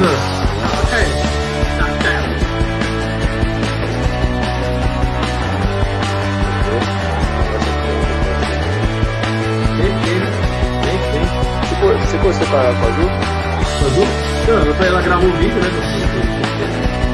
Tá. 0.00 0.06
Perfeito. 9.76 10.30
Perfeito. 10.84 11.30
Você 12.00 12.16
ficou 12.16 12.32
separado 12.32 12.76
com 12.78 12.86
a 12.86 12.90
Ju? 12.92 13.02
Manu? 13.82 14.06
Não, 14.48 14.66
eu 14.66 14.74
falei, 14.74 14.90
ela 14.90 15.02
gravou 15.02 15.28
um 15.28 15.36
vídeo, 15.36 15.56
né? 15.56 15.68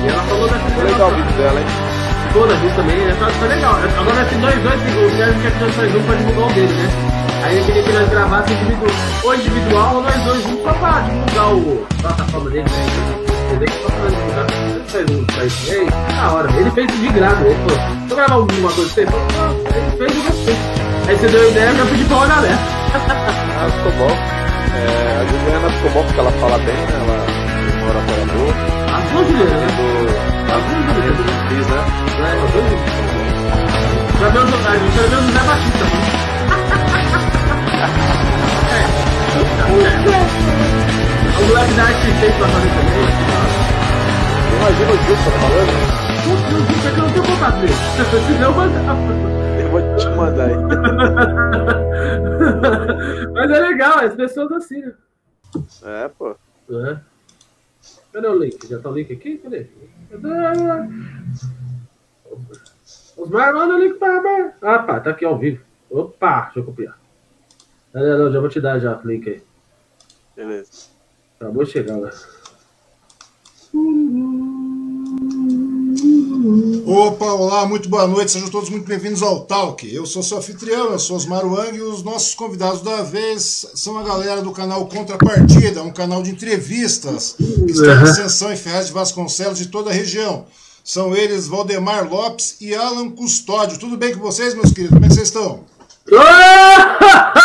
E 0.04 0.08
ela 0.08 0.22
falou 0.22 0.48
dessa 0.48 0.70
Foi 0.70 0.84
legal 0.84 1.10
o 1.10 1.14
vídeo 1.16 1.36
dela, 1.38 1.60
hein? 1.60 1.66
Toda 2.32 2.54
vez 2.54 2.76
também, 2.76 2.98
né? 2.98 3.16
Tá, 3.18 3.26
tá 3.40 3.46
legal. 3.46 3.74
Agora 3.98 4.22
assim, 4.22 4.36
nós 4.36 4.54
dois, 4.62 4.80
o 4.80 5.16
Sérgio 5.16 5.42
quer 5.42 5.52
que 5.52 5.58
nós 5.58 5.94
um 5.96 6.02
pra 6.04 6.14
divulgar 6.14 6.50
o 6.50 6.52
dele, 6.54 6.72
né? 6.72 7.25
Aí 7.46 7.58
eu 7.58 7.64
queria 7.64 7.82
que 7.82 7.92
nós 7.92 8.08
gravássemos 8.08 8.60
individual, 8.62 8.90
ou 9.24 9.34
individual 9.34 9.94
ou 9.96 10.02
nós 10.02 10.14
dois 10.24 10.42
juntos 10.42 10.62
só 10.64 10.72
pra 10.74 11.00
divulgar 11.00 11.54
o 11.54 11.86
a 11.98 12.02
plataforma 12.02 12.50
dele, 12.50 12.64
né? 12.64 12.70
Entendeu? 13.46 13.68
Só 13.82 13.88
pra 13.88 14.08
divulgar. 14.08 14.46
Ele 14.50 14.84
faz 14.88 15.10
um 15.10 15.24
faz, 15.32 15.68
ei, 15.70 15.86
na 16.16 16.32
hora. 16.32 16.52
Ele 16.58 16.70
fez 16.72 16.90
isso 16.90 17.00
de 17.02 17.08
graça. 17.08 17.42
Ele 17.44 17.54
falou, 17.54 17.68
deixa 17.68 18.10
eu 18.10 18.16
gravar 18.16 18.34
alguma 18.34 18.72
coisa 18.72 18.92
pra 18.92 18.94
você? 18.94 19.00
Ele 19.00 19.10
falou, 19.10 19.26
"Ah, 19.38 19.76
ele 19.76 19.96
fez 19.96 20.12
e 20.12 20.20
gostei. 20.26 20.56
Aí 21.08 21.16
você 21.16 21.28
deu 21.28 21.40
a 21.40 21.46
ideia, 21.46 21.68
eu 21.70 21.76
já 21.76 21.86
pedi 21.86 22.04
pra 22.04 22.16
uma 22.16 22.26
galera. 22.26 22.58
Ah, 22.96 23.70
ficou 23.70 23.92
bom. 23.92 24.10
É, 24.76 25.20
a 25.20 25.24
Juliana 25.30 25.70
ficou 25.70 25.90
bom 25.92 26.02
porque 26.04 26.20
ela 26.20 26.32
fala 26.32 26.58
bem, 26.58 26.74
né? 26.74 26.96
Ela 27.00 27.16
oratória 27.88 28.26
boa. 28.26 28.52
As 28.96 29.04
duas 29.12 29.26
Juliana, 29.28 29.56
né? 29.56 29.66
Do... 29.76 29.86
As 30.52 30.62
duas 30.66 30.82
Juliana. 30.86 31.22
Fiz, 31.48 31.66
né? 31.68 31.80
É, 32.18 32.32
as 32.32 32.50
duas 32.52 32.64
Juliana. 32.66 33.06
Já 34.18 34.28
viu 34.30 34.42
o 34.42 34.46
José 34.46 35.40
Batista, 35.46 35.84
O 41.38 41.76
da 41.76 41.82
arte 41.82 42.08
fez 42.20 42.34
pra 42.36 42.48
fazer 42.48 42.70
também. 42.70 43.06
Imagina 44.56 44.90
o 44.90 44.96
Gilson 45.04 45.30
falando. 45.30 45.72
Não 46.26 46.36
que 46.80 46.86
eu 46.86 47.04
não 47.04 47.10
tenho 47.12 47.26
contato 47.26 47.58
dele. 47.60 47.74
Senão 48.26 48.48
eu 48.48 48.54
mandava. 48.54 49.00
Eu 49.60 49.68
vou 49.70 49.80
te 49.96 50.08
mandar 50.16 50.46
aí. 50.46 50.56
Mas 53.32 53.50
é 53.50 53.60
legal, 53.60 53.98
as 53.98 54.14
pessoas 54.14 54.52
assim, 54.52 54.80
né? 54.80 54.92
É, 55.84 56.08
pô. 56.08 56.36
É. 56.70 56.96
Cadê 58.12 58.28
o 58.28 58.38
link? 58.38 58.66
Já 58.66 58.78
tá 58.78 58.88
o 58.88 58.94
link 58.94 59.12
aqui? 59.12 59.38
Cadê? 59.38 59.66
Cadê? 60.10 60.28
Osmar, 63.16 63.54
manda 63.54 63.74
o 63.74 63.78
link 63.78 63.98
pra 63.98 64.22
mim. 64.22 64.50
Ah, 64.62 64.78
pá, 64.78 65.00
tá 65.00 65.10
aqui 65.10 65.24
ao 65.24 65.38
vivo. 65.38 65.62
Opa, 65.90 66.44
deixa 66.46 66.60
eu 66.60 66.64
copiar. 66.64 66.96
Não, 67.96 68.18
não, 68.18 68.30
já 68.30 68.40
vou 68.40 68.48
te 68.50 68.60
dar 68.60 68.78
já 68.78 69.00
o 69.02 69.08
link 69.08 69.26
aí. 69.26 69.42
Beleza. 70.36 70.68
Acabou 71.40 71.64
de 71.64 71.70
chegar, 71.70 71.96
né? 71.96 72.10
Opa, 76.84 77.24
olá, 77.24 77.66
muito 77.66 77.88
boa 77.88 78.06
noite, 78.06 78.32
sejam 78.32 78.50
todos 78.50 78.68
muito 78.68 78.86
bem-vindos 78.86 79.22
ao 79.22 79.46
Talk. 79.46 79.94
Eu 79.94 80.04
sou 80.04 80.22
seu 80.22 80.36
anfitrião, 80.36 80.92
eu 80.92 80.98
sou 80.98 81.16
Osmar 81.16 81.46
Wang 81.46 81.74
e 81.74 81.80
os 81.80 82.02
nossos 82.02 82.34
convidados 82.34 82.82
da 82.82 83.02
vez 83.02 83.66
são 83.74 83.96
a 83.96 84.02
galera 84.02 84.42
do 84.42 84.52
canal 84.52 84.86
Contrapartida, 84.86 85.82
um 85.82 85.90
canal 85.90 86.22
de 86.22 86.30
entrevistas 86.30 87.32
que 87.38 87.70
está 87.70 87.94
em 87.94 88.02
ascensão 88.02 88.52
em 88.52 88.56
Ferraz 88.58 88.88
de 88.88 88.92
Vasconcelos 88.92 89.56
de 89.56 89.68
toda 89.68 89.88
a 89.88 89.94
região. 89.94 90.44
São 90.84 91.16
eles 91.16 91.48
Valdemar 91.48 92.06
Lopes 92.06 92.58
e 92.60 92.74
Alan 92.74 93.08
Custódio. 93.08 93.78
Tudo 93.78 93.96
bem 93.96 94.14
com 94.14 94.20
vocês, 94.20 94.54
meus 94.54 94.70
queridos? 94.70 94.90
Como 94.90 95.06
é 95.06 95.08
que 95.08 95.14
vocês 95.14 95.28
estão? 95.28 95.64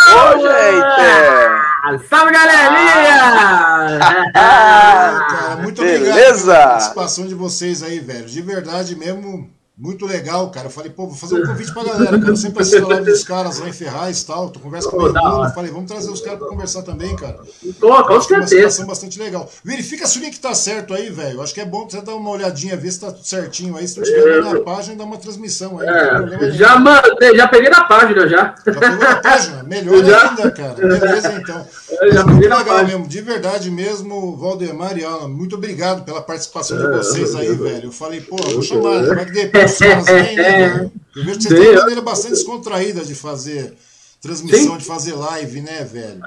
Ô, 0.10 0.40
gente! 0.40 2.08
Salve, 2.10 2.32
galerinha! 2.32 4.00
Ah, 4.36 5.28
cara, 5.30 5.56
muito 5.58 5.82
obrigado 5.82 6.16
Beleza? 6.16 6.54
pela 6.54 6.68
participação 6.70 7.28
de 7.28 7.36
vocês 7.36 7.84
aí, 7.84 8.00
velho. 8.00 8.26
De 8.26 8.42
verdade 8.42 8.96
mesmo, 8.96 9.50
muito 9.82 10.06
legal, 10.06 10.50
cara. 10.52 10.68
Eu 10.68 10.72
falei, 10.72 10.92
pô, 10.92 11.08
vou 11.08 11.16
fazer 11.16 11.42
um 11.42 11.46
convite 11.48 11.74
pra 11.74 11.84
galera, 11.84 12.18
cara. 12.20 12.30
Eu 12.32 12.36
sempre 12.38 12.62
assisto 12.62 12.86
a 12.86 12.88
live 12.90 13.06
dos 13.12 13.24
caras 13.24 13.58
lá 13.60 13.68
em 13.68 13.74
Ferraz 13.74 14.22
e 14.22 14.26
tal. 14.28 14.50
Tu 14.52 14.60
conversa 14.60 14.90
com 14.90 15.00
mundo. 15.02 15.18
hora. 15.20 15.50
Falei, 15.52 15.72
vamos 15.72 15.92
trazer 15.92 16.12
os 16.12 16.22
caras 16.22 16.38
pra 16.40 16.48
conversar 16.48 16.84
também, 16.84 17.16
cara. 17.16 17.40
Pô, 17.80 18.04
com 18.04 18.14
Acho 18.14 18.28
que 18.28 18.34
é 18.36 18.38
uma 18.38 18.48
certeza. 18.48 18.70
situação 18.70 18.86
bastante 18.86 19.18
legal. 19.20 19.50
Verifica 19.64 20.06
se 20.06 20.20
o 20.20 20.22
link 20.22 20.40
tá 20.40 20.54
certo 20.54 20.94
aí, 20.94 21.10
velho. 21.10 21.42
Acho 21.42 21.54
que 21.54 21.62
é 21.62 21.66
bom 21.66 21.90
você 21.90 22.00
dar 22.02 22.14
uma 22.16 22.30
olhadinha, 22.30 22.78
ver 22.78 22.92
se 22.92 23.00
tá 23.00 23.14
certinho 23.24 23.76
aí. 23.76 23.88
Se 23.88 23.98
não 23.98 24.04
tiver 24.06 24.44
na 24.44 24.60
página, 24.62 24.96
dá 24.98 25.04
uma 25.04 25.18
transmissão 25.18 25.80
aí. 25.80 25.88
É, 25.88 26.52
já 26.52 26.78
mandei, 26.78 27.36
já 27.36 27.48
peguei 27.48 27.70
na 27.70 27.84
página 27.86 28.28
já. 28.28 28.56
Já 28.66 28.74
pegou 28.74 28.98
na 29.00 29.16
página? 29.16 29.64
Melhor 29.64 30.04
Já. 30.06 30.30
ainda, 30.30 30.52
cara. 30.52 30.74
Beleza, 30.76 31.34
então. 31.34 31.66
Já 32.12 32.24
Mas 32.24 32.26
muito 32.26 32.34
peguei 32.36 32.50
na 32.50 32.58
legal 32.58 32.76
página. 32.78 32.98
mesmo, 32.98 33.08
de 33.08 33.22
verdade 33.22 33.70
mesmo, 33.70 34.36
Valdemar 34.36 34.98
e 34.98 35.04
Alan. 35.06 35.28
Muito 35.28 35.56
obrigado 35.56 36.04
pela 36.04 36.20
participação 36.22 36.78
de 36.78 36.84
É, 36.86 36.98
vocês 36.98 37.36
aí, 37.36 37.54
velho. 37.54 37.86
Eu 37.90 37.92
falei, 37.92 38.22
pô, 38.22 38.38
vou 38.38 38.62
chamar, 38.64 39.04
vai 39.06 39.26
que 39.26 39.32
de 39.32 39.42
repente 39.42 39.71
vêm, 39.80 40.36
né? 40.36 40.92
Eu 41.16 41.26
vejo 41.26 41.38
que 41.40 41.44
vocês 41.44 41.60
Sim, 41.60 41.66
têm 41.66 41.72
uma 41.74 41.80
maneira 41.82 42.02
bastante 42.02 42.34
descontraída 42.36 43.04
de 43.04 43.14
fazer 43.16 43.74
transmissão, 44.22 44.74
Sim. 44.74 44.78
de 44.78 44.86
fazer 44.86 45.14
live, 45.14 45.62
né, 45.62 45.84
velho? 45.84 46.22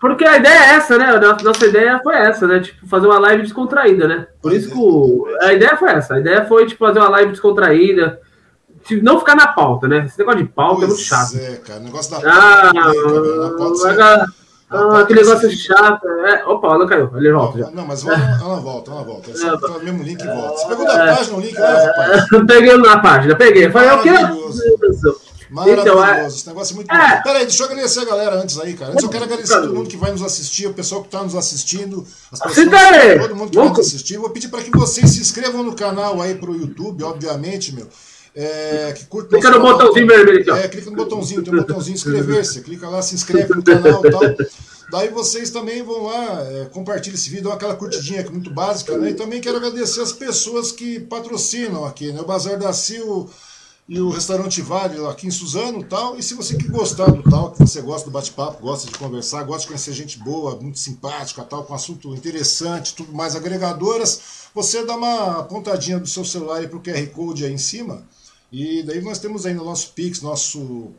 Porque 0.00 0.24
a 0.24 0.36
ideia 0.38 0.54
é 0.58 0.74
essa, 0.76 0.96
né? 0.96 1.18
Nossa, 1.18 1.44
nossa 1.44 1.66
ideia 1.66 2.00
foi 2.02 2.14
essa, 2.16 2.46
né? 2.46 2.60
Tipo, 2.60 2.86
fazer 2.86 3.06
uma 3.06 3.18
live 3.18 3.42
descontraída, 3.42 4.08
né? 4.08 4.26
Por 4.40 4.52
isso 4.52 4.70
que 4.70 5.44
a 5.44 5.52
ideia 5.52 5.76
foi 5.76 5.90
essa. 5.90 6.14
A 6.14 6.20
ideia 6.20 6.46
foi, 6.46 6.64
tipo, 6.66 6.78
fazer 6.86 7.00
uma 7.00 7.08
live 7.10 7.32
descontraída. 7.32 8.18
Tipo, 8.84 9.04
não 9.04 9.18
ficar 9.18 9.34
na 9.36 9.48
pauta, 9.48 9.86
né? 9.86 10.06
Esse 10.06 10.18
negócio 10.18 10.42
de 10.42 10.48
pauta 10.48 10.84
é 10.84 10.86
muito 10.86 11.02
chato. 11.02 11.36
é, 11.36 11.56
cara. 11.56 11.80
O 11.80 11.84
negócio 11.84 12.10
da 12.12 12.18
Ah, 12.18 12.70
pauta, 12.72 13.20
né, 13.20 13.36
Na 13.36 13.50
pauta, 13.58 13.74
você- 13.74 13.88
ah, 13.88 13.94
na 13.94 14.26
ah, 14.70 14.78
pauta 14.78 14.98
aquele 15.00 15.24
você- 15.24 15.28
negócio 15.46 15.50
chato. 15.58 16.08
É, 16.08 16.44
opa, 16.46 16.68
ela 16.74 16.86
caiu. 16.88 17.10
Ele 17.16 17.32
volta 17.32 17.58
já. 17.58 17.70
Não, 17.70 17.86
mas 17.86 18.06
ela, 18.06 18.16
ela 18.40 18.60
volta, 18.60 18.90
ela 18.90 19.02
volta. 19.02 19.30
É 19.30 19.34
só 19.34 19.48
É. 19.48 19.50
botar 19.52 19.78
o 19.78 19.82
mesmo 19.84 20.02
link 20.02 20.20
e 20.22 20.26
volta. 20.26 20.56
Você 20.58 20.66
pegou 20.68 20.86
da 20.86 20.98
página 21.14 21.36
o 21.36 21.40
link 21.40 21.58
lá, 21.58 21.70
rapaz? 21.86 22.26
peguei 22.46 22.76
na 22.78 22.98
página, 23.00 23.36
peguei. 23.36 23.66
Eu 23.66 23.72
Falei, 23.72 23.90
o 23.90 24.02
quê? 24.02 24.10
Maravilhoso. 24.10 24.62
Então, 25.80 26.04
é- 26.04 26.26
Esse 26.28 26.46
negócio 26.46 26.72
é 26.72 26.76
muito 26.76 26.92
É. 26.94 27.16
bom. 27.16 27.22
Peraí, 27.24 27.42
deixa 27.42 27.62
eu 27.62 27.66
agradecer 27.66 28.00
a 28.00 28.04
galera 28.04 28.36
antes 28.36 28.58
aí, 28.60 28.74
cara. 28.74 28.92
Antes 28.92 29.02
eu 29.02 29.10
quero 29.10 29.24
agradecer 29.24 29.60
todo 29.60 29.74
mundo 29.74 29.88
que 29.88 29.96
vai 29.96 30.12
nos 30.12 30.22
assistir, 30.22 30.68
o 30.68 30.72
pessoal 30.74 31.00
que 31.00 31.08
está 31.08 31.22
nos 31.22 31.34
assistindo, 31.34 32.06
as 32.30 32.38
pessoas, 32.38 32.68
todo 33.20 33.34
mundo 33.36 33.50
que 33.50 33.56
vai 33.56 33.68
nos 33.68 33.78
assistir. 33.80 34.16
Vou 34.18 34.30
pedir 34.30 34.46
para 34.48 34.62
que 34.62 34.70
vocês 34.70 35.10
se 35.10 35.20
inscrevam 35.20 35.64
no 35.64 35.74
canal 35.74 36.22
aí 36.22 36.36
pro 36.36 36.54
YouTube, 36.54 37.02
obviamente, 37.02 37.74
meu. 37.74 37.88
É, 38.34 38.92
que 38.96 39.06
curta 39.06 39.30
Clica 39.30 39.50
no 39.50 39.60
botãozinho 39.60 40.06
vermelho 40.06 40.40
aqui, 40.40 40.50
ó. 40.50 40.56
É, 40.56 40.68
clica 40.68 40.90
no 40.90 40.96
botãozinho, 40.96 41.42
tem 41.42 41.52
um 41.52 41.56
botãozinho 41.56 41.94
inscrever-se. 41.94 42.60
Clica 42.60 42.88
lá, 42.88 43.02
se 43.02 43.14
inscreve 43.14 43.54
no 43.54 43.62
canal 43.62 44.04
e 44.04 44.10
tal. 44.10 44.20
Daí 44.90 45.08
vocês 45.08 45.50
também 45.50 45.82
vão 45.82 46.04
lá, 46.04 46.42
é, 46.42 46.64
compartilha 46.66 47.14
esse 47.14 47.30
vídeo, 47.30 47.44
dá 47.44 47.54
aquela 47.54 47.76
curtidinha 47.76 48.20
aqui 48.20 48.32
muito 48.32 48.50
básica, 48.50 48.98
né? 48.98 49.10
E 49.10 49.14
também 49.14 49.40
quero 49.40 49.56
agradecer 49.56 50.00
as 50.00 50.12
pessoas 50.12 50.72
que 50.72 50.98
patrocinam 50.98 51.84
aqui, 51.84 52.12
né? 52.12 52.20
O 52.20 52.26
Bazar 52.26 52.58
da 52.58 52.72
Sil 52.74 53.30
e 53.88 54.00
o 54.00 54.08
Restaurante 54.10 54.60
Vale 54.62 55.04
aqui 55.06 55.28
em 55.28 55.30
Suzano 55.30 55.80
e 55.80 55.84
tal. 55.84 56.16
E 56.16 56.22
se 56.22 56.34
você 56.34 56.56
que 56.56 56.68
gostar 56.68 57.10
do 57.10 57.22
tal, 57.28 57.52
que 57.52 57.58
você 57.58 57.80
gosta 57.80 58.08
do 58.08 58.12
bate-papo, 58.12 58.62
gosta 58.62 58.90
de 58.90 58.98
conversar, 58.98 59.44
gosta 59.44 59.62
de 59.62 59.66
conhecer 59.68 59.92
gente 59.92 60.18
boa, 60.18 60.56
muito 60.56 60.78
simpática, 60.78 61.42
tal, 61.42 61.64
com 61.64 61.74
assunto 61.74 62.12
interessante, 62.14 62.94
tudo 62.94 63.12
mais 63.12 63.36
agregadoras, 63.36 64.20
você 64.52 64.84
dá 64.84 64.96
uma 64.96 65.44
pontadinha 65.44 66.00
do 66.00 66.06
seu 66.06 66.24
celular 66.24 66.58
aí 66.58 66.68
pro 66.68 66.80
QR 66.80 67.04
Code 67.08 67.44
aí 67.44 67.52
em 67.52 67.58
cima. 67.58 68.02
E 68.52 68.82
daí 68.82 69.00
nós 69.00 69.18
temos 69.18 69.46
aí 69.46 69.54
no 69.54 69.64
nosso 69.64 69.92
Pix, 69.92 70.20
nosso 70.22 70.90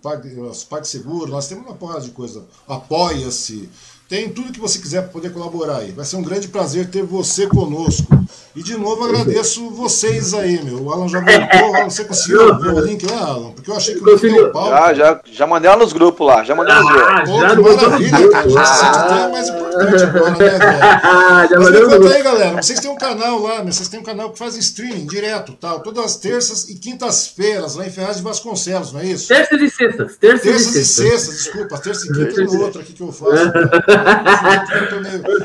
PagSeguro, 0.69 1.31
nós 1.31 1.47
temos 1.47 1.65
uma 1.65 1.75
porrada 1.75 2.01
de 2.01 2.11
coisa. 2.11 2.45
Apoia-se. 2.67 3.69
Tem 4.11 4.27
tudo 4.27 4.51
que 4.51 4.59
você 4.59 4.77
quiser 4.77 5.03
para 5.03 5.11
poder 5.11 5.31
colaborar 5.31 5.77
aí. 5.77 5.93
Vai 5.93 6.03
ser 6.03 6.17
um 6.17 6.21
grande 6.21 6.49
prazer 6.49 6.89
ter 6.89 7.01
você 7.01 7.47
conosco. 7.47 8.05
E 8.53 8.61
de 8.61 8.75
novo 8.77 9.05
agradeço 9.05 9.69
vocês 9.69 10.33
aí, 10.33 10.61
meu. 10.65 10.83
O 10.83 10.91
Alan 10.91 11.07
já 11.07 11.21
voltou. 11.21 11.75
Alan, 11.77 11.89
você 11.89 12.03
conseguiu 12.03 12.59
ver 12.59 12.73
o 12.73 12.79
link 12.81 13.05
lá, 13.09 13.21
Alan? 13.21 13.51
Porque 13.51 13.71
eu 13.71 13.75
achei 13.77 13.95
que 13.95 14.01
o 14.01 14.05
link 14.05 14.15
Conseguiu. 14.15 14.43
deu 14.43 14.51
pau. 14.51 14.69
Já, 14.69 14.93
já, 14.93 15.21
já 15.31 15.47
mandei 15.47 15.71
ela 15.71 15.79
nos 15.81 15.93
grupos 15.93 16.27
lá, 16.27 16.43
já 16.43 16.53
mandei 16.53 16.75
nos 16.75 16.85
grupos. 16.91 17.07
Ah, 17.09 17.23
Pô, 17.25 17.39
já 17.39 17.49
que 17.51 17.55
não 17.55 17.63
maravilha, 17.63 18.29
cara. 18.31 18.49
Já 18.49 18.65
se 18.65 18.79
sente 18.85 18.97
até 18.97 19.27
mais 19.31 19.47
importante 19.47 20.03
agora, 20.03 20.31
né, 20.31 20.37
velho? 20.37 20.61
Ah, 21.03 21.47
já 21.49 21.59
Mas 21.59 21.79
conta 21.79 22.13
aí, 22.13 22.23
galera. 22.23 22.61
Vocês 22.61 22.79
têm 22.81 22.91
um 22.91 22.95
canal 22.97 23.39
lá, 23.41 23.63
né? 23.63 23.71
Vocês 23.71 23.87
têm 23.87 23.99
um 24.01 24.03
canal 24.03 24.29
que 24.31 24.37
faz 24.39 24.57
streaming 24.57 25.07
direto, 25.07 25.53
tal, 25.53 25.79
todas 25.79 26.03
as 26.03 26.15
terças 26.17 26.67
e 26.69 26.75
quintas-feiras, 26.75 27.75
lá 27.75 27.87
em 27.87 27.89
Ferraz 27.89 28.17
de 28.17 28.23
Vasconcelos, 28.23 28.91
não 28.91 28.99
é 28.99 29.05
isso? 29.05 29.29
Terças 29.29 29.61
e 29.61 29.69
sextas. 29.69 30.17
Terças, 30.17 30.41
Terças 30.41 30.75
e 30.75 30.79
e 30.81 30.85
sextas. 30.85 30.87
sextas, 31.11 31.35
desculpa, 31.45 31.77
terça 31.77 32.05
e 32.05 32.11
quinta 32.11 32.43
no 32.43 32.61
outro 32.61 32.81
aqui 32.81 32.91
que 32.91 33.01
eu 33.01 33.11
faço. 33.13 33.31
cara. 33.31 34.00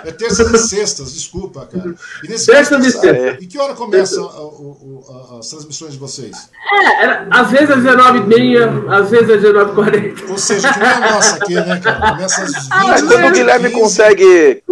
É 0.05 0.13
terças 0.13 0.53
e 0.53 0.59
sextas, 0.69 1.13
desculpa, 1.15 1.67
cara. 1.67 1.95
E 2.25 2.29
nesse 2.29 2.47
Terças 2.47 2.79
e 2.87 2.93
caso, 2.93 3.01
sextas. 3.01 3.43
E 3.43 3.47
que 3.47 3.59
hora 3.59 3.75
começa 3.75 4.21
a- 4.21 4.25
o- 4.41 5.05
o- 5.09 5.39
as 5.39 5.49
transmissões 5.49 5.93
de 5.93 5.99
vocês? 5.99 6.49
É, 6.73 7.03
era, 7.05 7.27
às 7.31 7.51
vezes 7.51 7.71
é 7.71 7.77
19h30, 7.77 8.89
às 8.91 9.11
vezes 9.11 9.29
é 9.31 9.37
19h40. 9.37 10.31
Ou 10.31 10.39
seja, 10.39 10.73
que 10.73 10.79
nem 10.79 10.89
a 10.89 11.01
nossa 11.13 11.37
aqui, 11.37 11.55
né, 11.55 11.81
cara? 11.81 12.11
Começa 12.13 12.43
às 12.43 12.55
20 12.55 12.69
Mas 12.69 13.03
às 13.03 13.09
quando 13.09 13.27
o 13.27 13.31
Guilherme 13.33 13.69
15. 13.69 13.81
consegue. 13.81 14.63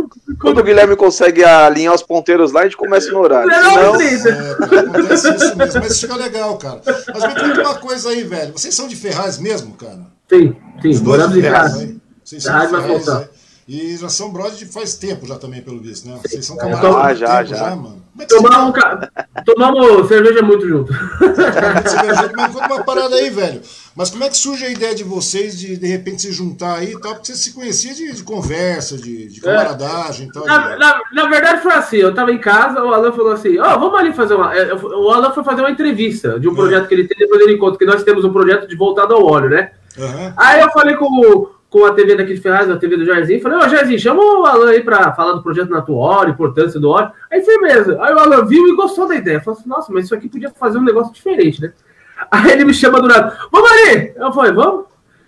Quando 0.40 0.58
o 0.58 0.62
Guilherme 0.64 0.96
consegue 0.96 1.44
alinhar 1.44 1.94
os 1.94 2.02
ponteiros 2.02 2.52
lá, 2.52 2.60
a 2.60 2.64
gente 2.64 2.76
começa 2.76 3.10
no 3.10 3.18
horário. 3.20 3.48
Não, 3.48 3.70
Senão, 3.70 3.92
não, 3.92 4.00
É, 4.00 4.80
acontece 4.80 5.34
isso 5.34 5.56
mesmo, 5.56 5.80
mas 5.80 6.00
fica 6.00 6.16
legal, 6.16 6.56
cara. 6.58 6.80
Mas 6.84 7.26
me 7.34 7.40
conta 7.40 7.60
uma 7.60 7.74
coisa 7.76 8.08
aí, 8.10 8.24
velho. 8.24 8.52
Vocês 8.52 8.74
são 8.74 8.88
de 8.88 8.96
Ferraz 8.96 9.38
mesmo, 9.38 9.74
cara? 9.74 10.00
Sim, 10.28 10.54
sim, 10.82 10.88
Os 10.90 11.00
dois 11.00 11.18
moramos 11.18 11.34
de 11.34 11.38
em 11.40 11.42
Ferraz, 11.42 11.72
casa. 11.72 11.94
Vocês 12.24 12.42
são 12.42 12.52
Ferraz 12.52 12.68
de 12.70 12.76
vai 12.76 12.82
Ferraz, 12.82 13.04
voltar. 13.06 13.20
né? 13.20 13.28
E 13.66 13.96
já 13.96 14.08
são 14.10 14.30
brother 14.30 14.54
de 14.56 14.66
faz 14.66 14.94
tempo 14.94 15.26
já 15.26 15.36
também, 15.36 15.62
pelo 15.62 15.80
visto, 15.80 16.06
né? 16.08 16.18
Vocês 16.22 16.44
são 16.44 16.56
Ah, 16.56 16.60
camaradas 16.60 17.18
já, 17.18 17.32
há 17.38 17.42
tempo 17.44 17.56
já. 17.56 17.76
mano. 17.76 18.02
É 18.20 18.24
Tomamos, 18.26 18.74
ca- 18.74 19.10
tomamos 19.44 20.06
cerveja 20.08 20.40
muito 20.42 20.68
junto. 20.68 20.92
Mas 20.92 22.52
conta 22.52 22.66
uma 22.74 22.84
parada 22.84 23.16
aí, 23.16 23.30
velho. 23.30 23.60
Mas 23.96 24.10
como 24.10 24.24
é 24.24 24.28
que 24.28 24.36
surge 24.36 24.64
a 24.64 24.70
ideia 24.70 24.94
de 24.94 25.02
vocês 25.04 25.58
de 25.58 25.76
de 25.76 25.86
repente 25.86 26.22
se 26.22 26.32
juntar 26.32 26.76
aí 26.78 26.92
e 26.92 27.00
tal? 27.00 27.14
Porque 27.14 27.26
você 27.28 27.36
se 27.36 27.52
conhecia 27.52 27.94
de, 27.94 28.12
de 28.12 28.22
conversa, 28.22 28.96
de, 28.96 29.28
de 29.28 29.40
camaradagem 29.40 30.28
e 30.28 30.32
tal. 30.32 30.44
Na, 30.46 30.76
na- 30.76 31.00
na 31.12 31.28
verdade 31.28 31.62
foi 31.62 31.72
assim, 31.72 31.96
eu 31.96 32.14
tava 32.14 32.30
em 32.32 32.38
casa, 32.38 32.82
o 32.82 32.92
Alan 32.92 33.12
falou 33.12 33.32
assim, 33.32 33.58
ó, 33.58 33.78
vamos 33.78 33.98
ali 33.98 34.12
fazer 34.12 34.34
uma. 34.34 34.54
é, 34.54 34.74
O 34.74 35.10
Alan 35.10 35.32
foi 35.32 35.42
fazer 35.44 35.62
uma 35.62 35.70
entrevista 35.70 36.38
de 36.38 36.48
um 36.48 36.54
projeto 36.54 36.86
que 36.88 36.94
ele 36.94 37.06
tem, 37.08 37.16
depois 37.18 37.40
ele 37.40 37.56
conta 37.56 37.78
que 37.78 37.86
nós 37.86 38.02
temos 38.02 38.24
um 38.24 38.32
projeto 38.32 38.68
de 38.68 38.76
voltado 38.76 39.14
ao 39.14 39.24
óleo, 39.24 39.48
né? 39.50 39.72
Aham. 39.98 40.34
Aí 40.36 40.60
eu 40.60 40.70
falei 40.70 40.96
com, 40.96 41.06
o- 41.06 41.50
com 41.74 41.84
a 41.84 41.92
TV 41.92 42.14
daqui 42.14 42.34
de 42.34 42.40
Ferraz, 42.40 42.70
a 42.70 42.76
TV 42.76 42.96
do 42.96 43.04
Jairzinho, 43.04 43.42
falei, 43.42 43.58
ô 43.58 43.68
Jairzinho, 43.68 43.98
chama 43.98 44.22
o 44.22 44.46
Alan 44.46 44.70
aí 44.70 44.80
pra 44.80 45.12
falar 45.12 45.32
do 45.32 45.42
projeto 45.42 45.70
Natural, 45.70 46.28
importância 46.28 46.78
do 46.78 46.88
óleo. 46.88 47.10
Aí 47.28 47.42
firmeza. 47.42 47.98
Aí 48.00 48.14
o 48.14 48.18
Alan 48.20 48.46
viu 48.46 48.68
e 48.68 48.76
gostou 48.76 49.08
da 49.08 49.16
ideia. 49.16 49.40
Falou 49.40 49.58
assim, 49.58 49.68
nossa, 49.68 49.92
mas 49.92 50.04
isso 50.04 50.14
aqui 50.14 50.28
podia 50.28 50.50
fazer 50.50 50.78
um 50.78 50.84
negócio 50.84 51.12
diferente, 51.12 51.60
né? 51.60 51.72
Aí 52.30 52.52
ele 52.52 52.64
me 52.64 52.72
chama 52.72 53.02
do 53.02 53.08
nada, 53.08 53.36
vamos 53.50 53.72
ali! 53.72 54.12
Eu 54.14 54.32
falei, 54.32 54.52
vamos? 54.52 54.84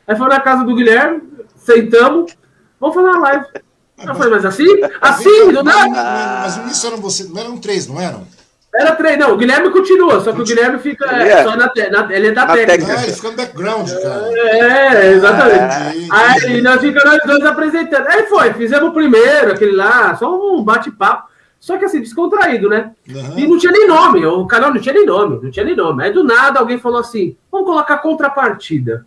Aí 0.07 0.15
foi 0.15 0.29
na 0.29 0.39
casa 0.39 0.63
do 0.63 0.73
Guilherme, 0.73 1.21
sentamos, 1.57 2.37
vamos 2.79 2.95
fazer 2.95 3.09
uma 3.09 3.19
live. 3.19 3.47
Eu 4.07 4.15
falei, 4.15 4.31
mas 4.31 4.45
assim? 4.45 4.69
Assim, 5.01 5.53
do 5.53 5.65
nada? 5.65 5.89
mas, 5.89 6.59
início 6.59 6.87
eram 6.87 6.99
você, 6.99 7.25
não 7.25 7.41
eram 7.41 7.59
três, 7.59 7.89
não 7.89 8.01
eram? 8.01 8.25
Era 8.79 8.93
três, 8.95 9.19
não, 9.19 9.33
o 9.33 9.37
Guilherme 9.37 9.71
continua, 9.71 10.21
só 10.21 10.33
que 10.33 10.41
o 10.41 10.45
Guilherme 10.45 10.79
fica 10.79 11.05
Ele 11.15 11.31
é, 11.31 11.33
é. 11.33 11.43
só 11.45 11.57
na, 11.57 11.71
na- 11.91 12.15
ele 12.15 12.27
é 12.29 12.33
da 12.33 12.47
técnica. 12.47 12.67
técnica. 12.73 12.95
Ah, 12.99 13.03
ele 13.05 13.13
fica 13.13 13.31
no 13.31 13.37
background, 13.37 13.91
cara. 13.91 14.31
É, 14.35 15.13
exatamente. 15.13 15.77
Entendi, 15.97 16.09
Aí 16.11 16.37
entendi. 16.39 16.63
nós 16.63 16.81
ficamos 16.81 17.05
nós 17.05 17.23
dois 17.27 17.45
apresentando. 17.47 18.07
Aí 18.09 18.27
foi, 18.27 18.53
fizemos 18.55 18.89
o 18.89 18.93
primeiro, 18.93 19.53
aquele 19.53 19.73
lá, 19.75 20.15
só 20.17 20.35
um 20.35 20.63
bate-papo. 20.63 21.29
Só 21.59 21.79
que 21.79 21.85
assim, 21.87 22.01
descontraído, 22.01 22.69
né? 22.69 22.93
Aham. 23.11 23.39
E 23.39 23.47
não 23.47 23.59
tinha 23.59 23.73
nem 23.73 23.89
nome, 23.89 24.25
o 24.27 24.47
canal 24.47 24.73
não 24.73 24.81
tinha 24.81 24.95
nem 24.95 25.07
nome, 25.07 25.41
não 25.43 25.51
tinha 25.51 25.65
nem 25.65 25.75
nome. 25.75 26.05
Aí 26.05 26.13
do 26.13 26.23
nada 26.23 26.61
alguém 26.61 26.79
falou 26.79 27.01
assim: 27.01 27.35
vamos 27.51 27.67
colocar 27.67 27.97
contrapartida. 27.99 29.07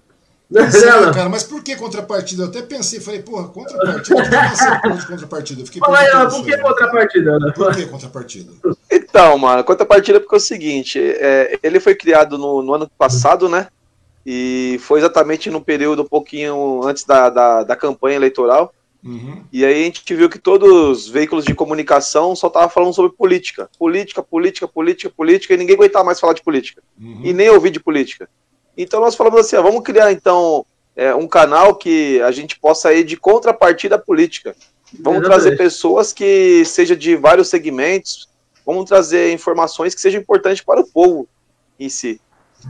É, 0.55 0.89
Alan? 0.89 1.13
cara, 1.13 1.29
mas 1.29 1.43
por 1.43 1.63
que 1.63 1.75
contrapartida? 1.75 2.43
Eu 2.43 2.47
até 2.47 2.63
pensei, 2.63 2.99
falei, 2.99 3.21
porra, 3.21 3.47
contrapartida? 3.49 4.23
De 4.25 5.07
contrapartida? 5.07 5.61
Eu 5.61 5.65
Fiquei 5.65 5.79
Fala 5.79 5.99
aí, 5.99 6.29
por 6.29 6.43
que 6.43 6.57
contrapartida? 6.57 7.53
Por 7.53 7.75
que 7.75 7.85
contrapartida? 7.85 8.51
Então, 8.89 9.37
mano, 9.37 9.63
contrapartida 9.63 10.17
é 10.17 10.19
porque 10.19 10.35
é 10.35 10.37
o 10.37 10.41
seguinte, 10.41 10.99
é, 10.99 11.59
ele 11.61 11.79
foi 11.79 11.93
criado 11.93 12.35
no, 12.37 12.63
no 12.63 12.73
ano 12.73 12.89
passado, 12.97 13.47
né? 13.47 13.67
E 14.25 14.79
foi 14.81 14.99
exatamente 14.99 15.51
no 15.51 15.61
período 15.61 16.01
um 16.01 16.07
pouquinho 16.07 16.81
antes 16.83 17.03
da, 17.03 17.29
da, 17.29 17.63
da 17.63 17.75
campanha 17.75 18.15
eleitoral. 18.15 18.73
Uhum. 19.03 19.43
E 19.51 19.63
aí 19.63 19.81
a 19.81 19.85
gente 19.85 20.13
viu 20.13 20.29
que 20.29 20.39
todos 20.39 20.69
os 20.69 21.07
veículos 21.07 21.45
de 21.45 21.53
comunicação 21.53 22.35
só 22.35 22.47
estavam 22.47 22.69
falando 22.69 22.93
sobre 22.93 23.15
política. 23.15 23.69
Política, 23.77 24.21
política, 24.21 24.67
política, 24.67 25.13
política, 25.15 25.53
e 25.53 25.57
ninguém 25.57 25.75
aguentava 25.75 26.05
mais 26.05 26.19
falar 26.19 26.33
de 26.33 26.43
política. 26.43 26.81
Uhum. 26.99 27.21
E 27.23 27.33
nem 27.33 27.49
ouvir 27.49 27.69
de 27.69 27.79
política. 27.79 28.27
Então 28.81 29.01
nós 29.01 29.13
falamos 29.13 29.41
assim, 29.41 29.57
ó, 29.57 29.61
vamos 29.61 29.83
criar 29.83 30.09
então 30.09 30.65
é, 30.95 31.13
um 31.13 31.27
canal 31.27 31.75
que 31.75 32.21
a 32.21 32.31
gente 32.31 32.57
possa 32.57 32.93
ir 32.93 33.03
de 33.03 33.17
contrapartida 33.17 33.99
política. 33.99 34.55
Vamos 34.93 35.19
Exatamente. 35.19 35.25
trazer 35.25 35.57
pessoas 35.57 36.13
que 36.13 36.63
seja 36.63 36.95
de 36.95 37.17
vários 37.17 37.49
segmentos, 37.49 38.29
vamos 38.65 38.85
trazer 38.85 39.33
informações 39.33 39.93
que 39.93 39.99
sejam 39.99 40.21
importantes 40.21 40.63
para 40.63 40.79
o 40.79 40.87
povo 40.87 41.27
em 41.77 41.89
si. 41.89 42.21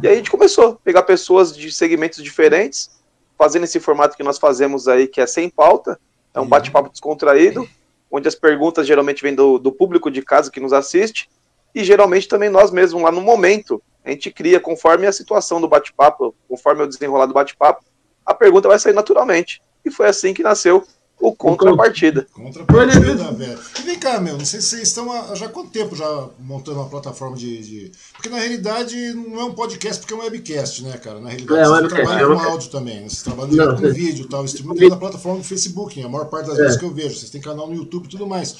E 0.01 0.07
aí 0.07 0.13
a 0.13 0.17
gente 0.17 0.31
começou 0.31 0.69
a 0.69 0.75
pegar 0.75 1.03
pessoas 1.03 1.56
de 1.56 1.71
segmentos 1.71 2.23
diferentes, 2.23 2.89
fazendo 3.38 3.65
esse 3.65 3.79
formato 3.79 4.17
que 4.17 4.23
nós 4.23 4.39
fazemos 4.39 4.88
aí, 4.88 5.07
que 5.07 5.21
é 5.21 5.27
sem 5.27 5.47
pauta, 5.47 6.00
é 6.33 6.39
um 6.39 6.44
Uhum. 6.44 6.50
bate-papo 6.50 6.89
descontraído, 6.89 7.69
onde 8.11 8.27
as 8.27 8.35
perguntas 8.35 8.88
geralmente 8.88 9.21
vêm 9.21 9.35
do, 9.35 9.59
do 9.59 9.71
público 9.71 10.09
de 10.09 10.23
casa 10.23 10.50
que 10.50 10.59
nos 10.59 10.73
assiste, 10.73 11.29
e 11.73 11.83
geralmente 11.83 12.27
também 12.27 12.50
nós 12.50 12.71
mesmos, 12.71 13.03
lá 13.03 13.11
no 13.11 13.21
momento, 13.21 13.81
a 14.04 14.10
gente 14.12 14.31
cria 14.31 14.60
conforme 14.60 15.06
a 15.07 15.12
situação 15.12 15.60
do 15.62 15.68
bate-papo, 15.68 16.34
conforme 16.48 16.84
o 16.84 16.88
desenrolar 16.88 17.25
do 17.25 17.34
bate-papo, 17.34 17.84
a 18.25 18.34
pergunta 18.34 18.68
vai 18.68 18.80
sair 18.80 18.94
naturalmente. 18.94 19.62
E 19.86 19.92
foi 19.92 20.07
assim 20.07 20.34
que 20.34 20.44
nasceu 20.44 20.86
o 21.22 21.36
Contrapartida. 21.36 22.25
Contrapartida, 22.31 23.31
velho. 23.34 23.60
E 23.78 23.81
vem 23.81 24.00
cá, 24.00 24.22
meu, 24.22 24.38
não 24.38 24.46
sei 24.46 24.62
se 24.62 24.68
vocês 24.69 24.84
estão 24.84 25.12
há, 25.12 25.36
já 25.36 25.48
há 25.48 25.50
quanto 25.50 25.69
tempo 25.69 25.94
já 25.94 26.30
montando 26.40 26.80
uma 26.80 26.88
plataforma 26.90 27.36
de, 27.36 27.57
de- 27.60 27.92
Porque 28.13 28.30
na 28.30 28.38
realidade 28.40 28.96
não 29.13 29.40
é 29.42 29.44
um 29.44 29.54
podcast, 29.54 30.00
porque 30.00 30.13
é 30.13 30.18
um 30.18 30.22
webcast, 30.22 30.81
né, 30.84 30.98
cara? 30.98 31.19
Na 31.19 31.30
realidade, 31.30 31.60
É, 31.60 31.63
vocês 31.66 31.81
webcast, 31.81 31.95
trabalham 32.06 32.19
é 32.19 32.24
com 32.25 32.30
webcast. 32.31 32.52
áudio 32.54 32.69
também, 32.72 32.95
né? 33.02 33.10
Vocês 33.10 33.24
trabalham 33.24 33.50
direto 33.50 33.68
Não, 33.74 33.81
com 33.81 33.94
vídeo 33.94 34.25
e 34.25 34.30
tal. 34.30 34.45
Streaming 34.45 34.74
dentro 34.75 34.90
da 34.92 34.95
plataforma 34.98 35.40
do 35.40 35.44
Facebook, 35.44 36.02
a 36.02 36.07
maior 36.07 36.25
parte 36.25 36.48
das 36.48 36.57
É. 36.57 36.62
vezes 36.63 36.78
que 36.78 36.86
eu 36.86 36.94
vejo. 36.94 37.16
Vocês 37.19 37.30
têm 37.30 37.42
canal 37.42 37.68
no 37.68 37.75
YouTube 37.75 38.06
e 38.06 38.10
tudo 38.10 38.25
mais. 38.25 38.56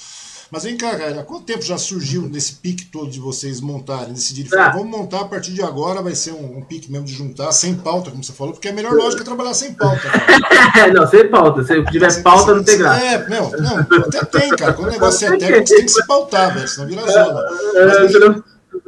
Mas 0.52 0.64
vem 0.64 0.76
cá, 0.76 0.96
cara, 0.98 1.20
há 1.20 1.24
quanto 1.24 1.44
tempo 1.44 1.62
já 1.62 1.78
surgiu 1.78 2.24
nesse 2.24 2.54
pique 2.54 2.86
todo 2.86 3.10
de 3.10 3.20
vocês 3.20 3.62
montarem, 3.62 4.14
decidirem, 4.14 4.50
falar, 4.50 4.68
Ah. 4.68 4.72
vamos 4.72 4.90
montar 4.90 5.22
a 5.22 5.26
partir 5.26 5.52
de 5.52 5.62
agora, 5.62 6.02
vai 6.02 6.16
ser 6.16 6.32
um, 6.32 6.58
um 6.58 6.62
pique 6.62 6.92
mesmo 6.92 7.06
de 7.06 7.14
juntar, 7.14 7.52
sem 7.52 7.76
pauta, 7.76 8.10
como 8.10 8.24
você 8.24 8.34
falou, 8.34 8.54
porque 8.54 8.68
a 8.68 8.74
melhor 8.74 8.94
lógica 8.94 9.22
é 9.22 9.26
trabalhar 9.26 9.54
sem 9.54 9.74
pauta, 9.74 10.10
cara. 10.10 10.88
não, 10.94 11.08
sem 11.08 11.30
pauta. 11.30 11.64
Se 11.64 11.84
tiver 11.92 12.24
pauta, 12.24 12.56
não 12.56 12.64
tem 12.64 12.78
graça. 12.78 13.06
É, 13.06 13.30
não, 13.30 13.52
não, 13.52 13.78
até 13.78 14.26
tem, 14.26 14.50
cara. 14.56 14.74
Quando 14.74 14.88
o 14.88 14.92
negócio 14.92 15.28
é 15.28 15.38
técnico, 15.38 15.68
você 15.68 15.76
tem 15.76 15.86
que 15.86 15.92
se 15.92 16.08
pautar, 16.08 16.54
velho, 16.54 16.68
senão 16.68 16.88
vira 16.88 17.02
zona. 17.02 17.40
É, 17.76 17.86
Mas, 17.86 18.42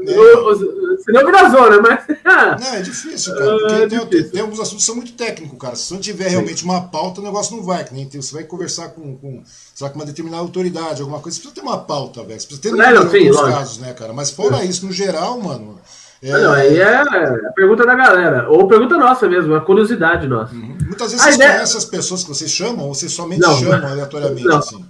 senão, 0.05 0.45
o- 0.47 0.97
senão 1.03 1.25
vira 1.25 1.49
zona, 1.49 1.81
mas. 1.81 1.99
ah, 2.25 2.57
não, 2.59 2.73
é 2.75 2.81
difícil, 2.81 3.33
cara. 3.35 3.51
Porque 3.57 3.73
É 3.73 3.87
tem, 3.87 3.99
difícil. 3.99 4.31
tem 4.31 4.41
alguns 4.41 4.59
assuntos 4.59 4.79
que 4.83 4.85
são 4.85 4.95
muito 4.95 5.13
técnicos, 5.13 5.57
cara. 5.59 5.75
Se 5.75 5.93
não 5.93 5.99
tiver 5.99 6.27
realmente 6.29 6.63
uma 6.63 6.81
pauta, 6.81 7.21
o 7.21 7.23
negócio 7.23 7.55
não 7.55 7.63
vai. 7.63 7.83
Que 7.83 7.93
nem 7.93 8.09
você 8.09 8.33
vai 8.33 8.43
conversar 8.43 8.89
com, 8.89 9.15
com, 9.17 9.41
sei 9.73 9.85
lá, 9.87 9.89
com 9.91 9.99
uma 9.99 10.05
determinada 10.05 10.41
autoridade, 10.41 11.01
alguma 11.01 11.19
coisa. 11.19 11.35
Você 11.37 11.41
precisa 11.43 11.61
ter 11.61 11.67
uma 11.67 11.77
pauta, 11.79 12.23
velho. 12.23 12.39
Você 12.39 12.47
precisa 12.47 12.61
ter 12.61 12.71
Não, 12.75 13.03
não, 13.03 13.09
sim, 13.11 13.31
casos, 13.31 13.77
né, 13.79 13.93
cara? 13.93 14.13
Mas 14.13 14.29
fora 14.31 14.63
isso, 14.63 14.85
no 14.85 14.91
geral, 14.91 15.39
mano. 15.39 15.79
É, 16.23 16.31
Ah, 16.33 16.37
Não, 16.37 16.53
aí 16.53 16.77
é 16.77 16.95
a 17.01 17.51
pergunta 17.55 17.83
da 17.83 17.95
galera. 17.95 18.47
Ou 18.47 18.67
pergunta 18.67 18.95
nossa 18.95 19.27
mesmo, 19.27 19.55
a 19.55 19.61
curiosidade 19.61 20.27
nossa. 20.27 20.53
Muitas 20.53 21.11
vezes 21.11 21.19
A 21.19 21.23
vocês 21.23 21.35
ideia- 21.35 21.53
conhecem 21.53 21.77
as 21.79 21.85
pessoas 21.85 22.21
que 22.23 22.29
vocês 22.29 22.51
chamam, 22.51 22.85
ou 22.87 22.93
vocês 22.93 23.11
somente 23.11 23.41
Não. 23.41 23.57
chamam 23.57 23.87
aleatoriamente, 23.89 24.43
Não. 24.45 24.57
assim. 24.57 24.85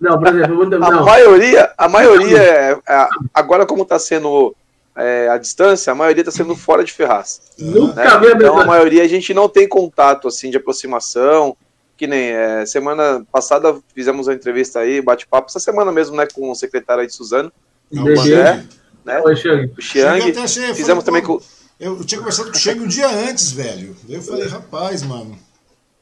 Não, 0.00 0.18
por 0.18 0.28
exemplo, 0.28 0.62
eu 0.62 0.70
vou- 0.70 0.74
A 0.86 0.90
não. 0.90 1.04
maioria, 1.04 1.72
a 1.78 1.88
maioria, 1.88 2.38
é- 2.38 2.78
é- 2.88 3.08
agora 3.32 3.64
como 3.66 3.82
está 3.82 3.98
sendo 3.98 4.54
é, 4.96 5.28
a 5.28 5.38
distância, 5.38 5.90
a 5.92 5.94
maioria 5.94 6.20
está 6.22 6.30
sendo 6.30 6.54
fora 6.54 6.84
de 6.84 6.92
Ferraz. 6.92 7.40
Nunca 7.58 7.94
né? 7.96 8.18
vi 8.20 8.26
a 8.28 8.30
Então 8.36 8.60
a 8.60 8.64
maioria 8.64 9.02
a 9.02 9.08
gente 9.08 9.34
não 9.34 9.48
tem 9.48 9.68
contato 9.68 10.28
assim 10.28 10.50
de 10.50 10.56
aproximação, 10.56 11.56
que 11.96 12.06
nem 12.06 12.30
é, 12.30 12.64
semana 12.66 13.24
passada 13.32 13.76
fizemos 13.94 14.28
uma 14.28 14.34
entrevista 14.34 14.78
aí, 14.80 15.00
bate-papo, 15.00 15.48
essa 15.48 15.58
semana 15.58 15.90
mesmo, 15.90 16.14
né, 16.16 16.26
com 16.32 16.48
o 16.50 16.54
secretário 16.54 17.00
aí 17.00 17.06
de 17.08 17.12
Suzano, 17.14 17.52
É 17.92 18.00
o. 18.00 18.16
Xang. 18.16 18.68
né, 19.04 19.20
Oi, 19.24 19.34
Xang. 19.36 19.72
o 19.76 19.82
Xang 19.82 20.48
Xiang, 20.48 20.74
fizemos 20.74 21.02
também 21.04 21.22
com 21.22 21.40
Eu, 21.80 21.96
eu 21.98 22.04
tinha 22.04 22.18
conversado 22.20 22.50
com 22.52 22.56
o 22.56 22.60
Cheng 22.60 22.80
um 22.80 22.86
dia 22.86 23.08
antes, 23.08 23.50
velho. 23.50 23.96
Daí 24.04 24.16
eu 24.16 24.22
falei, 24.22 24.46
rapaz, 24.46 25.02
mano. 25.02 25.36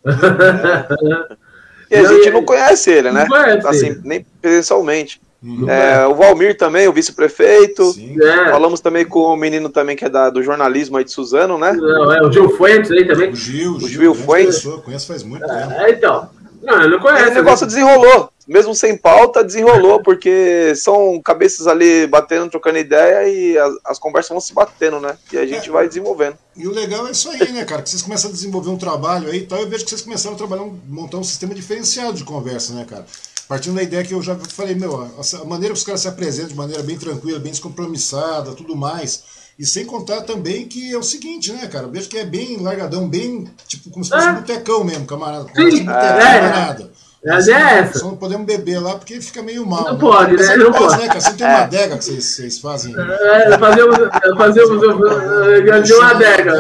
e 1.93 1.97
a 1.97 2.05
gente 2.09 2.31
não 2.31 2.45
conhece 2.45 2.91
ele, 2.91 3.11
né? 3.13 3.27
Não 3.29 3.29
conhece 3.29 3.67
Assim, 3.67 3.87
ele. 3.89 4.01
nem 4.05 4.27
presencialmente. 4.41 5.21
É, 5.69 6.07
o 6.07 6.15
Valmir 6.15 6.57
também, 6.57 6.87
o 6.87 6.93
vice-prefeito. 6.93 7.93
Sim. 7.93 8.17
É, 8.23 8.51
Falamos 8.51 8.81
também 8.81 9.05
com 9.05 9.19
o 9.21 9.37
menino 9.37 9.69
também 9.69 9.97
que 9.97 10.05
é 10.05 10.09
da, 10.09 10.31
do 10.31 10.41
jornalismo 10.41 10.97
aí 10.97 11.05
de 11.05 11.11
Suzano, 11.11 11.59
né? 11.59 11.73
não, 11.73 12.13
é 12.13 12.23
o 12.23 12.31
Gil 12.31 12.49
Fuentes 12.51 12.91
aí 12.93 13.05
também. 13.05 13.31
O 13.31 13.35
Gil, 13.35 13.73
o 13.73 13.81
Gil, 13.81 13.89
Gil 13.89 14.15
Fuentes. 14.15 14.57
pessoa, 14.57 14.81
conheço 14.81 15.09
faz 15.09 15.25
muito 15.25 15.45
tempo. 15.45 15.73
É, 15.73 15.91
então. 15.91 16.31
Não, 16.63 16.81
ele 16.81 16.91
não 16.97 17.01
conhece. 17.01 17.31
o 17.31 17.35
negócio 17.35 17.67
né? 17.67 17.73
desenrolou. 17.73 18.31
Mesmo 18.47 18.75
sem 18.75 18.97
pauta, 18.97 19.45
desenrolou, 19.45 20.03
porque 20.03 20.73
são 20.75 21.21
cabeças 21.23 21.67
ali 21.69 22.09
batendo, 22.09 22.51
trocando 22.51 22.77
ideia 22.79 23.29
e 23.29 23.57
as, 23.57 23.73
as 23.85 23.99
conversas 24.01 24.31
vão 24.31 24.41
se 24.41 24.53
batendo, 24.53 24.99
né? 24.99 25.17
E 25.33 25.39
a 25.39 25.47
gente 25.47 25.69
É. 25.69 25.73
vai 25.73 25.87
desenvolvendo. 25.87 26.37
E 26.57 26.67
o 26.67 26.73
legal 26.73 27.07
é 27.07 27.13
isso 27.13 27.31
aí, 27.31 27.53
né, 27.53 27.65
cara? 27.65 27.83
Que 27.83 27.91
vocês 27.91 28.03
começam 28.03 28.31
a 28.31 28.33
desenvolver 28.33 28.71
um 28.71 28.77
trabalho 28.77 29.29
aí 29.31 29.39
e 29.39 29.47
tal. 29.47 29.61
Eu 29.61 29.69
vejo 29.69 29.85
que 29.85 29.91
vocês 29.91 30.03
começaram 30.03 30.35
a 30.35 30.39
trabalhar, 30.39 30.63
um, 30.63 30.77
montar 30.89 31.19
um 31.19 31.25
sistema 31.25 31.55
diferenciado 31.55 32.15
de 32.15 32.25
conversa, 32.25 32.73
né, 32.75 32.85
cara? 32.89 33.07
Partindo 33.47 33.77
da 33.77 33.83
ideia 33.83 34.03
que 34.05 34.15
eu 34.15 34.23
já 34.23 34.35
falei, 34.37 34.75
meu, 34.75 35.01
a, 35.03 35.41
a 35.41 35.45
maneira 35.45 35.73
que 35.75 35.79
os 35.79 35.85
caras 35.85 36.01
se 36.01 36.09
apresentam 36.09 36.49
de 36.51 36.57
maneira 36.57 36.83
bem 36.83 36.99
tranquila, 36.99 37.39
bem 37.39 37.53
descompromissada, 37.53 38.53
tudo 38.53 38.75
mais. 38.75 39.23
E 39.59 39.67
sem 39.67 39.85
contar 39.85 40.23
também 40.23 40.67
que 40.67 40.93
é 40.93 40.97
o 40.99 41.03
seguinte, 41.03 41.53
né, 41.53 41.67
cara? 41.67 41.85
Eu 41.85 41.91
vejo 41.91 42.09
que 42.09 42.19
é 42.19 42.25
bem 42.25 42.57
largadão, 42.61 43.09
bem, 43.09 43.47
tipo, 43.69 43.91
como 43.91 44.05
se 44.05 44.11
fosse 44.11 44.27
É. 44.27 44.31
um 44.31 44.35
botecão 44.37 44.83
mesmo, 44.83 45.07
camarada. 45.07 45.45
Sim, 45.55 45.85
botecão, 45.85 45.95
é. 45.95 46.41
camarada. 46.41 46.91
A 47.25 47.35
Mas 47.35 47.47
ideia 47.47 47.57
é 47.59 47.69
só- 47.69 47.75
essa. 47.91 47.99
Só 48.01 48.07
não 48.07 48.17
podemos 48.17 48.45
beber 48.45 48.81
lá 48.81 48.97
porque 48.97 49.21
fica 49.21 49.43
meio 49.43 49.65
mal. 49.65 49.85
Não 49.85 49.97
pode, 49.99 50.33
Mas 50.37 50.49
né? 50.49 50.55
é 50.55 50.57
Não 50.57 50.73
pode, 50.73 50.85
pode. 50.87 51.03
né, 51.03 51.07
cara? 51.07 51.21
Você 51.21 51.33
tem 51.35 51.47
uma 51.47 51.59
adega 51.59 51.99
que 51.99 52.05
vocês, 52.05 52.25
vocês 52.25 52.59
fazem. 52.59 52.95
É, 52.99 53.59
fazemos, 53.59 53.97
fazemos 54.37 54.83
uh, 54.83 55.83
de 55.83 55.93
uma 55.93 56.11
adega. 56.11 56.53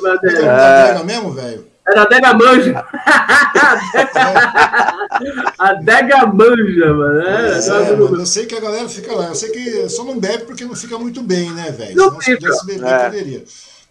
Uma 0.00 0.12
adega 0.12 1.04
mesmo, 1.04 1.32
velho? 1.32 1.65
Era 1.88 2.00
a 2.00 2.04
adega 2.04 2.34
manja. 2.34 2.84
A 5.58 5.68
adega 5.70 6.26
manja, 6.26 6.94
mano. 6.94 7.20
É, 7.22 7.58
é, 7.58 7.96
mano, 7.96 8.20
eu 8.20 8.26
sei 8.26 8.46
que 8.46 8.56
a 8.56 8.60
galera 8.60 8.88
fica 8.88 9.14
lá. 9.14 9.28
Eu 9.28 9.34
sei 9.34 9.50
que 9.50 9.88
só 9.88 10.04
não 10.04 10.18
bebe 10.18 10.44
porque 10.44 10.64
não 10.64 10.74
fica 10.74 10.98
muito 10.98 11.22
bem, 11.22 11.50
né, 11.50 11.70
velho? 11.70 11.94
Não 11.96 12.20
se 12.20 12.32
fica. 12.32 12.38
pudesse 12.38 12.66
beber, 12.66 12.86
É. 12.88 13.04
poderia. 13.04 13.44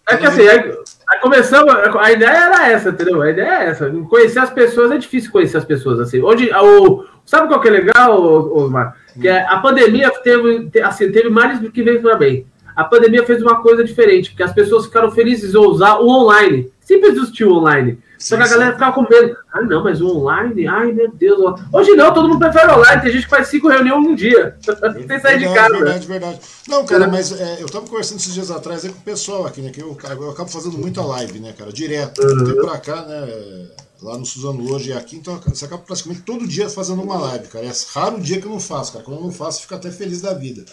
É 0.08 0.16
que 0.16 0.24
assim, 0.26 0.46
aí, 0.46 0.72
aí 1.08 1.18
começamos, 1.20 1.74
a 1.74 2.12
ideia 2.12 2.30
era 2.30 2.68
essa, 2.70 2.90
entendeu? 2.90 3.22
A 3.22 3.30
ideia 3.30 3.64
é 3.64 3.70
essa. 3.70 3.90
Conhecer 4.08 4.38
as 4.38 4.50
pessoas 4.50 4.92
é 4.92 4.98
difícil 4.98 5.32
conhecer 5.32 5.56
as 5.56 5.64
pessoas 5.64 5.98
assim. 5.98 6.22
Hoje, 6.22 6.48
o, 6.52 7.04
sabe 7.24 7.48
qual 7.48 7.60
que 7.60 7.66
é 7.66 7.72
legal, 7.72 8.22
Osmar? 8.22 8.96
Que 9.20 9.26
é, 9.26 9.44
a 9.48 9.58
pandemia 9.58 10.10
teve, 10.22 10.70
assim, 10.84 11.10
teve 11.10 11.28
mais 11.28 11.58
do 11.58 11.72
que 11.72 11.82
veio 11.82 12.02
para 12.02 12.14
bem. 12.16 12.46
A 12.76 12.84
pandemia 12.84 13.24
fez 13.24 13.42
uma 13.42 13.62
coisa 13.62 13.82
diferente, 13.82 14.30
porque 14.30 14.42
as 14.42 14.52
pessoas 14.52 14.84
ficaram 14.84 15.10
felizes 15.10 15.54
em 15.54 15.58
usar 15.58 15.96
o 15.96 16.08
online. 16.08 16.70
Sempre 16.80 17.08
existiu 17.08 17.48
o 17.48 17.56
online. 17.56 17.98
Só 18.18 18.36
que 18.36 18.42
a 18.42 18.48
galera 18.48 18.72
ficava 18.72 18.92
com 18.92 19.02
medo. 19.02 19.36
Ah, 19.52 19.62
não, 19.62 19.82
mas 19.82 20.00
o 20.00 20.08
online? 20.08 20.66
Ai, 20.66 20.92
meu 20.92 21.10
Deus. 21.10 21.60
Hoje 21.72 21.92
não, 21.92 22.12
todo 22.12 22.28
mundo 22.28 22.38
prefere 22.38 22.70
online. 22.72 23.02
Tem 23.02 23.12
gente 23.12 23.24
que 23.24 23.30
faz 23.30 23.48
cinco 23.48 23.68
reuniões 23.68 24.04
num 24.04 24.14
dia. 24.14 24.56
Tem 25.06 25.20
sair 25.20 25.38
de 25.38 25.52
casa. 25.52 25.74
Verdade, 25.74 26.06
verdade. 26.06 26.40
Não, 26.68 26.84
cara, 26.84 27.08
mas 27.08 27.32
é, 27.32 27.62
eu 27.62 27.66
tava 27.66 27.86
conversando 27.86 28.18
esses 28.18 28.34
dias 28.34 28.50
atrás 28.50 28.84
aí 28.84 28.90
com 28.90 28.98
o 28.98 29.02
pessoal 29.02 29.46
aqui, 29.46 29.60
né? 29.60 29.70
Que 29.70 29.82
eu, 29.82 29.96
eu 30.20 30.30
acabo 30.30 30.50
fazendo 30.50 30.78
muita 30.78 31.02
live, 31.02 31.38
né, 31.40 31.54
cara? 31.56 31.72
Direto. 31.72 32.22
Uhum. 32.22 32.62
pra 32.62 32.78
cá, 32.78 33.02
né? 33.02 33.68
Lá 34.02 34.18
no 34.18 34.26
Suzano 34.26 34.70
hoje 34.72 34.90
e 34.90 34.92
aqui, 34.92 35.16
então 35.16 35.40
você 35.46 35.64
acaba 35.64 35.82
praticamente 35.82 36.20
todo 36.20 36.46
dia 36.46 36.68
fazendo 36.68 37.00
uma 37.00 37.16
live, 37.16 37.48
cara. 37.48 37.64
É 37.64 37.72
raro 37.94 38.16
o 38.16 38.20
dia 38.20 38.38
que 38.38 38.46
eu 38.46 38.52
não 38.52 38.60
faço, 38.60 38.92
cara. 38.92 39.04
Quando 39.04 39.18
eu 39.18 39.24
não 39.24 39.32
faço, 39.32 39.62
fico 39.62 39.74
até 39.74 39.90
feliz 39.90 40.20
da 40.20 40.34
vida. 40.34 40.64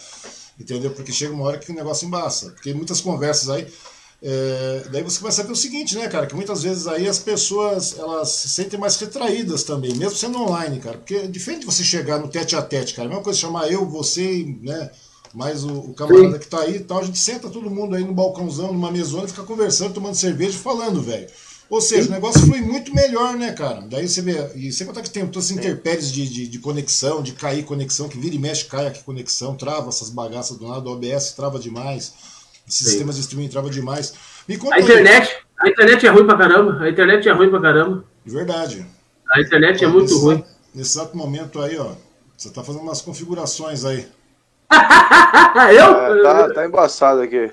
Entendeu? 0.58 0.90
Porque 0.92 1.12
chega 1.12 1.32
uma 1.34 1.44
hora 1.44 1.58
que 1.58 1.70
o 1.70 1.74
negócio 1.74 2.06
embaça. 2.06 2.50
Porque 2.50 2.72
muitas 2.72 3.00
conversas 3.00 3.50
aí. 3.50 3.66
É, 4.22 4.84
daí 4.90 5.02
você 5.02 5.20
vai 5.20 5.30
saber 5.30 5.52
o 5.52 5.56
seguinte, 5.56 5.96
né, 5.96 6.08
cara? 6.08 6.26
Que 6.26 6.34
muitas 6.34 6.62
vezes 6.62 6.86
aí 6.86 7.06
as 7.06 7.18
pessoas 7.18 7.98
elas 7.98 8.30
se 8.30 8.48
sentem 8.48 8.78
mais 8.78 8.96
retraídas 8.96 9.64
também, 9.64 9.94
mesmo 9.94 10.16
sendo 10.16 10.40
online, 10.40 10.80
cara. 10.80 10.96
Porque 10.96 11.14
é 11.16 11.26
diferente 11.26 11.60
de 11.60 11.66
você 11.66 11.84
chegar 11.84 12.18
no 12.18 12.28
tete 12.28 12.56
a 12.56 12.62
tete, 12.62 12.94
cara. 12.94 13.06
A 13.06 13.10
mesma 13.10 13.24
coisa 13.24 13.38
chamar 13.38 13.70
eu, 13.70 13.84
você, 13.84 14.56
né? 14.62 14.90
Mais 15.34 15.64
o, 15.64 15.72
o 15.72 15.94
camarada 15.94 16.34
Sim. 16.34 16.38
que 16.38 16.46
tá 16.46 16.60
aí 16.60 16.76
e 16.76 16.80
tal. 16.80 17.00
A 17.00 17.04
gente 17.04 17.18
senta 17.18 17.50
todo 17.50 17.68
mundo 17.68 17.96
aí 17.96 18.04
no 18.04 18.14
balcãozão, 18.14 18.72
numa 18.72 18.90
mesona, 18.90 19.28
fica 19.28 19.42
conversando, 19.42 19.92
tomando 19.92 20.14
cerveja 20.14 20.56
e 20.56 20.62
falando, 20.62 21.02
velho. 21.02 21.28
Ou 21.74 21.80
seja, 21.80 22.08
o 22.08 22.12
negócio 22.12 22.40
flui 22.46 22.60
muito 22.60 22.94
melhor, 22.94 23.34
né, 23.34 23.50
cara? 23.50 23.80
Daí 23.80 24.06
você 24.06 24.22
vê, 24.22 24.48
e 24.54 24.70
sem 24.70 24.86
contar 24.86 25.02
que 25.02 25.10
tem 25.10 25.26
todas 25.26 25.50
as 25.50 25.56
interpéries 25.56 26.12
de, 26.12 26.28
de, 26.28 26.46
de, 26.46 26.58
conexão, 26.60 27.20
de 27.20 27.32
cair 27.32 27.64
conexão, 27.64 28.08
que 28.08 28.16
vira 28.16 28.32
e 28.32 28.38
mexe, 28.38 28.66
cai 28.66 28.86
aqui 28.86 29.02
conexão, 29.02 29.56
trava 29.56 29.88
essas 29.88 30.08
bagaças 30.08 30.56
do 30.56 30.68
lado, 30.68 30.88
o 30.88 30.92
OBS 30.92 31.32
trava 31.32 31.58
demais. 31.58 32.14
Sistemas 32.64 33.16
de 33.16 33.22
streaming 33.22 33.48
travam 33.48 33.70
demais. 33.70 34.14
a 34.48 34.80
internet, 34.80 35.36
aí. 35.60 35.68
a 35.68 35.68
internet 35.68 36.06
é 36.06 36.10
ruim 36.10 36.24
pra 36.24 36.38
caramba. 36.38 36.80
A 36.80 36.88
internet 36.88 37.28
é 37.28 37.32
ruim 37.32 37.50
pra 37.50 37.60
caramba. 37.60 38.04
Verdade. 38.24 38.86
A 39.32 39.40
internet 39.40 39.84
é 39.84 39.88
muito 39.88 40.12
nesse, 40.12 40.24
ruim. 40.24 40.44
Nesse 40.72 40.96
exato 40.96 41.16
momento 41.16 41.60
aí, 41.60 41.76
ó. 41.76 41.96
Você 42.38 42.50
tá 42.50 42.62
fazendo 42.62 42.82
umas 42.82 43.00
configurações 43.00 43.84
aí. 43.84 44.06
Eu? 45.74 46.20
É, 46.20 46.22
tá, 46.22 46.54
tá 46.54 46.66
embaçado 46.66 47.20
aqui. 47.20 47.50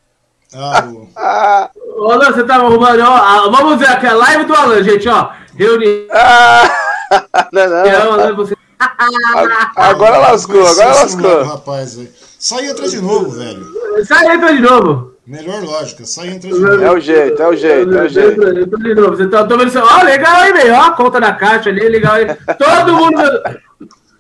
Ah, 0.54 1.70
o... 1.76 2.04
Ô, 2.04 2.12
Alan, 2.12 2.32
você 2.32 2.44
tava 2.44 2.66
arrumando, 2.66 3.02
ó. 3.02 3.50
Vamos 3.50 3.80
ver 3.80 3.88
aqui, 3.88 4.08
a 4.08 4.14
live 4.14 4.46
do 4.46 4.54
Alan, 4.54 4.84
gente, 4.84 5.08
ó. 5.08 5.32
Reunião. 5.56 6.08
Ah, 6.12 6.72
não, 7.54 7.70
não. 7.70 8.14
Alan, 8.14 8.36
você... 8.36 8.56
agora 9.76 10.18
lascou, 10.18 10.68
agora 10.68 10.94
lascou. 10.96 11.44
Rapaz, 11.44 11.98
Sai 12.38 12.66
e 12.66 12.70
entra 12.70 12.88
de 12.90 13.00
novo, 13.00 13.30
velho. 13.30 13.66
Sai 14.06 14.26
e 14.26 14.32
entra 14.32 14.54
de 14.54 14.62
novo. 14.62 15.12
Melhor 15.28 15.64
lógica, 15.64 16.04
sai 16.06 16.30
e 16.30 16.32
entra 16.32 16.50
de 16.50 16.60
novo. 16.60 16.84
É 16.84 16.92
o 16.92 17.00
jeito, 17.00 17.42
é 17.42 17.48
o 17.48 17.56
jeito, 17.56 17.98
é 17.98 18.04
o 18.04 18.10
jeito. 18.10 18.44
Entra 18.44 18.80
de 18.80 18.96
novo. 18.96 19.16
Você 19.16 19.28
tá 19.28 19.46
tomando 19.46 19.68
isso. 19.68 19.80
Ó, 19.80 20.04
legal 20.04 20.36
aí, 20.38 20.52
velho. 20.52 20.74
Ó, 20.74 20.82
a 20.82 20.92
conta 20.92 21.22
da 21.22 21.34
caixa 21.34 21.70
ali, 21.70 21.88
legal 21.88 22.16
aí. 22.16 22.26
Todo 22.58 22.96
mundo. 22.96 23.22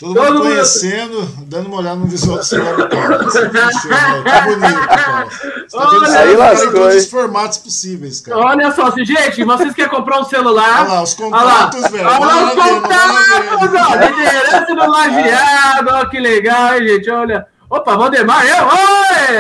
Todo, 0.01 0.15
Todo 0.15 0.33
mundo 0.33 0.41
conhecendo, 0.41 1.13
mundo... 1.13 1.45
dando 1.45 1.67
uma 1.67 1.77
olhada 1.77 1.97
no 1.97 2.07
visual 2.07 2.39
do 2.39 2.43
celular 2.43 2.75
do 2.75 2.89
cara. 2.89 3.19
Tá 3.19 4.41
bonito, 4.49 4.87
cara. 4.87 5.27
Você 5.29 5.77
tá 5.77 5.89
vendo 5.91 6.17
aí 6.17 6.35
lascou, 6.35 6.71
todos 6.71 6.95
os 6.95 7.05
formatos 7.05 7.57
possíveis, 7.59 8.19
cara. 8.19 8.39
Olha 8.39 8.71
só, 8.71 8.87
assim, 8.87 9.05
gente, 9.05 9.43
vocês 9.43 9.75
querem 9.75 9.91
comprar 9.91 10.21
um 10.21 10.23
celular. 10.23 10.85
Olha 10.85 10.93
lá, 10.93 11.03
os 11.03 11.13
contatos, 11.13 11.87
velho. 11.91 12.07
Olha 12.07 12.19
lá, 12.19 12.43
os 12.45 12.53
contatos, 12.55 13.79
ó. 13.79 13.95
Liderança 13.95 14.75
do 14.75 14.89
lajeado, 14.89 15.89
ó, 15.91 16.05
que 16.05 16.19
legal, 16.19 16.73
hein, 16.73 16.87
gente. 16.87 17.07
Olha. 17.11 17.50
Opa, 17.71 17.95
Valdemar, 17.95 18.45
eu? 18.45 18.65
Oi! 18.65 19.31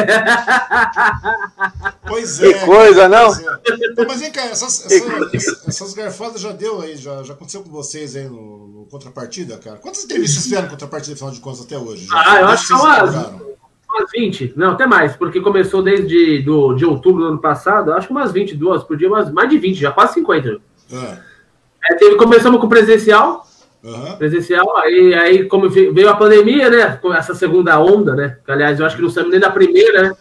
Pois 2.07 2.41
é. 2.41 2.53
Que 2.53 2.65
coisa, 2.65 3.07
não? 3.07 3.33
É. 3.33 4.05
Mas 4.07 4.19
vem 4.19 4.31
cá, 4.31 4.41
essas, 4.45 4.85
essas, 4.85 5.67
essas, 5.67 5.93
garfadas 5.93 6.41
já 6.41 6.51
deu 6.51 6.81
aí, 6.81 6.97
já, 6.97 7.23
já 7.23 7.33
aconteceu 7.33 7.61
com 7.61 7.69
vocês 7.69 8.15
aí 8.15 8.25
no, 8.27 8.67
no 8.67 8.85
Contrapartida, 8.85 9.57
cara? 9.57 9.77
Quantas 9.77 10.03
entrevistas 10.03 10.43
fizeram 10.43 10.67
Contrapartida, 10.67 11.13
afinal 11.13 11.31
de 11.31 11.39
contas, 11.39 11.61
até 11.61 11.77
hoje? 11.77 12.05
Já, 12.07 12.15
ah, 12.17 12.41
eu 12.41 12.47
acho 12.47 12.67
que 12.67 12.73
umas, 12.73 13.15
umas 13.15 14.11
20, 14.13 14.53
não, 14.57 14.71
até 14.71 14.85
mais, 14.85 15.15
porque 15.15 15.39
começou 15.39 15.81
desde 15.81 16.41
do, 16.41 16.73
de 16.73 16.85
outubro 16.85 17.21
do 17.23 17.27
ano 17.29 17.39
passado, 17.39 17.93
acho 17.93 18.07
que 18.07 18.13
umas 18.13 18.31
22 18.31 18.83
por 18.83 18.97
dia, 18.97 19.07
umas, 19.07 19.31
mais 19.31 19.49
de 19.49 19.57
20, 19.57 19.77
já 19.79 19.91
quase 19.91 20.15
50. 20.15 20.59
É. 20.91 21.17
É, 21.91 21.95
teve, 21.95 22.15
começamos 22.15 22.59
com 22.59 22.67
presencial, 22.67 23.45
Uhum. 23.83 24.15
Presencial, 24.15 24.77
aí, 24.77 25.13
aí 25.13 25.45
como 25.45 25.69
veio 25.69 26.09
a 26.09 26.15
pandemia, 26.15 26.69
né? 26.69 26.99
Com 27.01 27.13
essa 27.13 27.33
segunda 27.33 27.79
onda, 27.79 28.15
né? 28.15 28.37
Que, 28.45 28.51
aliás, 28.51 28.79
eu 28.79 28.85
acho 28.85 28.95
que 28.95 29.01
não 29.01 29.09
saímos 29.09 29.31
nem 29.31 29.39
da 29.39 29.49
primeira, 29.49 30.03
né? 30.03 30.15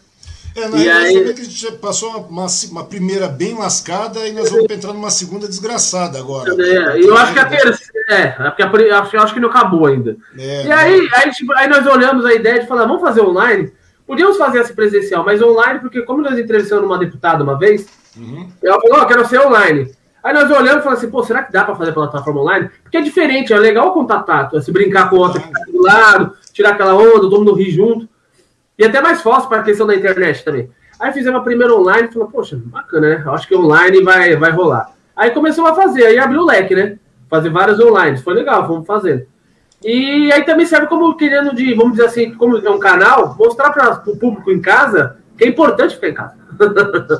É, 0.56 0.68
na 0.68 0.78
e 0.78 0.90
aí... 0.90 1.34
que 1.34 1.40
a 1.40 1.44
gente 1.44 1.72
passou 1.72 2.26
uma, 2.28 2.46
uma, 2.70 2.84
primeira 2.84 3.28
bem 3.28 3.56
lascada 3.56 4.26
e 4.26 4.32
nós 4.32 4.50
vamos 4.50 4.66
entrar 4.70 4.92
numa 4.92 5.10
segunda 5.10 5.46
desgraçada 5.46 6.18
agora. 6.18 6.50
É, 6.58 7.00
eu 7.04 7.16
acho 7.16 7.32
que 7.32 7.38
a 7.38 7.44
terceira. 7.44 8.00
É, 8.08 8.34
é 8.46 8.50
porque 8.50 8.90
a, 8.90 9.00
acho, 9.00 9.16
acho 9.18 9.34
que 9.34 9.40
não 9.40 9.48
acabou 9.48 9.86
ainda. 9.86 10.16
É, 10.36 10.66
e 10.66 10.72
aí, 10.72 11.08
aí, 11.14 11.30
tipo, 11.30 11.52
aí 11.52 11.68
nós 11.68 11.86
olhamos 11.86 12.24
a 12.24 12.34
ideia 12.34 12.60
de 12.60 12.66
falar, 12.66 12.86
vamos 12.86 13.02
fazer 13.02 13.20
online. 13.20 13.72
Podíamos 14.06 14.36
fazer 14.36 14.58
essa 14.58 14.74
presencial, 14.74 15.24
mas 15.24 15.40
online, 15.40 15.78
porque 15.78 16.02
como 16.02 16.20
nós 16.20 16.36
entrevistamos 16.36 16.84
uma 16.84 16.98
deputada 16.98 17.44
uma 17.44 17.56
vez, 17.56 17.86
uhum. 18.16 18.48
ela 18.60 18.80
falou, 18.80 19.02
oh, 19.02 19.06
quero 19.06 19.28
ser 19.28 19.38
online. 19.38 19.92
Aí 20.22 20.34
nós 20.34 20.50
olhamos 20.50 20.80
e 20.80 20.82
falamos 20.82 20.98
assim, 20.98 21.10
pô, 21.10 21.22
será 21.22 21.42
que 21.42 21.52
dá 21.52 21.64
para 21.64 21.74
fazer 21.74 21.92
plataforma 21.92 22.42
online? 22.42 22.70
Porque 22.82 22.98
é 22.98 23.00
diferente, 23.00 23.52
é 23.52 23.58
legal 23.58 23.88
o 23.88 23.92
contato, 23.92 24.56
é 24.56 24.60
se 24.60 24.70
brincar 24.70 25.08
com 25.08 25.28
que 25.30 25.38
tá 25.38 25.60
do 25.66 25.82
lado, 25.82 26.36
tirar 26.52 26.70
aquela 26.70 26.94
onda, 26.94 27.20
todo 27.20 27.38
mundo 27.38 27.54
rir 27.54 27.70
junto. 27.70 28.08
E 28.78 28.84
até 28.84 29.00
mais 29.00 29.22
fácil 29.22 29.48
para 29.48 29.60
a 29.60 29.62
questão 29.62 29.86
da 29.86 29.94
internet 29.94 30.44
também. 30.44 30.70
Aí 30.98 31.12
fizemos 31.12 31.40
a 31.40 31.44
primeira 31.44 31.74
online 31.74 32.08
e 32.08 32.12
falou, 32.12 32.28
poxa, 32.28 32.60
bacana, 32.62 33.08
né? 33.08 33.24
Acho 33.28 33.48
que 33.48 33.56
online 33.56 34.02
vai, 34.02 34.36
vai 34.36 34.50
rolar. 34.50 34.92
Aí 35.16 35.30
começou 35.30 35.66
a 35.66 35.74
fazer, 35.74 36.04
aí 36.04 36.18
abriu 36.18 36.42
o 36.42 36.46
leque, 36.46 36.74
né? 36.74 36.98
Fazer 37.28 37.48
várias 37.48 37.80
online. 37.80 38.18
Foi 38.18 38.34
legal, 38.34 38.66
vamos 38.66 38.86
fazendo. 38.86 39.26
E 39.82 40.30
aí 40.30 40.44
também 40.44 40.66
serve 40.66 40.86
como 40.88 41.16
querendo 41.16 41.54
de, 41.54 41.72
vamos 41.74 41.92
dizer 41.92 42.04
assim, 42.04 42.34
como 42.34 42.58
é 42.58 42.70
um 42.70 42.78
canal, 42.78 43.34
mostrar 43.38 43.70
para 43.70 44.02
o 44.06 44.16
público 44.16 44.50
em 44.50 44.60
casa 44.60 45.16
que 45.40 45.44
é 45.44 45.48
importante 45.48 45.94
ficar 45.94 46.08
em 46.10 46.14
casa. 46.14 46.34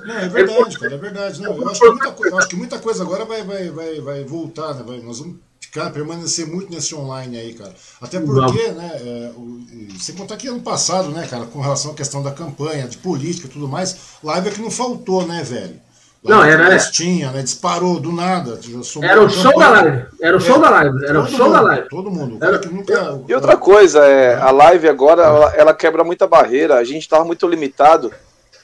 Não, 0.05 0.19
é 0.19 0.29
verdade, 0.29 0.79
cara, 0.79 0.95
é 0.95 0.99
verdade. 0.99 1.41
Não, 1.41 1.57
eu, 1.57 1.69
acho 1.71 1.81
que 1.81 1.89
muita, 1.89 2.15
eu 2.29 2.39
acho 2.39 2.49
que 2.49 2.57
muita 2.57 2.79
coisa 2.79 3.03
agora 3.03 3.25
vai, 3.25 3.43
vai, 3.43 3.71
vai, 3.71 4.01
vai 4.01 4.25
voltar, 4.25 4.75
né? 4.75 4.85
Vai, 4.87 5.01
nós 5.01 5.21
vamos 5.21 5.37
ficar, 5.59 5.91
permanecer 5.91 6.47
muito 6.47 6.71
nesse 6.71 6.95
online 6.95 7.39
aí, 7.39 7.55
cara. 7.55 7.75
Até 7.99 8.21
porque, 8.21 8.69
né, 8.73 8.91
é, 8.97 9.33
o, 9.35 9.65
sem 9.99 10.15
contar 10.15 10.37
que 10.37 10.49
ano 10.49 10.61
passado, 10.61 11.09
né, 11.09 11.27
cara, 11.27 11.47
com 11.47 11.63
relação 11.63 11.93
à 11.93 11.95
questão 11.95 12.23
da 12.23 12.31
campanha, 12.31 12.87
de 12.87 12.99
política 12.99 13.47
e 13.47 13.51
tudo 13.51 13.67
mais, 13.67 13.97
live 14.23 14.49
é 14.49 14.53
que 14.53 14.61
não 14.61 14.71
faltou, 14.71 15.27
né, 15.27 15.43
velho? 15.43 15.81
Não, 16.23 16.45
era. 16.45 16.79
Tinha, 16.79 17.31
né? 17.31 17.43
Disparou 17.43 17.99
do 17.99 18.13
nada. 18.13 18.59
Era 19.03 19.23
o 19.23 19.31
show 19.31 19.59
da 19.59 19.71
live. 19.71 20.07
Era 20.21 20.37
o 20.37 20.41
show 20.41 20.57
é, 20.57 20.61
da 20.61 20.71
live. 20.71 21.05
Era 21.05 21.21
o 21.21 21.27
show 21.27 21.47
mundo, 21.47 21.53
da 21.53 21.61
live. 21.63 21.89
Todo 21.89 22.11
mundo. 22.11 22.45
Era... 22.45 22.61
Nunca... 22.61 23.23
E 23.27 23.35
outra 23.35 23.57
coisa, 23.57 24.05
é, 24.05 24.35
a 24.35 24.51
live 24.51 24.89
agora 24.89 25.23
ela, 25.23 25.55
ela, 25.57 25.75
quebra 25.75 26.05
muita 26.05 26.27
barreira. 26.27 26.77
A 26.77 26.85
gente 26.85 27.01
estava 27.01 27.25
muito 27.25 27.49
limitado 27.49 28.13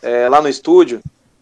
é, 0.02 0.28
lá 0.28 0.42
no 0.42 0.48
estúdio 0.48 1.00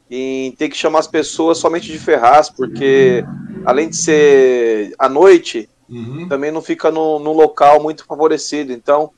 em 0.09 0.52
ter 0.52 0.68
que 0.68 0.76
chamar 0.76 1.00
as 1.00 1.09
pessoas 1.09 1.59
somente 1.59 1.90
de 1.90 1.99
Ferraz, 1.99 2.49
porque 2.49 3.25
além 3.64 3.88
de 3.88 3.97
ser 3.97 4.94
à 4.97 5.09
noite, 5.09 5.68
uhum. 5.88 6.28
também 6.28 6.52
não 6.52 6.62
fica 6.62 6.92
num, 6.92 7.18
num 7.18 7.33
local 7.33 7.83
muito 7.83 8.04
favorecido. 8.04 8.73
Então, 8.73 9.11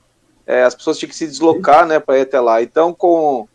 é, 0.47 0.63
as 0.63 0.75
pessoas 0.75 0.97
tinham 0.97 1.11
que 1.11 1.17
se 1.17 1.27
deslocar 1.27 1.87
né, 1.87 2.01
para 2.01 2.19
ir 2.19 2.23
até 2.23 2.41
lá. 2.41 2.63
Então, 2.63 2.95
com 2.95 3.47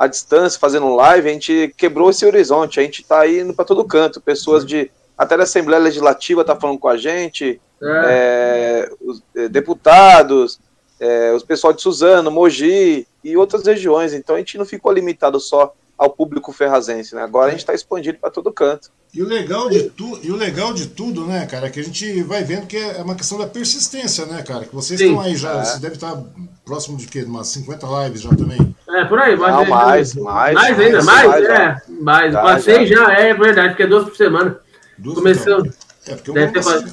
a 0.00 0.06
distância, 0.06 0.58
fazendo 0.58 0.94
live, 0.94 1.28
a 1.28 1.32
gente 1.34 1.74
quebrou 1.76 2.08
esse 2.08 2.24
horizonte. 2.24 2.80
A 2.80 2.82
gente 2.82 3.02
está 3.02 3.28
indo 3.28 3.52
para 3.52 3.66
todo 3.66 3.84
canto. 3.84 4.18
Pessoas 4.18 4.64
de. 4.64 4.90
Até 5.16 5.36
da 5.36 5.42
Assembleia 5.42 5.82
Legislativa 5.82 6.42
tá 6.42 6.56
falando 6.56 6.78
com 6.78 6.88
a 6.88 6.96
gente, 6.96 7.60
é. 7.82 7.86
É, 7.86 8.90
os, 8.98 9.22
é, 9.36 9.46
deputados, 9.46 10.58
é, 10.98 11.32
os 11.32 11.42
pessoal 11.42 11.74
de 11.74 11.82
Suzano, 11.82 12.30
Mogi 12.30 13.06
e 13.22 13.36
outras 13.36 13.66
regiões. 13.66 14.14
Então 14.14 14.36
a 14.36 14.38
gente 14.38 14.56
não 14.56 14.64
ficou 14.64 14.90
limitado 14.90 15.38
só 15.38 15.74
ao 16.00 16.08
público 16.08 16.50
ferrazense, 16.50 17.14
né? 17.14 17.22
Agora 17.22 17.48
a 17.48 17.50
gente 17.50 17.60
está 17.60 17.74
expandindo 17.74 18.16
para 18.18 18.30
todo 18.30 18.50
canto. 18.50 18.90
E 19.12 19.22
o 19.22 19.28
legal 19.28 19.68
de 19.68 19.82
tu, 19.90 20.18
e 20.22 20.30
o 20.30 20.36
legal 20.36 20.72
de 20.72 20.86
tudo, 20.86 21.26
né, 21.26 21.44
cara, 21.44 21.66
é 21.66 21.70
que 21.70 21.78
a 21.78 21.84
gente 21.84 22.22
vai 22.22 22.42
vendo 22.42 22.66
que 22.66 22.78
é 22.78 23.02
uma 23.02 23.14
questão 23.14 23.36
da 23.36 23.46
persistência, 23.46 24.24
né, 24.24 24.42
cara? 24.42 24.64
Que 24.64 24.74
vocês 24.74 24.98
Sim. 24.98 25.08
estão 25.08 25.20
aí 25.20 25.36
já, 25.36 25.58
é. 25.58 25.62
você 25.62 25.78
deve 25.78 25.96
estar 25.96 26.16
próximo 26.64 26.96
de 26.96 27.06
quê? 27.06 27.22
Umas 27.22 27.48
50 27.48 27.86
lives 28.04 28.22
já 28.22 28.30
também. 28.30 28.74
É, 28.88 29.04
por 29.04 29.18
aí, 29.18 29.36
mais, 29.36 29.54
Não, 29.54 29.66
mais, 29.66 30.14
mais, 30.14 30.54
mais, 30.54 30.80
ainda, 30.80 31.02
mais, 31.02 31.26
mais, 31.26 31.44
é, 31.44 31.82
mais, 32.00 32.34
passei 32.34 32.86
já. 32.86 32.96
já, 32.96 33.12
é 33.12 33.34
verdade, 33.34 33.68
porque 33.70 33.82
é 33.82 33.86
duas 33.86 34.04
por 34.04 34.16
semana. 34.16 34.58
Duas 34.96 35.16
Começando. 35.16 35.66
Então. 35.66 36.14
É, 36.14 36.14
porque 36.14 36.30
o 36.30 36.34
bom, 36.34 36.52
dessa, 36.52 36.84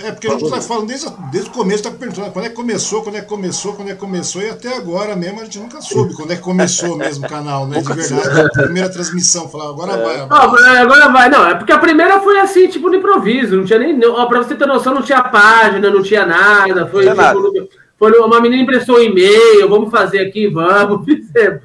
É 0.00 0.10
porque 0.10 0.26
a 0.26 0.30
gente 0.30 0.44
está 0.44 0.60
falando 0.60 0.86
desde, 0.86 1.06
desde 1.30 1.50
o 1.50 1.52
começo, 1.52 1.82
está 1.82 1.90
perguntando 1.90 2.30
quando 2.30 2.46
é 2.46 2.48
que 2.48 2.54
começou, 2.54 3.02
quando 3.02 3.16
é 3.16 3.20
que 3.20 3.26
começou, 3.26 3.74
quando 3.74 3.88
é 3.90 3.92
que 3.92 3.98
começou, 3.98 4.40
e 4.40 4.48
até 4.48 4.74
agora 4.74 5.14
mesmo 5.14 5.40
a 5.40 5.44
gente 5.44 5.58
nunca 5.58 5.82
soube 5.82 6.14
quando 6.14 6.32
é 6.32 6.36
que 6.36 6.42
começou 6.42 6.96
mesmo 6.96 7.26
o 7.26 7.28
canal, 7.28 7.66
né? 7.66 7.82
De 7.82 7.92
verdade. 7.92 8.40
A 8.40 8.62
primeira 8.62 8.88
transmissão, 8.88 9.48
falar, 9.48 9.68
agora 9.68 9.92
é. 9.92 10.02
vai. 10.02 10.16
Não, 10.26 10.82
agora 10.82 11.08
vai, 11.08 11.28
não, 11.28 11.46
é 11.46 11.54
porque 11.56 11.72
a 11.72 11.78
primeira 11.78 12.20
foi 12.20 12.38
assim, 12.38 12.68
tipo, 12.68 12.88
no 12.88 12.96
improviso, 12.96 13.56
não 13.56 13.64
tinha 13.64 13.78
nem. 13.78 14.00
Ó, 14.06 14.24
pra 14.26 14.38
você 14.38 14.54
ter 14.54 14.66
noção, 14.66 14.94
não 14.94 15.02
tinha 15.02 15.22
página, 15.24 15.90
não 15.90 16.02
tinha 16.02 16.24
nada. 16.24 16.86
Foi, 16.86 17.04
tipo, 17.06 17.68
foi 17.98 18.18
uma 18.18 18.40
menina 18.40 18.62
impressou 18.62 18.96
um 18.96 19.02
e-mail, 19.02 19.68
vamos 19.68 19.90
fazer 19.90 20.20
aqui, 20.20 20.48
vamos, 20.48 21.04
fizemos. 21.06 21.60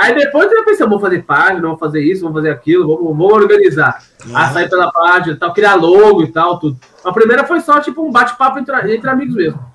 Aí 0.00 0.14
depois 0.14 0.50
eu 0.50 0.64
pensei, 0.64 0.86
vamos 0.86 1.02
fazer 1.02 1.22
página, 1.24 1.60
vamos 1.60 1.78
fazer 1.78 2.00
isso, 2.00 2.22
vamos 2.22 2.38
fazer 2.38 2.50
aquilo, 2.50 2.88
vamos, 2.88 3.18
vamos 3.18 3.32
organizar. 3.34 4.02
Uhum. 4.24 4.32
Sair 4.32 4.70
pela 4.70 4.90
página, 4.90 5.36
tal, 5.36 5.52
criar 5.52 5.74
logo 5.74 6.22
e 6.22 6.32
tal, 6.32 6.58
tudo. 6.58 6.78
A 7.04 7.12
primeira 7.12 7.44
foi 7.44 7.60
só 7.60 7.78
tipo 7.80 8.02
um 8.02 8.10
bate-papo 8.10 8.58
entre, 8.58 8.94
entre 8.94 9.10
amigos 9.10 9.34
mesmo. 9.34 9.69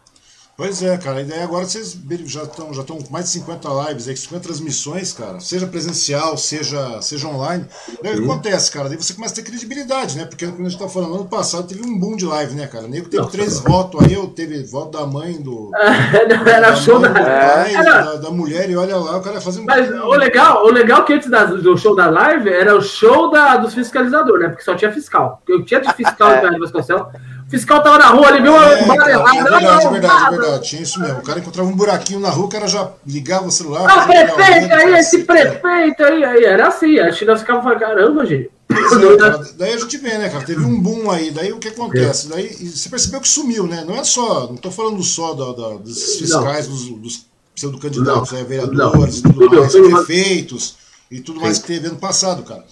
Pois 0.58 0.82
é, 0.82 0.98
cara. 0.98 1.20
E 1.20 1.26
daí 1.26 1.42
agora 1.42 1.66
vocês 1.66 1.98
já 2.28 2.44
estão 2.44 2.74
já 2.74 2.80
estão 2.80 2.98
com 2.98 3.12
mais 3.12 3.26
de 3.26 3.32
50 3.32 3.68
lives, 3.90 4.08
aí, 4.08 4.16
50 4.16 4.42
transmissões, 4.42 5.12
cara. 5.12 5.38
Seja 5.42 5.68
presencial, 5.68 6.38
seja, 6.38 7.02
seja 7.02 7.28
online. 7.28 7.66
Daí 8.02 8.14
o 8.14 8.20
que 8.20 8.24
acontece, 8.24 8.72
cara? 8.72 8.88
Daí 8.88 8.96
você 8.98 9.14
começa 9.14 9.34
a 9.34 9.36
ter 9.36 9.42
credibilidade, 9.44 10.18
né? 10.18 10.24
Porque 10.24 10.48
quando 10.48 10.66
a 10.66 10.70
gente 10.70 10.80
tá 10.80 10.88
falando, 10.88 11.16
ano 11.16 11.26
passado 11.26 11.68
teve 11.68 11.86
um 11.86 12.00
boom 12.00 12.16
de 12.16 12.26
live, 12.26 12.56
né, 12.56 12.68
cara? 12.68 12.88
Nego 12.88 13.10
teve 13.10 13.18
Nossa, 13.24 13.32
três 13.36 13.60
cara. 13.60 13.70
votos 13.70 14.02
aí, 14.06 14.14
eu 14.14 14.28
teve 14.28 14.64
voto 14.64 14.98
da 14.98 15.06
mãe 15.06 15.34
do. 15.42 15.72
Não, 15.76 16.48
era 16.48 16.70
da 16.70 16.76
show 16.78 17.02
mãe, 17.02 17.12
da. 17.12 17.20
do 17.20 17.26
pai, 17.26 17.76
Era- 17.76 18.02
da, 18.02 18.16
da 18.16 18.32
mulher, 18.32 18.70
e 18.70 18.78
olha 18.78 18.96
lá, 18.96 19.18
o 19.18 19.22
cara 19.22 19.42
fazendo. 19.42 19.66
Mas 19.66 19.90
o 19.92 20.12
legal, 20.16 20.64
o 20.66 20.72
legal 20.72 21.04
que 21.04 21.12
antes 21.12 21.30
da- 21.30 21.44
do 21.44 21.78
show 21.78 21.94
da 21.94 22.10
live 22.10 22.50
era 22.50 22.74
o 22.78 22.82
show 22.82 23.30
da, 23.30 23.58
dos 23.58 23.74
fiscalizadores, 23.74 24.44
né? 24.44 24.50
Porque 24.52 24.64
só 24.64 24.74
tinha 24.74 24.90
fiscal. 24.94 25.42
Eu 25.50 25.66
tinha 25.66 25.82
de 25.84 25.92
fiscal 25.94 26.40
Pedro 26.40 26.60
Vasconcelos. 26.62 27.08
O 27.48 27.50
fiscal 27.52 27.84
tava 27.84 28.00
na 28.00 28.08
rua, 28.08 28.30
ele 28.30 28.42
viu 28.42 28.54
uma 28.54 28.66
É, 28.66 28.98
cara, 28.98 29.12
errada. 29.12 29.30
é 29.30 29.36
não, 29.36 29.44
verdade, 29.44 29.66
é 29.66 29.84
não, 29.86 29.92
verdade, 29.92 30.26
é 30.26 30.30
verdade. 30.40 30.68
Tinha 30.68 30.82
isso 30.82 31.00
mesmo. 31.00 31.20
O 31.20 31.22
cara 31.24 31.40
encontrava 31.40 31.70
um 31.70 31.76
buraquinho 31.76 32.20
na 32.20 32.30
rua, 32.30 32.46
o 32.46 32.50
cara 32.50 32.68
já 32.68 32.92
ligava 33.06 33.46
o 33.48 33.52
celular. 33.52 33.86
Ah, 33.88 34.06
prefeito 34.08 34.74
aí, 34.74 34.94
esse 34.96 35.24
cacete. 35.24 35.60
prefeito 35.62 36.04
aí, 36.04 36.24
aí. 36.24 36.44
Era 36.44 36.68
assim, 36.70 36.96
que 37.14 37.26
nós 37.26 37.40
ficávamos 37.42 37.64
falando, 37.66 37.80
caramba, 37.80 38.26
gente. 38.26 38.50
É, 38.72 39.18
cara, 39.18 39.48
daí 39.58 39.74
a 39.74 39.78
gente 39.78 39.98
vê, 39.98 40.18
né, 40.18 40.28
cara? 40.28 40.44
Teve 40.44 40.66
um 40.66 40.82
boom 40.82 41.10
aí, 41.12 41.30
daí 41.30 41.52
o 41.54 41.60
que 41.60 41.68
acontece? 41.68 42.28
Daí 42.28 42.48
e 42.60 42.68
você 42.68 42.90
percebeu 42.90 43.22
que 43.22 43.28
sumiu, 43.28 43.68
né? 43.68 43.86
Não 43.88 43.96
é 43.96 44.04
só, 44.04 44.48
não 44.48 44.58
tô 44.58 44.72
falando 44.72 45.02
só 45.04 45.34
da, 45.34 45.46
da- 45.54 45.76
dos 45.78 46.16
fiscais, 46.18 46.68
dos, 46.68 46.90
dos 46.90 47.26
pseudo-candidatos, 47.54 48.32
Não. 48.32 48.40
né, 48.40 48.44
vereadores 48.44 49.20
e 49.20 49.22
tudo 49.22 49.40
Tudo, 49.40 49.60
mais, 49.60 49.72
tudo 49.72 49.90
mais. 49.92 50.06
prefeitos 50.06 50.76
e 51.12 51.20
tudo 51.22 51.40
mais 51.40 51.60
que 51.60 51.68
teve 51.68 51.88
ano 51.88 51.98
passado, 51.98 52.42
cara. 52.44 52.66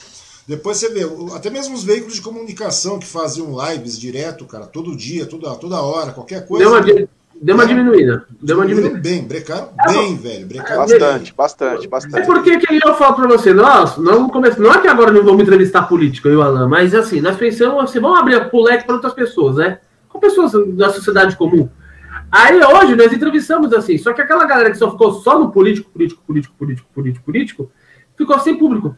Depois 0.47 0.77
você 0.77 0.89
vê, 0.89 1.01
até 1.35 1.49
mesmo 1.49 1.73
os 1.73 1.83
veículos 1.83 2.15
de 2.15 2.21
comunicação 2.21 2.99
que 2.99 3.05
faziam 3.05 3.55
lives 3.65 3.97
direto, 3.97 4.45
cara, 4.45 4.65
todo 4.65 4.95
dia, 4.95 5.25
toda, 5.25 5.55
toda 5.55 5.81
hora, 5.81 6.11
qualquer 6.11 6.45
coisa. 6.45 6.65
Deu 6.65 6.73
uma, 6.73 7.07
deu 7.41 7.55
uma 7.55 7.65
diminuída. 7.65 8.25
Deu 8.41 8.57
uma 8.57 8.65
diminuída. 8.65 8.99
bem, 8.99 9.23
brecaram 9.23 9.69
É, 9.79 9.93
bem, 9.93 10.17
velho. 10.17 10.45
Brecaram 10.45 10.81
Bastante, 10.81 11.33
bastante, 11.33 11.85
É 11.85 11.89
bastante. 11.89 12.25
porque 12.25 12.57
que 12.57 12.79
eu 12.85 12.93
falo 12.95 13.15
pra 13.15 13.27
você, 13.27 13.53
nós, 13.53 13.95
vamos 13.95 14.33
começar, 14.33 14.59
não 14.59 14.73
é 14.73 14.81
que 14.81 14.87
agora 14.87 15.11
não 15.11 15.23
vamos 15.23 15.41
entrevistar 15.43 15.83
político, 15.83 16.27
eu 16.27 16.33
e 16.33 16.37
o 16.37 16.41
Alan, 16.41 16.67
mas 16.67 16.93
assim, 16.93 17.21
nós 17.21 17.37
pensamos 17.37 17.81
assim, 17.81 18.01
vamos 18.01 18.19
abrir 18.19 18.49
o 18.51 18.63
leque 18.63 18.85
para 18.85 18.95
outras 18.95 19.13
pessoas, 19.13 19.55
né? 19.55 19.79
Com 20.09 20.19
pessoas 20.19 20.51
da 20.75 20.89
sociedade 20.91 21.37
comum. 21.37 21.69
Aí 22.29 22.59
hoje 22.59 22.95
nós 22.95 23.13
entrevistamos 23.13 23.71
assim, 23.71 23.97
só 23.97 24.11
que 24.11 24.21
aquela 24.21 24.45
galera 24.45 24.71
que 24.71 24.77
só 24.77 24.91
ficou 24.91 25.13
só 25.13 25.39
no 25.39 25.51
político, 25.51 25.89
político, 25.89 26.21
político, 26.27 26.53
político, 26.57 26.89
político, 26.93 27.25
político, 27.25 27.71
ficou 28.17 28.39
sem 28.39 28.57
público. 28.57 28.97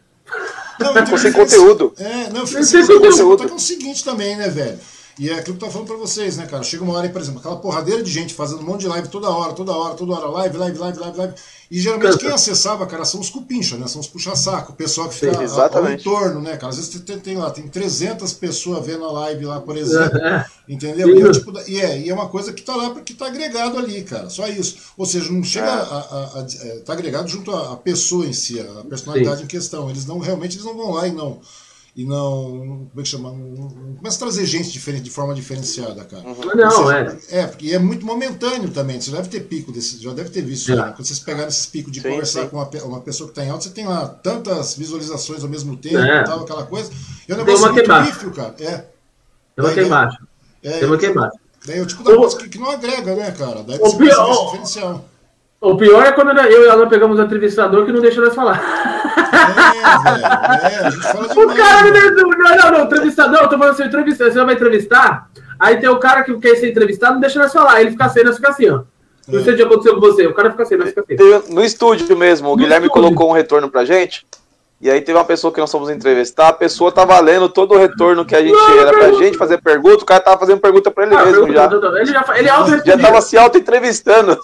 Não, 0.80 0.94
Ficou 0.94 1.18
sem 1.18 1.32
conteúdo. 1.32 1.94
É, 1.98 2.30
não, 2.34 2.46
fica 2.46 2.64
Sem 2.64 2.82
conteúdo. 2.82 3.10
conteúdo. 3.10 3.42
Só 3.42 3.46
que 3.48 3.54
é 3.54 3.56
o 3.56 3.60
seguinte 3.60 4.04
também, 4.04 4.36
né, 4.36 4.50
velho? 4.50 4.80
E 5.18 5.30
é 5.30 5.34
aquilo 5.40 5.56
que 5.58 5.64
eu 5.64 5.68
tô 5.68 5.72
falando 5.74 5.88
pra 5.88 5.96
vocês, 5.98 6.36
né, 6.36 6.46
cara? 6.46 6.62
Chega 6.62 6.84
uma 6.84 6.94
hora 6.94 7.08
aí, 7.08 7.12
por 7.14 7.22
exemplo, 7.22 7.40
aquela 7.40 7.56
porradeira 7.56 8.04
de 8.04 8.12
gente 8.12 8.34
fazendo 8.34 8.60
um 8.60 8.66
monte 8.66 8.82
de 8.82 8.88
live 8.88 9.08
toda 9.08 9.30
hora, 9.30 9.54
toda 9.54 9.72
hora, 9.72 9.94
toda 9.96 10.14
hora, 10.14 10.28
live, 10.28 10.58
live, 10.58 10.78
live, 10.78 11.00
live, 11.00 11.18
live. 11.18 11.34
E 11.72 11.80
geralmente 11.80 12.18
quem 12.18 12.30
acessava, 12.34 12.86
cara, 12.86 13.06
são 13.06 13.22
os 13.22 13.30
cupincha, 13.30 13.78
né? 13.78 13.88
São 13.88 14.02
os 14.02 14.08
puxa-saco, 14.08 14.74
o 14.74 14.76
pessoal 14.76 15.08
que 15.08 15.16
fica 15.16 15.48
Sim, 15.48 15.60
ao- 15.62 15.92
entorno, 15.92 16.42
né, 16.42 16.58
cara? 16.58 16.68
Às 16.68 16.76
vezes 16.76 17.02
tem, 17.02 17.18
tem 17.18 17.38
lá, 17.38 17.50
tem 17.50 17.66
300 17.66 18.34
pessoas 18.34 18.86
vendo 18.86 19.06
a 19.06 19.12
live 19.12 19.46
lá, 19.46 19.62
por 19.62 19.78
exemplo. 19.78 20.20
É. 20.26 20.46
Entendeu? 20.68 21.08
Sim. 21.08 21.16
E 21.18 21.22
é, 21.28 21.32
tipo 21.32 21.54
e, 21.70 21.80
é, 21.82 22.00
e 22.00 22.10
é 22.10 22.14
uma 22.14 22.28
coisa 22.28 22.52
que 22.52 22.62
tá 22.64 22.76
lá 22.76 22.90
porque 22.90 23.14
tá 23.14 23.28
agregado 23.28 23.78
ali, 23.78 24.04
cara. 24.04 24.30
Só 24.30 24.48
isso. 24.48 24.78
Ou 24.98 25.06
seja, 25.06 25.32
não 25.32 25.44
chega 25.44 25.68
É. 25.68 25.70
a, 25.70 25.76
a- 25.76 26.40
a- 26.42 26.48
é, 26.68 26.80
tá 26.80 26.92
agregado 26.94 27.28
junto 27.30 27.52
à, 27.56 27.78
pessoa 27.78 28.26
em 28.26 28.34
si, 28.34 28.60
a 28.60 28.84
personalidade 28.84 29.44
em 29.44 29.48
questão. 29.48 29.90
Eles 29.90 30.06
não 30.06 30.20
realmente 30.20 30.56
eles 30.58 30.66
não 30.66 30.76
vão 30.76 30.92
lá 30.92 31.08
e 31.08 31.12
não 31.14 31.40
e 31.96 32.04
não 32.06 32.88
como 32.90 33.00
é 33.00 33.02
que 33.04 33.08
chama? 33.10 33.32
Não, 33.32 33.38
não 33.38 33.96
começa 33.96 34.18
a 34.18 34.20
trazer 34.20 34.46
gente 34.46 34.70
diferente 34.72 35.04
de 35.04 35.10
forma 35.10 35.34
diferenciada, 35.34 36.04
cara. 36.04 36.24
Não, 36.56 36.84
Ou 36.84 36.92
é. 36.92 37.18
é, 37.30 37.48
porque 37.48 37.72
é 37.72 37.80
muito 37.80 38.06
momentâneo 38.06 38.70
também. 38.70 39.00
Você 39.00 39.12
deve 39.12 39.30
ter 39.30 39.42
pico 39.42 39.72
desse, 39.72 40.02
já 40.04 40.12
deve 40.14 40.30
ter 40.30 40.42
visto. 40.42 40.76
Né? 40.76 40.92
Quando 40.96 41.06
vocês 41.06 41.20
pegarem 41.20 41.48
esses 41.48 41.66
picos 41.66 41.92
de 41.92 42.02
Sim, 42.02 42.10
conversar 42.10 42.42
sim. 42.44 42.50
com 42.50 42.58
uma, 42.58 42.70
uma 42.84 43.00
pessoa 43.02 43.28
que 43.28 43.32
está 43.32 43.46
em 43.46 43.50
alta, 43.50 43.64
você 43.64 43.70
tem 43.70 43.88
lá 43.88 44.08
tantas 44.08 44.76
visualizações 44.76 45.42
ao 45.44 45.50
mesmo 45.50 45.78
tempo, 45.78 45.98
É. 46.00 46.24
tal, 46.24 46.42
aquela 46.42 46.66
coisa. 46.66 46.92
E 47.28 47.32
é 47.32 47.36
um 47.36 47.38
negócio 47.38 47.62
muito 47.66 47.76
queimada. 47.80 48.06
pífio, 48.06 48.32
cara. 48.32 48.56
É. 48.60 48.86
Tem 49.56 49.64
uma 49.66 49.82
embaixo. 49.82 50.18
É, 50.62 50.80
Tem 50.80 51.12
uma. 51.12 51.32
Daí 51.66 51.80
é 51.80 51.82
o 51.82 51.86
tipo 51.86 52.04
da 52.04 52.12
O- 52.12 52.18
coisa 52.18 52.38
que, 52.48 52.58
não 52.60 52.70
agrega, 52.70 53.16
né, 53.16 53.32
cara? 53.32 53.64
Daí 53.64 53.78
O 53.80 53.82
você 53.90 53.98
ver 53.98 54.10
pior- 54.10 54.32
esse 54.32 54.46
diferencial. 54.46 55.06
O 55.66 55.76
pior 55.78 56.06
é 56.06 56.12
quando 56.12 56.38
eu 56.40 56.64
e 56.64 56.68
o 56.68 56.72
Alan 56.72 56.88
pegamos 56.88 57.18
o 57.20 57.24
entrevistador 57.24 57.86
que 57.86 57.92
não 57.92 58.00
deixa 58.00 58.22
nós 58.22 58.36
falar. 58.36 58.62
É, 59.36 60.04
velho. 60.04 60.26
É, 60.64 60.86
a 60.86 60.90
gente 60.92 61.02
fala 61.04 61.26
O 61.34 61.40
demais. 61.40 61.58
cara 61.58 61.92
né? 61.92 62.00
não, 62.12 62.30
não, 62.30 62.56
não, 62.56 62.72
não, 62.72 62.86
entrevistador, 62.86 63.40
eu 63.42 63.50
tô 63.50 63.58
falando 63.58 63.74
assim, 63.74 63.84
entrevista, 63.84 64.32
você 64.32 64.44
vai 64.44 64.54
entrevistar, 64.54 65.28
aí 65.60 65.78
tem 65.78 65.90
o 65.90 65.98
cara 65.98 66.24
que 66.24 66.38
quer 66.40 66.56
ser 66.58 66.70
entrevistado, 66.70 67.14
não 67.16 67.20
deixa 67.22 67.40
nós 67.40 67.52
falar, 67.52 67.74
aí 67.74 67.84
ele 67.84 67.92
fica 67.92 68.06
assim, 68.06 68.24
nós 68.24 68.36
fica 68.36 68.50
assim, 68.50 68.70
ó. 68.70 68.82
Não 69.28 69.44
sei 69.44 69.54
o 69.54 69.58
que 69.58 69.64
aconteceu 69.64 69.96
com 69.96 70.02
você, 70.02 70.28
o 70.28 70.34
cara 70.36 70.52
fica 70.52 70.62
assim, 70.64 70.76
nós 70.76 70.90
fica 70.90 71.02
assim. 71.02 71.54
No 71.54 71.64
estúdio 71.64 72.16
mesmo, 72.16 72.50
o 72.50 72.52
No 72.52 72.58
Guilherme 72.58 72.86
estúdio. 72.86 73.04
colocou 73.10 73.30
um 73.32 73.34
retorno 73.34 73.68
pra 73.70 73.84
gente. 73.84 74.26
E 74.86 74.92
aí 74.92 75.02
teve 75.02 75.18
uma 75.18 75.26
pessoa 75.26 75.52
que 75.52 75.60
nós 75.60 75.72
fomos 75.72 75.90
entrevistar, 75.90 76.50
a 76.50 76.54
pessoa 76.54 76.92
tava 76.92 77.20
lendo 77.20 77.50
todo 77.50 77.74
o 77.74 77.78
retorno 77.80 78.24
que 78.24 78.36
a 78.36 78.40
gente 78.42 78.52
Não, 78.54 78.70
era 78.80 78.92
pra 78.92 79.00
pergunta. 79.00 79.24
gente 79.24 79.36
fazer 79.36 79.60
pergunta, 79.60 80.04
o 80.04 80.06
cara 80.06 80.20
tava 80.22 80.38
fazendo 80.38 80.60
pergunta 80.60 80.92
pra 80.92 81.06
ele 81.08 81.16
Ah, 81.16 81.26
mesmo 81.26 81.52
já. 81.52 81.66
Ele 81.66 82.06
já 82.06 82.26
ele 82.38 82.48
é 82.48 82.52
auto 82.52 82.86
Já 82.86 82.96
tava 82.96 83.20
se 83.20 83.36
auto-entrevistando. 83.36 84.38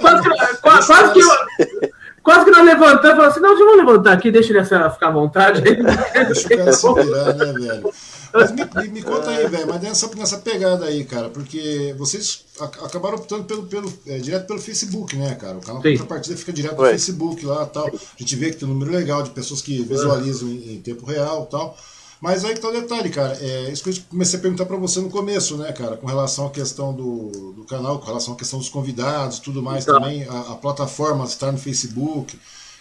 Quase 0.00 0.22
que, 0.22 0.60
quase, 0.62 0.86
quase 0.86 1.12
que 1.12 1.20
eu- 1.20 1.90
quase 2.22 2.44
que 2.46 2.50
nós 2.52 2.64
levantamos 2.64 3.02
e 3.02 3.16
falamos 3.16 3.26
assim, 3.32 3.40
não, 3.40 3.58
vamos 3.58 3.76
levantar 3.76 4.12
aqui, 4.14 4.30
deixa 4.30 4.54
ele 4.54 4.64
ficar 4.64 4.94
à 5.02 5.10
vontade. 5.10 5.60
Deixa 5.60 6.46
o 6.46 6.56
cara 6.56 6.72
se 6.72 6.94
virar, 6.94 7.34
né, 7.34 7.52
velho? 7.52 7.90
Mas 8.32 8.50
me, 8.52 8.88
me- 8.88 9.02
conta 9.02 9.30
aí, 9.30 9.46
velho, 9.48 9.66
mas 9.68 9.82
nessa, 9.82 10.08
nessa 10.14 10.38
pegada 10.38 10.86
aí, 10.86 11.04
cara, 11.04 11.28
porque 11.28 11.94
vocês 11.98 12.44
ac- 12.60 12.78
acabaram 12.84 13.16
optando 13.16 13.44
pelo, 13.44 13.64
pelo, 13.64 13.92
é, 14.06 14.18
direto 14.18 14.46
pelo 14.46 14.60
Facebook, 14.60 15.16
né, 15.16 15.34
cara? 15.34 15.58
O 15.58 15.60
canal 15.60 15.82
Sim. 15.82 15.92
Contrapartida 15.92 16.36
fica 16.36 16.52
direto 16.52 16.76
no. 16.76 16.90
Facebook 16.90 17.44
lá 17.44 17.66
tal. 17.66 17.86
A 17.88 17.90
gente 18.18 18.36
vê 18.36 18.50
que 18.50 18.56
tem 18.56 18.68
um 18.68 18.72
número 18.72 18.90
legal 18.90 19.22
de 19.22 19.30
pessoas 19.30 19.60
que 19.60 19.82
visualizam 19.82 20.48
em, 20.48 20.74
em 20.76 20.80
tempo 20.80 21.04
real 21.06 21.46
tal. 21.46 21.76
Mas 22.20 22.44
aí 22.44 22.54
que 22.54 22.60
tá 22.60 22.68
o 22.68 22.72
detalhe, 22.72 23.10
cara. 23.10 23.36
É 23.40 23.68
isso 23.72 23.82
que 23.82 23.90
eu 23.90 23.94
comecei 24.08 24.38
a 24.38 24.42
perguntar 24.42 24.64
pra 24.64 24.76
você 24.76 25.00
no 25.00 25.10
começo, 25.10 25.56
né, 25.56 25.72
cara? 25.72 25.96
Com 25.96 26.06
relação 26.06 26.46
à 26.46 26.50
questão 26.50 26.94
do, 26.94 27.52
do 27.52 27.64
canal, 27.64 27.98
com 27.98 28.06
relação 28.06 28.34
à 28.34 28.36
questão 28.36 28.60
dos 28.60 28.68
convidados 28.68 29.40
tudo 29.40 29.60
mais 29.60 29.84
Tá. 29.84 29.94
também, 29.94 30.22
a, 30.28 30.40
a 30.52 30.54
plataforma 30.54 31.24
estar 31.24 31.50
no 31.50 31.58
Facebook 31.58 32.38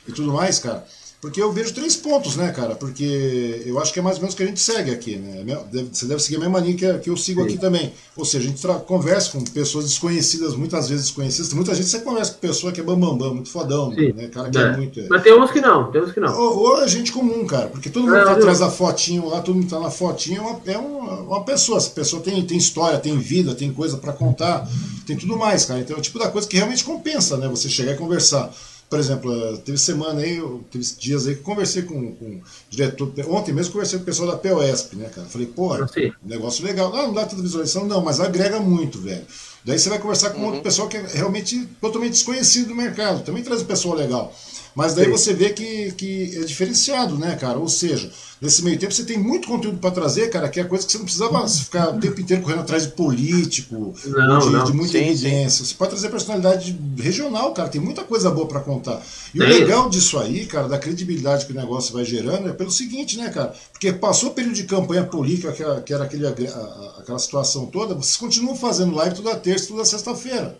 e 0.08 0.12
tudo 0.12 0.32
mais, 0.32 0.60
cara. 0.60 0.86
Porque 1.22 1.40
eu 1.40 1.52
vejo 1.52 1.72
três 1.72 1.96
pontos, 1.96 2.36
né, 2.36 2.52
cara? 2.52 2.74
Porque 2.74 3.62
eu 3.64 3.80
acho 3.80 3.94
que 3.94 4.00
é 4.00 4.02
mais 4.02 4.16
ou 4.16 4.22
menos 4.22 4.34
o 4.34 4.38
que 4.38 4.42
a 4.42 4.48
gente 4.48 4.60
segue 4.60 4.90
aqui, 4.90 5.18
né? 5.18 5.44
Deve- 5.72 5.90
Você 5.94 6.08
deve 6.08 6.20
seguir 6.20 6.38
a 6.38 6.40
mesma 6.40 6.60
linha 6.60 6.76
que, 6.76 6.94
que 6.98 7.10
eu 7.12 7.16
sigo 7.16 7.42
Sim. 7.42 7.48
aqui 7.48 7.58
também. 7.60 7.94
Ou 8.18 8.26
seja, 8.26 8.48
a 8.48 8.52
gente 8.52 8.68
conversa 8.88 9.32
com 9.34 9.44
pessoas 9.44 9.86
desconhecidas, 9.86 10.56
muitas 10.56 10.90
vezes 10.90 11.06
desconhecidas. 11.06 11.54
Muita 11.54 11.76
gente 11.76 11.88
você 11.88 12.00
conversa 12.00 12.32
com 12.34 12.40
pessoa 12.40 12.72
que 12.72 12.82
é 12.82 12.84
bambambam, 12.84 13.18
bam, 13.20 13.28
bam, 13.28 13.36
muito 13.36 13.50
fodão, 13.52 13.94
Sim. 13.94 14.14
né? 14.14 14.30
Cara 14.30 14.50
que 14.50 14.58
é, 14.58 14.62
É. 14.62 14.76
muito. 14.78 15.00
é. 15.00 15.06
Mas 15.12 15.22
tem 15.22 15.40
uns 15.40 15.52
que 15.52 15.62
não, 15.62 15.92
tem 15.92 16.02
uns 16.02 16.12
que 16.12 16.20
não. 16.20 16.36
Ou, 16.36 16.58
ou 16.58 16.82
é 16.84 16.88
gente 16.88 17.12
comum, 17.12 17.46
cara, 17.46 17.68
porque 17.68 17.92
todo 17.92 18.04
mundo 18.06 18.16
É, 18.16 18.24
tá 18.26 18.32
atrás 18.32 18.58
da 18.58 18.72
fotinho 18.72 19.30
lá, 19.30 19.42
todo 19.42 19.54
mundo 19.56 19.70
tá 19.70 19.80
na 19.80 19.92
fotinha, 19.92 20.40
é 20.40 20.42
uma, 20.42 20.60
é 20.66 20.78
uma, 20.80 21.14
uma 21.22 21.44
pessoa. 21.46 21.78
Essa 21.78 21.92
pessoa 21.92 22.20
tem, 22.24 22.44
tem 22.48 22.58
história, 22.58 22.98
tem 22.98 23.16
vida, 23.20 23.54
tem 23.54 23.72
coisa 23.72 23.96
pra 23.98 24.12
contar, 24.12 24.68
tem 25.06 25.16
tudo 25.16 25.38
mais, 25.38 25.66
cara. 25.66 25.80
Então 25.82 25.96
é 25.96 26.00
o 26.00 26.02
tipo 26.02 26.18
da 26.18 26.30
coisa 26.30 26.48
que 26.48 26.58
realmente 26.58 26.84
compensa, 26.84 27.38
né? 27.38 27.48
Você 27.48 27.70
chegar 27.70 27.92
e 27.92 27.96
conversar. 27.98 28.52
Por 28.91 28.99
exemplo, 28.99 29.34
eh, 29.34 29.58
teve 29.63 29.77
semana 29.77 30.19
aí, 30.19 30.38
teve 30.69 30.84
dias 30.99 31.25
aí 31.25 31.36
que 31.36 31.41
conversei 31.43 31.84
com, 31.84 32.13
com 32.13 32.25
o 32.25 32.41
diretor. 32.69 33.10
Ontem 33.30 33.54
mesmo 33.54 33.71
conversei 33.71 33.97
com 33.97 34.04
o 34.04 34.06
pessoal 34.06 34.30
da 34.32 34.38
POSP, 34.38 34.97
né, 34.97 35.08
cara? 35.08 35.25
Falei, 35.30 35.47
porra, 35.47 35.88
Sim. 35.88 36.12
negócio 36.21 36.65
legal. 36.65 36.93
Ah, 36.93 37.04
não 37.04 37.13
dá 37.13 37.25
tanta 37.25 37.41
visualização, 37.41 37.86
não, 37.88 38.01
mas 38.04 38.19
agrega 38.19 38.60
muito, 38.60 38.99
velho. 38.99 39.25
Daí 39.63 39.80
você 39.80 39.88
vai 39.88 39.97
conversar 39.97 40.32
com 40.32 40.39
Uhum. 40.41 40.47
outro 40.47 40.62
pessoal 40.62 40.89
que 40.89 40.97
é 40.97 41.06
realmente 41.13 41.65
totalmente 41.80 42.12
desconhecido 42.12 42.67
do 42.67 42.75
mercado. 42.75 43.23
Também 43.23 43.41
traz 43.41 43.62
um 43.62 43.65
pessoal 43.65 43.95
legal. 43.95 44.36
Mas 44.76 44.94
daí 44.94 45.06
Sim. 45.06 45.12
você 45.12 45.34
vê 45.34 45.50
que, 45.50 45.92
que 45.92 46.38
é 46.38 46.44
diferenciado, 46.44 47.18
né, 47.18 47.36
cara? 47.36 47.58
Ou 47.58 47.68
seja, 47.68 48.12
nesse 48.42 48.64
meio 48.64 48.80
tempo 48.80 48.94
você 48.94 49.04
tem 49.04 49.18
muito 49.18 49.48
conteúdo 49.48 49.78
para 49.78 49.92
trazer, 49.92 50.30
cara, 50.30 50.48
que 50.48 50.60
é 50.60 50.64
coisa 50.64 50.86
que 50.86 50.92
você 50.92 50.98
não 50.98 51.06
precisava 51.06 51.48
ficar 51.48 51.90
o 51.90 52.00
tempo 52.00 52.20
inteiro 52.22 52.42
correndo 52.42 52.62
atrás 52.62 52.84
de 52.84 52.94
político, 52.94 53.94
não, 54.06 54.40
de, 54.40 54.50
não. 54.50 54.64
de, 54.64 54.74
muita 54.74 54.98
sim, 54.98 55.10
evidência. 55.10 55.66
Sim. 55.66 55.66
Você 55.66 55.76
pode 55.76 55.92
trazer 55.92 56.10
personalidade 56.10 56.78
regional, 56.98 57.54
cara, 57.54 57.70
tem 57.70 57.82
muita 57.82 58.04
coisa 58.04 58.32
boa 58.32 58.48
para 58.48 58.62
contar. 58.62 59.02
E 59.34 59.42
o 59.42 59.46
legal 59.46 59.90
disso 59.90 60.18
aí, 60.18 60.46
cara, 60.46 60.68
da 60.68 60.78
credibilidade 60.78 61.46
que 61.46 61.52
o 61.52 61.56
negócio 61.56 61.94
vai 61.94 62.06
gerando, 62.06 62.50
é 62.50 62.54
pelo 62.54 62.72
seguinte, 62.72 63.18
né, 63.18 63.30
cara? 63.30 63.54
Porque 63.72 63.92
passou 63.92 64.30
o 64.30 64.34
período 64.34 64.56
de 64.56 64.64
campanha 64.64 65.04
política, 65.04 65.52
que 65.52 65.64
era, 65.64 65.82
que 65.82 65.94
era 65.94 66.04
aquele, 66.06 66.28
aquela 66.28 67.20
situação 67.20 67.66
toda, 67.66 67.94
vocês 67.94 68.16
continuam 68.16 68.56
fazendo 68.56 68.96
live 68.96 69.16
toda 69.16 69.36
terça, 69.36 69.68
toda 69.68 69.84
sexta-feira 69.84 70.58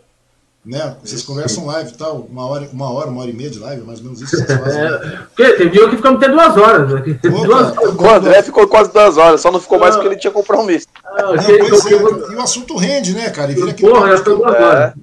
né? 0.65 0.95
Vocês 1.04 1.24
conversam 1.24 1.65
live 1.65 1.91
e 1.91 1.97
tal, 1.97 2.28
uma 2.30 2.45
hora, 2.45 2.69
uma 2.71 2.91
hora, 2.91 3.10
uma 3.10 3.21
hora 3.21 3.32
e 3.32 3.34
meia 3.34 3.50
de 3.50 3.60
live, 3.60 3.82
mais 3.84 4.00
ou 4.00 4.06
menos 4.06 4.21
isso 4.21 4.38
vocês 4.38 4.60
fazem. 4.60 4.82
É, 4.82 5.17
porque 5.28 5.54
tem 5.54 5.69
dia 5.69 5.89
que 5.89 5.95
ficamos 5.95 6.24
até 6.24 6.32
duas 6.32 6.58
horas. 6.58 6.91
Né? 6.91 7.19
Pô, 7.21 7.30
duas 7.45 7.78
O 7.78 8.10
André 8.10 8.43
ficou 8.43 8.67
quase 8.67 8.91
duas 8.91 9.17
horas, 9.17 9.41
só 9.41 9.52
não 9.52 9.60
ficou 9.60 9.80
mais 9.80 9.95
porque 9.95 10.10
ele 10.10 10.17
tinha 10.17 10.32
compromisso. 10.32 10.88
Ah, 11.04 11.24
não, 11.24 11.30
pois 11.36 11.86
é, 11.86 12.32
e 12.32 12.36
o 12.36 12.41
assunto 12.41 12.78
rende, 12.78 13.13
né, 13.13 13.30
cara? 13.30 13.52
E 13.52 13.56
vira 13.56 13.74
Porra, 13.74 14.10
já 14.10 14.15
estamos 14.15 14.45
agora. 14.45 14.95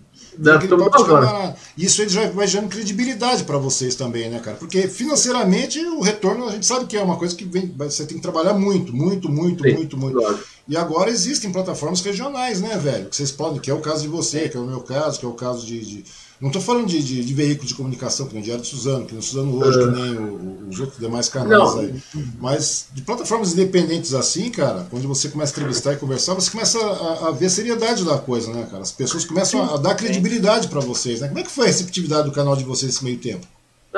Isso 1.76 2.02
aí 2.02 2.08
já 2.08 2.28
vai 2.30 2.46
gerando 2.46 2.68
credibilidade 2.68 3.44
para 3.44 3.58
vocês 3.58 3.96
também, 3.96 4.30
né, 4.30 4.38
cara? 4.38 4.56
Porque 4.56 4.86
financeiramente 4.86 5.80
o 5.80 6.00
retorno 6.00 6.48
a 6.48 6.52
gente 6.52 6.66
sabe 6.66 6.86
que 6.86 6.96
é 6.96 7.02
uma 7.02 7.16
coisa 7.16 7.34
que 7.34 7.44
vem, 7.44 7.72
você 7.76 8.04
tem 8.06 8.16
que 8.16 8.22
trabalhar 8.22 8.54
muito, 8.54 8.94
muito, 8.94 9.28
muito, 9.28 9.64
Sim, 9.64 9.74
muito, 9.74 9.96
muito. 9.96 10.18
Claro. 10.18 10.38
E 10.68 10.76
agora 10.76 11.10
existem 11.10 11.50
plataformas 11.50 12.02
regionais, 12.02 12.60
né, 12.60 12.76
velho? 12.76 13.08
Que 13.08 13.16
vocês 13.16 13.32
podem, 13.32 13.58
que 13.58 13.70
é 13.70 13.74
o 13.74 13.80
caso 13.80 14.02
de 14.02 14.08
você, 14.08 14.50
que 14.50 14.56
é 14.56 14.60
o 14.60 14.66
meu 14.66 14.80
caso, 14.80 15.18
que 15.18 15.24
é 15.24 15.28
o 15.28 15.32
caso 15.32 15.66
de. 15.66 15.82
de 15.82 16.04
não 16.38 16.50
estou 16.50 16.62
falando 16.62 16.86
de, 16.86 17.02
de, 17.02 17.24
de 17.24 17.34
veículos 17.34 17.70
de 17.70 17.74
comunicação, 17.74 18.26
que 18.26 18.34
nem 18.34 18.42
o 18.42 18.44
Diário 18.44 18.62
de 18.62 18.68
Suzano, 18.68 19.06
que 19.06 19.12
nem 19.12 19.18
o 19.18 19.22
Suzano 19.22 19.58
hoje, 19.58 19.78
que 19.78 19.86
nem 19.86 20.16
o, 20.16 20.68
os 20.68 20.78
outros 20.78 21.00
demais 21.00 21.28
canais 21.28 21.74
não. 21.74 21.80
aí. 21.80 22.02
Mas 22.38 22.86
de 22.92 23.02
plataformas 23.02 23.54
independentes 23.54 24.12
assim, 24.12 24.50
cara, 24.50 24.86
quando 24.90 25.08
você 25.08 25.30
começa 25.30 25.52
a 25.52 25.56
entrevistar 25.56 25.94
e 25.94 25.96
conversar, 25.96 26.34
você 26.34 26.50
começa 26.50 26.78
a, 26.78 27.28
a 27.28 27.30
ver 27.32 27.46
a 27.46 27.50
seriedade 27.50 28.04
da 28.04 28.18
coisa, 28.18 28.52
né, 28.52 28.68
cara? 28.70 28.82
As 28.82 28.92
pessoas 28.92 29.24
começam 29.24 29.60
a, 29.62 29.74
a 29.74 29.76
dar 29.78 29.94
credibilidade 29.94 30.68
para 30.68 30.80
vocês, 30.80 31.20
né? 31.20 31.28
Como 31.28 31.40
é 31.40 31.42
que 31.42 31.50
foi 31.50 31.64
a 31.64 31.68
receptividade 31.68 32.28
do 32.28 32.32
canal 32.32 32.54
de 32.54 32.62
vocês 32.62 32.92
nesse 32.92 33.04
meio 33.04 33.18
tempo? 33.18 33.46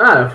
Ah, 0.01 0.31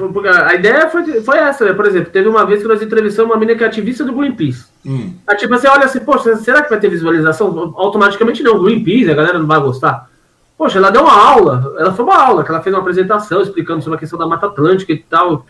a 0.46 0.54
ideia 0.54 0.88
foi, 0.88 1.20
foi 1.20 1.38
essa, 1.38 1.64
né? 1.64 1.72
Por 1.72 1.86
exemplo, 1.86 2.12
teve 2.12 2.28
uma 2.28 2.46
vez 2.46 2.62
que 2.62 2.68
nós 2.68 2.80
entrevistamos 2.80 3.32
uma 3.32 3.38
menina 3.38 3.58
que 3.58 3.64
é 3.64 3.66
ativista 3.66 4.04
do 4.04 4.12
Greenpeace. 4.12 4.66
Hum. 4.86 5.14
Aí, 5.26 5.36
tipo, 5.36 5.52
você 5.52 5.66
olha 5.66 5.86
assim, 5.86 5.98
poxa, 5.98 6.36
será 6.36 6.62
que 6.62 6.70
vai 6.70 6.78
ter 6.78 6.88
visualização? 6.88 7.74
Automaticamente 7.76 8.44
não, 8.44 8.62
Greenpeace, 8.62 9.10
a 9.10 9.14
galera 9.14 9.40
não 9.40 9.46
vai 9.46 9.58
gostar. 9.60 10.08
Poxa, 10.56 10.78
ela 10.78 10.90
deu 10.90 11.02
uma 11.02 11.12
aula, 11.12 11.74
ela 11.78 11.92
foi 11.92 12.04
uma 12.04 12.16
aula, 12.16 12.44
que 12.44 12.50
ela 12.50 12.62
fez 12.62 12.74
uma 12.74 12.80
apresentação 12.80 13.42
explicando 13.42 13.82
sobre 13.82 13.96
a 13.96 14.00
questão 14.00 14.18
da 14.18 14.26
Mata 14.26 14.46
Atlântica 14.46 14.92
e 14.92 14.98
tal. 14.98 15.44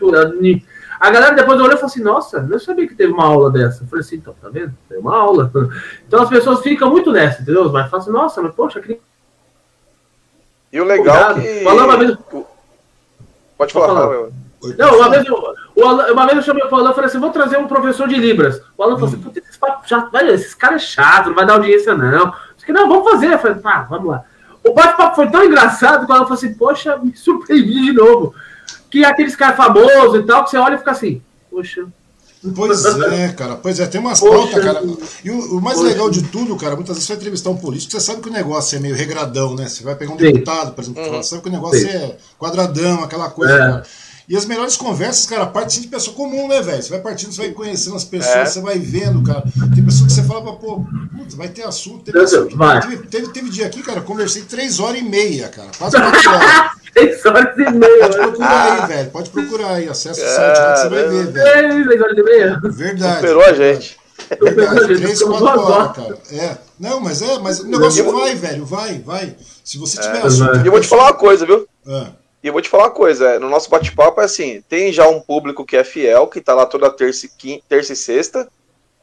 A 0.99 1.09
galera 1.11 1.35
depois 1.35 1.59
olhou 1.59 1.73
e 1.73 1.75
falou 1.75 1.85
assim, 1.85 2.01
nossa, 2.01 2.41
não 2.41 2.59
sabia 2.59 2.87
que 2.87 2.95
teve 2.95 3.13
uma 3.13 3.25
aula 3.25 3.51
dessa. 3.51 3.83
Eu 3.83 3.87
falei 3.87 4.03
assim, 4.03 4.15
então, 4.15 4.35
tá 4.41 4.49
vendo? 4.49 4.73
Tem 4.89 4.97
uma 4.97 5.15
aula. 5.15 5.51
Então 6.07 6.23
as 6.23 6.29
pessoas 6.29 6.61
ficam 6.61 6.89
muito 6.89 7.11
nessa, 7.11 7.41
entendeu? 7.41 7.71
Mas 7.71 7.89
falam 7.89 8.03
assim, 8.03 8.11
nossa, 8.11 8.41
mas 8.41 8.55
poxa, 8.55 8.81
que... 8.81 8.99
E 10.73 10.81
o 10.81 10.85
legal 10.85 11.37
é 11.37 11.41
que... 11.41 11.63
Falando 11.63 11.85
uma 11.85 11.97
vez... 11.97 12.17
Pode 13.57 13.73
falar, 13.73 13.87
falar. 13.87 14.29
Não, 14.77 14.97
uma 14.97 15.09
vez, 15.09 15.25
eu, 15.25 15.55
uma 16.11 16.25
vez 16.25 16.37
eu 16.37 16.43
chamei 16.43 16.63
o 16.63 16.75
Alan 16.75 16.91
e 16.91 16.93
falei 16.93 17.09
assim: 17.09 17.19
vou 17.19 17.31
trazer 17.31 17.57
um 17.57 17.67
professor 17.67 18.07
de 18.07 18.15
Libras. 18.15 18.61
O 18.77 18.83
Alan 18.83 18.95
falou 18.95 19.09
assim: 19.09 19.23
hum. 19.25 19.31
esses, 19.35 19.59
já, 19.85 19.99
vai, 20.05 20.29
esses 20.29 20.53
caras 20.53 20.81
é 20.81 20.85
chato, 20.85 21.27
não 21.27 21.35
vai 21.35 21.45
dar 21.45 21.53
audiência, 21.53 21.95
não. 21.95 22.33
Eu 22.67 22.73
não, 22.73 22.89
vamos 22.89 23.09
fazer. 23.11 23.33
Eu 23.33 23.39
falei, 23.39 23.57
ah, 23.63 23.87
vamos 23.89 24.09
lá. 24.09 24.25
O 24.63 24.73
bate-papo 24.73 25.15
foi 25.15 25.29
tão 25.29 25.43
engraçado 25.43 26.05
que 26.05 26.11
o 26.11 26.15
Alan 26.15 26.23
falou 26.23 26.37
assim: 26.37 26.53
poxa, 26.53 26.97
me 26.97 27.15
surpreendi 27.17 27.85
de 27.85 27.93
novo. 27.93 28.33
Que 28.89 29.03
é 29.03 29.07
aqueles 29.07 29.35
caras 29.35 29.55
famosos 29.55 30.21
e 30.21 30.23
tal, 30.23 30.43
que 30.43 30.49
você 30.49 30.57
olha 30.57 30.75
e 30.75 30.77
fica 30.77 30.91
assim, 30.91 31.21
poxa. 31.49 31.85
Pois 32.55 32.85
é, 32.85 33.29
cara. 33.29 33.55
Pois 33.55 33.79
é, 33.79 33.87
tem 33.87 33.99
umas 33.99 34.19
pautas, 34.19 34.63
cara. 34.63 34.83
E 35.23 35.31
o, 35.31 35.57
o 35.57 35.61
mais 35.61 35.77
poxa. 35.77 35.89
legal 35.89 36.09
de 36.09 36.21
tudo, 36.23 36.55
cara, 36.55 36.75
muitas 36.75 36.95
vezes 36.95 37.07
você 37.07 37.13
vai 37.13 37.21
entrevistar 37.21 37.49
um 37.49 37.57
político, 37.57 37.91
você 37.91 37.99
sabe 37.99 38.21
que 38.21 38.29
o 38.29 38.31
negócio 38.31 38.77
é 38.77 38.79
meio 38.79 38.95
regradão, 38.95 39.55
né? 39.55 39.67
Você 39.67 39.83
vai 39.83 39.95
pegar 39.95 40.13
um 40.13 40.17
Sim. 40.17 40.25
deputado, 40.25 40.73
por 40.73 40.83
exemplo, 40.83 41.03
uhum. 41.03 41.23
você 41.23 41.29
sabe 41.29 41.41
que 41.41 41.49
o 41.49 41.51
negócio 41.51 41.79
Sim. 41.79 41.87
é 41.87 42.17
quadradão, 42.37 43.03
aquela 43.03 43.29
coisa, 43.29 43.53
é. 43.53 43.57
cara. 43.57 43.83
E 44.29 44.35
as 44.35 44.45
melhores 44.45 44.75
conversas, 44.75 45.25
cara, 45.25 45.45
parte 45.45 45.79
de 45.79 45.87
pessoa 45.87 46.13
comum, 46.13 46.49
né, 46.49 46.61
velho? 46.61 46.83
Você 46.83 46.89
vai 46.89 46.99
partindo, 46.99 47.31
você 47.31 47.43
vai 47.43 47.51
conhecendo 47.51 47.95
as 47.95 48.03
pessoas, 48.03 48.35
é. 48.35 48.45
você 48.45 48.59
vai 48.59 48.77
vendo, 48.77 49.23
cara. 49.23 49.41
Tem 49.73 49.83
pessoas 49.83 50.07
que 50.07 50.19
você 50.19 50.23
fala, 50.23 50.53
pô, 50.57 50.85
putz, 51.15 51.33
vai 51.33 51.47
ter 51.47 51.63
assunto. 51.63 52.03
Teve, 52.03 52.19
assunto. 52.19 52.57
Teve, 52.81 52.97
teve, 53.07 53.27
teve, 53.29 53.49
dia 53.49 53.65
aqui, 53.65 53.81
cara, 53.81 54.01
conversei 54.01 54.41
três 54.41 54.81
horas 54.81 54.99
e 54.99 55.03
meia, 55.03 55.47
cara. 55.47 55.69
Quase 55.77 55.95
quatro 55.95 56.29
horas. 56.29 56.71
Três 56.97 57.25
horas 57.25 57.57
e 57.57 57.71
meia. 57.71 57.99
Pode 57.99 58.17
procurar 58.17 58.73
aí, 58.73 58.87
velho. 58.87 59.11
Pode 59.11 59.29
procurar 59.29 59.73
aí. 59.73 59.89
Acessa 59.89 60.25
o 60.25 60.27
site 60.27 60.57
lá 60.57 60.73
que 60.73 60.79
você 60.79 60.89
vai 60.89 61.03
ver, 61.03 61.27
velho. 61.31 61.85
Três 61.85 62.01
horas 62.01 62.17
e 62.17 62.23
meia. 62.23 62.59
Verdade. 62.63 63.15
Superou 63.15 63.43
a 63.43 63.53
gente. 63.53 63.97
Verdade, 64.41 64.97
três, 64.97 65.21
quatro 65.21 65.61
horas, 65.61 65.95
cara. 65.95 66.17
É. 66.33 66.57
Não, 66.79 66.99
mas 66.99 67.21
é, 67.21 67.37
mas 67.39 67.59
o 67.59 67.67
negócio 67.67 68.11
vai, 68.11 68.35
velho, 68.35 68.65
vai, 68.65 68.99
vai. 68.99 69.35
Se 69.63 69.77
você 69.77 70.01
tiver 70.01 70.17
é, 70.17 70.25
assunto. 70.25 70.65
Eu 70.65 70.71
vou 70.71 70.81
te 70.81 70.87
falar 70.87 71.03
uma 71.03 71.13
coisa, 71.13 71.45
viu? 71.45 71.67
É. 71.87 72.07
E 72.43 72.47
eu 72.47 72.53
vou 72.53 72.61
te 72.61 72.69
falar 72.69 72.85
uma 72.85 72.91
coisa, 72.91 73.25
é, 73.31 73.39
no 73.39 73.49
nosso 73.49 73.69
bate-papo 73.69 74.21
é 74.21 74.25
assim, 74.25 74.63
tem 74.69 74.91
já 74.93 75.07
um 75.07 75.19
público 75.19 75.65
que 75.65 75.75
é 75.75 75.83
fiel, 75.83 76.27
que 76.27 76.39
tá 76.39 76.53
lá 76.53 76.65
toda 76.65 76.89
terça, 76.89 77.27
quinta, 77.35 77.63
terça 77.67 77.93
e 77.93 77.95
sexta, 77.95 78.47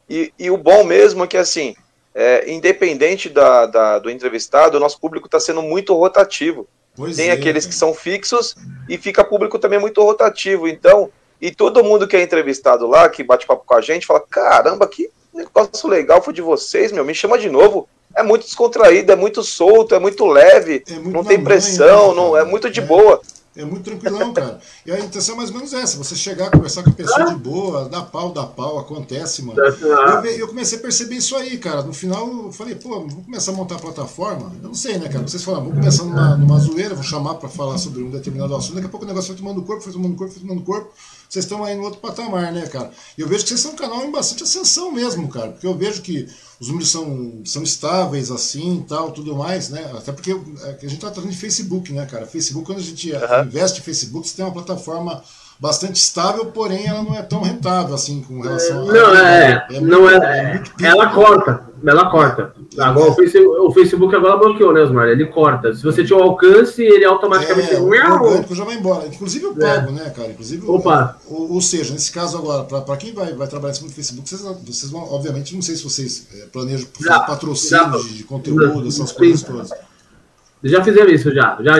e, 0.09 0.31
e, 0.39 0.49
o 0.49 0.57
bom 0.57 0.85
mesmo 0.85 1.23
é 1.23 1.27
que 1.27 1.35
assim, 1.35 1.75
é, 2.13 2.49
independente 2.49 3.27
da, 3.27 3.65
da, 3.65 3.99
do 3.99 4.09
entrevistado, 4.09 4.77
o 4.77 4.79
nosso 4.79 4.99
público 4.99 5.27
está 5.27 5.39
sendo 5.39 5.61
muito 5.61 5.93
rotativo. 5.93 6.65
Pois 6.95 7.15
tem 7.17 7.29
é, 7.29 7.31
aqueles 7.31 7.65
cara. 7.65 7.73
que 7.73 7.79
são 7.79 7.93
fixos 7.93 8.55
e 8.87 8.97
fica 8.97 9.23
público 9.23 9.59
também 9.59 9.79
muito 9.79 10.01
rotativo. 10.01 10.67
Então, 10.67 11.09
e 11.41 11.51
todo 11.51 11.83
mundo 11.83 12.07
que 12.07 12.15
é 12.15 12.21
entrevistado 12.21 12.87
lá, 12.87 13.09
que 13.09 13.23
bate 13.23 13.45
papo 13.45 13.63
com 13.65 13.75
a 13.75 13.81
gente, 13.81 14.05
fala: 14.05 14.21
caramba, 14.21 14.87
que 14.87 15.09
negócio 15.33 15.89
legal 15.89 16.21
foi 16.21 16.33
de 16.33 16.41
vocês, 16.41 16.91
meu, 16.91 17.03
me 17.03 17.13
chama 17.13 17.37
de 17.37 17.49
novo 17.49 17.87
é 18.15 18.23
muito 18.23 18.45
descontraído, 18.45 19.11
é 19.11 19.15
muito 19.15 19.43
solto, 19.43 19.93
é 19.93 19.99
muito 19.99 20.25
leve, 20.25 20.83
é 20.87 20.93
muito 20.93 21.11
não 21.11 21.23
tem 21.23 21.43
pressão, 21.43 22.09
né, 22.09 22.15
não, 22.15 22.37
é 22.37 22.45
muito 22.45 22.69
de 22.69 22.79
é, 22.79 22.83
boa. 22.83 23.21
É 23.55 23.63
muito 23.63 23.83
tranquilão, 23.83 24.33
cara. 24.33 24.59
E 24.85 24.91
a 24.91 24.99
intenção 24.99 25.35
é 25.35 25.37
mais 25.37 25.49
ou 25.49 25.55
menos 25.55 25.73
essa: 25.73 25.97
você 25.97 26.15
chegar, 26.15 26.51
conversar 26.51 26.83
com 26.83 26.89
a 26.89 26.93
pessoa 26.93 27.25
de 27.25 27.35
boa, 27.35 27.87
dá 27.87 28.01
pau, 28.01 28.31
dá 28.31 28.45
pau, 28.45 28.77
acontece, 28.77 29.41
mano. 29.43 29.59
Eu, 29.59 30.25
eu, 30.25 30.47
comecei 30.47 30.77
a 30.77 30.81
perceber 30.81 31.15
isso 31.15 31.35
aí, 31.37 31.57
cara. 31.57 31.81
No 31.81 31.93
final 31.93 32.27
eu 32.27 32.51
falei, 32.51 32.75
pô, 32.75 32.89
vamos 32.89 33.25
começar 33.25 33.51
a 33.51 33.55
montar 33.55 33.75
a 33.75 33.79
plataforma. 33.79 34.51
Eu 34.61 34.67
não 34.67 34.75
sei, 34.75 34.97
né, 34.97 35.07
cara? 35.07 35.25
Vocês 35.25 35.43
falaram, 35.43 35.65
vamos 35.65 35.79
começar 35.79 36.03
numa, 36.03 36.35
numa 36.35 36.59
zoeira, 36.59 36.95
vou 36.95 37.03
chamar 37.03 37.35
pra 37.35 37.47
falar 37.47 37.77
sobre 37.77 38.03
um 38.03 38.09
determinado 38.09 38.53
assunto. 38.55 38.75
Daqui 38.75 38.87
a 38.87 38.89
pouco 38.89 39.05
o 39.05 39.07
negócio 39.07 39.29
vai 39.33 39.37
tomando 39.37 39.61
corpo, 39.61 39.83
vai 39.83 39.93
tomando 39.93 40.15
corpo, 40.15 40.33
vai 40.33 40.41
tomando 40.41 40.61
corpo 40.61 40.91
vocês 41.29 41.45
estão 41.45 41.63
aí 41.63 41.75
no 41.75 41.83
outro 41.83 41.99
patamar, 41.99 42.51
né, 42.51 42.67
cara? 42.67 42.91
E 43.17 43.21
eu 43.21 43.27
vejo 43.27 43.43
que 43.43 43.49
vocês 43.49 43.59
são 43.59 43.71
um 43.71 43.75
canal 43.75 44.03
em 44.03 44.11
bastante 44.11 44.43
ascensão 44.43 44.91
mesmo, 44.91 45.27
cara. 45.27 45.49
Porque 45.51 45.67
eu 45.67 45.75
vejo 45.75 46.01
que 46.01 46.27
os 46.59 46.67
números 46.67 46.89
são, 46.89 47.41
são 47.43 47.63
estáveis 47.63 48.31
assim 48.31 48.79
e 48.79 48.83
tal, 48.83 49.11
tudo 49.11 49.35
mais, 49.35 49.69
né? 49.69 49.91
Até 49.95 50.11
porque 50.11 50.31
é, 50.31 50.77
a 50.81 50.87
gente 50.87 50.99
tá 50.99 51.11
tratando 51.11 51.29
de 51.29 51.37
Facebook, 51.37 51.91
né, 51.91 52.05
cara? 52.05 52.25
Facebook, 52.25 52.65
quando 52.65 52.79
a 52.79 52.83
gente 52.83 53.11
uhum. 53.11 53.43
investe 53.45 53.79
em 53.79 53.83
Facebook, 53.83 54.27
você 54.27 54.35
tem 54.35 54.45
uma 54.45 54.53
plataforma 54.53 55.21
bastante 55.59 55.95
estável, 55.95 56.47
porém 56.47 56.85
ela 56.85 57.03
não 57.03 57.15
é 57.15 57.21
tão 57.21 57.41
rentável 57.41 57.95
assim 57.95 58.21
com 58.21 58.41
relação 58.41 58.89
a. 58.89 58.93
Não, 58.93 59.15
é, 59.15 59.67
é, 59.71 59.79
não 59.79 60.09
é. 60.09 60.63
é 60.81 60.85
ela 60.85 61.09
corta, 61.09 61.69
ela 61.91 62.09
corta. 62.09 62.53
Agora 62.77 63.11
o 63.11 63.13
Facebook, 63.13 63.59
o 63.59 63.71
Facebook 63.71 64.15
agora 64.15 64.37
bloqueou, 64.37 64.73
né, 64.73 64.81
Osmar? 64.81 65.07
Ele 65.07 65.25
corta. 65.25 65.73
Se 65.73 65.83
você 65.83 66.03
tiver 66.03 66.15
o 66.15 66.23
alcance, 66.23 66.81
ele 66.81 67.05
automaticamente. 67.05 67.75
É, 67.75 67.79
o 67.79 67.87
orgânico 67.87 68.55
já 68.55 68.63
vai 68.63 68.75
embora. 68.75 69.07
Inclusive 69.07 69.45
eu 69.45 69.55
pago, 69.55 69.89
é. 69.89 69.91
né, 69.91 70.09
cara? 70.09 70.29
Inclusive, 70.29 70.65
Opa. 70.67 71.17
Ou, 71.29 71.53
ou, 71.53 71.61
seja, 71.61 71.93
nesse 71.93 72.11
caso 72.11 72.37
agora, 72.37 72.63
para 72.63 72.97
quem 72.97 73.13
vai, 73.13 73.33
vai 73.33 73.47
trabalhar 73.47 73.73
em 73.73 73.75
cima 73.75 73.89
do 73.89 73.93
Facebook, 73.93 74.27
vocês, 74.27 74.41
vocês 74.41 74.91
vão, 74.91 75.03
obviamente, 75.13 75.53
não 75.53 75.61
sei 75.61 75.75
se 75.75 75.83
vocês 75.83 76.27
é, 76.33 76.45
planejam 76.47 76.87
já, 76.99 77.19
patrocínio 77.19 77.91
já, 77.91 77.97
de, 77.97 78.17
de, 78.17 78.23
conteúdo, 78.23 78.87
essas 78.87 79.11
coisas 79.11 79.43
todas. 79.43 79.69
Já 80.63 80.83
fizemos 80.83 81.11
isso, 81.13 81.31
já. 81.33 81.57
Já 81.61 81.75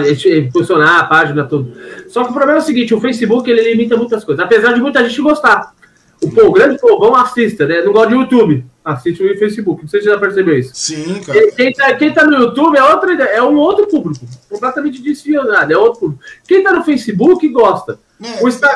funcionar 0.53 0.99
a 0.99 1.03
página, 1.05 1.45
tudo. 1.45 1.73
Só 2.09 2.23
que 2.23 2.29
o 2.29 2.33
problema 2.33 2.59
é 2.59 2.61
o 2.61 2.65
seguinte: 2.65 2.93
o 2.93 3.01
Facebook 3.01 3.49
ele 3.49 3.71
limita 3.71 3.97
muitas 3.97 4.23
coisas, 4.23 4.45
apesar 4.45 4.73
de 4.73 4.81
muita 4.81 5.07
gente 5.07 5.19
gostar. 5.21 5.73
O, 6.21 6.29
pô, 6.29 6.45
o 6.45 6.51
grande 6.51 6.79
povão 6.79 7.15
assista, 7.15 7.65
né? 7.65 7.81
Não 7.81 7.91
gosta 7.91 8.09
de 8.09 8.15
YouTube. 8.15 8.65
Assiste 8.85 9.23
o 9.23 9.39
Facebook. 9.39 9.81
Não 9.81 9.89
sei 9.89 9.99
se 9.99 10.05
você 10.05 10.11
já 10.13 10.19
percebeu 10.19 10.59
isso. 10.59 10.71
Sim, 10.75 11.19
cara. 11.21 11.51
Quem, 11.53 11.73
tá, 11.73 11.95
quem 11.95 12.13
tá 12.13 12.23
no 12.23 12.37
YouTube 12.37 12.77
é, 12.77 12.83
outra, 12.83 13.13
é 13.13 13.41
um 13.41 13.55
outro 13.55 13.87
público. 13.87 14.23
Completamente 14.47 15.01
desfiado. 15.01 15.51
É 15.51 15.75
outro 15.75 16.01
público. 16.01 16.23
Quem 16.47 16.63
tá 16.63 16.71
no 16.71 16.83
Facebook 16.83 17.47
gosta. 17.49 17.97
É, 18.23 18.43
o, 18.43 18.47
Insta... 18.47 18.67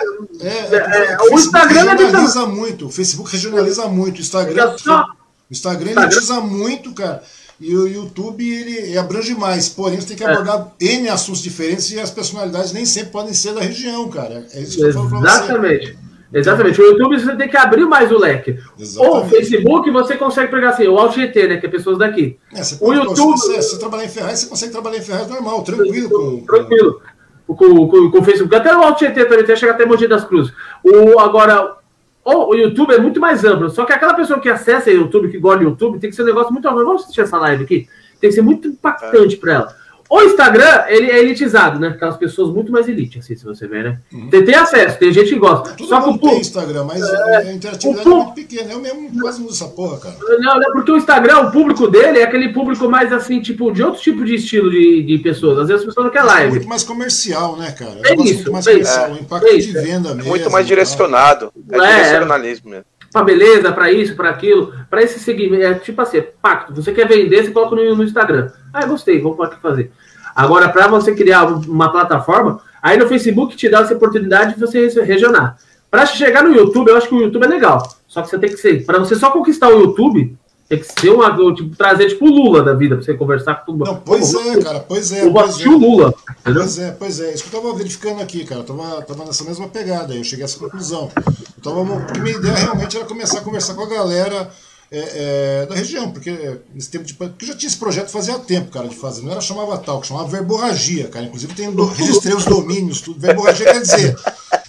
é, 0.42 0.48
é, 0.48 1.14
é, 1.14 1.18
o, 1.22 1.36
o 1.36 1.40
Instagram 1.40 1.92
regionaliza 1.92 2.46
muito. 2.48 2.88
O 2.88 2.90
Facebook 2.90 3.32
regionaliza 3.32 3.88
muito. 3.88 4.18
O 4.18 4.22
Instagram, 4.22 4.78
só... 4.80 5.04
o 5.04 5.54
Instagram, 5.54 5.92
Instagram. 5.92 6.08
utiliza 6.08 6.42
muito, 6.42 6.92
cara. 6.94 7.22
E 7.62 7.76
o 7.76 7.88
YouTube 7.88 8.50
ele 8.50 8.98
abrange 8.98 9.36
mais, 9.36 9.70
porém 9.70 10.02
você 10.02 10.08
tem 10.08 10.18
que 10.18 10.24
é. 10.24 10.32
abordar 10.32 10.74
é. 10.82 10.86
N 10.86 11.10
assuntos 11.10 11.44
diferentes 11.44 11.92
e 11.92 12.00
as 12.00 12.10
personalidades 12.10 12.72
nem 12.72 12.86
sempre 12.86 13.12
podem 13.12 13.34
ser 13.34 13.54
da 13.54 13.62
região, 13.62 14.10
cara. 14.10 14.48
É 14.54 14.62
isso 14.62 14.78
que 14.78 14.84
eu 14.84 14.94
falo 14.94 15.10
pra 15.10 15.20
você. 15.20 15.44
Exatamente. 15.44 16.09
Exatamente. 16.32 16.80
O 16.80 16.86
YouTube 16.86 17.20
você 17.20 17.36
tem 17.36 17.50
que 17.50 17.58
abrir 17.58 17.86
mais 17.86 18.12
o 18.12 18.18
leque. 18.18 18.60
Exatamente. 18.78 19.16
Ou 19.16 19.26
o 19.26 19.30
Facebook 19.30 19.90
você 19.90 20.16
consegue 20.16 20.52
pegar 20.52 20.70
assim, 20.70 20.88
o 20.88 20.98
Alt 20.98 21.16
GT, 21.16 21.48
né? 21.48 21.58
Que 21.58 21.66
é 21.66 21.70
pessoas 21.70 21.98
daqui. 21.98 22.38
É, 22.54 22.62
o 22.82 22.94
YouTube. 22.94 23.38
Se 23.38 23.56
você, 23.56 23.80
trabalhar 23.80 24.06
em 24.06 24.10
Ferraz, 24.10 24.40
você 24.40 24.50
consegue 24.50 24.72
trabalhar 24.72 24.98
em 24.98 25.02
Ferraz 25.02 25.28
normal, 25.28 25.64
tranquilo. 25.64 26.10
Com, 26.10 26.46
tranquilo. 26.46 27.02
com, 27.48 27.56
com, 27.56 28.12
com 28.12 28.20
o 28.20 28.24
Facebook, 28.24 28.56
até 28.56 28.76
o 28.76 28.82
Alto 28.82 29.00
GT 29.00 29.26
também, 29.26 29.44
até 29.44 29.56
chegar 29.56 29.74
até 29.74 29.86
Mogi 29.86 30.08
das 30.08 30.24
Cruzes. 30.24 30.54
O, 30.84 31.20
agora, 31.20 31.78
o, 32.24 32.52
o, 32.52 32.56
YouTube 32.56 32.94
é 32.94 33.00
muito 33.00 33.20
mais 33.20 33.44
amplo, 33.44 33.70
só 33.70 33.84
que 33.84 33.94
aquela 33.94 34.14
pessoa 34.14 34.40
que 34.40 34.50
acessa 34.50 34.92
o 34.92 34.94
YouTube, 34.94 35.30
que 35.30 35.40
gosta 35.40 35.60
do 35.60 35.66
YouTube, 35.66 36.00
tem 36.00 36.12
que 36.12 36.16
ser 36.16 36.22
um 36.22 36.28
negócio 36.28 36.54
muito. 36.54 36.70
Vamos 36.70 37.04
assistir 37.04 37.22
essa 37.22 37.38
live 37.40 37.64
aqui. 37.64 37.88
Tem 38.22 38.30
que 38.30 38.36
ser 38.36 38.44
muito 38.44 38.68
impactante 38.68 39.36
é. 39.36 39.40
para 39.40 39.54
ela. 39.54 39.79
O 40.10 40.24
Instagram, 40.24 40.86
ele 40.88 41.12
é 41.12 41.20
elitizado, 41.20 41.80
né? 41.80 41.90
Aquelas 41.90 42.18
pessoas 42.18 42.52
muito 42.52 42.72
mais 42.72 42.90
elite, 42.90 43.20
assim, 43.20 43.36
se 43.36 43.46
você 43.46 43.68
ver, 43.68 43.84
né? 43.84 44.00
Uhum. 44.12 44.28
Tem, 44.30 44.44
tem, 44.44 44.56
acesso, 44.56 44.98
tem 44.98 45.14
gente 45.14 45.30
que 45.30 45.38
gosta. 45.38 45.76
Todo 45.76 45.88
Só 45.88 46.02
que 46.02 46.10
o 46.10 46.18
tem 46.18 46.40
Instagram, 46.40 46.84
mas 46.86 47.04
é, 47.04 47.38
a 47.38 47.54
interatividade 47.54 48.08
é 48.08 48.12
muito 48.12 48.34
pequena. 48.34 48.72
Eu 48.72 48.80
mesmo 48.80 49.12
quase 49.22 49.40
não 49.40 49.48
uso 49.48 49.64
essa 49.64 49.72
porra, 49.72 50.00
cara. 50.00 50.16
Não, 50.40 50.60
não, 50.60 50.72
porque 50.72 50.92
o 50.92 50.98
Instagram, 50.98 51.42
o 51.42 51.52
público 51.52 51.88
dele 51.88 52.20
é 52.20 52.24
aquele 52.24 52.50
público 52.50 52.90
mais 52.90 53.14
assim, 53.14 53.40
tipo, 53.40 53.72
de 53.72 53.84
outro 53.84 54.02
tipo 54.02 54.26
de 54.26 54.34
estilo 54.34 54.72
de, 54.72 55.04
de 55.04 55.20
pessoas. 55.20 55.60
Às 55.60 55.68
vezes 55.68 55.82
as 55.82 55.86
pessoas 55.86 56.06
não 56.06 56.12
querem 56.12 56.28
live. 56.28 56.48
É 56.48 56.50
muito 56.50 56.68
mais 56.68 56.84
comercial, 56.84 57.56
né, 57.56 57.72
cara? 57.72 58.00
É, 58.04 58.10
é 58.10 58.16
isso, 58.16 58.34
muito 58.34 58.52
mais 58.52 58.66
é 58.66 58.72
comercial. 58.72 59.12
O 59.12 59.16
impacto 59.16 59.58
de 59.60 59.72
venda 59.74 60.16
mesmo. 60.16 60.30
Muito 60.30 60.50
mais 60.50 60.66
direcionado. 60.66 61.54
É, 61.72 61.78
é 61.78 62.04
direcionalismo 62.04 62.72
mesmo 62.72 62.86
para 63.12 63.24
beleza, 63.24 63.72
para 63.72 63.92
isso, 63.92 64.16
para 64.16 64.30
aquilo, 64.30 64.74
para 64.90 65.02
esse 65.02 65.20
segmento. 65.20 65.64
É 65.64 65.74
tipo 65.76 66.02
assim, 66.02 66.18
é 66.18 66.22
pacto. 66.22 66.74
Você 66.76 66.92
quer 66.92 67.08
vender, 67.08 67.44
você 67.44 67.52
coloca 67.52 67.76
no, 67.76 67.96
no 67.96 68.04
Instagram. 68.04 68.52
Ah, 68.74 68.86
gostei, 68.86 69.22
vamos 69.22 69.40
aqui 69.40 69.60
fazer. 69.62 69.92
Agora, 70.36 70.70
para 70.70 70.88
você 70.88 71.14
criar 71.14 71.46
uma 71.46 71.92
plataforma, 71.92 72.62
aí 72.82 72.98
no 72.98 73.08
Facebook 73.08 73.56
te 73.56 73.70
dá 73.70 73.80
essa 73.82 73.94
oportunidade 73.94 74.56
de 74.56 74.60
você 74.60 74.88
regionar. 75.04 75.58
Para 75.90 76.06
chegar 76.06 76.44
no 76.44 76.56
YouTube, 76.56 76.90
eu 76.90 76.98
acho 76.98 77.08
que 77.08 77.16
o 77.16 77.22
YouTube 77.22 77.46
é 77.46 77.48
legal. 77.48 77.82
Só 78.08 78.22
que 78.22 78.30
você 78.30 78.38
tem 78.38 78.50
que 78.50 78.58
ser. 78.58 78.86
Para 78.86 79.00
você 79.00 79.16
só 79.16 79.32
conquistar 79.32 79.70
o 79.70 79.80
YouTube, 79.80 80.38
tem 80.68 80.78
que 80.78 80.86
ser 80.86 81.10
uma. 81.10 81.36
Tipo, 81.56 81.76
trazer 81.76 82.10
tipo 82.10 82.26
o 82.26 82.30
Lula 82.30 82.62
da 82.62 82.76
vida, 82.76 82.96
para 82.96 83.04
você 83.04 83.16
conversar 83.16 83.56
com 83.56 83.72
mundo. 83.72 83.86
Não, 83.86 83.96
pois 83.96 84.32
Pô, 84.32 84.40
é, 84.40 84.62
cara, 84.62 84.80
pois 84.82 85.12
é. 85.12 85.26
Eu 85.26 85.34
pois 85.34 85.60
é. 85.60 85.68
o 85.68 85.78
Lula. 85.78 86.14
Entendeu? 86.42 86.62
Pois 86.62 86.78
é, 86.80 86.92
pois 86.92 87.20
é. 87.20 87.34
Isso 87.34 87.44
que 87.44 87.56
eu 87.56 87.62
tava 87.62 87.76
verificando 87.76 88.22
aqui, 88.22 88.46
cara. 88.46 88.62
Eu 88.62 88.66
tava, 88.66 89.02
tava 89.02 89.26
nessa 89.26 89.44
mesma 89.44 89.68
pegada 89.68 90.14
aí, 90.14 90.20
eu 90.20 90.24
cheguei 90.24 90.44
a 90.44 90.46
essa 90.46 90.60
conclusão. 90.60 91.10
Então, 91.58 91.86
porque 92.06 92.20
minha 92.20 92.38
ideia 92.38 92.56
realmente 92.56 92.96
era 92.96 93.06
começar 93.06 93.40
a 93.40 93.42
conversar 93.42 93.74
com 93.74 93.82
a 93.82 93.90
galera 93.90 94.50
é, 94.92 95.62
é, 95.62 95.66
da 95.68 95.76
região, 95.76 96.12
porque 96.12 96.60
nesse 96.74 96.90
tempo 96.90 97.06
de 97.06 97.14
porque 97.14 97.46
já 97.46 97.56
tinha 97.56 97.68
esse 97.68 97.78
projeto 97.78 98.10
fazia 98.10 98.40
tempo, 98.40 98.72
cara, 98.72 98.88
de 98.88 98.96
fazer. 98.96 99.22
Não 99.22 99.32
era 99.32 99.42
chamava 99.42 99.78
tal, 99.78 100.02
que 100.02 100.08
chamava 100.08 100.28
verborragia, 100.28 101.08
cara. 101.08 101.26
Inclusive 101.26 101.54
tem 101.54 101.70
registrei 101.94 102.34
os 102.34 102.46
domínios, 102.46 103.02
tudo. 103.02 103.20
Verborragia 103.20 103.66
quer 103.66 103.82
dizer 103.82 104.16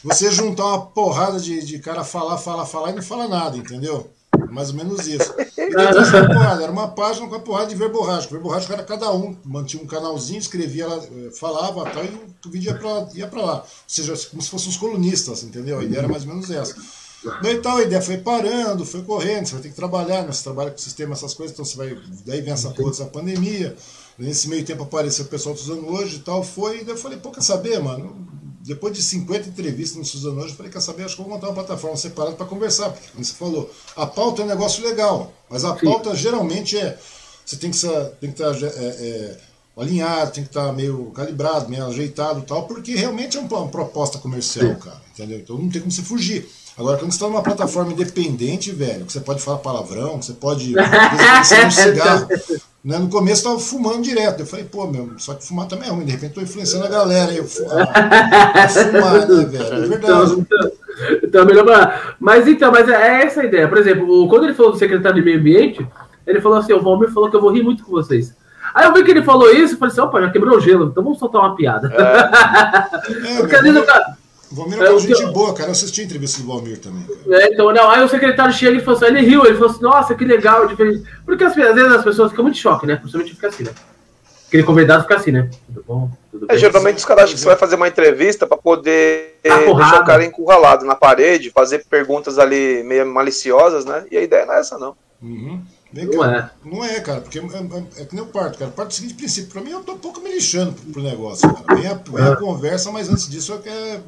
você 0.03 0.31
juntar 0.31 0.67
uma 0.67 0.87
porrada 0.87 1.39
de, 1.39 1.65
de 1.65 1.79
cara 1.79 2.05
falar, 2.05 2.39
falar, 2.39 2.67
falar 2.67 2.91
e 2.91 2.95
não 2.95 3.03
fala 3.03 3.29
nada, 3.29 3.57
entendeu? 3.57 4.11
Mais 4.51 4.71
ou 4.71 4.77
menos 4.77 5.07
isso. 5.07 5.33
E 5.57 5.71
porrada, 6.27 6.63
era 6.63 6.73
uma 6.73 6.89
página 6.89 7.29
com 7.29 7.35
a 7.35 7.41
porrada 7.41 7.69
de 7.69 7.77
verborrágico. 7.77 8.33
Verborrágico 8.33 8.73
era 8.73 8.83
cada 8.83 9.13
um, 9.13 9.37
mantinha 9.45 9.83
um 9.83 9.87
canalzinho, 9.87 10.39
escrevia, 10.39 10.87
eh, 10.87 11.31
falava 11.39 11.89
tal, 11.91 12.05
e 12.05 12.09
o 12.09 12.51
vídeo 12.51 12.73
ia 12.73 12.79
pra, 12.79 13.09
ia 13.15 13.27
pra 13.27 13.43
lá. 13.43 13.57
Ou 13.59 13.67
seja, 13.87 14.15
como 14.29 14.43
se 14.43 14.51
fossem 14.51 14.71
os 14.71 14.77
colunistas, 14.77 15.45
entendeu? 15.45 15.79
A 15.79 15.85
ideia 15.85 16.01
era 16.01 16.09
mais 16.09 16.25
ou 16.25 16.31
menos 16.31 16.51
essa. 16.51 16.75
Daí 17.43 17.61
tal, 17.61 17.77
a 17.77 17.83
ideia 17.83 18.01
foi 18.01 18.17
parando, 18.17 18.85
foi 18.87 19.03
correndo, 19.03 19.47
você 19.47 19.53
vai 19.53 19.63
ter 19.63 19.69
que 19.69 19.75
trabalhar, 19.75 20.23
né? 20.23 20.33
Você 20.33 20.43
trabalha 20.43 20.71
com 20.71 20.77
o 20.77 20.81
sistema, 20.81 21.13
essas 21.13 21.35
coisas, 21.35 21.53
então 21.53 21.65
você 21.65 21.77
vai. 21.77 21.99
Daí 22.25 22.41
vem 22.41 22.53
essa 22.53 22.71
porra 22.71 22.91
dessa 22.91 23.05
pandemia. 23.05 23.77
Nesse 24.19 24.49
meio 24.49 24.65
tempo 24.65 24.83
apareceu 24.83 25.25
o 25.25 25.29
pessoal 25.29 25.55
do 25.55 25.61
Suzano 25.61 25.91
hoje 25.91 26.17
e 26.17 26.21
tal, 26.21 26.43
foi. 26.43 26.81
E 26.81 26.85
daí 26.85 26.95
eu 26.95 26.99
falei, 26.99 27.19
pô, 27.19 27.31
quer 27.31 27.43
saber, 27.43 27.79
mano? 27.81 28.29
Depois 28.63 28.95
de 28.95 29.03
50 29.03 29.49
entrevistas 29.49 29.97
no 29.97 30.05
Suzano 30.05 30.41
hoje, 30.41 30.51
eu 30.51 30.57
falei, 30.57 30.73
quer 30.73 30.81
saber, 30.81 31.05
acho 31.05 31.17
que 31.17 31.23
vou 31.23 31.31
montar 31.31 31.49
uma 31.49 31.55
plataforma 31.55 31.97
separada 31.97 32.37
para 32.37 32.47
conversar, 32.47 32.91
porque 32.91 33.09
como 33.09 33.25
você 33.25 33.33
falou, 33.33 33.71
a 33.97 34.07
pauta 34.07 34.43
é 34.43 34.45
um 34.45 34.49
negócio 34.49 34.85
legal, 34.85 35.33
mas 35.49 35.65
a 35.65 35.75
pauta 35.75 36.11
Sim. 36.11 36.17
geralmente 36.17 36.79
é. 36.79 36.99
Você 37.45 37.57
tem 37.57 37.71
que, 37.71 37.79
tem 38.21 38.33
que 38.33 38.43
estar. 38.43 38.55
É, 38.63 38.69
é, 38.69 39.41
alinhado, 39.77 40.33
tem 40.33 40.45
que 40.45 40.51
estar 40.51 40.73
meio 40.73 41.11
calibrado, 41.13 41.69
meio 41.69 41.87
ajeitado 41.87 42.41
e 42.41 42.43
tal, 42.43 42.67
porque 42.67 42.95
realmente 42.95 43.37
é 43.37 43.41
uma, 43.41 43.59
uma 43.59 43.69
proposta 43.69 44.19
comercial, 44.19 44.67
Sim. 44.67 44.75
cara, 44.75 45.01
entendeu? 45.13 45.39
Então 45.39 45.57
não 45.57 45.71
tem 45.71 45.81
como 45.81 45.91
você 45.91 46.03
fugir. 46.03 46.47
Agora, 46.81 46.97
quando 46.97 47.11
você 47.11 47.17
está 47.17 47.29
numa 47.29 47.43
plataforma 47.43 47.93
independente, 47.93 48.73
velho, 48.73 49.05
que 49.05 49.13
você 49.13 49.21
pode 49.21 49.43
falar 49.43 49.59
palavrão, 49.59 50.19
que 50.19 50.25
você 50.25 50.33
pode 50.33 50.75
acender 51.39 51.67
um 51.67 51.71
cigarro. 51.71 52.29
Né? 52.83 52.99
No 52.99 53.11
começo 53.11 53.43
eu 53.43 53.51
tava 53.51 53.63
fumando 53.63 54.01
direto. 54.01 54.41
Eu 54.41 54.47
falei, 54.47 54.65
pô, 54.65 54.87
meu, 54.87 55.11
só 55.19 55.35
que 55.35 55.47
fumar 55.47 55.69
também 55.69 55.91
é 55.91 55.93
ruim. 55.93 56.07
De 56.07 56.13
repente 56.13 56.33
tô 56.33 56.41
influenciando 56.41 56.87
a 56.87 56.89
galera. 56.89 57.33
Eu 57.35 57.45
fumar, 57.45 57.87
fumar 58.71 59.29
né, 59.29 59.45
velho? 59.45 59.75
É 59.75 59.89
verdade. 59.89 60.33
Então, 60.33 60.39
então, 60.39 60.71
então 61.23 61.45
melhor 61.45 61.65
pra... 61.65 62.15
Mas 62.19 62.49
então, 62.49 62.73
mas 62.73 62.89
é 62.89 63.25
essa 63.25 63.43
a 63.43 63.45
ideia. 63.45 63.69
Por 63.69 63.77
exemplo, 63.77 64.27
quando 64.31 64.45
ele 64.45 64.55
falou 64.55 64.73
do 64.73 64.79
secretário 64.79 65.19
de 65.19 65.23
meio 65.23 65.39
ambiente, 65.39 65.87
ele 66.27 66.41
falou 66.41 66.57
assim: 66.57 66.73
o 66.73 66.81
Valmir 66.81 67.13
falou 67.13 67.29
que 67.29 67.37
eu 67.37 67.43
vou 67.43 67.53
rir 67.53 67.63
muito 67.63 67.85
com 67.85 67.91
vocês. 67.91 68.35
Aí 68.73 68.87
eu 68.87 68.95
vi 68.95 69.05
que 69.05 69.11
ele 69.11 69.23
falou 69.23 69.51
isso 69.51 69.75
e 69.75 69.77
falei 69.77 69.93
assim: 69.93 70.01
opa, 70.01 70.23
já 70.23 70.31
quebrou 70.31 70.57
o 70.57 70.61
gelo, 70.61 70.87
então 70.87 71.05
vamos 71.05 71.19
soltar 71.19 71.43
uma 71.43 71.55
piada. 71.55 71.93
É. 71.93 73.11
É, 73.37 73.41
o 73.43 73.49
cara. 73.49 74.20
O 74.51 74.55
Valmir 74.55 74.83
é 74.83 74.91
uma 74.91 74.99
gente 74.99 75.23
eu... 75.23 75.33
boa, 75.33 75.55
cara. 75.55 75.69
Eu 75.69 75.73
assisti 75.73 76.01
a 76.01 76.05
entrevista 76.05 76.43
do 76.43 76.49
Valmir 76.49 76.79
também. 76.79 77.05
Cara. 77.05 77.43
É, 77.43 77.53
então, 77.53 77.73
não, 77.73 77.89
aí 77.89 78.03
o 78.03 78.09
secretário 78.09 78.53
chega 78.53 78.79
e 78.79 78.81
falou 78.81 78.97
assim, 78.97 79.07
ele 79.07 79.21
riu, 79.21 79.45
ele 79.45 79.55
falou 79.55 79.71
assim, 79.71 79.83
nossa, 79.83 80.15
que 80.15 80.25
legal, 80.25 80.67
diferente. 80.67 81.05
Porque 81.25 81.45
às 81.45 81.55
vezes 81.55 81.93
as 81.93 82.03
pessoas 82.03 82.31
ficam 82.31 82.45
muito 82.45 82.57
em 82.57 82.61
choque, 82.61 82.87
né? 82.87 82.97
Principalmente 82.97 83.35
fica 83.35 83.49
assim, 83.49 83.63
né? 83.63 83.71
Aquele 84.49 84.65
convidado 84.65 85.03
fica 85.03 85.15
assim, 85.15 85.31
né? 85.31 85.49
Tudo 85.67 85.85
bom? 85.87 86.11
Tudo 86.33 86.47
é, 86.49 86.59
geralmente 86.59 86.99
os 86.99 87.05
caras 87.05 87.25
acham 87.25 87.35
que 87.37 87.41
você 87.41 87.47
vai 87.47 87.57
fazer 87.57 87.77
uma 87.77 87.87
entrevista 87.87 88.49
para 88.49 88.57
poder 88.57 89.39
deixar 89.41 90.03
o 90.03 90.05
cara 90.05 90.25
encurralado 90.25 90.85
na 90.85 90.97
parede, 90.97 91.51
fazer 91.51 91.85
perguntas 91.89 92.37
ali 92.37 92.83
meio 92.83 93.07
maliciosas, 93.07 93.85
né? 93.85 94.05
E 94.11 94.17
a 94.17 94.23
ideia 94.23 94.45
não 94.45 94.55
é 94.55 94.59
essa, 94.59 94.77
não. 94.77 94.97
Uhum. 95.23 95.63
Não 95.93 96.25
é. 96.25 96.51
Não 96.65 96.85
é, 96.85 97.01
cara, 97.01 97.21
porque 97.21 97.39
é, 97.39 97.43
é, 97.43 98.03
é 98.03 98.05
que 98.05 98.15
nem 98.15 98.23
o 98.23 98.29
parto, 98.29 98.59
cara. 98.59 98.71
Parte 98.71 98.89
do 98.91 98.95
seguinte 98.95 99.15
princípio. 99.15 99.51
Pra 99.51 99.61
mim, 99.61 99.71
eu 99.71 99.83
tô 99.83 99.93
um 99.93 99.99
pouco 99.99 100.21
me 100.21 100.33
lixando 100.33 100.73
pro, 100.73 100.93
pro 100.93 101.03
negócio, 101.03 101.53
cara. 101.53 101.81
Vem 101.81 101.87
a, 101.89 101.95
vem 101.95 102.25
a 102.25 102.33
é. 102.33 102.37
conversa, 102.37 102.93
mas 102.93 103.09
antes 103.09 103.29
disso, 103.29 103.53
eu 103.53 103.61
quero 103.61 104.03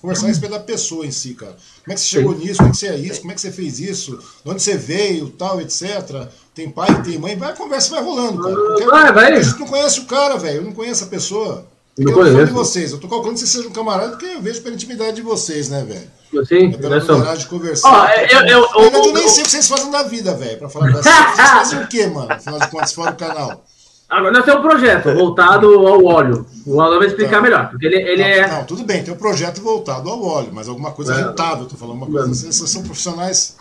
conversar 0.00 0.26
a 0.26 0.28
respeito 0.28 0.52
da 0.52 0.60
pessoa 0.60 1.04
em 1.04 1.10
si, 1.10 1.34
cara. 1.34 1.56
Como 1.84 1.92
é 1.92 1.94
que 1.94 2.00
você 2.00 2.06
chegou 2.06 2.34
Sim. 2.34 2.44
nisso? 2.44 2.58
Como 2.58 2.68
é 2.68 2.72
que 2.72 2.78
você 2.78 2.86
é 2.86 2.96
isso? 2.96 3.20
Como 3.20 3.32
é 3.32 3.34
que 3.34 3.40
você 3.40 3.52
fez 3.52 3.80
isso? 3.80 4.18
De 4.44 4.50
onde 4.50 4.62
você 4.62 4.76
veio, 4.76 5.28
tal, 5.30 5.60
etc. 5.60 6.28
Tem 6.54 6.70
pai, 6.70 7.02
tem 7.02 7.18
mãe. 7.18 7.36
Vai, 7.36 7.50
a 7.50 7.56
conversa 7.56 7.90
vai 7.90 8.04
rolando, 8.04 8.42
cara. 8.42 8.54
Porque 8.54 8.86
vai, 8.86 9.12
vai. 9.12 9.32
A 9.32 9.42
gente 9.42 9.58
não 9.58 9.66
conhece 9.66 10.00
o 10.00 10.04
cara, 10.06 10.36
velho. 10.36 10.58
Eu 10.58 10.64
não 10.64 10.72
conheço 10.72 11.04
a 11.04 11.08
pessoa. 11.08 11.66
Eu, 11.98 12.10
eu 12.10 12.32
não 12.32 12.44
de 12.44 12.52
vocês. 12.52 12.92
Eu 12.92 12.98
tô 12.98 13.08
calculando 13.08 13.34
que 13.34 13.40
vocês 13.40 13.50
sejam 13.50 13.70
um 13.70 13.72
camarada 13.72 14.10
porque 14.10 14.26
eu 14.26 14.42
vejo 14.42 14.60
pela 14.60 14.74
intimidade 14.74 15.16
de 15.16 15.22
vocês, 15.22 15.70
né, 15.70 15.82
velho? 15.82 16.44
Sim, 16.44 16.74
é 16.74 16.76
pela 16.76 16.96
oportunidade 16.98 17.40
de 17.40 17.46
conversar. 17.46 17.88
Oh, 17.88 18.20
eu, 18.20 18.40
eu, 18.40 18.68
eu, 18.74 18.92
eu, 18.92 19.12
nem 19.14 19.28
sei 19.28 19.42
o 19.42 19.46
que 19.46 19.50
vocês 19.50 19.66
fazem 19.66 19.90
da 19.90 20.02
vida, 20.02 20.34
velho, 20.34 20.58
pra 20.58 20.68
falar 20.68 20.92
pra 20.92 21.02
vocês. 21.02 21.14
Vocês 21.14 21.48
fazem 21.50 21.82
o 21.82 21.86
quê, 21.88 22.06
mano? 22.08 22.32
Afinal 22.32 22.58
de 22.60 22.68
contas, 22.68 22.92
fora 22.92 23.12
do 23.12 23.16
canal. 23.16 23.64
Agora 24.08 24.32
nós 24.32 24.44
temos 24.44 24.60
um 24.60 24.68
projeto 24.68 25.14
voltado 25.14 25.66
ao 25.86 26.04
óleo. 26.04 26.46
O 26.66 26.80
Alan 26.80 26.98
vai 26.98 27.08
explicar 27.08 27.36
tá. 27.36 27.40
melhor. 27.40 27.70
Porque 27.70 27.86
ele, 27.86 27.96
ele 27.96 28.22
não, 28.22 28.28
é. 28.28 28.48
Não, 28.48 28.64
tudo 28.64 28.84
bem, 28.84 29.02
tem 29.02 29.12
um 29.12 29.16
projeto 29.16 29.60
voltado 29.62 30.08
ao 30.08 30.22
óleo, 30.22 30.50
mas 30.52 30.68
alguma 30.68 30.92
coisa 30.92 31.14
é. 31.14 31.16
rentável, 31.16 31.66
tô 31.66 31.76
falando 31.76 31.96
uma 31.96 32.06
coisa. 32.06 32.28
Vocês 32.28 32.54
são 32.70 32.82
profissionais. 32.82 33.56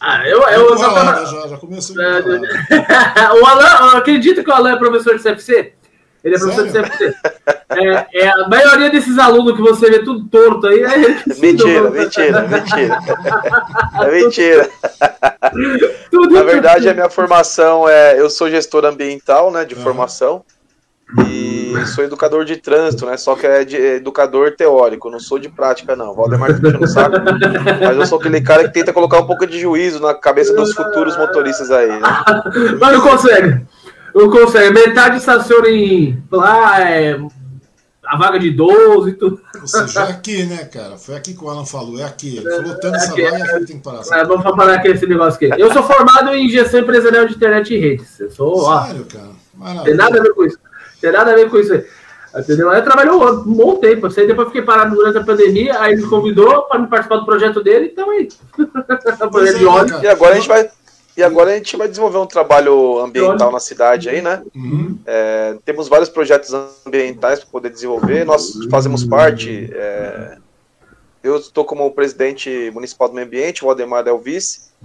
Ah, 0.00 0.26
eu. 0.26 0.40
eu, 0.42 0.70
eu 0.70 0.78
já, 0.78 1.24
já, 1.24 1.48
já 1.48 1.56
começou. 1.58 1.96
O 2.00 3.46
Alan, 3.46 3.98
acredita 3.98 4.42
que 4.42 4.50
o 4.50 4.52
Alan 4.52 4.72
é 4.72 4.76
professor 4.76 5.16
de 5.16 5.22
CFC? 5.22 5.74
Ele 6.24 6.36
é 6.36 6.38
professor 6.38 6.70
Sério? 6.70 6.90
de 6.90 6.96
CFC. 6.96 7.14
É, 7.70 8.22
é, 8.22 8.28
a 8.28 8.48
maioria 8.48 8.88
desses 8.88 9.18
alunos 9.18 9.54
que 9.54 9.60
você 9.60 9.90
vê 9.90 9.98
tudo 10.02 10.26
torto 10.28 10.66
aí. 10.66 10.82
É 10.82 10.98
mentira, 11.38 11.90
mentira, 11.90 12.48
mentira. 12.48 12.98
É 14.00 14.10
mentira. 14.10 14.70
Na 16.32 16.42
verdade, 16.42 16.88
a 16.88 16.94
minha 16.94 17.10
formação 17.10 17.86
é. 17.86 18.18
Eu 18.18 18.30
sou 18.30 18.48
gestor 18.48 18.86
ambiental, 18.86 19.50
né? 19.50 19.66
De 19.66 19.74
uhum. 19.74 19.82
formação. 19.82 20.42
E 21.28 21.74
sou 21.94 22.02
educador 22.02 22.44
de 22.44 22.56
trânsito, 22.56 23.04
né? 23.04 23.16
Só 23.18 23.36
que 23.36 23.46
é, 23.46 23.64
de, 23.64 23.76
é 23.76 23.96
educador 23.96 24.52
teórico, 24.56 25.10
não 25.10 25.20
sou 25.20 25.38
de 25.38 25.50
prática, 25.50 25.94
não. 25.94 26.14
Valdemar 26.14 26.54
tá 26.54 26.58
puxando 26.58 26.82
o 26.82 26.86
saco. 26.86 27.16
Mas 27.80 27.96
eu 27.96 28.06
sou 28.06 28.18
aquele 28.18 28.40
cara 28.40 28.64
que 28.64 28.72
tenta 28.72 28.92
colocar 28.92 29.20
um 29.20 29.26
pouco 29.26 29.46
de 29.46 29.60
juízo 29.60 30.00
na 30.00 30.14
cabeça 30.14 30.54
dos 30.54 30.72
futuros 30.72 31.16
motoristas 31.16 31.70
aí, 31.70 31.88
né? 31.88 32.08
Mas 32.80 32.92
não 32.92 33.00
consegue. 33.02 33.66
Não 34.14 34.30
consegue. 34.30 34.72
Metade 34.72 35.16
estaciona 35.16 35.68
em. 35.68 36.22
Lá, 36.30 36.80
é, 36.80 37.18
a 38.06 38.16
vaga 38.16 38.38
de 38.38 38.50
12 38.50 39.10
e 39.10 39.14
tudo. 39.14 39.40
Ou 39.60 39.66
seja, 39.66 40.00
é 40.00 40.10
aqui, 40.10 40.44
né, 40.44 40.64
cara? 40.64 40.96
Foi 40.96 41.16
aqui 41.16 41.34
que 41.34 41.44
o 41.44 41.48
Alan 41.48 41.64
falou, 41.64 41.98
é 41.98 42.04
aqui. 42.04 42.36
Ele 42.36 42.50
falou 42.50 42.78
tanto 42.78 42.96
essa 42.96 43.10
vaga, 43.10 43.22
é 43.22 43.42
aqui 43.42 43.66
tem 43.66 43.76
que 43.78 43.82
parar. 43.82 44.02
É, 44.12 44.24
vamos 44.24 44.56
parar 44.56 44.74
aqui 44.74 44.88
esse 44.88 45.06
negócio 45.06 45.34
aqui. 45.34 45.60
Eu 45.60 45.72
sou 45.72 45.82
formado 45.82 46.30
em 46.34 46.48
gestão 46.48 46.80
empresarial 46.80 47.26
de 47.26 47.34
internet 47.34 47.74
e 47.74 47.78
redes. 47.78 48.20
Eu 48.20 48.30
sou. 48.30 48.84
Sério, 48.84 49.06
ó, 49.08 49.12
cara? 49.12 49.30
Maravilha. 49.54 49.84
Tem 49.84 49.94
nada 49.94 50.18
a 50.18 50.22
ver 50.22 50.34
com 50.34 50.44
isso. 50.44 50.58
Tem 51.00 51.12
nada 51.12 51.32
a 51.32 51.34
ver 51.34 51.50
com 51.50 51.58
isso 51.58 51.72
aí. 51.72 51.84
Entendeu? 52.36 52.72
Eu 52.72 52.82
trabalhei 52.82 53.12
um 53.12 53.54
bom 53.54 53.76
tempo. 53.76 54.06
Assim, 54.06 54.26
depois 54.26 54.48
fiquei 54.48 54.62
parado 54.62 54.94
durante 54.94 55.18
a 55.18 55.24
pandemia, 55.24 55.80
aí 55.80 55.96
me 55.96 56.02
convidou 56.04 56.62
para 56.62 56.82
participar 56.84 57.16
do 57.16 57.26
projeto 57.26 57.62
dele, 57.62 57.90
então 57.92 58.10
aí. 58.10 58.28
É, 58.58 60.02
e 60.02 60.08
agora 60.08 60.32
a 60.32 60.36
gente 60.36 60.48
vai 60.48 60.68
e 61.16 61.22
agora 61.22 61.52
a 61.52 61.54
gente 61.54 61.76
vai 61.76 61.86
desenvolver 61.86 62.18
um 62.18 62.26
trabalho 62.26 62.98
ambiental 62.98 63.52
na 63.52 63.60
cidade 63.60 64.08
aí, 64.08 64.20
né? 64.20 64.42
Uhum. 64.54 64.98
É, 65.06 65.56
temos 65.64 65.86
vários 65.86 66.08
projetos 66.08 66.52
ambientais 66.84 67.38
para 67.38 67.48
poder 67.50 67.70
desenvolver. 67.70 68.24
Nós 68.24 68.52
fazemos 68.68 69.04
parte 69.04 69.70
é, 69.72 70.38
Eu 71.22 71.36
estou 71.36 71.64
como 71.64 71.88
presidente 71.92 72.70
municipal 72.74 73.08
do 73.08 73.14
meio 73.14 73.26
ambiente, 73.28 73.64
o 73.64 73.70
Ademar 73.70 74.06
é 74.08 74.12
o 74.12 74.18
vice. 74.18 74.74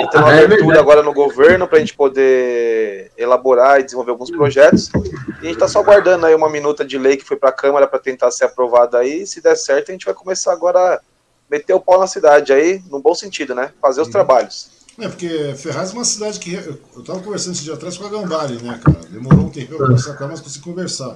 Então, 0.00 0.22
uma 0.22 0.32
é 0.32 0.44
abertura 0.44 0.80
agora 0.80 1.02
no 1.02 1.12
governo 1.12 1.68
para 1.68 1.76
a 1.76 1.80
gente 1.80 1.94
poder 1.94 3.10
elaborar 3.16 3.78
e 3.78 3.82
desenvolver 3.82 4.12
alguns 4.12 4.30
projetos. 4.30 4.90
E 4.94 5.42
a 5.42 5.44
gente 5.44 5.54
está 5.54 5.68
só 5.68 5.80
aguardando 5.80 6.24
aí 6.24 6.34
uma 6.34 6.48
minuta 6.48 6.84
de 6.84 6.96
lei 6.96 7.16
que 7.16 7.24
foi 7.24 7.36
para 7.36 7.50
a 7.50 7.52
Câmara 7.52 7.86
para 7.86 7.98
tentar 7.98 8.30
ser 8.30 8.46
aprovada 8.46 8.96
aí. 8.96 9.26
Se 9.26 9.42
der 9.42 9.56
certo, 9.56 9.90
a 9.90 9.92
gente 9.92 10.06
vai 10.06 10.14
começar 10.14 10.52
agora 10.52 10.94
a 10.94 11.00
meter 11.50 11.74
o 11.74 11.80
pau 11.80 12.00
na 12.00 12.06
cidade 12.06 12.52
aí, 12.52 12.80
no 12.88 13.00
bom 13.00 13.14
sentido, 13.14 13.54
né? 13.54 13.70
Fazer 13.82 14.00
os 14.00 14.06
uhum. 14.06 14.12
trabalhos. 14.12 14.77
É, 14.98 15.08
porque 15.08 15.54
Ferraz 15.56 15.90
é 15.90 15.92
uma 15.92 16.04
cidade 16.04 16.40
que. 16.40 16.54
Eu 16.54 17.00
estava 17.00 17.20
conversando 17.20 17.54
esse 17.54 17.62
dia 17.62 17.74
atrás 17.74 17.96
com 17.96 18.06
a 18.06 18.08
Gambari, 18.08 18.60
né, 18.60 18.80
cara? 18.82 19.00
Demorou 19.10 19.46
um 19.46 19.50
tempo 19.50 19.76
para 19.76 19.86
conversar 19.86 20.14
com 20.14 20.24
ela, 20.24 20.32
mas 20.32 20.40
consegui 20.40 20.64
conversar. 20.64 21.14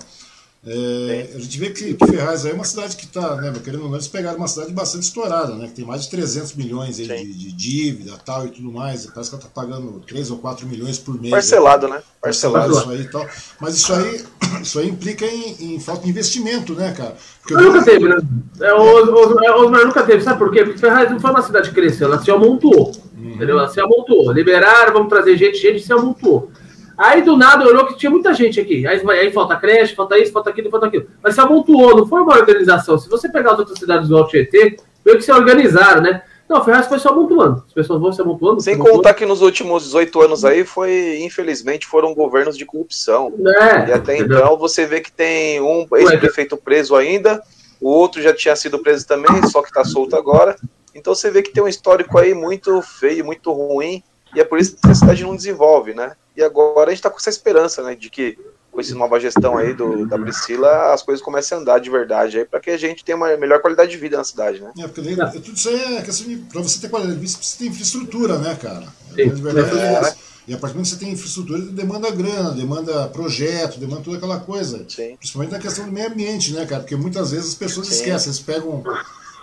É, 0.64 1.30
a 1.34 1.38
gente 1.40 1.58
vê 1.58 1.70
que, 1.70 1.94
que, 1.94 2.06
Ferraz 2.06 2.46
é 2.46 2.52
uma 2.52 2.62
cidade 2.62 2.96
que 2.96 3.04
está, 3.04 3.34
né, 3.34 3.52
querendo 3.64 3.82
ou 3.82 3.88
não, 3.88 3.96
eles 3.96 4.06
pegaram 4.06 4.38
uma 4.38 4.46
cidade 4.46 4.72
bastante 4.72 5.02
estourada, 5.02 5.56
né, 5.56 5.66
que 5.66 5.72
tem 5.72 5.84
mais 5.84 6.04
de 6.04 6.10
300 6.10 6.54
milhões 6.54 7.00
aí 7.00 7.08
de, 7.08 7.34
de, 7.34 7.52
dívida 7.52 8.12
tal 8.24 8.46
e 8.46 8.50
tudo 8.50 8.70
mais, 8.70 9.04
parece 9.06 9.28
que 9.28 9.34
ela 9.34 9.44
está 9.44 9.48
pagando 9.52 9.98
3 10.06 10.30
ou 10.30 10.38
4 10.38 10.64
milhões 10.68 10.98
por 10.98 11.20
mês. 11.20 11.32
Parcelado, 11.32 11.88
né? 11.88 12.00
Parcelado. 12.20 12.78
Isso 12.78 12.90
aí 12.90 13.00
e 13.00 13.08
tal. 13.08 13.26
Mas 13.60 13.74
isso 13.74 13.92
aí, 13.92 14.24
isso 14.62 14.78
aí 14.78 14.88
implica 14.88 15.26
em, 15.26 15.74
em 15.74 15.80
falta 15.80 16.04
de 16.04 16.10
investimento, 16.10 16.74
né, 16.74 16.92
cara? 16.92 17.16
Porque 17.40 17.54
nunca 17.54 17.78
eu... 17.78 17.84
teve, 17.84 18.08
né? 18.08 18.16
É, 18.60 18.72
Osmar, 18.72 19.44
é, 19.44 19.50
Osmar 19.50 19.84
nunca 19.84 20.04
teve, 20.04 20.22
sabe 20.22 20.38
por 20.38 20.52
quê? 20.52 20.62
Porque 20.62 20.78
Ferraz 20.78 21.10
não 21.10 21.18
foi 21.18 21.30
uma 21.32 21.42
cidade 21.42 21.70
que 21.70 21.74
cresceu, 21.74 22.06
ela 22.06 22.22
se 22.22 22.30
amontoou, 22.30 22.92
uhum. 23.22 23.30
entendeu? 23.30 23.58
Ela 23.58 23.68
se 23.68 23.80
amontoou. 23.80 24.32
Liberaram, 24.32 24.92
vamos 24.92 25.08
trazer 25.08 25.36
gente, 25.36 25.58
gente 25.58 25.80
se 25.80 25.92
amontoou. 25.92 26.50
Aí 26.96 27.22
do 27.22 27.36
nada 27.36 27.66
olhou 27.66 27.86
que 27.86 27.96
tinha 27.96 28.10
muita 28.10 28.34
gente 28.34 28.60
aqui. 28.60 28.86
Aí, 28.86 29.00
aí 29.10 29.32
falta 29.32 29.56
creche, 29.56 29.94
falta 29.94 30.18
isso, 30.18 30.32
falta 30.32 30.50
aquilo, 30.50 30.70
falta 30.70 30.86
aquilo. 30.86 31.06
Mas 31.22 31.34
se 31.34 31.40
amontoou, 31.40 31.96
não 31.96 32.06
foi 32.06 32.20
uma 32.20 32.36
organização. 32.36 32.98
Se 32.98 33.08
você 33.08 33.28
pegar 33.28 33.52
as 33.52 33.58
outras 33.58 33.78
cidades 33.78 34.08
do 34.08 34.16
Alto 34.16 34.30
Tietê, 34.30 34.76
meio 35.04 35.18
que 35.18 35.24
se 35.24 35.32
organizaram, 35.32 36.02
né? 36.02 36.22
Não, 36.48 36.62
Ferraz 36.62 36.86
foi 36.86 36.98
só 36.98 37.08
amontoando. 37.08 37.64
As 37.66 37.72
pessoas 37.72 38.00
vão 38.00 38.12
se 38.12 38.20
amontoando. 38.20 38.60
Sem 38.60 38.76
contar 38.76 39.14
que 39.14 39.24
nos 39.24 39.40
últimos 39.40 39.84
18 39.84 40.20
anos 40.20 40.44
aí 40.44 40.64
foi, 40.64 41.18
infelizmente, 41.22 41.86
foram 41.86 42.14
governos 42.14 42.58
de 42.58 42.66
corrupção. 42.66 43.32
É, 43.58 43.88
e 43.88 43.92
até 43.92 44.18
entendeu? 44.18 44.38
então 44.38 44.56
você 44.58 44.84
vê 44.84 45.00
que 45.00 45.10
tem 45.10 45.62
um 45.62 45.86
ex-prefeito 45.94 46.56
preso 46.58 46.94
ainda, 46.94 47.42
o 47.80 47.88
outro 47.88 48.20
já 48.20 48.34
tinha 48.34 48.54
sido 48.54 48.78
preso 48.80 49.06
também, 49.06 49.48
só 49.48 49.62
que 49.62 49.68
está 49.68 49.82
solto 49.82 50.14
agora. 50.14 50.54
Então 50.94 51.14
você 51.14 51.30
vê 51.30 51.42
que 51.42 51.52
tem 51.52 51.62
um 51.62 51.68
histórico 51.68 52.18
aí 52.18 52.34
muito 52.34 52.80
feio, 52.82 53.24
muito 53.24 53.52
ruim, 53.52 54.02
e 54.34 54.40
é 54.40 54.44
por 54.44 54.58
isso 54.58 54.76
que 54.76 54.90
a 54.90 54.94
cidade 54.94 55.22
não 55.22 55.36
desenvolve, 55.36 55.94
né? 55.94 56.12
E 56.36 56.42
agora 56.42 56.90
a 56.90 56.90
gente 56.90 56.98
está 56.98 57.10
com 57.10 57.18
essa 57.18 57.30
esperança, 57.30 57.82
né, 57.82 57.94
de 57.94 58.08
que 58.08 58.38
com 58.72 58.80
essa 58.80 58.94
nova 58.94 59.20
gestão 59.20 59.58
aí 59.58 59.74
do, 59.74 60.06
da 60.06 60.18
Priscila, 60.18 60.94
as 60.94 61.02
coisas 61.02 61.22
comecem 61.22 61.58
a 61.58 61.60
andar 61.60 61.78
de 61.78 61.90
verdade 61.90 62.38
aí, 62.38 62.44
para 62.46 62.58
que 62.58 62.70
a 62.70 62.76
gente 62.78 63.04
tenha 63.04 63.16
uma 63.16 63.36
melhor 63.36 63.60
qualidade 63.60 63.90
de 63.90 63.98
vida 63.98 64.16
na 64.16 64.24
cidade, 64.24 64.60
né? 64.60 64.72
É, 64.78 64.88
porque 64.88 65.02
daí, 65.02 65.14
tudo 65.42 65.54
isso 65.54 65.68
aí 65.68 65.96
é 65.96 66.02
questão 66.02 66.26
de. 66.26 66.36
Para 66.36 66.62
você 66.62 66.80
ter 66.80 66.88
qualidade 66.88 67.20
de 67.20 67.26
vida, 67.26 67.38
você 67.38 67.58
tem 67.58 67.68
infraestrutura, 67.68 68.38
né, 68.38 68.56
cara? 68.60 68.86
Sim. 69.14 69.28
De 69.28 69.42
verdade 69.42 69.78
é, 69.78 70.08
é 70.08 70.14
E 70.48 70.54
a 70.54 70.58
partir 70.58 70.72
do 70.72 70.78
momento 70.78 70.84
que 70.84 70.88
você 70.88 70.96
tem 70.96 71.12
infraestrutura, 71.12 71.58
demanda 71.60 72.10
grana, 72.10 72.52
demanda 72.52 73.08
projeto, 73.08 73.78
demanda 73.78 74.00
toda 74.00 74.16
aquela 74.16 74.40
coisa. 74.40 74.86
Sim. 74.88 75.16
Principalmente 75.16 75.52
na 75.52 75.58
questão 75.58 75.84
do 75.84 75.92
meio 75.92 76.08
ambiente, 76.08 76.54
né, 76.54 76.64
cara? 76.64 76.80
Porque 76.80 76.96
muitas 76.96 77.30
vezes 77.30 77.50
as 77.50 77.54
pessoas 77.54 77.88
Sim. 77.88 77.94
esquecem, 77.96 78.28
eles 78.28 78.40
pegam 78.40 78.82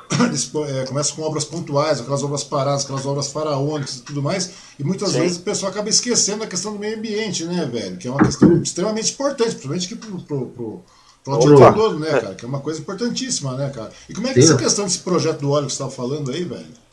eles 0.25 0.51
é, 0.67 0.85
começam 0.85 1.15
com 1.15 1.21
obras 1.21 1.45
pontuais, 1.45 1.99
aquelas 1.99 2.23
obras 2.23 2.43
paradas, 2.43 2.83
aquelas 2.83 3.05
obras 3.05 3.27
faraônicas 3.27 3.97
e 3.97 4.01
tudo 4.01 4.21
mais, 4.21 4.51
e 4.77 4.83
muitas 4.83 5.11
Sim. 5.11 5.21
vezes 5.21 5.37
o 5.37 5.41
pessoal 5.41 5.71
acaba 5.71 5.89
esquecendo 5.89 6.43
a 6.43 6.47
questão 6.47 6.73
do 6.73 6.79
meio 6.79 6.97
ambiente, 6.97 7.45
né, 7.45 7.65
velho? 7.71 7.97
Que 7.97 8.07
é 8.07 8.11
uma 8.11 8.23
questão 8.23 8.61
extremamente 8.61 9.13
importante, 9.13 9.51
principalmente 9.51 9.85
aqui 9.85 9.95
pro, 9.95 10.19
pro, 10.21 10.45
pro, 10.47 10.83
pro 11.23 11.99
né, 11.99 12.19
cara? 12.19 12.35
Que 12.35 12.45
é 12.45 12.47
uma 12.47 12.59
coisa 12.59 12.79
importantíssima, 12.79 13.55
né, 13.55 13.69
cara? 13.69 13.91
E 14.07 14.13
como 14.13 14.27
é 14.27 14.33
que 14.33 14.39
é 14.39 14.43
essa 14.43 14.57
questão 14.57 14.85
desse 14.85 14.99
projeto 14.99 15.41
do 15.41 15.51
óleo 15.51 15.67
que 15.67 15.73
você 15.73 15.83
estava 15.83 15.91
falando 15.91 16.31
aí, 16.31 16.43
velho? 16.43 16.88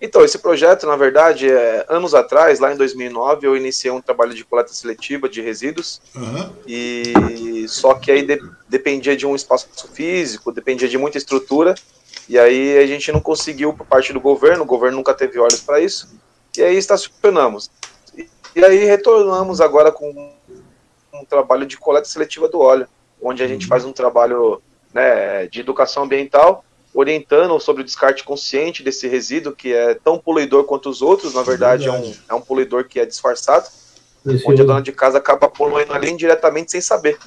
Então, 0.00 0.24
esse 0.24 0.38
projeto, 0.38 0.86
na 0.86 0.94
verdade, 0.94 1.50
é, 1.50 1.84
anos 1.88 2.14
atrás, 2.14 2.60
lá 2.60 2.72
em 2.72 2.76
2009, 2.76 3.48
eu 3.48 3.56
iniciei 3.56 3.90
um 3.90 4.00
trabalho 4.00 4.32
de 4.32 4.44
coleta 4.44 4.72
seletiva 4.72 5.28
de 5.28 5.42
resíduos. 5.42 6.00
Uhum. 6.14 6.52
E 6.66 7.66
só 7.68 7.94
que 7.94 8.12
aí 8.12 8.22
de, 8.22 8.40
dependia 8.68 9.16
de 9.16 9.26
um 9.26 9.34
espaço 9.34 9.68
físico, 9.92 10.52
dependia 10.52 10.88
de 10.88 10.96
muita 10.96 11.18
estrutura. 11.18 11.74
E 12.28 12.38
aí 12.38 12.78
a 12.78 12.86
gente 12.86 13.10
não 13.10 13.20
conseguiu 13.20 13.72
por 13.72 13.86
parte 13.86 14.12
do 14.12 14.20
governo, 14.20 14.62
o 14.62 14.66
governo 14.66 14.98
nunca 14.98 15.14
teve 15.14 15.38
olhos 15.38 15.60
para 15.60 15.80
isso. 15.80 16.08
E 16.56 16.62
aí 16.62 16.76
estacionamos. 16.76 17.68
E, 18.16 18.28
e 18.54 18.64
aí 18.64 18.84
retornamos 18.84 19.60
agora 19.60 19.90
com 19.90 20.32
um 21.12 21.24
trabalho 21.24 21.66
de 21.66 21.76
coleta 21.76 22.06
seletiva 22.06 22.48
do 22.48 22.60
óleo, 22.60 22.86
onde 23.20 23.42
a 23.42 23.48
gente 23.48 23.62
uhum. 23.64 23.68
faz 23.68 23.84
um 23.84 23.92
trabalho 23.92 24.62
né, 24.94 25.48
de 25.48 25.58
educação 25.58 26.04
ambiental 26.04 26.64
orientando 26.94 27.58
sobre 27.60 27.82
o 27.82 27.84
descarte 27.84 28.24
consciente 28.24 28.82
desse 28.82 29.06
resíduo, 29.06 29.54
que 29.54 29.72
é 29.72 29.94
tão 29.94 30.18
poluidor 30.18 30.64
quanto 30.64 30.88
os 30.88 31.02
outros, 31.02 31.34
na 31.34 31.42
verdade, 31.42 31.86
é, 31.86 31.92
um, 31.92 32.14
é 32.28 32.34
um 32.34 32.40
poluidor 32.40 32.84
que 32.84 32.98
é 32.98 33.06
disfarçado, 33.06 33.68
Esse 34.26 34.48
onde 34.48 34.62
a 34.62 34.64
dona 34.64 34.82
de 34.82 34.92
casa 34.92 35.18
acaba 35.18 35.48
poluindo 35.48 35.92
ali 35.92 36.10
indiretamente 36.10 36.70
sem 36.70 36.80
saber. 36.80 37.18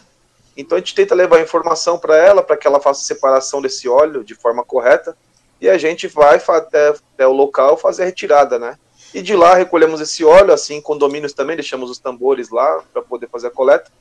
Então 0.58 0.78
a 0.78 0.80
gente 0.80 0.96
tenta 0.96 1.16
levar 1.16 1.38
a 1.38 1.42
informação 1.42 1.98
para 1.98 2.18
ela, 2.18 2.42
para 2.42 2.58
que 2.58 2.68
ela 2.68 2.80
faça 2.80 3.02
a 3.02 3.04
separação 3.04 3.62
desse 3.62 3.88
óleo 3.88 4.24
de 4.24 4.36
forma 4.36 4.64
correta, 4.64 5.16
e 5.60 5.70
a 5.70 5.78
gente 5.78 6.08
vai 6.08 6.42
até, 6.46 6.90
até 6.90 7.28
o 7.28 7.32
local 7.32 7.78
fazer 7.78 8.04
a 8.04 8.06
retirada, 8.08 8.58
né? 8.58 8.78
E 9.14 9.22
de 9.22 9.36
lá 9.36 9.56
recolhemos 9.56 10.02
esse 10.02 10.24
óleo, 10.24 10.54
assim, 10.54 10.76
em 10.76 10.82
condomínios 10.82 11.34
também, 11.34 11.56
deixamos 11.56 11.90
os 11.90 12.00
tambores 12.00 12.50
lá 12.50 12.82
para 12.92 13.02
poder 13.02 13.28
fazer 13.30 13.48
a 13.48 13.52
coleta, 13.52 13.92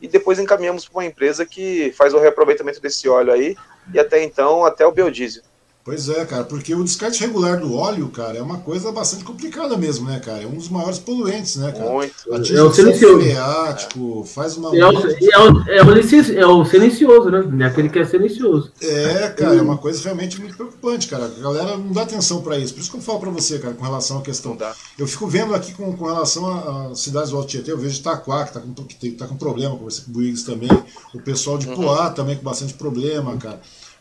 e 0.00 0.08
depois 0.08 0.38
encaminhamos 0.38 0.86
para 0.86 0.98
uma 0.98 1.04
empresa 1.04 1.44
que 1.44 1.92
faz 1.92 2.14
o 2.14 2.18
reaproveitamento 2.18 2.80
desse 2.80 3.08
óleo 3.08 3.32
aí 3.32 3.54
e 3.92 3.98
até 3.98 4.22
então 4.24 4.64
até 4.64 4.86
o 4.86 4.92
biodiesel. 4.92 5.42
Pois 5.82 6.10
é, 6.10 6.26
cara, 6.26 6.44
porque 6.44 6.74
o 6.74 6.84
descarte 6.84 7.20
regular 7.20 7.58
do 7.58 7.74
óleo, 7.74 8.08
cara, 8.10 8.36
é 8.36 8.42
uma 8.42 8.58
coisa 8.58 8.92
bastante 8.92 9.24
complicada 9.24 9.78
mesmo, 9.78 10.06
né, 10.06 10.20
cara? 10.20 10.42
É 10.42 10.46
um 10.46 10.54
dos 10.54 10.68
maiores 10.68 10.98
poluentes, 10.98 11.56
né, 11.56 11.72
cara? 11.72 11.90
Muito. 11.90 12.34
Atinge 12.34 12.56
é 12.56 12.62
o 12.62 12.70
silencioso. 12.70 13.20
Freático, 13.20 14.24
faz 14.26 14.58
uma. 14.58 14.76
É 14.76 14.84
o, 14.84 14.92
é, 14.92 15.38
o, 15.38 15.68
é, 15.68 15.82
o, 15.82 16.38
é 16.38 16.46
o 16.46 16.64
silencioso, 16.66 17.30
né? 17.30 17.64
É 17.64 17.68
aquele 17.68 17.88
que 17.88 17.98
é 17.98 18.04
silencioso. 18.04 18.70
É, 18.82 19.30
cara, 19.30 19.56
é 19.56 19.62
uma 19.62 19.78
coisa 19.78 20.02
realmente 20.04 20.38
muito 20.38 20.54
preocupante, 20.54 21.08
cara. 21.08 21.24
A 21.24 21.42
galera 21.42 21.78
não 21.78 21.92
dá 21.92 22.02
atenção 22.02 22.42
para 22.42 22.58
isso. 22.58 22.74
Por 22.74 22.80
isso 22.80 22.90
que 22.90 22.98
eu 22.98 23.02
falo 23.02 23.20
para 23.20 23.30
você, 23.30 23.58
cara, 23.58 23.72
com 23.72 23.84
relação 23.84 24.18
à 24.18 24.22
questão. 24.22 24.58
Eu 24.98 25.06
fico 25.06 25.26
vendo 25.26 25.54
aqui 25.54 25.72
com, 25.72 25.96
com 25.96 26.04
relação 26.04 26.90
às 26.90 27.00
cidades 27.00 27.30
do 27.30 27.38
Alto 27.38 27.48
Tietê, 27.48 27.72
eu 27.72 27.78
vejo 27.78 27.98
Itaquá, 27.98 28.44
que 28.44 28.52
tá 28.52 28.60
com, 28.60 28.74
que 28.74 28.94
tem, 28.96 29.12
tá 29.12 29.26
com 29.26 29.36
problema, 29.36 29.74
conversei 29.76 30.04
com 30.04 30.10
o 30.10 30.14
Buígues 30.14 30.42
também. 30.42 30.70
O 31.14 31.22
pessoal 31.22 31.56
de 31.56 31.66
uhum. 31.68 31.74
Poá 31.74 32.10
também 32.10 32.36
com 32.36 32.42
bastante 32.42 32.74
problema, 32.74 33.34
cara. 33.38 33.60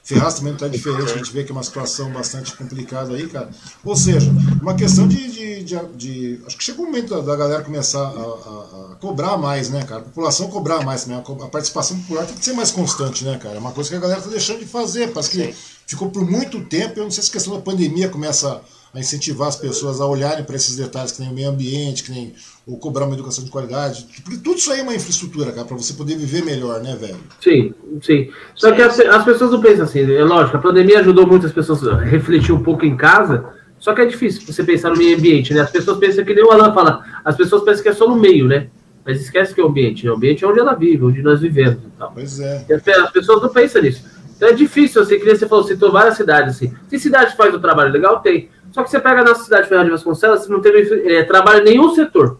Ferraz 0.10 0.34
também 0.34 0.54
não 0.54 0.56
está 0.58 0.68
diferente, 0.68 1.12
a 1.14 1.18
gente 1.18 1.32
vê 1.32 1.44
que 1.44 1.52
é 1.52 1.54
uma 1.54 1.62
situação 1.62 2.12
bastante 2.12 2.58
complicada 2.58 3.14
aí, 3.14 3.28
cara. 3.28 3.52
Ou 3.86 3.96
seja, 3.96 4.32
uma 4.60 4.74
questão 4.74 5.08
de. 5.08 5.30
de, 5.30 5.64
de, 5.64 5.78
de 5.96 6.42
acho 6.48 6.58
que 6.58 6.64
chegou 6.64 6.86
o 6.86 6.88
momento 6.88 7.14
da, 7.14 7.22
da 7.22 7.36
galera 7.36 7.64
começar 7.64 8.00
a, 8.00 8.04
a, 8.10 8.92
a, 8.94 8.96
cobrar 9.00 9.38
mais, 9.38 9.70
né, 9.70 9.84
cara? 9.84 10.02
A 10.02 10.04
população 10.06 10.50
cobrar 10.50 10.84
mais 10.84 11.04
também. 11.04 11.20
A, 11.20 11.48
participação 11.48 12.00
popular 12.00 12.26
tem 12.26 12.36
que 12.36 12.44
ser 12.44 12.54
mais 12.54 12.72
constante, 12.72 13.24
né, 13.24 13.38
cara? 13.38 13.58
É 13.58 13.60
uma 13.60 13.72
coisa 13.72 13.88
que 13.88 13.96
a 13.98 14.00
galera 14.00 14.18
está 14.18 14.32
deixando 14.32 14.58
de 14.58 14.66
fazer. 14.66 15.12
Parece 15.12 15.30
que 15.30 15.44
Sim. 15.44 15.54
ficou 15.86 16.10
por 16.10 16.26
muito 16.26 16.60
tempo. 16.66 17.00
Eu 17.00 17.04
não 17.04 17.12
sei 17.12 17.22
se 17.22 17.30
a 17.30 17.34
questão 17.34 17.54
da 17.54 17.62
pandemia 17.62 18.10
começa 18.10 18.50
a 18.50 18.62
incentivar 18.98 19.48
as 19.48 19.56
pessoas 19.56 20.02
a 20.02 20.06
olharem 20.06 20.44
para 20.44 20.56
esses 20.56 20.76
detalhes, 20.76 21.12
que 21.12 21.22
nem 21.22 21.30
o 21.30 21.34
meio 21.34 21.50
ambiente, 21.50 22.04
que 22.04 22.12
nem 22.12 22.34
ou 22.66 22.78
cobrar 22.78 23.06
uma 23.06 23.14
educação 23.14 23.44
de 23.44 23.52
qualidade. 23.52 24.08
Porque 24.24 24.40
tudo 24.40 24.58
isso 24.58 24.72
aí 24.72 24.80
é 24.80 24.84
uma 24.84 24.96
infraestrutura, 24.96 25.52
cara, 25.52 25.66
para 25.66 25.78
você 25.78 25.94
poder 25.94 26.16
viver 26.16 26.44
melhor, 26.44 26.82
né, 26.82 26.96
velho? 26.96 27.18
Sim, 27.42 27.74
sim. 28.02 28.30
Só 28.56 28.72
que 28.72 28.82
as, 28.82 29.00
as, 29.00 29.24
pessoas 29.24 29.52
não 29.52 29.62
pensam 29.62 29.86
assim, 29.86 30.02
é 30.02 30.24
lógico, 30.24 30.58
a 30.58 30.60
pandemia 30.60 31.00
ajudou 31.00 31.28
muitas 31.28 31.52
pessoas 31.52 31.88
a 31.88 31.98
refletir 31.98 32.52
um 32.52 32.64
pouco 32.64 32.86
em 32.86 32.96
casa, 32.96 33.46
só 33.80 33.94
que 33.94 34.02
é 34.02 34.06
difícil 34.06 34.42
você 34.46 34.64
pensar 34.64 34.90
no 34.90 34.98
meio 34.98 35.18
ambiente, 35.18 35.54
né? 35.54 35.62
As 35.62 35.72
pessoas 35.72 35.98
pensam 35.98 36.26
que 36.26 36.34
nem 36.34 36.44
o 36.44 36.52
Alan 36.52 36.74
fala, 36.74 37.04
as 37.24 37.36
pessoas 37.36 37.64
pensam 37.64 37.84
que 37.84 37.90
é 37.90 37.94
só 37.94 38.08
no 38.08 38.16
meio, 38.16 38.48
né? 38.48 38.68
Mas 39.06 39.22
esquece 39.22 39.56
que 39.56 39.62
é 39.62 39.64
o 39.64 39.68
ambiente, 39.68 40.06
né? 40.06 40.12
o 40.12 40.16
ambiente 40.16 40.44
é 40.44 40.48
onde 40.48 40.60
ela 40.60 40.74
vive, 40.74 41.04
onde 41.04 41.22
nós 41.22 41.40
vivemos 41.40 41.78
e 41.84 41.98
tal. 41.98 42.12
Pois 42.12 42.40
é. 42.40 42.66
E 42.70 42.74
as 42.74 43.12
pessoas 43.12 43.42
não 43.42 43.50
pensam 43.50 43.82
nisso. 43.82 44.04
Então 44.36 44.48
é 44.48 44.54
difícil, 44.54 45.02
assim, 45.02 45.20
que 45.20 45.26
você 45.26 45.48
falou, 45.48 45.66
citou 45.66 45.92
várias 45.92 46.16
cidades, 46.16 46.56
assim. 46.56 46.74
Se 46.88 46.98
cidade 47.00 47.36
faz 47.36 47.54
o 47.54 47.60
trabalho 47.60 47.92
legal, 47.92 48.20
tem. 48.22 48.50
Só 48.72 48.84
que 48.84 48.90
você 48.90 49.00
pega 49.00 49.24
na 49.24 49.36
cidade 49.36 49.64
de 49.64 49.70
Ferraz 49.70 49.86
de 49.86 49.92
Vasconcelos, 49.92 50.42
você 50.42 50.52
não 50.52 50.62
teve 50.62 51.14
é, 51.14 51.24
trabalho 51.24 51.62
em 51.62 51.66
nenhum 51.66 51.94
setor. 51.94 52.40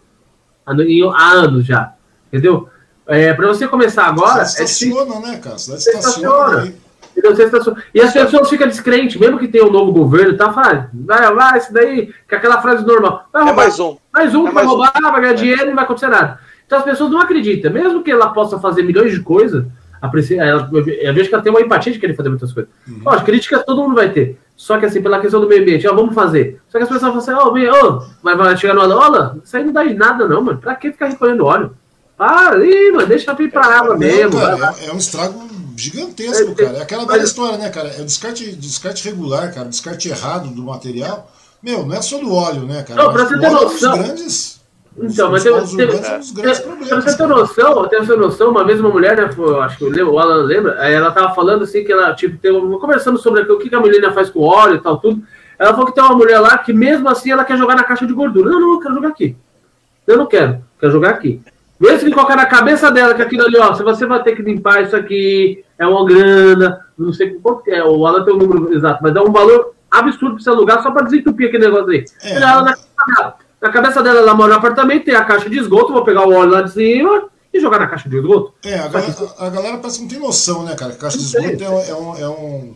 Há, 0.66 0.72
há 0.72 1.30
anos 1.32 1.66
já. 1.66 1.94
Entendeu? 2.28 2.68
É, 3.06 3.32
para 3.34 3.48
você 3.48 3.66
começar 3.66 4.04
agora. 4.04 4.44
Você 4.44 4.62
estaciona, 4.62 5.16
é 5.16 5.20
né, 5.20 5.36
cara? 5.38 5.58
Você 5.58 5.90
estaciona. 5.90 6.72
Estaciona. 7.16 7.82
E 7.92 8.00
as 8.00 8.12
pessoas 8.12 8.48
ficam 8.48 8.68
descrentes, 8.68 9.20
mesmo 9.20 9.38
que 9.38 9.48
tenha 9.48 9.64
um 9.64 9.70
novo 9.70 9.92
governo, 9.92 10.36
tá? 10.36 10.52
Fala, 10.52 10.88
vai, 10.92 11.34
vai, 11.34 11.58
isso 11.58 11.72
daí, 11.72 12.06
que 12.28 12.34
é 12.34 12.38
aquela 12.38 12.62
frase 12.62 12.86
normal. 12.86 13.28
Vai 13.32 13.42
roubar. 13.42 13.62
É 13.62 13.66
mais 13.66 13.80
um. 13.80 13.96
Mais 14.12 14.34
um 14.34 14.44
é 14.44 14.48
que 14.48 14.54
vai 14.54 14.64
roubar, 14.64 14.92
um. 14.96 15.02
vai 15.02 15.20
ganhar 15.20 15.34
dinheiro 15.34 15.62
e 15.62 15.66
não 15.66 15.74
vai 15.74 15.84
acontecer 15.84 16.08
nada. 16.08 16.38
Então 16.64 16.78
as 16.78 16.84
pessoas 16.84 17.10
não 17.10 17.20
acreditam. 17.20 17.72
Mesmo 17.72 18.02
que 18.02 18.10
ela 18.10 18.28
possa 18.28 18.58
fazer 18.58 18.82
milhões 18.84 19.12
de 19.12 19.20
coisas, 19.20 19.66
ela, 20.38 20.70
eu 20.72 21.14
vejo 21.14 21.28
que 21.28 21.34
ela 21.34 21.42
tem 21.42 21.52
uma 21.52 21.60
empatia 21.60 21.92
de 21.92 21.98
querer 21.98 22.14
fazer 22.14 22.28
muitas 22.28 22.52
coisas. 22.52 22.70
Uhum. 22.88 23.00
Lógico, 23.04 23.26
críticas 23.26 23.64
todo 23.64 23.82
mundo 23.82 23.94
vai 23.94 24.10
ter. 24.10 24.38
Só 24.60 24.78
que 24.78 24.84
assim, 24.84 25.00
pela 25.00 25.18
questão 25.18 25.40
do 25.40 25.48
meio 25.48 25.62
ambiente, 25.62 25.88
ó, 25.88 25.94
vamos 25.94 26.14
fazer. 26.14 26.60
Só 26.68 26.76
que 26.76 26.84
as 26.84 26.90
pessoas 26.90 27.14
falam 27.14 27.16
assim, 27.16 27.32
ó, 27.32 27.48
oh, 27.48 28.02
oh, 28.02 28.36
vai, 28.36 28.54
chegar 28.58 28.74
no 28.74 28.82
olha, 28.82 29.34
isso 29.42 29.56
aí 29.56 29.64
não 29.64 29.72
dá 29.72 29.82
de 29.82 29.94
nada, 29.94 30.28
não, 30.28 30.42
mano. 30.42 30.58
Pra 30.58 30.74
que 30.74 30.92
ficar 30.92 31.06
recolhendo 31.06 31.46
óleo? 31.46 31.74
Para 32.14 32.56
aí, 32.56 32.92
mano, 32.92 33.08
deixa 33.08 33.32
eu 33.32 33.42
ir 33.42 33.50
pra 33.50 33.78
água 33.78 33.96
mesmo. 33.96 34.38
Cara, 34.38 34.74
é, 34.78 34.88
é, 34.88 34.92
um 34.92 34.98
estrago 34.98 35.48
Gigantesco, 35.74 36.54
cara. 36.54 36.76
É 36.76 36.82
aquela 36.82 37.06
velha 37.06 37.22
história, 37.22 37.56
né, 37.56 37.70
cara? 37.70 37.88
É 37.88 38.02
o 38.02 38.04
descarte, 38.04 38.52
descarte 38.52 39.08
regular, 39.08 39.50
cara, 39.54 39.66
descarte 39.66 40.10
errado 40.10 40.50
do 40.50 40.62
material. 40.62 41.32
Meu, 41.62 41.86
não 41.86 41.96
é 41.96 42.02
só 42.02 42.18
do 42.18 42.30
óleo, 42.30 42.66
né, 42.66 42.82
cara? 42.82 43.02
Não, 43.02 43.12
pra 43.14 43.24
você 43.24 43.38
ter 43.38 43.50
noção. 43.50 43.96
grandes. 43.96 44.59
Então, 44.98 45.30
mas 45.30 45.42
tem, 45.42 45.52
tem, 45.52 45.86
pra 45.86 47.00
você 47.00 47.16
ter 47.16 47.26
noção, 47.26 47.88
tem 47.88 48.00
essa 48.00 48.16
noção, 48.16 48.50
uma 48.50 48.64
vez 48.64 48.80
uma 48.80 48.90
mulher, 48.90 49.16
né, 49.16 49.30
foi, 49.30 49.58
acho 49.60 49.78
que 49.78 50.02
o 50.02 50.18
Alan 50.18 50.42
lembra, 50.42 50.72
ela 50.86 51.12
tava 51.12 51.34
falando 51.34 51.62
assim 51.62 51.84
que 51.84 51.92
ela, 51.92 52.12
tipo, 52.12 52.36
tem, 52.38 52.52
conversando 52.78 53.18
sobre 53.18 53.42
o 53.42 53.58
que 53.58 53.74
a 53.74 53.80
menina 53.80 54.12
faz 54.12 54.28
com 54.28 54.40
óleo 54.40 54.76
e 54.76 54.80
tal, 54.80 54.98
tudo. 54.98 55.22
Ela 55.58 55.72
falou 55.72 55.86
que 55.86 55.94
tem 55.94 56.02
uma 56.02 56.16
mulher 56.16 56.38
lá 56.40 56.58
que 56.58 56.72
mesmo 56.72 57.08
assim 57.08 57.30
ela 57.30 57.44
quer 57.44 57.56
jogar 57.56 57.76
na 57.76 57.84
caixa 57.84 58.06
de 58.06 58.14
gordura. 58.14 58.50
Não, 58.50 58.58
não, 58.58 58.72
eu 58.72 58.80
quero 58.80 58.94
jogar 58.94 59.08
aqui. 59.08 59.36
Eu 60.06 60.16
não 60.16 60.26
quero, 60.26 60.64
quero 60.78 60.92
jogar 60.92 61.10
aqui. 61.10 61.40
Mesmo 61.78 62.08
que 62.08 62.14
colocar 62.14 62.36
na 62.36 62.46
cabeça 62.46 62.90
dela 62.90 63.14
que 63.14 63.22
aquilo 63.22 63.44
ali, 63.44 63.58
ó, 63.58 63.74
se 63.74 63.82
você 63.82 64.06
vai 64.06 64.22
ter 64.22 64.34
que 64.34 64.42
limpar 64.42 64.82
isso 64.82 64.96
aqui, 64.96 65.64
é 65.78 65.86
uma 65.86 66.04
grana, 66.04 66.84
não 66.98 67.12
sei 67.12 67.30
quanto 67.34 67.68
é, 67.68 67.82
o 67.84 68.06
Alan 68.06 68.24
tem 68.24 68.34
o 68.34 68.36
um 68.36 68.40
número 68.40 68.74
exato, 68.74 69.02
mas 69.02 69.14
é 69.14 69.20
um 69.20 69.32
valor 69.32 69.74
absurdo 69.90 70.34
para 70.34 70.44
você 70.44 70.50
alugar 70.50 70.82
só 70.82 70.90
para 70.90 71.04
desentupir 71.04 71.48
aquele 71.48 71.64
negócio 71.64 71.90
aí. 71.90 72.04
É. 72.22 72.36
Ela, 72.36 72.62
na, 72.62 73.34
na, 73.60 73.70
cabeça 73.70 74.02
dela, 74.02 74.20
ela 74.20 74.34
mora 74.34 74.52
no 74.52 74.58
apartamento, 74.58 75.04
tem 75.04 75.14
a 75.14 75.24
caixa 75.24 75.48
de 75.48 75.58
esgoto, 75.58 75.92
vou 75.92 76.04
pegar 76.04 76.26
o 76.26 76.32
óleo 76.32 76.50
lá 76.50 76.62
de 76.62 76.72
cima 76.72 77.28
e 77.52 77.60
jogar 77.60 77.80
na 77.80 77.86
caixa 77.86 78.08
de 78.08 78.16
esgoto. 78.16 78.54
É, 78.64 78.78
a 78.78 78.88
galera, 78.88 79.14
a 79.38 79.50
galera 79.50 79.78
parece 79.78 79.98
que 79.98 80.04
não 80.04 80.10
tem 80.10 80.20
noção, 80.20 80.64
né, 80.64 80.74
cara? 80.74 80.92
Caixa 80.94 81.18
de 81.18 81.24
esgoto 81.24 81.64
é, 81.64 81.90
é, 81.90 81.94
um, 81.94 82.16
é 82.16 82.28
um 82.28 82.74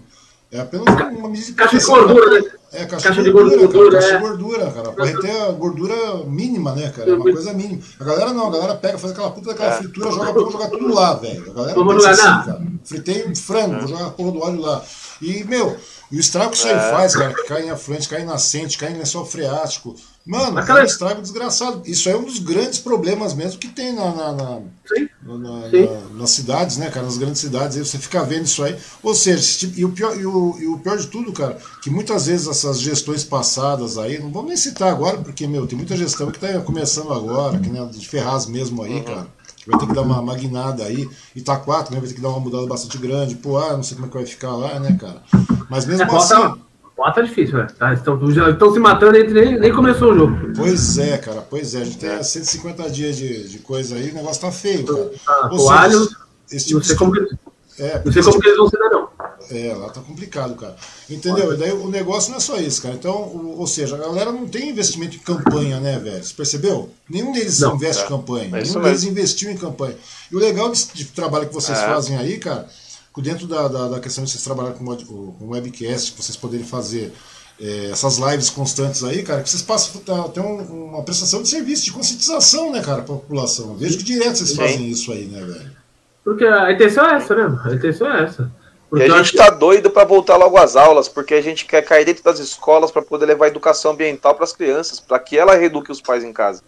é 0.55 0.61
apenas 0.61 0.87
uma 0.87 1.29
medida 1.29 1.49
de 1.49 1.53
Caixa 1.55 1.79
de 1.79 1.85
gordura, 1.85 2.31
né? 2.31 2.51
É, 2.73 2.85
caixa, 2.87 3.09
caixa 3.09 3.23
de 3.25 3.31
gordura, 3.33 3.57
gordura, 3.57 3.91
cara, 3.91 3.99
é. 3.99 4.01
caixa 4.01 4.17
de 4.17 4.23
gordura, 4.23 4.71
cara. 4.71 4.93
Pra 4.93 5.05
reter 5.05 5.43
a 5.43 5.51
gordura 5.51 6.25
mínima, 6.27 6.73
né, 6.77 6.91
cara? 6.91 7.11
É 7.11 7.15
uma 7.15 7.25
coisa 7.25 7.53
mínima. 7.53 7.83
A 7.99 8.05
galera 8.05 8.33
não, 8.33 8.47
a 8.47 8.51
galera 8.53 8.75
pega, 8.77 8.97
faz 8.97 9.13
aquela 9.13 9.31
puta 9.31 9.49
daquela 9.49 9.71
é. 9.71 9.77
fritura, 9.79 10.13
joga, 10.13 10.33
vamos 10.33 10.53
jogar 10.53 10.69
tudo 10.69 10.95
lá, 10.95 11.15
velho. 11.15 11.51
A 11.51 11.55
galera 11.55 11.75
vamos 11.75 11.95
pensa 11.95 12.11
assim, 12.11 12.51
cara. 12.51 12.63
Fritei 12.85 13.27
um 13.27 13.35
frango, 13.35 13.79
vou 13.79 13.89
jogar 13.89 14.07
a 14.07 14.11
porra 14.11 14.33
do 14.33 14.41
óleo 14.41 14.61
lá. 14.61 14.85
E, 15.21 15.45
meu, 15.45 15.77
o 16.13 16.17
estrago 16.17 16.51
que 16.51 16.59
isso 16.59 16.67
aí 16.67 16.75
é. 16.75 16.91
faz, 16.91 17.17
cara, 17.17 17.33
que 17.33 17.45
cai 17.45 17.67
em 17.67 17.71
afluente, 17.71 18.09
cai 18.09 18.23
em 18.23 18.27
nascente, 18.27 18.79
cai 18.79 18.93
em 18.93 18.99
lençol 18.99 19.25
freático. 19.25 19.97
Mano, 20.27 20.59
Aquela... 20.59 20.81
é 20.81 20.83
um 20.83 20.87
estrago 20.87 21.21
desgraçado. 21.21 21.83
Isso 21.85 22.09
é 22.09 22.17
um 22.17 22.25
dos 22.25 22.39
grandes 22.39 22.79
problemas 22.79 23.35
mesmo 23.35 23.59
que 23.59 23.69
tem 23.69 23.93
na, 23.93 24.15
na, 24.15 24.33
na, 24.33 24.61
Sim. 24.87 25.09
na, 25.23 25.71
Sim. 25.71 25.87
na 25.87 26.19
nas 26.19 26.31
cidades, 26.31 26.77
né, 26.79 26.91
cara? 26.91 27.05
Nas 27.05 27.19
grandes 27.19 27.41
cidades, 27.41 27.77
aí 27.77 27.85
você 27.85 27.99
fica 27.99 28.25
vendo 28.25 28.45
isso 28.45 28.63
aí. 28.63 28.77
Ou 29.03 29.15
seja, 29.15 29.71
e 29.77 29.85
o, 29.85 29.93
pior, 29.93 30.19
e, 30.19 30.25
o, 30.25 30.57
e 30.59 30.67
o 30.67 30.79
pior 30.79 30.97
de 30.97 31.09
tudo, 31.09 31.33
cara, 31.33 31.59
que 31.83 31.91
muitas 31.91 32.27
vezes 32.27 32.47
essas 32.47 32.81
gestões 32.81 33.23
passadas 33.23 33.99
aí, 33.99 34.19
não 34.19 34.31
vamos 34.31 34.49
nem 34.49 34.57
citar 34.57 34.91
agora, 34.91 35.19
porque, 35.19 35.47
meu, 35.47 35.67
tem 35.67 35.77
muita 35.77 35.97
gestão 35.97 36.31
que 36.31 36.39
tá 36.39 36.59
começando 36.61 37.13
agora, 37.13 37.59
que 37.59 37.69
né, 37.69 37.87
de 37.93 38.09
Ferraz 38.09 38.47
mesmo 38.47 38.83
aí, 38.83 38.95
uhum. 38.95 39.05
cara 39.05 39.44
vai 39.67 39.79
ter 39.79 39.87
que 39.87 39.95
dar 39.95 40.03
uma 40.03 40.23
magnada 40.23 40.85
aí. 40.85 41.09
Itaquá 41.35 41.83
também 41.83 42.01
vai 42.01 42.09
ter 42.09 42.15
que 42.15 42.21
dar 42.21 42.31
uma 42.31 42.41
mudada 42.41 42.67
bastante 42.67 42.99
grande. 42.99 43.35
Pô, 43.37 43.59
ah, 43.59 43.75
não 43.75 43.83
sei 43.83 43.97
como 43.97 44.07
é 44.07 44.11
que 44.11 44.17
vai 44.17 44.27
ficar 44.27 44.53
lá, 44.53 44.79
né, 44.81 44.97
cara? 45.01 45.23
Mas 45.69 45.87
mesmo 45.87 46.03
é, 46.03 46.17
assim. 46.17 46.61
Pô, 46.97 47.11
tá 47.11 47.23
difícil, 47.23 47.59
né? 47.59 47.67
Tá, 47.79 47.93
estão, 47.93 48.31
já 48.31 48.51
estão 48.51 48.73
se 48.73 48.79
matando 48.79 49.19
entre 49.19 49.35
nem, 49.35 49.59
nem 49.59 49.73
começou 49.73 50.13
o 50.13 50.17
jogo. 50.17 50.53
Pois 50.57 50.99
é, 50.99 51.19
cara, 51.19 51.43
pois 51.43 51.75
é. 51.75 51.83
A 51.83 51.85
gente 51.85 51.99
tem 51.99 52.23
150 52.23 52.91
dias 52.91 53.17
de, 53.17 53.49
de 53.49 53.59
coisa 53.59 53.97
aí, 53.97 54.11
o 54.11 54.15
negócio 54.15 54.41
tá 54.41 54.53
feio, 54.53 54.85
cara. 54.87 55.11
Ah, 55.27 55.49
Ou 55.51 55.59
seja, 55.59 56.09
esse 56.53 56.67
tipo 56.67 56.79
não 56.79 56.85
sei 56.85 56.95
de... 56.95 56.99
como, 56.99 57.17
é, 57.79 58.03
não 58.05 58.13
sei 58.13 58.23
como 58.23 58.41
que 58.41 58.47
eles 58.47 58.59
vão 58.59 58.69
se 58.69 58.79
dar, 58.79 58.91
não. 58.91 59.09
É, 59.51 59.75
lá 59.75 59.89
tá 59.89 60.01
complicado, 60.01 60.55
cara. 60.55 60.77
Entendeu? 61.09 61.53
E 61.55 61.57
daí 61.57 61.73
o 61.73 61.89
negócio 61.89 62.31
não 62.31 62.39
é 62.39 62.41
só 62.41 62.57
isso, 62.57 62.83
cara. 62.83 62.95
Então, 62.95 63.13
ou 63.13 63.67
seja, 63.67 63.97
a 63.97 63.99
galera 63.99 64.33
não 64.33 64.47
tem 64.47 64.71
investimento 64.71 65.17
em 65.17 65.21
campanha, 65.21 65.81
né, 65.81 65.99
velho? 65.99 66.23
Você 66.23 66.35
percebeu? 66.35 66.91
Nenhum 67.09 67.33
deles 67.33 67.61
não, 67.61 67.75
investe 67.77 68.03
em 68.03 68.07
é. 68.07 68.09
campanha. 68.09 68.45
É 68.45 68.63
Nenhum 68.63 68.83
deles 68.83 69.05
investiu 69.05 69.51
em 69.51 69.57
campanha. 69.57 69.97
E 70.31 70.37
o 70.37 70.39
legal 70.39 70.71
de, 70.71 70.87
de 70.93 71.05
trabalho 71.07 71.49
que 71.49 71.55
vocês 71.55 71.79
é. 71.79 71.87
fazem 71.87 72.17
aí, 72.17 72.39
cara, 72.39 72.69
dentro 73.23 73.47
da, 73.47 73.69
da, 73.69 73.89
da, 73.89 74.01
questão 74.01 74.25
de 74.25 74.31
vocês 74.31 74.43
trabalharem 74.43 74.79
com, 74.79 75.33
com 75.33 75.49
webcast, 75.49 76.13
que 76.13 76.23
vocês 76.23 76.37
poderem 76.37 76.67
fazer 76.67 77.13
é, 77.61 77.91
essas 77.91 78.19
lives 78.19 78.51
constantes 78.51 79.05
aí, 79.05 79.23
cara, 79.23 79.43
que 79.43 79.49
vocês 79.49 79.63
passam 79.63 80.01
a 80.25 80.29
ter 80.29 80.41
um, 80.41 80.89
uma 80.89 81.03
prestação 81.03 81.43
de 81.43 81.49
serviço, 81.49 81.85
de 81.85 81.93
conscientização, 81.93 82.73
né, 82.73 82.81
cara, 82.81 83.03
pra 83.03 83.15
população. 83.15 83.77
Vejo 83.77 83.99
que 83.99 84.05
direto 84.05 84.37
vocês 84.37 84.51
Sim. 84.51 84.57
fazem 84.57 84.91
isso 84.91 85.13
aí, 85.13 85.27
né, 85.27 85.41
velho? 85.41 85.85
Porque 86.25 86.45
a 86.45 86.73
intenção 86.73 87.07
é 87.07 87.17
essa, 87.17 87.35
né? 87.35 87.61
A 87.65 87.75
intenção 87.75 88.13
é 88.13 88.25
essa. 88.25 88.51
Porque 88.95 89.09
e 89.09 89.13
a 89.13 89.17
gente 89.17 89.35
está 89.35 89.51
doido 89.51 89.91
para 89.91 90.05
voltar 90.05 90.37
logo 90.37 90.57
às 90.57 90.77
aulas, 90.77 91.09
porque 91.09 91.35
a 91.35 91.41
gente 91.41 91.65
quer 91.65 91.83
cair 91.83 92.05
dentro 92.05 92.23
das 92.23 92.39
escolas 92.39 92.93
para 92.93 93.03
poder 93.03 93.27
levar 93.27 93.49
educação 93.49 93.91
ambiental 93.91 94.37
para 94.37 94.45
as 94.45 94.53
crianças, 94.53 95.01
para 95.01 95.19
que 95.19 95.37
ela 95.37 95.57
reeduque 95.57 95.91
os 95.91 96.01
pais 96.01 96.23
em 96.23 96.33
casa. 96.33 96.63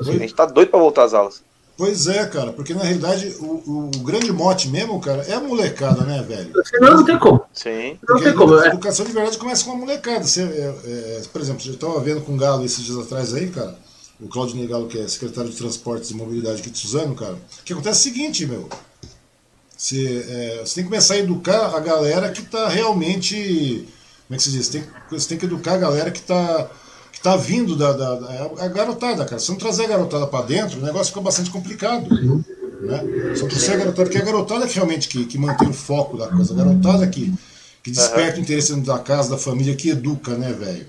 A 0.00 0.04
gente 0.04 0.24
está 0.24 0.46
doido 0.46 0.70
para 0.70 0.80
voltar 0.80 1.04
às 1.04 1.12
aulas. 1.12 1.42
Pois 1.76 2.06
é, 2.06 2.24
cara, 2.24 2.50
porque 2.52 2.72
na 2.72 2.82
realidade 2.82 3.36
o, 3.40 3.90
o, 3.94 3.98
grande 3.98 4.32
mote 4.32 4.70
mesmo, 4.70 4.98
cara, 4.98 5.22
é 5.24 5.34
a 5.34 5.40
molecada, 5.40 6.02
né, 6.04 6.24
velho? 6.26 6.50
Senão 6.64 6.94
não 6.94 7.04
tem 7.04 7.18
como. 7.18 7.44
Sim. 7.52 7.98
Não 8.08 8.18
tem 8.18 8.34
como. 8.34 8.54
A 8.54 8.64
é. 8.64 8.68
educação 8.68 9.04
de 9.04 9.12
verdade 9.12 9.36
começa 9.36 9.62
com 9.66 9.72
a 9.72 9.76
molecada. 9.76 10.24
Você, 10.24 10.40
é, 10.40 10.74
é, 10.86 11.22
por 11.30 11.42
exemplo, 11.42 11.62
eu 11.66 11.74
estava 11.74 12.00
vendo 12.00 12.22
com 12.22 12.32
o 12.32 12.38
Galo 12.38 12.64
esses 12.64 12.82
dias 12.82 12.96
atrás 12.96 13.34
aí, 13.34 13.50
cara, 13.50 13.76
o 14.18 14.28
Claudio 14.28 14.66
Galo, 14.66 14.86
que 14.86 14.98
é 14.98 15.06
secretário 15.06 15.50
de 15.50 15.56
Transportes 15.58 16.10
e 16.10 16.14
Mobilidade 16.14 16.62
aqui 16.62 16.70
de 16.70 16.78
Suzano, 16.78 17.14
cara, 17.14 17.36
que 17.62 17.74
acontece 17.74 18.00
o 18.00 18.02
seguinte, 18.02 18.46
meu. 18.46 18.66
Você, 19.76 20.26
é, 20.28 20.60
você 20.64 20.76
tem 20.76 20.84
que 20.84 20.90
começar 20.90 21.14
a 21.14 21.18
educar 21.18 21.76
a 21.76 21.80
galera 21.80 22.30
que 22.30 22.40
está 22.40 22.68
realmente. 22.68 23.86
Como 24.26 24.34
é 24.34 24.36
que 24.36 24.42
se 24.42 24.50
diz? 24.50 24.66
Você 24.66 24.78
tem, 24.78 24.88
você 25.10 25.28
tem 25.28 25.38
que 25.38 25.44
educar 25.44 25.74
a 25.74 25.78
galera 25.78 26.10
que 26.10 26.20
está 26.20 26.68
que 27.12 27.20
tá 27.22 27.36
vindo 27.36 27.76
da, 27.76 27.92
da, 27.92 28.14
da, 28.14 28.32
é 28.34 28.64
a 28.64 28.68
garotada, 28.68 29.24
cara. 29.24 29.38
Se 29.38 29.50
não 29.50 29.56
trazer 29.56 29.84
a 29.84 29.88
garotada 29.88 30.26
para 30.26 30.44
dentro, 30.44 30.78
o 30.78 30.82
negócio 30.82 31.06
fica 31.06 31.20
bastante 31.20 31.50
complicado. 31.50 32.08
Né? 32.80 33.02
Não 33.40 33.48
trouxer 33.48 33.74
a 33.74 33.78
garotada, 33.78 34.04
porque 34.04 34.18
é 34.18 34.20
a 34.20 34.24
garotada 34.24 34.66
que 34.66 34.74
realmente 34.74 35.08
que, 35.08 35.24
que 35.24 35.38
mantém 35.38 35.68
o 35.68 35.72
foco 35.72 36.18
da 36.18 36.28
coisa, 36.28 36.52
a 36.52 36.56
garotada 36.56 37.06
que, 37.06 37.32
que 37.82 37.90
desperta 37.90 38.38
o 38.38 38.42
interesse 38.42 38.74
da 38.80 38.98
casa, 38.98 39.30
da 39.30 39.38
família, 39.38 39.74
que 39.74 39.90
educa, 39.90 40.32
né, 40.32 40.52
velho? 40.52 40.86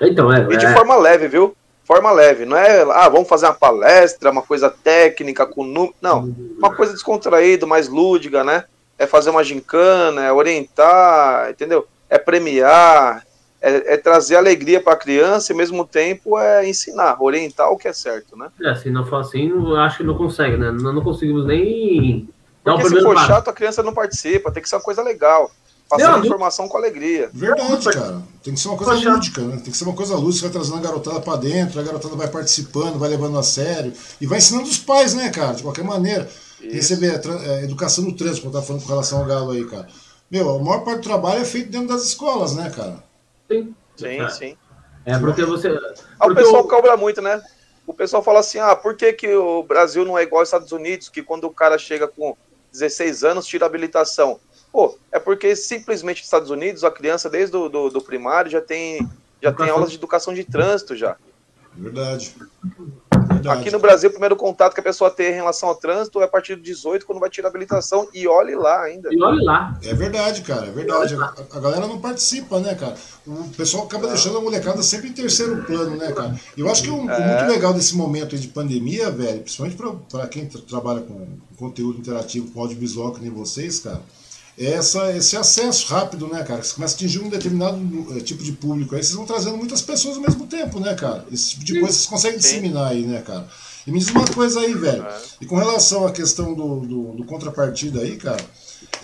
Então, 0.00 0.32
é, 0.32 0.46
e 0.52 0.56
de 0.56 0.64
é... 0.64 0.72
forma 0.72 0.96
leve, 0.96 1.26
viu? 1.26 1.56
Forma 1.84 2.10
leve, 2.10 2.44
não 2.44 2.56
é, 2.56 2.82
ah, 2.82 3.08
vamos 3.08 3.28
fazer 3.28 3.46
uma 3.46 3.54
palestra, 3.54 4.30
uma 4.30 4.42
coisa 4.42 4.70
técnica 4.70 5.46
com 5.46 5.64
número, 5.64 5.94
não, 6.00 6.34
uma 6.58 6.74
coisa 6.74 6.92
descontraída, 6.92 7.66
mais 7.66 7.88
lúdica, 7.88 8.42
né? 8.42 8.64
É 8.98 9.06
fazer 9.06 9.30
uma 9.30 9.44
gincana, 9.44 10.24
é 10.24 10.32
orientar, 10.32 11.50
entendeu? 11.50 11.86
É 12.08 12.18
premiar, 12.18 13.24
é, 13.60 13.94
é 13.94 13.96
trazer 13.96 14.36
alegria 14.36 14.80
para 14.80 14.92
a 14.92 14.98
criança 14.98 15.50
e 15.50 15.54
ao 15.54 15.58
mesmo 15.58 15.84
tempo 15.84 16.38
é 16.38 16.68
ensinar, 16.68 17.16
orientar 17.20 17.70
o 17.70 17.76
que 17.76 17.88
é 17.88 17.92
certo, 17.92 18.36
né? 18.36 18.48
É, 18.62 18.74
se 18.74 18.90
não 18.90 19.04
for 19.04 19.16
assim, 19.16 19.50
acho 19.78 19.98
que 19.98 20.04
não 20.04 20.16
consegue, 20.16 20.56
né? 20.56 20.70
Não, 20.70 20.92
não 20.92 21.02
conseguimos 21.02 21.46
nem 21.46 22.28
Porque 22.62 22.88
se 22.88 23.02
for 23.02 23.18
chato, 23.18 23.48
a 23.48 23.52
criança 23.52 23.82
não 23.82 23.92
participa, 23.92 24.50
tem 24.50 24.62
que 24.62 24.68
ser 24.68 24.76
uma 24.76 24.82
coisa 24.82 25.02
legal. 25.02 25.50
Passando 25.88 26.18
não, 26.18 26.24
informação 26.24 26.68
com 26.68 26.76
alegria. 26.76 27.30
Verdade, 27.32 27.84
cara. 27.92 28.22
Tem 28.42 28.54
que 28.54 28.60
ser 28.60 28.68
uma 28.68 28.76
coisa 28.76 29.10
lúdica, 29.10 29.42
né? 29.42 29.56
Tem 29.56 29.70
que 29.70 29.76
ser 29.76 29.84
uma 29.84 29.94
coisa 29.94 30.16
lúdica, 30.16 30.48
vai 30.48 30.52
trazendo 30.52 30.78
a 30.78 30.80
garotada 30.80 31.20
pra 31.20 31.36
dentro, 31.36 31.78
a 31.78 31.82
garotada 31.82 32.16
vai 32.16 32.28
participando, 32.28 32.98
vai 32.98 33.10
levando 33.10 33.38
a 33.38 33.42
sério. 33.42 33.92
E 34.20 34.26
vai 34.26 34.38
ensinando 34.38 34.68
os 34.68 34.78
pais, 34.78 35.14
né, 35.14 35.30
cara? 35.30 35.54
De 35.54 35.62
qualquer 35.62 35.84
maneira. 35.84 36.28
Receber 36.60 37.20
a, 37.20 37.62
educação 37.62 38.04
no 38.04 38.16
trânsito, 38.16 38.40
como 38.40 38.50
eu 38.50 38.54
tava 38.54 38.66
falando 38.66 38.82
com 38.82 38.88
relação 38.88 39.20
ao 39.20 39.26
galo 39.26 39.50
aí, 39.50 39.64
cara. 39.66 39.86
Meu, 40.30 40.48
a 40.48 40.58
maior 40.58 40.80
parte 40.82 41.00
do 41.00 41.08
trabalho 41.08 41.42
é 41.42 41.44
feito 41.44 41.70
dentro 41.70 41.88
das 41.88 42.02
escolas, 42.04 42.54
né, 42.54 42.70
cara? 42.70 43.04
Sim. 43.50 43.74
Sim, 43.96 44.20
é. 44.20 44.28
sim. 44.30 44.56
É 45.04 45.18
porque 45.18 45.44
você. 45.44 45.68
Ah, 46.18 46.26
o 46.26 46.34
pessoal 46.34 46.66
cobra 46.66 46.96
muito, 46.96 47.20
né? 47.20 47.42
O 47.86 47.92
pessoal 47.92 48.22
fala 48.22 48.40
assim: 48.40 48.58
ah, 48.58 48.74
por 48.74 48.96
que, 48.96 49.12
que 49.12 49.34
o 49.34 49.62
Brasil 49.62 50.04
não 50.04 50.18
é 50.18 50.22
igual 50.22 50.40
aos 50.40 50.48
Estados 50.48 50.72
Unidos, 50.72 51.08
que 51.08 51.22
quando 51.22 51.44
o 51.44 51.50
cara 51.50 51.76
chega 51.76 52.08
com 52.08 52.36
16 52.72 53.22
anos 53.22 53.46
tira 53.46 53.66
habilitação? 53.66 54.40
Pô, 54.74 54.98
é 55.12 55.20
porque 55.20 55.54
simplesmente 55.54 56.16
nos 56.16 56.26
Estados 56.26 56.50
Unidos 56.50 56.82
a 56.82 56.90
criança 56.90 57.30
desde 57.30 57.56
o 57.56 57.68
do, 57.68 57.90
do 57.90 58.00
primário 58.00 58.50
já 58.50 58.60
tem, 58.60 59.08
já 59.40 59.52
tem 59.52 59.70
aulas 59.70 59.88
de 59.88 59.96
educação 59.96 60.34
de 60.34 60.42
trânsito 60.42 60.96
já. 60.96 61.16
Verdade. 61.76 62.34
Verdade. 63.12 63.48
Aqui 63.48 63.70
no 63.70 63.78
Brasil, 63.78 64.08
o 64.08 64.12
primeiro 64.12 64.34
contato 64.34 64.74
que 64.74 64.80
a 64.80 64.82
pessoa 64.82 65.12
tem 65.12 65.30
em 65.30 65.34
relação 65.34 65.68
ao 65.68 65.76
trânsito 65.76 66.20
é 66.20 66.24
a 66.24 66.28
partir 66.28 66.56
do 66.56 66.62
18, 66.62 67.06
quando 67.06 67.20
vai 67.20 67.30
tirar 67.30 67.46
a 67.46 67.50
habilitação, 67.50 68.08
e 68.12 68.26
olhe 68.26 68.56
lá 68.56 68.82
ainda. 68.82 69.10
E 69.14 69.22
olhe 69.22 69.44
lá. 69.44 69.78
É 69.80 69.94
verdade, 69.94 70.42
cara, 70.42 70.66
é 70.66 70.72
verdade. 70.72 71.14
A, 71.14 71.34
a, 71.52 71.60
galera 71.60 71.86
não 71.86 72.00
participa, 72.00 72.58
né, 72.58 72.74
cara? 72.74 72.96
O 73.24 73.48
pessoal 73.50 73.84
acaba 73.84 74.08
deixando 74.08 74.38
a 74.38 74.40
molecada 74.40 74.82
sempre 74.82 75.08
em 75.08 75.12
terceiro 75.12 75.62
plano, 75.62 75.96
né, 75.96 76.10
cara? 76.10 76.34
Eu 76.58 76.68
acho 76.68 76.82
que 76.82 76.90
o, 76.90 77.08
é. 77.08 77.36
muito 77.36 77.52
legal 77.52 77.72
desse 77.72 77.96
momento 77.96 78.36
de 78.36 78.48
pandemia, 78.48 79.08
velho, 79.08 79.42
principalmente 79.42 79.76
para 80.10 80.26
quem 80.26 80.46
trabalha 80.46 81.00
com 81.00 81.38
conteúdo 81.56 82.00
interativo, 82.00 82.50
com 82.50 82.60
audiovisual, 82.60 83.12
que 83.12 83.20
nem 83.20 83.30
vocês, 83.30 83.78
cara 83.78 84.02
essa, 84.58 85.16
esse 85.16 85.36
acesso 85.36 85.92
rápido, 85.92 86.28
né, 86.28 86.42
cara? 86.44 86.62
Você 86.62 86.74
começa 86.74 86.94
a 86.94 86.96
atingir 86.96 87.18
um 87.18 87.28
determinado 87.28 87.78
eh, 88.16 88.20
tipo 88.20 88.42
de 88.42 88.52
público. 88.52 88.94
Aí 88.94 89.02
vocês 89.02 89.14
vão 89.14 89.26
trazendo 89.26 89.56
muitas 89.56 89.82
pessoas 89.82 90.16
ao 90.16 90.22
mesmo 90.22 90.46
tempo, 90.46 90.78
né, 90.78 90.94
cara? 90.94 91.24
Esse 91.32 91.50
tipo 91.50 91.64
de 91.64 91.80
coisa 91.80 91.92
vocês 91.92 92.06
conseguem 92.06 92.38
disseminar 92.38 92.92
aí, 92.92 93.02
né, 93.02 93.20
cara? 93.20 93.48
E 93.86 93.90
me 93.90 93.98
diz 93.98 94.08
uma 94.08 94.24
coisa 94.26 94.60
aí, 94.60 94.72
velho. 94.72 95.02
É. 95.02 95.18
E 95.40 95.46
com 95.46 95.56
relação 95.56 96.06
à 96.06 96.12
questão 96.12 96.54
do, 96.54 96.80
do, 96.80 97.02
do 97.14 97.24
contrapartida 97.24 98.00
aí, 98.00 98.16
cara, 98.16 98.42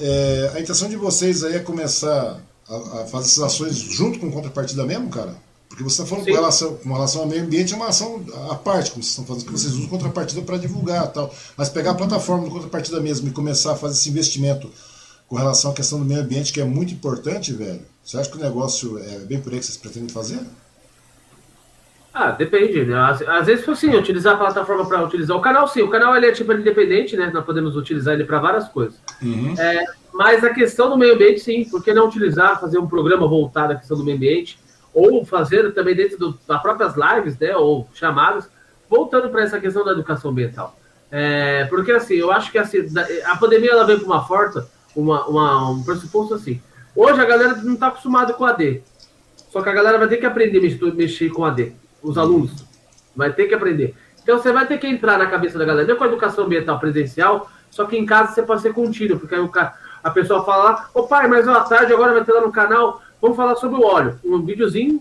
é, 0.00 0.52
a 0.54 0.60
intenção 0.60 0.88
de 0.88 0.96
vocês 0.96 1.42
aí 1.42 1.56
é 1.56 1.58
começar 1.58 2.40
a, 2.68 2.76
a, 2.76 3.06
fazer 3.06 3.26
essas 3.26 3.42
ações 3.42 3.76
junto 3.76 4.20
com 4.20 4.30
contrapartida 4.30 4.84
mesmo, 4.84 5.10
cara? 5.10 5.34
Porque 5.68 5.84
você 5.84 6.02
está 6.02 6.06
falando 6.06 6.26
com 6.26 6.32
relação, 6.32 6.74
com 6.76 6.92
relação 6.92 7.22
ao 7.22 7.28
meio 7.28 7.42
ambiente, 7.42 7.72
é 7.72 7.76
uma 7.76 7.88
ação 7.88 8.24
à 8.50 8.54
parte, 8.54 8.90
como 8.90 9.02
vocês 9.02 9.10
estão 9.10 9.24
fazendo, 9.24 9.46
que 9.46 9.52
vocês 9.52 9.72
usam 9.74 9.88
contrapartida 9.88 10.42
para 10.42 10.56
divulgar 10.56 11.08
tal. 11.12 11.32
Mas 11.56 11.68
pegar 11.68 11.92
a 11.92 11.94
plataforma 11.94 12.44
do 12.44 12.50
contrapartida 12.50 13.00
mesmo 13.00 13.28
e 13.28 13.30
começar 13.30 13.72
a 13.72 13.76
fazer 13.76 13.98
esse 13.98 14.08
investimento 14.08 14.70
com 15.30 15.36
relação 15.36 15.70
à 15.70 15.74
questão 15.74 16.00
do 16.00 16.04
meio 16.04 16.22
ambiente, 16.22 16.52
que 16.52 16.60
é 16.60 16.64
muito 16.64 16.92
importante, 16.92 17.52
velho? 17.52 17.82
Você 18.02 18.18
acha 18.18 18.28
que 18.28 18.36
o 18.36 18.40
negócio 18.40 18.98
é 18.98 19.20
bem 19.20 19.40
por 19.40 19.52
aí 19.52 19.60
que 19.60 19.64
vocês 19.64 19.78
pretendem 19.78 20.08
fazer? 20.08 20.40
Ah, 22.12 22.32
depende, 22.32 22.84
né? 22.84 22.98
Às, 22.98 23.22
às 23.22 23.46
vezes, 23.46 23.66
assim, 23.68 23.94
utilizar 23.94 24.34
a 24.34 24.36
plataforma 24.36 24.84
para 24.88 25.04
utilizar 25.04 25.36
o 25.36 25.40
canal, 25.40 25.68
sim. 25.68 25.82
O 25.82 25.88
canal 25.88 26.16
ele 26.16 26.26
é 26.26 26.32
tipo 26.32 26.52
independente, 26.52 27.16
né? 27.16 27.30
Nós 27.32 27.44
podemos 27.44 27.76
utilizar 27.76 28.14
ele 28.14 28.24
para 28.24 28.40
várias 28.40 28.68
coisas. 28.68 29.00
Uhum. 29.22 29.54
É, 29.56 29.84
mas 30.12 30.42
a 30.42 30.52
questão 30.52 30.90
do 30.90 30.98
meio 30.98 31.14
ambiente, 31.14 31.38
sim. 31.38 31.64
Por 31.64 31.80
que 31.80 31.94
não 31.94 32.08
utilizar, 32.08 32.60
fazer 32.60 32.78
um 32.78 32.88
programa 32.88 33.28
voltado 33.28 33.74
à 33.74 33.76
questão 33.76 33.96
do 33.96 34.02
meio 34.02 34.16
ambiente? 34.16 34.58
Ou 34.92 35.24
fazer 35.24 35.72
também 35.74 35.94
dentro 35.94 36.18
do, 36.18 36.38
das 36.48 36.60
próprias 36.60 36.94
lives, 36.96 37.38
né? 37.38 37.54
Ou 37.54 37.88
chamadas, 37.94 38.50
voltando 38.88 39.28
para 39.28 39.42
essa 39.42 39.60
questão 39.60 39.84
da 39.84 39.92
educação 39.92 40.32
ambiental. 40.32 40.76
É, 41.08 41.66
porque, 41.66 41.92
assim, 41.92 42.14
eu 42.14 42.32
acho 42.32 42.50
que 42.50 42.58
assim, 42.58 42.78
a 43.26 43.36
pandemia 43.36 43.70
ela 43.70 43.84
veio 43.84 44.00
com 44.00 44.06
uma 44.06 44.26
força, 44.26 44.68
uma, 44.94 45.26
uma, 45.26 45.70
um 45.70 45.82
pressuposto 45.82 46.34
assim. 46.34 46.60
Hoje 46.94 47.20
a 47.20 47.24
galera 47.24 47.56
não 47.56 47.74
está 47.74 47.88
acostumada 47.88 48.32
com 48.32 48.44
AD. 48.44 48.82
Só 49.50 49.62
que 49.62 49.68
a 49.68 49.72
galera 49.72 49.98
vai 49.98 50.08
ter 50.08 50.18
que 50.18 50.26
aprender 50.26 50.58
a 50.58 50.94
mexer 50.94 51.30
com 51.30 51.44
AD 51.44 51.72
os 52.02 52.16
alunos. 52.16 52.64
Vai 53.14 53.32
ter 53.32 53.46
que 53.46 53.54
aprender. 53.54 53.94
Então 54.22 54.38
você 54.38 54.52
vai 54.52 54.66
ter 54.66 54.78
que 54.78 54.86
entrar 54.86 55.18
na 55.18 55.26
cabeça 55.26 55.58
da 55.58 55.64
galera, 55.64 55.86
não 55.86 55.96
com 55.96 56.04
a 56.04 56.06
educação 56.06 56.44
ambiental 56.44 56.78
presencial, 56.78 57.50
só 57.70 57.84
que 57.84 57.96
em 57.96 58.06
casa 58.06 58.32
você 58.32 58.42
pode 58.42 58.62
ser 58.62 58.72
contínuo, 58.72 59.18
porque 59.18 59.34
aí 59.34 59.40
o 59.40 59.48
cara, 59.48 59.74
a 60.02 60.10
pessoa 60.10 60.44
fala 60.44 60.88
ô 60.94 61.04
pai, 61.04 61.26
mas 61.26 61.48
à 61.48 61.60
tarde 61.60 61.92
agora 61.92 62.12
vai 62.12 62.24
ter 62.24 62.32
lá 62.32 62.40
no 62.40 62.52
canal, 62.52 63.00
vamos 63.20 63.36
falar 63.36 63.56
sobre 63.56 63.80
o 63.80 63.84
óleo. 63.84 64.18
Um 64.24 64.42
videozinho, 64.42 65.00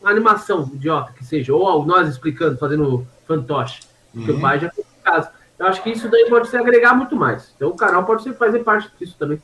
uma 0.00 0.10
animação 0.10 0.70
idiota 0.74 1.12
que 1.12 1.24
seja, 1.24 1.54
ou 1.54 1.84
nós 1.84 2.08
explicando, 2.08 2.58
fazendo 2.58 3.06
fantoche, 3.26 3.80
uhum. 4.14 4.24
que 4.24 4.30
o 4.32 4.40
pai 4.40 4.60
já. 4.60 4.70
Eu 5.58 5.66
acho 5.66 5.82
que 5.82 5.90
isso 5.90 6.08
daí 6.08 6.26
pode 6.28 6.48
se 6.48 6.56
agregar 6.56 6.94
muito 6.94 7.14
mais. 7.16 7.52
Então 7.56 7.68
o 7.68 7.76
canal 7.76 8.04
pode 8.04 8.22
ser, 8.22 8.34
fazer 8.34 8.60
parte 8.60 8.90
disso 8.98 9.14
também. 9.18 9.40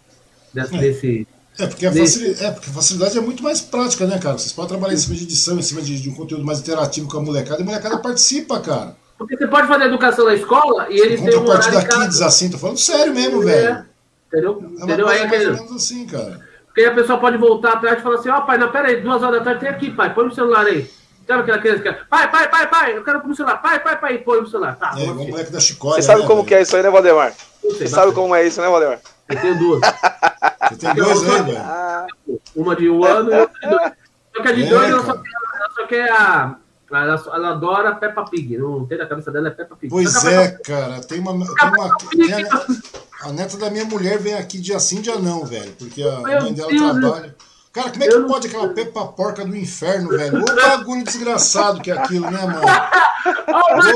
Desse, 0.52 0.76
é. 0.76 0.78
desse 0.78 1.28
é 1.58 1.66
porque, 1.66 1.86
a 1.86 1.92
facilidade, 1.92 2.44
é, 2.44 2.50
porque 2.52 2.70
a 2.70 2.72
facilidade 2.72 3.18
é 3.18 3.20
muito 3.20 3.42
mais 3.42 3.60
prática, 3.60 4.06
né, 4.06 4.18
cara? 4.18 4.38
Vocês 4.38 4.52
podem 4.52 4.70
trabalhar 4.70 4.94
em 4.94 4.96
cima 4.96 5.14
de 5.14 5.24
edição, 5.24 5.58
em 5.58 5.62
cima 5.62 5.82
de, 5.82 6.00
de 6.00 6.08
um 6.08 6.14
conteúdo 6.14 6.44
mais 6.44 6.60
interativo 6.60 7.08
com 7.08 7.18
a 7.18 7.22
molecada, 7.22 7.60
e 7.60 7.62
a 7.62 7.66
molecada 7.66 7.98
participa, 7.98 8.60
cara. 8.60 8.96
Porque 9.18 9.36
você 9.36 9.46
pode 9.46 9.68
fazer 9.68 9.84
educação 9.84 10.24
na 10.24 10.34
escola 10.34 10.86
e 10.88 10.98
eles 10.98 11.20
têm 11.20 11.36
um 11.36 11.44
partida 11.44 11.84
Kids, 11.84 12.22
assim, 12.22 12.50
tô 12.50 12.56
falando 12.56 12.78
sério 12.78 13.12
mesmo, 13.12 13.42
é, 13.42 13.44
velho. 13.44 13.86
Entendeu? 14.28 14.62
É 14.78 14.84
entendeu? 14.84 15.08
Aí, 15.08 15.28
mais 15.28 15.46
ou 15.46 15.52
menos 15.54 15.72
assim, 15.72 16.06
cara. 16.06 16.40
Porque 16.66 16.80
aí 16.80 16.86
a 16.86 16.94
pessoa 16.94 17.18
pode 17.18 17.36
voltar 17.36 17.72
atrás 17.72 17.98
e 17.98 18.02
falar 18.02 18.14
assim, 18.14 18.30
ó, 18.30 18.38
oh, 18.38 18.46
pai, 18.46 18.56
não, 18.56 18.70
pera 18.70 18.88
aí, 18.88 19.02
duas 19.02 19.22
horas 19.22 19.40
da 19.40 19.44
tarde 19.44 19.60
tem 19.60 19.68
aqui, 19.68 19.90
pai, 19.90 20.14
põe 20.14 20.24
no 20.24 20.34
celular 20.34 20.64
aí. 20.64 20.88
Sabe 21.30 21.42
aquela 21.42 21.58
criança 21.58 21.80
que 21.80 21.88
é, 21.88 21.92
pai, 21.92 22.28
pai, 22.28 22.48
pai, 22.48 22.66
pai, 22.68 22.96
eu 22.96 23.04
quero 23.04 23.20
pôr 23.20 23.28
no 23.28 23.36
celular, 23.36 23.62
pai, 23.62 23.78
pai, 23.78 24.00
pai, 24.00 24.18
põe 24.18 24.40
no 24.40 24.48
celular. 24.48 24.74
Tá, 24.74 24.94
é, 24.98 25.04
o 25.04 25.14
moleque 25.14 25.52
da 25.52 25.60
chicória, 25.60 26.02
Você 26.02 26.08
sabe 26.08 26.22
né, 26.22 26.26
como 26.26 26.38
velho? 26.38 26.48
que 26.48 26.54
é 26.56 26.62
isso 26.62 26.74
aí, 26.74 26.82
né, 26.82 26.90
Valdemar? 26.90 27.32
Você 27.62 27.86
sabe 27.86 28.10
como 28.10 28.34
é 28.34 28.44
isso, 28.44 28.60
né, 28.60 28.68
Valdemar? 28.68 28.98
Eu 29.28 29.40
tenho 29.40 29.56
duas. 29.56 29.80
Você 29.80 30.76
tem 30.76 30.92
dois 30.92 31.22
aí, 31.22 31.42
velho? 31.44 32.36
Uma 32.56 32.74
de 32.74 32.90
um 32.90 33.04
ano 33.04 33.32
e 33.32 33.38
outra 33.38 33.60
de 33.60 33.68
dois. 33.68 33.92
Só 34.34 34.42
que 34.42 34.48
a 34.48 34.52
de 34.52 34.64
é, 34.64 34.68
dois, 34.68 34.90
ela 34.90 35.04
só, 35.04 35.12
quer, 35.18 35.30
ela 35.30 35.70
só 35.72 35.86
quer 35.86 36.10
a. 36.10 36.56
Ela, 36.90 37.24
ela 37.32 37.50
adora 37.50 37.94
Peppa 37.94 38.24
Pig. 38.24 38.58
Não 38.58 38.84
tem 38.84 38.98
na 38.98 39.06
cabeça 39.06 39.30
dela, 39.30 39.46
é 39.46 39.50
Peppa 39.52 39.76
Pig. 39.76 39.88
Pois 39.88 40.24
é, 40.24 40.48
Peppa... 40.48 40.62
cara. 40.64 41.00
Tem 41.02 41.20
uma. 41.20 41.32
Tem 41.32 41.68
uma 41.68 41.96
tem 42.10 42.32
a, 42.42 43.28
a, 43.28 43.32
neta 43.32 43.56
da 43.56 43.70
minha 43.70 43.84
mulher 43.84 44.18
vem 44.18 44.34
aqui 44.34 44.58
dia 44.58 44.80
sim, 44.80 45.00
dia 45.00 45.14
não, 45.14 45.44
velho. 45.44 45.70
Porque 45.78 46.02
a 46.02 46.18
Meu 46.18 46.40
mãe 46.42 46.52
dela 46.52 46.70
Deus 46.70 46.98
trabalha. 46.98 47.36
Cara, 47.72 47.90
como 47.90 48.02
é 48.02 48.08
que 48.08 48.14
eu 48.14 48.26
pode 48.26 48.48
aquela 48.48 48.68
Peppa 48.68 49.06
Porca 49.06 49.44
do 49.44 49.56
inferno, 49.56 50.08
velho? 50.08 50.40
O 50.40 50.44
bagulho 50.44 51.04
desgraçado 51.04 51.80
que 51.80 51.90
é 51.90 51.96
aquilo, 51.96 52.28
né, 52.28 52.40
mano? 52.44 52.60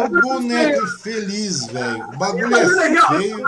O 0.06 0.20
boneco 0.20 0.84
infeliz, 0.84 1.66
velho. 1.66 2.04
O 2.04 2.16
bagulho 2.16 2.56
é 2.56 2.66
feio. 3.18 3.44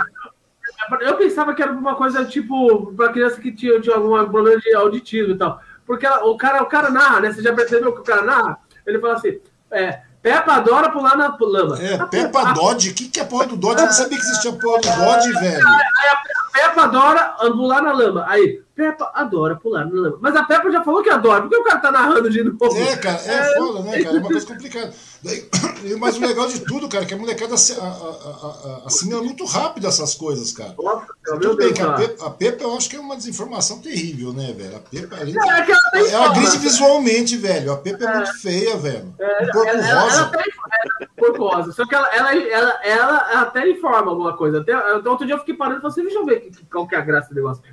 Eu 1.01 1.17
pensava 1.17 1.53
que 1.53 1.61
era 1.61 1.71
uma 1.71 1.95
coisa 1.95 2.25
tipo 2.25 2.93
para 2.93 3.11
criança 3.11 3.39
que 3.39 3.51
tinha, 3.51 3.79
tinha 3.79 3.95
algum 3.95 4.29
problema 4.29 4.59
de 4.59 4.73
auditivo 4.75 5.31
e 5.31 5.37
tal. 5.37 5.61
Porque 5.85 6.05
ela, 6.05 6.25
o, 6.25 6.37
cara, 6.37 6.61
o 6.61 6.65
cara 6.65 6.89
narra, 6.89 7.21
né? 7.21 7.31
Você 7.31 7.41
já 7.41 7.53
percebeu 7.53 7.93
que 7.93 8.01
o 8.01 8.03
cara 8.03 8.21
narra? 8.23 8.57
Ele 8.85 8.99
fala 8.99 9.13
assim: 9.13 9.39
é, 9.71 10.01
Peppa 10.21 10.53
adora 10.53 10.89
pular 10.89 11.15
na 11.15 11.37
lama. 11.39 11.81
É, 11.81 12.05
Peppa 12.05 12.53
Dodge. 12.53 12.89
O 12.89 12.93
que, 12.93 13.07
que 13.07 13.19
é 13.19 13.23
porra 13.23 13.47
do 13.47 13.55
Dodge? 13.55 13.81
Eu 13.81 13.85
não 13.85 13.93
sabia 13.93 14.17
que 14.17 14.23
existia 14.25 14.51
porra 14.53 14.81
do 14.81 14.89
Dodge, 14.89 15.31
velho. 15.33 15.67
Aí 15.67 16.09
a 16.09 16.15
Peppa 16.57 16.83
adora 16.83 17.35
pular 17.51 17.81
na 17.83 17.91
lama. 17.91 18.25
Aí, 18.27 18.61
Peppa 18.75 19.11
adora 19.13 19.55
pular 19.55 19.85
na 19.85 20.01
lama. 20.01 20.17
Mas 20.19 20.35
a 20.35 20.43
Peppa 20.43 20.71
já 20.71 20.83
falou 20.83 21.03
que 21.03 21.09
adora. 21.09 21.43
Por 21.43 21.49
que 21.49 21.57
o 21.57 21.63
cara 21.63 21.79
tá 21.79 21.91
narrando 21.91 22.29
de 22.29 22.43
novo? 22.43 22.77
É, 22.77 22.95
cara, 22.97 23.21
é, 23.25 23.31
é 23.31 23.57
foda, 23.57 23.83
né, 23.83 24.03
cara? 24.03 24.17
É 24.17 24.19
uma 24.19 24.27
coisa 24.27 24.45
complicada. 24.45 24.93
Mas 25.99 26.17
o 26.17 26.21
legal 26.21 26.47
de 26.47 26.59
tudo, 26.61 26.89
cara, 26.89 27.03
é 27.03 27.07
que 27.07 27.13
a 27.13 27.17
molecada 27.17 27.53
assimila 27.53 29.21
muito 29.21 29.45
rápido 29.45 29.87
essas 29.87 30.15
coisas, 30.15 30.51
cara. 30.51 30.73
Nossa, 30.77 31.07
tudo 31.25 31.55
bem 31.55 31.73
que 31.73 31.81
a 31.81 31.93
Pepa, 31.93 32.25
a 32.25 32.29
Pepa, 32.31 32.63
eu 32.63 32.75
acho 32.75 32.89
que 32.89 32.95
é 32.95 32.99
uma 32.99 33.15
desinformação 33.15 33.79
terrível, 33.79 34.33
né, 34.33 34.53
velho? 34.53 34.77
A 34.77 34.79
Pepa, 34.79 35.15
a 35.15 35.25
gente, 35.25 35.37
é, 35.37 35.99
é 35.99 36.11
ela 36.11 36.25
agride 36.31 36.57
visualmente, 36.57 37.37
velho. 37.37 37.71
A 37.71 37.77
Pepa 37.77 38.03
é, 38.03 38.07
é, 38.07 38.15
muito 38.15 38.39
feia, 38.39 38.77
velho. 38.77 39.13
É, 39.19 39.43
um 39.43 39.51
porco 39.51 39.69
ela, 39.69 40.01
rosa. 40.01 40.17
Ela, 40.17 40.31
ela 40.31 41.07
porco 41.17 41.47
rosa. 41.47 41.71
Só 41.71 41.85
que 41.85 41.95
ela, 41.95 42.07
ela, 42.15 42.33
ela, 42.33 42.79
ela, 42.83 43.17
até 43.41 43.69
informa 43.69 44.11
alguma 44.11 44.35
coisa. 44.35 44.61
Até, 44.61 44.75
outro 45.07 45.25
dia 45.25 45.35
eu 45.35 45.39
fiquei 45.39 45.55
parando 45.55 45.79
e 45.79 45.81
falei 45.81 45.91
assim, 45.91 46.03
deixa 46.03 46.19
eu 46.19 46.25
ver 46.25 46.46
qual 46.71 46.87
que 46.87 46.95
é 46.95 46.97
a 46.97 47.01
graça 47.01 47.29
do 47.29 47.35
negócio. 47.35 47.63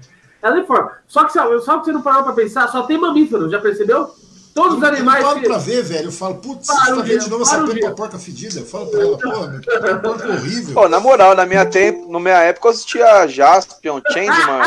Ela 0.42 0.60
informa. 0.60 0.92
Só 1.06 1.24
que, 1.24 1.32
só 1.32 1.78
que 1.78 1.84
você 1.84 1.92
não 1.92 2.02
parou 2.02 2.22
pra 2.22 2.32
pensar, 2.32 2.68
só 2.68 2.82
tem 2.82 2.98
mamífero, 2.98 3.48
já 3.48 3.60
percebeu? 3.60 4.10
Todos 4.54 4.78
os 4.78 4.84
animais. 4.84 5.20
Eu 5.20 5.30
falo 5.30 5.42
pra 5.42 5.58
ver, 5.58 5.82
velho. 5.82 6.04
Eu 6.06 6.12
falo, 6.12 6.36
putz, 6.36 6.68
você 6.68 6.94
tá 6.94 7.02
vendo 7.02 7.24
de 7.24 7.28
novo 7.28 7.42
essa 7.42 7.66
Peppa 7.66 7.90
porca 7.90 8.18
fedida? 8.20 8.60
Eu 8.60 8.64
falo 8.64 8.86
pra 8.86 9.00
ela, 9.00 9.18
porra, 9.18 9.60
que 9.60 9.94
porca 9.96 10.28
horrível. 10.28 10.74
Pô, 10.74 10.88
na 10.88 11.00
moral, 11.00 11.34
na 11.34 11.44
minha, 11.44 11.66
tempo, 11.66 12.10
na 12.10 12.20
minha 12.20 12.38
época 12.38 12.68
eu 12.68 12.70
assistia 12.70 13.26
Jaspion, 13.26 14.00
Changeman, 14.12 14.62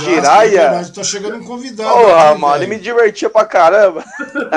Jiraya. 0.00 0.90
Tô 0.92 1.04
chegando 1.04 1.36
um 1.36 1.44
convidado. 1.44 1.90
Porra, 1.90 2.30
aqui, 2.30 2.40
mano, 2.40 2.56
ele 2.56 2.66
me 2.66 2.78
divertia 2.78 3.28
pra 3.28 3.44
caramba. 3.44 4.02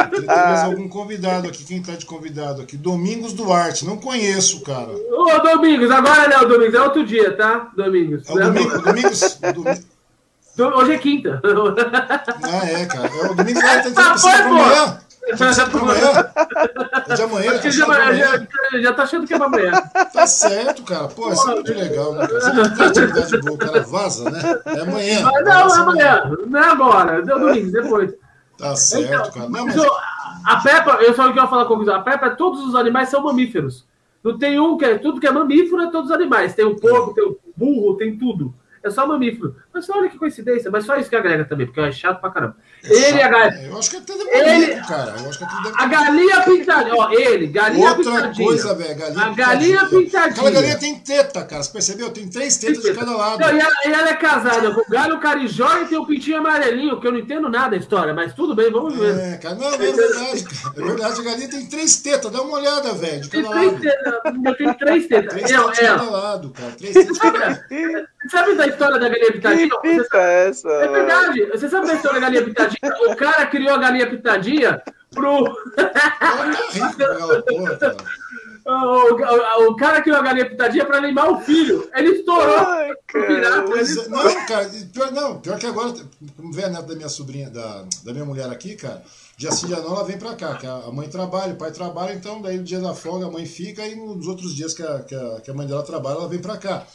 Tem 0.10 0.26
mais 0.26 0.64
algum 0.64 0.88
convidado 0.88 1.50
aqui. 1.50 1.66
Quem 1.66 1.82
tá 1.82 1.92
de 1.92 2.06
convidado 2.06 2.62
aqui? 2.62 2.78
Domingos 2.78 3.34
Duarte. 3.34 3.86
Não 3.86 3.98
conheço, 3.98 4.62
cara. 4.62 4.92
Ô, 5.12 5.40
Domingos, 5.40 5.92
agora 5.92 6.30
não, 6.30 6.48
Domingos. 6.48 6.74
É 6.74 6.82
outro 6.82 7.06
dia, 7.06 7.36
tá? 7.36 7.70
Domingos. 7.76 8.30
É 8.30 8.32
o 8.32 8.40
Domingos. 8.40 8.82
Domingos, 8.82 9.40
Domingos 9.42 9.91
Hoje 10.58 10.94
é 10.94 10.98
quinta. 10.98 11.42
Ah, 12.44 12.70
é, 12.70 12.86
cara. 12.86 13.08
É 13.08 13.32
o 13.32 13.36
domingo 13.36 13.62
vai 13.62 13.82
tentar 13.82 14.16
ah, 14.16 14.46
amanhã. 14.46 15.00
Tá 15.38 15.66
pra 15.66 15.80
amanhã? 15.80 16.32
É 17.08 17.14
de 17.14 17.22
amanhã? 17.22 17.62
Já, 17.62 18.14
já, 18.14 18.82
já, 18.82 18.94
tá 18.94 19.04
achando 19.04 19.26
que 19.26 19.34
é 19.34 19.38
pra 19.38 19.48
amanhã. 19.48 19.72
Tá 20.14 20.28
certo, 20.28 20.84
cara. 20.84 21.08
Pô, 21.08 21.32
isso 21.32 21.50
é 21.50 21.56
muito 21.56 21.74
legal, 21.74 22.14
né? 22.14 22.28
Você 22.28 22.54
não 22.54 22.76
tem 22.76 22.86
atividade 22.88 23.38
boa, 23.40 23.54
o 23.54 23.58
cara 23.58 23.82
vaza, 23.82 24.30
né? 24.30 24.62
É 24.66 24.80
amanhã. 24.82 25.32
Mas 25.32 25.46
não, 25.46 25.76
é 25.76 25.80
amanhã. 25.80 26.38
Não 26.48 26.60
é 26.60 26.68
agora. 26.68 27.20
É 27.20 27.22
domingo, 27.22 27.72
depois. 27.72 28.14
Tá 28.58 28.76
certo, 28.76 29.30
então, 29.30 29.32
cara. 29.32 29.50
Não, 29.50 29.66
mas... 29.66 29.76
A 30.44 30.58
Peppa, 30.58 30.98
eu 31.02 31.14
só 31.16 31.32
que 31.32 31.40
eu 31.40 31.48
falar 31.48 31.66
com 31.66 31.78
você. 31.78 31.92
A 31.92 32.00
Peppa, 32.00 32.32
todos 32.32 32.66
os 32.66 32.76
animais 32.76 33.10
são 33.10 33.24
mamíferos. 33.24 33.86
Não 34.24 34.38
tem 34.38 34.60
um 34.60 34.78
que 34.78 34.86
é 34.86 34.98
tudo 34.98 35.20
que 35.20 35.28
é 35.28 35.32
mamífero, 35.32 35.82
é 35.82 35.92
todos 35.92 36.10
os 36.10 36.16
animais. 36.16 36.54
Tem 36.54 36.66
o 36.66 36.76
porco, 36.76 37.14
tem 37.14 37.24
o 37.24 37.40
burro, 37.56 37.96
tem 37.96 38.18
tudo 38.18 38.54
é 38.84 38.90
só 38.90 39.08
mamífero. 39.08 39.56
Mas 39.74 39.90
olha 39.90 40.10
que 40.10 40.18
coincidência, 40.18 40.72
mas 40.72 40.86
só 40.86 40.96
isso 40.98 41.10
que 41.10 41.16
agrega 41.16 41.46
também, 41.46 41.66
porque 41.66 41.80
é 41.80 41.92
chato 41.92 42.20
pra 42.20 42.32
caramba. 42.32 42.58
É 42.84 42.94
ele 42.94 43.18
e 43.18 43.22
a 43.22 43.28
galinha. 43.28 43.68
Eu 43.68 43.78
acho 43.78 43.90
que 43.92 43.98
é 43.98 44.02
tudo 44.02 44.28
ele, 44.28 44.76
cara. 44.82 45.16
Eu 45.20 45.30
acho 45.30 45.38
que 45.38 45.44
é 45.44 45.48
tudo 45.48 45.74
A 45.76 45.86
galinha 45.86 46.42
pintadinha, 46.42 46.96
ó, 46.96 47.12
ele, 47.12 47.48
galinha 47.48 47.90
Outra 47.90 48.04
pintadinha. 48.04 48.48
coisa, 48.48 48.74
velho, 48.74 48.96
galinha 48.98 49.24
A 49.24 49.30
galinha 49.30 49.86
pintadinha. 49.86 50.32
Aquela 50.32 50.52
galinha 50.52 50.78
tem 50.80 51.00
teta, 51.00 51.44
cara. 51.44 51.62
Você 51.62 51.72
percebeu? 51.72 52.10
Tem 52.10 52.28
três 52.28 52.58
tetas 52.58 52.84
de 52.84 52.94
cada 52.94 53.16
lado. 53.16 53.40
Não, 53.40 53.56
e, 53.56 53.60
ela, 53.60 53.72
e, 53.86 53.92
ela, 53.92 54.10
é 54.10 54.16
casada 54.16 54.74
com 54.74 54.82
o 54.82 54.90
galho 54.90 55.20
carijó 55.20 55.78
e 55.82 55.86
tem 55.86 55.98
o 55.98 56.06
pintinho 56.06 56.38
amarelinho, 56.38 57.00
que 57.00 57.08
eu 57.08 57.12
não 57.12 57.20
entendo 57.20 57.50
nada 57.50 57.70
da 57.70 57.78
história, 57.78 58.14
mas 58.14 58.34
tudo 58.34 58.56
bem, 58.56 58.72
vamos 58.72 58.96
ver. 58.96 59.16
É, 59.16 59.38
cara, 59.38 59.56
não, 59.56 59.74
é 59.74 59.78
verdade, 59.78 60.44
cara. 60.44 60.76
É 60.76 60.82
verdade, 60.82 61.22
a 61.22 61.24
galinha 61.24 61.50
tem 61.50 61.66
três 61.68 61.98
tetas, 61.98 62.32
dá 62.32 62.42
uma 62.42 62.58
olhada, 62.58 62.94
velho, 62.94 63.22
de 63.22 63.30
cada 63.30 63.50
tem 63.50 63.66
lado. 63.66 63.80
Teta, 63.80 64.56
tem 64.58 64.74
três 64.74 65.08
tetas. 65.08 65.34
Três 65.34 65.52
tetas 65.52 65.72
de 65.72 65.82
cada 65.82 66.10
lado, 66.10 66.50
cara. 66.50 66.72
Três 66.72 66.94
tetas 66.94 67.14
de 67.14 67.20
cada 67.20 67.40
lado. 67.40 67.62
Sabe 68.30 68.56
da 68.56 68.68
história 68.68 69.00
da 69.00 69.10
galinha 69.10 69.32
pitadinha? 69.32 69.70
Que 69.82 70.18
é 70.18 70.50
essa? 70.50 70.70
É 70.70 70.88
verdade. 70.88 71.46
Você 71.52 71.70
sabe 71.70 71.88
da 71.88 71.94
história 71.94 72.20
da 72.20 72.28
galinha 72.28 72.44
pitadinha? 72.72 73.14
O 73.14 73.16
cara 73.16 73.46
criou 73.48 73.76
a 73.76 73.78
galinha 73.78 74.10
pitadinha 74.10 74.82
pro. 75.12 75.44
o, 78.66 79.14
o, 79.14 79.70
o, 79.70 79.76
cara 79.76 80.02
criou 80.02 80.18
a 80.18 80.22
galinha 80.22 80.50
pitadinha 80.50 80.86
para 80.86 80.98
animar 80.98 81.30
o 81.32 81.40
filho. 81.42 81.90
Ele 81.96 82.10
estourou. 82.10 82.58
Ai, 82.58 82.94
cara. 83.08 83.34
Ele 83.34 84.10
não, 84.10 84.46
cara, 84.46 84.70
pior, 84.94 85.12
não, 85.12 85.40
pior 85.40 85.60
que 85.60 85.66
agora, 85.66 85.94
como 86.38 86.54
vê 86.54 86.66
a 86.66 86.70
neta 86.70 86.84
da 86.84 86.96
minha 86.96 87.10
sobrinha, 87.10 87.50
da, 87.50 87.86
da 88.04 88.14
minha 88.14 88.26
mulher 88.26 88.50
aqui, 88.50 88.76
cara, 88.76 89.04
dia 89.38 89.52
sim, 89.52 89.68
dia 89.68 89.78
não, 89.78 89.96
ela 89.96 90.04
vem 90.04 90.18
pra 90.18 90.36
cá, 90.36 90.56
que 90.56 90.68
a 90.68 90.92
mãe 90.92 91.10
trabalha, 91.10 91.54
o 91.54 91.58
pai 91.58 91.72
trabalha, 91.72 92.14
então 92.14 92.42
daí 92.42 92.58
no 92.58 92.64
dia 92.64 92.80
da 92.80 92.94
folga 92.94 93.26
a 93.26 93.32
mãe 93.32 93.46
fica 93.46 93.86
e 93.86 93.96
nos 93.96 94.28
outros 94.28 94.56
dias 94.56 94.74
que 94.74 94.84
a, 94.84 95.00
que 95.00 95.16
a, 95.16 95.42
que 95.42 95.52
a 95.52 95.54
mãe 95.54 95.68
dela 95.68 95.84
trabalha, 95.84 96.16
ela 96.16 96.28
vem 96.28 96.40
pra 96.40 96.58
cá. 96.58 96.86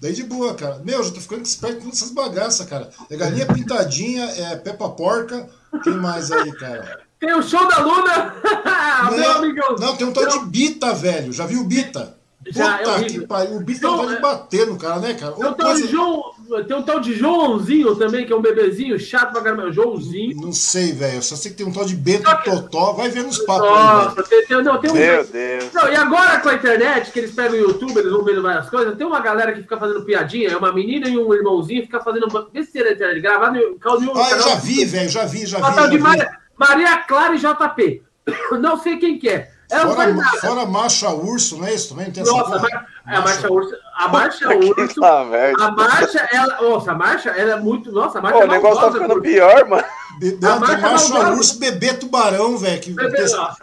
Daí 0.00 0.12
de 0.12 0.22
boa, 0.22 0.54
cara. 0.54 0.80
Meu, 0.84 1.02
já 1.02 1.10
tô 1.10 1.20
ficando 1.20 1.44
esperto 1.44 1.82
com 1.82 1.88
essas 1.90 2.10
bagaças, 2.10 2.66
cara. 2.66 2.90
É 3.10 3.16
galinha 3.16 3.46
pintadinha, 3.46 4.24
é 4.24 4.56
Peppa 4.56 4.88
Porca. 4.90 5.48
Quem 5.82 5.94
mais 5.94 6.30
aí, 6.30 6.52
cara? 6.52 7.00
Tem 7.18 7.34
o 7.34 7.42
show 7.42 7.66
da 7.68 7.80
Luna! 7.80 8.34
Não, 9.10 9.16
Meu 9.16 9.32
amigão. 9.32 9.76
Não, 9.76 9.96
tem 9.96 10.06
um 10.06 10.12
tal 10.12 10.26
de 10.26 10.38
Bita, 10.46 10.94
velho. 10.94 11.32
Já 11.32 11.46
viu 11.46 11.64
Bita? 11.64 12.17
Já 12.46 12.80
é 12.80 12.84
Puta 12.84 13.00
é 13.00 13.04
que 13.04 13.26
pariu. 13.26 13.56
O 13.56 13.60
bicho 13.60 13.78
então, 13.78 13.98
tá 13.98 14.06
de 14.06 14.14
é- 14.14 14.20
bater 14.20 14.66
no 14.66 14.78
cara, 14.78 15.00
né, 15.00 15.14
cara? 15.14 15.32
Tem 15.32 15.46
um, 15.46 15.54
coisa... 15.54 15.86
João, 15.88 16.22
tem 16.66 16.76
um 16.76 16.82
tal 16.82 17.00
de 17.00 17.14
Joãozinho 17.14 17.96
também, 17.96 18.24
que 18.24 18.32
é 18.32 18.36
um 18.36 18.40
bebezinho 18.40 18.98
chato 18.98 19.32
pra 19.32 19.42
caramba. 19.42 19.72
Joãozinho. 19.72 20.40
Não 20.40 20.52
sei, 20.52 20.92
velho. 20.92 21.22
Só 21.22 21.34
sei 21.34 21.50
que 21.50 21.56
tem 21.56 21.66
um 21.66 21.72
tal 21.72 21.84
de 21.84 21.96
Beto 21.96 22.24
que... 22.38 22.50
Totó. 22.50 22.92
Vai 22.92 23.10
ver 23.10 23.24
nos 23.24 23.38
papos 23.38 23.68
Nossa, 23.68 24.20
aí, 24.20 24.26
tem, 24.28 24.46
tem, 24.46 24.62
não, 24.62 24.78
tem 24.78 24.90
um... 24.90 24.94
Meu 24.94 25.24
Deus. 25.24 25.72
Não, 25.74 25.88
e 25.88 25.96
agora 25.96 26.40
com 26.40 26.48
a 26.48 26.54
internet, 26.54 27.10
que 27.10 27.18
eles 27.18 27.32
pegam 27.32 27.58
o 27.58 27.62
YouTube, 27.62 27.98
eles 27.98 28.12
vão 28.12 28.24
vendo 28.24 28.40
várias 28.40 28.70
coisas, 28.70 28.96
tem 28.96 29.06
uma 29.06 29.20
galera 29.20 29.52
que 29.52 29.62
fica 29.62 29.76
fazendo 29.76 30.04
piadinha. 30.04 30.50
É 30.50 30.56
uma 30.56 30.72
menina 30.72 31.08
e 31.08 31.18
um 31.18 31.34
irmãozinho 31.34 31.82
fica 31.82 32.00
fazendo 32.00 32.28
besteira 32.52 32.90
na 32.90 32.94
internet, 32.94 33.20
gravado 33.20 33.58
em 33.58 33.78
caldo 33.78 34.12
Ah, 34.14 34.30
eu 34.30 34.42
já 34.42 34.54
vi, 34.54 34.84
velho. 34.84 35.08
Já 35.08 35.24
vi, 35.24 35.44
já 35.44 35.58
vi. 35.58 35.76
Já 35.76 35.86
vi. 35.88 35.98
Maria, 35.98 36.30
Maria 36.56 36.96
Clara 36.98 37.34
e 37.34 37.38
JP. 37.38 38.02
Não 38.60 38.78
sei 38.78 38.96
quem 38.96 39.18
que 39.18 39.28
é. 39.28 39.57
É 39.70 39.80
fora, 39.80 40.14
fora 40.40 40.66
marcha 40.66 41.10
urso, 41.10 41.58
não 41.58 41.66
é 41.66 41.74
isso 41.74 41.90
também? 41.90 42.10
Tem 42.10 42.24
Nossa, 42.24 42.56
essa 42.56 42.58
marcha, 42.58 42.86
é 43.06 43.16
a 43.16 43.20
marcha 43.20 43.52
urso. 43.52 43.74
A 43.94 44.08
marcha 44.08 44.48
urso. 44.48 45.04
a 45.04 45.70
marcha, 45.70 46.28
ela. 46.32 46.62
Nossa, 46.62 46.92
a 46.92 46.94
marcha, 46.94 47.30
ela 47.30 47.52
é 47.52 47.56
muito. 47.56 47.92
Nossa, 47.92 48.18
a 48.18 48.22
marcha. 48.22 48.38
Pô, 48.38 48.44
é 48.44 48.46
o 48.46 48.50
negócio 48.50 48.80
tá 48.80 48.92
ficando 48.92 49.20
pior, 49.20 49.68
mano. 49.68 49.84
Be, 50.18 50.38
a 50.42 50.56
marcha, 50.58 50.78
marcha 50.78 51.30
urso, 51.32 51.58
bebê 51.58 51.92
tubarão, 51.92 52.56
velho. 52.56 52.80
Que, 52.80 52.92
bebê, 52.92 53.20
nossa, 53.20 53.56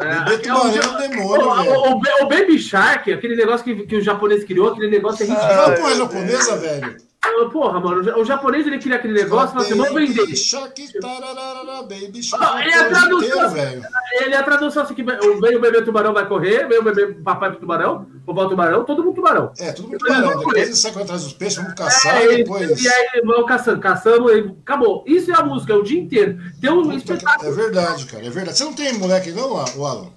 é, 0.00 0.20
bebê 0.24 0.38
tubarão 0.38 0.70
é 0.70 0.88
um 0.88 0.96
demônio, 0.96 1.48
o, 1.48 1.56
velho. 1.56 1.72
O, 1.72 1.92
o, 1.92 2.00
o, 2.22 2.28
Baby 2.28 2.58
Shark, 2.58 3.12
aquele 3.12 3.36
negócio 3.36 3.64
que, 3.64 3.86
que 3.86 3.96
o 3.96 4.02
japonês 4.02 4.42
criou, 4.42 4.72
aquele 4.72 4.90
negócio 4.90 5.22
é 5.22 5.26
ridículo. 5.26 5.54
Não, 5.54 5.74
pô, 5.74 5.88
é 5.88 5.94
japonesa, 5.94 6.56
velho. 6.56 7.11
Porra, 7.52 7.78
mano, 7.78 8.18
o 8.18 8.24
japonês 8.24 8.66
ele 8.66 8.78
queria 8.78 8.96
aquele 8.96 9.14
negócio 9.14 9.56
e 9.56 9.62
assim: 9.62 9.74
vamos 9.74 9.94
vender. 9.94 10.36
ele, 12.60 12.70
é 12.72 12.78
a 12.78 12.88
tradução, 12.88 13.56
ele 14.20 14.34
é 14.34 14.36
a 14.36 14.42
tradução 14.42 14.82
assim: 14.82 14.94
que 14.94 15.02
veio 15.04 15.58
o 15.58 15.60
bebê 15.60 15.82
tubarão 15.82 16.12
vai 16.12 16.26
correr, 16.26 16.66
veio 16.66 16.80
o 16.80 16.84
bebê 16.84 17.14
papai 17.14 17.54
tubarão, 17.54 18.06
o 18.26 18.34
vovó 18.34 18.48
tubarão, 18.48 18.84
todo 18.84 19.04
mundo 19.04 19.14
tubarão. 19.14 19.52
É, 19.58 19.72
todo 19.72 19.88
mundo 19.88 19.98
tubarão. 19.98 20.38
Depois 20.38 20.62
eles 20.66 20.78
saem 20.78 21.00
atrás 21.00 21.22
dos 21.22 21.32
peixes, 21.32 21.58
vamos 21.58 21.74
caçar 21.74 22.22
é, 22.22 22.36
depois. 22.38 22.82
E 22.82 22.88
aí 22.88 23.22
vão 23.24 23.46
caçando, 23.46 23.80
caçando, 23.80 24.30
e 24.30 24.56
acabou. 24.62 25.04
Isso 25.06 25.30
é 25.30 25.34
a 25.34 25.44
música, 25.44 25.72
é 25.72 25.76
o 25.76 25.82
dia 25.82 26.00
inteiro. 26.00 26.38
Tem 26.60 26.70
um 26.70 26.92
espetáculo. 26.92 27.50
É 27.50 27.54
verdade, 27.54 28.06
cara, 28.06 28.26
é 28.26 28.30
verdade. 28.30 28.58
Você 28.58 28.64
não 28.64 28.74
tem 28.74 28.92
moleque, 28.94 29.30
não, 29.30 29.52
o 29.52 29.86
Alan? 29.86 30.10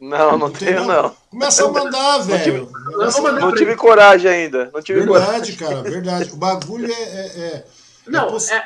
Não, 0.00 0.38
não, 0.38 0.50
tenho, 0.50 0.84
não. 0.84 1.14
Começa 1.30 1.66
a 1.66 1.72
mandar, 1.72 2.18
velho. 2.18 2.68
Não 2.70 3.10
tive, 3.10 3.30
não 3.40 3.54
tive 3.54 3.76
coragem 3.76 4.30
ainda. 4.30 4.70
Não 4.72 4.80
tive 4.80 5.00
verdade, 5.00 5.56
coragem. 5.56 5.56
cara, 5.56 5.82
verdade. 5.82 6.30
O 6.32 6.36
bagulho 6.36 6.86
é. 6.86 6.94
é, 6.94 7.40
é 7.40 7.64
não, 8.06 8.36
é, 8.36 8.64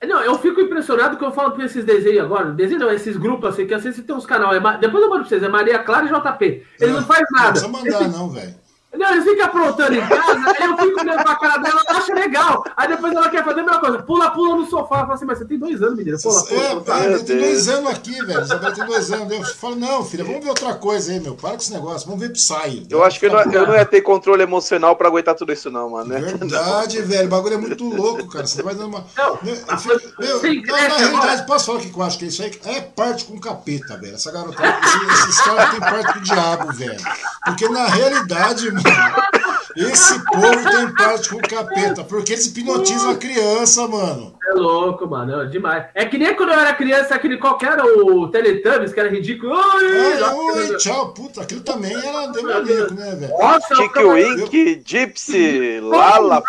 é, 0.00 0.06
não, 0.06 0.20
eu 0.22 0.38
fico 0.38 0.60
impressionado 0.60 1.16
que 1.16 1.24
eu 1.24 1.32
falo 1.32 1.52
com 1.52 1.62
esses 1.62 1.84
desenhos 1.84 2.24
agora. 2.24 2.52
Desenho 2.52 2.80
não, 2.80 2.90
esses 2.90 3.16
grupos 3.16 3.50
assim, 3.50 3.66
que 3.66 3.74
às 3.74 3.84
vezes 3.84 4.04
tem 4.04 4.14
uns 4.14 4.24
canais. 4.24 4.56
É, 4.56 4.78
depois 4.78 5.02
eu 5.02 5.10
mando 5.10 5.20
pra 5.20 5.28
vocês, 5.28 5.42
é 5.42 5.48
Maria 5.48 5.78
Clara 5.80 6.06
e 6.06 6.08
JP. 6.08 6.44
Eles 6.80 6.94
não, 6.94 7.00
não 7.00 7.06
fazem 7.06 7.26
nada. 7.30 7.60
Não 7.60 7.72
precisa 7.72 7.98
mandar, 7.98 8.08
não, 8.08 8.30
velho. 8.30 8.54
Não, 8.92 9.12
ele 9.12 9.22
fica 9.22 9.44
aprontando 9.44 9.94
em 9.94 10.06
casa, 10.06 10.32
aí 10.32 10.66
eu 10.66 10.76
fico 10.76 11.00
olhando 11.00 11.22
pra 11.22 11.36
cara 11.36 11.58
dela, 11.58 11.80
ela 11.86 11.98
acha 11.98 12.12
legal. 12.12 12.64
Aí 12.76 12.88
depois 12.88 13.12
ela 13.12 13.28
quer 13.28 13.44
fazer 13.44 13.60
a 13.60 13.62
mesma 13.62 13.80
coisa, 13.80 14.02
pula, 14.02 14.30
pula 14.32 14.56
no 14.56 14.66
sofá. 14.66 14.96
Eu 14.96 15.00
falo 15.02 15.12
assim, 15.12 15.24
mas 15.24 15.38
você 15.38 15.44
tem 15.44 15.58
dois 15.58 15.80
anos, 15.80 15.96
menina. 15.96 16.18
Pula, 16.20 16.44
pula. 16.44 16.60
É, 16.60 16.80
pula, 16.80 17.04
é, 17.04 17.18
tem 17.18 17.38
dois 17.38 17.68
anos 17.68 17.90
aqui, 17.90 18.24
velho. 18.24 18.40
Isabela 18.40 18.74
tem 18.74 18.84
dois 18.84 19.12
anos. 19.12 19.32
Eu 19.32 19.44
falo, 19.54 19.76
não, 19.76 20.04
filha, 20.04 20.24
vamos 20.24 20.42
ver 20.42 20.50
outra 20.50 20.74
coisa 20.74 21.12
aí, 21.12 21.20
meu. 21.20 21.36
Para 21.36 21.50
com 21.50 21.56
esse 21.56 21.72
negócio, 21.72 22.06
vamos 22.08 22.20
ver 22.20 22.32
Psy. 22.32 22.86
Eu 22.90 23.04
acho 23.04 23.20
que 23.20 23.26
eu 23.26 23.32
não, 23.32 23.52
eu 23.52 23.66
não 23.68 23.74
ia 23.74 23.86
ter 23.86 24.00
controle 24.00 24.42
emocional 24.42 24.96
pra 24.96 25.06
aguentar 25.06 25.36
tudo 25.36 25.52
isso, 25.52 25.70
não, 25.70 25.90
mano. 25.90 26.10
Né? 26.10 26.20
Verdade, 26.20 26.98
não. 26.98 27.06
velho. 27.08 27.26
O 27.26 27.30
bagulho 27.30 27.54
é 27.54 27.58
muito 27.58 27.84
louco, 27.84 28.26
cara. 28.28 28.46
Você 28.46 28.60
vai 28.60 28.74
dando 28.74 28.88
uma. 28.88 29.06
Não, 29.16 29.36
fico... 29.36 30.00
meu, 30.18 30.40
sim, 30.40 30.62
não, 30.66 30.74
na 30.74 30.96
realidade, 30.96 31.46
posso 31.46 31.66
falar 31.66 31.78
o 31.78 31.80
que 31.80 31.96
eu 31.96 32.02
acho 32.02 32.18
que 32.18 32.26
isso 32.26 32.42
aí 32.42 32.50
é 32.64 32.80
parte 32.80 33.24
com 33.24 33.38
capeta, 33.38 33.96
velho. 33.96 34.14
Essa 34.14 34.32
garota, 34.32 34.60
esses, 34.62 35.28
esses 35.28 35.40
caras 35.42 35.70
têm 35.70 35.80
parte 35.80 36.12
com 36.12 36.18
o 36.18 36.22
diabo, 36.22 36.72
velho. 36.72 37.00
Porque 37.44 37.68
na 37.68 37.86
realidade, 37.86 38.70
mano. 38.72 38.79
Esse 39.76 40.18
povo 40.24 40.70
tem 40.70 40.94
parte 40.94 41.28
com 41.28 41.36
o 41.36 41.40
capeta, 41.40 42.02
porque 42.04 42.32
eles 42.32 42.46
hipnotizam 42.46 43.10
a 43.10 43.16
criança, 43.16 43.86
mano. 43.86 44.34
É 44.48 44.52
louco, 44.52 45.06
mano, 45.06 45.42
é 45.42 45.46
demais. 45.46 45.86
É 45.94 46.04
que 46.04 46.18
nem 46.18 46.34
quando 46.34 46.50
eu 46.50 46.58
era 46.58 46.74
criança, 46.74 47.14
aquele 47.14 47.38
qualquer 47.38 47.78
o 47.80 48.28
Teletubbies, 48.28 48.92
que 48.92 49.00
era 49.00 49.08
ridículo. 49.08 49.54
Oi, 49.54 50.22
oi, 50.22 50.76
tchau, 50.76 51.14
puta, 51.14 51.42
aquilo 51.42 51.60
também 51.60 51.94
era 51.94 52.26
demoníaco, 52.26 52.94
né, 52.94 53.14
velho? 53.14 53.38
Nossa, 53.38 53.74
Chique 53.76 53.98
Wink, 54.00 54.82
Gypsy, 54.84 55.80
Lala. 55.80 56.42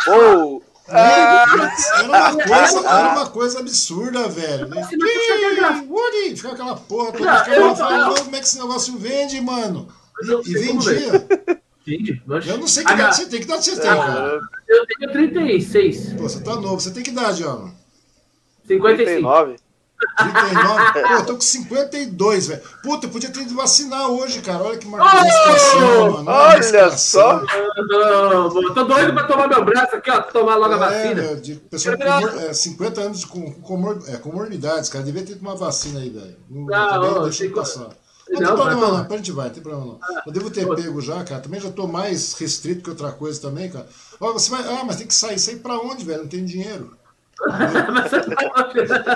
Ah, 0.94 1.46
era, 2.00 2.08
uma 2.08 2.34
coisa, 2.34 2.90
era 2.90 3.10
uma 3.14 3.30
coisa 3.30 3.60
absurda, 3.60 4.28
velho. 4.28 4.68
Né? 4.68 4.88
Woody, 5.88 6.36
fica 6.36 6.52
aquela 6.52 6.76
porra 6.76 7.12
toda. 7.14 7.46
Não, 7.46 8.10
eu, 8.10 8.16
como 8.16 8.36
é 8.36 8.40
que 8.40 8.46
esse 8.46 8.60
negócio 8.60 8.98
vende, 8.98 9.40
mano? 9.40 9.88
E, 10.22 10.50
e 10.50 10.54
vendia. 10.54 11.61
Entendi. 11.88 12.22
Eu 12.48 12.58
não 12.58 12.68
sei 12.68 12.84
que 12.84 12.94
idade 12.94 13.16
você 13.16 13.26
tem. 13.28 13.40
Que 13.40 13.46
idade 13.46 13.66
você 13.66 13.80
tem, 13.80 13.90
cara? 13.90 14.42
Eu 14.68 14.86
tenho 14.86 15.12
36. 15.12 16.14
Pô, 16.14 16.24
você 16.24 16.44
tá 16.44 16.56
novo. 16.56 16.80
Você 16.80 16.92
tem 16.92 17.04
que 17.04 17.12
idade, 17.12 17.44
Ana? 17.44 17.74
55. 18.66 19.06
39. 19.06 19.56
39? 20.18 20.94
Pô, 20.94 21.00
eu 21.00 21.26
tô 21.26 21.34
com 21.36 21.42
52, 21.42 22.48
velho. 22.48 22.62
Puta, 22.84 23.06
eu 23.06 23.10
podia 23.12 23.30
ter 23.30 23.42
ido 23.42 23.56
vacinar 23.56 24.10
hoje, 24.10 24.42
cara. 24.42 24.64
Olha 24.64 24.78
que 24.78 24.88
marcada 24.88 25.28
oh, 25.76 26.12
mano. 26.12 26.32
Olha, 26.32 26.92
só. 26.92 27.44
Não, 27.44 28.74
tô 28.74 28.84
doido 28.84 29.14
pra 29.14 29.24
tomar 29.26 29.48
meu 29.48 29.64
braço 29.64 29.96
aqui, 29.96 30.10
ó. 30.10 30.22
Tomar 30.22 30.56
logo 30.56 30.74
é, 30.74 30.76
a 30.76 30.80
vacina. 30.80 31.36
De 31.36 31.56
pessoa 31.56 31.98
com 31.98 32.04
comor, 32.04 32.44
é, 32.44 32.54
50 32.54 33.02
anos 33.02 33.26
com, 33.26 33.52
com 33.52 33.62
comor, 33.62 34.04
é, 34.08 34.18
comorbidades, 34.18 34.90
cara. 34.90 35.04
Devia 35.04 35.24
ter 35.24 35.36
tomado 35.36 35.60
vacina 35.60 36.00
aí, 36.00 36.10
velho. 36.10 36.36
Não, 36.50 37.02
não, 37.02 37.24
deixa 37.24 37.46
eu 37.46 37.54
passar. 37.54 37.90
Não, 38.32 38.40
não 38.40 38.48
tem 38.48 38.56
problema 38.56 38.88
não, 38.88 38.98
a 38.98 39.18
gente 39.18 39.32
vai, 39.32 39.48
não 39.48 39.54
tem 39.54 39.64
problema 39.64 39.86
não. 39.86 40.00
Ah, 40.02 40.24
eu 40.26 40.32
devo 40.32 40.50
ter 40.50 40.68
pego 40.76 41.02
já, 41.02 41.24
cara. 41.24 41.42
Também 41.42 41.60
já 41.60 41.70
tô 41.70 41.86
mais 41.86 42.34
restrito 42.34 42.82
que 42.82 42.90
outra 42.90 43.12
coisa 43.12 43.42
também, 43.42 43.70
cara. 43.70 43.88
Ó, 44.20 44.32
você 44.32 44.50
vai. 44.50 44.64
Ah, 44.64 44.84
mas 44.86 44.96
tem 44.96 45.08
que 45.08 45.14
sair. 45.14 45.38
Sair 45.38 45.58
pra 45.58 45.78
onde, 45.78 46.06
velho? 46.06 46.22
Não 46.22 46.28
tem 46.28 46.46
dinheiro. 46.46 46.96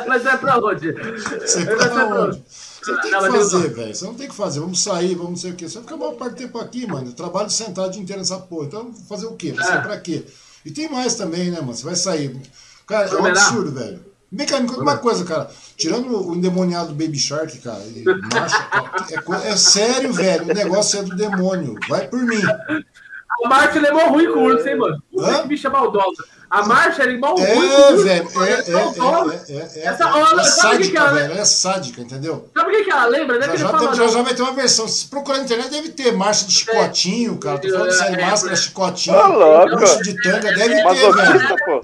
mas 0.07 0.25
é 0.25 0.37
pra 0.37 0.57
onde? 0.57 0.91
Você 1.39 1.61
é 1.61 1.65
pra 1.65 2.23
onde? 2.23 2.43
Você 2.47 2.91
não 2.91 3.01
tem 3.01 3.11
que 3.11 3.21
fazer, 3.21 3.69
velho. 3.69 3.95
Você 3.95 4.05
não 4.05 4.13
tem 4.15 4.27
que 4.27 4.35
fazer. 4.35 4.59
Vamos 4.59 4.83
sair, 4.83 5.15
vamos 5.15 5.31
não 5.31 5.37
sei 5.37 5.51
o 5.51 5.55
quê. 5.55 5.69
Você 5.69 5.75
vai 5.75 5.83
ficar 5.83 5.95
a 5.95 5.97
maior 5.97 6.15
parte 6.15 6.33
do 6.33 6.37
tempo 6.37 6.59
aqui, 6.59 6.85
mano. 6.87 7.09
Eu 7.09 7.13
trabalho 7.13 7.49
sentado 7.49 7.87
o 7.87 7.91
dia 7.91 8.01
inteiro 8.01 8.21
nessa 8.21 8.39
porra. 8.39 8.65
Então, 8.65 8.93
fazer 9.07 9.27
o 9.27 9.35
quê? 9.35 9.53
Vai 9.53 9.65
sair 9.65 9.77
é. 9.77 9.81
pra 9.81 9.99
quê? 9.99 10.25
E 10.65 10.71
tem 10.71 10.89
mais 10.89 11.15
também, 11.15 11.51
né, 11.51 11.61
mano? 11.61 11.73
Você 11.73 11.85
vai 11.85 11.95
sair. 11.95 12.35
Cara, 12.85 13.07
é 13.07 13.15
um 13.15 13.25
absurdo, 13.25 13.71
velho. 13.71 14.14
Vem 14.35 14.45
cá, 14.45 14.59
me 14.59 14.67
conta 14.67 14.81
uma 14.81 14.97
coisa, 14.97 15.23
cara. 15.23 15.49
Tirando 15.77 16.29
o 16.29 16.35
endemoniado 16.35 16.93
Baby 16.93 17.17
Shark, 17.17 17.57
cara, 17.59 17.81
é, 19.45 19.47
é, 19.49 19.55
sério, 19.55 20.11
velho. 20.11 20.43
O 20.43 20.53
negócio 20.53 20.99
é 20.99 21.03
do 21.03 21.15
demônio. 21.15 21.75
Vai 21.87 22.07
por 22.07 22.21
mim. 22.21 22.41
A 23.45 23.49
Marcha 23.49 23.79
é 23.79 23.91
mó 23.91 24.07
ruim 24.09 24.31
com 24.31 24.39
o 24.39 24.43
urso, 24.43 24.67
hein, 24.67 24.77
mano? 24.77 25.01
Puta 25.11 25.41
que 25.41 25.47
bicha 25.47 25.69
maldosa. 25.69 26.23
A 26.49 26.65
marcha 26.65 27.01
era 27.01 27.11
igual 27.11 27.37
é, 27.39 27.53
ruim. 27.53 28.03
Velho, 28.03 28.07
é, 28.07 28.47
é, 28.47 28.53
é, 28.53 29.57
é, 29.57 29.79
é, 29.79 29.87
Essa 29.87 30.15
hora, 30.15 30.41
é 30.41 30.43
sádica, 30.45 30.99
ela... 30.99 31.11
velho. 31.11 31.33
É 31.33 31.45
sádica, 31.45 32.01
entendeu? 32.01 32.49
Sabe 32.55 32.69
o 32.69 32.71
que, 32.71 32.83
que 32.83 32.91
ela 32.91 33.05
lembra? 33.07 33.39
Né? 33.39 33.47
Já, 33.47 33.55
já, 33.55 33.77
tem, 33.77 33.93
já, 33.93 34.07
já 34.07 34.21
vai 34.21 34.33
ter 34.33 34.41
uma 34.41 34.53
versão. 34.53 34.87
Se 34.87 35.07
procurar 35.07 35.39
na 35.39 35.43
internet, 35.43 35.69
deve 35.69 35.89
ter 35.89 36.13
marcha 36.13 36.45
de 36.45 36.53
chicotinho, 36.53 37.37
cara. 37.37 37.57
Tô 37.57 37.69
falando 37.69 37.91
sério, 37.91 38.25
máscara, 38.25 38.55
chicotinho. 38.55 39.17
Tá 39.17 39.27
louco. 39.27 40.03
de 40.03 40.21
tanga, 40.21 40.53
deve 40.53 40.75
ter, 40.75 41.13
velho. 41.13 41.81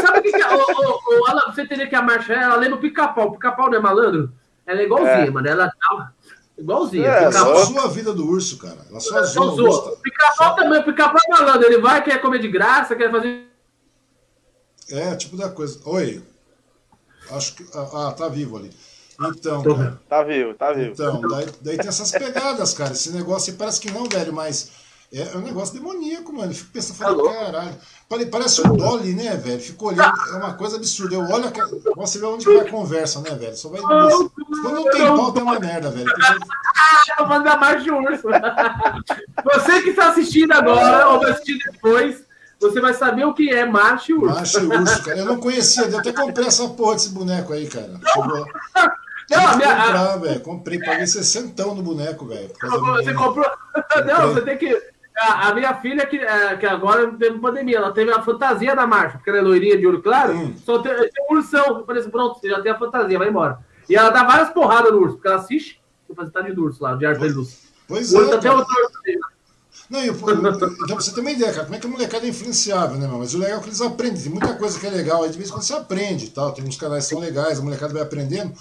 Sabe 0.00 0.13
o 0.28 0.32
que, 0.32 0.32
que 0.32 0.42
é? 0.42 1.46
Você 1.46 1.66
teria 1.66 1.86
que 1.86 1.94
a 1.94 2.02
marcha, 2.02 2.32
ela 2.32 2.56
lembra 2.56 2.76
o 2.76 2.80
pica-pau. 2.80 3.28
O 3.28 3.32
pica-pau 3.32 3.70
não 3.70 3.78
é 3.78 3.80
malandro? 3.80 4.32
Ela 4.66 4.80
é 4.80 4.84
igualzinha, 4.84 5.30
mano. 5.30 5.48
Ela 5.48 5.70
tá 5.70 6.12
Igualzinho. 6.56 7.04
É, 7.04 7.24
ela 7.24 7.32
só 7.32 7.64
zoa 7.64 7.84
a 7.84 7.88
vida 7.88 8.12
do 8.12 8.26
urso, 8.28 8.58
cara. 8.58 8.78
Ela 8.88 9.00
só 9.00 9.22
zoa. 9.24 9.90
o. 9.90 9.92
O 9.92 9.96
pica-pau 9.96 10.54
também, 10.54 10.80
o 10.80 10.84
pica-pau 10.84 11.20
é 11.26 11.30
malandro. 11.30 11.66
Ele 11.66 11.78
vai, 11.78 12.02
quer 12.02 12.20
comer 12.20 12.38
de 12.38 12.48
graça, 12.48 12.94
quer 12.94 13.10
fazer 13.10 13.48
é, 14.90 15.14
tipo 15.16 15.36
da 15.36 15.48
coisa. 15.48 15.80
Oi. 15.84 16.22
Acho 17.30 17.54
que. 17.54 17.66
Ah, 17.74 18.08
ah 18.08 18.12
tá 18.12 18.28
vivo 18.28 18.56
ali. 18.56 18.70
Então. 19.20 19.62
Cara, 19.62 20.00
tá 20.08 20.22
vivo, 20.22 20.54
tá 20.54 20.72
vivo. 20.72 20.92
Então, 20.92 21.20
daí, 21.20 21.46
daí 21.60 21.78
tem 21.78 21.88
essas 21.88 22.10
pegadas, 22.10 22.74
cara. 22.74 22.92
Esse 22.92 23.10
negócio 23.12 23.54
parece 23.54 23.80
que 23.80 23.90
não, 23.90 24.04
velho, 24.04 24.32
mas. 24.32 24.70
É, 25.14 25.36
um 25.36 25.42
negócio 25.42 25.72
demoníaco, 25.74 26.32
mano. 26.32 26.50
Eu 26.50 26.56
fico 26.56 26.72
pensando, 26.72 27.22
tá 27.22 27.32
caralho. 27.32 27.76
Parece 28.30 28.66
um 28.66 28.76
Dolly, 28.76 29.14
né, 29.14 29.36
velho? 29.36 29.60
Fico 29.60 29.86
olhando, 29.86 30.12
é 30.32 30.36
uma 30.36 30.54
coisa 30.54 30.76
absurda. 30.76 31.14
Eu 31.14 31.20
olho, 31.20 31.52
você 31.94 32.18
vê 32.18 32.26
onde 32.26 32.44
vai 32.44 32.66
a 32.66 32.70
conversa, 32.70 33.20
né, 33.20 33.30
velho? 33.30 33.56
Só 33.56 33.68
vai. 33.68 33.80
Quando 33.80 34.74
não 34.74 34.90
tem 34.90 35.06
pau, 35.06 35.32
tem 35.32 35.42
uma 35.44 35.60
merda, 35.60 35.90
velho. 35.90 36.10
Eu 37.16 37.28
vou 37.28 37.42
dar 37.44 37.58
mais 37.58 37.84
de 37.84 37.92
urso. 37.92 38.26
Você 39.44 39.82
que 39.82 39.90
está 39.90 40.08
assistindo 40.08 40.52
agora, 40.52 41.08
ou 41.10 41.20
vai 41.20 41.30
assistir 41.30 41.58
depois, 41.70 42.24
você 42.60 42.80
vai 42.80 42.94
saber 42.94 43.24
o 43.24 43.34
que 43.34 43.50
é 43.50 43.64
macho 43.64 44.10
e 44.10 44.14
urso. 44.14 44.34
Macho 44.34 44.60
e 44.60 44.66
urso, 44.66 45.02
cara. 45.04 45.18
Eu 45.18 45.26
não 45.26 45.38
conhecia, 45.38 45.84
eu 45.84 45.98
até 45.98 46.12
comprei 46.12 46.46
essa 46.46 46.68
porra 46.68 46.94
desse 46.94 47.10
boneco 47.10 47.52
aí, 47.52 47.68
cara. 47.68 48.00
Chegou. 48.12 48.46
Não, 49.30 49.56
minha... 49.56 49.74
comprar, 49.74 50.16
velho. 50.18 50.40
Comprei, 50.40 50.78
paguei 50.78 51.06
60 51.06 51.64
no 51.64 51.82
boneco, 51.82 52.26
velho. 52.26 52.50
Você 52.60 53.14
comprou. 53.14 53.50
Não, 54.04 54.34
você 54.34 54.42
tem 54.42 54.58
que. 54.58 54.93
A, 55.16 55.48
a 55.48 55.54
minha 55.54 55.74
filha, 55.74 56.06
que, 56.06 56.16
é, 56.16 56.56
que 56.56 56.66
agora 56.66 57.12
teve 57.12 57.38
pandemia, 57.38 57.76
ela 57.76 57.92
teve 57.92 58.10
a 58.10 58.20
fantasia 58.20 58.74
da 58.74 58.86
marcha, 58.86 59.18
porque 59.18 59.30
ela 59.30 59.38
é 59.38 59.42
loirinha 59.42 59.78
de 59.78 59.86
olho 59.86 60.02
claro, 60.02 60.34
hum. 60.34 60.54
só 60.64 60.80
tem, 60.80 60.92
tem 60.92 61.24
um 61.30 61.36
ursão. 61.36 61.78
Eu 61.78 61.86
falei 61.86 62.02
assim, 62.02 62.10
pronto, 62.10 62.40
você 62.40 62.48
já 62.48 62.60
tem 62.60 62.72
a 62.72 62.78
fantasia, 62.78 63.18
vai 63.18 63.28
embora. 63.28 63.58
E 63.88 63.94
ela 63.94 64.10
dá 64.10 64.24
várias 64.24 64.50
porradas 64.50 64.90
no 64.90 64.98
urso, 64.98 65.14
porque 65.14 65.28
ela 65.28 65.36
assiste 65.36 65.80
o 66.08 66.14
fantasia 66.14 66.52
de 66.52 66.60
urso 66.60 66.82
lá, 66.82 66.94
de 66.96 67.06
ar 67.06 67.16
Pois 67.86 68.12
é. 68.12 68.34
Até 68.34 68.50
o 68.50 68.64
Não, 69.90 70.00
eu, 70.00 70.14
então 70.14 70.96
você 70.96 71.12
tem 71.12 71.20
uma 71.20 71.30
ideia, 71.30 71.52
cara, 71.52 71.64
como 71.64 71.76
é 71.76 71.78
que 71.78 71.86
a 71.86 71.90
molecada 71.90 72.26
é 72.26 72.28
influenciável, 72.30 72.98
né, 72.98 73.06
meu? 73.06 73.18
Mas 73.18 73.34
o 73.34 73.38
legal 73.38 73.58
é 73.58 73.62
que 73.62 73.68
eles 73.68 73.80
aprendem, 73.80 74.22
tem 74.22 74.32
muita 74.32 74.54
coisa 74.54 74.80
que 74.80 74.86
é 74.86 74.90
legal, 74.90 75.22
aí 75.22 75.30
de 75.30 75.36
vez 75.36 75.48
em 75.48 75.52
quando 75.52 75.64
você 75.64 75.74
aprende 75.74 76.30
tal, 76.30 76.52
tem 76.52 76.64
uns 76.64 76.76
canais 76.76 77.04
que 77.04 77.10
são 77.10 77.20
legais, 77.20 77.58
a 77.58 77.62
molecada 77.62 77.92
vai 77.92 78.02
aprendendo. 78.02 78.52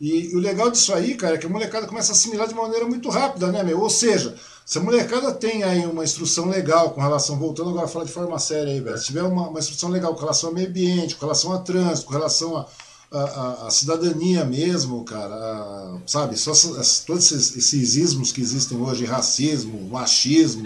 E, 0.00 0.32
e, 0.32 0.36
o 0.36 0.40
legal 0.40 0.70
disso 0.70 0.92
aí, 0.92 1.14
cara, 1.14 1.34
é 1.34 1.38
que 1.38 1.46
a 1.46 1.48
molecada 1.48 1.86
começa 1.86 2.12
a 2.12 2.14
assimilar 2.14 2.48
de 2.48 2.54
maneira 2.54 2.84
muito 2.86 3.08
rápida, 3.10 3.52
né, 3.52 3.62
meu? 3.62 3.80
Ou 3.80 3.90
seja, 3.90 4.34
se 4.64 4.78
a 4.78 4.80
molecada 4.80 5.32
tem 5.32 5.62
aí 5.62 5.84
uma 5.86 6.04
instrução 6.04 6.48
legal 6.48 6.90
com 6.90 7.00
relação, 7.00 7.38
voltando 7.38 7.70
agora 7.70 7.84
a 7.84 7.88
falar 7.88 8.04
de 8.04 8.12
forma 8.12 8.38
séria 8.38 8.72
aí, 8.72 8.80
velho, 8.80 8.98
se 8.98 9.06
tiver 9.06 9.22
uma, 9.22 9.48
uma 9.48 9.58
instrução 9.58 9.90
legal 9.90 10.14
com 10.14 10.20
relação 10.20 10.48
ao 10.50 10.54
meio 10.54 10.68
ambiente, 10.68 11.16
com 11.16 11.26
relação 11.26 11.52
a 11.52 11.58
trânsito, 11.58 12.06
com 12.06 12.12
relação 12.14 12.56
a 12.56 12.66
a, 13.14 13.66
a, 13.66 13.70
cidadania 13.70 14.44
mesmo, 14.44 15.04
cara, 15.04 15.34
a, 15.34 15.98
sabe? 16.06 16.36
Só 16.36 16.52
todos 17.06 17.30
esses, 17.30 17.56
esses, 17.56 17.96
ismos 17.96 18.32
que 18.32 18.40
existem 18.40 18.76
hoje, 18.76 19.04
racismo, 19.04 19.88
machismo, 19.88 20.64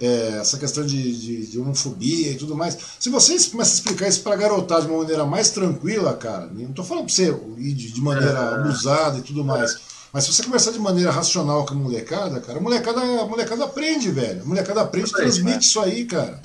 é, 0.00 0.38
essa 0.40 0.58
questão 0.58 0.84
de, 0.84 1.18
de, 1.18 1.46
de, 1.46 1.58
homofobia 1.58 2.32
e 2.32 2.34
tudo 2.34 2.54
mais. 2.54 2.76
Se 3.00 3.08
vocês 3.08 3.46
começam 3.46 3.72
a 3.72 3.76
explicar 3.76 4.08
isso 4.08 4.20
pra 4.20 4.36
garotada 4.36 4.82
de 4.82 4.88
uma 4.88 4.98
maneira 4.98 5.24
mais 5.24 5.50
tranquila, 5.50 6.12
cara, 6.14 6.50
não 6.52 6.72
tô 6.72 6.84
falando 6.84 7.06
pra 7.06 7.14
você 7.14 7.34
ir 7.56 7.72
de, 7.72 7.90
de 7.90 8.00
maneira 8.00 8.38
é. 8.38 8.54
abusada 8.54 9.18
e 9.18 9.22
tudo 9.22 9.42
mais. 9.42 9.91
Mas 10.12 10.24
se 10.24 10.32
você 10.32 10.42
conversar 10.42 10.72
de 10.72 10.78
maneira 10.78 11.10
racional 11.10 11.64
com 11.64 11.72
a 11.72 11.76
molecada, 11.76 12.38
cara, 12.40 12.58
a 12.58 12.60
molecada, 12.60 13.00
a 13.00 13.24
molecada 13.24 13.64
aprende, 13.64 14.10
velho. 14.10 14.42
A 14.42 14.44
molecada 14.44 14.82
aprende 14.82 15.08
e 15.08 15.12
transmite 15.12 15.54
né? 15.54 15.60
isso 15.60 15.80
aí, 15.80 16.04
cara. 16.04 16.38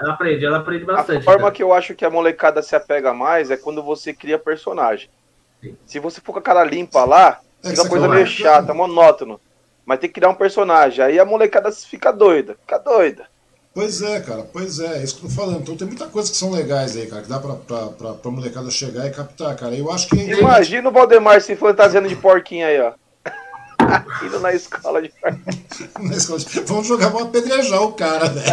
Ela 0.00 0.12
aprende, 0.12 0.44
ela 0.44 0.58
aprende 0.58 0.84
bastante. 0.84 1.18
A 1.18 1.22
forma 1.22 1.40
cara. 1.40 1.52
que 1.52 1.62
eu 1.62 1.72
acho 1.72 1.94
que 1.96 2.04
a 2.04 2.10
molecada 2.10 2.62
se 2.62 2.76
apega 2.76 3.12
mais 3.12 3.50
é 3.50 3.56
quando 3.56 3.82
você 3.82 4.14
cria 4.14 4.38
personagem. 4.38 5.10
Sim. 5.60 5.76
Se 5.84 5.98
você 5.98 6.20
for 6.20 6.32
com 6.32 6.38
a 6.38 6.42
cara 6.42 6.62
limpa 6.62 7.04
lá, 7.04 7.40
é 7.64 7.70
fica 7.70 7.82
uma 7.82 7.88
coisa 7.88 8.08
meio 8.08 8.26
chata, 8.26 8.72
monótono. 8.72 9.40
Mas 9.84 9.98
tem 9.98 10.08
que 10.08 10.14
criar 10.14 10.28
um 10.28 10.34
personagem. 10.34 11.04
Aí 11.04 11.18
a 11.18 11.24
molecada 11.24 11.72
fica 11.72 12.12
doida, 12.12 12.56
fica 12.60 12.78
doida. 12.78 13.26
Pois 13.74 14.00
é, 14.00 14.20
cara, 14.20 14.44
pois 14.52 14.78
é, 14.78 14.98
é 14.98 15.02
isso 15.02 15.18
que 15.18 15.26
eu 15.26 15.28
tô 15.28 15.34
falando. 15.34 15.62
Então 15.62 15.76
tem 15.76 15.88
muita 15.88 16.06
coisa 16.06 16.30
que 16.30 16.36
são 16.36 16.52
legais 16.52 16.96
aí, 16.96 17.06
cara, 17.06 17.22
que 17.22 17.28
dá 17.28 17.40
pra, 17.40 17.54
pra, 17.54 17.86
pra, 17.88 18.14
pra 18.14 18.30
molecada 18.30 18.70
chegar 18.70 19.06
e 19.06 19.10
captar, 19.10 19.56
cara. 19.56 19.74
Eu 19.74 19.90
acho 19.90 20.08
que. 20.08 20.16
Imagina 20.16 20.88
o 20.88 20.92
Valdemar 20.92 21.40
se 21.40 21.56
fantasiando 21.56 22.08
de 22.08 22.14
porquinho 22.14 22.64
aí, 22.64 22.80
ó. 22.80 22.92
Indo 24.24 24.40
na 24.40 24.52
escola 24.52 25.00
de 25.00 25.12
Na 26.00 26.16
escola 26.16 26.38
de... 26.38 26.60
Vamos 26.60 26.86
jogar, 26.86 27.08
vamos 27.08 27.28
apedrejar 27.28 27.82
o 27.82 27.92
cara, 27.92 28.26
velho. 28.26 28.46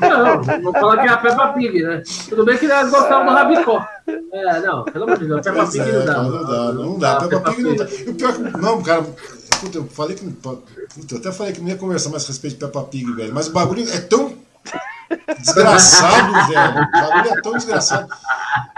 Não, 0.00 0.62
vou 0.62 0.72
falar 0.72 1.02
que 1.02 1.08
é 1.08 1.10
a 1.10 1.16
Peppa 1.18 1.48
Pig, 1.48 1.82
né? 1.82 2.02
Tudo 2.28 2.44
bem 2.44 2.58
que 2.58 2.64
eles 2.64 2.90
gostavam 2.90 3.26
do 3.26 3.32
Rabicó. 3.32 3.86
É, 4.32 4.60
não, 4.60 4.84
pelo 4.84 5.04
amor 5.04 5.18
de 5.18 5.26
Deus, 5.26 5.40
Peppa 5.42 5.66
Pig 5.66 5.80
é, 5.80 5.92
não 5.92 6.04
dá. 6.04 6.22
Não 6.22 6.44
dá, 6.44 6.72
não 6.72 6.98
dá. 6.98 7.16
Peppa, 7.16 7.28
Peppa 7.28 7.52
Pig 7.52 7.62
não 7.62 7.76
dá. 7.76 7.84
E 7.84 8.10
o 8.10 8.14
pior 8.14 8.32
que. 8.32 8.40
Não, 8.58 8.82
cara. 8.82 9.02
Puta, 9.60 9.78
eu 9.78 9.84
falei 9.86 10.16
que. 10.16 10.28
Puta, 10.28 10.62
eu 11.10 11.18
até 11.18 11.32
falei 11.32 11.52
que 11.52 11.60
não 11.60 11.68
ia 11.68 11.76
conversar 11.76 12.10
mais 12.10 12.24
a 12.24 12.28
respeito 12.28 12.54
de 12.54 12.60
Peppa 12.60 12.82
Pig, 12.84 13.12
velho. 13.12 13.34
Mas 13.34 13.48
o 13.48 13.52
bagulho 13.52 13.88
é 13.88 14.00
tão 14.00 14.34
Desgraçado, 15.38 16.32
velho. 16.48 16.82
O 16.82 16.90
bagulho 16.90 17.38
é 17.38 17.40
tão 17.40 17.52
desgraçado. 17.54 18.08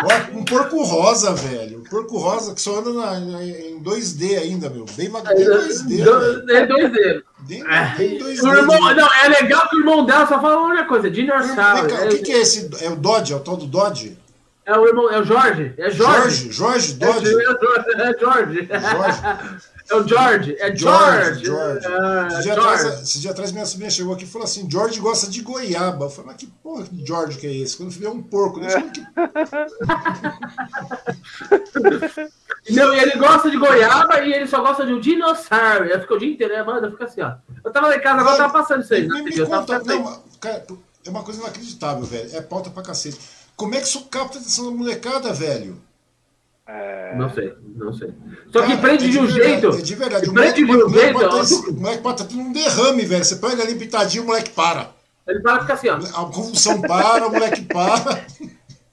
Olha, 0.03 0.31
um 0.33 0.45
porco 0.45 0.83
rosa, 0.83 1.33
velho. 1.35 1.81
Um 1.81 1.85
porco 1.85 2.19
rosa 2.19 2.55
que 2.55 2.61
só 2.61 2.79
anda 2.79 2.93
na, 2.93 3.45
em 3.45 3.83
2D 3.83 4.39
ainda, 4.39 4.71
meu. 4.71 4.85
Bem, 4.97 5.11
bem 5.11 5.23
2D. 5.23 6.01
É 6.51 6.67
2D. 6.67 7.23
Bem, 7.41 7.65
bem 7.97 8.19
2D. 8.19 8.43
O 8.43 8.55
irmão, 8.55 8.95
não, 8.95 9.15
é 9.15 9.29
legal 9.29 9.69
que 9.69 9.77
o 9.77 9.81
irmão 9.81 10.05
dela 10.05 10.27
só 10.27 10.41
fala 10.41 10.59
uma 10.59 10.85
coisa: 10.85 11.11
dinossauro. 11.11 11.87
O 11.87 12.09
que, 12.09 12.19
que 12.19 12.33
é 12.33 12.41
esse? 12.41 12.71
É 12.81 12.91
o 12.91 12.97
Dodge? 12.97 13.33
É 13.33 13.37
o 13.37 13.41
tal 13.41 13.57
do 13.57 13.67
Dodge? 13.67 14.19
É 14.67 14.79
o 14.79 14.87
irmão, 14.87 15.11
é 15.11 15.21
o 15.21 15.25
Jorge. 15.25 15.75
É 15.77 15.91
Jorge. 15.91 16.51
Jorge, 16.51 16.53
Jorge, 16.53 16.95
Dodge. 16.95 17.29
É, 17.29 18.19
Jorge. 18.19 18.69
É 18.71 18.81
Jorge. 18.81 19.21
É 19.91 19.97
o 19.97 20.09
George, 20.09 20.57
é 20.59 20.75
George. 20.75 21.45
George. 21.45 21.45
George. 21.45 21.87
Uh, 21.87 22.27
esse, 22.29 22.43
dia 22.43 22.55
George. 22.55 22.61
Atrás, 22.75 23.03
esse 23.03 23.21
dia 23.21 23.31
atrás 23.31 23.53
minha 23.53 23.67
sobrinha 23.67 23.91
chegou 23.91 24.15
aqui 24.15 24.25
e 24.25 24.27
falou 24.27 24.45
assim: 24.45 24.67
George 24.71 24.99
gosta 24.99 25.31
de 25.31 25.43
goiaba. 25.43 26.07
Eu 26.07 26.11
falei, 26.11 26.31
mas 26.31 26.39
que 26.39 26.47
porra 26.47 26.85
de 26.85 27.07
George 27.07 27.37
que 27.39 27.47
é 27.47 27.55
esse? 27.55 27.77
Quando 27.77 27.91
vê 27.91 28.09
um 28.09 28.23
porco, 28.23 28.61
né? 28.61 28.91
Que... 28.91 29.05
Não, 32.71 32.95
e 32.95 32.99
ele 32.99 33.17
gosta 33.17 33.51
de 33.51 33.59
goiaba 33.59 34.23
e 34.23 34.33
ele 34.33 34.47
só 34.47 34.63
gosta 34.63 34.87
de 34.87 34.95
um 34.95 35.01
dinossauro. 35.01 35.85
Ele 35.85 36.01
fica 36.01 36.15
o 36.15 36.19
dia 36.19 36.33
inteiro, 36.33 36.55
né, 36.55 36.63
mano? 36.63 36.91
Fica 36.93 37.05
assim, 37.05 37.21
ó. 37.21 37.35
Eu 37.63 37.71
tava 37.71 37.89
lá 37.89 37.97
em 37.97 38.01
casa, 38.01 38.21
agora 38.21 38.39
tava 38.39 38.55
passando 38.55 38.83
isso 38.83 38.95
aí. 38.95 39.07
Me, 39.07 39.23
me, 39.23 39.37
me 39.37 39.47
conta, 39.47 39.81
não, 39.81 40.23
cara, 40.41 40.65
é 41.05 41.11
uma 41.11 41.23
coisa 41.23 41.41
inacreditável, 41.41 42.05
velho. 42.05 42.35
É 42.35 42.41
pauta 42.41 42.71
pra 42.71 42.83
cacete. 42.83 43.21
Como 43.55 43.75
é 43.75 43.81
que 43.81 43.87
isso 43.87 44.07
capta 44.07 44.39
a 44.39 44.41
atenção 44.41 44.65
da 44.65 44.71
molecada, 44.71 45.31
velho? 45.35 45.79
É... 46.67 47.15
Não 47.15 47.29
sei, 47.29 47.55
não 47.77 47.93
sei. 47.93 48.15
Só 48.51 48.65
que 48.65 48.77
prende 48.79 49.07
é 49.07 49.09
de, 49.09 49.19
um 49.19 49.27
jeito. 49.29 49.69
É 49.69 49.83
de 49.83 49.95
verdade. 49.95 50.29
O 50.31 50.33
moleque, 50.33 50.65
de 50.65 50.73
um 50.73 50.89
jeito. 50.89 51.71
O 51.71 51.75
moleque 51.75 52.03
pode 52.03 52.27
tendo 52.27 52.41
um 52.41 52.53
derrame, 52.53 53.05
velho. 53.05 53.25
Você 53.25 53.37
pega 53.37 53.63
ali 53.63 53.75
pitadinho, 53.75 54.23
o 54.23 54.27
moleque 54.27 54.51
para. 54.51 54.91
Ele 55.27 55.41
para 55.41 55.59
e 55.59 55.61
fica 55.61 55.75
assim, 55.75 55.89
ó. 55.89 55.97
A 55.97 56.33
convulsão 56.33 56.81
para, 56.81 57.27
o 57.27 57.33
moleque 57.33 57.63
para. 57.63 58.25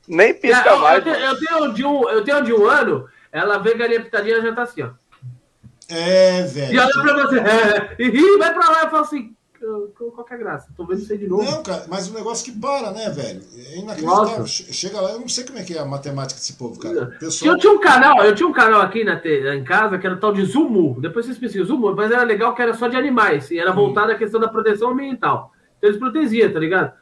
Nem 0.08 0.34
pisca 0.34 0.70
é, 0.70 0.76
mais. 0.78 1.06
Eu, 1.06 1.14
eu, 1.14 1.40
tenho 1.40 1.74
de 1.74 1.86
um, 1.86 2.10
eu 2.10 2.24
tenho 2.24 2.44
de 2.44 2.54
um 2.54 2.66
ano, 2.66 3.08
ela 3.32 3.58
vê 3.60 3.76
galinha 3.76 4.04
pitadinha 4.04 4.38
e 4.38 4.42
já 4.42 4.54
tá 4.54 4.64
assim, 4.64 4.82
ó. 4.82 4.90
É, 5.90 6.44
velho. 6.44 6.74
E 6.74 6.80
olha 6.80 6.92
pra 6.92 7.14
você, 7.14 7.40
é, 7.40 7.96
e 8.00 8.10
ri, 8.10 8.38
vai 8.38 8.54
pra 8.54 8.70
lá 8.70 8.86
e 8.86 8.90
fala 8.90 9.02
assim, 9.02 9.36
qualquer 10.16 10.38
graça. 10.38 10.70
Tô 10.76 10.86
vendo 10.86 11.00
isso 11.00 11.12
aí 11.12 11.18
de 11.18 11.28
novo. 11.28 11.44
Não, 11.44 11.64
cara, 11.64 11.86
mas 11.90 12.08
o 12.08 12.12
um 12.12 12.16
negócio 12.16 12.52
que 12.52 12.60
para, 12.60 12.92
né, 12.92 13.10
velho? 13.10 13.42
É 13.56 13.78
inacreditável. 13.80 14.40
Nossa. 14.40 14.74
Chega 14.74 15.00
lá, 15.00 15.12
eu 15.12 15.20
não 15.20 15.28
sei 15.28 15.46
como 15.46 15.60
é 15.60 15.64
que 15.64 15.78
é 15.78 15.80
a 15.80 15.86
matemática 15.86 16.40
desse 16.40 16.54
povo, 16.54 16.80
cara. 16.80 17.18
Pessoal... 17.20 17.52
Eu 17.52 17.58
tinha 17.58 17.74
um 17.74 17.80
canal, 17.80 18.24
eu 18.24 18.36
tinha 18.36 18.48
um 18.48 18.54
canal 18.54 18.82
aqui 18.82 19.04
na, 19.04 19.22
em 19.56 19.64
casa 19.64 19.98
que 19.98 20.06
era 20.06 20.16
o 20.16 20.20
tal 20.20 20.34
de 20.34 20.44
Zumu. 20.46 21.00
Depois 21.00 21.26
vocês 21.26 21.38
pesquisam 21.38 21.68
Zumu, 21.68 21.96
mas 21.96 22.12
era 22.12 22.24
legal 22.24 22.56
que 22.56 22.62
era 22.62 22.74
só 22.74 22.88
de 22.88 22.98
animais. 22.98 23.52
E 23.52 23.60
era 23.60 23.72
hum. 23.72 23.76
voltado 23.76 24.12
à 24.12 24.16
questão 24.16 24.40
da 24.40 24.48
proteção 24.48 24.92
ambiental. 24.92 25.52
Então 25.78 25.90
eles 25.90 26.00
protegiam, 26.00 26.52
tá 26.52 26.60
ligado? 26.60 26.94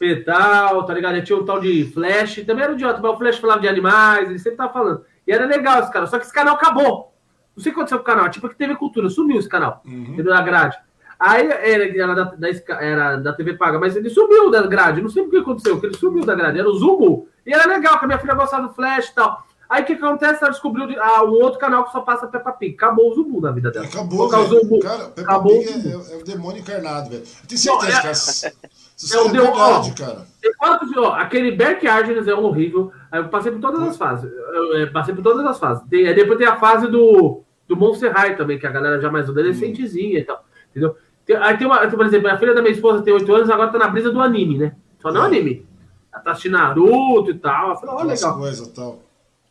Metal, 0.00 0.84
tá 0.84 0.94
ligado? 0.94 1.16
Eu 1.16 1.24
tinha 1.24 1.38
um 1.38 1.44
tal 1.44 1.60
de 1.60 1.84
Flash, 1.92 2.44
também 2.46 2.64
era 2.64 2.72
idiota, 2.72 3.00
mas 3.00 3.12
o 3.12 3.18
Flash 3.18 3.38
falava 3.38 3.60
de 3.60 3.68
animais, 3.68 4.28
ele 4.28 4.38
sempre 4.38 4.56
tava 4.56 4.72
falando. 4.72 5.04
E 5.26 5.32
era 5.32 5.44
legal 5.44 5.80
esse 5.80 5.92
cara, 5.92 6.06
só 6.06 6.18
que 6.18 6.24
esse 6.24 6.32
canal 6.32 6.54
acabou. 6.54 7.12
Não 7.56 7.62
sei 7.62 7.72
o 7.72 7.74
que 7.74 7.80
aconteceu 7.80 7.98
com 7.98 8.02
o 8.02 8.06
canal, 8.06 8.30
tipo 8.30 8.48
que 8.48 8.54
teve 8.54 8.76
cultura, 8.76 9.10
sumiu 9.10 9.38
esse 9.38 9.48
canal, 9.48 9.82
uhum. 9.84 10.16
na 10.22 10.42
grade. 10.42 10.78
Aí 11.18 11.48
era, 11.50 12.14
da, 12.14 12.24
da, 12.24 12.48
era 12.80 13.16
da 13.16 13.32
TV 13.32 13.54
paga, 13.54 13.78
mas 13.78 13.96
ele 13.96 14.08
sumiu 14.08 14.50
da 14.50 14.62
grade. 14.66 15.02
Não 15.02 15.08
sei 15.08 15.22
o 15.22 15.30
que 15.30 15.38
aconteceu, 15.38 15.80
que 15.80 15.86
ele 15.86 15.96
sumiu 15.96 16.24
da 16.24 16.34
grade. 16.34 16.60
Era 16.60 16.68
o 16.68 16.74
Zumu. 16.74 17.26
E 17.44 17.52
era 17.52 17.66
legal, 17.66 17.98
que 17.98 18.04
a 18.04 18.08
minha 18.08 18.18
filha 18.20 18.34
gostava 18.34 18.68
do 18.68 18.74
Flash 18.74 19.08
e 19.08 19.14
tal. 19.14 19.44
Aí 19.68 19.82
o 19.82 19.86
que 19.86 19.92
acontece? 19.92 20.42
Ela 20.42 20.52
descobriu 20.52 20.88
ah, 21.02 21.24
um 21.24 21.32
outro 21.32 21.58
canal 21.58 21.84
que 21.84 21.92
só 21.92 22.00
passa 22.00 22.26
Peppa 22.26 22.52
Pig. 22.52 22.74
Acabou 22.74 23.10
o 23.10 23.14
Zumu 23.14 23.40
na 23.40 23.50
vida 23.50 23.70
dela. 23.70 23.84
Acabou, 23.84 24.28
velho. 24.28 24.44
Zumu. 24.46 24.80
Cara, 24.80 25.04
Peppa 25.08 25.30
Acabou 25.30 25.58
Pig 25.58 25.68
é, 25.68 25.88
é, 25.88 26.14
é, 26.14 26.16
o 26.16 26.24
demônio 26.24 26.60
encarnado, 26.60 27.10
velho. 27.10 27.22
Eu 27.22 27.48
tenho 27.48 27.60
certeza, 27.60 27.92
não, 27.92 27.98
é, 27.98 28.02
cara. 28.02 28.12
Isso 28.96 29.16
é, 29.16 29.26
é 29.26 29.28
verdade, 29.28 29.92
cara. 29.92 30.26
Quantos, 30.58 30.96
ó, 30.96 31.12
aquele 31.12 31.52
Backyardigans 31.52 32.26
é 32.26 32.34
horrível. 32.34 32.90
Eu 33.12 33.28
passei 33.28 33.52
por 33.52 33.60
todas 33.60 33.82
as 33.82 33.96
fases. 33.96 34.30
Eu, 34.32 34.78
eu 34.78 34.92
passei 34.92 35.14
por 35.14 35.22
todas 35.22 35.44
as 35.44 35.58
fases. 35.58 35.86
Tem, 35.88 36.14
depois 36.14 36.38
tem 36.38 36.48
a 36.48 36.56
fase 36.56 36.86
do, 36.88 37.42
do 37.68 37.76
Monster 37.76 38.12
High 38.12 38.36
também, 38.36 38.58
que 38.58 38.66
a 38.66 38.70
galera 38.70 39.00
já 39.00 39.10
mais 39.10 39.28
adolescentezinha 39.28 40.18
hum. 40.18 40.22
e 40.22 40.24
tal. 40.24 40.44
Entendeu? 40.70 40.96
Aí 41.36 41.58
tem 41.58 41.66
uma, 41.66 41.86
por 41.86 42.06
exemplo, 42.06 42.30
a 42.30 42.38
filha 42.38 42.54
da 42.54 42.62
minha 42.62 42.72
esposa 42.72 43.02
tem 43.02 43.12
8 43.12 43.34
anos, 43.34 43.50
agora 43.50 43.70
tá 43.70 43.78
na 43.78 43.88
brisa 43.88 44.10
do 44.10 44.20
anime, 44.20 44.58
né? 44.58 44.74
Só 45.00 45.12
não 45.12 45.24
é. 45.24 45.26
anime. 45.26 45.66
Ela 46.12 46.22
tá 46.22 46.30
assistindo 46.30 46.52
Naruto 46.52 47.30
e 47.30 47.38
tal. 47.38 47.80
Ó, 47.86 48.02
legal. 48.02 48.38
Coisa, 48.38 48.72
tal. 48.74 49.02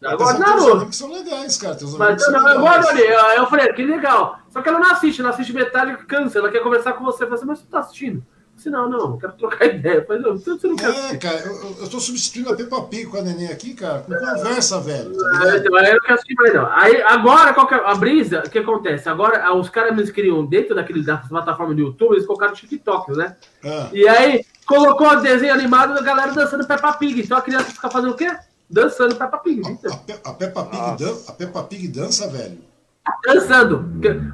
Agora, 0.03 0.37
Naruto. 0.37 0.95
são 0.95 1.11
legais, 1.11 1.57
cara. 1.57 1.75
Tem 1.75 1.87
Mas, 1.97 2.21
não, 2.31 2.39
não, 2.39 2.47
agora, 2.47 2.89
ali, 2.89 3.03
eu 3.03 3.47
falei, 3.47 3.73
que 3.73 3.83
legal. 3.83 4.39
Só 4.49 4.61
que 4.61 4.69
ela 4.69 4.79
não 4.79 4.91
assiste, 4.91 5.21
ela 5.21 5.29
assiste 5.29 5.53
metade 5.53 5.91
e 5.91 5.97
cansa. 5.97 6.39
Ela 6.39 6.51
quer 6.51 6.61
conversar 6.61 6.93
com 6.93 7.03
você. 7.03 7.23
Eu 7.23 7.27
falei 7.27 7.35
assim, 7.35 7.47
mas 7.47 7.59
você 7.59 7.65
tá 7.67 7.79
assistindo? 7.79 8.23
Disse, 8.57 8.71
não, 8.71 8.89
não, 8.89 9.19
quero 9.19 9.33
trocar 9.33 9.65
ideia. 9.65 10.03
Mas 10.09 10.23
eu, 10.23 10.35
você 10.35 10.67
não 10.67 10.75
quer. 10.75 10.89
É, 10.89 11.17
cara, 11.17 11.37
eu, 11.45 11.75
eu 11.79 11.87
tô 11.87 11.99
substituindo 11.99 12.51
a 12.51 12.55
Peppa 12.55 12.81
Pig 12.81 13.05
com 13.05 13.17
a 13.17 13.21
neném 13.21 13.49
aqui, 13.49 13.75
cara, 13.75 13.99
com 13.99 14.11
conversa, 14.11 14.81
velho. 14.81 15.15
Tá 15.15 15.57
então, 15.57 15.75
aí 15.75 15.89
eu 15.89 15.93
não 15.93 15.99
quero 15.99 16.13
assistir 16.15 16.33
mais, 16.33 16.53
não. 16.55 16.65
Aí, 16.71 16.99
agora, 17.03 17.53
qual 17.53 17.67
que 17.67 17.75
é 17.75 17.77
a 17.77 17.93
brisa? 17.93 18.39
O 18.43 18.49
que 18.49 18.57
acontece? 18.57 19.07
Agora, 19.07 19.53
os 19.53 19.69
caras 19.69 19.95
eles 19.95 20.09
criam 20.09 20.43
dentro 20.43 20.73
daquele, 20.73 21.03
da 21.03 21.17
plataforma 21.17 21.75
do 21.75 21.81
YouTube, 21.81 22.13
eles 22.13 22.25
colocaram 22.25 22.55
TikTok, 22.55 23.11
né? 23.11 23.35
Ah. 23.63 23.89
E 23.93 24.07
aí, 24.07 24.43
colocou 24.65 25.07
o 25.07 25.21
desenho 25.21 25.53
animado 25.53 25.93
da 25.93 26.01
galera 26.01 26.31
dançando 26.31 26.65
Peppa 26.65 26.93
Pig. 26.93 27.21
Então 27.21 27.37
a 27.37 27.41
criança 27.43 27.65
fica 27.65 27.91
fazendo 27.91 28.13
o 28.13 28.17
quê? 28.17 28.35
Dançando 28.67 29.15
Peppa 29.15 29.37
Pig. 29.37 29.61
A, 29.61 29.69
a, 29.69 30.31
a, 30.31 30.33
Peppa, 30.33 30.65
Pig 30.65 30.97
dan, 30.97 31.15
a 31.27 31.31
Peppa 31.31 31.63
Pig 31.63 31.87
dança, 31.89 32.27
velho. 32.27 32.57
Dançando. 33.23 33.85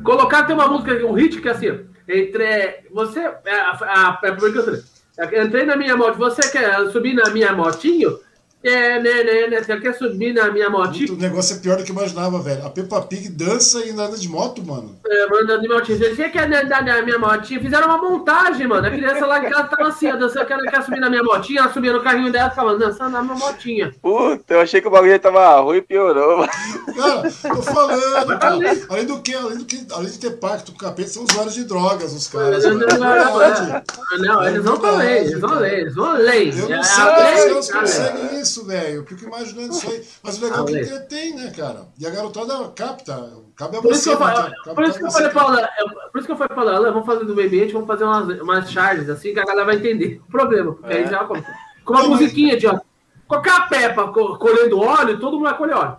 Colocar 0.01 0.43
tem 0.43 0.55
uma 0.55 0.69
música, 0.69 0.93
um 1.05 1.11
hit 1.11 1.41
que 1.41 1.49
é 1.49 1.51
assim 1.51 1.92
entre 2.07 2.85
você. 2.91 3.19
A, 3.19 3.39
a, 3.45 4.09
a, 4.09 5.43
entrei 5.43 5.65
na 5.65 5.75
minha 5.75 5.95
moto. 5.95 6.17
Você 6.17 6.49
quer 6.49 6.89
subir 6.91 7.13
na 7.13 7.29
minha 7.29 7.53
motinho? 7.53 8.19
É, 8.63 8.99
né, 8.99 9.23
né, 9.23 9.47
né? 9.47 9.61
Você 9.61 9.77
quer 9.77 9.93
subir 9.93 10.33
na 10.33 10.49
minha 10.49 10.69
motinha? 10.69 11.11
O 11.11 11.17
negócio 11.17 11.57
é 11.57 11.59
pior 11.59 11.77
do 11.77 11.83
que 11.83 11.91
eu 11.91 11.95
imaginava, 11.95 12.39
velho. 12.39 12.65
A 12.65 12.69
Peppa 12.69 13.01
Pig 13.01 13.27
dança 13.29 13.83
e 13.85 13.91
anda 13.91 14.17
de 14.17 14.29
moto, 14.29 14.63
mano. 14.65 14.97
É, 15.05 15.27
mano, 15.27 15.61
de 15.61 15.67
motinha. 15.67 15.97
Você 15.97 16.29
quer 16.29 16.51
andar 16.51 16.83
na 16.83 17.01
minha 17.01 17.19
motinha? 17.19 17.59
Fizeram 17.59 17.87
uma 17.87 17.97
montagem, 17.97 18.65
mano. 18.65 18.87
A 18.87 18.91
criança 18.91 19.25
lá 19.25 19.39
que 19.41 19.47
ela 19.47 19.63
tava 19.65 19.89
assim, 19.89 20.07
dançando, 20.17 20.49
ela 20.49 20.71
quer 20.71 20.81
subir 20.83 20.99
na 20.99 21.09
minha 21.09 21.23
motinha, 21.23 21.61
ela 21.61 21.73
subia 21.73 21.91
no 21.91 22.01
carrinho 22.01 22.31
dela 22.31 22.47
e 22.47 22.49
ficava 22.51 22.77
dançando 22.77 23.11
na 23.11 23.21
minha 23.21 23.35
motinha. 23.35 23.93
Puta, 24.01 24.53
eu 24.53 24.61
achei 24.61 24.79
que 24.79 24.87
o 24.87 24.91
bagulho 24.91 25.19
tava 25.19 25.59
ruim 25.59 25.77
e 25.77 25.81
piorou. 25.81 26.47
Cara, 26.95 27.23
tô 27.23 27.61
falando, 27.63 28.39
cara. 28.39 28.53
Além 28.89 29.05
do 29.05 29.21
que, 29.21 29.33
além 29.33 29.57
do 29.57 29.65
que, 29.65 29.85
além 29.91 30.09
de 30.09 30.19
ter 30.19 30.31
pacto 30.37 30.71
com 30.71 30.77
o 30.77 30.81
capeta, 30.81 31.09
são 31.09 31.23
usuários 31.23 31.53
de 31.53 31.65
drogas, 31.65 32.13
os 32.13 32.27
caras. 32.27 32.63
Não, 32.63 32.75
não, 32.75 32.87
não, 32.87 33.83
não, 34.19 34.47
eles 34.47 34.63
vão 34.63 34.79
pra 34.79 34.91
lei, 34.91 35.17
eles 35.17 35.39
vão 35.39 35.55
ler, 35.55 35.79
eles 35.79 35.95
vão 35.95 36.13
ler. 36.13 36.57
Eu 36.57 36.69
não 36.69 36.83
sei 36.83 37.03
como 37.49 37.59
os 37.59 37.69
caras 37.69 37.93
conseguem 37.93 38.39
isso, 38.39 38.52
velho. 38.65 38.95
Eu 38.97 39.05
fico 39.05 39.25
imaginando 39.25 39.71
isso 39.73 39.89
aí. 39.89 40.03
Mas 40.21 40.37
o 40.41 40.45
legal 40.45 40.67
é 40.67 40.71
que 40.71 40.79
entretém, 40.81 41.35
né, 41.35 41.51
cara? 41.51 41.87
E 41.97 42.05
a 42.05 42.09
garotada 42.09 42.69
capta. 42.69 43.33
Cabe 43.55 43.77
a 43.77 43.81
Por 43.81 43.91
isso, 43.91 44.03
você. 44.03 44.09
que 44.09 44.15
eu, 44.15 44.19
falei, 44.19 44.35
cara? 44.35 44.73
por 44.75 44.83
isso 44.83 44.97
que 44.97 45.03
eu 45.05 45.11
falei 45.11 45.29
pra 45.29 45.41
ela, 45.43 45.69
por 46.11 46.17
isso 46.17 46.25
que 46.25 46.31
eu 46.31 46.37
falei 46.37 46.55
pra 46.55 46.63
ela, 46.75 46.91
vamos 46.91 47.05
fazer 47.05 47.25
do 47.25 47.35
meio 47.35 47.47
ambiente, 47.47 47.71
vamos 47.73 47.87
fazer 47.87 48.03
umas, 48.03 48.41
umas 48.41 48.71
charges 48.71 49.09
assim 49.09 49.33
que 49.33 49.39
a 49.39 49.45
galera 49.45 49.65
vai 49.65 49.75
entender 49.75 50.21
o 50.27 50.31
problema. 50.31 50.73
Porque 50.73 50.93
aí 50.93 51.07
já. 51.07 51.23
Com 51.23 51.33
uma 51.35 52.01
Não, 52.03 52.09
mas- 52.09 52.19
musiquinha 52.21 52.57
de 52.57 52.67
ó. 52.67 52.79
Qualquer 53.27 53.51
a 53.53 53.61
Peppa 53.61 54.07
co- 54.11 54.37
colhendo 54.37 54.79
óleo, 54.79 55.19
todo 55.19 55.33
mundo 55.33 55.43
vai 55.45 55.57
colher 55.57 55.75
óleo. 55.75 55.97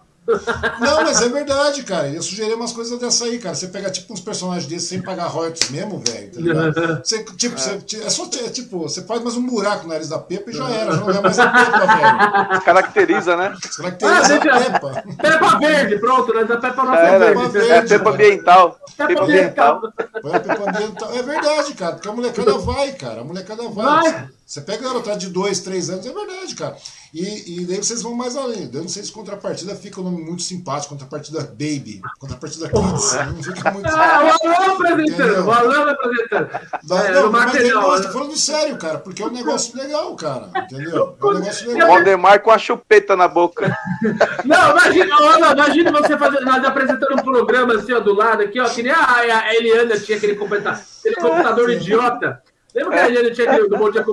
Não, 0.81 1.03
mas 1.03 1.21
é 1.23 1.29
verdade, 1.29 1.83
cara. 1.83 2.09
Eu 2.09 2.23
sugeri 2.23 2.53
umas 2.55 2.73
coisas 2.73 2.99
dessa 2.99 3.25
aí, 3.27 3.39
cara. 3.39 3.55
Você 3.55 3.69
pega 3.69 3.91
tipo 3.91 4.13
uns 4.13 4.21
personagens 4.21 4.67
desses 4.67 4.89
sem 4.89 5.03
pagar 5.03 5.27
royalties 5.27 5.71
mesmo, 5.71 6.03
velho. 6.07 6.31
Tá 6.33 6.41
ligado? 6.41 7.03
Você, 7.05 7.23
tipo, 7.37 7.59
você, 7.59 7.81
é 8.05 8.11
só 8.11 8.25
é, 8.25 8.49
tipo, 8.49 8.79
você 8.81 9.03
faz 9.03 9.23
mais 9.23 9.37
um 9.37 9.47
buraco 9.47 9.83
no 9.85 9.91
nariz 9.91 10.09
da 10.09 10.19
Pepa 10.19 10.51
e 10.51 10.55
já 10.55 10.69
era. 10.71 10.97
Não 10.97 11.11
é 11.11 11.21
mais 11.21 11.39
a 11.39 11.49
Pepa, 11.49 11.87
velho. 12.49 12.63
Caracteriza, 12.63 13.37
né? 13.37 13.55
Você 13.63 13.83
caracteriza 13.83 14.35
Ah, 14.35 14.57
a 14.57 14.61
Peppa. 14.71 15.05
Peppa 15.21 15.59
verde, 15.59 15.99
pronto, 15.99 16.33
nós 16.35 16.51
a 16.51 16.57
Peppa 16.57 16.85
nossa 16.85 17.01
É, 17.01 17.15
é 17.15 17.19
Peppa 17.19 17.49
verde. 17.49 17.69
verde. 17.69 17.95
é 17.95 17.99
Pepa 17.99 18.11
ambiental. 18.11 18.79
Pepa 18.97 19.07
verde, 19.07 19.23
ambiental. 19.23 19.81
Põe 20.23 20.35
a 20.35 20.41
Pepa 20.41 20.71
ambiental. 20.71 21.11
É 21.13 21.23
verdade, 21.23 21.75
cara. 21.75 21.93
Porque 21.95 22.09
a 22.09 22.13
molecada 22.13 22.59
vai, 22.59 22.93
cara. 22.93 23.21
A 23.21 23.25
molecada 23.25 23.63
vai. 23.69 23.85
Vai. 24.13 24.29
Você 24.47 24.61
pega 24.61 24.81
a 24.81 24.93
garotada 24.93 25.19
de 25.19 25.31
dois, 25.31 25.61
três 25.61 25.89
anos, 25.89 26.05
é 26.07 26.13
verdade, 26.13 26.55
cara. 26.55 26.77
E, 27.15 27.61
e 27.61 27.65
daí 27.65 27.79
vocês 27.79 28.03
vão 28.03 28.13
mais 28.13 28.37
além. 28.37 28.69
Eu 28.73 28.83
não 28.83 28.89
sei 28.89 29.03
se 29.03 29.11
contrapartida 29.11 29.75
fica 29.75 30.01
um 30.01 30.05
nome 30.05 30.23
muito 30.23 30.43
simpático, 30.43 30.93
contrapartida 30.93 31.41
Baby, 31.41 32.03
contrapartida 32.19 32.69
Kids. 32.69 33.13
Não 33.15 33.43
fica 33.43 33.71
muito. 33.71 33.89
Ah, 33.89 34.37
o 34.43 34.49
Alan 34.49 34.75
apresentando, 34.75 35.47
o 35.47 35.51
Alan 35.51 35.91
apresentando. 35.93 36.51
É, 36.55 37.13
não, 37.13 37.33
mas 37.33 37.55
eu 37.55 37.91
né? 37.91 38.03
tô 38.03 38.13
falando 38.13 38.37
sério, 38.37 38.77
cara, 38.77 38.99
porque 38.99 39.23
é 39.23 39.27
um 39.27 39.31
negócio 39.31 39.77
legal, 39.79 40.15
cara. 40.17 40.51
Entendeu? 40.57 41.17
É 41.19 41.25
um 41.25 41.35
negócio 41.39 41.69
legal. 41.71 41.89
Valdemar 41.89 42.43
com 42.43 42.51
a 42.51 42.59
chupeta 42.59 43.17
na 43.17 43.29
boca. 43.29 43.75
Não, 44.45 44.73
imagina, 44.73 45.17
não, 45.19 45.53
imagina 45.53 45.93
você 45.93 46.19
fazer, 46.19 46.41
nós 46.41 46.63
apresentando 46.65 47.15
um 47.15 47.23
programa 47.23 47.75
assim, 47.75 47.93
ó, 47.93 48.01
do 48.01 48.13
lado 48.13 48.43
aqui, 48.43 48.61
ó, 48.61 48.69
que 48.69 48.83
nem 48.83 48.93
a, 48.93 49.39
a 49.41 49.55
Eliana 49.55 49.99
tinha 49.99 50.19
aquele, 50.19 50.35
computador, 50.35 50.81
aquele 51.01 51.17
computador 51.17 51.71
idiota. 51.71 52.43
Lembra 52.75 52.93
que 52.93 52.99
a 52.99 53.09
Eliana 53.09 53.31
tinha 53.31 53.51
aquele, 53.51 53.69
do 53.69 53.77
Bom 53.79 53.91
Dia 53.91 54.05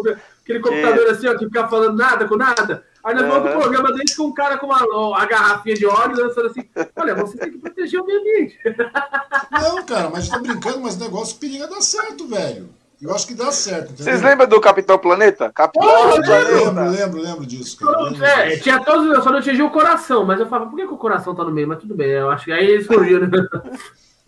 aquele 0.44 0.60
computador 0.60 1.08
assim, 1.08 1.28
ó, 1.28 1.38
que 1.38 1.46
ficava 1.46 1.70
falando 1.70 1.98
nada 1.98 2.28
com 2.28 2.36
nada? 2.38 2.84
Aí 3.04 3.16
nós 3.16 3.26
vamos 3.26 3.42
pro 3.42 3.50
Aham. 3.52 3.60
programa 3.62 3.94
desse 3.94 4.16
com 4.16 4.26
um 4.26 4.34
cara 4.34 4.58
com 4.58 4.68
uma, 4.68 4.80
ó, 4.92 5.16
a 5.16 5.26
garrafinha 5.26 5.76
de 5.76 5.86
óleo 5.88 6.16
lançando 6.16 6.48
assim, 6.48 6.64
olha, 6.96 7.16
você 7.16 7.38
tem 7.38 7.52
que 7.52 7.58
proteger 7.58 8.00
o 8.00 8.06
meio 8.06 8.20
ambiente. 8.20 8.60
Não, 9.52 9.84
cara, 9.86 10.10
mas 10.10 10.26
gente 10.26 10.34
tá 10.34 10.40
brincando, 10.40 10.82
mas 10.82 10.96
o 10.96 11.00
negócio 11.00 11.38
periga 11.38 11.68
dar 11.68 11.82
certo, 11.82 12.28
velho. 12.28 12.70
Eu 13.02 13.16
acho 13.16 13.26
que 13.26 13.34
dá 13.34 13.52
certo, 13.52 13.94
entendeu? 13.94 14.04
Vocês 14.06 14.22
lembram 14.22 14.48
do 14.48 14.62
Capitão 14.62 14.96
Planeta? 15.00 15.52
Capitão 15.52 15.88
Lembro, 15.88 16.24
Planeta. 16.24 16.84
lembro, 16.84 17.22
lembro 17.22 17.46
disso, 17.48 17.76
cara. 17.78 18.00
Lembro 18.04 18.24
É, 18.24 18.50
disso. 18.50 18.64
tinha 18.64 18.80
todos, 18.84 19.12
eu 19.12 19.24
só 19.24 19.32
não 19.32 19.40
atingi 19.40 19.64
o 19.64 19.72
coração, 19.72 20.24
mas 20.24 20.40
eu 20.40 20.46
falava, 20.48 20.70
por 20.70 20.76
que, 20.78 20.86
que 20.86 20.94
o 20.94 20.98
coração 20.98 21.34
tá 21.34 21.44
no 21.44 21.50
meio? 21.52 21.68
Mas 21.68 21.80
tudo 21.80 21.96
bem, 21.96 22.12
eu 22.12 22.30
acho 22.30 22.46
que 22.46 22.52
aí 22.52 22.80
surgiu, 22.84 23.20
né? 23.22 23.28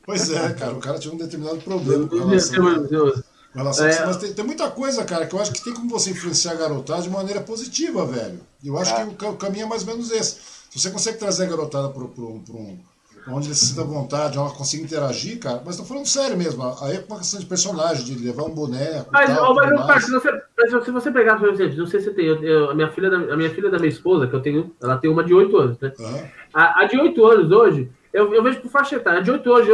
Pois 0.04 0.32
é, 0.32 0.54
cara, 0.54 0.74
o 0.74 0.80
cara 0.80 0.98
tinha 0.98 1.14
um 1.14 1.18
determinado 1.18 1.58
problema 1.58 2.08
com 2.08 2.16
relação 2.16 2.68
a 2.68 2.76
Com 2.76 3.12
relação 3.60 3.86
É. 3.88 4.06
mas 4.06 4.18
tem, 4.18 4.34
tem 4.34 4.45
muita 4.45 4.70
coisa, 4.72 5.04
cara, 5.06 5.26
que 5.26 5.36
eu 5.36 5.39
acho 5.41 5.51
que 5.51 5.64
tem 5.64 5.74
como 5.74 5.89
você 5.89 6.10
influenciar 6.12 6.51
a 6.54 6.56
garotada 6.56 7.01
de 7.01 7.10
maneira 7.10 7.41
positiva, 7.41 8.06
velho. 8.06 8.39
Eu 8.64 8.78
acho 8.78 8.95
que 8.95 9.01
o, 9.04 9.12
ca- 9.14 9.30
o 9.30 9.38
caminho 9.38 9.66
é 9.66 9.70
mais 9.70 9.82
ou 9.88 9.89
menos 9.89 10.12
esse. 10.12 10.38
Se 10.70 10.80
você 10.80 10.89
consegue 10.89 11.18
trazer 11.20 11.43
a 11.45 11.49
garotada 11.49 11.89
para 11.89 12.04
um. 12.04 12.80
onde 13.28 13.47
ele 13.47 13.56
se 13.56 13.68
sinta 13.68 13.82
à 13.82 13.86
vontade, 13.86 14.38
onde 14.39 14.47
ela 14.49 14.58
consiga 14.58 14.84
interagir, 14.84 15.38
cara. 15.39 15.62
Mas 15.66 15.78
tô 15.78 15.84
falando 15.86 16.06
sério 16.08 16.36
mesmo. 16.36 16.64
Aí 16.82 16.95
é 16.97 17.06
uma 17.08 17.20
questão 17.20 17.39
de 17.39 17.45
personagem, 17.45 18.04
de 18.06 18.16
levar 18.16 18.43
um 18.43 18.49
boneco. 18.49 19.10
Mas, 19.14 19.30
tal, 19.36 19.54
mas, 19.54 19.70
cara, 19.86 20.01
se 20.01 20.12
você, 20.12 20.32
mas 20.58 20.84
se 20.86 20.91
você 20.91 21.12
pegar, 21.12 21.38
por 21.38 21.49
exemplo, 21.49 21.78
não 21.78 21.86
sei 21.88 21.99
se 21.99 22.08
você 22.08 22.14
tem, 22.14 22.26
eu- 22.26 22.43
eu- 22.43 22.72
a, 22.72 22.74
minha 22.76 22.89
filha 22.91 23.10
da, 23.10 23.18
a 23.18 23.38
minha 23.38 23.49
filha 23.54 23.70
da 23.70 23.78
minha 23.78 23.89
esposa, 23.91 24.28
que 24.28 24.34
eu 24.36 24.41
tenho, 24.41 24.72
ela 24.82 24.97
tem 24.97 25.10
uma 25.12 25.24
de 25.24 25.34
8 25.34 25.56
anos, 25.58 25.78
né? 25.80 25.93
Aham. 25.99 26.24
A, 26.54 26.82
a 26.82 26.86
de 26.86 26.97
8 26.99 27.26
anos 27.26 27.51
hoje, 27.51 27.89
eu, 28.14 28.34
eu 28.34 28.43
vejo 28.43 28.61
por 28.61 28.70
faixa 28.70 28.95
etária, 28.95 29.22
de 29.22 29.32
8, 29.32 29.49
hoje, 29.49 29.72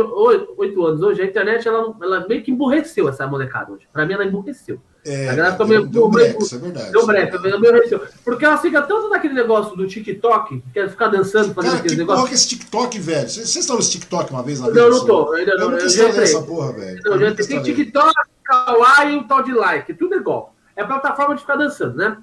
8 0.57 0.85
anos 0.85 1.01
hoje, 1.03 1.21
a 1.21 1.25
internet, 1.25 1.67
ela, 1.67 1.93
ela 2.01 2.25
meio 2.27 2.41
que 2.41 2.49
emburreceu 2.51 3.09
essa 3.09 3.27
molecada 3.27 3.73
hoje. 3.73 3.87
Pra 3.91 4.05
mim, 4.05 4.13
ela 4.13 4.23
emburreceu. 4.25 4.79
É, 5.05 5.29
A 5.29 5.35
galera 5.35 5.49
deu, 5.55 5.57
também- 5.57 5.85
deu 5.87 6.05
um 6.07 6.09
meio- 6.11 6.27
break, 6.29 6.43
isso 6.43 6.55
é 6.55 6.57
verdade. 6.57 6.91
Deu 6.91 7.05
breca, 7.05 7.37
ela 7.37 7.57
emburreceu. 7.57 8.01
Porque 8.23 8.43
ela 8.45 8.57
fica 8.57 8.81
tanto 8.81 9.09
naquele 9.09 9.33
negócio 9.33 9.75
do 9.75 9.87
TikTok, 9.87 10.61
que 10.73 10.79
é 10.79 10.87
ficar 10.89 11.07
dançando, 11.07 11.53
fazendo 11.53 11.71
Cara, 11.71 11.79
aquele 11.83 11.95
que 11.95 11.99
negócio. 12.01 12.27
é 12.27 12.33
esse 12.33 12.47
TikTok, 12.49 12.99
velho? 12.99 13.29
Vocês 13.29 13.55
estão 13.55 13.75
nesse 13.77 13.91
TikTok 13.91 14.31
uma 14.31 14.43
vez 14.43 14.59
na 14.59 14.67
Não, 14.67 14.73
vida? 14.73 14.85
eu 14.85 14.89
não 14.91 14.97
assim? 14.97 15.05
tô, 15.07 15.33
ainda 15.33 15.55
não, 15.55 15.61
Eu 15.63 15.69
nunca 15.71 15.83
eu 15.83 15.89
já 15.89 16.03
instalei 16.03 16.11
entrei. 16.11 16.23
essa 16.25 16.41
porra, 16.41 16.71
velho. 16.73 17.01
Não, 17.05 17.11
Eu 17.13 17.19
já 17.19 17.35
tem. 17.35 17.63
TikTok, 17.63 18.13
Kawaii 18.43 19.13
e 19.13 19.17
o 19.17 19.23
tal 19.27 19.43
de 19.43 19.53
like, 19.53 19.93
tudo 19.93 20.15
é 20.15 20.17
igual. 20.17 20.53
É 20.75 20.83
plataforma 20.83 21.35
de 21.35 21.41
ficar 21.41 21.55
dançando, 21.55 21.95
né? 21.95 22.17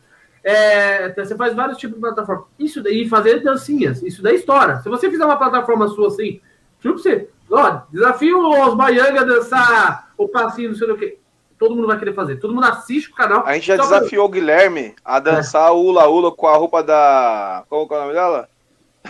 É, 0.48 1.12
você 1.12 1.34
faz 1.34 1.54
vários 1.54 1.76
tipos 1.76 1.96
de 1.96 2.00
plataforma. 2.00 2.44
Isso 2.56 2.80
daí, 2.80 3.08
fazer 3.08 3.42
dancinhas, 3.42 4.00
isso 4.04 4.22
daí 4.22 4.36
estoura. 4.36 4.80
Se 4.80 4.88
você 4.88 5.10
fizer 5.10 5.24
uma 5.24 5.36
plataforma 5.36 5.88
sua 5.88 6.06
assim, 6.06 6.40
tipo 6.80 6.96
você, 6.96 7.28
ó, 7.50 7.80
desafio 7.90 8.38
os 8.38 8.74
baianga 8.74 9.22
a 9.22 9.24
dançar 9.24 10.08
o 10.16 10.28
passinho, 10.28 10.68
não 10.70 10.76
sei 10.76 10.88
o 10.88 10.96
que. 10.96 11.18
Todo 11.58 11.74
mundo 11.74 11.88
vai 11.88 11.98
querer 11.98 12.14
fazer. 12.14 12.36
Todo 12.36 12.54
mundo 12.54 12.64
assiste 12.66 13.10
o 13.10 13.14
canal. 13.16 13.44
A 13.44 13.54
gente 13.54 13.66
já 13.66 13.74
pra- 13.76 13.86
desafiou 13.86 14.26
o 14.26 14.28
Guilherme 14.28 14.94
a 15.04 15.18
dançar 15.18 15.72
o 15.72 15.82
Ula 15.82 16.06
Ula 16.06 16.30
com 16.30 16.46
a 16.46 16.56
roupa 16.56 16.80
da. 16.80 17.64
Como 17.68 17.92
é 17.92 17.96
o 17.96 18.00
nome 18.02 18.12
dela? 18.12 18.48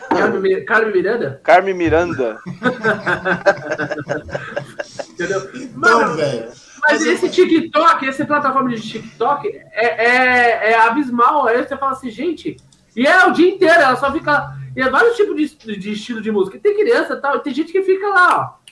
Carmen 0.09 0.41
Mi- 0.41 0.65
Carmen 0.65 0.93
Miranda, 0.93 1.41
Carmen 1.43 1.75
Miranda. 1.75 2.39
entendeu? 5.11 5.51
Mano, 5.75 6.15
velho. 6.17 6.49
Mas 6.89 7.05
eu- 7.05 7.13
esse 7.13 7.29
TikTok, 7.31 8.07
essa 8.09 8.25
plataforma 8.25 8.71
de 8.71 8.81
TikTok 8.81 9.49
é, 9.49 9.87
é, 9.87 10.73
é 10.73 10.79
abismal. 10.81 11.47
Aí 11.47 11.63
você 11.63 11.77
fala 11.77 11.93
assim, 11.93 12.11
gente, 12.11 12.57
e 12.95 13.07
é 13.07 13.27
o 13.27 13.33
dia 13.33 13.49
inteiro, 13.51 13.75
ela 13.75 13.97
só 13.97 14.11
fica. 14.13 14.55
E 14.75 14.81
é 14.81 14.89
vários 14.91 15.17
tipos 15.17 15.37
de, 15.37 15.77
de 15.79 15.93
estilo 15.93 16.21
de 16.21 16.31
música. 16.31 16.59
Tem 16.59 16.77
criança 16.77 17.15
e 17.15 17.21
tal, 17.21 17.41
tem 17.41 17.53
gente 17.55 17.73
que 17.73 17.83
fica 17.83 18.09
lá, 18.09 18.61
ó. 18.63 18.67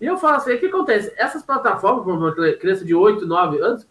E 0.00 0.06
eu 0.06 0.16
falo 0.16 0.36
assim, 0.36 0.54
o 0.54 0.58
que 0.58 0.66
acontece? 0.66 1.12
Essas 1.16 1.42
plataformas, 1.42 2.04
para 2.04 2.12
uma 2.12 2.52
criança 2.54 2.84
de 2.84 2.94
8, 2.94 3.26
9 3.26 3.58
anos, 3.60 3.86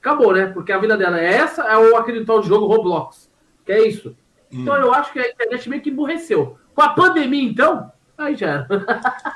acabou, 0.00 0.32
né? 0.32 0.46
Porque 0.46 0.72
a 0.72 0.78
vida 0.78 0.96
dela 0.96 1.20
é 1.20 1.34
essa, 1.34 1.62
é 1.62 1.76
o 1.76 1.96
aquele 1.96 2.24
tal 2.24 2.40
de 2.40 2.48
jogo 2.48 2.66
Roblox. 2.66 3.30
Que 3.64 3.72
é 3.72 3.86
isso. 3.86 4.16
Então 4.50 4.76
eu 4.76 4.92
acho 4.92 5.12
que 5.12 5.18
a 5.18 5.28
internet 5.28 5.68
meio 5.68 5.82
que 5.82 5.90
emburreceu. 5.90 6.58
Com 6.74 6.82
a 6.82 6.90
pandemia, 6.90 7.42
então, 7.42 7.90
aí 8.18 8.36
já 8.36 8.46
era. 8.46 8.68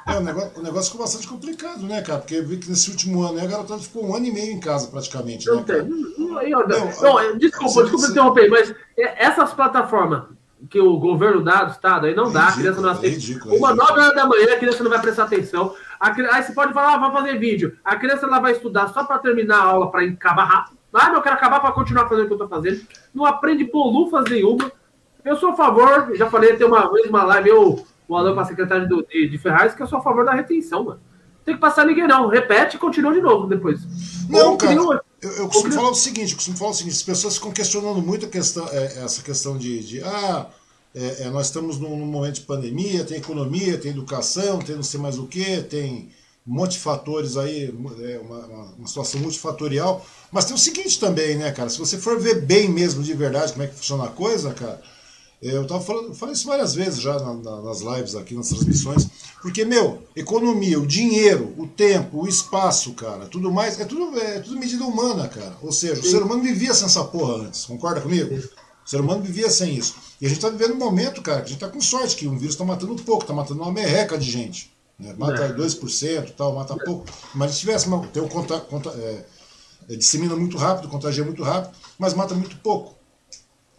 É, 0.07 0.17
o 0.17 0.21
negócio, 0.21 0.51
o 0.57 0.63
negócio 0.63 0.91
ficou 0.93 1.05
bastante 1.07 1.29
complicado, 1.29 1.83
né, 1.83 2.01
cara? 2.03 2.21
Porque 2.21 2.35
eu 2.37 2.47
vi 2.47 2.57
que 2.59 2.69
nesse 2.69 2.91
último 2.91 3.23
ano 3.23 3.41
a 3.41 3.47
garotada 3.47 3.81
ficou 3.81 4.07
um 4.07 4.15
ano 4.15 4.27
e 4.27 4.33
meio 4.33 4.53
em 4.53 4.61
casa, 4.61 4.89
praticamente, 4.89 5.47
né, 5.49 5.55
Não 5.55 5.63
tem. 5.63 5.77
cara? 5.77 5.89
Não, 5.89 6.43
eu- 6.43 6.69
Não, 6.69 7.03
não, 7.03 7.21
eu- 7.21 7.39
desculpa, 7.39 7.83
desculpa 7.83 7.99
você- 7.99 8.11
interromper, 8.13 8.49
mas 8.51 8.75
é, 8.97 9.25
essas 9.27 9.53
plataformas 9.53 10.25
que 10.71 10.81
o 10.81 10.99
governo 10.99 11.43
dá 11.43 11.65
do 11.65 11.73
Estado, 11.73 12.07
aí 12.07 12.15
não 12.15 12.33
dá, 12.33 12.41
a 12.41 12.51
Ridículo, 12.51 12.63
criança 12.63 12.81
não 12.81 12.89
é 12.89 12.93
aceita. 12.93 13.15
ridículo, 13.17 13.55
é 13.55 13.59
Uma 13.59 13.69
ridículo. 13.71 13.89
9 13.91 14.01
horas 14.03 14.15
da 14.17 14.27
manhã, 14.27 14.55
a 14.55 14.59
criança 14.59 14.83
não 14.83 14.91
vai 14.91 15.01
prestar 15.01 15.23
atenção. 15.25 15.75
A 16.01 16.11
aí 16.11 16.43
você 16.43 16.53
pode 16.53 16.73
falar, 16.73 16.95
ah, 16.95 16.99
vai 16.99 17.13
fazer 17.13 17.39
vídeo. 17.39 17.77
A 17.85 17.97
criança 17.97 18.27
ela 18.27 18.41
vai 18.41 18.53
estudar 18.53 18.89
só 18.89 19.05
para 19.05 19.19
terminar 19.19 19.59
a 19.59 19.63
aula, 19.65 19.91
para 19.91 20.03
acabar 20.05 20.45
rápido. 20.45 20.79
Ah, 20.93 21.13
eu 21.15 21.23
quero 21.23 21.35
acabar 21.37 21.61
para 21.61 21.71
continuar 21.73 22.09
fazendo 22.09 22.25
o 22.25 22.29
que 22.29 22.35
eu 22.35 22.39
tô 22.39 22.49
fazendo. 22.49 22.81
Não 23.15 23.25
aprende 23.25 23.63
bolufas 23.65 24.25
nenhuma. 24.31 24.73
Eu 25.25 25.37
sou 25.37 25.51
a 25.51 25.55
favor, 25.57 26.11
já 26.17 26.29
falei 26.31 26.53
até 26.53 26.65
uma 26.65 26.91
vez 26.91 27.07
uma 27.09 27.23
live, 27.25 27.51
eu, 27.51 27.87
o 28.09 28.17
Alan 28.17 28.35
com 28.35 28.41
a 28.41 28.45
secretária 28.45 28.87
do- 28.89 29.07
de, 29.07 29.29
de 29.29 29.39
Ferraz, 29.39 29.75
que 29.75 29.83
eu 29.83 29.87
sou 29.87 29.99
a 29.99 30.03
favor 30.03 30.25
da 30.25 30.33
retenção, 30.33 30.83
mano. 30.85 31.01
Não 31.39 31.45
tem 31.45 31.55
que 31.55 31.61
passar 31.61 31.87
ninguém, 31.87 32.07
não. 32.09 32.29
Repete 32.29 32.77
e 32.77 32.79
continua 32.79 33.13
de 33.13 33.21
novo 33.21 33.47
depois. 33.47 33.81
Não, 34.29 34.53
Ou 34.53 34.57
cara, 34.57 34.81
um- 34.83 34.93
eu, 35.21 35.31
eu 35.39 35.49
costumo 35.49 35.73
falar 35.75 35.91
o 35.91 35.95
seguinte, 35.95 36.31
eu 36.33 36.37
costumo 36.37 36.57
falar 36.57 36.71
o 36.71 36.75
seguinte, 36.75 36.95
as 36.97 37.03
pessoas 37.03 37.35
ficam 37.37 37.51
questionando 37.53 38.01
muito 38.03 38.27
a 38.27 38.29
questão, 38.29 38.67
é, 38.69 39.05
essa 39.05 39.23
questão 39.23 39.57
de, 39.59 39.83
de, 39.85 40.03
ah, 40.03 40.47
é, 40.95 41.23
é, 41.25 41.31
nós 41.31 41.47
estamos 41.47 41.79
num, 41.79 41.97
num 41.99 42.07
momento 42.07 42.37
de 42.37 42.41
pandemia, 42.43 43.05
tem 43.05 43.19
economia, 43.19 43.79
tem 43.79 43.91
educação, 43.93 44.59
tem 44.59 44.75
não 44.77 44.83
sei 44.83 45.01
mais 45.01 45.19
o 45.19 45.27
que, 45.27 45.63
tem 45.63 46.09
um 46.47 46.55
monte 46.55 46.73
de 46.73 46.79
fatores 46.79 47.37
aí, 47.37 47.67
é, 48.03 48.19
uma- 48.19 48.47
uma 48.79 48.87
situação 48.87 49.21
multifatorial, 49.21 50.05
mas 50.33 50.45
tem 50.47 50.55
o 50.55 50.59
seguinte 50.59 50.99
também, 51.01 51.37
né, 51.37 51.51
cara, 51.53 51.69
se 51.69 51.79
você 51.79 51.99
for 51.99 52.19
ver 52.19 52.43
bem 52.43 52.69
mesmo, 52.71 53.03
de 53.03 53.13
verdade, 53.15 53.53
como 53.53 53.65
é 53.65 53.67
que 53.67 53.75
funciona 53.75 54.05
a 54.05 54.09
coisa, 54.09 54.53
cara, 54.55 54.81
eu 55.41 55.67
tava 55.67 55.81
falando, 55.81 56.15
falei 56.15 56.35
isso 56.35 56.47
várias 56.47 56.75
vezes 56.75 57.01
já 57.01 57.19
na- 57.19 57.35
na- 57.35 57.63
nas 57.63 57.81
lives 57.81 58.15
aqui, 58.15 58.35
nas 58.35 58.49
transmissões, 58.49 59.07
porque, 59.41 59.65
meu, 59.65 60.03
economia, 60.17 60.81
o 60.81 60.87
dinheiro, 60.87 61.55
o 61.57 61.67
tempo, 61.67 62.23
o 62.23 62.29
espaço, 62.29 62.93
cara, 62.95 63.27
tudo 63.27 63.51
mais, 63.53 63.79
é 63.79 63.85
tudo, 63.85 64.19
é 64.19 64.41
tudo 64.41 64.59
medida 64.59 64.85
humana, 64.85 65.29
cara. 65.29 65.57
Ou 65.63 65.71
seja, 65.71 66.01
o 66.01 66.05
ser 66.05 66.23
humano 66.23 66.43
vivia 66.43 66.75
sem 66.75 66.87
essa 66.87 67.05
porra 67.05 67.45
antes, 67.47 67.65
concorda 67.67 68.01
comigo? 68.01 68.35
O 68.35 68.89
ser 68.91 69.01
humano 69.01 69.23
vivia 69.23 69.49
sem 69.51 69.77
isso. 69.77 69.95
E 70.21 70.27
a 70.27 70.29
gente 70.29 70.39
está 70.39 70.49
vivendo 70.49 70.73
um 70.75 70.79
momento, 70.79 71.23
cara, 71.23 71.39
que 71.41 71.45
a 71.47 71.49
gente 71.49 71.63
está 71.63 71.69
com 71.69 71.81
sorte, 71.81 72.17
que 72.17 72.27
um 72.27 72.37
vírus 72.37 72.55
está 72.55 72.65
matando 72.65 72.95
pouco, 72.97 73.23
está 73.23 73.35
matando 73.35 73.63
uma 73.63 73.71
merreca 73.71 74.19
de 74.19 74.29
gente. 74.29 74.73
Né? 74.99 75.15
Mata 75.17 75.45
é. 75.45 75.53
2% 75.53 76.33
tal, 76.37 76.55
mata 76.55 76.75
pouco. 76.77 77.07
Mas 77.35 77.53
se 77.53 77.61
tivesse 77.61 77.87
tem 78.13 78.23
um 78.23 78.29
conta, 78.29 78.59
conta, 78.61 78.91
é, 78.91 79.25
é, 79.91 79.97
dissemina 79.97 80.35
muito 80.35 80.57
rápido, 80.57 80.89
contagia 80.89 81.25
muito 81.25 81.43
rápido, 81.45 81.73
mas 81.99 82.15
mata 82.15 82.35
muito 82.35 82.57
pouco. 82.57 82.98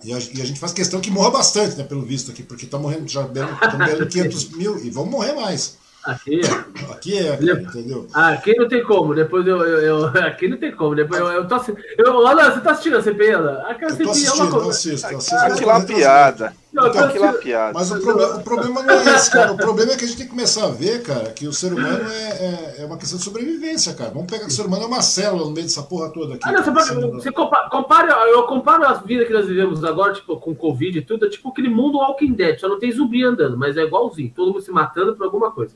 E 0.04 0.14
a, 0.14 0.18
e 0.18 0.42
a, 0.42 0.46
gente 0.46 0.60
faz 0.60 0.72
questão 0.72 1.02
que 1.02 1.12
morra 1.12 1.32
bastante, 1.32 1.76
né, 1.76 1.84
pelo 1.84 2.02
visto 2.02 2.32
aqui, 2.32 2.42
porque 2.42 2.66
está 2.66 2.78
morrendo 2.78 3.08
já 3.08 3.24
estamos 3.24 4.14
500 4.14 4.50
mil 4.52 4.78
e 4.78 4.90
vão 4.90 5.06
morrer 5.06 5.34
mais. 5.34 5.78
Aqui 6.04 6.40
é. 6.40 6.92
Aqui 6.92 7.18
é, 7.18 7.36
cara, 7.36 7.62
entendeu? 7.62 8.08
Aqui 8.14 8.56
não 8.56 8.70
tem 8.70 8.84
como. 8.84 9.14
Depois 9.14 9.46
eu. 9.46 9.58
eu, 9.58 9.80
eu 9.82 10.06
aqui 10.24 10.48
não 10.48 10.58
tem 10.58 10.72
como. 10.72 10.96
Depois 10.96 11.20
eu, 11.20 11.28
eu 11.28 11.48
tô 11.48 11.56
assistindo. 11.56 11.84
Eu, 11.98 12.26
Alan, 12.26 12.52
você 12.52 12.62
tá 12.62 12.72
assistindo 12.72 12.98
a 12.98 13.04
CPI, 13.04 13.34
Alan? 13.34 13.62
Aquela 13.68 13.92
CPI 13.92 14.26
é 14.26 14.32
uma 14.32 14.50
coisa. 14.50 14.66
Eu 14.66 14.70
assisto, 14.70 15.08
eu 15.08 15.18
assisto. 15.18 15.36
Aquela 15.36 15.82
piada. 15.82 16.54
Aquela 16.78 17.34
piada. 17.34 17.74
Mas 17.74 17.92
o 17.92 18.00
problema, 18.00 18.36
o 18.36 18.44
problema 18.44 18.84
não 18.84 18.94
é 18.94 19.16
esse, 19.16 19.32
cara. 19.32 19.52
O 19.52 19.58
problema 19.58 19.94
é 19.94 19.98
que 19.98 20.06
a 20.06 20.08
gente 20.08 20.18
tem 20.18 20.26
que 20.28 20.32
começar 20.32 20.66
a 20.66 20.70
ver, 20.70 21.02
cara, 21.02 21.32
que 21.32 21.48
o 21.48 21.54
ser 21.54 21.74
humano 21.74 22.08
é, 22.12 22.30
é, 22.30 22.76
é 22.80 22.86
uma 22.86 22.98
questão 22.98 23.18
de 23.18 23.24
sobrevivência, 23.24 23.94
cara. 23.94 24.12
Vamos 24.12 24.28
pegar 24.28 24.46
que 24.46 24.52
o 24.52 24.54
ser 24.54 24.66
humano 24.66 24.84
é 24.84 24.88
uma 24.88 25.02
célula 25.02 25.46
no 25.46 25.52
meio 25.52 25.66
dessa 25.66 25.82
porra 25.82 26.10
toda 26.10 26.36
aqui. 26.36 26.48
Ah, 26.48 26.52
não, 26.52 26.64
você, 26.64 26.94
você 26.94 27.32
compara, 27.32 27.70
compara, 27.70 28.14
eu 28.28 28.44
comparo 28.44 28.86
a 28.86 28.94
vida 28.94 29.26
que 29.26 29.34
nós 29.34 29.48
vivemos 29.48 29.84
agora, 29.84 30.14
tipo, 30.14 30.38
com 30.38 30.54
Covid 30.54 31.00
e 31.00 31.02
tudo, 31.02 31.26
é 31.26 31.30
tipo 31.30 31.50
aquele 31.50 31.70
mundo 31.70 31.98
Walking 31.98 32.34
Dead, 32.34 32.60
só 32.60 32.68
não 32.68 32.80
tem 32.80 32.92
zumbi 32.92 33.24
andando, 33.24 33.58
mas 33.58 33.76
é 33.76 33.82
igualzinho, 33.82 34.32
todo 34.36 34.54
mundo 34.54 34.62
se 34.62 34.72
matando 34.72 35.16
por 35.16 35.26
alguma 35.26 35.52
coisa. 35.52 35.74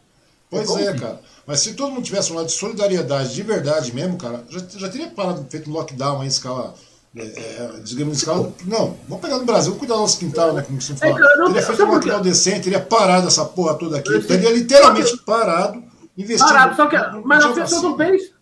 Pois 0.50 0.70
é, 0.78 0.88
é 0.88 0.94
cara. 0.94 1.20
Mas 1.48 1.60
se 1.60 1.74
todo 1.74 1.92
mundo 1.92 2.04
tivesse 2.04 2.32
um 2.32 2.36
lado 2.36 2.46
de 2.46 2.52
solidariedade 2.52 3.34
de 3.34 3.42
verdade 3.42 3.94
mesmo, 3.94 4.18
cara, 4.18 4.44
já, 4.48 4.60
já 4.78 4.90
teria 4.90 5.08
parado, 5.08 5.46
feito 5.50 5.70
um 5.70 5.74
lockdown 5.74 6.24
em 6.24 6.28
escala. 6.28 6.76
É, 7.16 7.22
é, 7.22 8.12
escala. 8.12 8.52
Não, 8.66 8.98
vamos 9.08 9.24
pegar 9.24 9.38
no 9.38 9.46
Brasil, 9.46 9.76
cuidar 9.76 9.96
do 9.96 10.02
nosso 10.02 10.18
quintal, 10.18 10.52
né? 10.54 10.64
Como 10.64 10.82
você 10.82 10.96
fala. 10.96 11.20
É, 11.20 11.46
teria 11.46 11.62
feito 11.62 11.84
um 11.84 11.92
lockdown 11.92 12.22
decente, 12.22 12.62
teria 12.62 12.80
parado 12.80 13.28
essa 13.28 13.46
porra 13.46 13.76
toda 13.76 14.00
aqui. 14.00 14.20
Teria 14.22 14.52
literalmente 14.52 15.16
parado, 15.18 15.84
investindo. 16.18 16.48
Parado, 16.48 16.76
só 16.76 16.88
que. 16.88 16.98
Mas 17.24 17.46
as 17.46 17.54
pessoas 17.54 17.84
não 17.84 17.96
pensam. 17.96 18.34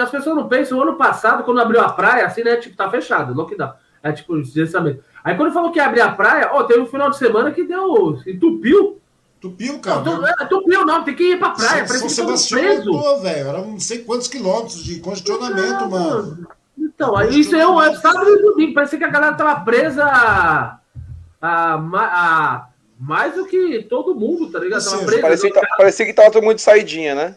As 0.00 0.10
pessoas 0.10 0.36
não 0.36 0.48
pensam, 0.48 0.78
o 0.78 0.82
ano 0.82 0.96
passado, 0.96 1.42
quando 1.42 1.60
abriu 1.60 1.80
a 1.80 1.88
praia, 1.88 2.26
assim, 2.26 2.44
né? 2.44 2.56
Tipo, 2.56 2.76
tá 2.76 2.88
fechado, 2.88 3.34
lockdown. 3.34 3.72
É 4.02 4.12
tipo, 4.12 4.36
licenciamento. 4.36 5.02
Aí 5.24 5.36
quando 5.36 5.52
falou 5.52 5.72
que 5.72 5.78
ia 5.78 5.86
abrir 5.86 6.00
a 6.00 6.12
praia, 6.12 6.50
ó, 6.52 6.62
teve 6.64 6.80
um 6.80 6.86
final 6.86 7.10
de 7.10 7.18
semana 7.18 7.50
que 7.50 7.64
deu. 7.64 8.18
entupiu. 8.26 9.00
Tupiu, 9.40 9.80
cara. 9.80 10.02
Não, 10.02 10.24
é, 10.24 10.32
tupiu 10.48 10.86
não, 10.86 11.02
tem 11.02 11.16
que 11.16 11.32
ir 11.32 11.38
pra 11.40 11.50
praia. 11.50 11.86
São, 11.88 11.98
São 11.98 12.08
Sebastião 12.08 12.76
mudou, 12.78 13.20
velho. 13.20 13.48
Era 13.48 13.60
não 13.62 13.80
sei 13.80 13.98
quantos 13.98 14.28
quilômetros 14.28 14.84
de 14.84 15.00
congestionamento, 15.00 15.80
não, 15.80 15.90
mano. 15.90 16.46
Então, 16.94 17.20
isso 17.30 17.54
é 17.56 17.66
um 17.66 17.78
sábado 17.96 18.30
e 18.30 18.42
domingo. 18.42 18.74
Parecia 18.74 18.98
que 18.98 19.04
a 19.04 19.10
galera 19.10 19.34
tava 19.34 19.60
presa 19.60 20.04
a, 20.04 20.78
a, 21.40 21.74
a, 21.74 22.68
mais 22.98 23.34
do 23.34 23.46
que 23.46 23.82
todo 23.82 24.14
mundo, 24.14 24.50
tá 24.50 24.60
ligado? 24.60 24.84
Tava 24.84 25.04
presa, 25.04 25.22
parecia, 25.22 25.50
que, 25.50 25.60
parecia 25.76 26.06
que 26.06 26.12
tava 26.12 26.30
todo 26.30 26.44
mundo 26.44 26.54
de 26.54 26.62
saidinha, 26.62 27.14
né? 27.14 27.34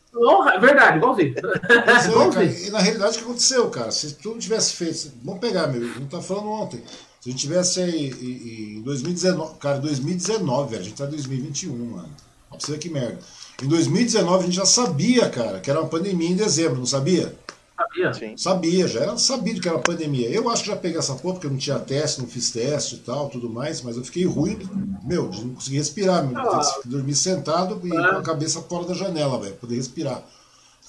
É 0.54 0.60
verdade, 0.60 0.98
igualzinho. 0.98 1.34
É, 1.68 2.32
cara, 2.32 2.44
e 2.44 2.70
na 2.70 2.80
realidade, 2.80 3.16
o 3.16 3.20
que 3.20 3.26
aconteceu, 3.26 3.70
cara? 3.70 3.92
Se 3.92 4.16
tudo 4.16 4.40
tivesse 4.40 4.74
feito. 4.74 5.12
Vamos 5.24 5.40
pegar, 5.40 5.68
meu. 5.68 5.82
Não 6.00 6.08
tá 6.08 6.22
falando 6.22 6.50
ontem. 6.50 6.84
Se 7.20 7.30
a 7.30 7.32
gente 7.32 7.42
tivesse 7.42 7.82
aí 7.82 8.78
em 8.78 8.82
2019, 8.84 9.58
cara, 9.58 9.80
2019, 9.80 10.70
velho, 10.70 10.82
a 10.82 10.86
gente 10.86 10.96
tá 10.96 11.06
em 11.06 11.10
2021, 11.10 11.76
mano. 11.76 12.10
Ó, 12.52 12.56
pra 12.56 12.60
você 12.66 12.74
ver 12.74 12.78
que 12.78 12.90
merda. 12.90 13.18
Em 13.64 13.68
2019 13.68 14.38
a 14.38 14.46
gente 14.46 14.56
já 14.56 14.66
sabia, 14.66 15.30
cara, 15.30 15.60
que 15.60 15.70
era 15.72 15.80
uma 15.80 15.90
pandemia 15.90 16.30
em 16.30 16.36
dezembro, 16.36 16.78
não 16.78 16.86
sabia? 16.86 17.34
Sabia. 17.78 18.14
Sim. 18.14 18.38
Sabia, 18.38 18.88
já 18.88 19.02
era 19.02 19.18
sabido 19.18 19.60
que 19.60 19.68
era 19.68 19.80
pandemia. 19.80 20.30
Eu 20.30 20.50
acho 20.50 20.64
que 20.64 20.70
já 20.70 20.76
peguei 20.76 20.98
essa 20.98 21.16
porra, 21.16 21.34
porque 21.34 21.48
eu 21.48 21.52
não 21.52 21.58
tinha 21.58 21.78
teste, 21.78 22.22
não 22.22 22.28
fiz 22.28 22.52
teste 22.52 22.96
e 22.96 23.00
tal, 23.00 23.30
tudo 23.30 23.50
mais, 23.50 23.82
mas 23.82 23.98
eu 23.98 24.04
fiquei 24.04 24.26
ruim, 24.26 24.58
meu, 25.04 25.26
não 25.26 25.56
consegui 25.56 25.78
respirar, 25.78 26.26
meu. 26.26 26.38
Ah. 26.38 26.80
Dormir 26.86 27.16
sentado 27.16 27.80
e 27.84 27.96
é. 27.96 28.10
com 28.10 28.18
a 28.18 28.22
cabeça 28.22 28.62
fora 28.62 28.86
da 28.86 28.94
janela, 28.94 29.40
velho, 29.40 29.56
poder 29.56 29.76
respirar. 29.76 30.24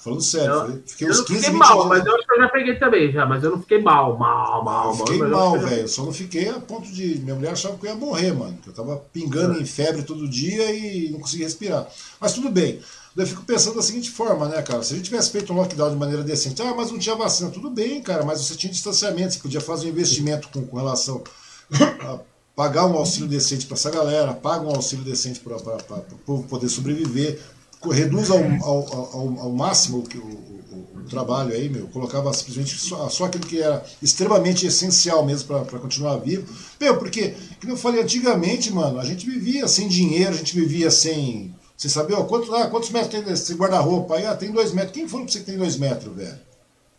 Falando 0.07 0.21
sério, 0.21 0.53
eu, 0.53 0.83
fiquei 0.85 1.09
uns 1.09 1.21
15 1.21 1.39
fiquei 1.39 1.57
mal, 1.57 1.85
mas 1.87 2.05
eu 2.05 2.15
acho 2.15 2.25
que 2.25 2.33
eu 2.33 2.37
já 2.37 2.49
peguei 2.49 2.75
também, 2.75 3.11
já, 3.11 3.25
mas 3.25 3.43
eu 3.43 3.51
não 3.51 3.59
fiquei 3.59 3.81
mal, 3.81 4.17
mal, 4.17 4.63
mal. 4.63 4.89
Eu 4.91 4.95
fiquei 4.95 5.17
mal, 5.17 5.29
mal 5.29 5.59
velho. 5.59 5.87
Só 5.87 6.05
não 6.05 6.13
fiquei 6.13 6.47
a 6.47 6.59
ponto 6.59 6.89
de. 6.89 7.17
Minha 7.19 7.35
mulher 7.35 7.51
achava 7.51 7.75
que 7.77 7.85
eu 7.85 7.89
ia 7.89 7.95
morrer, 7.95 8.31
mano. 8.31 8.57
Que 8.63 8.69
eu 8.69 8.73
tava 8.73 8.95
pingando 9.11 9.57
é. 9.57 9.61
em 9.61 9.65
febre 9.65 10.03
todo 10.03 10.29
dia 10.29 10.71
e 10.71 11.09
não 11.09 11.19
conseguia 11.19 11.45
respirar. 11.45 11.87
Mas 12.21 12.31
tudo 12.31 12.49
bem. 12.49 12.79
Eu 13.17 13.25
fico 13.25 13.43
pensando 13.43 13.75
da 13.75 13.81
seguinte 13.81 14.11
forma, 14.11 14.47
né, 14.47 14.61
cara? 14.61 14.83
Se 14.83 14.93
a 14.93 14.95
gente 14.95 15.05
tivesse 15.05 15.31
feito 15.31 15.51
um 15.51 15.55
lockdown 15.55 15.89
de 15.89 15.95
maneira 15.95 16.23
decente, 16.23 16.61
ah, 16.61 16.73
mas 16.75 16.91
não 16.91 16.99
tinha 16.99 17.15
vacina, 17.15 17.49
tudo 17.49 17.69
bem, 17.69 17.99
cara, 17.99 18.23
mas 18.23 18.39
você 18.39 18.55
tinha 18.55 18.71
distanciamento, 18.71 19.33
você 19.33 19.39
podia 19.39 19.59
fazer 19.59 19.87
um 19.87 19.89
investimento 19.89 20.49
com, 20.49 20.65
com 20.65 20.77
relação 20.77 21.23
a 22.01 22.19
pagar 22.55 22.85
um 22.85 22.95
auxílio 22.95 23.27
decente 23.27 23.65
para 23.65 23.75
essa 23.75 23.89
galera, 23.89 24.33
paga 24.33 24.65
um 24.65 24.75
auxílio 24.75 25.03
decente 25.03 25.39
para 25.39 25.57
o 25.57 26.17
povo 26.25 26.43
poder 26.43 26.69
sobreviver, 26.69 27.39
reduz 27.91 28.29
ao, 28.29 28.39
ao, 28.39 28.93
ao, 28.93 29.39
ao 29.39 29.51
máximo 29.51 30.03
o, 30.15 30.17
o, 30.17 30.99
o, 30.99 31.03
trabalho 31.07 31.53
aí, 31.53 31.69
meu, 31.69 31.87
colocava 31.87 32.33
simplesmente 32.33 32.77
só, 32.77 33.07
só 33.09 33.25
aquilo 33.25 33.45
que 33.45 33.61
era 33.61 33.83
extremamente 34.01 34.65
essencial 34.65 35.25
mesmo 35.25 35.47
para 35.47 35.79
continuar 35.79 36.17
vivo. 36.17 36.51
Meu, 36.79 36.97
porque, 36.97 37.35
como 37.61 37.73
eu 37.73 37.77
falei 37.77 38.01
antigamente, 38.01 38.71
mano, 38.73 38.99
a 38.99 39.05
gente 39.05 39.25
vivia 39.25 39.67
sem 39.67 39.87
dinheiro, 39.87 40.31
a 40.31 40.37
gente 40.37 40.55
vivia 40.55 40.91
sem. 40.91 41.55
Você 41.77 41.89
sabia, 41.89 42.17
ó, 42.17 42.23
quanto, 42.23 42.53
ah, 42.55 42.67
quantos 42.67 42.89
metros 42.89 43.11
tem 43.11 43.31
esse 43.31 43.53
guarda-roupa? 43.53 44.15
Aí, 44.15 44.25
ah, 44.25 44.35
tem 44.35 44.51
dois 44.51 44.71
metros. 44.71 44.93
Quem 44.93 45.07
falou 45.07 45.25
pra 45.25 45.31
você 45.31 45.39
que 45.39 45.45
tem 45.45 45.57
dois 45.57 45.77
metros, 45.77 46.11
velho? 46.15 46.39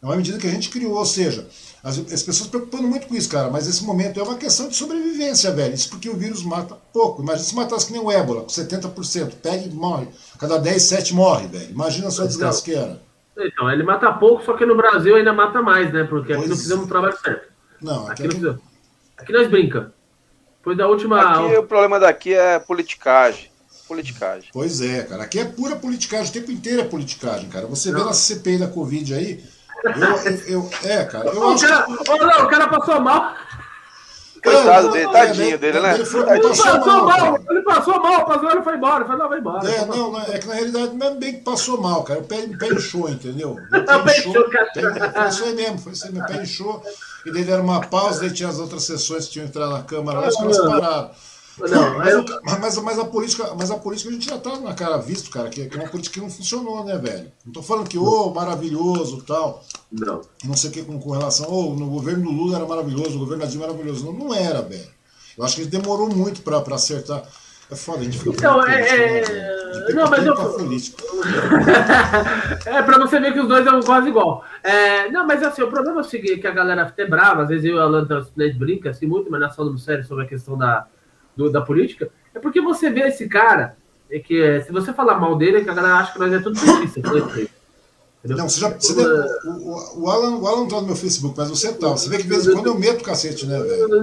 É 0.01 0.07
uma 0.07 0.15
medida 0.15 0.39
que 0.39 0.47
a 0.47 0.51
gente 0.51 0.71
criou, 0.71 0.95
ou 0.95 1.05
seja, 1.05 1.45
as, 1.83 1.99
as 1.99 2.23
pessoas 2.23 2.37
se 2.37 2.49
preocupando 2.49 2.87
muito 2.87 3.09
com 3.09 3.17
isso, 3.17 3.29
cara, 3.29 3.51
mas 3.51 3.67
esse 3.67 3.83
momento 3.85 4.21
é 4.21 4.23
uma 4.23 4.37
questão 4.37 4.69
de 4.69 4.77
sobrevivência, 4.77 5.51
velho. 5.51 5.75
Isso 5.75 5.91
porque 5.91 6.09
o 6.09 6.17
vírus 6.17 6.45
mata 6.45 6.77
pouco. 6.93 7.21
Imagina 7.21 7.45
se 7.45 7.57
matasse 7.57 7.87
que 7.87 7.93
nem 7.93 8.01
o 8.01 8.13
ébola, 8.13 8.43
com 8.43 8.47
70%. 8.47 9.33
Pega 9.43 9.65
e 9.65 9.71
morre. 9.71 10.07
Cada 10.39 10.57
10, 10.59 10.81
7 10.81 11.15
morre, 11.15 11.49
velho. 11.49 11.71
Imagina 11.71 12.09
só 12.13 12.23
a 12.23 12.27
desgraça 12.27 12.63
que 12.63 12.73
era. 12.73 13.03
Então, 13.37 13.69
ele 13.71 13.83
mata 13.83 14.13
pouco, 14.13 14.45
só 14.45 14.57
que 14.57 14.65
no 14.65 14.77
Brasil 14.77 15.17
ainda 15.17 15.33
mata 15.33 15.61
mais, 15.61 15.93
né? 15.93 16.05
Porque 16.05 16.29
pois 16.29 16.41
aqui 16.41 16.49
não 16.51 16.57
fizemos 16.57 16.85
o 16.85 16.89
trabalho 16.89 17.19
certo. 17.19 17.53
Não, 17.83 18.09
aqui, 18.09 18.27
aqui, 18.27 18.39
não 18.39 18.59
aqui 19.17 19.33
nós 19.33 19.49
brinca. 19.49 19.93
Depois 20.59 20.77
da 20.77 20.87
última. 20.87 21.21
Aqui 21.21 21.57
o 21.57 21.65
problema 21.65 21.99
daqui 21.99 22.35
é 22.35 22.59
politicagem. 22.61 23.48
Politicagem. 23.89 24.51
Pois 24.53 24.81
é, 24.83 25.03
cara. 25.03 25.25
Aqui 25.25 25.41
é 25.41 25.45
pura 25.47 25.75
politicagem. 25.75 26.29
O 26.29 26.33
tempo 26.33 26.53
inteiro 26.53 26.83
é 26.83 26.85
politicagem, 26.85 27.49
cara. 27.49 27.67
Você 27.67 27.91
não. 27.91 28.01
vê 28.01 28.05
na 28.05 28.13
CPI 28.13 28.59
da 28.59 28.69
Covid 28.69 29.15
aí 29.15 29.43
eu, 29.85 30.41
eu, 30.47 30.71
é, 30.85 31.05
cara. 31.05 31.29
Eu 31.29 31.41
o, 31.41 31.51
acho 31.51 31.67
cara 31.67 31.83
que... 31.85 32.19
não, 32.19 32.45
o 32.45 32.49
cara 32.49 32.69
passou 32.69 33.01
mal. 33.01 33.35
Coitado 34.43 34.93
dele, 34.93 35.13
tadinho 35.13 35.59
dele, 35.59 35.81
né? 35.81 35.95
Ele, 35.95 36.05
foi, 36.05 36.21
ele 36.31 36.41
passou, 36.41 36.87
mal, 36.87 37.07
mal 37.07 37.41
ele 37.51 37.63
passou 37.63 38.01
mal, 38.01 38.25
passou, 38.25 38.51
ele 38.51 38.63
foi 38.63 38.77
embora. 38.77 39.05
Falei, 39.05 39.21
não, 39.21 39.29
vai 39.29 39.39
embora. 39.41 39.71
É, 39.71 39.85
não, 39.85 40.13
não, 40.13 40.21
é 40.21 40.39
que 40.39 40.47
na 40.47 40.55
realidade 40.55 40.95
não 40.95 41.07
é 41.07 41.15
bem 41.15 41.33
que 41.35 41.41
passou 41.41 41.81
mal, 41.81 42.05
cara. 42.05 42.21
O 42.21 42.25
pé, 42.25 42.37
o 42.45 42.57
pé 42.57 42.69
inchou, 42.69 43.09
entendeu? 43.09 43.57
O 43.73 44.05
pé 44.05 44.19
inchou, 44.19 44.49
pé, 44.49 45.13
foi 45.13 45.29
isso 45.29 45.45
aí 45.45 45.55
mesmo, 45.55 45.79
foi 45.79 45.93
isso 45.93 46.07
aí, 46.07 46.13
meu 46.13 46.25
pé 46.25 46.43
inchou. 46.43 46.83
E 47.27 47.33
daí 47.33 47.45
deram 47.45 47.65
uma 47.65 47.81
pausa, 47.81 48.21
daí 48.21 48.31
tinha 48.31 48.49
as 48.49 48.59
outras 48.59 48.85
sessões 48.85 49.27
que 49.27 49.33
tinham 49.33 49.47
que 49.47 49.51
entrar 49.51 49.69
na 49.69 49.83
Câmara 49.83 50.21
lá, 50.21 50.29
os 50.29 50.37
caras 50.37 50.59
pararam. 50.59 51.11
Não, 51.61 51.99
mas, 51.99 52.13
eu... 52.13 52.25
mas, 52.45 52.79
mas, 52.79 52.99
a 52.99 53.05
política, 53.05 53.55
mas 53.59 53.71
a 53.71 53.77
política 53.77 54.11
a 54.11 54.13
gente 54.13 54.29
já 54.29 54.39
tá 54.39 54.59
na 54.61 54.75
cara 54.75 54.99
visto, 54.99 55.31
cara, 55.31 55.49
que, 55.49 55.67
que 55.67 55.77
é 55.77 55.81
uma 55.81 55.89
política 55.89 56.15
que 56.15 56.21
não 56.21 56.31
funcionou, 56.31 56.85
né, 56.85 56.97
velho? 56.97 57.33
Não 57.45 57.53
tô 57.53 57.63
falando 57.63 57.89
que, 57.89 57.99
ô, 57.99 58.05
oh, 58.05 58.35
maravilhoso 58.35 59.23
tal. 59.27 59.65
Não. 59.91 60.21
Não 60.45 60.57
sei 60.57 60.71
o 60.71 60.73
que 60.73 60.83
com, 60.83 61.01
com 61.01 61.11
relação, 61.11 61.51
ô, 61.51 61.73
oh, 61.73 61.75
no 61.75 61.89
governo 61.89 62.25
do 62.25 62.31
Lula 62.31 62.57
era 62.57 62.67
maravilhoso, 62.67 63.17
o 63.17 63.21
governo 63.21 63.43
da 63.43 63.51
Dilma 63.51 63.65
era 63.65 63.73
maravilhoso. 63.73 64.07
Não, 64.07 64.13
não 64.13 64.35
era, 64.35 64.63
velho. 64.63 64.89
Eu 65.37 65.45
acho 65.45 65.57
que 65.57 65.63
ele 65.63 65.71
demorou 65.71 66.09
muito 66.09 66.43
pra, 66.43 66.61
pra 66.61 66.77
acertar. 66.77 67.23
É 67.71 67.77
foda, 67.77 68.01
a 68.01 68.05
gente 68.05 68.19
fica 68.19 68.31
Então, 68.31 68.67
é. 68.67 69.21
é... 69.21 69.59
Não, 69.95 70.09
mas 70.09 70.25
eu. 70.25 70.35
é, 72.67 72.83
pra 72.83 72.99
você 72.99 73.21
ver 73.21 73.33
que 73.33 73.41
os 73.41 73.49
dois 73.49 73.65
são 73.65 73.81
quase 73.81 74.09
igual. 74.09 74.45
É, 74.63 75.11
não, 75.11 75.27
mas 75.27 75.43
assim, 75.43 75.63
o 75.63 75.69
problema 75.69 75.99
é 75.99 76.01
o 76.01 76.05
seguinte: 76.05 76.41
que 76.41 76.47
a 76.47 76.53
galera 76.53 76.87
fica 76.87 77.07
brava, 77.07 77.43
às 77.43 77.49
vezes 77.49 77.67
eu 77.67 77.77
e 77.77 77.79
a 77.79 77.83
Alan 77.83 78.07
brinca 78.57 78.91
assim 78.91 79.07
muito, 79.07 79.31
mas 79.31 79.41
nós 79.41 79.55
falamos 79.55 79.85
sério 79.85 80.05
sobre 80.05 80.25
a 80.25 80.29
questão 80.29 80.57
da 80.57 80.87
do, 81.39 81.49
da 81.49 81.61
política, 81.61 82.11
é 82.35 82.41
porque 82.41 82.61
você 82.61 82.91
vê 82.91 83.03
esse 83.03 83.29
cara, 83.29 83.77
é 84.11 84.19
que 84.19 84.43
é, 84.43 84.61
se 84.61 84.73
você 84.73 84.93
falar 84.93 85.21
mal 85.21 85.37
dele, 85.37 85.59
é 85.59 85.61
que 85.65 85.71
a 85.71 85.75
galera 85.75 85.95
acha 85.95 86.13
que 86.13 86.19
nós 86.19 86.33
é 86.33 86.41
tudo 86.41 86.61
petista. 86.61 87.01
Não, 88.25 88.49
você 88.49 88.61
já. 88.61 88.69
Você 88.71 88.95
deve, 88.95 89.09
o, 89.47 90.03
o, 90.03 90.11
Alan, 90.11 90.39
o 90.39 90.47
Alan 90.47 90.61
não 90.63 90.69
tá 90.69 90.81
no 90.81 90.89
meu 90.89 90.97
Facebook, 90.97 91.37
mas 91.39 91.49
você 91.49 91.73
tá. 91.73 91.91
Você 91.91 92.11
vê 92.11 92.17
que 92.17 92.25
de 92.25 92.29
vez 92.29 92.49
em 92.49 92.53
quando 92.53 92.67
eu 92.67 92.79
meto 92.79 93.01
o 93.01 93.05
cacete, 93.05 93.47
né, 93.47 93.57
velho? 93.57 93.95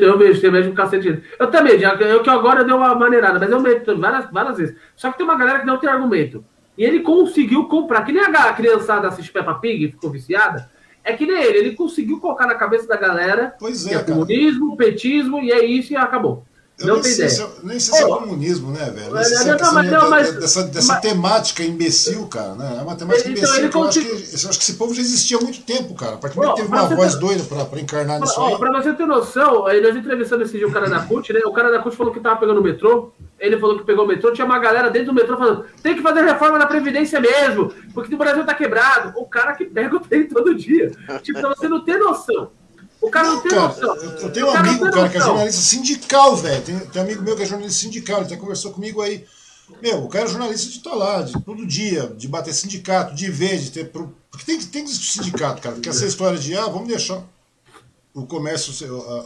Eu 0.00 0.16
vejo, 0.16 0.40
você 0.40 0.50
mexe 0.50 0.68
o 0.68 0.74
cacete. 0.74 1.20
Eu 1.38 1.50
também, 1.50 1.76
já, 1.76 1.94
eu 1.94 2.22
que 2.22 2.30
agora 2.30 2.64
deu 2.64 2.76
uma 2.76 2.94
maneirada, 2.94 3.40
mas 3.40 3.50
eu 3.50 3.60
meto 3.60 3.98
várias, 3.98 4.30
várias 4.30 4.56
vezes. 4.56 4.76
Só 4.94 5.10
que 5.10 5.18
tem 5.18 5.26
uma 5.26 5.36
galera 5.36 5.58
que 5.58 5.66
não 5.66 5.80
tem 5.80 5.90
argumento. 5.90 6.44
E 6.78 6.84
ele 6.84 7.00
conseguiu 7.00 7.64
comprar, 7.64 8.04
que 8.04 8.12
nem 8.12 8.22
a 8.22 8.52
criançada 8.52 9.08
assiste 9.08 9.32
Peppa 9.32 9.54
Pig 9.54 9.90
ficou 9.90 10.10
viciada. 10.10 10.70
É 11.02 11.12
que 11.12 11.26
nem 11.26 11.42
ele, 11.42 11.58
ele 11.58 11.74
conseguiu 11.74 12.20
colocar 12.20 12.46
na 12.46 12.54
cabeça 12.54 12.86
da 12.86 12.96
galera 12.96 13.54
pois 13.58 13.84
é, 13.84 13.90
que 13.90 13.94
é 13.96 14.02
comunismo, 14.02 14.76
petismo, 14.76 15.40
e 15.40 15.50
é 15.50 15.64
isso 15.64 15.92
e 15.92 15.96
acabou. 15.96 16.44
Eu 16.78 16.88
não 16.88 16.94
nem 16.96 17.04
sei, 17.04 17.28
se 17.30 17.40
é, 17.42 17.48
nem 17.62 17.80
sei 17.80 17.94
se 17.94 18.02
é 18.02 18.06
comunismo, 18.06 18.70
né, 18.70 18.90
velho? 18.90 19.16
Essa, 19.16 19.44
não, 19.46 19.54
essa- 19.54 19.72
mas- 19.72 19.90
não, 19.90 20.10
mas- 20.10 20.34
dessa 20.34 20.62
dessa 20.64 20.92
mas- 20.92 21.00
temática 21.00 21.62
imbecil, 21.62 22.26
cara, 22.26 22.54
né? 22.54 22.76
É 22.78 22.82
uma 22.82 22.94
temática 22.94 23.30
Então, 23.30 23.38
imbecil 23.42 23.58
ele 23.60 23.68
que 23.70 23.76
eu 23.78 23.84
acho, 23.84 24.00
que, 24.00 24.06
eu 24.08 24.50
acho 24.50 24.58
que 24.58 24.64
esse 24.64 24.74
povo 24.74 24.92
já 24.94 25.00
existia 25.00 25.38
há 25.38 25.40
muito 25.40 25.62
tempo, 25.62 25.94
cara. 25.94 26.16
A 26.16 26.18
partir 26.18 26.36
do 26.38 26.42
que 26.50 26.54
teve 26.56 26.68
uma 26.68 26.82
voz 26.86 27.14
tá- 27.14 27.18
doida 27.20 27.44
pra, 27.44 27.64
pra 27.64 27.80
encarnar 27.80 28.20
nisso 28.20 28.34
Ó, 28.38 28.48
aí. 28.48 28.58
pra 28.58 28.70
você 28.82 28.92
ter 28.92 29.06
noção, 29.06 29.66
aí 29.66 29.80
nós 29.80 29.96
entrevistando 29.96 30.42
esse 30.42 30.58
dia 30.58 30.68
o 30.68 30.70
cara 30.72 30.86
da 30.90 31.00
CUT, 31.00 31.32
né? 31.32 31.40
O 31.46 31.52
cara 31.52 31.70
da 31.70 31.78
CUT 31.78 31.96
falou 31.96 32.12
que 32.12 32.20
tava 32.20 32.36
pegando 32.38 32.60
o 32.60 32.62
metrô. 32.62 33.10
Ele 33.40 33.58
falou 33.58 33.78
que 33.78 33.84
pegou 33.84 34.04
o 34.04 34.08
metrô, 34.08 34.30
tinha 34.32 34.44
uma 34.46 34.58
galera 34.58 34.90
dentro 34.90 35.08
do 35.08 35.14
metrô 35.14 35.36
falando: 35.38 35.64
tem 35.82 35.94
que 35.94 36.02
fazer 36.02 36.22
reforma 36.24 36.58
na 36.58 36.66
Previdência 36.66 37.18
mesmo, 37.20 37.72
porque 37.94 38.14
o 38.14 38.18
Brasil 38.18 38.44
tá 38.44 38.54
quebrado. 38.54 39.12
O 39.18 39.24
cara 39.26 39.54
que 39.54 39.64
pega 39.64 39.96
o 39.96 40.00
trem 40.00 40.26
todo 40.26 40.54
dia. 40.54 40.90
Tipo, 41.22 41.40
pra 41.40 41.50
você 41.54 41.68
não 41.68 41.82
ter 41.84 41.98
noção. 41.98 42.50
O 43.06 43.10
cara 43.10 43.26
não, 43.28 43.34
Não, 43.36 43.42
tem 43.42 43.50
cara, 43.52 43.68
noção. 43.68 43.96
eu, 43.96 44.10
eu 44.18 44.32
tenho 44.32 44.46
um 44.46 44.50
amigo, 44.50 44.90
cara, 44.90 45.08
que 45.08 45.16
é 45.16 45.20
jornalista 45.20 45.60
sindical, 45.62 46.36
velho. 46.36 46.62
Tem, 46.62 46.78
tem 46.78 47.02
um 47.02 47.04
amigo 47.04 47.22
meu 47.22 47.36
que 47.36 47.42
é 47.42 47.46
jornalista 47.46 47.80
sindical, 47.80 48.16
ele 48.18 48.26
até 48.26 48.36
conversou 48.36 48.72
comigo 48.72 49.00
aí. 49.02 49.24
Meu, 49.82 50.04
o 50.04 50.08
cara 50.08 50.24
é 50.24 50.28
jornalista 50.28 50.68
de 50.70 50.76
estar 50.78 50.94
lá, 50.94 51.22
de 51.22 51.40
todo 51.42 51.66
dia, 51.66 52.12
de 52.16 52.28
bater 52.28 52.54
sindicato, 52.54 53.14
de 53.14 53.30
ver, 53.30 53.58
de 53.58 53.70
ter. 53.70 53.90
pro- 53.90 54.14
Porque 54.30 54.44
tem, 54.46 54.58
que- 54.58 54.66
tem 54.66 54.84
que 54.84 54.90
existir 54.90 55.12
sindicato, 55.22 55.60
cara. 55.62 55.74
Porque 55.74 55.88
essa 55.88 56.04
história 56.06 56.38
de, 56.38 56.56
ah, 56.56 56.66
vamos 56.66 56.88
deixar 56.88 57.22
o 58.14 58.26
comércio, 58.26 58.72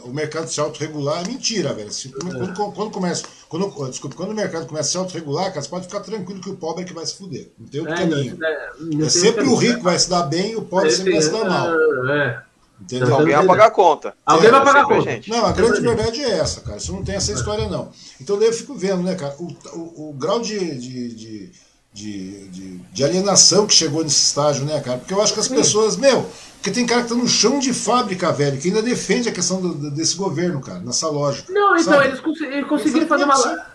o 0.03 0.09
mercado 0.11 0.49
se 0.49 0.59
autorregular 0.59 1.23
é 1.23 1.27
mentira, 1.27 1.73
velho. 1.73 1.89
Quando, 2.19 2.55
quando, 2.55 2.73
quando 2.73 2.91
começa, 2.91 3.23
quando, 3.47 3.71
oh, 3.77 3.87
desculpa, 3.87 4.15
quando 4.17 4.31
o 4.31 4.35
mercado 4.35 4.65
começa 4.67 4.89
a 4.89 4.91
se 4.91 4.97
autorregular, 4.97 5.45
cara, 5.49 5.61
você 5.61 5.69
pode 5.69 5.85
ficar 5.85 6.01
tranquilo 6.01 6.41
que 6.41 6.49
o 6.49 6.57
pobre 6.57 6.83
é 6.83 6.85
que 6.85 6.93
vai 6.93 7.05
se 7.05 7.15
fuder. 7.15 7.51
Não 7.57 7.67
tem 7.67 7.79
outro 7.81 7.95
É, 7.95 7.97
caminho. 7.99 8.37
não, 8.37 8.47
é, 8.47 8.69
não 8.79 9.05
É 9.05 9.09
sempre 9.09 9.35
caminho. 9.35 9.53
o 9.55 9.57
rico 9.57 9.77
que 9.77 9.83
vai 9.83 9.97
se 9.97 10.09
dar 10.09 10.23
bem 10.23 10.51
e 10.51 10.55
o 10.57 10.63
pobre 10.63 10.91
sempre 10.91 11.13
vai 11.13 11.21
se 11.21 11.29
dar 11.31 11.45
mal. 11.45 11.67
É. 12.09 12.43
Entendeu? 12.81 13.09
Não, 13.09 13.19
Alguém 13.19 13.35
vai 13.35 13.45
pagar 13.45 13.65
a 13.67 13.71
conta. 13.71 14.13
Alguém 14.25 14.49
vai 14.51 14.61
É, 14.61 14.63
pagar 14.63 14.81
a 14.81 14.85
conta. 14.85 15.01
gente. 15.11 15.29
Não, 15.29 15.45
a 15.45 15.51
grande 15.51 15.79
verdade 15.81 16.23
é 16.23 16.31
essa, 16.39 16.61
cara. 16.61 16.77
Isso 16.77 16.91
não 16.91 17.03
tem 17.03 17.15
essa 17.15 17.31
história, 17.31 17.67
não. 17.69 17.89
Então 18.19 18.37
daí 18.37 18.47
eu 18.47 18.53
fico 18.53 18.73
vendo, 18.73 19.03
né, 19.03 19.15
cara, 19.15 19.35
o, 19.39 19.45
o, 19.73 20.09
o 20.09 20.13
grau 20.17 20.39
de, 20.41 20.57
de, 20.77 21.13
de, 21.13 21.51
de, 21.93 22.47
de- 22.49 22.77
de 22.91 23.03
alienação 23.03 23.67
que 23.67 23.73
chegou 23.73 24.03
nesse 24.03 24.23
estágio, 24.25 24.65
né, 24.65 24.79
cara? 24.81 24.97
Porque 24.97 25.13
eu 25.13 25.21
acho 25.21 25.33
que 25.33 25.39
as 25.39 25.47
pessoas, 25.47 25.95
meu, 25.97 26.25
porque 26.55 26.71
tem 26.71 26.85
cara 26.85 27.03
que 27.03 27.09
tá 27.09 27.15
no 27.15 27.27
chão 27.27 27.59
de 27.59 27.73
fábrica, 27.73 28.31
velho, 28.31 28.59
que 28.59 28.67
ainda 28.69 28.81
defende 28.81 29.29
a 29.29 29.31
questão 29.31 29.61
do- 29.61 29.73
do- 29.73 29.91
desse 29.91 30.15
governo, 30.15 30.59
cara, 30.61 30.79
nessa 30.79 31.07
lógica. 31.07 31.51
Não, 31.53 31.75
então, 31.77 31.93
sabe? 31.93 32.07
eles, 32.07 32.19
cons- 32.19 32.41
eles 32.41 32.67
conseguiram 32.67 33.07
fazer 33.07 33.23
uma. 33.25 33.33
Exatamente, 33.33 33.57
la- 33.57 33.61
O 33.63 33.65
cara- 33.65 33.71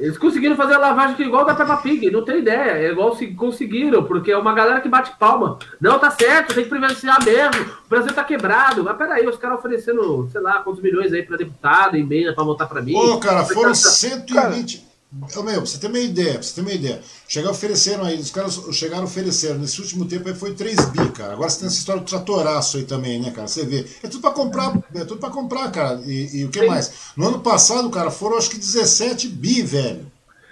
Eles 0.00 0.16
conseguiram 0.16 0.56
fazer 0.56 0.74
a 0.74 0.78
lavagem 0.78 1.16
que 1.16 1.22
igual 1.24 1.44
da 1.44 1.54
Peppa 1.54 1.76
Pig, 1.78 2.10
não 2.10 2.24
tem 2.24 2.38
ideia. 2.38 2.70
É 2.72 2.90
igual 2.92 3.14
se 3.16 3.26
conseguiram, 3.28 4.04
porque 4.04 4.30
é 4.30 4.38
uma 4.38 4.54
galera 4.54 4.80
que 4.80 4.88
bate 4.88 5.12
palma. 5.18 5.58
Não, 5.80 5.98
tá 5.98 6.10
certo, 6.10 6.54
tem 6.54 6.64
que 6.64 6.70
privatizar 6.70 7.22
mesmo. 7.24 7.64
O 7.84 7.88
Brasil 7.88 8.12
tá 8.14 8.22
quebrado. 8.24 8.84
Mas 8.84 8.96
peraí, 8.96 9.26
os 9.26 9.36
caras 9.36 9.58
oferecendo, 9.58 10.28
sei 10.30 10.40
lá, 10.40 10.60
quantos 10.60 10.80
milhões 10.82 11.12
aí 11.12 11.22
pra 11.22 11.36
deputado, 11.36 11.96
emenda 11.96 12.32
pra 12.32 12.44
votar 12.44 12.68
pra 12.68 12.80
mim. 12.80 12.94
Ô, 12.94 13.18
cara, 13.18 13.44
foram 13.44 13.70
Tá- 13.70 13.74
120. 13.74 14.78
Ô, 14.78 14.87
meu, 15.10 15.42
pra 15.42 15.54
você 15.60 15.78
ter 15.78 15.86
uma 15.86 15.98
ideia, 15.98 16.34
pra 16.34 16.42
você 16.42 16.54
ter 16.54 16.60
uma 16.60 16.72
ideia. 16.72 17.00
Chegaram, 17.26 17.54
ofereceram 17.54 18.04
aí, 18.04 18.18
os 18.18 18.30
caras 18.30 18.60
chegaram 18.72 19.04
ofereceram. 19.04 19.58
Nesse 19.58 19.80
último 19.80 20.04
tempo 20.04 20.28
aí 20.28 20.34
foi 20.34 20.52
3 20.54 20.76
bi, 20.86 21.08
cara. 21.10 21.32
Agora 21.32 21.48
você 21.48 21.60
tem 21.60 21.66
essa 21.68 21.78
história 21.78 22.02
do 22.02 22.06
tratoraço 22.06 22.76
aí 22.76 22.84
também, 22.84 23.20
né, 23.20 23.30
cara? 23.30 23.48
Você 23.48 23.64
vê. 23.64 23.86
É 24.02 24.08
tudo 24.08 24.20
pra 24.20 24.30
comprar, 24.32 24.74
é 24.94 25.04
tudo 25.04 25.18
pra 25.18 25.30
comprar, 25.30 25.70
cara. 25.70 26.00
E, 26.04 26.40
e 26.40 26.44
o 26.44 26.50
que 26.50 26.60
Sim. 26.60 26.66
mais? 26.66 26.92
No 27.16 27.28
ano 27.28 27.40
passado, 27.40 27.88
cara, 27.90 28.10
foram 28.10 28.36
acho 28.36 28.50
que 28.50 28.58
17 28.58 29.28
bi, 29.28 29.62
velho. 29.62 30.10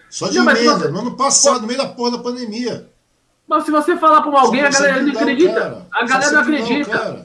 Só 0.08 0.28
de 0.28 0.38
Não, 0.38 0.50
emenda. 0.50 0.78
você- 0.78 0.88
No 0.88 1.00
ano 1.00 1.16
passado, 1.16 1.60
no 1.60 1.66
meio 1.66 1.78
da 1.78 1.88
porra 1.88 2.12
da 2.12 2.18
pandemia. 2.18 2.88
Mas 3.46 3.64
se 3.64 3.70
você 3.70 3.96
falar 3.96 4.22
pra 4.22 4.40
alguém, 4.40 4.62
a 4.62 4.70
galera 4.70 5.02
não 5.02 5.12
acredita. 5.12 5.86
A 5.92 6.04
galera 6.06 6.32
não 6.32 6.40
acredita. 6.40 7.24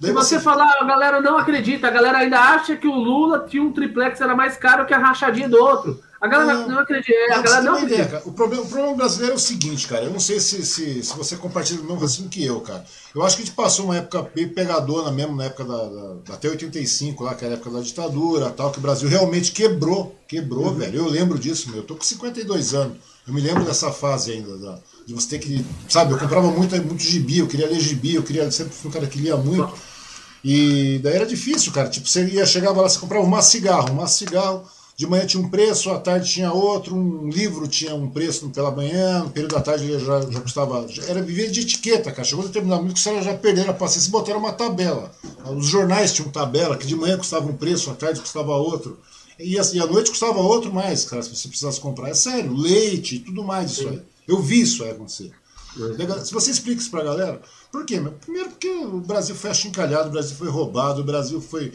Se 0.00 0.12
você 0.12 0.40
falar, 0.40 0.68
a 0.80 0.84
galera 0.84 1.20
não 1.20 1.38
acredita. 1.38 1.86
A 1.86 1.90
galera 1.90 2.18
ainda 2.18 2.40
acha 2.40 2.76
que 2.76 2.88
o 2.88 2.94
Lula 2.94 3.46
tinha 3.48 3.62
um 3.62 3.72
triplex 3.72 4.20
era 4.20 4.34
mais 4.34 4.56
caro 4.56 4.84
que 4.84 4.92
a 4.92 4.98
rachadinha 4.98 5.48
do 5.48 5.56
outro. 5.56 6.00
A 6.22 6.28
galera 6.28 6.54
não, 6.60 6.68
Não. 6.68 6.78
acredita. 6.78 7.12
é, 7.12 7.32
A 7.34 7.42
galera 7.42 7.62
não 7.62 7.78
ideia, 7.82 8.02
acredita. 8.04 8.08
cara. 8.18 8.22
O 8.28 8.32
problema, 8.32 8.62
o 8.62 8.66
problema 8.68 8.94
brasileiro 8.96 9.32
é 9.32 9.36
o 9.36 9.40
seguinte, 9.40 9.88
cara. 9.88 10.04
Eu 10.04 10.12
não 10.12 10.20
sei 10.20 10.38
se, 10.38 10.64
se, 10.64 11.02
se 11.02 11.16
você 11.16 11.34
compartilha 11.36 11.80
o 11.80 11.82
mesmo 11.82 11.94
raciocínio 11.96 12.30
que 12.30 12.44
eu, 12.44 12.60
cara. 12.60 12.84
Eu 13.12 13.24
acho 13.24 13.34
que 13.36 13.42
a 13.42 13.44
gente 13.44 13.54
passou 13.56 13.86
uma 13.86 13.96
época 13.96 14.22
bem 14.32 14.48
pegadona 14.48 15.10
mesmo, 15.10 15.34
na 15.34 15.46
época 15.46 15.64
da, 15.64 15.76
da- 15.84 16.34
até 16.34 16.48
85, 16.48 17.24
lá, 17.24 17.34
que 17.34 17.44
era 17.44 17.54
a 17.54 17.56
época 17.56 17.70
da 17.70 17.80
ditadura 17.80 18.50
tal, 18.50 18.70
que 18.70 18.78
o 18.78 18.80
Brasil 18.80 19.08
realmente 19.08 19.50
quebrou. 19.50 20.14
Quebrou, 20.28 20.66
Uhum. 20.68 20.74
velho. 20.76 20.98
Eu 21.00 21.08
lembro 21.08 21.36
disso, 21.38 21.68
meu. 21.70 21.78
Eu 21.78 21.82
tô 21.84 21.96
com 21.96 22.04
52 22.04 22.72
anos. 22.72 22.96
Eu 23.26 23.34
me 23.34 23.40
lembro 23.40 23.64
dessa 23.64 23.90
fase 23.90 24.30
ainda, 24.30 24.56
da- 24.58 24.78
de 25.04 25.12
você 25.12 25.26
ter 25.30 25.38
que. 25.40 25.66
Sabe, 25.88 26.12
eu 26.12 26.18
comprava 26.18 26.48
muito, 26.52 26.76
muito 26.84 27.02
gibi, 27.02 27.38
eu 27.38 27.48
queria 27.48 27.66
ler 27.66 27.80
gibi, 27.80 28.14
eu 28.14 28.22
queria. 28.22 28.48
Sempre 28.52 28.72
fui 28.74 28.88
um 28.90 28.92
cara 28.94 29.08
que 29.08 29.18
lia 29.18 29.36
muito. 29.36 29.72
E 30.44 31.00
daí 31.02 31.14
era 31.14 31.26
difícil, 31.26 31.72
cara. 31.72 31.88
Tipo, 31.88 32.08
você 32.08 32.24
ia, 32.26 32.46
chegava 32.46 32.80
lá, 32.80 32.88
você 32.88 32.98
comprava 32.98 33.24
um 33.24 33.28
maço 33.28 33.50
cigarro, 33.50 33.90
um 33.92 33.94
maço 33.96 34.18
cigarro, 34.18 34.64
de 35.02 35.06
manhã 35.08 35.26
tinha 35.26 35.42
um 35.42 35.48
preço, 35.48 35.90
à 35.90 35.98
tarde 35.98 36.30
tinha 36.30 36.52
outro, 36.52 36.94
um 36.94 37.28
livro 37.28 37.66
tinha 37.66 37.92
um 37.92 38.08
preço 38.08 38.48
pela 38.50 38.70
manhã, 38.70 39.24
no 39.24 39.30
período 39.30 39.56
da 39.56 39.60
tarde 39.60 39.84
ele 39.84 39.98
já, 39.98 40.20
já 40.20 40.40
custava. 40.40 40.86
já- 40.88 41.02
era 41.06 41.20
viver 41.20 41.50
de 41.50 41.60
etiqueta, 41.62 42.12
cara. 42.12 42.22
Chegou 42.22 42.44
um 42.44 42.46
determinado 42.46 42.82
momento 42.82 42.94
que 42.94 43.00
os 43.00 43.04
caras 43.04 43.24
já 43.24 43.34
perderam 43.34 43.70
a 43.70 43.74
paciência 43.74 44.08
e 44.08 44.12
botaram 44.12 44.38
uma 44.38 44.52
tabela. 44.52 45.12
Os 45.56 45.66
jornais 45.66 46.12
tinham 46.12 46.30
tabela, 46.30 46.76
que 46.76 46.86
de 46.86 46.94
manhã 46.94 47.18
custava 47.18 47.50
um 47.50 47.56
preço, 47.56 47.90
à 47.90 47.94
tarde 47.94 48.20
custava 48.20 48.52
outro. 48.54 48.96
E, 49.40 49.58
assim, 49.58 49.80
à 49.80 49.86
noite 49.86 50.10
custava 50.10 50.38
outro 50.38 50.72
mais, 50.72 51.04
cara, 51.04 51.20
se 51.20 51.34
você 51.34 51.48
precisasse 51.48 51.80
comprar. 51.80 52.08
É 52.10 52.14
sério, 52.14 52.54
leite 52.54 53.16
e 53.16 53.18
tudo 53.18 53.42
mais 53.42 53.72
isso 53.72 53.88
aí. 53.88 54.00
Eu 54.28 54.40
vi 54.40 54.60
isso 54.60 54.84
aí 54.84 54.92
acontecer. 54.92 55.32
Se 56.24 56.32
você 56.32 56.50
explica 56.52 56.80
isso 56.80 56.90
pra 56.92 57.02
galera, 57.02 57.40
por 57.72 57.84
quê? 57.84 58.00
Primeiro 58.20 58.50
porque 58.50 58.68
o 58.68 59.00
Brasil 59.00 59.34
foi 59.34 59.50
achincalhado, 59.50 60.10
o 60.10 60.12
Brasil 60.12 60.36
foi 60.36 60.48
roubado, 60.48 61.00
o 61.00 61.04
Brasil 61.04 61.40
foi 61.40 61.72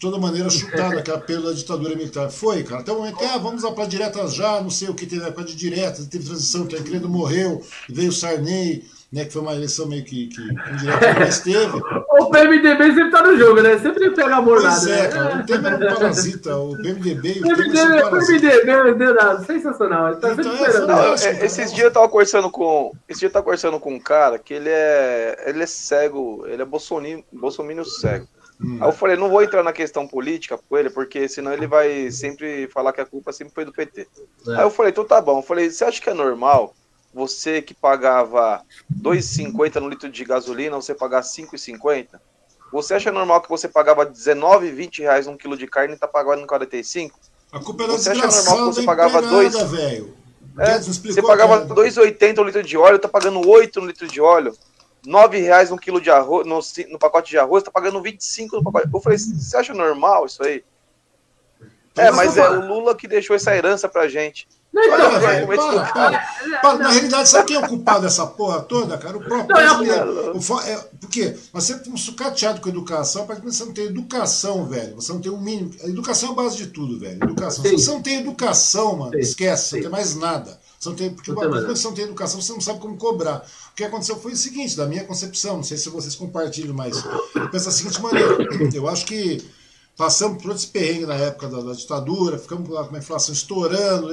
toda 0.00 0.18
maneira 0.18 0.48
chutado 0.48 0.98
aquela 0.98 1.20
pela 1.20 1.54
ditadura 1.54 1.94
militar. 1.94 2.30
Foi, 2.30 2.64
cara. 2.64 2.80
Até 2.80 2.90
o 2.90 2.96
momento 2.96 3.18
que, 3.18 3.24
ah, 3.24 3.36
vamos 3.38 3.62
lá 3.62 3.70
para 3.70 3.84
diretas 3.86 4.34
já, 4.34 4.60
não 4.60 4.70
sei 4.70 4.88
o 4.88 4.94
que, 4.94 5.06
teve 5.06 5.24
a 5.24 5.30
de 5.30 5.54
diretas, 5.54 6.06
teve 6.06 6.24
transição, 6.24 6.66
que 6.66 6.74
a 6.74 6.82
Credo 6.82 7.08
morreu, 7.08 7.62
veio 7.88 8.08
o 8.08 8.12
Sarney, 8.12 8.84
né, 9.12 9.24
que 9.24 9.32
foi 9.32 9.42
uma 9.42 9.54
eleição 9.54 9.86
meio 9.86 10.04
que, 10.04 10.28
que 10.28 10.40
indireta, 10.40 11.14
mas 11.18 11.40
teve. 11.40 11.80
O 12.20 12.30
PMDB 12.30 12.84
sempre 12.94 13.10
tá 13.10 13.22
no 13.22 13.36
jogo, 13.36 13.62
né? 13.62 13.78
Sempre 13.78 14.10
pega 14.10 14.36
a 14.36 14.42
Pois 14.42 14.62
mornada. 14.62 14.90
é, 14.90 15.02
né? 15.02 15.08
cara, 15.08 15.40
o 15.40 15.46
tema 15.46 15.68
era 15.68 15.76
um 15.76 15.94
parasita, 15.94 16.56
o 16.56 16.76
PMDB 16.76 17.28
e 17.28 17.38
o 17.38 17.42
tema 17.42 17.56
PMDB, 17.56 17.76
são 17.78 18.10
parasitas. 18.10 18.60
PMDB, 18.60 18.94
PMDB, 18.94 19.44
sensacional. 19.46 20.16
Tá 20.16 20.32
Então, 20.32 20.50
é. 20.52 20.80
Não, 20.80 20.86
Fantástico, 20.86 21.44
esses 21.44 21.56
cara. 21.56 21.68
dias 21.70 21.80
eu 21.80 21.90
tava 21.90 22.08
conversando 22.08 22.50
com. 22.50 22.92
Esse 23.08 23.20
dia 23.20 23.28
eu 23.28 23.32
tava 23.32 23.44
conversando 23.44 23.80
com 23.80 23.94
um 23.94 23.98
cara 23.98 24.38
que 24.38 24.54
ele 24.54 24.68
é. 24.68 25.44
Ele 25.46 25.62
é 25.62 25.66
cego, 25.66 26.44
ele 26.46 26.62
é 26.62 26.64
bolsominion, 26.64 27.22
bolsominion 27.32 27.84
cego. 27.84 28.28
Hum. 28.62 28.78
Aí 28.80 28.88
eu 28.88 28.92
falei, 28.92 29.16
não 29.16 29.30
vou 29.30 29.42
entrar 29.42 29.62
na 29.62 29.72
questão 29.72 30.06
política 30.06 30.58
com 30.58 30.76
ele, 30.76 30.90
porque 30.90 31.28
senão 31.28 31.52
ele 31.52 31.66
vai 31.66 32.10
sempre 32.10 32.68
falar 32.68 32.92
que 32.92 33.00
a 33.00 33.06
culpa 33.06 33.32
sempre 33.32 33.54
foi 33.54 33.64
do 33.64 33.72
PT. 33.72 34.06
É. 34.48 34.56
Aí 34.56 34.62
eu 34.62 34.70
falei, 34.70 34.90
então 34.92 35.04
tá 35.04 35.20
bom. 35.20 35.38
Eu 35.38 35.42
falei, 35.42 35.70
você 35.70 35.84
acha 35.84 36.00
que 36.00 36.10
é 36.10 36.14
normal 36.14 36.74
você 37.12 37.60
que 37.62 37.74
pagava 37.74 38.62
2,50 39.02 39.80
no 39.80 39.88
litro 39.88 40.08
de 40.08 40.24
gasolina, 40.24 40.76
você 40.76 40.94
pagar 40.94 41.22
5,50? 41.22 42.20
Você 42.72 42.94
acha 42.94 43.10
normal 43.10 43.40
que 43.40 43.48
você 43.48 43.66
pagava 43.66 44.06
19, 44.06 44.70
20 44.70 45.02
reais 45.02 45.26
um 45.26 45.36
quilo 45.36 45.56
de 45.56 45.66
carne 45.66 45.94
e 45.94 45.98
tá 45.98 46.06
pagando 46.06 46.46
45? 46.46 47.18
A 47.52 47.58
culpa 47.58 47.82
era 47.82 47.92
Você 47.92 48.10
acha 48.10 48.26
normal 48.26 48.56
que 48.68 48.74
você 48.74 48.82
pagava 48.84 49.18
empregada, 49.18 49.36
dois- 49.58 49.70
velho. 49.70 50.14
É, 50.58 50.78
Você 50.78 51.22
pagava 51.22 51.62
cara. 51.62 51.74
2,80 51.74 52.40
o 52.40 52.44
litro 52.44 52.62
de 52.62 52.76
óleo, 52.76 52.98
tá 52.98 53.08
pagando 53.08 53.48
8 53.48 53.80
no 53.80 53.86
litro 53.86 54.06
de 54.06 54.20
óleo. 54.20 54.54
9 55.06 55.38
reais 55.38 55.70
um 55.70 55.76
quilo 55.76 56.00
de 56.00 56.10
arroz, 56.10 56.46
no, 56.46 56.60
no 56.92 56.98
pacote 56.98 57.30
de 57.30 57.38
arroz, 57.38 57.62
tá 57.62 57.70
pagando 57.70 58.00
25 58.02 58.56
no 58.56 58.62
pacote. 58.62 58.88
Eu 58.92 59.00
falei, 59.00 59.18
você 59.18 59.56
acha 59.56 59.72
normal 59.74 60.26
isso 60.26 60.42
aí? 60.44 60.62
É, 61.96 62.10
mas 62.10 62.36
é 62.36 62.48
o 62.48 62.66
Lula 62.66 62.94
que 62.94 63.08
deixou 63.08 63.34
essa 63.34 63.54
herança 63.54 63.88
pra 63.88 64.08
gente. 64.08 64.46
Não, 64.72 64.84
então, 64.84 64.96
Para, 64.96 65.18
Olha, 65.18 65.46
para, 65.46 65.92
para. 65.92 66.58
Para, 66.60 66.78
Na 66.78 66.90
realidade, 66.90 67.28
sabe 67.28 67.48
quem 67.48 67.56
é 67.56 67.58
o 67.58 67.66
culpado 67.68 68.02
dessa 68.02 68.24
porra 68.24 68.60
toda, 68.62 68.96
cara? 68.96 69.16
O 69.16 69.20
próprio 69.24 69.48
Não, 69.48 69.60
é 69.60 69.72
o- 69.72 69.78
brasileiro. 69.84 70.36
O 70.36 70.40
fo- 70.40 70.60
é, 70.60 70.76
por 71.00 71.10
quê? 71.10 71.36
Nós 71.52 71.64
sempre 71.64 71.86
fomos 71.86 72.02
sucateados 72.04 72.60
com 72.62 72.68
a 72.68 72.72
educação, 72.72 73.26
porque 73.26 73.42
você 73.42 73.64
não 73.64 73.72
tem 73.74 73.86
educação, 73.86 74.64
velho. 74.66 74.94
Você 74.94 75.12
não 75.12 75.20
tem 75.20 75.32
o 75.32 75.36
mínimo. 75.40 75.74
A 75.82 75.88
educação 75.88 76.28
é 76.28 76.32
a 76.32 76.34
base 76.36 76.56
de 76.56 76.68
tudo, 76.68 77.00
velho. 77.00 77.18
Educação. 77.20 77.64
Sim. 77.64 77.76
Se 77.76 77.84
você 77.84 77.90
não 77.90 78.00
tem 78.02 78.20
educação, 78.20 78.96
mano, 78.96 79.12
Sim. 79.14 79.18
esquece, 79.18 79.62
você 79.64 79.68
Sim. 79.70 79.76
não 79.76 79.82
tem 79.82 79.90
mais 79.90 80.14
nada. 80.14 80.60
Você 80.78 80.88
não 80.88 80.96
tem, 80.96 81.10
porque 81.12 81.30
Não 81.32 81.36
uma 81.38 81.48
coisa 81.48 81.66
mais 81.66 81.72
que 81.74 81.82
você 81.82 81.88
não 81.88 81.94
tem 81.96 82.04
educação, 82.04 82.40
você 82.40 82.52
não 82.52 82.60
sabe 82.60 82.78
como 82.78 82.96
cobrar. 82.96 83.42
O 83.70 83.74
que 83.74 83.84
aconteceu 83.84 84.18
foi 84.20 84.32
o 84.32 84.36
seguinte, 84.36 84.76
da 84.76 84.86
minha 84.86 85.04
concepção, 85.04 85.56
não 85.56 85.62
sei 85.62 85.76
se 85.76 85.88
vocês 85.88 86.14
compartilham, 86.14 86.74
mas 86.74 87.02
eu 87.34 87.48
penso 87.50 87.66
da 87.66 87.70
seguinte 87.70 88.00
maneira. 88.00 88.36
Eu 88.74 88.88
acho 88.88 89.06
que 89.06 89.42
passamos 89.96 90.42
por 90.42 90.54
esse 90.54 90.66
perrengue 90.66 91.06
na 91.06 91.14
época 91.14 91.48
da, 91.48 91.60
da 91.60 91.72
ditadura, 91.72 92.38
ficamos 92.38 92.68
com 92.68 92.94
a 92.94 92.98
inflação 92.98 93.34
estourando, 93.34 94.08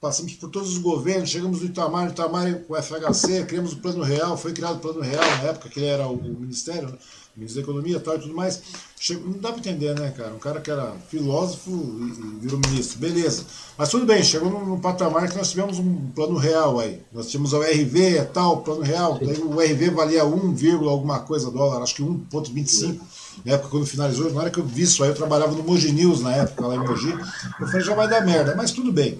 passamos 0.00 0.34
por 0.34 0.50
todos 0.50 0.70
os 0.70 0.78
governos, 0.78 1.30
chegamos 1.30 1.60
no 1.60 1.66
Itamar, 1.66 2.06
no 2.06 2.10
Itamar 2.10 2.54
com 2.60 2.74
o 2.74 2.82
FHC, 2.82 3.44
criamos 3.46 3.72
o 3.72 3.78
Plano 3.78 4.02
Real, 4.02 4.36
foi 4.36 4.52
criado 4.52 4.76
o 4.76 4.80
Plano 4.80 5.00
Real 5.00 5.22
na 5.22 5.50
época 5.50 5.68
que 5.68 5.84
era 5.84 6.06
o, 6.08 6.16
Ministério, 6.16 6.88
né? 6.88 6.98
o 7.36 7.38
Ministro 7.38 7.62
da 7.62 7.68
Economia 7.68 8.00
tal 8.00 8.16
e 8.16 8.20
tudo 8.20 8.34
mais. 8.34 8.62
Chegou, 9.02 9.30
não 9.30 9.38
dá 9.38 9.50
para 9.50 9.60
entender, 9.60 9.98
né, 9.98 10.12
cara? 10.14 10.34
Um 10.34 10.38
cara 10.38 10.60
que 10.60 10.70
era 10.70 10.92
filósofo 11.08 11.70
e, 11.70 12.38
virou 12.38 12.60
ministro, 12.68 12.98
beleza. 12.98 13.46
Mas 13.78 13.88
tudo 13.88 14.04
bem, 14.04 14.22
chegou 14.22 14.50
num, 14.50 14.62
num, 14.62 14.78
patamar 14.78 15.26
que 15.26 15.38
nós 15.38 15.48
tivemos 15.48 15.78
um 15.78 16.10
plano 16.14 16.36
real 16.36 16.78
aí. 16.78 17.00
Nós 17.10 17.30
tínhamos 17.30 17.54
o 17.54 17.62
RV 17.62 18.18
e 18.18 18.24
tal, 18.26 18.58
plano 18.58 18.82
real, 18.82 19.18
daí 19.18 19.38
o 19.38 19.58
RV 19.58 19.88
valia 19.88 20.26
1, 20.26 20.86
alguma 20.86 21.18
coisa 21.20 21.50
dólar, 21.50 21.82
acho 21.82 21.94
que 21.94 22.02
1,25 22.02 23.00
na 23.42 23.54
época 23.54 23.70
quando 23.70 23.86
finalizou, 23.86 24.30
na 24.34 24.40
hora 24.42 24.50
que 24.50 24.58
eu 24.58 24.66
vi 24.66 24.82
isso 24.82 25.02
aí, 25.02 25.08
eu 25.08 25.14
trabalhava 25.14 25.52
no 25.52 25.62
Mogi 25.62 25.90
News 25.92 26.20
na 26.20 26.36
época, 26.36 26.66
lá 26.66 26.74
em 26.74 26.86
Mogi, 26.86 27.10
eu 27.58 27.66
falei, 27.68 27.80
já 27.80 27.94
vai 27.94 28.06
dar 28.06 28.20
merda, 28.20 28.54
mas 28.54 28.70
tudo 28.70 28.92
bem. 28.92 29.18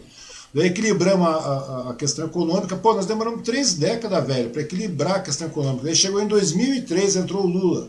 Daí 0.52 0.66
equilibramos 0.66 1.26
a, 1.26 1.30
a, 1.30 1.90
a, 1.90 1.94
questão 1.94 2.26
econômica. 2.26 2.76
Pô, 2.76 2.92
nós 2.92 3.06
demoramos 3.06 3.42
três 3.42 3.72
décadas, 3.74 4.26
velho, 4.26 4.50
para 4.50 4.60
equilibrar 4.60 5.14
a 5.16 5.20
questão 5.20 5.46
econômica. 5.46 5.84
Daí 5.84 5.94
chegou 5.94 6.20
em 6.20 6.26
2003, 6.26 7.16
entrou 7.16 7.44
o 7.44 7.46
Lula. 7.46 7.88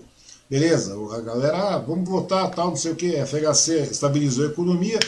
Beleza, 0.52 0.98
a 1.14 1.22
galera, 1.22 1.58
ah, 1.58 1.78
vamos 1.78 2.10
votar, 2.10 2.52
tal, 2.52 2.72
não 2.72 2.76
sei 2.76 2.92
o 2.92 2.96
que, 2.98 3.16
FHC 3.26 3.88
estabilizou 3.90 4.44
a 4.44 4.50
economia. 4.50 5.00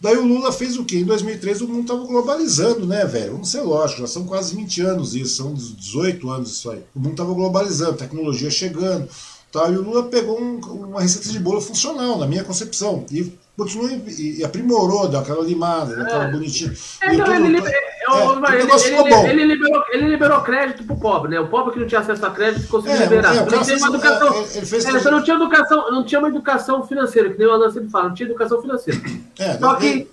Daí 0.00 0.16
o 0.16 0.24
Lula 0.24 0.52
fez 0.52 0.76
o 0.76 0.84
quê? 0.84 0.98
Em 0.98 1.04
2003 1.04 1.62
o 1.62 1.66
mundo 1.66 1.80
estava 1.80 2.06
globalizando, 2.06 2.86
né, 2.86 3.04
velho? 3.04 3.32
Vamos 3.32 3.50
ser 3.50 3.62
lógico, 3.62 4.02
já 4.02 4.06
são 4.06 4.24
quase 4.24 4.54
20 4.54 4.82
anos 4.82 5.16
isso, 5.16 5.38
são 5.38 5.52
18 5.52 6.30
anos 6.30 6.52
isso 6.52 6.70
aí. 6.70 6.84
O 6.94 7.00
mundo 7.00 7.10
estava 7.10 7.34
globalizando, 7.34 7.94
tecnologia 7.94 8.48
chegando, 8.48 9.08
tal, 9.50 9.72
e 9.72 9.76
o 9.76 9.82
Lula 9.82 10.04
pegou 10.04 10.40
um, 10.40 10.60
uma 10.60 11.00
receita 11.00 11.30
de 11.30 11.40
bolo 11.40 11.60
funcional, 11.60 12.16
na 12.16 12.28
minha 12.28 12.44
concepção. 12.44 13.04
E 13.10 13.32
continuou 13.56 13.90
e, 13.90 14.44
aprimorou, 14.44 15.08
deu 15.08 15.20
aquela 15.20 15.42
limada, 15.42 15.94
deu 15.94 16.04
aquela 16.04 16.28
é. 16.28 16.30
bonitinha. 16.30 16.72
É, 17.00 17.14
então, 17.14 17.34
ele, 17.34 17.48
liber... 17.48 17.72
é, 17.72 19.30
ele, 19.30 19.44
liberou, 19.44 19.84
ele 19.90 20.08
liberou 20.08 20.40
crédito 20.42 20.84
pro 20.84 20.96
pobre, 20.96 21.30
né? 21.30 21.40
O 21.40 21.48
pobre 21.48 21.72
que 21.72 21.80
não 21.80 21.86
tinha 21.86 22.00
acesso 22.00 22.26
a 22.26 22.30
crédito 22.30 22.68
conseguiu 22.68 23.00
liberar. 23.00 23.34
É, 23.34 23.40
não 23.40 23.62
tinha 23.62 23.78
uma 23.78 23.88
educação. 23.88 24.34
Ele 24.54 24.66
fez 24.66 24.84
você 24.84 25.10
não 25.10 25.22
tinha 25.22 25.36
educação, 25.36 25.90
não 25.90 26.04
tinha 26.04 26.18
uma 26.18 26.28
educação 26.28 26.86
financeira, 26.86 27.30
que 27.30 27.38
nem 27.38 27.48
o 27.48 27.52
Alan 27.52 27.70
sempre 27.70 27.88
fala, 27.88 28.08
não 28.08 28.14
tinha 28.14 28.28
educação 28.28 28.60
financeira. 28.60 29.00
É, 29.38 29.58
Só 29.58 29.74
que 29.76 30.08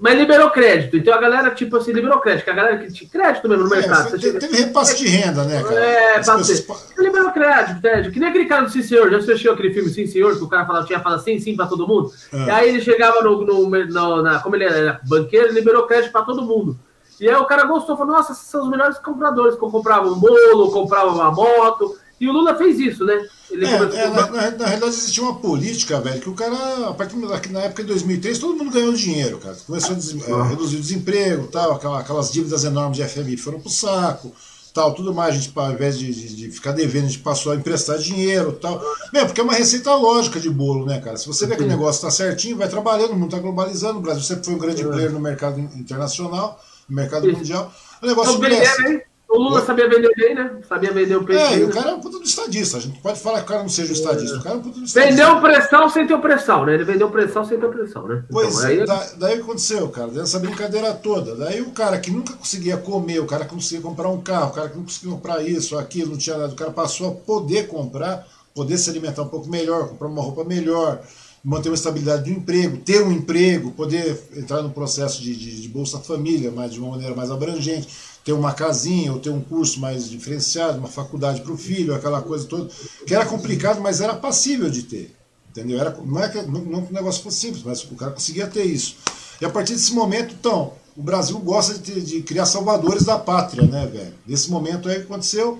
mas 0.00 0.18
liberou 0.18 0.50
crédito. 0.50 0.96
Então 0.96 1.14
a 1.14 1.20
galera, 1.20 1.50
tipo 1.50 1.76
assim, 1.76 1.92
liberou 1.92 2.20
crédito. 2.20 2.44
Que 2.44 2.50
a 2.50 2.54
galera 2.54 2.78
que 2.78 2.92
tinha 2.92 3.10
crédito 3.10 3.48
mesmo 3.48 3.64
no 3.64 3.74
é, 3.74 3.78
mercado. 3.78 4.18
Teve, 4.18 4.38
teve 4.38 4.56
repasse 4.56 4.96
de 4.96 5.08
renda, 5.08 5.44
né, 5.44 5.62
cara? 5.62 5.80
É, 5.80 6.16
pessoas... 6.18 6.92
liberou 6.98 7.30
crédito, 7.30 7.80
crédito. 7.80 8.12
Que 8.12 8.20
nem 8.20 8.28
aquele 8.28 8.46
cara 8.46 8.62
do 8.62 8.70
Sim 8.70 8.82
Senhor. 8.82 9.10
Já 9.10 9.18
assistiu 9.18 9.52
aquele 9.52 9.72
filme 9.72 9.90
Sim 9.90 10.06
Senhor, 10.06 10.36
que 10.36 10.44
o 10.44 10.48
cara 10.48 10.66
falava, 10.66 10.86
tinha 10.86 11.00
falado 11.00 11.22
sim, 11.22 11.38
sim 11.38 11.56
pra 11.56 11.66
todo 11.66 11.86
mundo? 11.86 12.12
É. 12.32 12.44
E 12.44 12.50
aí 12.50 12.68
ele 12.68 12.80
chegava 12.80 13.22
no, 13.22 13.44
no, 13.44 13.68
no, 13.68 14.22
na. 14.22 14.40
Como 14.40 14.56
ele 14.56 14.64
era 14.64 15.00
banqueiro, 15.04 15.46
ele 15.46 15.54
liberou 15.54 15.86
crédito 15.86 16.12
pra 16.12 16.22
todo 16.22 16.42
mundo. 16.42 16.78
E 17.20 17.28
aí 17.28 17.36
o 17.36 17.44
cara 17.44 17.64
gostou, 17.64 17.98
falou, 17.98 18.14
nossa, 18.14 18.32
esses 18.32 18.46
são 18.46 18.62
os 18.62 18.70
melhores 18.70 18.98
compradores, 18.98 19.54
que 19.54 19.60
compravam 19.60 20.12
um 20.12 20.18
bolo, 20.18 20.72
compravam 20.72 21.14
uma 21.14 21.30
moto. 21.30 21.94
E 22.20 22.28
o 22.28 22.32
Lula 22.32 22.54
fez 22.54 22.78
isso, 22.78 23.04
né? 23.04 23.26
Ele 23.50 23.64
é, 23.64 23.70
é, 23.72 24.10
na, 24.10 24.26
na, 24.26 24.50
na, 24.50 24.66
realidade 24.66 24.94
existia 24.94 25.22
uma 25.22 25.36
política, 25.36 26.00
velho, 26.00 26.20
que 26.20 26.28
o 26.28 26.34
cara, 26.34 26.88
a 26.88 26.92
partir 26.92 27.16
da, 27.16 27.40
na 27.50 27.60
época 27.62 27.82
de 27.82 27.88
2003, 27.88 28.38
todo 28.38 28.56
mundo 28.56 28.70
ganhou 28.70 28.92
dinheiro, 28.92 29.38
cara. 29.38 29.56
Começou 29.66 29.92
a 29.92 29.94
des, 29.94 30.14
é, 30.14 30.42
reduzir 30.42 30.76
o 30.76 30.80
desemprego, 30.80 31.48
tal, 31.48 31.72
aquelas, 31.72 32.00
aquelas 32.00 32.30
dívidas 32.30 32.62
enormes 32.64 32.98
de 32.98 33.04
FMI 33.04 33.38
foram 33.38 33.58
pro 33.58 33.70
saco, 33.70 34.32
tal, 34.74 34.92
tudo 34.94 35.14
mais. 35.14 35.34
A 35.34 35.38
gente, 35.38 35.50
ao 35.56 35.72
invés 35.72 35.98
de, 35.98 36.12
de, 36.12 36.36
de, 36.36 36.50
ficar 36.50 36.72
devendo, 36.72 37.06
a 37.06 37.08
gente 37.08 37.20
passou 37.20 37.52
a 37.52 37.56
emprestar 37.56 37.96
dinheiro, 37.96 38.52
tal. 38.52 38.80
Mesmo, 39.12 39.28
porque 39.28 39.40
é 39.40 39.44
uma 39.44 39.54
receita 39.54 39.94
lógica 39.94 40.38
de 40.38 40.50
bolo, 40.50 40.84
né, 40.84 41.00
cara? 41.00 41.16
Se 41.16 41.26
você 41.26 41.46
vê 41.46 41.56
que 41.56 41.62
o 41.62 41.66
negócio 41.66 42.02
tá 42.02 42.10
certinho, 42.10 42.58
vai 42.58 42.68
trabalhando, 42.68 43.12
o 43.12 43.16
mundo 43.16 43.30
tá 43.30 43.38
globalizando, 43.38 43.98
o 43.98 44.02
Brasil 44.02 44.22
sempre 44.22 44.44
foi 44.44 44.54
um 44.54 44.58
grande 44.58 44.82
é. 44.82 44.86
player 44.86 45.10
no 45.10 45.20
mercado 45.20 45.58
internacional, 45.58 46.62
no 46.86 46.94
mercado 46.94 47.26
mundial. 47.32 47.72
O 48.02 48.06
negócio 48.06 48.36
então, 48.36 48.48
cresce. 48.48 49.09
O 49.32 49.38
Lula 49.38 49.64
sabia 49.64 49.88
vender 49.88 50.12
bem, 50.16 50.34
né? 50.34 50.58
Sabia 50.68 50.90
vender 50.90 51.14
o 51.14 51.24
peixe. 51.24 51.54
É, 51.54 51.58
e 51.58 51.64
o 51.64 51.70
cara 51.70 51.90
é 51.90 51.94
um 51.94 52.00
puta 52.00 52.18
do 52.18 52.24
estadista. 52.24 52.78
A 52.78 52.80
gente 52.80 52.98
pode 52.98 53.20
falar 53.20 53.38
que 53.38 53.44
o 53.44 53.46
cara 53.46 53.62
não 53.62 53.68
seja 53.68 53.90
um 53.90 53.94
estadista. 53.94 54.38
O 54.38 54.42
cara 54.42 54.56
é 54.56 54.58
um 54.58 54.62
puta 54.62 54.80
do 54.80 54.84
estadista. 54.84 55.16
Vendeu 55.16 55.40
pressão 55.40 55.88
sem 55.88 56.04
ter 56.04 56.18
pressão, 56.18 56.66
né? 56.66 56.74
Ele 56.74 56.82
vendeu 56.82 57.08
pressão 57.10 57.44
sem 57.44 57.60
ter 57.60 57.68
pressão, 57.68 58.08
né? 58.08 58.24
Pois 58.28 58.56
então, 58.56 58.66
aí... 58.66 58.84
Da, 58.84 59.06
daí 59.18 59.38
aconteceu, 59.38 59.88
cara, 59.88 60.08
dessa 60.08 60.40
brincadeira 60.40 60.92
toda. 60.94 61.36
Daí 61.36 61.60
o 61.60 61.70
cara 61.70 61.96
que 62.00 62.10
nunca 62.10 62.32
conseguia 62.32 62.76
comer, 62.76 63.20
o 63.20 63.26
cara 63.26 63.44
que 63.44 63.52
não 63.52 63.58
conseguia 63.60 63.80
comprar 63.80 64.08
um 64.08 64.20
carro, 64.20 64.50
o 64.50 64.52
cara 64.52 64.68
que 64.68 64.76
não 64.76 64.84
conseguia 64.84 65.12
comprar 65.12 65.42
isso, 65.46 65.78
aquilo, 65.78 66.10
não 66.10 66.18
tinha 66.18 66.36
nada, 66.36 66.52
o 66.52 66.56
cara 66.56 66.72
passou 66.72 67.08
a 67.08 67.12
poder 67.12 67.68
comprar, 67.68 68.26
poder 68.52 68.78
se 68.78 68.90
alimentar 68.90 69.22
um 69.22 69.28
pouco 69.28 69.48
melhor, 69.48 69.90
comprar 69.90 70.08
uma 70.08 70.22
roupa 70.22 70.42
melhor, 70.42 71.00
manter 71.42 71.68
uma 71.68 71.76
estabilidade 71.76 72.24
do 72.24 72.30
emprego, 72.30 72.78
ter 72.78 73.00
um 73.02 73.12
emprego, 73.12 73.70
poder 73.70 74.20
entrar 74.36 74.60
no 74.60 74.70
processo 74.70 75.22
de, 75.22 75.34
de, 75.36 75.62
de 75.62 75.68
Bolsa 75.68 76.00
Família, 76.00 76.52
mas 76.54 76.72
de 76.72 76.80
uma 76.80 76.90
maneira 76.90 77.14
mais 77.14 77.30
abrangente 77.30 77.88
ter 78.24 78.32
uma 78.32 78.52
casinha 78.52 79.12
ou 79.12 79.18
ter 79.18 79.30
um 79.30 79.40
curso 79.40 79.80
mais 79.80 80.08
diferenciado, 80.08 80.78
uma 80.78 80.88
faculdade 80.88 81.40
para 81.40 81.52
o 81.52 81.56
filho, 81.56 81.94
aquela 81.94 82.20
coisa 82.20 82.46
toda, 82.46 82.70
que 83.06 83.14
era 83.14 83.26
complicado, 83.26 83.80
mas 83.80 84.00
era 84.00 84.14
passível 84.14 84.68
de 84.68 84.82
ter. 84.82 85.16
Entendeu? 85.50 85.80
Era, 85.80 85.96
não 86.04 86.22
é 86.22 86.28
que 86.28 86.40
não, 86.42 86.60
não 86.60 86.86
que 86.86 86.92
o 86.92 86.94
negócio 86.94 87.22
fosse 87.22 87.38
simples, 87.38 87.62
mas 87.64 87.82
o 87.82 87.96
cara 87.96 88.12
conseguia 88.12 88.46
ter 88.46 88.64
isso. 88.64 88.96
E 89.40 89.44
a 89.44 89.50
partir 89.50 89.72
desse 89.72 89.92
momento, 89.92 90.34
então, 90.38 90.74
o 90.96 91.02
Brasil 91.02 91.38
gosta 91.38 91.78
de, 91.78 92.00
de 92.00 92.22
criar 92.22 92.46
salvadores 92.46 93.04
da 93.04 93.18
pátria, 93.18 93.66
né, 93.66 93.86
velho? 93.86 94.14
Nesse 94.26 94.50
momento 94.50 94.88
aí 94.88 94.96
que 94.96 95.02
aconteceu, 95.02 95.58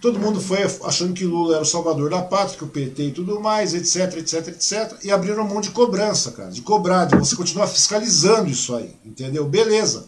todo 0.00 0.18
mundo 0.18 0.40
foi 0.40 0.58
achando 0.84 1.12
que 1.12 1.24
Lula 1.24 1.56
era 1.56 1.62
o 1.62 1.66
salvador 1.66 2.08
da 2.08 2.22
pátria, 2.22 2.56
que 2.56 2.64
o 2.64 2.68
PT 2.68 3.02
e 3.02 3.12
tudo 3.12 3.40
mais, 3.40 3.74
etc, 3.74 4.18
etc, 4.18 4.48
etc, 4.48 5.04
e 5.04 5.10
abriram 5.10 5.46
mão 5.46 5.60
de 5.60 5.70
cobrança, 5.70 6.30
cara, 6.32 6.50
de 6.50 6.62
cobrar, 6.62 7.06
de 7.06 7.16
você 7.16 7.36
continuar 7.36 7.66
fiscalizando 7.66 8.48
isso 8.48 8.74
aí, 8.74 8.94
entendeu? 9.04 9.46
Beleza. 9.46 10.06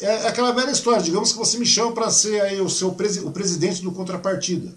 É, 0.00 0.06
é 0.06 0.28
aquela 0.28 0.52
velha 0.52 0.70
história, 0.70 1.02
digamos 1.02 1.32
que 1.32 1.38
você 1.38 1.58
me 1.58 1.66
chama 1.66 1.92
para 1.92 2.10
ser 2.10 2.40
aí 2.40 2.60
o 2.60 2.68
seu 2.68 2.92
presi 2.92 3.20
o 3.20 3.30
presidente 3.30 3.82
do 3.82 3.92
contrapartida, 3.92 4.74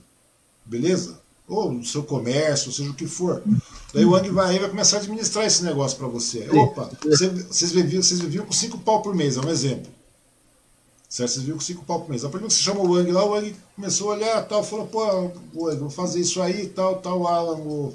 beleza? 0.66 1.20
Ou 1.48 1.76
do 1.76 1.86
seu 1.86 2.04
comércio, 2.04 2.72
seja 2.72 2.90
o 2.90 2.94
que 2.94 3.06
for. 3.06 3.44
Daí 3.94 4.06
o 4.06 4.16
Ang 4.16 4.30
vai, 4.32 4.58
vai 4.58 4.70
começar 4.70 4.98
a 4.98 5.00
administrar 5.02 5.46
esse 5.46 5.64
negócio 5.64 5.98
para 5.98 6.08
você. 6.08 6.48
Opa, 6.50 6.90
vocês 7.04 7.72
viviam, 7.72 8.02
vocês 8.02 8.22
viviam 8.22 8.46
com 8.46 8.54
cinco 8.54 8.78
pau 8.78 9.02
por 9.02 9.14
mês, 9.14 9.36
é 9.36 9.42
um 9.42 9.50
exemplo. 9.50 9.92
Certo? 11.10 11.32
Vocês 11.32 11.42
viviam 11.42 11.58
com 11.58 11.64
cinco 11.64 11.84
pau 11.84 12.00
por 12.00 12.10
mês. 12.10 12.24
A 12.24 12.30
partir 12.30 12.48
que 12.48 12.54
você 12.54 12.62
chamou 12.62 12.88
o 12.88 12.96
Ang 12.96 13.12
lá, 13.12 13.26
o 13.26 13.36
Ang 13.36 13.54
começou 13.76 14.12
a 14.12 14.16
olhar 14.16 14.48
tal, 14.48 14.64
falou, 14.64 14.88
pô, 14.88 15.04
Ang, 15.04 15.78
vou 15.78 15.90
fazer 15.90 16.22
isso 16.22 16.42
aí, 16.42 16.68
tal, 16.68 17.00
tal, 17.00 17.28
Alan, 17.28 17.58
o 17.58 17.94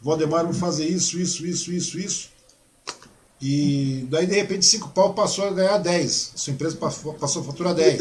Valdemar, 0.00 0.44
vou 0.44 0.54
fazer 0.54 0.88
isso, 0.88 1.18
isso, 1.20 1.46
isso, 1.46 1.72
isso, 1.72 1.98
isso. 1.98 2.33
E 3.46 4.06
daí, 4.08 4.26
de 4.26 4.34
repente, 4.36 4.64
5 4.64 4.88
pau 4.88 5.12
passou 5.12 5.46
a 5.46 5.50
ganhar 5.50 5.76
10. 5.76 6.32
A 6.34 6.38
sua 6.38 6.52
empresa 6.54 6.78
passou 6.78 7.42
a 7.42 7.44
faturar 7.44 7.74
10. 7.74 7.98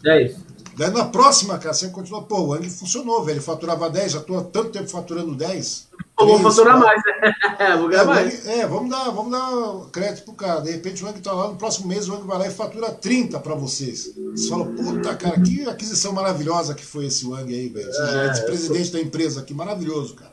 10. 0.00 0.36
Daí 0.74 0.90
na 0.90 1.04
próxima, 1.04 1.58
cara, 1.58 1.74
você 1.74 1.88
continua, 1.88 2.22
pô, 2.22 2.40
o 2.40 2.54
Ang 2.54 2.66
funcionou, 2.70 3.22
velho. 3.22 3.36
Ele 3.36 3.42
faturava 3.42 3.90
10, 3.90 4.12
já 4.12 4.18
estou 4.20 4.38
há 4.38 4.44
tanto 4.44 4.70
tempo 4.70 4.88
faturando 4.88 5.34
10. 5.34 5.88
Eu 6.18 6.26
vou 6.26 6.38
faturar 6.50 6.80
mais, 6.80 7.02
né? 7.04 7.76
vou 7.76 7.88
ganhar 7.88 8.02
é, 8.02 8.06
mais. 8.06 8.46
é, 8.46 8.66
vamos 8.66 8.90
dar, 8.90 9.10
vamos 9.10 9.32
dar 9.32 9.90
crédito 9.90 10.24
pro 10.24 10.32
cara. 10.32 10.60
De 10.60 10.70
repente 10.70 11.04
o 11.04 11.08
Ang 11.08 11.20
tá 11.20 11.32
lá, 11.32 11.48
no 11.48 11.56
próximo 11.56 11.88
mês 11.88 12.08
o 12.08 12.14
Ang 12.14 12.26
vai 12.26 12.38
lá 12.38 12.46
e 12.46 12.50
fatura 12.50 12.90
30 12.90 13.38
para 13.40 13.54
vocês. 13.54 14.14
Você 14.34 14.48
fala, 14.48 14.64
puta, 14.64 15.14
cara, 15.14 15.38
que 15.42 15.68
aquisição 15.68 16.14
maravilhosa 16.14 16.74
que 16.74 16.86
foi 16.86 17.04
esse 17.04 17.26
Wang 17.26 17.52
aí, 17.52 17.68
velho. 17.68 17.86
Esse, 17.86 18.00
é, 18.00 18.30
esse 18.30 18.46
presidente 18.46 18.92
da 18.92 19.00
empresa 19.00 19.40
aqui, 19.40 19.52
maravilhoso, 19.52 20.14
cara. 20.14 20.32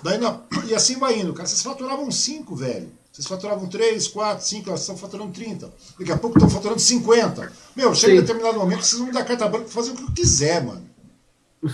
Daí, 0.00 0.16
na, 0.16 0.42
e 0.68 0.76
assim 0.76 0.96
vai 0.96 1.18
indo, 1.18 1.32
cara. 1.32 1.48
Vocês 1.48 1.60
faturavam 1.60 2.08
5, 2.08 2.54
velho. 2.54 2.99
Vocês 3.12 3.26
faturavam 3.26 3.68
3, 3.68 4.08
4, 4.08 4.46
5, 4.46 4.68
elas 4.68 4.80
estão 4.80 4.96
faturando 4.96 5.32
30. 5.32 5.70
Daqui 5.98 6.12
a 6.12 6.16
pouco 6.16 6.38
estão 6.38 6.48
faturando 6.48 6.80
50. 6.80 7.52
Meu, 7.74 7.94
chega 7.94 8.12
Sim. 8.12 8.18
em 8.18 8.20
determinado 8.20 8.58
momento 8.58 8.78
que 8.78 8.86
vocês 8.86 8.98
vão 8.98 9.08
me 9.08 9.12
dar 9.12 9.24
carta 9.24 9.48
branca 9.48 9.64
para 9.64 9.74
fazer 9.74 9.90
o 9.90 9.96
que 9.96 10.02
eu 10.02 10.12
quiser, 10.12 10.64
mano. 10.64 10.88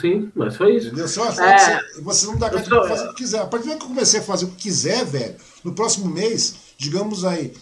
Sim, 0.01 0.33
mas 0.35 0.57
foi 0.57 0.77
isso. 0.77 0.89
Entendeu? 0.89 1.07
Você, 1.07 1.21
é... 1.21 1.81
você 2.01 2.27
não 2.27 2.35
me 2.35 2.41
dá 2.41 2.51
carta 2.51 2.69
branca 2.69 2.87
para 2.87 2.97
fazer 2.97 3.09
o 3.09 3.11
que 3.11 3.23
quiser. 3.23 3.41
A 3.41 3.47
partir 3.47 3.65
do 3.65 3.69
momento 3.69 3.81
que 3.81 3.85
eu 3.85 3.95
comecei 3.95 4.21
a 4.21 4.23
fazer 4.23 4.45
o 4.47 4.49
que 4.49 4.57
quiser, 4.57 5.05
velho, 5.05 5.37
no 5.63 5.75
próximo 5.75 6.09
mês, 6.09 6.55
digamos 6.79 7.25
aí, 7.25 7.53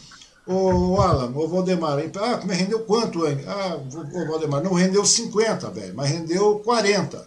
Ô 0.47 1.01
Alan, 1.01 1.33
ô 1.35 1.49
Valdemar, 1.49 1.99
ah, 2.21 2.45
me 2.45 2.55
rendeu 2.55 2.81
quanto, 2.81 3.27
hein? 3.27 3.39
Ah, 3.47 3.77
ô 3.77 4.27
Valdemar, 4.27 4.63
não 4.63 4.75
rendeu 4.75 5.03
50, 5.05 5.71
velho, 5.71 5.95
mas 5.95 6.11
rendeu 6.11 6.59
40. 6.59 7.27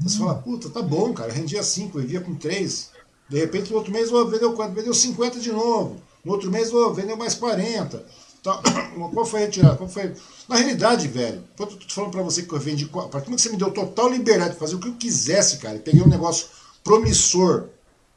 Você 0.00 0.18
fala, 0.18 0.34
puta, 0.34 0.68
tá 0.68 0.82
bom, 0.82 1.14
cara, 1.14 1.32
rendia 1.32 1.62
5, 1.62 1.98
eu 1.98 2.06
via 2.06 2.20
com 2.20 2.34
3. 2.34 2.90
De 3.32 3.38
repente, 3.38 3.70
no 3.70 3.78
outro 3.78 3.90
mês, 3.90 4.12
oh, 4.12 4.26
vendeu 4.26 4.52
quanto? 4.52 4.74
Vendeu 4.74 4.92
50 4.92 5.40
de 5.40 5.50
novo. 5.50 5.96
No 6.22 6.32
outro 6.32 6.50
mês, 6.50 6.70
oh, 6.70 6.92
vendeu 6.92 7.16
mais 7.16 7.34
40. 7.34 8.04
Tá. 8.42 8.60
Qual 9.14 9.24
foi 9.24 9.40
a 9.40 9.44
retirada? 9.46 9.74
Qual 9.74 9.88
foi? 9.88 10.12
Na 10.46 10.56
realidade, 10.56 11.08
velho, 11.08 11.42
eu 11.58 11.66
tô 11.66 11.78
falando 11.88 12.10
para 12.10 12.22
você 12.22 12.42
que 12.42 12.52
eu 12.52 12.60
vendi. 12.60 12.84
A 12.94 13.02
partir 13.08 13.30
do 13.30 13.36
que 13.36 13.40
você 13.40 13.48
me 13.48 13.56
deu 13.56 13.70
total 13.70 14.10
liberdade 14.10 14.52
de 14.52 14.58
fazer 14.58 14.74
o 14.74 14.78
que 14.78 14.88
eu 14.88 14.94
quisesse, 14.96 15.56
cara, 15.56 15.78
peguei 15.78 16.02
um 16.02 16.08
negócio 16.08 16.48
promissor, 16.84 17.68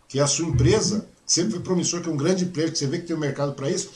que 0.10 0.20
é 0.20 0.22
a 0.22 0.28
sua 0.28 0.48
empresa, 0.48 1.08
sempre 1.26 1.54
foi 1.54 1.62
promissor, 1.62 2.02
que 2.02 2.10
é 2.10 2.12
um 2.12 2.18
grande 2.18 2.48
player, 2.48 2.70
que 2.70 2.78
você 2.78 2.86
vê 2.86 3.00
que 3.00 3.08
tem 3.08 3.16
um 3.16 3.20
mercado 3.20 3.54
para 3.54 3.70
isso. 3.70 3.90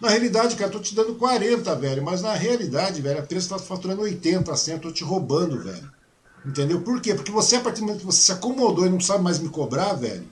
Na 0.00 0.08
realidade, 0.08 0.56
cara, 0.56 0.70
tô 0.70 0.78
te 0.78 0.94
dando 0.94 1.14
40, 1.16 1.74
velho, 1.76 2.02
mas 2.02 2.22
na 2.22 2.32
realidade, 2.32 3.02
velho, 3.02 3.20
a 3.20 3.22
empresa 3.22 3.50
tá 3.50 3.58
faturando 3.58 4.00
80, 4.00 4.56
100, 4.56 4.74
eu 4.74 4.80
tô 4.80 4.90
te 4.90 5.04
roubando, 5.04 5.62
velho. 5.62 5.92
Entendeu? 6.46 6.80
Por 6.80 7.02
quê? 7.02 7.14
Porque 7.14 7.30
você, 7.30 7.56
a 7.56 7.60
partir 7.60 7.80
do 7.80 7.86
momento 7.86 8.00
que 8.00 8.06
você 8.06 8.22
se 8.22 8.32
acomodou 8.32 8.86
e 8.86 8.90
não 8.90 9.00
sabe 9.00 9.22
mais 9.22 9.38
me 9.38 9.50
cobrar, 9.50 9.92
velho, 9.92 10.26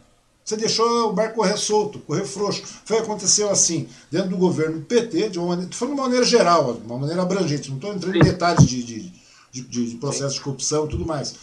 Você 0.44 0.56
deixou 0.56 1.10
o 1.10 1.12
barco 1.12 1.36
correr 1.36 1.56
solto, 1.56 2.01
correr 2.01 2.24
frouxo. 2.24 2.62
Foi 2.85 2.98
aconteceu 2.98 3.48
assim, 3.48 3.89
dentro 4.10 4.31
do 4.31 4.36
governo 4.36 4.81
do 4.81 4.85
PT, 4.85 5.31
de 5.31 5.39
uma 5.39 5.48
maneira, 5.48 5.73
foi 5.73 5.89
de 5.89 5.94
uma 5.94 6.02
maneira 6.02 6.24
geral, 6.24 6.74
de 6.74 6.85
uma 6.85 6.98
maneira 6.98 7.23
abrangente. 7.23 7.69
Não 7.69 7.77
estou 7.77 7.94
entrando 7.94 8.16
em 8.16 8.23
detalhes 8.23 8.66
de, 8.66 8.82
de, 8.82 9.12
de, 9.52 9.90
de 9.90 9.97
processo 9.97 10.35
de 10.35 10.40
corrupção 10.40 10.86
e 10.86 10.89
tudo 10.89 11.06
mais. 11.06 11.35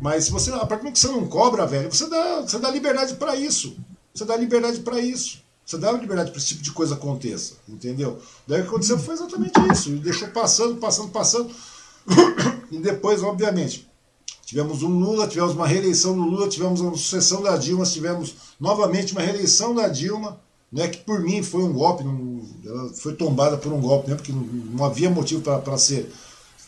Mas 0.00 0.24
se 0.24 0.30
você, 0.30 0.50
a 0.52 0.58
partir 0.58 0.76
do 0.76 0.78
momento 0.78 0.94
que 0.94 1.00
você 1.00 1.08
não 1.08 1.26
cobra, 1.26 1.66
velho, 1.66 1.92
você 1.92 2.08
dá, 2.08 2.40
você 2.40 2.58
dá 2.58 2.70
liberdade 2.70 3.14
para 3.14 3.36
isso. 3.36 3.76
Você 4.14 4.24
dá 4.24 4.36
liberdade 4.36 4.80
para 4.80 4.98
isso. 5.00 5.42
Você 5.64 5.78
dá 5.78 5.92
liberdade 5.92 6.30
para 6.30 6.38
esse 6.38 6.48
tipo 6.48 6.62
de 6.62 6.72
coisa 6.72 6.94
aconteça, 6.94 7.54
entendeu? 7.68 8.20
Daí 8.46 8.60
o 8.60 8.62
que 8.64 8.68
aconteceu 8.68 8.98
foi 8.98 9.14
exatamente 9.14 9.52
isso. 9.70 9.90
Ele 9.90 10.00
deixou 10.00 10.28
passando, 10.28 10.76
passando, 10.76 11.10
passando. 11.10 11.54
e 12.72 12.78
depois, 12.78 13.22
obviamente, 13.22 13.88
tivemos 14.50 14.82
um 14.82 14.98
Lula, 14.98 15.28
tivemos 15.28 15.54
uma 15.54 15.64
reeleição 15.64 16.12
do 16.12 16.22
Lula, 16.22 16.48
tivemos 16.48 16.80
uma 16.80 16.90
sucessão 16.90 17.40
da 17.40 17.56
Dilma, 17.56 17.84
tivemos 17.84 18.34
novamente 18.58 19.12
uma 19.12 19.20
reeleição 19.20 19.72
da 19.72 19.86
Dilma, 19.86 20.40
né, 20.72 20.88
que 20.88 20.98
por 20.98 21.20
mim 21.20 21.40
foi 21.40 21.62
um 21.62 21.72
golpe, 21.72 22.02
não, 22.02 22.42
ela 22.66 22.88
foi 22.88 23.14
tombada 23.14 23.56
por 23.56 23.72
um 23.72 23.80
golpe, 23.80 24.10
né, 24.10 24.16
porque 24.16 24.32
não, 24.32 24.40
não 24.40 24.84
havia 24.84 25.08
motivo 25.08 25.40
para 25.40 25.78
ser 25.78 26.10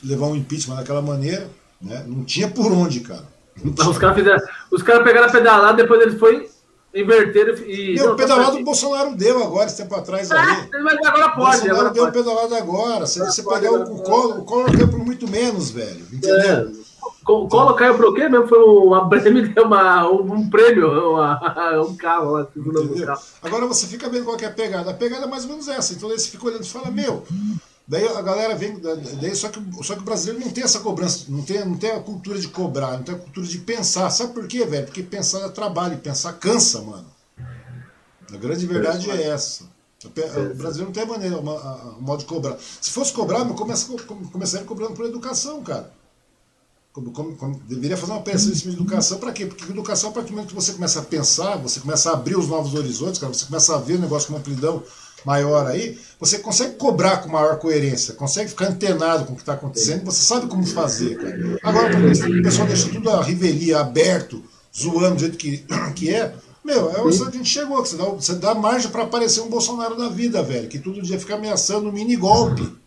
levar 0.00 0.26
um 0.26 0.36
impeachment 0.36 0.76
daquela 0.76 1.02
maneira, 1.02 1.50
né, 1.80 2.04
não 2.06 2.22
tinha 2.22 2.48
por 2.48 2.70
onde, 2.70 3.00
cara. 3.00 3.26
Os 3.64 3.98
caras 3.98 4.16
fizeram, 4.16 4.40
os 4.70 4.80
caras 4.80 5.02
pegaram 5.02 5.26
a 5.26 5.32
pedalada, 5.32 5.82
depois 5.82 6.00
eles 6.02 6.20
foi 6.20 6.48
inverteram 6.94 7.54
e. 7.66 7.96
Meu, 7.96 8.12
o 8.12 8.16
pedalado 8.16 8.58
o 8.58 8.64
Bolsonaro 8.64 9.16
deu 9.16 9.42
agora, 9.42 9.66
esse 9.66 9.78
tempo 9.78 9.96
atrás 9.96 10.30
é, 10.30 10.36
ali. 10.36 10.68
Mas 10.84 11.04
agora 11.04 11.30
pode. 11.30 11.36
O 11.36 11.44
Bolsonaro 11.44 11.72
agora 11.72 11.90
deu 11.90 12.04
pode. 12.04 12.18
o 12.18 12.22
pedalado 12.22 12.54
agora. 12.54 13.06
Se 13.06 13.18
você 13.18 13.42
pegar 13.42 13.72
o, 13.72 13.82
o 13.82 14.02
Collor, 14.02 14.38
o 14.38 14.44
Collor 14.44 14.70
deu 14.76 14.86
por 14.86 15.00
muito 15.00 15.28
menos, 15.28 15.70
velho. 15.70 16.06
Entendeu? 16.12 16.72
É. 16.78 16.81
O 17.26 17.48
Collor 17.48 17.74
caiu 17.74 17.96
pro 17.96 18.14
quê 18.14 18.28
mesmo? 18.28 18.48
Foi 18.48 18.58
uma 18.64 19.08
prêmio, 19.08 19.64
uma, 19.64 20.08
um 20.10 20.50
prêmio, 20.50 21.12
uma, 21.12 21.80
um 21.80 21.96
carro 21.96 22.32
lá. 22.32 22.48
Agora 23.42 23.66
você 23.66 23.86
fica 23.86 24.08
vendo 24.08 24.24
qual 24.24 24.36
é 24.38 24.44
a 24.44 24.50
pegada. 24.50 24.90
A 24.90 24.94
pegada 24.94 25.24
é 25.24 25.28
mais 25.28 25.44
ou 25.44 25.50
menos 25.50 25.68
essa. 25.68 25.94
Então 25.94 26.08
daí 26.08 26.18
você 26.18 26.28
fica 26.28 26.46
olhando 26.46 26.64
e 26.64 26.68
fala, 26.68 26.90
meu. 26.90 27.24
Daí 27.86 28.06
a 28.06 28.22
galera 28.22 28.54
vem. 28.54 28.78
Daí, 29.20 29.34
só, 29.34 29.48
que, 29.48 29.60
só 29.82 29.94
que 29.94 30.00
o 30.00 30.04
brasileiro 30.04 30.44
não 30.44 30.52
tem 30.52 30.64
essa 30.64 30.80
cobrança, 30.80 31.26
não 31.28 31.42
tem, 31.42 31.64
não 31.64 31.76
tem 31.76 31.90
a 31.90 32.00
cultura 32.00 32.38
de 32.38 32.48
cobrar, 32.48 32.92
não 32.92 33.02
tem 33.02 33.14
a 33.14 33.18
cultura 33.18 33.46
de 33.46 33.58
pensar. 33.58 34.08
Sabe 34.10 34.32
por 34.32 34.46
quê, 34.46 34.64
velho? 34.64 34.86
Porque 34.86 35.02
pensar 35.02 35.40
é 35.40 35.48
trabalho, 35.48 35.98
pensar 35.98 36.32
cansa, 36.34 36.80
mano. 36.80 37.06
A 38.32 38.36
grande 38.36 38.66
verdade 38.66 39.10
é 39.10 39.28
essa. 39.28 39.64
O 40.04 40.54
Brasil 40.56 40.84
não 40.84 40.92
tem 40.92 41.06
maneira, 41.06 41.36
um 41.38 42.00
modo 42.00 42.20
de 42.20 42.24
cobrar. 42.24 42.56
Se 42.58 42.90
fosse 42.90 43.12
cobrar, 43.12 43.44
começa, 43.46 43.86
começaria 44.32 44.66
cobrando 44.66 44.94
por 44.94 45.04
educação, 45.04 45.62
cara. 45.62 45.92
Como, 46.92 47.10
como, 47.10 47.34
como, 47.36 47.58
deveria 47.66 47.96
fazer 47.96 48.12
uma 48.12 48.20
peça 48.20 48.50
de 48.50 48.68
educação 48.68 49.18
para 49.18 49.32
quê? 49.32 49.46
Porque 49.46 49.64
educação, 49.64 50.10
a 50.10 50.12
partir 50.12 50.28
do 50.28 50.34
momento 50.34 50.50
que 50.50 50.54
você 50.54 50.72
começa 50.72 51.00
a 51.00 51.02
pensar, 51.02 51.56
você 51.56 51.80
começa 51.80 52.10
a 52.10 52.12
abrir 52.12 52.36
os 52.36 52.48
novos 52.48 52.74
horizontes, 52.74 53.18
cara, 53.18 53.32
você 53.32 53.46
começa 53.46 53.74
a 53.74 53.78
ver 53.78 53.94
o 53.94 53.98
negócio 53.98 54.28
com 54.28 54.34
uma 54.34 54.40
amplidão 54.40 54.82
maior 55.24 55.66
aí, 55.66 55.98
você 56.20 56.38
consegue 56.38 56.76
cobrar 56.76 57.18
com 57.18 57.30
maior 57.30 57.58
coerência, 57.58 58.12
consegue 58.12 58.50
ficar 58.50 58.66
antenado 58.66 59.24
com 59.24 59.32
o 59.32 59.36
que 59.36 59.42
está 59.42 59.54
acontecendo, 59.54 60.04
você 60.04 60.22
sabe 60.22 60.48
como 60.48 60.66
fazer, 60.66 61.16
cara. 61.16 61.58
Agora, 61.62 61.96
o 61.96 62.42
pessoal 62.42 62.68
deixa 62.68 62.90
tudo 62.90 63.08
a 63.08 63.22
revelia 63.22 63.80
aberto, 63.80 64.42
zoando 64.76 65.14
do 65.14 65.20
jeito 65.20 65.38
que, 65.38 65.64
que 65.96 66.10
é, 66.14 66.34
meu, 66.62 66.90
é 66.90 67.00
onde 67.00 67.22
a 67.22 67.30
gente 67.30 67.48
chegou, 67.48 67.82
que 67.82 67.88
você 67.88 67.96
dá, 67.96 68.04
você 68.04 68.34
dá 68.34 68.54
margem 68.54 68.90
para 68.90 69.04
aparecer 69.04 69.40
um 69.40 69.48
Bolsonaro 69.48 69.96
da 69.96 70.08
vida, 70.08 70.42
velho, 70.42 70.68
que 70.68 70.78
todo 70.78 71.00
dia 71.00 71.18
fica 71.18 71.36
ameaçando 71.36 71.88
um 71.88 71.92
mini 71.92 72.16
golpe. 72.16 72.81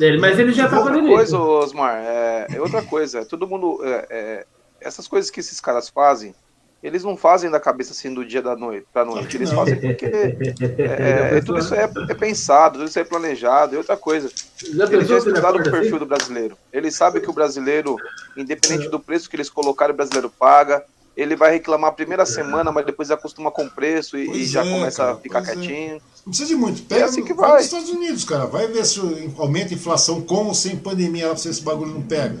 Ele, 0.00 0.18
mas 0.18 0.38
ele 0.38 0.52
já 0.52 0.68
tá 0.68 0.78
outra 0.78 0.94
fazendo 0.94 1.08
coisa. 1.08 1.38
Osmar, 1.38 1.96
é, 1.96 2.46
é 2.54 2.60
outra 2.60 2.82
coisa. 2.82 3.24
Todo 3.24 3.46
mundo. 3.46 3.80
É, 3.84 4.06
é, 4.10 4.46
essas 4.80 5.08
coisas 5.08 5.30
que 5.30 5.40
esses 5.40 5.60
caras 5.60 5.88
fazem, 5.88 6.34
eles 6.82 7.02
não 7.02 7.16
fazem 7.16 7.50
da 7.50 7.58
cabeça 7.58 7.92
assim 7.92 8.12
do 8.12 8.24
dia 8.26 8.42
da 8.42 8.54
noite 8.54 8.86
pra 8.92 9.04
noite. 9.04 9.36
Eles 9.36 9.50
fazem 9.50 9.80
porque 9.80 10.04
é, 10.78 11.38
é, 11.38 11.40
tudo 11.40 11.58
isso 11.58 11.74
é, 11.74 11.84
é, 11.84 12.14
pensado, 12.14 12.78
tudo 12.78 12.88
isso 12.88 12.98
é 12.98 13.04
planejado. 13.04 13.74
E 13.74 13.78
outra 13.78 13.96
coisa, 13.96 14.30
Já 14.74 14.84
eles 14.84 15.08
já 15.08 15.16
estudaram 15.16 15.58
o 15.58 15.62
perfil 15.62 15.80
assim? 15.80 15.98
do 15.98 16.06
brasileiro. 16.06 16.58
Eles 16.72 16.94
sabem 16.94 17.22
que 17.22 17.30
o 17.30 17.32
brasileiro, 17.32 17.96
independente 18.36 18.88
do 18.88 19.00
preço 19.00 19.30
que 19.30 19.36
eles 19.36 19.48
colocarem, 19.48 19.94
o 19.94 19.96
brasileiro 19.96 20.28
paga. 20.28 20.84
Ele 21.16 21.36
vai 21.36 21.52
reclamar 21.52 21.90
a 21.90 21.92
primeira 21.92 22.26
semana, 22.26 22.72
mas 22.72 22.84
depois 22.84 23.10
acostuma 23.10 23.50
com 23.50 23.64
o 23.66 23.70
preço 23.70 24.16
e, 24.18 24.42
e 24.42 24.44
já 24.46 24.64
é, 24.64 24.70
começa 24.70 24.96
cara, 25.04 25.12
a 25.12 25.16
ficar 25.16 25.38
é. 25.40 25.42
quietinho. 25.42 25.94
Não 25.94 26.30
precisa 26.32 26.48
de 26.48 26.56
muito. 26.56 26.82
Pega, 26.82 27.02
É 27.02 27.04
assim 27.04 27.22
que 27.24 27.32
vai. 27.34 27.48
vai. 27.50 27.56
nos 27.58 27.66
Estados 27.66 27.88
Unidos, 27.90 28.24
cara. 28.24 28.46
Vai 28.46 28.66
ver 28.66 28.84
se 28.84 28.98
aumenta 29.38 29.72
a 29.72 29.76
inflação 29.76 30.20
com 30.22 30.46
ou 30.46 30.54
sem 30.54 30.76
pandemia 30.76 31.24
lá 31.26 31.34
pra 31.34 31.38
você 31.42 31.50
esse 31.50 31.62
bagulho 31.62 31.92
não 31.92 32.02
pega. 32.02 32.40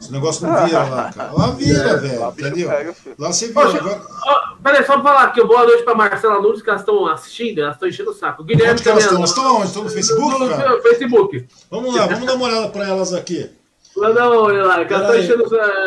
Esse 0.00 0.12
negócio 0.12 0.46
não 0.46 0.64
vira 0.64 0.84
lá, 0.84 1.12
cara. 1.12 1.32
Lá 1.32 1.50
vira, 1.58 1.96
velho. 1.96 2.20
lá 2.20 2.28
o 2.28 2.32
entendeu? 2.32 2.68
pega, 2.68 2.94
lá 3.18 3.32
você 3.32 3.48
vira. 3.48 3.60
Poxa, 3.60 3.78
Agora, 3.78 4.00
ó, 4.26 4.54
peraí, 4.62 4.84
só 4.86 4.92
pra 4.94 5.02
falar 5.02 5.22
aqui, 5.24 5.44
boa 5.44 5.64
noite 5.64 5.82
pra 5.82 5.94
Marcela 5.94 6.40
Nunes, 6.40 6.62
que 6.62 6.70
elas 6.70 6.82
estão 6.82 7.06
assistindo, 7.06 7.60
elas 7.60 7.74
estão 7.74 7.88
enchendo 7.88 8.10
o 8.10 8.14
saco. 8.14 8.44
Guilherme 8.44 8.72
onde 8.74 8.82
que 8.82 8.88
elas 8.88 9.04
também. 9.06 9.24
estão? 9.24 9.46
Elas 9.46 9.56
estão 9.56 9.56
onde? 9.56 9.66
Estão 9.66 9.84
no 9.84 9.90
Facebook, 9.90 10.38
no, 10.40 10.48
cara? 10.48 10.76
no 10.76 10.82
Facebook. 10.82 11.46
Vamos 11.70 11.94
lá, 11.96 12.06
vamos 12.06 12.26
dar 12.26 12.34
uma 12.34 12.46
olhada 12.46 12.68
pra 12.68 12.88
elas 12.88 13.12
aqui. 13.12 13.50
Lá 13.98 14.12
não, 14.12 14.42
olha 14.44 14.64
lá, 14.64 14.84
que 14.84 14.92
estão 14.94 15.06
Peraí. 15.08 15.24
enchendo. 15.24 15.44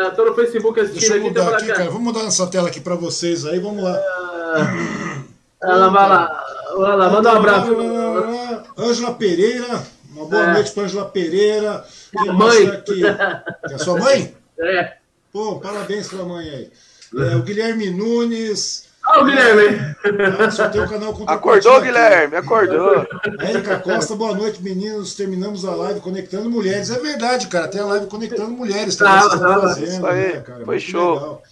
Estão 0.08 0.24
no 0.26 0.34
Facebook 0.34 0.80
assistindo 0.80 1.12
eu 1.12 1.18
aqui, 1.20 1.28
então 1.28 1.44
mudar 1.44 1.56
aqui, 1.56 1.66
cara. 1.68 1.84
Vamos 1.86 2.02
mudar 2.02 2.20
essa 2.26 2.46
tela 2.46 2.68
aqui 2.68 2.80
pra 2.80 2.94
vocês 2.94 3.44
aí. 3.46 3.58
Vamos 3.58 3.82
lá. 3.82 3.98
Ela 5.62 5.88
vai 5.88 6.08
lá, 6.08 6.94
lá, 6.96 7.10
manda 7.10 7.32
um 7.32 7.36
abraço. 7.36 7.72
Ângela 8.78 9.14
Pereira. 9.14 9.82
Uma 10.14 10.26
boa 10.26 10.42
É. 10.42 10.52
noite 10.54 10.72
pra 10.72 10.82
Ângela 10.84 11.04
Pereira. 11.06 11.84
Minha 12.14 12.32
mãe. 12.32 12.66
tá 12.66 12.74
aqui? 12.74 13.02
É 13.06 13.74
a 13.74 13.78
sua 13.78 13.98
mãe? 13.98 14.34
É. 14.60 14.92
Pô, 15.32 15.58
parabéns 15.58 16.06
pra 16.08 16.22
mãe 16.24 16.48
aí. 16.48 16.70
É, 17.32 17.34
o 17.36 17.42
Guilherme 17.42 17.90
Nunes. 17.90 18.86
Olha 19.06 19.22
o 19.22 19.24
Guilherme. 19.24 19.96
Ah, 20.04 20.86
canal 20.88 21.14
Acordou. 21.26 21.80
Guilherme, 21.80 22.36
acordou. 22.36 23.06
A 23.38 23.50
Erika 23.50 23.78
Costa, 23.80 24.14
boa 24.14 24.34
noite, 24.34 24.62
meninos. 24.62 25.14
Terminamos 25.14 25.64
a 25.64 25.74
live 25.74 26.00
conectando 26.00 26.48
mulheres. 26.48 26.90
É 26.90 26.98
verdade, 26.98 27.48
cara. 27.48 27.68
Tem 27.68 27.80
a 27.80 27.86
live 27.86 28.06
conectando 28.06 28.50
mulheres. 28.50 28.96
Tá, 28.96 29.28
Tá, 29.28 29.38
tá, 29.38 29.60
fazendo, 29.60 30.02
né, 30.06 30.40
cara? 30.40 30.64
foi 30.64 30.74
Muito 30.76 30.80
show. 30.80 31.14
legal. 31.14 31.42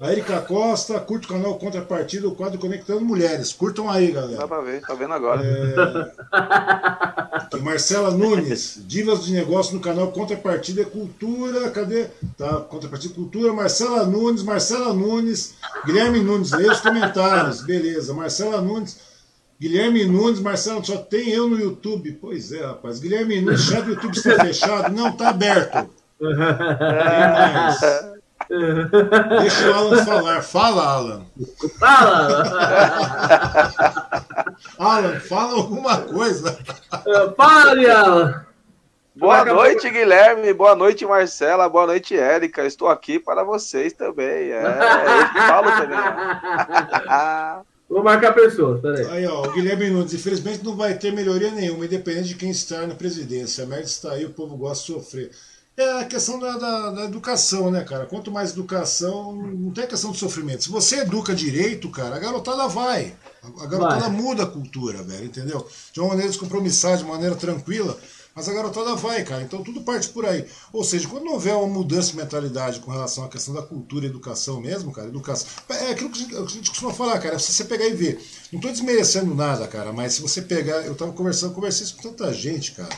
A 0.00 0.12
Erika 0.12 0.40
Costa, 0.42 1.00
curta 1.00 1.26
o 1.26 1.30
canal 1.30 1.58
Contrapartida, 1.58 2.28
o 2.28 2.34
quadro 2.34 2.56
Conectando 2.56 3.00
Mulheres. 3.04 3.52
Curtam 3.52 3.90
aí, 3.90 4.12
Dá 4.12 4.20
galera. 4.20 4.46
pra 4.46 4.60
ver, 4.60 4.80
tá 4.80 4.94
vendo 4.94 5.12
agora. 5.12 5.42
Aqui, 7.32 7.60
Marcela 7.60 8.12
Nunes, 8.12 8.80
Divas 8.86 9.24
de 9.24 9.32
Negócio 9.32 9.74
no 9.74 9.80
canal 9.80 10.12
Contrapartida 10.12 10.84
Cultura. 10.84 11.68
Cadê? 11.70 12.06
Tá, 12.36 12.60
Contrapartida 12.60 13.12
Cultura. 13.12 13.52
Marcela 13.52 14.06
Nunes, 14.06 14.44
Marcela 14.44 14.94
Nunes, 14.94 15.54
Guilherme 15.84 16.20
Nunes, 16.20 16.52
leia 16.52 16.70
os 16.70 16.80
comentários. 16.80 17.62
Beleza. 17.62 18.14
Marcela 18.14 18.60
Nunes, 18.62 19.00
Guilherme 19.60 20.04
Nunes, 20.04 20.38
Marcelo, 20.38 20.84
só 20.84 20.98
tem 20.98 21.30
eu 21.30 21.48
no 21.48 21.58
YouTube. 21.58 22.12
Pois 22.20 22.52
é, 22.52 22.64
rapaz. 22.64 23.00
Guilherme 23.00 23.40
Nunes, 23.40 23.62
chat 23.62 23.82
do 23.82 23.90
YouTube 23.94 24.16
está 24.16 24.44
fechado? 24.44 24.94
Não, 24.94 25.10
tá 25.10 25.30
aberto. 25.30 25.90
Tem 26.20 26.36
mais. 26.36 27.80
Deixa 28.48 29.70
o 29.70 29.74
Alan 29.74 30.04
falar. 30.04 30.42
Fala, 30.42 30.84
Alan. 30.84 31.22
Fala! 31.78 32.44
Alan, 34.78 35.20
fala 35.20 35.52
alguma 35.54 35.98
coisa. 36.02 36.58
Fala, 37.36 37.92
Alan! 37.92 38.46
Boa 39.14 39.40
Acabou. 39.40 39.64
noite, 39.64 39.90
Guilherme. 39.90 40.54
Boa 40.54 40.76
noite, 40.76 41.04
Marcela. 41.04 41.68
Boa 41.68 41.86
noite, 41.88 42.16
Érica. 42.16 42.64
Estou 42.64 42.88
aqui 42.88 43.18
para 43.18 43.42
vocês 43.42 43.92
também. 43.92 44.52
É, 44.52 44.62
eu 44.62 45.28
que 45.32 45.40
falo 45.40 45.70
também. 45.72 45.98
Vou 47.88 48.04
marcar 48.04 48.34
pessoas, 48.34 48.80
peraí. 48.80 49.06
Aí, 49.10 49.26
ó, 49.26 49.46
o 49.46 49.52
Guilherme 49.52 49.88
Nunes, 49.88 50.12
infelizmente 50.12 50.62
não 50.62 50.76
vai 50.76 50.94
ter 50.94 51.10
melhoria 51.10 51.50
nenhuma, 51.50 51.86
independente 51.86 52.28
de 52.28 52.34
quem 52.34 52.50
estar 52.50 52.86
na 52.86 52.94
presidência. 52.94 53.64
A 53.64 53.66
merda 53.66 53.86
está 53.86 54.12
aí, 54.12 54.26
o 54.26 54.30
povo 54.30 54.56
gosta 54.56 54.84
de 54.86 54.92
sofrer. 54.92 55.30
É 55.78 56.00
a 56.00 56.04
questão 56.06 56.40
da, 56.40 56.58
da- 56.58 56.90
da 56.90 57.04
educação, 57.04 57.70
né, 57.70 57.84
cara? 57.84 58.04
Quanto 58.04 58.32
mais 58.32 58.50
educação, 58.50 59.32
não 59.36 59.70
tem 59.70 59.86
questão 59.86 60.10
de 60.10 60.18
sofrimento. 60.18 60.64
Se 60.64 60.70
você 60.70 60.96
educa 61.02 61.32
direito, 61.32 61.88
cara, 61.88 62.16
a 62.16 62.18
garotada 62.18 62.66
vai. 62.66 63.14
A 63.60 63.66
garotada 63.66 64.08
Vai. 64.08 64.10
muda 64.10 64.42
a 64.42 64.46
cultura, 64.46 65.04
velho, 65.04 65.26
entendeu? 65.26 65.64
De 65.92 66.00
uma 66.00 66.08
maneira 66.08 66.28
descompromissada, 66.30 66.96
de 66.96 67.04
uma 67.04 67.14
maneira 67.14 67.36
tranquila, 67.36 67.96
mas 68.34 68.48
a 68.48 68.52
garotada 68.52 68.96
vai, 68.96 69.22
cara. 69.22 69.42
Então 69.42 69.62
tudo 69.62 69.82
parte 69.82 70.08
por 70.08 70.26
aí. 70.26 70.44
Ou 70.72 70.82
seja, 70.82 71.06
quando 71.06 71.24
não 71.24 71.34
houver 71.34 71.54
uma 71.54 71.68
mudança 71.68 72.10
de 72.10 72.16
mentalidade 72.16 72.80
com 72.80 72.90
relação 72.90 73.22
à 73.24 73.28
questão 73.28 73.54
da 73.54 73.62
cultura 73.62 74.04
e 74.04 74.08
educação 74.08 74.60
mesmo, 74.60 74.90
cara, 74.92 75.06
educação. 75.06 75.46
É 75.68 75.92
aquilo 75.92 76.10
que 76.10 76.18
a 76.18 76.22
gente, 76.22 76.34
é 76.34 76.38
que 76.38 76.44
a 76.44 76.48
gente 76.56 76.70
costuma 76.70 76.92
falar, 76.92 77.20
cara. 77.20 77.38
Se 77.38 77.52
você 77.52 77.64
pegar 77.64 77.86
e 77.86 77.94
ver. 77.94 78.20
Não 78.52 78.58
tô 78.60 78.68
desmerecendo 78.68 79.32
nada, 79.32 79.68
cara, 79.68 79.92
mas 79.92 80.14
se 80.14 80.22
você 80.22 80.42
pegar. 80.42 80.84
Eu 80.84 80.96
tava 80.96 81.12
conversando, 81.12 81.54
conversei 81.54 81.86
isso 81.86 81.94
com 81.96 82.02
tanta 82.02 82.32
gente, 82.34 82.72
cara 82.72 82.88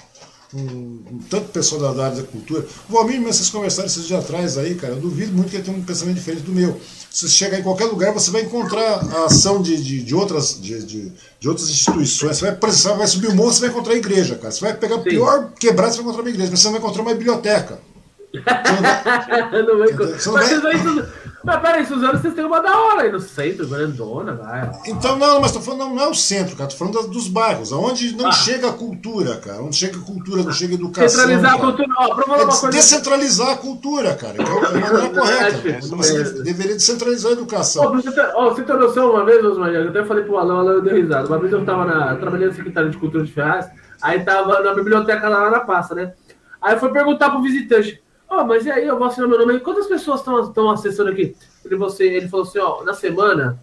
com, 0.51 0.98
com 0.98 1.18
tanto 1.28 1.48
pessoal 1.48 1.94
da, 1.94 2.05
área 2.05 2.16
da 2.16 2.22
cultura. 2.24 2.66
O 2.89 2.93
Valmir, 2.93 3.18
mesmo 3.20 3.32
vocês 3.32 3.51
conversaram 3.51 3.86
esses 3.86 4.06
dias 4.06 4.20
atrás 4.24 4.59
aí, 4.59 4.74
cara, 4.74 4.94
eu 4.94 5.01
duvido 5.01 5.32
muito 5.32 5.51
que 5.51 5.56
ele 5.56 5.62
tenha 5.64 5.77
um 5.77 5.82
pensamento 5.82 6.16
diferente 6.16 6.43
do 6.43 6.52
meu. 6.52 6.81
Se 7.10 7.28
você 7.28 7.35
chegar 7.36 7.59
em 7.59 7.62
qualquer 7.62 7.86
lugar, 7.86 8.12
você 8.12 8.31
vai 8.31 8.43
encontrar 8.43 9.01
a 9.14 9.24
ação 9.27 9.60
de, 9.62 9.77
de, 9.82 10.02
de 10.02 10.14
outras, 10.14 10.60
de, 10.60 10.85
de, 10.85 11.12
de 11.39 11.48
outras 11.48 11.68
instituições. 11.68 12.39
Você 12.39 12.51
vai, 12.51 12.70
você 12.70 12.89
vai 12.94 13.06
subir 13.06 13.28
o 13.28 13.35
morro, 13.35 13.52
você 13.52 13.60
vai 13.60 13.70
encontrar 13.70 13.94
a 13.94 13.97
igreja, 13.97 14.36
cara. 14.36 14.51
Você 14.51 14.60
vai 14.60 14.74
pegar 14.77 14.97
o 14.97 15.02
pior 15.02 15.52
quebrado, 15.59 15.90
você 15.93 15.97
vai 15.98 16.05
encontrar 16.05 16.22
uma 16.22 16.31
igreja, 16.31 16.51
mas 16.51 16.60
você 16.60 16.66
não 16.66 16.72
vai 16.72 16.81
encontrar 16.81 17.02
uma 17.02 17.14
biblioteca. 17.14 17.81
Você 19.51 19.62
não 19.62 19.62
vai- 19.62 19.62
não 19.62 19.78
vai... 19.78 19.93
Você 20.18 20.28
não 20.28 20.35
Mas 20.35 20.62
vai- 20.62 21.09
Mas 21.43 21.61
peraí, 21.61 21.87
Suzano, 21.87 22.19
vocês 22.19 22.35
têm 22.35 22.45
uma 22.45 22.61
da 22.61 22.79
hora 22.79 23.03
aí 23.03 23.12
no 23.12 23.19
centro, 23.19 23.67
grandona, 23.67 24.35
vai. 24.35 24.71
Então, 24.87 25.17
não, 25.17 25.41
mas 25.41 25.53
tô 25.53 25.61
falando, 25.61 25.81
não, 25.81 25.95
não 25.95 26.03
é 26.03 26.09
o 26.09 26.15
centro, 26.15 26.55
cara. 26.55 26.69
Tô 26.69 26.77
falando 26.77 27.09
dos 27.09 27.29
bairros, 27.29 27.73
onde 27.73 28.15
não 28.15 28.29
ah. 28.29 28.33
chega 28.33 28.69
a 28.69 28.73
cultura, 28.73 29.37
cara. 29.39 29.62
Onde 29.62 29.77
chega 29.77 29.99
a 29.99 30.03
cultura, 30.03 30.43
não 30.43 30.53
chega 30.53 30.75
a 30.75 30.77
educação. 30.77 31.09
Centralizar 31.09 31.51
cara. 31.51 31.62
a 31.62 31.67
cultura. 31.67 31.89
Ó, 31.99 32.15
pra 32.15 32.25
falar 32.25 32.39
é 32.39 32.45
uma 32.45 32.59
coisa. 32.59 32.71
Descentralizar 32.71 33.51
a 33.51 33.57
cultura, 33.57 34.15
cara. 34.15 34.35
Que 34.35 34.43
é 34.43 34.45
a 34.45 34.81
maneira 34.81 35.09
correta. 35.09 35.69
É, 35.69 35.81
você 35.81 36.43
deveria 36.43 36.75
descentralizar 36.75 37.31
a 37.31 37.33
educação. 37.35 37.85
Ó, 37.85 37.93
você, 37.93 38.12
ter, 38.12 38.33
ó, 38.35 38.51
você 38.51 38.62
tem 38.62 38.77
noção, 38.77 39.11
uma 39.11 39.25
vez, 39.25 39.43
Osmar, 39.43 39.71
eu 39.71 39.89
até 39.89 40.05
falei 40.05 40.25
pro 40.25 40.37
Alan, 40.37 40.59
Alan 40.59 40.81
deu 40.81 40.95
risada. 40.95 41.27
Uma 41.27 41.39
vez 41.39 41.53
eu 41.53 41.65
tava 41.65 41.87
na, 41.87 42.17
trabalhando 42.17 42.51
na 42.51 42.57
Secretaria 42.57 42.91
de 42.91 42.99
Cultura 42.99 43.25
de 43.25 43.33
Ferraz, 43.33 43.67
aí 44.03 44.23
tava 44.23 44.61
na 44.61 44.75
biblioteca 44.75 45.27
lá 45.27 45.51
na 45.51 45.61
Passa, 45.61 45.95
né? 45.95 46.12
Aí 46.61 46.79
foi 46.79 46.93
perguntar 46.93 47.31
pro 47.31 47.41
visitante. 47.41 48.03
Ó, 48.31 48.43
oh, 48.43 48.44
mas 48.47 48.65
e 48.65 48.70
aí, 48.70 48.86
eu 48.86 48.97
vou 48.97 49.09
assinar 49.09 49.28
meu 49.28 49.40
nome. 49.40 49.59
Quantas 49.59 49.89
pessoas 49.89 50.20
estão 50.20 50.70
acessando 50.70 51.11
aqui? 51.11 51.36
Ele, 51.65 51.74
você, 51.74 52.05
ele 52.07 52.28
falou 52.28 52.47
assim, 52.47 52.61
ó, 52.61 52.85
na 52.85 52.94
semana, 52.94 53.59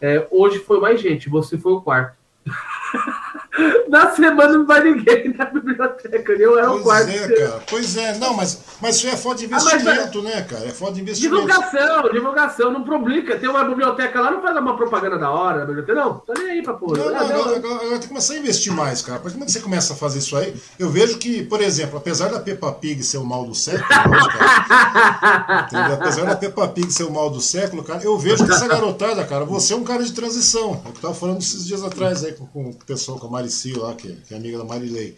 é, 0.00 0.24
hoje 0.30 0.60
foi 0.60 0.78
mais 0.78 1.00
gente, 1.00 1.28
você 1.28 1.58
foi 1.58 1.72
o 1.72 1.80
quarto. 1.80 2.16
Na 3.88 4.10
semana 4.12 4.52
não 4.56 4.66
vai 4.66 4.82
ninguém 4.82 5.34
na 5.36 5.44
biblioteca, 5.44 6.32
eu 6.32 6.58
era 6.58 6.68
pois 6.68 6.80
o 6.80 6.84
quarto. 6.84 7.10
É, 7.10 7.28
cara. 7.28 7.62
Pois 7.68 7.96
é, 7.98 8.18
não, 8.18 8.34
mas, 8.34 8.58
mas 8.80 8.96
isso 8.96 9.06
é 9.08 9.16
foda 9.16 9.40
de 9.40 9.44
investimento, 9.44 9.88
ah, 9.88 10.22
mas, 10.22 10.24
né, 10.24 10.42
cara? 10.42 10.64
É 10.64 10.70
foda 10.70 10.92
de 10.92 11.02
investimento. 11.02 11.34
Divulgação, 11.34 12.10
divulgação, 12.10 12.72
não 12.72 12.82
publica. 12.82 13.38
Tem 13.38 13.50
uma 13.50 13.62
biblioteca 13.64 14.20
lá, 14.20 14.30
não 14.30 14.40
faz 14.40 14.56
uma 14.56 14.74
propaganda 14.74 15.18
da 15.18 15.30
hora 15.30 15.58
na 15.60 15.64
biblioteca, 15.66 15.94
não. 15.94 16.14
Tá 16.20 16.32
nem 16.38 16.50
aí 16.50 16.62
pra 16.62 16.72
porra. 16.72 16.96
Não, 16.96 17.10
não, 17.10 17.20
agora, 17.20 17.56
agora, 17.56 17.74
agora 17.74 17.90
tem 17.90 18.00
que 18.00 18.08
começar 18.08 18.32
a 18.34 18.38
investir 18.38 18.72
mais, 18.72 19.02
cara. 19.02 19.18
A 19.18 19.20
partir 19.20 19.34
do 19.34 19.40
momento 19.40 19.48
que 19.48 19.58
você 19.58 19.60
começa 19.60 19.92
a 19.92 19.96
fazer 19.96 20.20
isso 20.20 20.34
aí, 20.34 20.54
eu 20.78 20.88
vejo 20.88 21.18
que, 21.18 21.42
por 21.44 21.60
exemplo, 21.60 21.98
apesar 21.98 22.30
da 22.30 22.40
Peppa 22.40 22.72
Pig 22.72 23.02
ser 23.02 23.18
o 23.18 23.24
mal 23.24 23.44
do 23.44 23.54
século, 23.54 23.86
cara, 23.86 25.68
apesar 25.92 26.24
da 26.24 26.36
Peppa 26.36 26.68
Pig 26.68 26.90
ser 26.90 27.04
o 27.04 27.12
mal 27.12 27.28
do 27.28 27.40
século, 27.40 27.84
cara, 27.84 28.02
eu 28.02 28.16
vejo 28.18 28.46
que 28.46 28.50
essa 28.50 28.66
garotada, 28.66 29.22
cara, 29.24 29.44
você 29.44 29.74
é 29.74 29.76
um 29.76 29.84
cara 29.84 30.02
de 30.02 30.12
transição. 30.12 30.80
É 30.84 30.88
o 30.88 30.92
que 30.92 30.98
eu 30.98 31.02
tava 31.02 31.14
falando 31.14 31.40
esses 31.40 31.66
dias 31.66 31.84
atrás 31.84 32.24
aí 32.24 32.32
com, 32.32 32.46
com 32.46 32.70
o 32.70 32.74
pessoal, 32.86 33.18
com 33.18 33.26
a 33.26 33.41
Marici 33.42 33.72
lá, 33.72 33.94
que, 33.94 34.12
que 34.26 34.34
é 34.34 34.36
amiga 34.36 34.58
da 34.58 34.64
Marilei. 34.64 35.16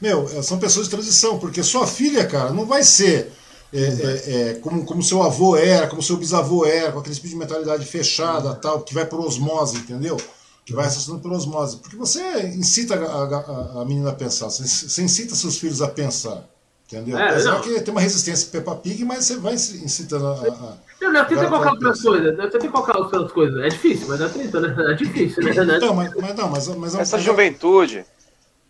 Meu, 0.00 0.28
é, 0.28 0.42
são 0.42 0.58
pessoas 0.58 0.86
de 0.86 0.90
transição, 0.90 1.38
porque 1.38 1.62
sua 1.62 1.86
filha, 1.86 2.26
cara, 2.26 2.52
não 2.52 2.64
vai 2.64 2.82
ser 2.82 3.32
é, 3.72 3.80
é, 3.80 4.50
é, 4.50 4.54
como, 4.54 4.84
como 4.84 5.02
seu 5.02 5.22
avô 5.22 5.56
era, 5.56 5.86
como 5.88 6.02
seu 6.02 6.16
bisavô 6.16 6.64
era, 6.64 6.92
com 6.92 7.00
aquele 7.00 7.14
tipo 7.14 7.28
de 7.28 7.36
mentalidade 7.36 7.84
fechada, 7.84 8.54
tal, 8.54 8.80
que 8.80 8.94
vai 8.94 9.04
por 9.04 9.20
osmose, 9.20 9.76
entendeu? 9.76 10.16
Que 10.64 10.72
vai 10.72 10.86
assassinando 10.86 11.22
por 11.22 11.32
osmose. 11.32 11.78
Porque 11.78 11.96
você 11.96 12.48
incita 12.48 12.94
a, 12.94 13.78
a, 13.78 13.82
a 13.82 13.84
menina 13.84 14.10
a 14.10 14.14
pensar, 14.14 14.46
você, 14.48 15.02
incita 15.02 15.34
seus 15.34 15.58
filhos 15.58 15.82
a 15.82 15.88
pensar. 15.88 16.48
Entendeu? 16.90 17.18
É, 17.18 17.28
Apesar 17.28 17.60
que 17.60 17.80
tem 17.82 17.92
uma 17.92 18.00
resistência 18.00 18.50
Peppa 18.50 18.74
Pig, 18.74 19.04
mas 19.04 19.26
você 19.26 19.36
vai 19.36 19.52
incitando 19.52 20.26
a. 20.26 20.32
a 20.32 20.76
não, 21.00 21.12
não, 21.12 21.24
tenta 21.26 21.46
colocar 21.46 21.70
outras 21.72 22.00
coisas. 22.00 22.36
Tenta 22.36 22.68
colocar 22.68 22.98
outras 22.98 23.32
coisas. 23.32 23.62
É 23.62 23.68
difícil, 23.68 24.08
mas 24.08 24.20
é 24.20 24.28
tenta, 24.28 24.60
né? 24.60 24.92
É 24.92 24.94
difícil, 24.94 25.44
né? 25.44 25.76
Então, 25.76 25.94
mas, 25.94 26.14
mas 26.14 26.34
não, 26.34 26.48
mas, 26.48 26.68
mas 26.68 26.94
é 26.94 27.00
Essa 27.02 27.18
juventude 27.18 28.06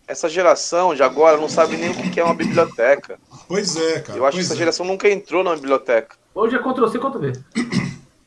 essa 0.09 0.27
geração 0.27 0.95
de 0.95 1.03
agora 1.03 1.37
não 1.37 1.47
sabe 1.47 1.77
nem 1.77 1.91
o 1.91 2.11
que 2.11 2.19
é 2.19 2.23
uma 2.23 2.33
biblioteca. 2.33 3.19
Pois 3.47 3.75
é, 3.75 3.99
cara. 3.99 4.17
Eu 4.17 4.25
acho 4.25 4.37
que 4.37 4.43
essa 4.43 4.55
é. 4.55 4.57
geração 4.57 4.83
nunca 4.83 5.07
entrou 5.07 5.43
numa 5.43 5.55
biblioteca. 5.55 6.15
Hoje 6.33 6.55
é 6.55 6.59
Ctrl-C, 6.59 6.97
Ctrl-V. 6.97 7.33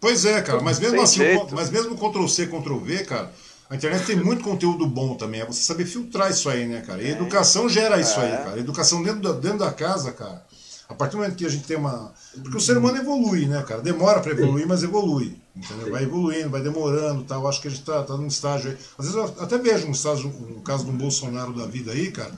Pois 0.01 0.25
é, 0.25 0.41
cara. 0.43 0.61
Mas 0.61 0.79
mesmo 0.79 1.01
assim, 1.01 1.21
mas 1.53 1.71
mesmo 1.71 1.97
Ctrl-C, 1.97 2.47
Ctrl-V, 2.47 3.05
cara, 3.05 3.33
a 3.73 3.75
internet 3.75 4.05
tem 4.05 4.17
muito 4.17 4.45
conteúdo 4.45 4.87
bom 4.87 5.15
também. 5.15 5.41
É 5.41 5.47
você 5.47 5.63
saber 5.63 5.87
filtrar 5.87 6.31
isso 6.31 6.47
aí, 6.51 6.67
né, 6.67 6.83
cara? 6.83 7.03
E 7.03 7.07
a 7.07 7.13
educação 7.13 7.71
gera 7.71 7.99
isso 7.99 8.21
é. 8.21 8.25
aí, 8.25 8.45
cara. 8.45 8.57
A 8.57 8.59
educação 8.59 9.03
dentro 9.03 9.21
da, 9.23 9.33
dentro 9.33 9.61
da 9.61 9.73
casa, 9.73 10.13
cara. 10.13 10.45
A 10.91 10.95
partir 10.95 11.13
do 11.13 11.23
momento 11.23 11.37
que 11.37 11.47
a 11.47 11.49
gente 11.49 11.65
tem 11.65 11.79
uma. 11.79 12.13
Porque 12.43 12.59
o 12.59 12.61
ser 12.61 12.77
humano 12.77 12.99
evolui, 12.99 13.47
né, 13.47 13.65
cara? 13.67 13.81
Demora 13.81 14.21
para 14.21 14.33
evoluir, 14.33 14.67
mas 14.69 14.83
evolui. 14.83 15.39
Entendeu? 15.57 15.91
Vai 15.91 16.03
evoluindo, 16.03 16.51
vai 16.51 16.61
demorando 16.61 17.25
tal. 17.25 17.49
Acho 17.49 17.63
que 17.63 17.69
a 17.69 17.71
gente 17.71 17.83
tá, 17.83 18.03
tá 18.03 18.15
num 18.15 18.27
estágio 18.27 18.73
aí. 18.73 18.77
Às 18.99 19.07
vezes 19.07 19.15
eu 19.15 19.43
até 19.43 19.57
vejo 19.57 19.87
um 19.87 19.93
estágio, 19.93 20.29
no 20.29 20.61
caso 20.61 20.85
do 20.85 20.93
Bolsonaro 20.93 21.55
da 21.55 21.65
vida 21.65 21.93
aí, 21.93 22.11
cara. 22.11 22.33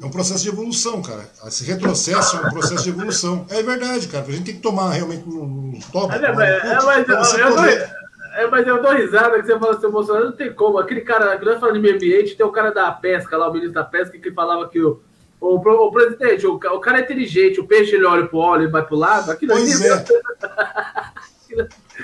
É 0.00 0.04
um 0.04 0.10
processo 0.10 0.42
de 0.42 0.48
evolução, 0.48 1.00
cara. 1.00 1.30
Esse 1.46 1.62
retrocesso 1.62 2.38
é 2.38 2.40
um 2.40 2.50
processo 2.50 2.82
de 2.82 2.90
evolução. 2.90 3.46
É 3.50 3.62
verdade, 3.62 4.08
cara. 4.08 4.24
A 4.26 4.32
gente 4.32 4.46
tem 4.46 4.56
que 4.56 4.60
tomar 4.60 4.90
realmente 4.90 5.28
um 5.28 5.78
top. 5.92 6.12
É, 6.12 6.16
é, 6.16 6.32
mas, 6.34 7.08
eu, 7.34 7.38
eu 7.38 7.54
dou, 7.54 8.01
é, 8.34 8.46
mas 8.46 8.66
eu 8.66 8.82
dou 8.82 8.92
risada 8.92 9.40
que 9.40 9.46
você 9.46 9.58
fala 9.58 9.76
assim, 9.76 9.86
o 9.86 9.92
Bolsonaro 9.92 10.24
não 10.26 10.32
tem 10.32 10.52
como. 10.52 10.78
Aquele 10.78 11.02
cara, 11.02 11.36
que 11.36 11.44
nós 11.44 11.58
falamos 11.58 11.80
de 11.80 11.82
meio 11.82 11.96
ambiente, 11.96 12.36
tem 12.36 12.46
o 12.46 12.52
cara 12.52 12.70
da 12.70 12.90
pesca 12.90 13.36
lá, 13.36 13.48
o 13.48 13.52
ministro 13.52 13.74
da 13.74 13.84
pesca, 13.84 14.18
que 14.18 14.32
falava 14.32 14.68
que 14.68 14.80
o 14.80 15.00
o, 15.42 15.56
o 15.56 15.90
presidente, 15.90 16.46
o, 16.46 16.54
o, 16.54 16.80
cara 16.80 17.00
é 17.00 17.02
inteligente, 17.02 17.58
o 17.58 17.66
peixe 17.66 17.96
ele 17.96 18.04
olha 18.04 18.26
pro 18.26 18.38
óleo 18.38 18.68
e 18.68 18.70
vai 18.70 18.86
pro 18.86 18.96
lado, 18.96 19.32
aquilo 19.32 19.52
pois 19.52 19.84
é. 19.84 20.04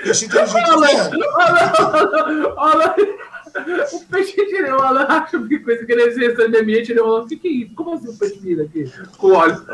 peixe 0.03 0.25
inteligente. 0.25 0.69
Olha, 0.69 1.09
olha, 1.37 2.53
olha, 2.57 2.95
o 3.93 3.99
peixe 4.11 4.33
ele 4.37 4.69
olha, 4.71 5.03
acha 5.03 5.41
que 5.47 5.59
coisa 5.59 5.85
que 5.85 5.91
ele 5.91 6.03
existe 6.03 6.47
no 6.49 6.59
ambiente, 6.59 6.91
ele 6.91 6.99
olha, 6.99 7.23
o 7.23 7.27
que, 7.27 7.47
é 7.47 7.49
isso? 7.49 7.73
Como 7.75 7.93
assim 7.93 8.09
o 8.09 8.17
peixe 8.17 8.39
vira 8.39 8.63
aqui 8.63 8.91
com 9.17 9.31
óleo? 9.31 9.65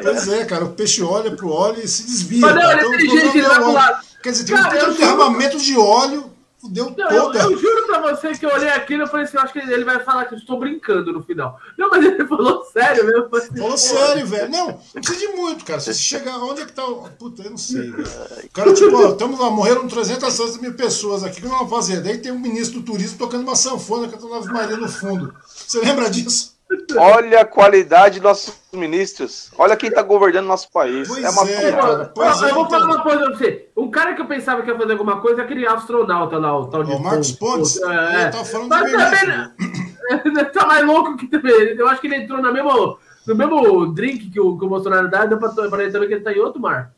Pois 0.00 0.28
é, 0.28 0.44
cara, 0.44 0.64
o 0.64 0.72
peixe 0.72 1.02
olha 1.02 1.32
pro 1.32 1.50
óleo 1.50 1.80
e 1.82 1.88
se 1.88 2.06
desvia. 2.06 2.40
Mas 2.40 2.54
não, 2.54 2.62
ele 2.62 2.70
é 2.70 2.74
então, 2.84 2.94
inteligente, 2.94 3.38
ele 3.38 3.48
vai 3.48 3.56
pro 3.56 3.72
lado. 3.72 4.07
Quer 4.22 4.30
dizer, 4.30 4.44
tem, 4.44 4.56
cara, 4.56 4.78
tem 4.78 4.88
um 4.88 4.94
derramamento 4.94 5.58
de 5.58 5.76
óleo 5.76 6.38
Fudeu 6.60 6.86
não, 6.86 7.08
toda. 7.08 7.38
Eu, 7.38 7.52
eu, 7.52 7.58
juro 7.58 7.86
pra 7.86 8.00
você 8.00 8.32
que 8.32 8.44
eu 8.44 8.50
olhei 8.50 8.68
aquilo 8.68 9.04
e 9.04 9.06
falei 9.06 9.24
assim, 9.24 9.36
eu 9.36 9.42
acho 9.44 9.52
que 9.52 9.60
ele 9.60 9.84
vai 9.84 10.00
falar 10.00 10.24
que 10.24 10.34
eu 10.34 10.38
estou 10.38 10.58
brincando 10.58 11.12
no 11.12 11.22
final. 11.22 11.58
Não, 11.78 11.88
mas 11.88 12.04
ele 12.04 12.26
falou 12.26 12.64
sério 12.64 13.06
mesmo. 13.06 13.36
Assim, 13.36 13.56
falou 13.56 13.78
sério, 13.78 14.26
velho. 14.26 14.50
Não, 14.50 14.66
não 14.66 15.00
precisa 15.00 15.20
de 15.20 15.36
muito, 15.36 15.64
cara. 15.64 15.78
Se 15.78 15.94
você 15.94 16.00
chegar, 16.00 16.36
onde 16.38 16.62
é 16.62 16.66
que 16.66 16.72
tá 16.72 16.84
o... 16.84 17.08
Puta, 17.10 17.44
eu 17.44 17.50
não 17.50 17.56
sei. 17.56 17.90
O 17.90 18.50
cara, 18.52 18.74
tipo, 18.74 18.96
ó, 18.96 19.12
estamos 19.12 19.38
lá, 19.38 19.50
morreram 19.50 19.86
300 19.86 20.56
mil 20.56 20.74
pessoas 20.74 21.22
aqui, 21.22 21.38
o 21.38 21.42
que 21.42 21.48
nós 21.48 21.58
vamos 21.58 21.70
fazer? 21.70 22.00
Daí 22.00 22.18
tem 22.18 22.32
um 22.32 22.40
ministro 22.40 22.80
do 22.80 22.92
turismo 22.92 23.18
tocando 23.18 23.42
uma 23.42 23.54
sanfona, 23.54 24.08
cantando 24.08 24.34
Ave 24.34 24.52
Maria 24.52 24.76
no 24.76 24.88
fundo. 24.88 25.32
Você 25.46 25.78
lembra 25.78 26.10
disso? 26.10 26.57
Olha 26.96 27.40
a 27.40 27.44
qualidade 27.44 28.20
dos 28.20 28.22
nossos 28.22 28.54
ministros. 28.72 29.50
Olha 29.58 29.76
quem 29.76 29.88
está 29.88 30.02
governando 30.02 30.46
nosso 30.46 30.70
país. 30.70 31.08
Pois 31.08 31.22
é 31.22 31.30
uma 31.30 31.48
é, 31.48 32.04
pois 32.14 32.42
eu, 32.42 32.48
é, 32.48 32.52
vou 32.52 32.68
falar 32.68 32.86
uma 32.86 33.02
coisa 33.02 33.24
pra 33.24 33.36
você. 33.36 33.68
Um 33.76 33.90
cara 33.90 34.14
que 34.14 34.22
eu 34.22 34.26
pensava 34.26 34.62
que 34.62 34.70
ia 34.70 34.76
fazer 34.76 34.92
alguma 34.92 35.20
coisa 35.20 35.42
é 35.42 35.44
aquele 35.44 35.66
astronauta 35.66 36.38
lá, 36.38 36.58
o 36.58 36.66
tal 36.66 36.84
de. 36.84 36.92
O 36.92 36.98
Marcos 36.98 37.32
Pontes? 37.32 37.80
É, 37.82 38.22
é. 38.22 38.28
tá 38.30 38.44
falando 38.44 38.68
Mas 38.68 38.90
também, 38.90 40.44
tá 40.52 40.66
mais 40.66 40.86
louco 40.86 41.16
que 41.16 41.26
também. 41.26 41.76
Eu 41.76 41.88
acho 41.88 42.00
que 42.00 42.06
ele 42.06 42.16
entrou 42.16 42.40
no 42.40 42.52
mesmo, 42.52 42.98
no 43.26 43.34
mesmo 43.34 43.86
drink 43.92 44.30
que 44.30 44.40
o, 44.40 44.58
que 44.58 44.64
o 44.64 44.68
Bolsonaro 44.68 45.10
dá, 45.10 45.26
deu 45.26 45.38
pra, 45.38 45.50
pra 45.50 45.82
ele 45.82 45.92
também 45.92 46.08
que 46.08 46.14
ele 46.14 46.24
tá 46.24 46.32
em 46.32 46.40
outro 46.40 46.60
mar. 46.60 46.92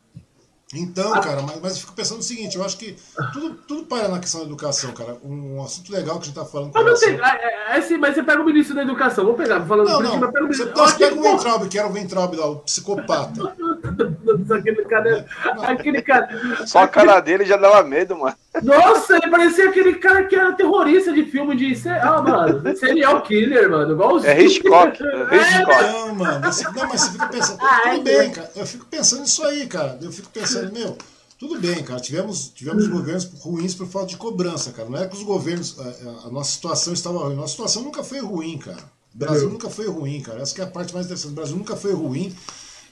Então, 0.73 1.11
cara, 1.19 1.41
mas, 1.41 1.59
mas 1.61 1.73
eu 1.73 1.79
fico 1.81 1.93
pensando 1.93 2.19
o 2.19 2.23
seguinte, 2.23 2.57
eu 2.57 2.63
acho 2.63 2.77
que 2.77 2.95
tudo, 3.33 3.55
tudo 3.67 3.83
para 3.83 4.07
na 4.07 4.19
questão 4.19 4.41
da 4.41 4.47
educação, 4.47 4.93
cara. 4.93 5.17
Um, 5.23 5.57
um 5.57 5.63
assunto 5.63 5.91
legal 5.91 6.15
que 6.15 6.23
a 6.23 6.25
gente 6.25 6.35
tá 6.35 6.45
falando. 6.45 6.71
Mas, 6.73 6.83
relação... 6.83 7.09
tem, 7.09 7.19
é, 7.21 7.77
é, 7.77 7.81
sim, 7.81 7.97
mas 7.97 8.15
você 8.15 8.23
pega 8.23 8.41
o 8.41 8.45
ministro 8.45 8.75
da 8.75 8.83
educação, 8.83 9.25
vamos 9.25 9.39
pegar, 9.39 9.61
falando 9.65 9.87
Não, 9.87 10.01
não, 10.01 10.31
pega 10.31 10.45
o 10.45 10.47
você, 10.47 10.65
você 10.65 10.97
pega 10.97 11.19
o 11.19 11.21
Ventralbe, 11.21 11.67
que 11.67 11.77
era 11.77 11.87
o 11.87 11.91
Ventralbe 11.91 12.37
lá, 12.37 12.47
o 12.47 12.55
psicopata. 12.59 13.53
aquele 14.55 14.85
cara, 14.85 15.25
aquele 15.63 16.01
cara. 16.01 16.29
Só 16.65 16.79
a 16.79 16.87
cara 16.87 17.19
dele 17.19 17.43
já 17.45 17.57
dava 17.57 17.83
medo, 17.83 18.17
mano. 18.17 18.35
Nossa, 18.63 19.15
ele 19.15 19.29
parecia 19.29 19.69
aquele 19.69 19.95
cara 19.95 20.25
que 20.25 20.35
era 20.35 20.51
terrorista 20.53 21.13
de 21.13 21.23
filme 21.23 21.55
de. 21.55 21.89
Ah, 21.89 22.21
mano, 22.21 22.75
serial 22.75 23.21
killer, 23.21 23.69
mano. 23.69 23.93
Igual 23.93 24.15
os... 24.15 24.25
É 24.25 24.41
Hitchcock. 24.41 25.01
É 25.31 25.35
Hitchcock. 25.37 25.83
Não, 25.83 26.15
mano. 26.15 26.33
não, 26.33 26.41
mas 26.41 27.01
você 27.01 27.11
fica 27.11 27.27
pensando. 27.27 27.59
Ah, 27.61 27.81
tudo 27.83 28.09
é 28.09 28.17
bem, 28.17 28.31
cara. 28.31 28.51
Eu 28.55 28.65
fico 28.65 28.85
pensando 28.85 29.21
nisso 29.21 29.45
aí, 29.45 29.67
cara. 29.67 29.97
Eu 30.01 30.11
fico 30.11 30.29
pensando, 30.29 30.60
meu. 30.69 30.97
Tudo 31.41 31.59
bem, 31.59 31.83
cara. 31.83 31.99
Tivemos, 31.99 32.51
tivemos 32.53 32.87
governos 32.87 33.27
ruins 33.39 33.73
por 33.73 33.87
falta 33.87 34.09
de 34.09 34.17
cobrança, 34.17 34.71
cara. 34.71 34.87
Não 34.87 34.99
é 34.99 35.07
que 35.07 35.15
os 35.15 35.23
governos. 35.23 35.75
A, 35.79 36.27
a 36.27 36.29
nossa 36.29 36.51
situação 36.51 36.93
estava 36.93 37.17
ruim. 37.17 37.35
Nossa 37.35 37.53
situação 37.53 37.81
nunca 37.81 38.03
foi 38.03 38.19
ruim, 38.19 38.59
cara. 38.59 38.83
O 39.15 39.17
Brasil 39.17 39.49
nunca 39.49 39.67
foi 39.67 39.87
ruim, 39.87 40.21
cara. 40.21 40.43
Essa 40.43 40.61
é 40.61 40.63
a 40.63 40.67
parte 40.67 40.93
mais 40.93 41.07
interessante. 41.07 41.31
O 41.31 41.35
Brasil 41.35 41.57
nunca 41.57 41.75
foi 41.75 41.93
ruim. 41.93 42.35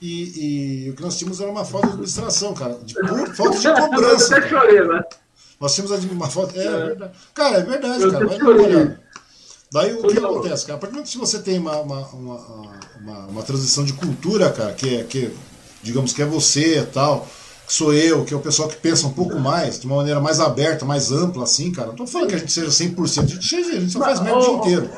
E, 0.01 0.85
e, 0.85 0.89
o 0.89 0.95
que 0.95 1.01
nós 1.03 1.15
tínhamos 1.15 1.39
era 1.39 1.51
uma 1.51 1.63
falta 1.63 1.85
de 1.85 1.93
administração, 1.93 2.55
cara. 2.55 2.73
De 2.83 2.95
pura 2.95 3.27
falta 3.35 3.59
de 3.59 3.81
cobrança. 3.81 4.33
Eu 4.33 4.37
até 4.39 4.49
chorei, 4.49 4.87
né? 4.87 5.03
Nós 5.61 5.75
tínhamos 5.75 6.05
uma 6.05 6.27
falta. 6.27 6.59
É, 6.59 6.65
é. 6.65 6.85
verdade. 6.87 7.11
Cara, 7.35 7.57
é 7.57 7.63
verdade, 7.63 8.11
cara. 8.11 8.27
Vai 8.27 8.41
olhada. 8.41 9.01
Daí 9.71 9.93
o 9.93 10.07
que 10.07 10.17
acontece, 10.17 10.65
cara? 10.65 10.77
A 10.77 10.79
partir 10.79 10.93
do 10.93 10.95
momento 10.95 11.11
que 11.11 11.17
você 11.19 11.37
tem 11.37 11.59
uma, 11.59 11.77
uma, 11.81 12.07
uma, 12.07 12.37
uma, 12.99 13.17
uma 13.27 13.43
transição 13.43 13.83
de 13.83 13.93
cultura, 13.93 14.49
cara, 14.49 14.73
que 14.73 14.95
é, 14.95 15.03
que, 15.03 15.31
digamos 15.83 16.13
que 16.13 16.23
é 16.23 16.25
você 16.25 16.79
e 16.79 16.85
tal 16.87 17.27
sou 17.73 17.93
eu, 17.93 18.25
que 18.25 18.33
é 18.33 18.37
o 18.37 18.39
pessoal 18.39 18.67
que 18.67 18.75
pensa 18.75 19.07
um 19.07 19.13
pouco 19.13 19.39
mais, 19.39 19.79
de 19.79 19.85
uma 19.85 19.97
maneira 19.97 20.19
mais 20.19 20.39
aberta, 20.39 20.85
mais 20.85 21.11
ampla, 21.11 21.43
assim, 21.43 21.71
cara. 21.71 21.89
Não 21.89 21.95
tô 21.95 22.07
falando 22.07 22.29
que 22.29 22.35
a 22.35 22.37
gente 22.39 22.51
seja 22.51 22.67
100%, 22.69 23.23
a 23.23 23.25
gente, 23.25 23.55
a 23.55 23.79
gente 23.79 23.91
só 23.91 23.99
faz 23.99 24.19
merda 24.19 24.39
o 24.39 24.41
dia 24.41 24.53
inteiro. 24.53 24.89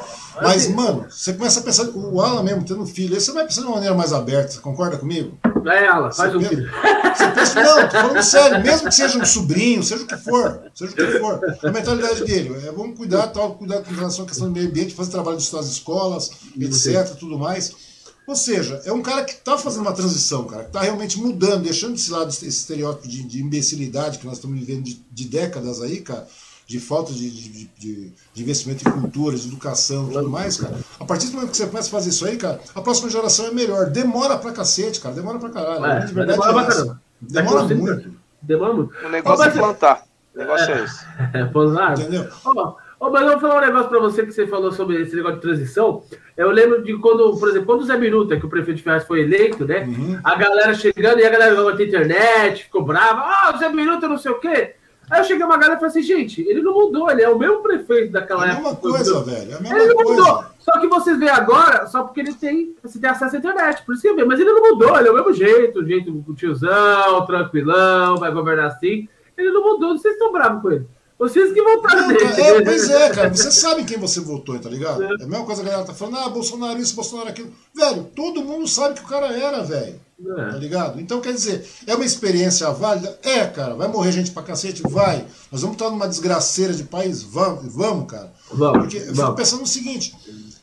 Mas, 0.41 0.69
mano, 0.69 1.06
você 1.10 1.34
começa 1.34 1.60
a 1.60 1.64
pensar, 1.64 1.84
o 1.89 2.22
Alan 2.22 2.43
mesmo 2.43 2.64
tendo 2.64 2.85
filho, 2.85 3.14
aí 3.14 3.19
você 3.19 3.31
vai 3.31 3.45
pensar 3.45 3.61
de 3.61 3.68
uma 3.68 3.76
maneira 3.76 3.93
mais 3.93 4.14
aberta, 4.14 4.52
você 4.52 4.60
concorda 4.60 4.98
comigo? 4.98 5.38
É, 5.65 5.88
Alan, 5.88 6.11
faz 6.11 6.34
um 6.34 6.41
filho. 6.41 6.69
Você 7.15 7.27
pensa, 7.27 7.61
não, 7.61 7.89
tô 7.89 7.98
falando 7.98 8.23
sério, 8.23 8.64
mesmo 8.64 8.88
que 8.88 8.95
seja 8.95 9.19
um 9.19 9.26
sobrinho, 9.26 9.84
seja 9.84 10.03
o 10.03 10.07
que 10.07 10.18
for, 10.18 10.61
seja 10.73 10.91
o 10.93 10.95
que 10.95 11.19
for, 11.19 11.41
a 11.64 11.72
mentalidade 11.72 12.23
dele 12.23 12.56
é 12.65 12.72
vamos 12.72 12.98
cuidar, 12.98 13.27
tal, 13.27 13.56
cuidar 13.56 13.81
com 13.81 13.93
relação 13.93 14.23
à 14.23 14.27
questão 14.27 14.48
do 14.48 14.53
meio 14.53 14.69
ambiente, 14.69 14.95
fazer 14.95 15.11
trabalho 15.11 15.38
de 15.38 15.43
suas 15.43 15.68
escolas, 15.68 16.31
etc, 16.57 17.15
tudo 17.19 17.38
mais. 17.38 17.91
Ou 18.32 18.36
seja, 18.38 18.82
é 18.86 18.94
um 18.94 19.02
cara 19.02 19.26
que 19.26 19.34
está 19.34 19.58
fazendo 19.58 19.82
uma 19.82 19.91
transição, 19.91 20.45
cara, 20.45 20.64
que 20.64 20.70
está 20.70 20.80
realmente 20.80 21.20
mudando, 21.20 21.64
deixando 21.64 21.95
esse 21.95 22.10
lado, 22.10 22.30
esse 22.30 22.48
estereótipo 22.48 23.06
de, 23.06 23.24
de 23.24 23.41
imbecilidade 23.41 24.20
que 24.20 24.26
nós 24.26 24.36
estamos 24.36 24.58
vivendo 24.58 24.86
de, 24.86 25.03
de 25.12 25.26
décadas 25.26 25.82
aí, 25.82 25.99
cara, 25.99 26.26
de 26.66 26.80
falta 26.80 27.12
de, 27.12 27.30
de, 27.30 27.70
de, 27.78 28.14
de, 28.34 28.41
investimento 28.41 28.88
em 28.88 28.91
cultura, 28.94 29.36
de 29.36 29.49
educação 29.49 30.08
e 30.10 30.14
tudo 30.14 30.30
mais, 30.30 30.56
cara. 30.56 30.80
A 30.98 31.03
partir 31.03 31.28
do 31.28 31.34
momento 31.34 31.52
que 31.52 31.58
você 31.58 31.68
começa 31.68 31.90
a 31.90 31.91
fazer 31.91 32.12
isso 32.12 32.26
aí, 32.26 32.38
cara, 32.38 32.62
a 32.74 32.80
próxima 32.80 33.10
geração 33.10 33.48
é 33.48 33.52
melhor. 33.52 33.90
Demora 33.90 34.38
pra 34.38 34.53
cacete, 34.53 35.02
cara. 35.02 35.14
Demora 35.14 35.38
pra 35.38 35.49
caralho. 35.49 35.86
É, 35.86 36.06
de 36.06 36.14
verdade 36.14 36.40
demora 36.40 36.52
é 36.52 36.53
pra 36.53 36.74
caramba. 36.74 37.02
Demora 37.20 37.64
muito. 37.64 38.14
Demora 38.41 38.74
muito. 38.74 38.94
O 39.06 39.10
negócio 39.10 39.44
é 39.44 39.49
plantar. 39.52 40.06
O 40.34 40.40
negócio 40.40 40.72
é, 40.72 40.80
é 40.80 40.84
esse. 40.86 41.06
É, 41.38 41.45
plantar. 41.48 41.99
Entendeu? 41.99 42.30
Oh, 42.45 42.76
oh, 43.07 43.10
mas 43.10 43.22
eu 43.23 43.30
vou 43.32 43.40
falar 43.40 43.57
um 43.57 43.65
negócio 43.65 43.90
pra 43.90 43.99
você 43.99 44.26
que 44.26 44.32
você 44.32 44.48
falou 44.48 44.72
sobre 44.72 45.02
esse 45.02 45.15
negócio 45.15 45.38
de 45.38 45.41
transição. 45.41 46.03
Eu 46.38 46.52
lembro 46.52 46.84
de 46.84 46.98
quando, 46.98 47.38
por 47.38 47.49
exemplo, 47.49 47.65
quando 47.65 47.82
o 47.82 47.86
Zé 47.86 47.98
Minuta, 47.98 48.40
que 48.40 48.45
o 48.45 48.49
prefeito 48.49 48.78
de 48.78 48.84
Ferraz 48.84 49.03
foi 49.03 49.22
eleito, 49.22 49.65
né? 49.65 49.86
Uhum. 49.86 50.19
A 50.23 50.36
galera 50.36 50.73
chegando 50.73 51.19
e 51.19 51.26
a 51.26 51.30
galera 51.30 51.56
não 51.56 51.76
ter 51.76 51.88
internet, 51.88 52.64
ficou 52.64 52.84
brava. 52.84 53.22
Ah, 53.22 53.52
oh, 53.52 53.56
o 53.56 53.60
Zé 53.60 53.69
Minuta 53.69 54.07
não 54.07 54.18
sei 54.18 54.32
o 54.32 54.40
quê. 54.40 54.76
Aí 55.10 55.19
eu 55.19 55.26
cheguei 55.26 55.45
uma 55.45 55.57
galera 55.57 55.73
e 55.73 55.80
falei 55.80 55.90
assim, 55.90 56.02
gente, 56.02 56.41
ele 56.48 56.61
não 56.61 56.73
mudou, 56.73 57.11
ele 57.11 57.22
é 57.22 57.28
o 57.28 57.38
mesmo 57.38 57.61
prefeito 57.61 58.14
daquela 58.14 58.49
época. 58.49 58.56
É 58.56 58.61
a 58.61 58.64
mesma 58.64 58.76
coisa, 58.78 59.23
velho. 59.23 59.52
É 59.52 59.56
a 59.56 59.60
mesma 59.60 59.78
ele 59.78 59.88
não 59.88 59.95
coisa. 59.95 60.11
mudou. 60.11 60.45
Só 60.57 60.80
que 60.80 60.88
vocês 60.88 61.19
veem 61.19 61.32
agora, 61.32 61.86
só 61.88 62.03
porque 62.03 62.22
ele 62.22 62.34
tem, 62.34 62.73
você 62.82 62.98
tem 62.98 63.10
acesso 63.10 63.36
à 63.36 63.40
internet, 63.40 63.84
por 63.84 63.94
isso 63.94 64.03
que 64.03 64.07
eu 64.07 64.15
vejo. 64.15 64.28
Mas 64.28 64.40
ele 64.40 64.53
não 64.53 64.61
mudou, 64.61 64.98
ele 64.98 65.10
é 65.10 65.11
o 65.11 65.15
mesmo 65.15 65.34
jeito, 65.34 65.80
o 65.80 65.86
jeito 65.86 66.34
tiozão, 66.36 67.26
tranquilão, 67.26 68.15
vai 68.18 68.32
governar 68.32 68.68
assim. 68.68 69.10
Ele 69.38 69.52
não 69.52 69.61
mudou, 69.61 69.98
vocês 69.98 70.14
estão 70.14 70.32
bravos 70.32 70.61
com 70.61 70.72
ele. 70.72 70.88
Vocês 71.22 71.53
que 71.53 71.61
votaram 71.61 72.07
nele. 72.07 72.41
É, 72.41 72.61
pois 72.64 72.89
é, 72.89 73.10
cara. 73.11 73.30
Você 73.30 73.52
sabe 73.52 73.84
quem 73.84 73.99
você 73.99 74.19
votou, 74.19 74.57
tá 74.57 74.68
ligado? 74.68 75.03
É, 75.03 75.06
a 75.06 75.27
mesma 75.27 75.45
coisa 75.45 75.61
que 75.61 75.68
a 75.68 75.72
galera 75.72 75.88
tá 75.88 75.93
falando, 75.93 76.18
ah, 76.18 76.30
Bolsonaro 76.30 76.80
isso, 76.80 76.95
Bolsonaro 76.95 77.30
aquilo. 77.30 77.53
Velho, 77.76 78.06
todo 78.15 78.43
mundo 78.43 78.68
sabe 78.68 78.95
que 78.95 79.06
o 79.06 79.07
cara 79.07 79.27
era, 79.27 79.61
velho. 79.61 80.02
É. 80.19 80.49
Tá 80.49 80.57
ligado? 80.57 80.99
Então, 80.99 81.22
quer 81.22 81.34
dizer, 81.34 81.64
é 81.85 81.93
uma 81.93 82.06
experiência 82.06 82.72
válida? 82.72 83.19
É, 83.22 83.45
cara. 83.45 83.76
Vai 83.76 83.88
morrer 83.88 84.11
gente 84.11 84.31
pra 84.31 84.41
cacete? 84.41 84.81
Vai. 84.81 85.23
Nós 85.52 85.61
vamos 85.61 85.76
estar 85.76 85.91
numa 85.91 86.07
desgraceira 86.07 86.73
de 86.73 86.85
país? 86.85 87.22
Vamos, 87.22 87.72
vamos 87.72 88.10
cara. 88.10 88.34
Vamos. 88.52 88.80
Porque 88.80 88.98
eu 88.98 89.15
fico 89.15 89.35
pensando 89.35 89.60
no 89.60 89.68
seguinte: 89.68 90.18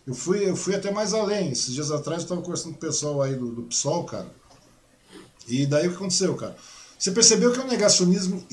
eu 0.05 0.13
fui, 0.13 0.51
eu 0.51 0.57
fui 0.57 0.75
até 0.75 0.91
mais 0.91 1.15
além. 1.15 1.53
Esses 1.53 1.73
dias 1.73 1.93
atrás 1.93 2.23
eu 2.23 2.29
tava 2.31 2.43
conversando 2.43 2.73
com 2.73 2.79
o 2.79 2.81
pessoal 2.81 3.23
aí 3.23 3.37
do, 3.37 3.47
do 3.47 3.63
PSOL, 3.63 4.03
cara. 4.03 4.27
E 5.47 5.67
daí 5.67 5.87
o 5.87 5.91
que 5.91 5.97
aconteceu, 5.97 6.35
cara? 6.35 6.57
Você 6.99 7.13
percebeu 7.13 7.53
que 7.53 7.61
é 7.61 7.63
um 7.63 7.69
negacionismo 7.69 8.45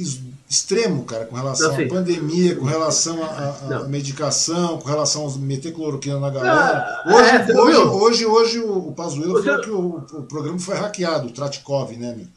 extremo, 0.50 1.04
cara, 1.06 1.26
com 1.26 1.36
relação 1.36 1.74
à 1.74 1.88
pandemia, 1.88 2.56
com 2.56 2.66
relação 2.66 3.20
à 3.24 3.84
medicação, 3.88 4.78
com 4.78 4.88
relação 4.88 5.28
a 5.28 5.38
meter 5.40 5.74
cloroquina 5.74 6.20
na 6.20 6.30
galera. 6.30 7.04
Não, 7.06 7.16
hoje, 7.16 7.30
é, 7.30 7.62
hoje, 7.62 7.78
hoje, 7.78 8.26
hoje, 8.26 8.60
o 8.60 8.92
Pazuello 8.92 9.44
falou 9.44 9.62
que 9.62 9.70
o, 9.70 10.20
o, 10.20 10.24
programa 10.24 10.60
foi 10.60 10.76
hackeado, 10.76 11.28
o 11.28 11.32
Tratkov, 11.32 11.92
né, 11.98 12.16
meu? 12.16 12.28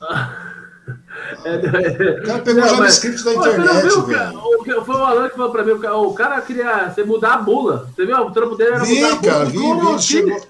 É, 1.45 2.21
o 2.21 2.27
cara 2.27 2.39
pegou 2.43 2.63
não, 2.63 2.69
já 2.69 2.77
mas, 2.79 2.81
no 2.81 2.87
script 2.87 3.23
da 3.23 3.35
internet, 3.35 3.83
viu, 3.83 4.07
velho. 4.07 4.39
O, 4.39 4.85
foi 4.85 4.95
o 4.95 5.05
Alan 5.05 5.29
que 5.29 5.37
falou 5.37 5.53
pra 5.53 5.63
mim, 5.63 5.73
o 5.73 6.15
cara 6.15 6.41
queria 6.41 6.89
você 6.89 7.05
mudar 7.05 7.35
a 7.35 7.39
bula. 7.39 7.91
Você 7.95 8.07
viu? 8.07 8.17
O 8.17 8.31
trampo 8.31 8.57
dele 8.57 8.71
era 8.71 8.85
vi, 8.85 9.03
mudar 9.03 9.13
a 9.13 9.17
bula. 9.17 9.33
Cara, 9.33 9.45
vi, 9.45 9.59
vi, 9.59 10.03
chegou, 10.03 10.41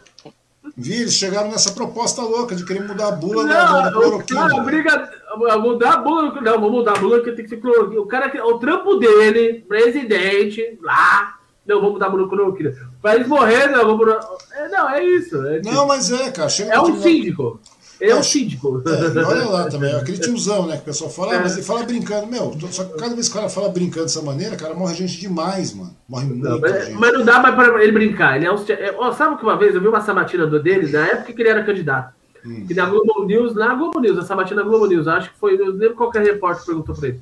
Vi, 0.76 0.94
eles 0.94 1.14
chegaram 1.14 1.50
nessa 1.50 1.72
proposta 1.72 2.22
louca 2.22 2.54
de 2.54 2.64
querer 2.64 2.86
mudar 2.86 3.08
a 3.08 3.12
bula 3.12 3.42
não, 3.42 3.48
da, 3.48 3.80
da 3.82 3.92
cloroquina. 3.92 4.48
Cara, 4.48 4.62
briga, 4.62 5.10
mudar 5.36 5.94
a 5.94 5.96
bula. 5.98 6.40
Não, 6.40 6.60
vou 6.60 6.70
mudar 6.70 6.92
a 6.92 7.00
bula 7.00 7.20
que 7.20 7.32
tem 7.32 7.44
que 7.44 7.50
ser 7.50 7.58
cloroquina. 7.58 8.00
O 8.00 8.06
cara, 8.06 8.46
o 8.46 8.58
trampo 8.58 8.96
dele, 8.96 9.64
presidente, 9.68 10.78
lá. 10.82 11.34
Não, 11.66 11.80
vou 11.80 11.92
mudar 11.92 12.06
a 12.06 12.10
bula 12.10 12.28
cloroquina. 12.28 12.74
Pra 13.02 13.14
eles 13.14 13.28
morrerem, 13.28 13.72
não, 13.72 13.84
vou 13.84 13.96
mudar. 13.98 14.20
É, 14.52 14.68
não, 14.68 14.90
é 14.90 15.04
isso. 15.04 15.46
É, 15.46 15.60
não, 15.62 15.86
mas 15.86 16.10
é, 16.10 16.30
cara. 16.30 16.50
é 16.70 16.80
um 16.80 17.00
síndico. 17.00 17.60
Ele 18.00 18.12
é, 18.12 18.16
um 18.16 18.22
síndico. 18.22 18.82
É, 18.86 19.22
olha 19.24 19.48
lá 19.48 19.68
também, 19.68 19.92
aquele 19.92 20.18
tiozão, 20.18 20.66
né? 20.66 20.76
Que 20.76 20.82
o 20.82 20.84
pessoal 20.84 21.10
fala, 21.10 21.34
ah, 21.34 21.40
mas 21.40 21.54
ele 21.54 21.62
fala 21.62 21.82
brincando. 21.82 22.28
Meu, 22.28 22.56
só 22.70 22.84
que 22.84 22.96
cada 22.96 23.14
vez 23.14 23.28
que 23.28 23.34
o 23.34 23.38
cara 23.38 23.50
fala 23.50 23.68
brincando 23.68 24.06
dessa 24.06 24.22
maneira, 24.22 24.56
cara, 24.56 24.72
morre 24.72 24.94
gente 24.94 25.18
demais, 25.18 25.74
mano. 25.74 25.96
Morre 26.08 26.26
muita 26.26 26.48
não, 26.48 26.60
mas, 26.60 26.86
gente. 26.86 26.96
Mas 26.96 27.12
não 27.12 27.24
dá 27.24 27.40
mais 27.40 27.54
pra 27.54 27.82
ele 27.82 27.92
brincar. 27.92 28.36
Ele 28.36 28.46
é 28.46 28.52
um, 28.52 28.56
é, 28.56 29.12
sabe 29.14 29.36
que 29.36 29.42
uma 29.42 29.58
vez 29.58 29.74
eu 29.74 29.80
vi 29.80 29.88
uma 29.88 30.00
sabatina 30.00 30.46
dele, 30.46 30.90
na 30.92 31.06
época 31.06 31.32
que 31.32 31.42
ele 31.42 31.48
era 31.48 31.64
candidato. 31.64 32.14
Hum. 32.44 32.66
Que 32.66 32.74
na 32.74 32.86
Globo 32.86 33.24
News, 33.24 33.54
na 33.54 33.74
Globo 33.74 34.00
News, 34.00 34.18
a 34.18 34.22
sabatina 34.22 34.62
Globo 34.62 34.86
News, 34.86 35.08
acho 35.08 35.32
que 35.32 35.38
foi, 35.38 35.54
eu 35.54 35.72
lembro 35.72 35.96
qual 35.96 36.10
que 36.10 36.18
repórter 36.18 36.64
perguntou 36.64 36.94
pra 36.94 37.08
ele. 37.08 37.20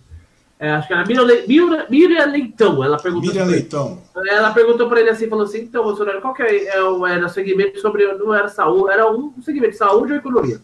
É, 0.59 0.71
acho 0.71 0.89
que 0.89 0.95
era 0.95 1.05
Miriam, 1.05 1.25
Le... 1.25 1.87
Miriam, 1.91 2.27
Leitão. 2.27 2.83
Ela 2.83 2.97
perguntou. 2.97 3.29
Miriam 3.29 3.45
Leitão. 3.45 4.03
Ela 4.27 4.53
perguntou 4.53 4.89
para 4.89 5.01
ele 5.01 5.11
assim, 5.11 5.29
falou 5.29 5.45
assim: 5.45 5.61
então, 5.61 5.85
Bolsonaro, 5.85 6.21
qual 6.23 6.33
que 6.33 6.43
é, 6.43 6.69
é, 6.69 6.79
era 6.79 7.27
o 7.27 7.29
segmento 7.29 7.79
sobre. 7.81 8.07
Não 8.15 8.35
era 8.35 8.49
saúde, 8.49 8.91
era 8.91 9.11
um 9.11 9.35
segmento 9.43 9.73
de 9.73 9.79
saúde 9.79 10.13
ou 10.13 10.19
economia? 10.19 10.61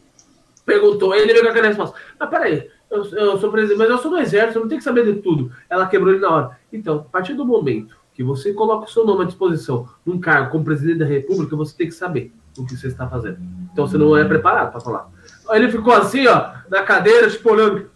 Perguntou, 0.64 1.14
ele 1.14 1.32
veio 1.32 1.44
com 1.44 1.50
aquela 1.50 1.66
resposta. 1.66 1.96
Ah, 2.18 2.26
peraí, 2.26 2.70
eu, 2.90 3.04
eu 3.04 3.38
sou 3.38 3.50
presidente, 3.50 3.78
mas 3.78 3.90
eu 3.90 3.98
sou 3.98 4.10
do 4.10 4.18
exército, 4.18 4.58
eu 4.58 4.62
não 4.62 4.68
tenho 4.68 4.78
que 4.78 4.84
saber 4.84 5.04
de 5.04 5.20
tudo. 5.20 5.52
Ela 5.68 5.86
quebrou 5.86 6.12
ele 6.12 6.20
na 6.20 6.30
hora. 6.30 6.58
Então, 6.72 6.98
a 6.98 7.10
partir 7.10 7.34
do 7.34 7.44
momento 7.44 7.96
que 8.14 8.22
você 8.22 8.52
coloca 8.52 8.86
o 8.86 8.90
seu 8.90 9.04
nome 9.04 9.24
à 9.24 9.26
disposição 9.26 9.88
num 10.06 10.20
cargo 10.20 10.52
como 10.52 10.64
presidente 10.64 11.00
da 11.00 11.04
República, 11.04 11.56
você 11.56 11.76
tem 11.76 11.88
que 11.88 11.94
saber 11.94 12.32
o 12.58 12.66
que 12.66 12.76
você 12.76 12.88
está 12.88 13.08
fazendo. 13.08 13.38
Então 13.72 13.86
você 13.86 13.96
não 13.96 14.16
é 14.16 14.24
preparado 14.24 14.70
para 14.70 14.80
falar. 14.80 15.08
Ele 15.50 15.70
ficou 15.70 15.92
assim, 15.92 16.26
ó, 16.26 16.52
na 16.70 16.82
cadeira, 16.82 17.28
tipo, 17.28 17.50
olhando. 17.50 17.90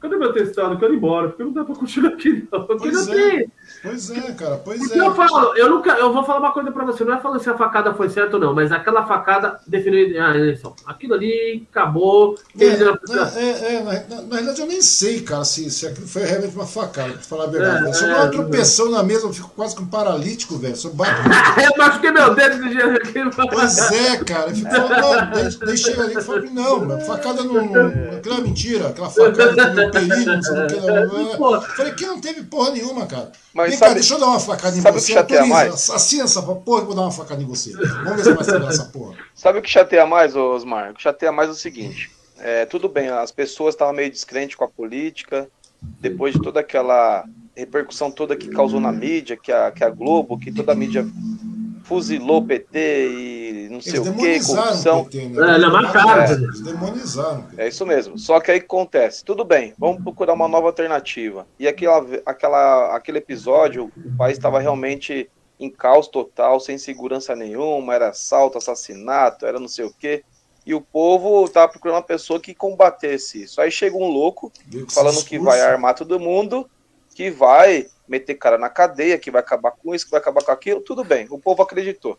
Cadê 0.00 0.16
meu 0.16 0.32
testado? 0.32 0.72
Eu 0.72 0.78
quero 0.78 0.94
ir 0.94 0.96
embora, 0.96 1.28
porque 1.28 1.44
não 1.44 1.52
dá 1.52 1.62
pra 1.62 1.74
continuar 1.74 2.14
aqui, 2.14 2.48
não. 2.50 2.64
Porque 2.64 2.90
pois 2.90 3.06
não 3.06 3.14
é. 3.14 3.16
tem. 3.16 3.52
Pois 3.82 4.10
é, 4.10 4.32
cara, 4.32 4.56
pois 4.56 4.78
porque 4.78 4.98
é. 4.98 5.06
eu 5.06 5.14
falo, 5.14 5.56
eu 5.56 5.70
nunca, 5.70 5.92
eu 5.92 6.12
vou 6.12 6.24
falar 6.24 6.40
uma 6.40 6.52
coisa 6.52 6.72
pra 6.72 6.84
você, 6.84 7.04
não 7.04 7.14
é 7.14 7.20
falando 7.20 7.40
se 7.40 7.50
a 7.50 7.56
facada 7.56 7.94
foi 7.94 8.08
certa 8.08 8.36
ou 8.36 8.42
não, 8.42 8.54
mas 8.54 8.72
aquela 8.72 9.06
facada 9.06 9.60
definiu 9.66 10.22
a 10.22 10.36
eleição. 10.36 10.74
Aquilo 10.86 11.14
ali 11.14 11.66
acabou. 11.70 12.38
É, 12.58 12.64
é, 12.64 13.74
é, 13.74 13.82
na, 13.82 14.22
na, 14.22 14.36
verdade 14.36 14.60
eu 14.60 14.66
nem 14.66 14.80
sei, 14.80 15.20
cara, 15.20 15.44
se, 15.44 15.70
se 15.70 15.86
aquilo 15.86 16.06
foi 16.06 16.22
realmente 16.22 16.54
uma 16.54 16.66
facada, 16.66 17.12
pra 17.12 17.22
falar 17.22 17.44
a 17.44 17.48
verdade. 17.48 17.88
É, 17.88 17.92
se 17.92 18.04
eu 18.04 18.10
é, 18.10 18.16
uma 18.16 18.30
tropeção 18.30 18.90
na 18.90 19.02
mesa, 19.02 19.26
eu 19.26 19.32
fico 19.32 19.50
quase 19.50 19.76
com 19.76 19.82
um 19.82 19.88
paralítico, 19.88 20.56
velho. 20.56 20.74
Eu 20.82 20.94
bato. 20.94 21.12
eu 21.62 21.78
machuquei 21.78 22.10
meu 22.10 22.34
dedo 22.34 22.56
do 22.56 22.68
jeito 22.72 22.88
aqui. 22.88 23.48
Pois 23.50 23.92
é, 23.92 24.16
cara. 24.24 24.50
Eu 24.50 24.56
fico 24.56 24.70
falando, 24.70 25.30
daí, 25.30 25.56
daí 25.58 25.76
chega 25.76 26.04
ali 26.04 26.16
e 26.16 26.22
fala, 26.22 26.40
não, 26.40 27.00
facada 27.02 27.42
não. 27.44 27.66
não 27.66 28.16
aquilo 28.16 28.34
é 28.34 28.40
mentira, 28.40 28.88
aquela 28.88 29.10
facada 29.10 29.89
perigo, 29.90 30.30
não 30.30 30.42
sei 30.42 30.64
o 30.64 30.66
que. 30.66 30.76
Não, 30.76 31.62
Falei 31.62 31.92
que 31.94 32.06
não 32.06 32.20
teve 32.20 32.42
porra 32.44 32.70
nenhuma, 32.70 33.06
cara. 33.06 33.32
Mas 33.52 33.70
Vem 33.70 33.78
sabe, 33.78 33.90
cá, 33.90 33.94
deixa 33.94 34.14
eu 34.14 34.20
dar 34.20 34.26
uma 34.26 34.40
facada 34.40 34.76
em 34.76 34.80
você. 34.80 35.12
Chateia 35.12 35.46
mais? 35.46 35.90
Assina 35.90 36.24
essa 36.24 36.42
porra 36.42 36.82
eu 36.82 36.86
vou 36.86 36.94
dar 36.94 37.02
uma 37.02 37.12
facada 37.12 37.42
em 37.42 37.46
você. 37.46 37.72
Vamos 37.72 38.16
ver 38.16 38.22
se 38.24 38.32
vai 38.32 38.44
sair 38.44 38.60
dessa 38.60 38.84
porra. 38.86 39.16
Sabe 39.34 39.58
o 39.58 39.62
que 39.62 39.70
chateia 39.70 40.06
mais, 40.06 40.36
Osmar? 40.36 40.90
O 40.90 40.94
que 40.94 41.02
chateia 41.02 41.32
mais 41.32 41.48
é 41.48 41.52
o 41.52 41.56
seguinte. 41.56 42.10
É, 42.38 42.64
tudo 42.64 42.88
bem, 42.88 43.08
as 43.08 43.30
pessoas 43.30 43.74
estavam 43.74 43.92
meio 43.92 44.10
descrentes 44.10 44.56
com 44.56 44.64
a 44.64 44.68
política, 44.68 45.48
depois 46.00 46.32
de 46.32 46.40
toda 46.40 46.60
aquela 46.60 47.24
repercussão 47.54 48.10
toda 48.10 48.36
que 48.36 48.48
causou 48.48 48.80
na 48.80 48.90
mídia, 48.90 49.36
que 49.36 49.52
a, 49.52 49.70
que 49.70 49.84
a 49.84 49.90
Globo, 49.90 50.38
que 50.38 50.50
toda 50.50 50.72
a 50.72 50.74
mídia 50.74 51.06
fuzilou 51.84 52.38
o 52.38 52.46
PT 52.46 53.08
e 53.10 53.39
não 53.80 53.82
sei 53.82 53.94
Eles 53.94 54.08
o 54.08 54.14
que, 54.14 54.54
corrupção. 54.54 55.04
PT, 55.04 55.28
né? 55.28 55.54
É, 55.54 55.58
não, 55.58 56.20
é. 56.20 56.32
Eles 56.32 56.60
demonizaram. 56.60 57.48
É 57.56 57.68
isso 57.68 57.86
mesmo. 57.86 58.18
Só 58.18 58.38
que 58.40 58.50
aí 58.50 58.58
acontece, 58.58 59.24
tudo 59.24 59.44
bem, 59.44 59.74
vamos 59.78 60.02
procurar 60.02 60.34
uma 60.34 60.48
nova 60.48 60.66
alternativa. 60.66 61.46
E 61.58 61.66
aquela, 61.66 62.04
aquela, 62.26 62.94
aquele 62.94 63.18
episódio, 63.18 63.90
o 63.96 64.16
país 64.16 64.36
estava 64.36 64.60
realmente 64.60 65.30
em 65.58 65.70
caos 65.70 66.08
total, 66.08 66.60
sem 66.60 66.78
segurança 66.78 67.34
nenhuma, 67.34 67.94
era 67.94 68.08
assalto, 68.08 68.58
assassinato, 68.58 69.46
era 69.46 69.58
não 69.58 69.68
sei 69.68 69.84
o 69.84 69.92
quê. 69.92 70.22
E 70.64 70.74
o 70.74 70.80
povo 70.80 71.44
estava 71.44 71.70
procurando 71.70 71.96
uma 71.96 72.02
pessoa 72.02 72.38
que 72.38 72.54
combatesse 72.54 73.42
isso. 73.42 73.60
Aí 73.60 73.70
chega 73.70 73.96
um 73.96 74.06
louco 74.06 74.52
falando 74.90 75.24
que 75.24 75.38
vai 75.38 75.60
armar 75.60 75.94
todo 75.94 76.20
mundo, 76.20 76.68
que 77.14 77.30
vai 77.30 77.86
meter 78.06 78.34
cara 78.34 78.58
na 78.58 78.68
cadeia, 78.68 79.18
que 79.18 79.30
vai 79.30 79.40
acabar 79.40 79.70
com 79.70 79.94
isso, 79.94 80.04
que 80.04 80.10
vai 80.10 80.20
acabar 80.20 80.42
com 80.42 80.52
aquilo, 80.52 80.80
tudo 80.80 81.04
bem. 81.04 81.26
O 81.30 81.38
povo 81.38 81.62
acreditou. 81.62 82.18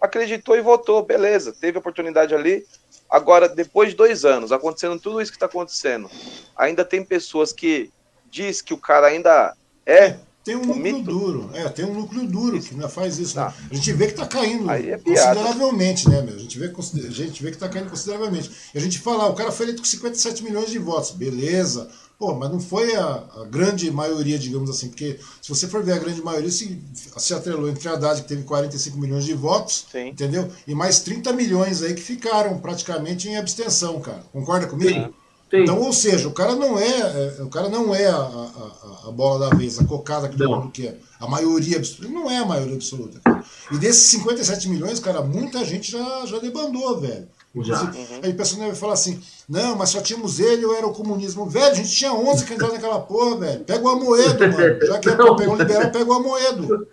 Acreditou 0.00 0.56
e 0.56 0.60
votou, 0.60 1.04
beleza, 1.04 1.52
teve 1.52 1.78
oportunidade 1.78 2.34
ali. 2.34 2.64
Agora, 3.10 3.48
depois 3.48 3.90
de 3.90 3.96
dois 3.96 4.24
anos, 4.24 4.52
acontecendo 4.52 5.00
tudo 5.00 5.20
isso 5.20 5.32
que 5.32 5.36
está 5.36 5.46
acontecendo, 5.46 6.10
ainda 6.56 6.84
tem 6.84 7.02
pessoas 7.02 7.52
que 7.52 7.90
diz 8.30 8.60
que 8.60 8.74
o 8.74 8.78
cara 8.78 9.06
ainda 9.06 9.54
é. 9.86 10.16
Tem 10.44 10.56
um, 10.56 10.64
núcleo 10.64 10.82
mito. 10.82 11.02
duro, 11.02 11.50
é, 11.52 11.68
tem 11.68 11.84
um 11.84 11.92
núcleo 11.92 12.26
duro 12.26 12.58
que 12.58 12.72
ainda 12.72 12.88
faz 12.88 13.18
isso. 13.18 13.36
Né? 13.36 13.44
Tá. 13.44 13.54
A 13.70 13.74
gente 13.74 13.92
vê 13.92 14.06
que 14.06 14.12
está 14.12 14.26
caindo 14.26 14.70
é 14.70 14.96
consideravelmente, 14.96 16.08
né, 16.08 16.22
meu? 16.22 16.34
A 16.34 16.38
gente 16.38 16.58
vê, 16.58 16.66
a 16.66 17.10
gente 17.10 17.42
vê 17.42 17.50
que 17.50 17.56
está 17.56 17.68
caindo 17.68 17.90
consideravelmente. 17.90 18.50
E 18.74 18.78
a 18.78 18.80
gente 18.80 18.98
fala, 18.98 19.24
ah, 19.24 19.28
o 19.28 19.34
cara 19.34 19.52
foi 19.52 19.66
eleito 19.66 19.82
com 19.82 19.88
57 19.88 20.42
milhões 20.42 20.70
de 20.70 20.78
votos, 20.78 21.10
beleza. 21.10 21.90
Pô, 22.18 22.34
mas 22.34 22.50
não 22.50 22.58
foi 22.58 22.96
a, 22.96 23.04
a, 23.06 23.44
grande 23.48 23.88
maioria, 23.92 24.36
digamos 24.36 24.68
assim, 24.68 24.88
porque 24.88 25.20
se 25.40 25.48
você 25.48 25.68
for 25.68 25.84
ver 25.84 25.92
a 25.92 25.98
grande 25.98 26.20
maioria, 26.20 26.50
se, 26.50 26.82
se 27.16 27.32
atrelou 27.32 27.68
entre 27.68 27.88
a 27.88 27.92
Haddad, 27.92 28.22
que 28.22 28.28
teve 28.28 28.42
45 28.42 28.98
milhões 28.98 29.24
de 29.24 29.34
votos, 29.34 29.86
Sim. 29.92 30.08
entendeu? 30.08 30.50
E 30.66 30.74
mais 30.74 30.98
30 30.98 31.32
milhões 31.32 31.80
aí 31.80 31.94
que 31.94 32.02
ficaram 32.02 32.58
praticamente 32.58 33.28
em 33.28 33.36
abstenção, 33.36 34.00
cara. 34.00 34.24
Concorda 34.32 34.66
comigo? 34.66 34.90
Sim. 34.90 35.14
Sim. 35.50 35.62
Então, 35.62 35.80
ou 35.80 35.92
seja, 35.92 36.28
o 36.28 36.32
cara 36.32 36.54
não 36.54 36.78
é, 36.78 37.38
é 37.38 37.42
o 37.42 37.48
cara 37.48 37.70
não 37.70 37.94
é 37.94 38.06
a, 38.06 38.16
a, 38.16 39.08
a, 39.08 39.10
bola 39.12 39.48
da 39.48 39.56
vez, 39.56 39.78
a 39.78 39.84
cocada 39.84 40.28
que 40.28 40.36
todo 40.36 40.60
mundo 40.60 40.70
quer. 40.70 40.98
A 41.18 41.26
maioria 41.26 41.78
absoluta. 41.78 42.12
Não 42.12 42.30
é 42.30 42.36
a 42.36 42.44
maioria 42.44 42.74
absoluta. 42.74 43.18
Cara. 43.24 43.42
E 43.72 43.78
desses 43.78 44.10
57 44.10 44.68
milhões, 44.68 45.00
cara, 45.00 45.22
muita 45.22 45.64
gente 45.64 45.90
já, 45.90 46.26
já 46.26 46.38
debandou, 46.38 47.00
velho. 47.00 47.26
Já. 47.64 47.82
Uhum. 47.82 48.20
Aí 48.22 48.30
o 48.30 48.36
pessoal 48.36 48.66
vai 48.66 48.74
falar 48.74 48.94
assim: 48.94 49.20
não, 49.48 49.76
mas 49.76 49.90
só 49.90 50.00
tínhamos 50.00 50.38
ele 50.40 50.64
ou 50.64 50.74
era 50.74 50.86
o 50.86 50.92
comunismo. 50.92 51.48
Velho, 51.48 51.72
a 51.72 51.74
gente 51.74 51.90
tinha 51.90 52.12
11 52.12 52.44
candidatos 52.44 52.74
naquela 52.74 53.00
porra, 53.00 53.36
velho. 53.38 53.64
Pega 53.64 53.84
o 53.84 53.88
Amoedo, 53.88 54.40
mano. 54.40 54.86
Já 54.86 54.98
que 54.98 55.08
é 55.08 55.14
pra 55.14 55.34
pegar 55.34 55.52
um 55.52 55.56
liberal, 55.56 55.90
pega 55.90 56.10
o 56.10 56.12
Amoedo. 56.12 56.88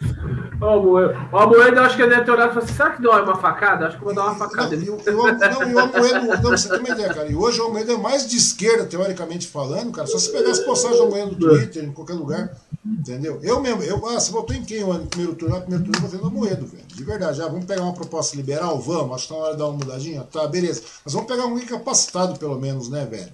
O 0.60 0.66
Amoedo, 0.66 1.16
o 1.32 1.38
Amoedo 1.38 1.78
eu 1.78 1.84
acho 1.84 1.96
que 1.96 2.02
ele 2.02 2.12
deve 2.12 2.26
ter 2.26 2.32
olhado 2.32 2.52
e 2.52 2.54
falado 2.54 2.64
assim: 2.66 2.74
será 2.74 2.92
que 2.92 3.02
deu 3.02 3.12
uma 3.12 3.36
facada? 3.36 3.88
Acho 3.88 3.98
que 3.98 4.04
vou 4.04 4.14
dar 4.14 4.26
uma 4.26 4.36
facada. 4.36 4.76
Não, 4.76 4.84
e, 4.84 4.90
o, 4.90 4.98
não, 4.98 5.70
e 5.70 5.74
o 5.74 5.80
Amoedo, 5.80 6.42
não, 6.44 6.52
você 6.52 6.70
tem 6.70 6.80
uma 6.80 6.90
ideia, 6.90 7.14
cara. 7.14 7.28
E 7.28 7.36
hoje 7.36 7.60
o 7.60 7.66
Amoedo 7.66 7.92
é 7.92 7.98
mais 7.98 8.28
de 8.28 8.38
esquerda, 8.38 8.86
teoricamente 8.86 9.48
falando, 9.48 9.92
cara. 9.92 10.08
Só 10.08 10.18
se 10.18 10.32
pegar 10.32 10.52
as 10.52 10.60
postagens 10.60 11.00
do 11.00 11.08
Amoedo 11.08 11.32
no 11.32 11.38
Twitter, 11.38 11.84
em 11.84 11.92
qualquer 11.92 12.14
lugar. 12.14 12.56
Entendeu? 12.86 13.40
Eu 13.42 13.60
mesmo, 13.62 13.82
eu, 13.84 13.98
ah, 14.08 14.20
você 14.20 14.32
votou 14.32 14.56
em 14.56 14.64
quem 14.64 14.82
no 14.82 15.08
primeiro 15.08 15.36
turno? 15.36 15.56
No 15.56 15.62
primeiro 15.62 15.84
turno 15.86 15.98
eu 15.98 16.02
votei 16.02 16.20
no 16.20 16.28
Amoedo, 16.28 16.66
velho. 16.68 16.86
De 16.86 17.04
verdade, 17.04 17.38
já 17.38 17.48
vamos 17.48 17.66
pegar 17.66 17.82
uma 17.82 17.94
proposta 17.94 18.38
liberal? 18.38 18.80
Vamos, 18.80 19.16
acho 19.16 19.28
que 19.28 19.34
tá 19.34 19.40
na 19.40 19.46
hora 19.46 19.54
de 19.54 19.60
dar 19.60 19.68
uma 19.68 19.78
mudadinha. 19.78 20.22
Tá, 20.32 20.48
beleza. 20.48 20.84
Mas 21.04 21.14
vamos 21.14 21.28
pegar 21.28 21.48
um 21.48 21.58
incapacitado, 21.58 22.38
pelo 22.40 22.60
menos, 22.60 22.90
né, 22.90 23.06
velho? 23.06 23.34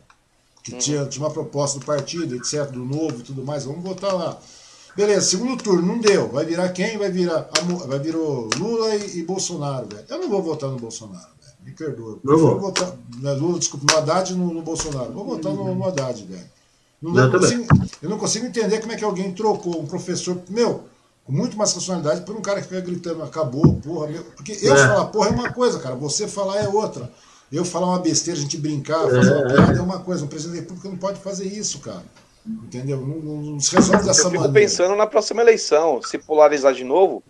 Que 0.63 0.73
tinha, 0.77 1.05
tinha 1.05 1.25
uma 1.25 1.33
proposta 1.33 1.79
do 1.79 1.85
partido, 1.85 2.35
etc., 2.35 2.71
do 2.71 2.85
novo 2.85 3.19
e 3.19 3.23
tudo 3.23 3.43
mais. 3.43 3.65
Vamos 3.65 3.83
votar 3.83 4.13
lá. 4.13 4.37
Beleza, 4.95 5.21
segundo 5.21 5.61
turno, 5.61 5.85
não 5.85 5.99
deu. 5.99 6.29
Vai 6.29 6.45
virar 6.45 6.69
quem? 6.69 6.97
Vai 6.97 7.09
virar, 7.09 7.49
vai 7.87 7.99
virar 7.99 8.17
Lula 8.17 8.95
e, 8.95 9.19
e, 9.19 9.23
Bolsonaro, 9.23 9.87
velho. 9.87 10.05
Eu 10.09 10.19
não 10.19 10.29
vou 10.29 10.43
votar 10.43 10.69
no 10.69 10.77
Bolsonaro, 10.77 11.29
velho. 11.41 11.53
Me 11.63 11.71
perdoa. 11.71 12.19
Eu 12.23 12.37
vou 12.37 12.59
votar. 12.59 12.93
Né, 13.17 13.31
Lula, 13.33 13.59
desculpa, 13.59 13.85
no 13.89 13.97
Haddad 13.99 14.33
e 14.33 14.35
no, 14.35 14.53
no 14.53 14.61
Bolsonaro. 14.61 15.13
Vou 15.13 15.25
votar 15.25 15.53
no, 15.53 15.73
no 15.73 15.87
Haddad, 15.87 16.25
velho. 16.25 16.45
Não, 17.01 17.11
não 17.11 17.31
consigo, 17.31 17.65
eu 18.01 18.09
não 18.09 18.17
consigo 18.19 18.45
entender 18.45 18.79
como 18.79 18.91
é 18.91 18.95
que 18.95 19.03
alguém 19.03 19.31
trocou 19.31 19.81
um 19.81 19.87
professor, 19.87 20.39
meu, 20.47 20.83
com 21.25 21.31
muito 21.31 21.57
mais 21.57 21.73
racionalidade, 21.73 22.21
por 22.21 22.35
um 22.35 22.41
cara 22.41 22.61
que 22.61 22.67
fica 22.67 22.81
gritando, 22.81 23.23
acabou, 23.23 23.73
porra, 23.75 24.07
meu. 24.07 24.23
Porque 24.23 24.59
eu 24.61 24.75
é. 24.75 24.87
falar 24.87 25.05
porra 25.05 25.29
é 25.29 25.31
uma 25.31 25.51
coisa, 25.51 25.79
cara, 25.79 25.95
você 25.95 26.27
falar 26.27 26.57
é 26.57 26.67
outra. 26.67 27.11
Eu 27.51 27.65
falar 27.65 27.87
uma 27.87 27.99
besteira, 27.99 28.39
a 28.39 28.41
gente 28.41 28.57
brincar, 28.57 29.01
fazer 29.09 29.33
uma 29.33 29.51
é. 29.51 29.55
piada 29.55 29.79
é 29.79 29.81
uma 29.81 29.99
coisa. 29.99 30.23
Um 30.23 30.27
presidente 30.27 30.55
da 30.55 30.61
República 30.61 30.89
não 30.89 30.97
pode 30.97 31.19
fazer 31.19 31.45
isso, 31.45 31.79
cara. 31.79 32.03
Entendeu? 32.45 32.99
Não, 32.99 33.17
não, 33.17 33.59
se 33.59 33.75
resolve 33.75 34.03
dessa 34.03 34.23
maneira. 34.23 34.45
Eu 34.45 34.49
fico 34.49 34.53
pensando 34.53 34.95
na 34.95 35.05
próxima 35.05 35.41
eleição, 35.41 36.01
se 36.01 36.17
polarizar 36.17 36.73
de 36.73 36.83
novo, 36.83 37.23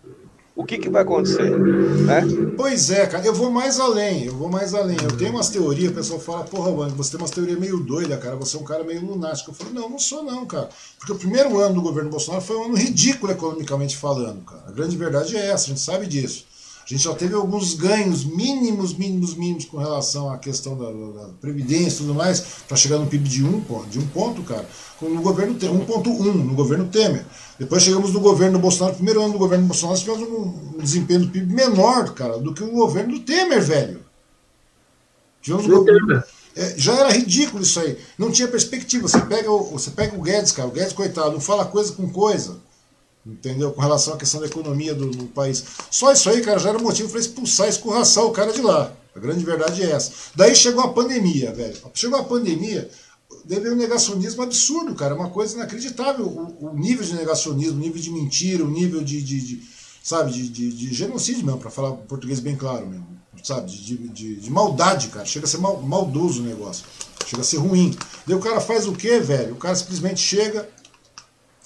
o 0.54 0.64
que, 0.64 0.78
que 0.78 0.88
vai 0.88 1.02
acontecer? 1.02 1.50
Né? 1.50 2.22
Pois 2.56 2.90
é, 2.90 3.06
cara, 3.06 3.24
eu 3.24 3.34
vou 3.34 3.50
mais 3.50 3.80
além, 3.80 4.24
eu 4.24 4.34
vou 4.34 4.48
mais 4.48 4.74
além. 4.74 4.96
Eu 5.02 5.16
tenho 5.16 5.32
umas 5.32 5.48
teorias, 5.48 5.90
o 5.90 5.94
pessoal 5.94 6.20
fala, 6.20 6.44
porra, 6.44 6.70
mano, 6.70 6.94
você 6.94 7.12
tem 7.12 7.20
umas 7.20 7.30
teorias 7.30 7.58
meio 7.58 7.78
doida, 7.78 8.16
cara, 8.18 8.36
você 8.36 8.56
é 8.56 8.60
um 8.60 8.64
cara 8.64 8.84
meio 8.84 9.04
lunático. 9.04 9.50
Eu 9.50 9.54
falo, 9.54 9.70
não, 9.72 9.88
não 9.88 9.98
sou 9.98 10.22
não, 10.22 10.44
cara. 10.44 10.68
Porque 10.98 11.12
o 11.12 11.16
primeiro 11.16 11.58
ano 11.58 11.74
do 11.74 11.82
governo 11.82 12.10
Bolsonaro 12.10 12.42
foi 12.42 12.56
um 12.56 12.64
ano 12.64 12.76
ridículo 12.76 13.32
economicamente 13.32 13.96
falando, 13.96 14.44
cara. 14.44 14.64
A 14.68 14.72
grande 14.72 14.96
verdade 14.96 15.36
é 15.36 15.50
essa, 15.50 15.64
a 15.64 15.68
gente 15.68 15.80
sabe 15.80 16.06
disso. 16.06 16.46
A 16.84 16.88
gente 16.88 17.04
já 17.04 17.14
teve 17.14 17.34
alguns 17.34 17.74
ganhos 17.74 18.24
mínimos, 18.24 18.92
mínimos, 18.92 19.36
mínimos 19.36 19.64
com 19.64 19.76
relação 19.76 20.28
à 20.28 20.36
questão 20.36 20.76
da, 20.76 20.90
da, 20.90 21.26
da 21.26 21.32
Previdência 21.34 21.94
e 21.94 21.98
tudo 21.98 22.14
mais, 22.14 22.40
para 22.66 22.76
chegar 22.76 22.98
no 22.98 23.06
PIB 23.06 23.28
de 23.28 23.44
um, 23.44 23.62
de 23.88 24.00
um 24.00 24.06
ponto, 24.08 24.42
cara, 24.42 24.68
no 25.00 25.22
governo 25.22 25.54
1.1, 25.54 26.34
no 26.34 26.54
governo 26.54 26.88
Temer. 26.88 27.24
Depois 27.56 27.84
chegamos 27.84 28.12
no 28.12 28.18
governo 28.18 28.58
Bolsonaro, 28.58 28.96
primeiro 28.96 29.22
ano 29.22 29.34
do 29.34 29.38
governo 29.38 29.66
Bolsonaro, 29.66 29.96
nós 29.96 30.00
tivemos 30.00 30.28
um, 30.28 30.76
um 30.76 30.82
desempenho 30.82 31.20
do 31.20 31.28
PIB 31.28 31.54
menor, 31.54 32.12
cara, 32.14 32.38
do 32.38 32.52
que 32.52 32.64
o 32.64 32.72
governo 32.72 33.14
do 33.14 33.20
Temer, 33.20 33.62
velho. 33.62 34.00
Tivemos 35.40 35.66
um 35.66 35.70
governo, 35.70 36.22
é, 36.56 36.74
já 36.76 36.94
era 36.94 37.12
ridículo 37.12 37.62
isso 37.62 37.78
aí. 37.78 37.96
Não 38.18 38.30
tinha 38.30 38.48
perspectiva. 38.48 39.06
Você 39.06 39.20
pega, 39.20 39.50
o, 39.50 39.70
você 39.70 39.90
pega 39.90 40.16
o 40.16 40.20
Guedes, 40.20 40.50
cara, 40.50 40.68
o 40.68 40.72
Guedes, 40.72 40.92
coitado, 40.92 41.30
não 41.30 41.40
fala 41.40 41.64
coisa 41.64 41.92
com 41.92 42.10
coisa 42.10 42.60
entendeu? 43.26 43.72
Com 43.72 43.80
relação 43.80 44.14
à 44.14 44.16
questão 44.16 44.40
da 44.40 44.46
economia 44.46 44.94
do, 44.94 45.10
do, 45.10 45.26
país. 45.26 45.64
Só 45.90 46.12
isso 46.12 46.28
aí, 46.28 46.42
cara, 46.42 46.58
já 46.58 46.70
era 46.70 46.78
motivo 46.78 47.08
para 47.08 47.20
expulsar, 47.20 47.68
escorraçar 47.68 48.24
o 48.24 48.32
cara 48.32 48.52
de 48.52 48.60
lá. 48.60 48.92
A 49.14 49.18
grande 49.18 49.44
verdade 49.44 49.82
é 49.82 49.90
essa. 49.90 50.12
Daí 50.34 50.54
chegou 50.54 50.82
a 50.82 50.92
pandemia, 50.92 51.52
velho. 51.52 51.76
Chegou 51.94 52.18
a 52.18 52.24
pandemia, 52.24 52.90
deve 53.44 53.70
um 53.70 53.76
negacionismo 53.76 54.42
absurdo, 54.42 54.94
cara. 54.94 55.14
Uma 55.14 55.30
coisa 55.30 55.54
inacreditável. 55.56 56.26
O, 56.26 56.70
o 56.70 56.74
nível 56.74 57.04
de 57.04 57.14
negacionismo, 57.14 57.76
o 57.76 57.80
nível 57.80 58.00
de 58.00 58.10
mentira, 58.10 58.64
o 58.64 58.70
nível 58.70 59.02
de, 59.02 59.22
de, 59.22 59.40
de 59.40 59.62
sabe, 60.02 60.32
de, 60.32 60.48
de, 60.48 60.72
de, 60.72 60.94
genocídio 60.94 61.44
mesmo, 61.44 61.60
para 61.60 61.70
falar 61.70 61.92
português 61.92 62.40
bem 62.40 62.56
claro 62.56 62.86
mesmo. 62.86 63.06
Sabe, 63.42 63.70
de, 63.70 63.96
de, 63.96 64.36
de, 64.36 64.50
maldade, 64.50 65.08
cara. 65.08 65.24
Chega 65.24 65.46
a 65.46 65.48
ser 65.48 65.58
mal, 65.58 65.80
maldoso 65.82 66.42
o 66.42 66.44
negócio. 66.44 66.84
Chega 67.26 67.42
a 67.42 67.44
ser 67.44 67.56
ruim. 67.56 67.96
Daí 68.26 68.36
o 68.36 68.40
cara 68.40 68.60
faz 68.60 68.86
o 68.86 68.92
quê, 68.92 69.18
velho? 69.18 69.54
O 69.54 69.56
cara 69.56 69.74
simplesmente 69.74 70.20
chega, 70.20 70.68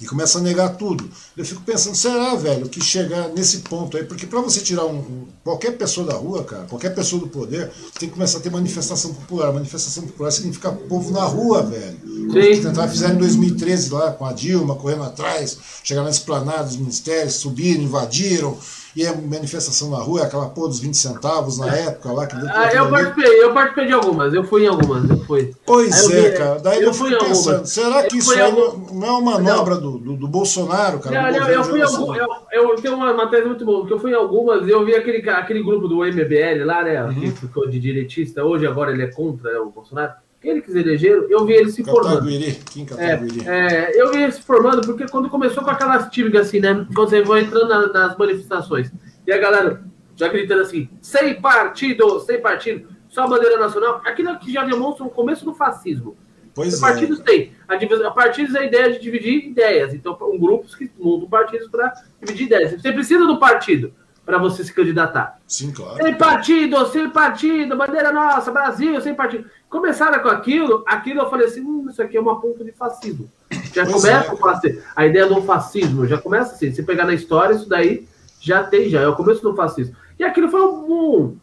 e 0.00 0.06
começa 0.06 0.38
a 0.38 0.42
negar 0.42 0.76
tudo. 0.76 1.08
Eu 1.36 1.44
fico 1.44 1.62
pensando, 1.62 1.96
será, 1.96 2.34
velho, 2.34 2.68
que 2.68 2.82
chegar 2.82 3.28
nesse 3.28 3.58
ponto 3.58 3.96
aí? 3.96 4.04
Porque 4.04 4.26
para 4.26 4.40
você 4.40 4.60
tirar 4.60 4.84
um, 4.84 4.98
um, 4.98 5.26
qualquer 5.42 5.72
pessoa 5.78 6.06
da 6.06 6.14
rua, 6.14 6.44
cara, 6.44 6.64
qualquer 6.64 6.94
pessoa 6.94 7.20
do 7.20 7.28
poder, 7.28 7.70
tem 7.98 8.08
que 8.08 8.14
começar 8.14 8.38
a 8.38 8.40
ter 8.40 8.50
manifestação 8.50 9.14
popular. 9.14 9.52
Manifestação 9.52 10.04
popular 10.04 10.30
significa 10.30 10.70
povo 10.70 11.10
na 11.10 11.24
rua, 11.24 11.62
velho. 11.62 11.98
Sim. 12.32 12.62
Tentar 12.62 12.88
fizeram 12.88 13.14
em 13.14 13.18
2013 13.18 13.90
lá 13.90 14.12
com 14.12 14.26
a 14.26 14.32
Dilma, 14.32 14.74
correndo 14.74 15.04
atrás, 15.04 15.56
chegaram 15.82 16.04
na 16.04 16.10
esplanada 16.10 16.64
dos 16.64 16.76
ministérios, 16.76 17.34
subiram, 17.34 17.82
invadiram 17.82 18.58
e 18.96 19.06
a 19.06 19.14
manifestação 19.14 19.90
na 19.90 19.98
rua, 19.98 20.22
aquela 20.22 20.48
porra 20.48 20.68
dos 20.68 20.80
20 20.80 20.96
centavos 20.96 21.58
na 21.58 21.66
época 21.66 22.10
lá. 22.12 22.26
Que 22.26 22.34
ah, 22.34 22.72
eu 22.72 22.88
participei, 22.88 23.42
eu 23.42 23.52
participei 23.52 23.86
de 23.86 23.92
algumas, 23.92 24.32
eu 24.32 24.42
fui 24.42 24.64
em 24.64 24.68
algumas, 24.68 25.10
eu 25.10 25.18
fui. 25.18 25.54
Pois 25.66 26.10
é, 26.10 26.30
cara. 26.30 26.58
Daí 26.60 26.78
eu, 26.78 26.84
eu 26.88 26.94
fui 26.94 27.10
pensando, 27.10 27.50
algumas. 27.50 27.70
será 27.70 28.02
que 28.04 28.14
eu 28.14 28.18
isso 28.18 28.40
algum... 28.40 28.94
não 28.94 29.06
é 29.06 29.10
uma 29.10 29.32
manobra 29.32 29.76
do, 29.76 29.98
do, 29.98 30.16
do, 30.16 30.26
Bolsonaro, 30.26 30.98
cara? 30.98 31.30
Não, 31.30 31.40
não, 31.40 31.48
eu 31.50 31.62
fui 31.62 31.82
algumas. 31.82 32.18
Eu, 32.50 32.70
eu 32.70 32.76
tenho 32.76 32.94
uma 32.94 33.12
matéria 33.12 33.46
muito 33.46 33.66
boa, 33.66 33.80
porque 33.80 33.92
eu 33.92 34.00
fui 34.00 34.12
em 34.12 34.14
algumas, 34.14 34.66
eu 34.66 34.82
vi 34.82 34.94
aquele, 34.94 35.28
aquele 35.28 35.62
grupo 35.62 35.86
do 35.86 35.96
MBL 35.96 36.64
lá, 36.64 36.82
né? 36.82 37.04
Uhum. 37.04 37.14
Que 37.14 37.30
ficou 37.32 37.68
de 37.68 37.78
direitista, 37.78 38.44
hoje 38.44 38.66
agora 38.66 38.92
ele 38.92 39.02
é 39.02 39.08
contra 39.08 39.52
né, 39.52 39.58
o 39.58 39.66
Bolsonaro 39.66 40.14
ele 40.42 40.60
que 40.60 40.70
elegeram, 40.70 41.26
eu 41.28 41.44
vi 41.44 41.54
ele 41.54 41.70
se 41.70 41.82
formando. 41.82 42.26
Quem 42.70 42.86
é, 42.98 43.12
é, 43.46 44.00
eu 44.00 44.12
vi 44.12 44.22
ele 44.22 44.32
se 44.32 44.42
formando 44.42 44.86
porque 44.86 45.06
quando 45.08 45.28
começou 45.28 45.64
com 45.64 45.70
aquelas 45.70 46.08
típicas 46.10 46.48
assim, 46.48 46.60
né? 46.60 46.86
Quando 46.94 47.10
você 47.10 47.22
vai 47.22 47.40
entrando 47.40 47.68
na, 47.68 47.86
nas 47.88 48.16
manifestações 48.16 48.92
e 49.26 49.32
a 49.32 49.38
galera 49.38 49.82
já 50.14 50.28
gritando 50.28 50.62
assim, 50.62 50.88
sem 51.00 51.40
partido, 51.40 52.20
sem 52.20 52.40
partido, 52.40 52.88
só 53.08 53.24
a 53.24 53.28
bandeira 53.28 53.58
nacional, 53.58 54.00
aquilo 54.04 54.38
que 54.38 54.52
já 54.52 54.64
demonstra 54.64 55.04
o 55.04 55.10
começo 55.10 55.44
do 55.44 55.54
fascismo. 55.54 56.16
Pois 56.54 56.72
Os 56.72 56.82
é. 56.82 56.86
partidos 56.86 57.20
têm. 57.20 57.52
A, 57.68 57.74
a 57.74 58.10
partidos 58.10 58.54
é 58.54 58.60
a 58.60 58.64
ideia 58.64 58.90
de 58.90 58.98
dividir 58.98 59.46
ideias. 59.46 59.92
Então, 59.92 60.16
um 60.22 60.38
grupos 60.38 60.74
que 60.74 60.90
montam 60.98 61.28
partidos 61.28 61.68
para 61.68 61.92
dividir 62.18 62.46
ideias. 62.46 62.80
Você 62.80 62.92
precisa 62.92 63.26
do 63.26 63.38
partido 63.38 63.92
para 64.24 64.38
você 64.38 64.64
se 64.64 64.72
candidatar. 64.72 65.38
Sim, 65.46 65.70
claro. 65.70 66.02
Sem 66.02 66.14
partido, 66.14 66.86
sem 66.86 67.10
partido, 67.10 67.76
bandeira 67.76 68.10
nossa, 68.10 68.50
Brasil, 68.50 69.00
sem 69.00 69.14
partido. 69.14 69.48
Começaram 69.76 70.22
com 70.22 70.28
aquilo, 70.28 70.82
aquilo 70.86 71.20
eu 71.20 71.28
falei 71.28 71.46
assim, 71.46 71.60
hum, 71.60 71.86
isso 71.90 72.00
aqui 72.00 72.16
é 72.16 72.20
uma 72.20 72.40
ponta 72.40 72.64
de 72.64 72.72
fascismo. 72.72 73.30
Já 73.74 73.84
pois 73.84 74.02
começa 74.02 74.32
é. 74.32 74.36
fascismo, 74.36 74.82
a 74.96 75.06
ideia 75.06 75.26
do 75.26 75.42
fascismo, 75.42 76.06
já 76.06 76.16
começa 76.16 76.54
assim, 76.54 76.72
se 76.72 76.82
pegar 76.82 77.04
na 77.04 77.12
história, 77.12 77.54
isso 77.54 77.68
daí 77.68 78.08
já 78.40 78.64
tem, 78.64 78.88
já 78.88 79.02
é 79.02 79.06
o 79.06 79.14
começo 79.14 79.42
do 79.42 79.54
fascismo. 79.54 79.94
E 80.18 80.24
aquilo 80.24 80.48
foi 80.48 80.62
um, 80.62 81.36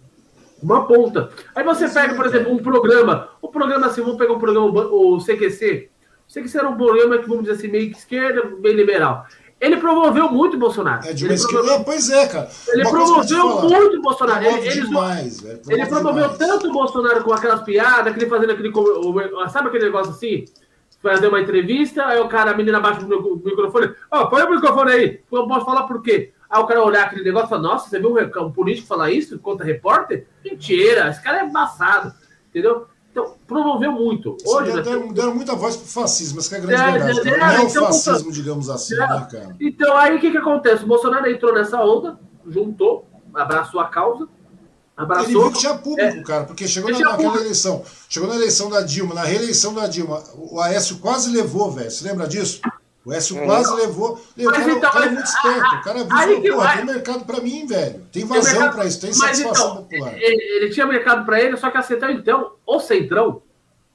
uma 0.64 0.88
ponta. 0.88 1.30
Aí 1.53 1.64
você 1.64 1.88
pega, 1.88 2.15
por 2.15 2.26
exemplo, 2.26 2.51
um 2.51 2.57
programa, 2.57 3.30
o 3.39 3.49
um 3.49 3.51
programa 3.51 3.85
assim, 3.85 4.01
vamos 4.01 4.18
pegar 4.18 4.34
um 4.34 4.39
programa, 4.39 4.81
o 4.81 5.19
CQC, 5.19 5.91
o 6.27 6.34
CQC 6.34 6.57
era 6.57 6.69
um 6.69 6.76
programa 6.76 7.19
que, 7.19 7.30
vamos 7.30 7.43
dizer 7.43 7.57
assim, 7.57 7.68
meio 7.68 7.91
que 7.91 7.97
esquerda, 7.99 8.51
bem 8.60 8.73
liberal. 8.73 9.27
Ele 9.64 9.77
promoveu 9.77 10.30
muito 10.30 10.57
o 10.57 10.60
Bolsonaro. 10.60 11.07
É 11.07 11.14
de 11.14 11.23
uma 11.23 11.34
esquerda, 11.34 11.64
promoveu... 11.64 11.85
pois 11.85 12.10
é, 12.10 12.27
cara. 12.27 12.49
Ele 12.68 12.84
promoveu 12.84 13.61
muito 13.61 13.98
o 13.98 14.02
Bolsonaro. 14.02 14.44
Ele, 14.44 14.68
ele, 14.68 14.81
demais, 14.81 15.40
velho, 15.40 15.61
ele 15.69 15.85
promoveu 15.85 16.23
demais. 16.23 16.38
tanto 16.38 16.68
o 16.68 16.73
Bolsonaro 16.73 17.23
com 17.23 17.31
aquelas 17.31 17.61
piadas, 17.61 18.07
aquele 18.07 18.30
fazendo 18.30 18.52
aquele. 18.52 18.73
Sabe 19.49 19.69
aquele 19.69 19.85
negócio 19.85 20.11
assim? 20.11 20.44
Fazer 21.02 21.30
uma 21.30 21.40
entrevista, 21.40 22.06
aí 22.06 22.19
o 22.19 22.27
cara, 22.27 22.52
a 22.52 22.57
menina 22.57 22.81
baixa 22.81 23.06
o 23.06 23.35
microfone. 23.38 23.95
Ó, 24.11 24.23
oh, 24.23 24.27
põe 24.27 24.44
o 24.44 24.52
microfone 24.52 24.91
aí. 24.91 25.22
Eu 25.31 25.48
posso 25.48 25.65
falar 25.65 25.84
por 25.84 26.02
quê? 26.02 26.34
Aí 26.49 26.61
o 26.61 26.65
cara 26.65 26.84
olhar 26.84 27.06
aquele 27.06 27.23
negócio 27.23 27.48
e 27.48 27.49
falar, 27.49 27.61
nossa, 27.61 27.90
você 27.90 27.99
viu 27.99 28.14
um, 28.14 28.45
um 28.45 28.52
político 28.52 28.85
falar 28.85 29.11
isso 29.11 29.40
contra 29.40 29.65
repórter? 29.65 30.27
Mentira, 30.44 31.07
esse 31.07 31.23
cara 31.23 31.40
é 31.40 31.45
embaçado. 31.45 32.14
Entendeu? 32.49 32.85
Então, 33.14 33.35
promoveu 33.45 33.91
muito. 33.91 34.35
Hoje, 34.44 34.72
deram, 34.81 35.06
né? 35.06 35.14
deram, 35.14 35.35
muita 35.35 35.56
voz 35.56 35.76
para 35.76 35.85
o 35.85 35.88
fascismo, 35.88 36.38
mas 36.38 36.48
que 36.48 36.56
é 36.56 36.57
a 36.57 36.61
grande 36.61 36.81
é, 36.81 36.91
verdade. 36.91 37.30
É, 37.30 37.38
não 37.38 37.45
é 37.45 37.60
o 37.60 37.68
então, 37.68 37.85
fascismo, 37.85 38.31
digamos 38.31 38.72
assim, 38.72 38.95
é, 38.95 38.98
né, 38.98 39.27
cara? 39.31 39.56
Então, 39.61 39.95
aí 39.95 40.18
o 40.18 40.19
que, 40.19 40.31
que 40.31 40.38
acontece? 40.38 40.84
O 40.84 40.88
Bolsonaro 40.88 41.30
entrou 41.30 41.53
nessa 41.53 41.80
onda, 41.80 42.19
juntou, 42.48 43.07
abraçou 43.31 43.80
a 43.80 43.88
causa, 43.88 44.27
abraçou. 44.98 45.26
Ele 45.26 45.40
viu 45.40 45.52
que 45.52 45.60
tinha 45.60 45.76
público, 45.76 46.18
é, 46.18 46.23
cara, 46.23 46.44
porque 46.45 46.68
chegou 46.68 46.90
na, 46.90 46.98
naquela 46.98 47.18
público. 47.18 47.38
eleição, 47.38 47.84
chegou 48.10 48.27
na 48.27 48.35
eleição 48.35 48.68
da 48.68 48.81
Dilma, 48.81 49.14
na 49.14 49.23
reeleição 49.23 49.76
da 49.76 49.85
Dilma, 49.85 50.23
o 50.35 50.60
Aécio 50.60 50.98
quase 50.98 51.30
levou, 51.30 51.69
velho. 51.69 51.91
Você 51.91 52.03
lembra 52.03 52.27
disso? 52.27 52.61
O 53.05 53.11
Écio 53.11 53.38
uhum. 53.38 53.45
quase 53.45 53.75
levou. 53.75 54.21
levou 54.38 54.53
mas, 54.53 54.67
então, 54.67 54.77
o 54.77 54.93
cara 54.93 55.05
é 55.05 55.09
muito 55.09 55.25
esperto. 55.25 55.75
O 55.75 55.81
cara 55.81 56.03
viu, 56.39 56.55
pô, 56.55 56.61
tem 56.61 56.85
mercado 56.85 57.25
para 57.25 57.41
mim, 57.41 57.65
velho. 57.67 58.01
Tem 58.11 58.25
vazão 58.25 58.71
para 58.71 58.85
isso, 58.85 59.01
tem 59.01 59.13
satisfação 59.13 59.71
então, 59.71 59.84
popular. 59.84 60.13
Ele, 60.15 60.43
ele, 60.55 60.69
tinha 60.69 60.85
mercado 60.85 61.25
para 61.25 61.41
ele, 61.41 61.57
só 61.57 61.69
que 61.69 61.77
a 61.77 61.81
Central, 61.81 62.11
então, 62.11 62.53
o 62.65 62.80
Centrão, 62.80 63.41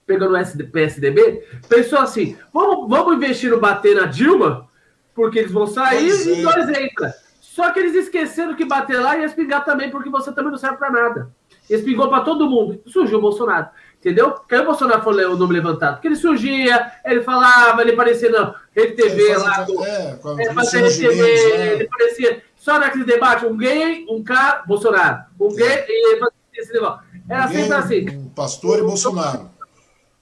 pegando 0.07 0.37
o 0.37 0.71
PSDB, 0.71 1.43
pensou 1.69 2.01
assim: 2.01 2.37
vamos, 2.53 2.89
vamos 2.89 3.17
investir 3.17 3.51
no 3.51 3.59
bater 3.59 3.97
na 3.97 4.05
Dilma, 4.05 4.69
porque 5.15 5.39
eles 5.39 5.53
vão 5.53 5.67
sair 5.67 6.11
pois 6.11 6.27
e 6.27 6.41
é. 6.41 6.43
nós 6.43 6.69
entra. 6.69 7.15
Só 7.41 7.73
que 7.73 7.81
eles 7.81 7.95
esqueceram 7.95 8.55
que 8.55 8.65
bater 8.65 9.01
lá 9.01 9.17
ia 9.17 9.25
espingar 9.25 9.65
também, 9.65 9.91
porque 9.91 10.11
você 10.11 10.31
também 10.31 10.53
não 10.53 10.59
serve 10.59 10.77
para 10.77 10.91
nada. 10.91 11.31
Espingou 11.69 12.09
para 12.09 12.21
todo 12.21 12.49
mundo. 12.49 12.81
Surgiu 12.87 13.19
o 13.19 13.23
Bolsonaro. 13.23 13.69
Entendeu? 14.01 14.31
Porque 14.31 14.55
aí 14.55 14.61
o 14.61 14.65
Bolsonaro 14.65 15.03
foi 15.03 15.25
o 15.25 15.37
nome 15.37 15.55
levantado. 15.55 15.95
Porque 15.95 16.07
ele 16.07 16.17
surgia, 16.17 16.93
ele 17.05 17.23
falava, 17.23 17.83
ele 17.83 17.95
parecia 17.95 18.31
na 18.31 18.55
Rede 18.75 18.95
TV 18.95 19.37
lá. 19.37 19.63
Do, 19.63 19.85
é, 19.85 20.19
é, 20.39 20.55
fazia 20.55 20.83
Rede 20.83 20.99
TV, 20.99 21.59
né? 21.59 21.73
ele 21.73 21.89
parecia. 21.89 22.43
Só 22.57 22.79
naquele 22.79 23.05
debate, 23.05 23.45
um 23.45 23.57
gay, 23.57 24.07
um 24.09 24.23
cara, 24.23 24.63
Bolsonaro. 24.67 25.25
Um 25.41 25.55
gay, 25.55 25.67
é. 25.67 25.87
e 25.89 26.13
ele 26.13 26.21
fazia 26.21 26.33
esse 26.55 26.73
negócio. 26.73 27.01
Era 27.29 27.45
um 27.47 27.49
sempre 27.49 27.75
assim. 27.75 28.09
Um 28.11 28.29
pastor 28.29 28.79
e 28.79 28.83
Bolsonaro. 28.83 29.51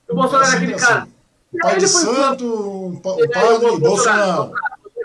O 0.09 0.15
Bolsonaro 0.15 0.47
era 0.47 0.57
aquele 0.57 0.73
assim. 0.73 0.85
cara. 0.85 1.07
Um 1.53 1.59
pai 1.59 1.77
de 1.77 1.87
santo, 1.87 2.87
um 2.87 2.99
padre 2.99 3.25
e 3.73 3.79
Bolsonaro. 3.79 4.53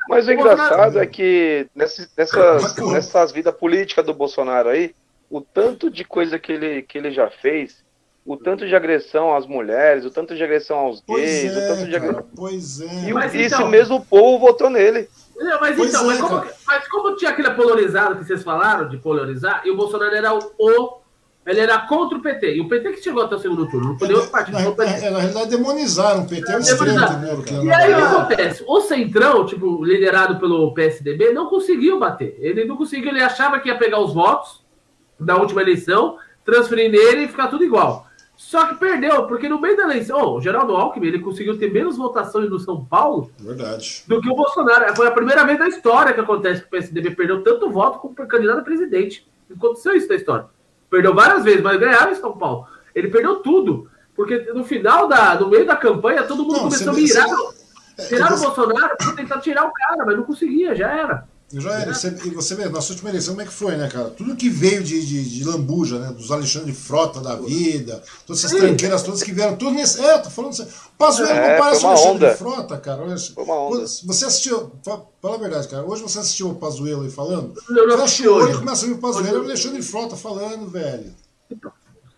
Mas 0.08 0.26
o 0.26 0.32
engraçado 0.32 0.98
é 0.98 1.06
que 1.06 1.68
nessas, 1.74 2.08
nessas, 2.16 2.76
nessas 2.76 3.32
vidas 3.32 3.54
políticas 3.54 4.04
do 4.04 4.14
Bolsonaro 4.14 4.70
aí, 4.70 4.94
o 5.30 5.40
tanto 5.40 5.90
de 5.90 6.04
coisa 6.04 6.38
que 6.38 6.52
ele, 6.52 6.82
que 6.82 6.98
ele 6.98 7.10
já 7.10 7.30
fez, 7.30 7.81
o 8.24 8.36
tanto 8.36 8.66
de 8.66 8.74
agressão 8.74 9.34
às 9.34 9.46
mulheres, 9.46 10.04
o 10.04 10.10
tanto 10.10 10.34
de 10.34 10.42
agressão 10.42 10.78
aos 10.78 11.00
gays, 11.00 11.56
é, 11.56 11.58
o 11.58 11.74
tanto 11.74 11.88
de 11.88 11.96
agressão. 11.96 12.26
Pois 12.36 12.80
é. 12.80 13.08
E 13.08 13.12
mas, 13.12 13.34
esse 13.34 13.54
então... 13.54 13.68
mesmo 13.68 14.04
povo 14.04 14.38
votou 14.38 14.70
nele. 14.70 15.08
Não, 15.36 15.60
mas 15.60 15.76
pois 15.76 15.90
então, 15.90 16.02
é, 16.02 16.06
mas, 16.06 16.20
como, 16.20 16.44
mas, 16.66 16.88
como, 16.88 17.16
tinha 17.16 17.30
aquele 17.32 17.50
polarizado 17.50 18.16
que 18.16 18.24
vocês 18.24 18.42
falaram, 18.42 18.88
de 18.88 18.96
polarizar, 18.98 19.62
e 19.64 19.70
o 19.70 19.76
Bolsonaro 19.76 20.14
era 20.14 20.32
o, 20.34 20.38
o 20.58 21.02
ele 21.44 21.58
era 21.58 21.76
contra 21.80 22.16
o 22.16 22.22
PT. 22.22 22.54
E 22.54 22.60
o 22.60 22.68
PT 22.68 22.92
que 22.92 23.02
chegou 23.02 23.24
até 23.24 23.34
o 23.34 23.38
segundo 23.38 23.68
turno. 23.68 23.90
Não 23.90 23.98
foi 23.98 24.14
outro 24.14 24.30
partido. 24.30 24.58
Na, 24.58 24.60
na, 24.60 25.10
na, 25.10 25.18
realidade, 25.18 25.50
demonizaram 25.50 26.22
o 26.22 26.28
PT. 26.28 26.52
É 26.52 26.58
extremo, 26.58 27.00
e 27.64 27.72
aí 27.72 27.92
o 27.92 27.96
que 27.96 28.02
acontece? 28.02 28.64
O 28.66 28.80
Centrão, 28.82 29.44
tipo, 29.44 29.84
liderado 29.84 30.38
pelo 30.38 30.72
PSDB, 30.72 31.32
não 31.32 31.46
conseguiu 31.46 31.98
bater. 31.98 32.36
Ele 32.38 32.64
não 32.64 32.76
conseguiu. 32.76 33.10
Ele 33.10 33.22
achava 33.22 33.58
que 33.58 33.68
ia 33.68 33.76
pegar 33.76 33.98
os 33.98 34.14
votos 34.14 34.62
da 35.18 35.36
última 35.36 35.62
eleição, 35.62 36.16
transferir 36.44 36.90
nele 36.90 37.24
e 37.24 37.28
ficar 37.28 37.48
tudo 37.48 37.64
igual. 37.64 38.06
Só 38.42 38.66
que 38.66 38.74
perdeu, 38.74 39.26
porque 39.26 39.48
no 39.48 39.58
meio 39.58 39.76
da 39.76 39.84
eleição, 39.84 40.20
oh, 40.20 40.36
o 40.36 40.40
Geraldo 40.40 40.74
Alckmin 40.74 41.06
ele 41.06 41.20
conseguiu 41.20 41.56
ter 41.56 41.72
menos 41.72 41.96
votações 41.96 42.50
no 42.50 42.58
São 42.58 42.84
Paulo 42.84 43.30
Verdade. 43.38 44.02
do 44.06 44.20
que 44.20 44.28
o 44.28 44.34
Bolsonaro. 44.34 44.94
Foi 44.96 45.06
a 45.06 45.12
primeira 45.12 45.44
vez 45.44 45.58
na 45.58 45.68
história 45.68 46.12
que 46.12 46.20
acontece 46.20 46.60
que 46.60 46.66
o 46.66 46.70
PSDB 46.70 47.12
perdeu 47.12 47.42
tanto 47.42 47.70
voto 47.70 48.00
como 48.00 48.14
candidato 48.14 48.58
a 48.58 48.62
presidente. 48.62 49.26
Aconteceu 49.56 49.94
isso 49.94 50.08
na 50.08 50.16
história. 50.16 50.46
Perdeu 50.90 51.14
várias 51.14 51.44
vezes, 51.44 51.62
mas 51.62 51.78
ganhava 51.78 52.10
em 52.10 52.16
São 52.16 52.36
Paulo. 52.36 52.66
Ele 52.94 53.08
perdeu 53.08 53.36
tudo. 53.36 53.88
Porque 54.14 54.38
no 54.52 54.64
final 54.64 55.08
da, 55.08 55.36
no 55.36 55.48
meio 55.48 55.64
da 55.64 55.76
campanha, 55.76 56.24
todo 56.24 56.42
mundo 56.42 56.54
não, 56.54 56.64
começou 56.64 56.92
a 56.92 56.96
mirar. 56.96 57.26
Você, 57.96 58.08
tirar 58.08 58.34
o 58.34 58.38
Bolsonaro 58.38 58.96
para 58.98 59.12
tentar 59.12 59.38
tirar 59.38 59.66
o 59.66 59.72
cara, 59.72 60.04
mas 60.04 60.16
não 60.16 60.24
conseguia, 60.24 60.74
já 60.74 60.90
era. 60.90 61.28
Já 61.52 61.80
era. 61.80 61.92
Você, 61.92 62.08
e 62.24 62.30
você 62.30 62.54
vê, 62.54 62.68
nossa 62.68 62.92
última 62.92 63.10
eleição, 63.10 63.34
como 63.34 63.42
é 63.42 63.44
que 63.44 63.52
foi, 63.52 63.76
né, 63.76 63.88
cara? 63.88 64.08
Tudo 64.10 64.34
que 64.34 64.48
veio 64.48 64.82
de, 64.82 65.04
de, 65.04 65.38
de 65.38 65.44
lambuja, 65.44 65.98
né? 65.98 66.12
Dos 66.12 66.30
Alexandre 66.30 66.72
Frota 66.72 67.20
da 67.20 67.36
vida, 67.36 68.02
todas 68.26 68.42
essas 68.42 68.52
Sim. 68.52 68.66
tranqueiras 68.66 69.02
todas 69.02 69.22
que 69.22 69.32
vieram, 69.32 69.56
tudo 69.56 69.72
nesse. 69.72 70.00
É, 70.00 70.18
tô 70.18 70.30
falando 70.30 70.52
assim. 70.52 70.66
Pazuello 70.96 71.32
é, 71.32 71.52
não 71.52 71.58
parece 71.62 71.84
o 71.84 71.88
Alexandre 71.88 72.26
onda. 72.26 72.36
Frota, 72.36 72.78
cara. 72.78 73.02
Olha, 73.02 73.18
foi 73.18 73.44
uma 73.44 73.54
onda. 73.54 73.86
Você 73.86 74.24
assistiu. 74.24 74.72
Fala 74.82 75.34
a 75.34 75.38
verdade, 75.38 75.68
cara. 75.68 75.84
Hoje 75.84 76.02
você 76.02 76.20
assistiu 76.20 76.50
o 76.50 76.54
Pazuello 76.54 77.02
aí 77.02 77.10
falando? 77.10 77.54
Não, 77.68 77.86
não 77.86 77.98
Fecha 77.98 78.30
o 78.30 78.34
olho 78.34 78.54
e 78.54 78.58
começa 78.58 78.84
a 78.84 78.88
ver 78.88 78.94
o 78.94 78.98
Pazuello 78.98 79.36
e 79.36 79.40
o 79.40 79.44
Alexandre 79.44 79.82
Frota 79.82 80.16
falando, 80.16 80.70
velho. 80.70 81.12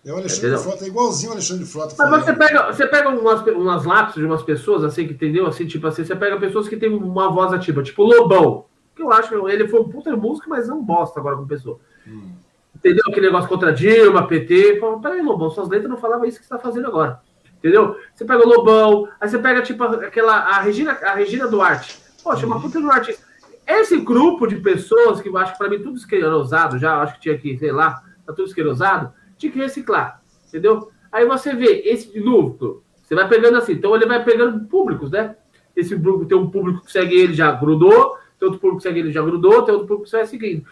É 0.04 0.12
o 0.12 0.16
Alexandre? 0.16 0.58
Frota, 0.58 0.84
é 0.84 0.88
igualzinho 0.88 1.30
o 1.30 1.32
Alexandre 1.32 1.64
Frota. 1.64 1.94
Mas 1.98 2.24
você 2.24 2.32
pega, 2.34 2.72
você 2.72 2.86
pega 2.86 3.08
umas, 3.08 3.44
umas 3.48 3.84
lápis 3.84 4.14
de 4.14 4.24
umas 4.24 4.42
pessoas, 4.42 4.84
assim, 4.84 5.08
que 5.08 5.14
entendeu? 5.14 5.46
Assim, 5.46 5.66
tipo 5.66 5.86
assim, 5.86 6.04
você 6.04 6.14
pega 6.14 6.38
pessoas 6.38 6.68
que 6.68 6.76
têm 6.76 6.90
uma 6.90 7.32
voz 7.32 7.52
ativa, 7.52 7.82
tipo 7.82 8.04
Lobão 8.04 8.66
que 8.94 9.02
eu 9.02 9.12
acho 9.12 9.28
que 9.28 9.34
ele 9.34 9.68
foi 9.68 9.80
um 9.80 9.88
puta 9.88 10.14
músico, 10.16 10.48
mas 10.48 10.68
não 10.68 10.82
bosta 10.82 11.18
agora 11.18 11.36
como 11.36 11.48
pessoa. 11.48 11.78
Hum. 12.06 12.32
Entendeu? 12.74 13.04
Aquele 13.08 13.26
negócio 13.26 13.48
contra 13.48 13.72
Dilma, 13.72 14.26
PT. 14.26 14.78
Falou, 14.78 15.00
peraí, 15.00 15.22
Lobão, 15.22 15.50
suas 15.50 15.68
letras 15.68 15.90
não 15.90 15.96
falavam 15.96 16.26
isso 16.26 16.38
que 16.38 16.46
você 16.46 16.54
está 16.54 16.62
fazendo 16.62 16.86
agora. 16.86 17.20
Entendeu? 17.58 17.96
Você 18.14 18.24
pega 18.24 18.44
o 18.44 18.48
Lobão, 18.48 19.08
aí 19.18 19.28
você 19.28 19.38
pega, 19.38 19.62
tipo, 19.62 19.82
aquela. 19.84 20.34
A 20.34 20.60
Regina, 20.60 20.92
a 20.92 21.14
Regina 21.14 21.48
Duarte. 21.48 21.98
Poxa, 22.22 22.46
uma 22.46 22.60
puta 22.60 22.80
do 22.80 22.90
artista. 22.90 23.24
Esse 23.66 23.96
grupo 23.98 24.46
de 24.46 24.56
pessoas 24.56 25.20
que 25.20 25.28
eu 25.28 25.38
acho 25.38 25.52
que 25.52 25.58
pra 25.58 25.70
mim 25.70 25.78
tudo 25.78 25.96
esquerosado 25.96 26.78
já, 26.78 27.00
acho 27.00 27.14
que 27.14 27.20
tinha 27.20 27.38
que, 27.38 27.56
sei 27.56 27.72
lá, 27.72 28.02
tá 28.26 28.34
tudo 28.34 28.46
esquerosado, 28.48 29.12
tinha 29.38 29.50
que 29.50 29.58
reciclar. 29.58 30.20
Entendeu? 30.48 30.90
Aí 31.10 31.24
você 31.26 31.54
vê 31.54 31.82
esse 31.86 32.20
núcleo, 32.20 32.82
você 33.02 33.14
vai 33.14 33.26
pegando 33.28 33.56
assim, 33.56 33.72
então 33.72 33.94
ele 33.94 34.04
vai 34.04 34.22
pegando 34.22 34.66
públicos, 34.66 35.10
né? 35.10 35.36
Esse 35.74 35.96
grupo 35.96 36.26
tem 36.26 36.36
um 36.36 36.50
público 36.50 36.84
que 36.84 36.92
segue 36.92 37.14
ele, 37.14 37.32
já 37.32 37.50
grudou, 37.52 38.16
tem 38.38 38.46
outro 38.46 38.60
público 38.60 38.78
que 38.78 38.82
segue 38.82 39.00
ele 39.00 39.12
já 39.12 39.22
grudou, 39.22 39.62
tem 39.62 39.72
outro 39.72 39.88
público 39.88 40.04
que 40.04 40.16
vai 40.16 40.26
seguindo. 40.26 40.64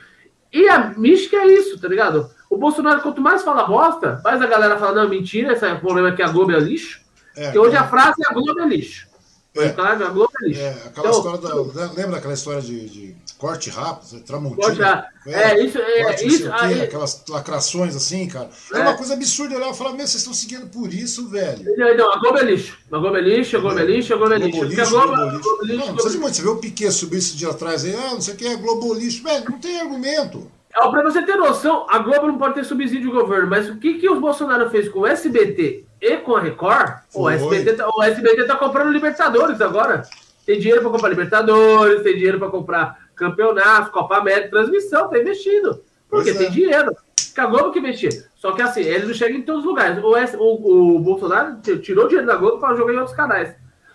E 0.52 0.68
a 0.68 0.90
mística 0.96 1.36
é 1.36 1.46
isso, 1.46 1.80
tá 1.80 1.88
ligado? 1.88 2.30
O 2.50 2.58
Bolsonaro, 2.58 3.00
quanto 3.00 3.20
mais 3.20 3.42
fala 3.42 3.64
bosta, 3.64 4.20
mais 4.22 4.42
a 4.42 4.46
galera 4.46 4.76
fala, 4.76 5.02
não, 5.02 5.08
mentira, 5.08 5.52
esse 5.52 5.66
é 5.66 5.72
o 5.72 5.80
problema 5.80 6.08
é 6.10 6.12
que 6.12 6.22
a 6.22 6.28
Globo 6.28 6.52
é 6.52 6.60
lixo. 6.60 7.00
É, 7.34 7.44
porque 7.44 7.58
hoje 7.58 7.76
é. 7.76 7.78
a 7.78 7.88
frase 7.88 8.22
é 8.22 8.30
a 8.30 8.34
Globo 8.34 8.60
é 8.60 8.66
lixo. 8.66 9.08
É, 9.56 9.68
a 9.68 9.94
Globo 10.10 10.32
é 10.42 10.48
lixo. 10.48 10.60
É, 10.60 10.70
aquela 10.70 11.08
então, 11.08 11.10
história 11.10 11.72
da. 11.72 11.92
Lembra 11.92 12.18
aquela 12.18 12.34
história 12.34 12.60
de, 12.60 12.88
de 12.88 13.16
corte 13.42 13.70
rápido, 13.70 14.20
Tramontina. 14.20 14.62
Corte 14.62 14.80
rápido. 14.80 15.12
É, 15.26 15.42
é, 15.42 15.64
isso. 15.64 15.78
É, 15.78 16.24
isso 16.24 16.52
aí, 16.52 16.80
aquelas 16.80 17.24
lacrações 17.28 17.96
assim, 17.96 18.28
cara. 18.28 18.48
É, 18.72 18.78
é 18.78 18.82
uma 18.82 18.96
coisa 18.96 19.14
absurda 19.14 19.56
olhar 19.56 19.72
e 19.72 19.74
falar, 19.74 19.90
meu, 19.90 20.06
vocês 20.06 20.14
estão 20.14 20.32
seguindo 20.32 20.68
por 20.68 20.94
isso, 20.94 21.28
velho. 21.28 21.64
Não, 21.76 22.12
a 22.12 22.20
Globo 22.20 22.38
é 22.38 22.44
lixo. 22.44 22.78
A 22.92 22.98
Globo 22.98 23.16
é 23.16 23.20
lixo, 23.20 23.56
a 23.56 23.60
Globo 23.60 23.80
é 23.80 23.84
lixo, 23.84 24.14
a 24.14 24.16
Globo 24.16 24.34
é 24.34 24.38
lixo. 24.38 24.58
Globo 24.58 24.72
lixo, 24.72 24.90
Globo, 24.90 25.06
Globo 25.08 25.24
lixo. 25.24 25.42
Globo 25.42 25.64
lixo. 25.64 25.78
Não, 25.78 25.86
não 25.86 26.20
muito. 26.20 26.36
Você 26.36 26.42
vê 26.42 26.48
o 26.48 26.56
Piquet 26.58 26.92
subir 26.92 27.16
esse 27.16 27.36
dia 27.36 27.50
atrás 27.50 27.84
aí, 27.84 27.96
ah, 27.96 28.14
não 28.14 28.20
sei 28.20 28.34
o 28.34 28.36
que 28.36 28.46
é 28.46 28.54
Globo 28.54 28.94
lixo. 28.94 29.24
Velho, 29.24 29.50
não 29.50 29.58
tem 29.58 29.80
argumento. 29.80 30.48
É, 30.72 30.88
pra 30.88 31.02
você 31.02 31.20
ter 31.22 31.34
noção, 31.34 31.84
a 31.90 31.98
Globo 31.98 32.28
não 32.28 32.38
pode 32.38 32.54
ter 32.54 32.64
subsídio 32.64 33.10
de 33.10 33.16
governo, 33.16 33.50
mas 33.50 33.68
o 33.68 33.76
que, 33.76 33.94
que 33.94 34.08
o 34.08 34.20
Bolsonaro 34.20 34.70
fez 34.70 34.88
com 34.88 35.00
o 35.00 35.06
SBT 35.06 35.84
e 36.00 36.16
com 36.18 36.36
a 36.36 36.40
Record? 36.40 36.92
O 37.12 37.28
SBT, 37.28 37.72
tá, 37.72 37.88
o 37.92 38.02
SBT 38.04 38.44
tá 38.44 38.54
comprando 38.54 38.92
Libertadores 38.92 39.60
agora. 39.60 40.02
Tem 40.46 40.58
dinheiro 40.58 40.80
para 40.80 40.90
comprar 40.90 41.08
Libertadores, 41.08 42.02
tem 42.02 42.14
dinheiro 42.14 42.38
para 42.38 42.50
comprar 42.50 43.01
campeonato, 43.14 43.90
Copa 43.90 44.16
América, 44.16 44.50
transmissão, 44.50 45.08
tá 45.08 45.18
investindo. 45.18 45.82
Porque 46.08 46.34
tem 46.34 46.50
dinheiro. 46.50 46.94
a 47.36 47.46
Globo 47.46 47.72
que 47.72 47.78
investir. 47.78 48.28
Só 48.34 48.52
que 48.52 48.60
assim, 48.60 48.80
ele 48.80 49.06
não 49.06 49.14
chega 49.14 49.36
em 49.36 49.42
todos 49.42 49.62
os 49.62 49.66
lugares. 49.66 50.02
O, 50.02 50.40
o, 50.40 50.96
o 50.96 50.98
Bolsonaro 50.98 51.60
tirou 51.80 52.06
dinheiro 52.06 52.26
da 52.26 52.36
Globo 52.36 52.58
para 52.58 52.76
jogar 52.76 52.92
em 52.92 52.98
outros 52.98 53.16
canais. 53.16 53.54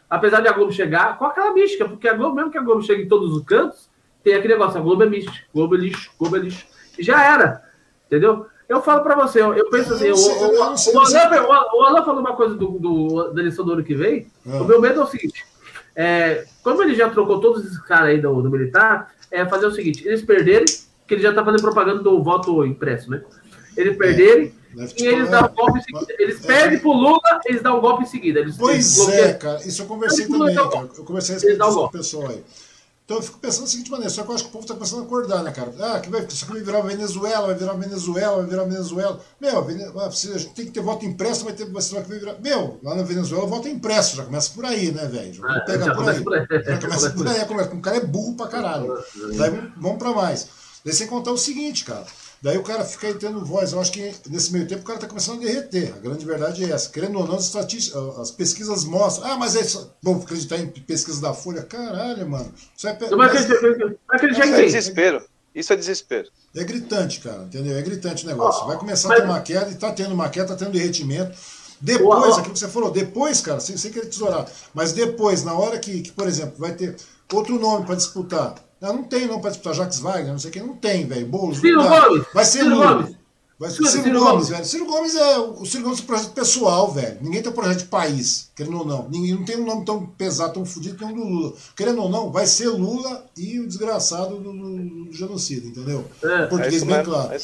Apesar 0.09 0.41
de 0.41 0.47
a 0.47 0.53
Globo 0.53 0.71
chegar 0.71 1.17
com 1.17 1.25
aquela 1.25 1.53
mística, 1.53 1.87
porque 1.87 2.07
a 2.07 2.13
Globo, 2.13 2.35
mesmo 2.35 2.51
que 2.51 2.57
a 2.57 2.63
Globo 2.63 2.81
chegue 2.81 3.03
em 3.03 3.07
todos 3.07 3.35
os 3.35 3.43
cantos, 3.43 3.89
tem 4.23 4.33
aquele 4.33 4.53
negócio, 4.53 4.79
a 4.79 4.81
Globo 4.81 5.03
é 5.03 5.05
mística, 5.05 5.37
Globo 5.53 5.75
é 5.75 5.77
lixo, 5.77 6.11
Globo 6.17 6.37
é 6.37 6.39
lixo. 6.39 6.65
E 6.97 7.03
já 7.03 7.23
era. 7.23 7.63
Entendeu? 8.07 8.47
Eu 8.67 8.81
falo 8.81 9.01
para 9.01 9.15
você, 9.15 9.41
eu, 9.41 9.53
eu 9.53 9.69
penso 9.69 9.93
assim, 9.93 10.11
o, 10.11 10.15
o, 10.15 10.59
o, 10.59 11.83
Alan 11.83 12.03
falou 12.03 12.19
uma 12.19 12.35
coisa 12.35 12.53
do, 12.55 12.71
do, 12.71 13.31
da 13.31 13.39
eleição 13.39 13.63
do 13.63 13.73
ano 13.73 13.83
que 13.83 13.95
vem. 13.95 14.27
O 14.45 14.65
meu 14.65 14.81
medo 14.81 14.99
é 14.99 15.03
o 15.03 15.07
seguinte: 15.07 15.45
é, 15.99 16.45
como 16.61 16.83
ele 16.83 16.93
já 16.93 17.09
trocou 17.09 17.41
todos 17.41 17.65
esses 17.65 17.79
caras 17.79 18.09
aí 18.09 18.21
do, 18.21 18.39
do 18.39 18.51
militar, 18.51 19.11
é 19.31 19.43
fazer 19.47 19.65
o 19.65 19.71
seguinte: 19.71 20.07
eles 20.07 20.21
perderem, 20.21 20.65
que 21.07 21.15
ele 21.15 21.23
já 21.23 21.33
tá 21.33 21.43
fazendo 21.43 21.63
propaganda 21.63 22.03
do 22.03 22.23
voto 22.23 22.63
impresso, 22.63 23.09
né? 23.09 23.23
Eles 23.75 23.97
perderem. 23.97 24.53
É, 24.77 25.01
e 25.01 25.07
eles 25.07 25.27
dão 25.27 25.45
um 25.45 25.55
golpe 25.55 25.79
em 25.79 25.81
seguida. 25.81 26.13
Eles 26.19 26.43
é, 26.43 26.47
perdem 26.47 26.79
pro 26.79 26.91
Lula, 26.91 27.41
eles 27.45 27.63
dão 27.63 27.79
um 27.79 27.81
golpe 27.81 28.03
em 28.03 28.05
seguida. 28.05 28.39
Eles, 28.41 28.55
pois 28.57 28.99
eles 29.07 29.19
é, 29.19 29.33
cara. 29.33 29.59
Isso 29.65 29.81
eu 29.81 29.87
conversei 29.87 30.27
também, 30.27 30.53
cara. 30.53 30.89
Eu 30.95 31.03
conversei 31.03 31.57
com 31.57 31.63
o 31.63 31.89
pessoal 31.89 32.29
aí. 32.29 32.43
Então 33.07 33.15
eu 33.15 33.23
fico 33.23 33.39
pensando 33.39 33.61
da 33.61 33.67
seguinte 33.67 33.89
maneira, 33.89 34.09
só 34.09 34.21
que 34.21 34.29
eu 34.29 34.35
acho 34.35 34.43
que 34.43 34.49
o 34.49 34.51
povo 34.51 34.65
está 34.65 34.73
começando 34.73 34.99
a 34.99 35.03
acordar, 35.03 35.41
né, 35.41 35.49
cara? 35.49 35.73
Ah, 35.79 35.99
que 36.01 36.09
vai, 36.09 36.25
isso 36.25 36.43
aqui 36.43 36.55
vai 36.55 36.61
virar 36.61 36.81
Venezuela, 36.81 37.47
vai 37.47 37.55
virar 37.55 37.71
Venezuela, 37.71 38.35
vai 38.35 38.45
virar 38.45 38.63
Venezuela. 38.65 39.21
Meu, 39.39 39.65
a 39.65 40.09
gente 40.09 40.49
tem 40.49 40.65
que 40.65 40.71
ter 40.71 40.81
voto 40.81 41.05
impresso, 41.05 41.45
vai 41.45 41.53
ter 41.53 41.71
vai 41.71 42.01
virar. 42.19 42.37
Meu, 42.41 42.77
lá 42.83 42.95
na 42.95 43.03
Venezuela 43.03 43.47
voto 43.47 43.69
é 43.69 43.71
impresso, 43.71 44.17
já 44.17 44.25
começa 44.25 44.51
por 44.53 44.65
aí, 44.65 44.91
né, 44.91 45.05
velho? 45.05 45.35
Já 45.35 45.47
ah, 45.47 45.61
pega 45.61 45.95
por 45.95 46.09
aí. 46.09 46.17
Já 46.65 46.79
começa 46.81 47.09
por 47.11 47.27
aí, 47.29 47.45
começa. 47.45 47.73
O 47.73 47.81
cara 47.81 47.95
é 47.95 48.05
burro 48.05 48.35
pra 48.35 48.47
caralho. 48.47 49.01
Daí 49.37 49.71
vamos 49.77 49.99
pra 49.99 50.11
mais. 50.11 50.49
Daí 50.83 50.93
sem 50.93 51.07
contar 51.07 51.31
o 51.31 51.37
seguinte, 51.37 51.85
cara. 51.85 52.05
Daí 52.41 52.57
o 52.57 52.63
cara 52.63 52.85
fica 52.85 53.07
aí 53.07 53.13
tendo 53.15 53.43
voz. 53.43 53.71
Eu 53.71 53.79
acho 53.79 53.91
que 53.91 54.13
nesse 54.29 54.51
meio 54.53 54.67
tempo 54.67 54.81
o 54.81 54.85
cara 54.85 54.97
está 54.97 55.07
começando 55.07 55.41
a 55.41 55.45
derreter. 55.45 55.93
A 55.95 55.99
grande 55.99 56.25
verdade 56.25 56.63
é 56.63 56.71
essa. 56.71 56.89
Querendo 56.89 57.17
ou 57.19 57.27
não, 57.27 57.35
as, 57.35 57.55
as 57.55 58.31
pesquisas 58.31 58.83
mostram. 58.83 59.31
Ah, 59.31 59.37
mas 59.37 59.55
é 59.55 59.61
isso. 59.61 59.91
Vamos 60.01 60.23
acreditar 60.23 60.57
em 60.57 60.67
pesquisa 60.67 61.21
da 61.21 61.33
Folha. 61.33 61.63
Caralho, 61.63 62.29
mano. 62.29 62.53
Isso 62.75 62.87
é, 62.87 62.97
mas, 63.11 63.11
mas, 63.11 64.49
é 64.49 64.65
desespero. 64.65 65.23
Isso 65.53 65.73
é 65.73 65.75
desespero. 65.75 66.29
É 66.55 66.63
gritante, 66.63 67.19
cara, 67.19 67.43
entendeu? 67.43 67.75
É 67.75 67.81
gritante 67.81 68.23
o 68.25 68.27
negócio. 68.27 68.67
Vai 68.67 68.77
começar 68.77 69.11
a 69.11 69.15
ter 69.15 69.23
uma 69.23 69.41
queda, 69.41 69.71
e 69.71 69.75
tá 69.75 69.91
tendo 69.91 70.13
uma 70.13 70.29
queda, 70.29 70.49
tá 70.49 70.55
tendo 70.55 70.71
derretimento. 70.71 71.35
Depois, 71.81 72.37
aquilo 72.37 72.53
que 72.53 72.59
você 72.59 72.67
falou, 72.67 72.91
depois, 72.91 73.41
cara, 73.41 73.59
sem, 73.59 73.77
sem 73.77 73.91
querer 73.91 74.07
tesourar, 74.07 74.47
mas 74.73 74.93
depois, 74.93 75.43
na 75.43 75.53
hora 75.53 75.77
que, 75.79 76.01
que 76.01 76.11
por 76.11 76.27
exemplo, 76.27 76.55
vai 76.57 76.73
ter 76.73 76.95
outro 77.31 77.59
nome 77.59 77.85
para 77.85 77.95
disputar, 77.95 78.55
não, 78.81 78.93
não 78.93 79.03
tem 79.03 79.27
não 79.27 79.39
para 79.39 79.49
disputar 79.51 79.73
Jacques 79.73 79.99
Wagner, 79.99 80.31
não 80.31 80.39
sei 80.39 80.51
quem, 80.51 80.63
não 80.63 80.75
tem, 80.75 81.05
velho. 81.05 81.27
Boulos. 81.27 81.59
Ciro 81.59 81.81
Gomes. 81.83 82.25
Vai 82.33 82.45
ser 82.45 82.59
Ciro 82.59 82.75
Lula. 82.75 82.93
Gomes. 82.93 83.17
Vai 83.59 83.71
ser 83.71 83.77
Ciro, 83.77 83.89
Ciro 83.89 84.19
Gomes, 84.19 84.31
Gomes, 84.31 84.49
velho. 84.49 84.65
Ciro 84.65 84.85
Gomes 84.85 85.15
é 85.15 85.39
o 85.39 85.65
Ciro 85.65 85.83
Gomes 85.83 85.99
é 85.99 86.03
um 86.03 86.05
projeto 86.05 86.31
pessoal, 86.33 86.91
velho. 86.91 87.17
Ninguém 87.21 87.41
tem 87.41 87.51
um 87.51 87.55
projeto 87.55 87.79
de 87.79 87.85
país, 87.85 88.51
querendo 88.55 88.77
ou 88.77 88.85
não. 88.85 89.09
Ninguém 89.09 89.33
não 89.33 89.43
tem 89.45 89.57
um 89.57 89.65
nome 89.65 89.83
tão 89.83 90.05
pesado, 90.05 90.53
tão 90.53 90.65
fodido 90.65 90.95
que 90.95 91.03
o 91.03 91.07
do 91.07 91.23
Lula. 91.23 91.53
Querendo 91.75 92.03
ou 92.03 92.07
não, 92.07 92.31
vai 92.31 92.45
ser 92.45 92.67
Lula 92.69 93.25
e 93.35 93.59
o 93.59 93.67
desgraçado 93.67 94.37
do, 94.37 94.53
do, 94.53 95.05
do 95.05 95.11
genocídio, 95.11 95.69
entendeu? 95.69 96.05
É, 96.21 96.45
português 96.45 96.83
é 96.83 96.85
bem 96.85 96.97
mesmo, 96.97 97.11
claro. 97.11 97.33
É 97.33 97.39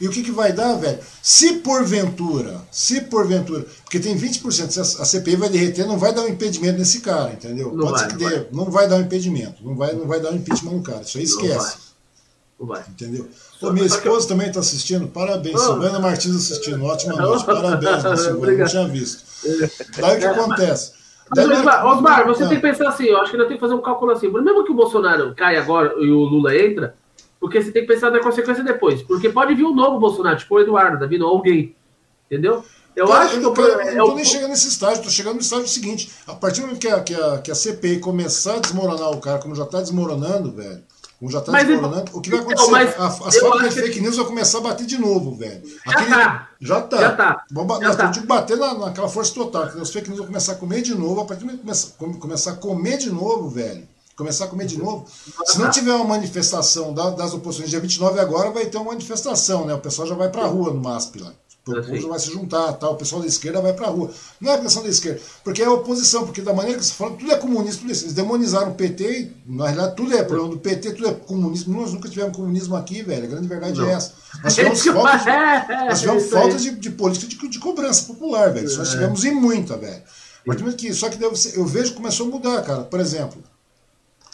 e 0.00 0.08
o 0.08 0.10
que, 0.10 0.24
que 0.24 0.32
vai 0.32 0.52
dar, 0.52 0.74
velho? 0.74 0.98
Se 1.22 1.52
porventura, 1.58 2.60
se 2.72 3.00
porventura, 3.02 3.64
porque 3.84 4.00
tem 4.00 4.18
20%, 4.18 4.68
se 4.68 4.80
a, 4.80 4.82
a 4.82 5.04
CPI 5.04 5.36
vai 5.36 5.48
derreter, 5.48 5.86
não 5.86 5.96
vai 5.96 6.12
dar 6.12 6.22
um 6.22 6.28
impedimento 6.28 6.80
nesse 6.80 7.00
cara, 7.02 7.34
entendeu? 7.34 7.72
Não 7.72 7.86
Pode 7.86 7.92
vai, 7.92 8.00
ser 8.00 8.16
que 8.16 8.22
não 8.22 8.30
dê, 8.30 8.36
vai. 8.36 8.48
não 8.50 8.64
vai 8.70 8.88
dar 8.88 8.96
um 8.96 9.00
impedimento, 9.02 9.64
não 9.64 9.76
vai, 9.76 9.92
não 9.94 10.08
vai 10.08 10.18
dar 10.18 10.32
um 10.32 10.36
impeachment 10.36 10.72
no 10.72 10.82
cara. 10.82 11.02
Isso 11.02 11.18
aí 11.18 11.24
esquece. 11.24 11.76
Não 12.58 12.66
vai. 12.66 12.84
Entendeu? 12.88 13.28
Ô, 13.62 13.72
minha 13.72 13.86
esposa 13.86 14.28
também 14.28 14.48
está 14.48 14.60
assistindo, 14.60 15.06
parabéns. 15.08 15.54
Oh. 15.54 15.58
Silvana 15.58 15.98
Martins 15.98 16.36
assistindo, 16.36 16.84
ótima 16.84 17.16
noite, 17.16 17.44
parabéns, 17.44 18.02
Silvana, 18.20 18.52
não 18.58 18.66
tinha 18.66 18.88
visto. 18.88 19.24
Daí 19.98 20.16
o 20.16 20.20
que 20.20 20.26
acontece? 20.26 20.92
Daí, 21.34 21.46
Osmar, 21.46 21.86
Osmar, 21.86 22.26
você 22.26 22.46
tem 22.46 22.56
que 22.56 22.62
pensar 22.62 22.88
assim, 22.88 23.06
eu 23.06 23.18
acho 23.18 23.30
que 23.30 23.36
ainda 23.36 23.48
tem 23.48 23.56
que 23.56 23.60
fazer 23.60 23.74
um 23.74 23.80
cálculo 23.80 24.12
assim. 24.12 24.28
Mesmo 24.28 24.64
que 24.64 24.72
o 24.72 24.74
Bolsonaro 24.74 25.34
caia 25.34 25.60
agora 25.60 25.94
e 25.98 26.10
o 26.10 26.18
Lula 26.18 26.54
entra, 26.54 26.94
porque 27.40 27.62
você 27.62 27.72
tem 27.72 27.82
que 27.82 27.92
pensar 27.92 28.10
na 28.10 28.20
consequência 28.20 28.62
depois. 28.62 29.02
Porque 29.02 29.28
pode 29.28 29.54
vir 29.54 29.64
um 29.64 29.74
novo 29.74 29.98
Bolsonaro, 29.98 30.36
tipo 30.38 30.54
o 30.54 30.60
Eduardo, 30.60 30.98
tá 30.98 31.06
vindo 31.06 31.24
alguém. 31.24 31.74
Entendeu? 32.26 32.62
Eu 32.94 33.06
tá, 33.06 33.20
acho 33.20 33.36
eu, 33.36 33.52
que 33.52 33.60
eu, 33.60 33.66
eu, 33.66 33.80
eu 33.80 33.94
não 33.96 34.06
tô 34.08 34.14
nem 34.16 34.24
chegando 34.24 34.50
nesse 34.50 34.68
estágio, 34.68 34.96
estou 34.96 35.10
chegando 35.10 35.36
no 35.36 35.40
estágio 35.40 35.66
seguinte. 35.66 36.12
A 36.26 36.34
partir 36.34 36.60
do 36.60 36.66
momento 36.66 36.80
que 36.80 36.88
a, 36.88 37.00
que 37.00 37.14
a, 37.14 37.38
que 37.38 37.50
a 37.50 37.54
CPI 37.54 38.00
começar 38.00 38.56
a 38.56 38.58
desmoronar 38.58 39.10
o 39.10 39.20
cara, 39.20 39.38
como 39.38 39.54
já 39.54 39.64
está 39.64 39.80
desmoronando, 39.80 40.52
velho, 40.52 40.82
já 41.30 41.38
está 41.38 41.52
desmoronando, 41.52 42.10
o 42.12 42.20
que 42.20 42.30
vai 42.30 42.40
então, 42.40 42.74
acontecer? 42.74 43.00
As 43.00 43.38
fábricas 43.38 43.74
de 43.74 43.80
fake 43.82 44.00
news 44.00 44.16
vão 44.16 44.26
começar 44.26 44.58
a 44.58 44.60
bater 44.62 44.86
de 44.86 44.98
novo, 44.98 45.34
velho. 45.36 45.62
Já 45.86 45.92
Aquele, 45.92 46.10
tá. 46.10 46.48
Já 46.60 46.80
tá. 46.80 47.00
Já 47.00 47.12
tá. 47.12 47.44
Vamos, 47.50 47.78
já 47.78 47.86
nós 47.86 47.96
tá. 47.96 48.02
temos 48.02 48.18
que 48.18 48.26
bater 48.26 48.56
na, 48.56 48.74
naquela 48.74 49.08
força 49.08 49.32
total. 49.32 49.66
Os 49.76 49.90
fake 49.90 50.08
news 50.08 50.18
vão 50.18 50.26
começar 50.26 50.52
a 50.52 50.56
comer 50.56 50.82
de 50.82 50.94
novo. 50.94 51.20
A 51.20 51.24
partir 51.24 51.40
do 51.40 51.46
momento 51.46 51.60
que 51.60 51.66
começar, 51.66 52.18
começar 52.18 52.50
a 52.50 52.56
comer 52.56 52.98
de 52.98 53.10
novo, 53.10 53.48
velho. 53.48 53.86
Começar 54.16 54.44
a 54.44 54.48
comer 54.48 54.66
de 54.66 54.78
novo. 54.78 55.06
Se 55.46 55.58
não 55.58 55.70
tiver 55.70 55.94
uma 55.94 56.04
manifestação 56.04 56.92
das 56.92 57.32
oposições, 57.32 57.70
dia 57.70 57.80
29 57.80 58.20
agora 58.20 58.50
vai 58.50 58.66
ter 58.66 58.76
uma 58.76 58.92
manifestação, 58.92 59.64
né? 59.64 59.74
O 59.74 59.78
pessoal 59.78 60.06
já 60.06 60.14
vai 60.14 60.28
pra 60.28 60.46
rua 60.46 60.72
no 60.72 60.80
MASP 60.80 61.20
lá. 61.20 61.32
O 61.64 61.74
povo 61.74 62.08
vai 62.08 62.18
se 62.18 62.32
juntar, 62.32 62.72
tá? 62.72 62.90
o 62.90 62.96
pessoal 62.96 63.22
da 63.22 63.28
esquerda 63.28 63.60
vai 63.60 63.72
para 63.72 63.86
a 63.86 63.90
rua. 63.90 64.10
Não 64.40 64.50
é 64.50 64.56
a 64.56 64.60
questão 64.60 64.82
da 64.82 64.88
esquerda, 64.88 65.20
porque 65.44 65.62
é 65.62 65.64
a 65.64 65.70
oposição, 65.70 66.24
porque 66.24 66.42
da 66.42 66.52
maneira 66.52 66.80
que 66.80 66.84
você 66.84 66.92
fala, 66.92 67.12
tudo 67.12 67.30
é 67.30 67.36
comunista, 67.36 67.82
tudo 67.82 67.92
é, 67.92 67.96
eles 67.96 68.12
demonizaram 68.12 68.72
o 68.72 68.74
PT, 68.74 69.04
e, 69.20 69.32
na 69.46 69.66
realidade 69.66 69.96
tudo 69.96 70.12
é 70.12 70.24
problema 70.24 70.50
do 70.50 70.58
PT, 70.58 70.94
tudo 70.94 71.08
é 71.08 71.14
comunismo. 71.14 71.80
Nós 71.80 71.92
nunca 71.92 72.08
tivemos 72.08 72.36
comunismo 72.36 72.74
aqui, 72.74 73.02
velho. 73.02 73.24
A 73.24 73.28
grande 73.28 73.46
verdade 73.46 73.78
é 73.78 73.82
não. 73.82 73.90
é 73.90 73.92
essa. 73.92 74.12
Nós 74.42 74.54
tivemos 74.56 74.82
falta 74.82 75.18
de, 75.18 75.24
nós 75.86 76.00
tivemos 76.00 76.30
falta 76.30 76.56
de, 76.56 76.70
de 76.72 76.90
política 76.90 77.26
de, 77.28 77.48
de, 77.48 77.58
cobrança 77.60 78.06
popular, 78.06 78.52
velho. 78.52 78.76
Nós 78.76 78.88
é. 78.88 78.90
tivemos 78.90 79.24
em 79.24 79.32
muita, 79.32 79.76
velho. 79.76 80.02
Que, 80.76 80.92
só 80.92 81.08
que 81.08 81.22
eu 81.22 81.64
vejo 81.64 81.90
que 81.90 81.96
começou 81.96 82.26
a 82.26 82.30
mudar, 82.30 82.62
cara. 82.62 82.82
Por 82.82 82.98
exemplo, 82.98 83.40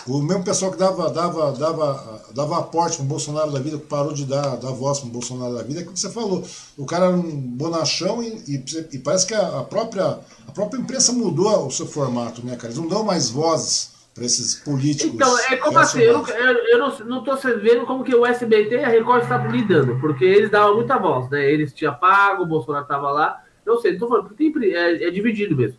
o 0.09 0.23
mesmo 0.23 0.43
pessoal 0.43 0.73
que 0.73 0.79
dava, 0.79 1.11
dava, 1.11 1.53
dava, 1.53 2.23
dava 2.35 2.59
aporte 2.59 2.97
para 2.97 3.05
o 3.05 3.09
Bolsonaro 3.09 3.53
da 3.53 3.61
vida, 3.61 3.79
que 3.79 3.87
parou 3.87 4.13
de 4.13 4.25
dar, 4.25 4.57
dar 4.57 4.71
voz 4.71 5.01
para 5.01 5.09
o 5.09 5.13
Bolsonaro 5.13 5.55
da 5.55 5.63
vida, 5.63 5.81
é 5.81 5.83
o 5.83 5.87
que 5.87 5.99
você 5.99 6.11
falou. 6.11 6.43
O 6.77 6.87
cara 6.87 7.07
era 7.07 7.15
um 7.15 7.31
bonachão 7.31 8.23
e, 8.23 8.29
e, 8.49 8.65
e 8.93 8.99
parece 8.99 9.27
que 9.27 9.35
a, 9.35 9.61
a, 9.61 9.65
própria, 9.65 10.19
a 10.47 10.53
própria 10.53 10.81
imprensa 10.81 11.13
mudou 11.13 11.67
o 11.67 11.71
seu 11.71 11.87
formato, 11.87 12.45
né, 12.45 12.57
cara? 12.57 12.69
Eles 12.69 12.79
não 12.79 12.89
dão 12.89 13.05
mais 13.05 13.29
vozes 13.29 13.99
para 14.15 14.25
esses 14.25 14.55
políticos. 14.57 15.15
Então, 15.15 15.39
é 15.51 15.57
como 15.57 15.79
assim, 15.79 16.01
eu, 16.01 16.27
eu, 16.27 16.55
eu 16.69 16.79
não 17.05 17.19
estou 17.19 17.37
vendo 17.61 17.87
como 17.87 18.03
que 18.03 18.15
o 18.15 18.27
SBT 18.27 18.77
e 18.77 18.85
a 18.85 18.89
Record 18.89 19.23
estão 19.23 19.51
lidando, 19.51 19.99
porque 20.01 20.25
eles 20.25 20.51
davam 20.51 20.75
muita 20.77 20.99
voz, 20.99 21.31
né? 21.31 21.51
Eles 21.51 21.73
tinham 21.73 21.95
pago, 21.95 22.43
o 22.43 22.47
Bolsonaro 22.47 22.85
estava 22.85 23.11
lá. 23.11 23.43
Não 23.65 23.79
sei, 23.79 23.93
não 23.93 23.99
tô 23.99 24.09
falando, 24.09 24.29
porque 24.29 24.51
tem, 24.51 24.75
é, 24.75 25.05
é 25.07 25.11
dividido 25.11 25.55
mesmo. 25.55 25.79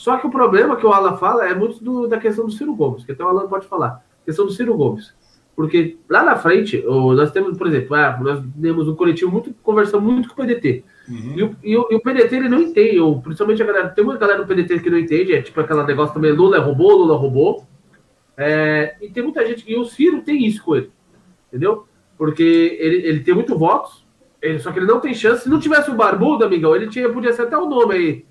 Só 0.00 0.16
que 0.16 0.26
o 0.26 0.30
problema 0.30 0.76
que 0.76 0.86
o 0.86 0.92
Alan 0.94 1.18
fala 1.18 1.46
é 1.46 1.54
muito 1.54 1.84
do, 1.84 2.08
da 2.08 2.16
questão 2.16 2.46
do 2.46 2.50
Ciro 2.50 2.74
Gomes, 2.74 3.04
que 3.04 3.12
até 3.12 3.22
o 3.22 3.28
Alan 3.28 3.46
pode 3.46 3.66
falar. 3.66 4.02
questão 4.24 4.46
do 4.46 4.50
Ciro 4.50 4.74
Gomes. 4.74 5.14
Porque 5.54 5.98
lá 6.08 6.22
na 6.22 6.36
frente, 6.36 6.82
nós 6.86 7.30
temos, 7.32 7.58
por 7.58 7.66
exemplo, 7.66 7.94
ah, 7.94 8.18
nós 8.18 8.42
temos 8.58 8.88
um 8.88 8.94
coletivo 8.94 9.30
muito, 9.30 9.52
conversando 9.62 10.00
muito 10.00 10.30
com 10.30 10.32
o 10.32 10.46
PDT. 10.46 10.84
Uhum. 11.06 11.34
E, 11.36 11.42
o, 11.42 11.56
e, 11.62 11.76
o, 11.76 11.88
e, 11.90 11.96
o, 11.96 12.00
PDT 12.00 12.34
ele 12.34 12.48
não 12.48 12.62
entende, 12.62 12.98
ou, 12.98 13.20
principalmente 13.20 13.62
a 13.62 13.66
galera, 13.66 13.88
tem 13.90 14.02
muita 14.02 14.20
galera 14.20 14.42
do 14.42 14.48
PDT 14.48 14.80
que 14.80 14.88
não 14.88 14.98
entende, 14.98 15.34
é 15.34 15.42
tipo 15.42 15.60
aquela 15.60 15.84
negócio 15.84 16.14
também, 16.14 16.32
Lula 16.32 16.56
é 16.56 16.60
robô, 16.60 16.94
Lula 16.94 17.14
roubou. 17.14 17.66
É, 18.38 18.96
e 19.02 19.10
tem 19.10 19.22
muita 19.22 19.46
gente, 19.46 19.70
e 19.70 19.76
o 19.76 19.84
Ciro 19.84 20.22
tem 20.22 20.46
isso 20.46 20.64
com 20.64 20.76
ele, 20.76 20.90
entendeu? 21.48 21.86
Porque 22.16 22.78
ele, 22.80 23.06
ele 23.06 23.20
tem 23.20 23.34
muito 23.34 23.58
votos, 23.58 24.06
ele, 24.40 24.60
só 24.60 24.72
que 24.72 24.78
ele 24.78 24.86
não 24.86 24.98
tem 24.98 25.12
chance. 25.12 25.42
Se 25.42 25.50
não 25.50 25.60
tivesse 25.60 25.90
o 25.90 25.94
Barbudo, 25.94 26.42
amigão, 26.42 26.74
ele 26.74 26.88
tinha, 26.88 27.06
podia 27.10 27.34
ser 27.34 27.42
até 27.42 27.58
o 27.58 27.68
nome 27.68 27.94
aí 27.94 28.29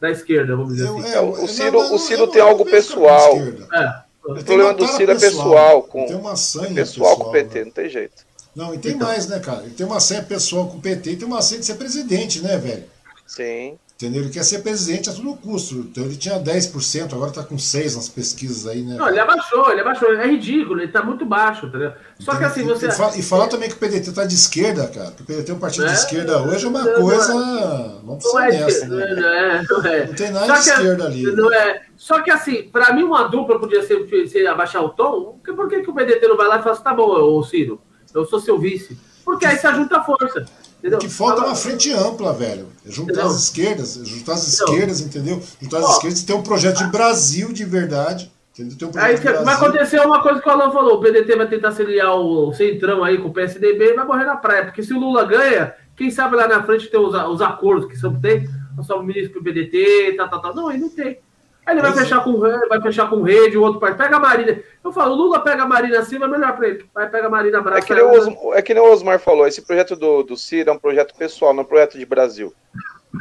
da 0.00 0.10
esquerda, 0.10 0.56
vamos 0.56 0.74
dizer 0.74 0.88
assim. 0.88 1.12
É, 1.12 1.20
o 1.20 1.48
Ciro, 1.48 1.78
o 1.94 1.98
Ciro 1.98 2.26
tem 2.28 2.42
algo 2.42 2.64
pessoal. 2.64 3.36
É. 3.72 4.06
O 4.24 4.34
problema 4.34 4.74
do 4.74 4.86
Ciro 4.88 5.12
é 5.12 5.14
pessoal. 5.14 5.82
Com, 5.82 6.06
tem 6.06 6.16
uma 6.16 6.36
sanha 6.36 6.70
é 6.70 6.74
pessoal, 6.74 7.10
pessoal 7.10 7.16
com 7.16 7.30
o 7.30 7.32
PT, 7.32 7.58
né? 7.58 7.64
não 7.64 7.72
tem 7.72 7.88
jeito. 7.88 8.26
Não, 8.54 8.74
e 8.74 8.78
tem 8.78 8.92
então. 8.92 9.06
mais, 9.06 9.26
né, 9.28 9.38
cara? 9.38 9.62
Ele 9.62 9.74
tem 9.74 9.86
uma 9.86 10.00
senha 10.00 10.22
pessoal 10.22 10.66
com 10.68 10.78
o 10.78 10.80
PT 10.80 11.10
e 11.10 11.16
tem 11.16 11.28
uma 11.28 11.42
senha 11.42 11.60
de 11.60 11.66
ser 11.66 11.74
presidente, 11.74 12.40
né, 12.40 12.56
velho? 12.56 12.84
Sim. 13.26 13.78
Entendeu? 13.96 14.24
Ele 14.24 14.30
quer 14.30 14.44
ser 14.44 14.58
presidente 14.58 15.08
a 15.08 15.12
todo 15.14 15.34
custo. 15.36 15.76
Então 15.76 16.04
ele 16.04 16.16
tinha 16.16 16.38
10%, 16.38 17.14
agora 17.14 17.30
está 17.30 17.42
com 17.42 17.56
6% 17.56 17.96
nas 17.96 18.10
pesquisas 18.10 18.66
aí, 18.66 18.82
né? 18.82 18.94
Não, 18.94 19.08
ele 19.08 19.18
abaixou, 19.18 19.72
ele 19.72 19.80
abaixou. 19.80 20.12
É 20.12 20.26
ridículo, 20.26 20.80
ele 20.80 20.88
está 20.88 21.02
muito 21.02 21.24
baixo, 21.24 21.64
entendeu? 21.64 21.92
Só 22.18 22.32
então, 22.32 22.38
que 22.38 22.44
assim, 22.44 22.64
você. 22.64 22.88
E, 22.88 22.92
fala, 22.92 23.16
e 23.16 23.22
falar 23.22 23.48
também 23.48 23.70
que 23.70 23.74
o 23.74 23.78
PDT 23.78 24.10
está 24.10 24.26
de 24.26 24.34
esquerda, 24.34 24.86
cara. 24.88 25.12
Que 25.12 25.22
o 25.22 25.24
PDT 25.24 25.50
é 25.50 25.54
um 25.54 25.58
partido 25.58 25.86
é, 25.86 25.88
de 25.88 25.94
esquerda 25.94 26.42
hoje 26.42 26.66
é 26.66 26.68
uma 26.68 26.84
não, 26.84 27.00
coisa. 27.00 27.32
Não, 27.32 28.02
vamos 28.04 28.18
precisar 28.18 28.48
é, 28.48 28.60
nessa, 28.60 28.86
né? 28.86 29.06
Não, 29.06 29.28
é, 29.28 29.62
não, 29.66 29.86
é. 29.86 30.06
não 30.06 30.14
tem 30.14 30.30
nada 30.30 30.46
Só 30.46 30.52
de 30.52 30.58
esquerda 30.58 31.04
ali. 31.06 31.22
Não 31.22 31.48
né? 31.48 31.56
é. 31.56 31.82
Só 31.96 32.20
que 32.20 32.30
assim, 32.30 32.64
para 32.64 32.92
mim 32.92 33.02
uma 33.02 33.22
dupla 33.28 33.58
podia 33.58 33.82
ser, 33.82 34.06
ser 34.28 34.46
abaixar 34.46 34.84
o 34.84 34.90
tom. 34.90 35.40
Por 35.42 35.70
que, 35.70 35.80
que 35.80 35.90
o 35.90 35.94
PDT 35.94 36.28
não 36.28 36.36
vai 36.36 36.48
lá 36.48 36.58
e 36.58 36.62
fala 36.62 36.74
assim, 36.74 36.84
tá 36.84 36.92
bom, 36.92 37.06
ô 37.06 37.42
Ciro, 37.42 37.80
eu 38.14 38.26
sou 38.26 38.40
seu 38.40 38.58
vice? 38.58 38.98
Porque 39.24 39.46
aí 39.46 39.56
se 39.56 39.66
ajunta 39.66 39.96
a 39.96 40.04
força. 40.04 40.44
Entendeu? 40.78 40.98
O 40.98 41.00
que 41.00 41.08
falta 41.08 41.42
é 41.42 41.46
uma 41.46 41.54
frente 41.56 41.92
ampla, 41.92 42.32
velho. 42.32 42.68
É 42.86 42.90
juntar 42.90 43.12
entendeu? 43.12 43.30
as 43.30 43.42
esquerdas, 43.42 44.00
é 44.00 44.04
juntar 44.04 44.32
as 44.34 44.46
esquerdas, 44.46 45.00
entendeu? 45.00 45.42
Juntar 45.60 45.78
as 45.78 45.90
esquerdas 45.94 46.20
e 46.20 46.26
ter 46.26 46.32
um 46.34 46.42
projeto 46.42 46.78
de 46.78 46.86
Brasil 46.86 47.52
de 47.52 47.64
verdade. 47.64 48.30
Entendeu? 48.58 48.90
Um 48.94 48.98
aí 48.98 49.16
vai 49.16 49.54
acontecer 49.54 50.00
uma 50.00 50.22
coisa 50.22 50.40
que 50.40 50.48
o 50.48 50.52
Alan 50.52 50.70
falou: 50.70 50.98
o 50.98 51.00
PDT 51.00 51.36
vai 51.36 51.48
tentar 51.48 51.72
se 51.72 51.82
aliar 51.82 52.14
o 52.14 52.52
Centrão 52.52 53.04
aí 53.04 53.18
com 53.18 53.28
o 53.28 53.32
PSDB 53.32 53.92
e 53.92 53.94
vai 53.94 54.06
morrer 54.06 54.24
na 54.24 54.36
praia. 54.36 54.64
Porque 54.64 54.82
se 54.82 54.94
o 54.94 54.98
Lula 54.98 55.24
ganha, 55.24 55.74
quem 55.96 56.10
sabe 56.10 56.36
lá 56.36 56.48
na 56.48 56.62
frente 56.62 56.88
tem 56.88 57.00
os, 57.00 57.14
os 57.14 57.42
acordos 57.42 57.86
que 57.86 57.96
sempre 57.96 58.20
tem, 58.20 58.48
só 58.82 58.98
o 58.98 59.02
ministro 59.02 59.32
pro 59.32 59.44
PDT, 59.44 60.14
tal, 60.16 60.28
tal, 60.28 60.40
tal. 60.40 60.54
Não, 60.54 60.68
aí 60.68 60.78
não 60.78 60.88
tem. 60.88 61.18
Aí 61.66 61.74
ele 61.74 61.82
vai 61.82 61.92
fechar, 61.92 62.22
com, 62.22 62.38
vai 62.38 62.80
fechar 62.80 63.10
com 63.10 63.22
rede, 63.22 63.58
o 63.58 63.62
outro 63.62 63.80
pai 63.80 63.92
pega 63.96 64.16
a 64.16 64.20
Marina. 64.20 64.62
Eu 64.84 64.92
falo, 64.92 65.14
o 65.14 65.16
Lula 65.16 65.40
pega 65.40 65.64
a 65.64 65.66
Marina 65.66 65.98
assim, 65.98 66.16
vai 66.16 66.28
melhor 66.28 66.54
pra 66.56 66.68
ele. 66.68 66.86
Vai 66.94 67.10
pegar 67.10 67.26
a 67.26 67.30
Marina 67.30 67.58
abraça. 67.58 67.78
É 67.80 67.82
que, 67.82 67.92
Osmar, 68.00 68.36
é 68.52 68.62
que 68.62 68.72
nem 68.72 68.82
o 68.82 68.92
Osmar 68.92 69.18
falou, 69.18 69.48
esse 69.48 69.60
projeto 69.62 69.96
do, 69.96 70.22
do 70.22 70.36
Ciro 70.36 70.70
é 70.70 70.72
um 70.72 70.78
projeto 70.78 71.12
pessoal, 71.16 71.52
não 71.52 71.62
é 71.62 71.64
um 71.64 71.68
projeto 71.68 71.98
de 71.98 72.06
Brasil. 72.06 72.54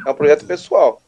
É 0.05 0.11
um 0.11 0.13
projeto 0.13 0.45
pessoal. 0.45 1.01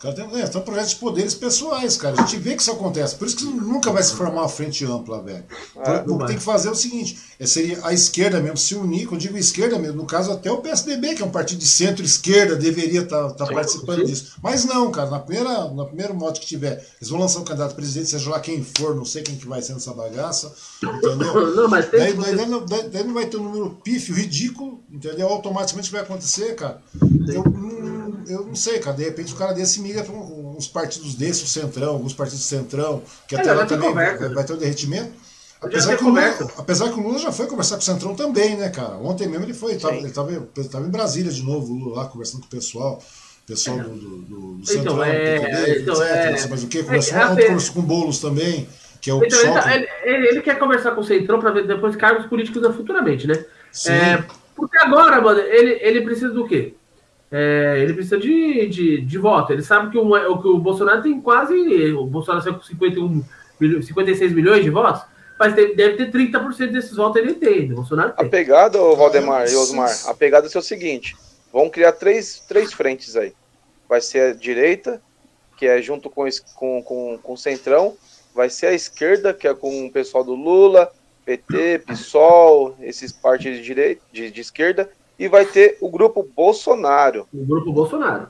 Cara, 0.00 0.14
tem, 0.14 0.40
é, 0.40 0.46
são 0.46 0.62
projetos 0.62 0.92
de 0.92 0.96
poderes 0.96 1.34
pessoais, 1.34 1.94
cara. 1.98 2.14
A 2.18 2.24
gente 2.24 2.38
vê 2.38 2.56
que 2.56 2.62
isso 2.62 2.72
acontece. 2.72 3.14
Por 3.16 3.26
isso 3.26 3.36
que 3.36 3.44
nunca 3.44 3.92
vai 3.92 4.02
se 4.02 4.14
formar 4.14 4.40
uma 4.40 4.48
frente 4.48 4.82
ampla, 4.82 5.20
velho. 5.20 5.44
Ah, 5.76 6.02
o 6.06 6.18
que 6.18 6.26
tem 6.26 6.36
que 6.38 6.42
fazer 6.42 6.68
é 6.68 6.70
o 6.70 6.74
seguinte: 6.74 7.18
é, 7.38 7.46
seria 7.46 7.78
a 7.82 7.92
esquerda 7.92 8.40
mesmo 8.40 8.56
se 8.56 8.74
unir, 8.74 9.06
quando 9.06 9.20
digo 9.20 9.36
esquerda 9.36 9.78
mesmo, 9.78 9.98
no 9.98 10.06
caso 10.06 10.32
até 10.32 10.50
o 10.50 10.56
PSDB, 10.56 11.16
que 11.16 11.22
é 11.22 11.24
um 11.24 11.30
partido 11.30 11.58
de 11.58 11.66
centro-esquerda, 11.66 12.56
deveria 12.56 13.02
estar 13.02 13.28
tá, 13.32 13.44
tá 13.44 13.52
participando 13.52 13.98
sim. 13.98 14.06
disso. 14.06 14.32
Mas 14.42 14.64
não, 14.64 14.90
cara, 14.90 15.10
na 15.10 15.18
primeira, 15.18 15.64
no 15.68 15.84
primeiro 15.84 16.14
modo 16.14 16.40
que 16.40 16.46
tiver, 16.46 16.82
eles 16.98 17.10
vão 17.10 17.20
lançar 17.20 17.40
um 17.40 17.44
candidato 17.44 17.72
a 17.72 17.74
presidente, 17.74 18.08
seja 18.08 18.30
lá 18.30 18.40
quem 18.40 18.64
for, 18.64 18.96
não 18.96 19.04
sei 19.04 19.22
quem 19.22 19.36
que 19.36 19.46
vai 19.46 19.60
ser 19.60 19.74
nessa 19.74 19.92
bagaça, 19.92 20.50
entendeu? 20.82 21.30
Não, 21.54 21.68
mas 21.68 21.90
tem 21.90 22.00
daí, 22.00 22.12
daí, 22.14 22.36
daí, 22.36 22.46
não, 22.46 22.64
daí, 22.64 23.04
não 23.04 23.12
vai 23.12 23.26
ter 23.26 23.36
um 23.36 23.44
número 23.44 23.70
pífio, 23.82 24.14
ridículo, 24.14 24.82
entendeu? 24.90 25.28
Automaticamente 25.28 25.90
vai 25.90 26.00
acontecer, 26.00 26.54
cara. 26.54 26.80
Eu, 27.28 27.44
eu 28.26 28.46
não 28.46 28.54
sei, 28.54 28.78
cara. 28.78 28.96
De 28.96 29.04
repente 29.04 29.32
o 29.32 29.36
cara 29.36 29.52
desse 29.52 29.80
migra 29.80 30.04
para 30.04 30.14
uns 30.14 30.66
partidos 30.66 31.14
desses, 31.14 31.42
o 31.42 31.46
Centrão, 31.46 31.94
alguns 31.94 32.12
partidos 32.12 32.40
do 32.40 32.48
Centrão, 32.48 33.02
que 33.26 33.34
é, 33.34 33.40
até 33.40 33.52
lá 33.52 33.66
também 33.66 33.92
vai, 33.92 34.16
vai, 34.16 34.44
ter 34.44 34.52
um 34.52 34.58
derretimento. 34.58 35.12
Apesar 35.60 35.96
que, 35.96 36.04
Lula, 36.04 36.22
apesar 36.56 36.88
que, 36.88 36.98
o 36.98 37.02
Lula, 37.02 37.18
já 37.18 37.30
foi 37.30 37.46
conversar 37.46 37.74
com 37.76 37.82
o 37.82 37.84
Centrão 37.84 38.14
também, 38.14 38.56
né, 38.56 38.70
cara? 38.70 38.96
Ontem 38.96 39.28
mesmo 39.28 39.44
ele 39.44 39.52
foi, 39.52 39.72
ele 39.72 40.06
estava 40.06 40.32
em 40.32 40.90
Brasília 40.90 41.30
de 41.30 41.42
novo, 41.42 41.74
Lula 41.74 41.96
lá 41.96 42.06
conversando 42.06 42.40
com 42.40 42.46
o 42.46 42.50
pessoal 42.50 43.02
pessoal 43.50 43.78
do, 43.78 43.90
do, 43.90 44.18
do 44.18 44.60
então, 44.62 44.64
Centrão, 44.64 45.04
é, 45.04 45.38
PTB, 45.40 45.80
então, 45.80 45.94
etc. 45.94 46.44
É, 46.44 46.48
mas 46.48 46.62
o 46.62 46.68
que? 46.68 46.82
Conversou 46.82 47.18
é, 47.18 47.26
ontem 47.26 47.46
conversou 47.46 47.74
com 47.74 47.80
o 47.80 47.82
Boulos 47.82 48.20
também, 48.20 48.68
que 49.00 49.10
é 49.10 49.14
o 49.14 49.24
então, 49.24 49.70
ele, 49.70 49.88
ele, 50.04 50.28
ele, 50.28 50.42
quer 50.42 50.58
conversar 50.58 50.92
com 50.92 51.00
o 51.00 51.04
Centrão 51.04 51.40
para 51.40 51.50
ver 51.50 51.66
depois 51.66 51.96
cargos 51.96 52.26
políticos 52.26 52.62
futuramente, 52.76 53.26
né? 53.26 53.44
É, 53.86 54.22
porque 54.54 54.78
agora, 54.78 55.20
mano, 55.20 55.40
ele, 55.40 55.78
ele 55.80 56.02
precisa 56.02 56.30
do 56.30 56.46
quê? 56.46 56.74
É, 57.30 57.78
ele 57.80 57.94
precisa 57.94 58.18
de, 58.18 58.66
de, 58.68 59.00
de 59.02 59.18
voto. 59.18 59.52
Ele 59.52 59.62
sabe 59.62 59.90
que 59.90 59.98
o, 59.98 60.38
que 60.38 60.48
o 60.48 60.58
Bolsonaro 60.58 61.02
tem 61.02 61.20
quase. 61.20 61.54
O 61.92 62.04
Bolsonaro 62.06 62.42
saiu 62.42 62.54
com 62.54 62.62
51, 62.62 63.22
56 63.82 64.32
milhões 64.32 64.64
de 64.64 64.70
votos, 64.70 65.02
mas 65.38 65.54
deve, 65.54 65.74
deve 65.74 65.96
ter 65.96 66.10
30% 66.10 66.72
desses 66.72 66.96
votos 66.96 67.22
ele 67.22 67.34
tem. 67.34 67.70
O 67.72 67.76
Bolsonaro 67.76 68.12
tem. 68.12 68.26
A 68.26 68.28
pegada, 68.28 68.78
Valdemar 68.78 69.48
e 69.48 69.54
Osmar, 69.54 69.90
a 70.06 70.14
pegada 70.14 70.48
é 70.52 70.58
o 70.58 70.62
seguinte: 70.62 71.16
vão 71.52 71.70
criar 71.70 71.92
três, 71.92 72.42
três 72.48 72.72
frentes 72.72 73.16
aí. 73.16 73.32
Vai 73.88 74.00
ser 74.00 74.32
a 74.32 74.34
direita, 74.34 75.00
que 75.56 75.66
é 75.66 75.80
junto 75.80 76.10
com, 76.10 76.24
com, 76.54 76.82
com, 76.82 77.18
com 77.22 77.32
o 77.32 77.38
Centrão, 77.38 77.96
vai 78.34 78.50
ser 78.50 78.66
a 78.66 78.72
esquerda, 78.72 79.32
que 79.32 79.46
é 79.46 79.54
com 79.54 79.86
o 79.86 79.92
pessoal 79.92 80.24
do 80.24 80.34
Lula, 80.34 80.90
PT, 81.24 81.82
PSOL, 81.86 82.74
esses 82.80 83.12
partidos 83.12 83.58
de, 83.58 83.64
direita, 83.64 84.02
de, 84.10 84.30
de 84.30 84.40
esquerda, 84.40 84.90
e 85.20 85.28
vai 85.28 85.44
ter 85.44 85.76
o 85.82 85.90
grupo 85.90 86.26
Bolsonaro. 86.34 87.28
O 87.32 87.44
grupo 87.44 87.70
Bolsonaro. 87.70 88.28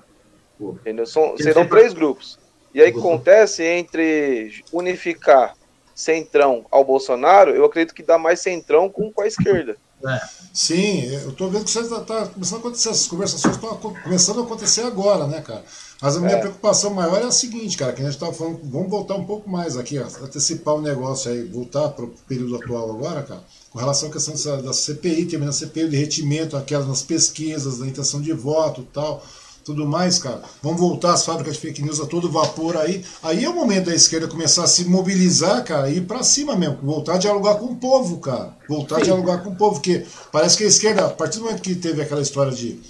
Entendeu? 0.61 1.07
São, 1.07 1.37
serão 1.39 1.65
três 1.65 1.93
grupos. 1.95 2.37
E 2.75 2.83
aí 2.83 2.91
acontece 2.91 3.63
entre 3.63 4.65
unificar 4.73 5.55
centrão 5.95 6.67
ao 6.69 6.85
Bolsonaro, 6.85 7.53
eu 7.53 7.65
acredito 7.65 7.95
que 7.95 8.03
dá 8.03 8.19
mais 8.19 8.41
centrão 8.41 8.89
com, 8.89 9.13
com 9.13 9.23
a 9.23 9.27
esquerda. 9.27 9.77
É. 10.05 10.21
Sim, 10.53 11.05
eu 11.13 11.33
tô 11.33 11.49
vendo 11.49 11.65
que 11.65 11.71
você 11.71 11.81
está 11.81 12.01
tá 12.01 12.27
começando 12.27 12.57
a 12.57 12.61
acontecer, 12.61 12.89
essas 12.89 13.07
conversações 13.07 13.55
estão 13.55 13.95
começando 14.03 14.41
a 14.41 14.45
acontecer 14.45 14.83
agora, 14.83 15.27
né, 15.27 15.43
cara? 15.43 15.63
Mas 16.01 16.17
a 16.17 16.21
minha 16.21 16.37
é. 16.37 16.41
preocupação 16.41 16.95
maior 16.95 17.21
é 17.21 17.27
a 17.27 17.31
seguinte, 17.31 17.77
cara, 17.77 17.93
que 17.93 18.01
a 18.01 18.05
gente 18.05 18.15
estava 18.15 18.33
falando, 18.33 18.61
vamos 18.65 18.89
voltar 18.89 19.15
um 19.15 19.27
pouco 19.27 19.49
mais 19.49 19.77
aqui, 19.77 19.99
ó, 19.99 20.07
antecipar 20.25 20.75
o 20.75 20.81
negócio 20.81 21.31
aí, 21.31 21.45
voltar 21.45 21.91
para 21.91 22.07
o 22.07 22.15
período 22.27 22.57
atual 22.57 22.91
agora, 22.91 23.23
cara, 23.23 23.45
com 23.71 23.79
relação 23.79 24.09
à 24.09 24.13
questão 24.13 24.35
da, 24.35 24.63
da 24.63 24.73
CPI, 24.73 25.27
terminando 25.27 25.55
a 25.55 25.57
CPI, 25.57 25.85
o 25.85 25.91
derretimento, 25.91 26.57
aquelas 26.57 26.89
nas 26.89 27.03
pesquisas, 27.03 27.79
da 27.79 27.87
intenção 27.87 28.21
de 28.21 28.33
voto 28.33 28.83
e 28.83 28.85
tal 28.93 29.25
tudo 29.65 29.87
mais, 29.87 30.19
cara. 30.19 30.43
Vamos 30.63 30.81
voltar 30.81 31.13
às 31.13 31.25
fábricas 31.25 31.55
de 31.55 31.61
fake 31.61 31.83
news 31.83 32.01
a 32.01 32.07
todo 32.07 32.31
vapor 32.31 32.77
aí. 32.77 33.05
Aí 33.23 33.45
é 33.45 33.49
o 33.49 33.55
momento 33.55 33.87
da 33.87 33.95
esquerda 33.95 34.27
começar 34.27 34.65
a 34.65 34.67
se 34.67 34.85
mobilizar, 34.85 35.65
cara, 35.65 35.89
e 35.89 35.99
ir 35.99 36.03
pra 36.03 36.23
cima 36.23 36.57
mesmo. 36.57 36.79
Voltar 36.83 37.15
a 37.15 37.19
dialogar 37.19 37.57
com 37.57 37.67
o 37.67 37.77
povo, 37.77 38.19
cara. 38.19 38.57
Voltar 38.69 38.97
Sim. 38.97 39.03
a 39.03 39.05
dialogar 39.05 39.39
com 39.39 39.51
o 39.51 39.57
povo, 39.57 39.75
porque 39.75 40.05
parece 40.33 40.57
que 40.57 40.65
a 40.65 40.67
esquerda, 40.67 41.07
a 41.07 41.11
partir 41.11 41.39
do 41.39 41.45
momento 41.45 41.63
que 41.63 41.75
teve 41.75 42.03
aquela 42.03 42.23
história 42.23 42.53
de 42.53 42.81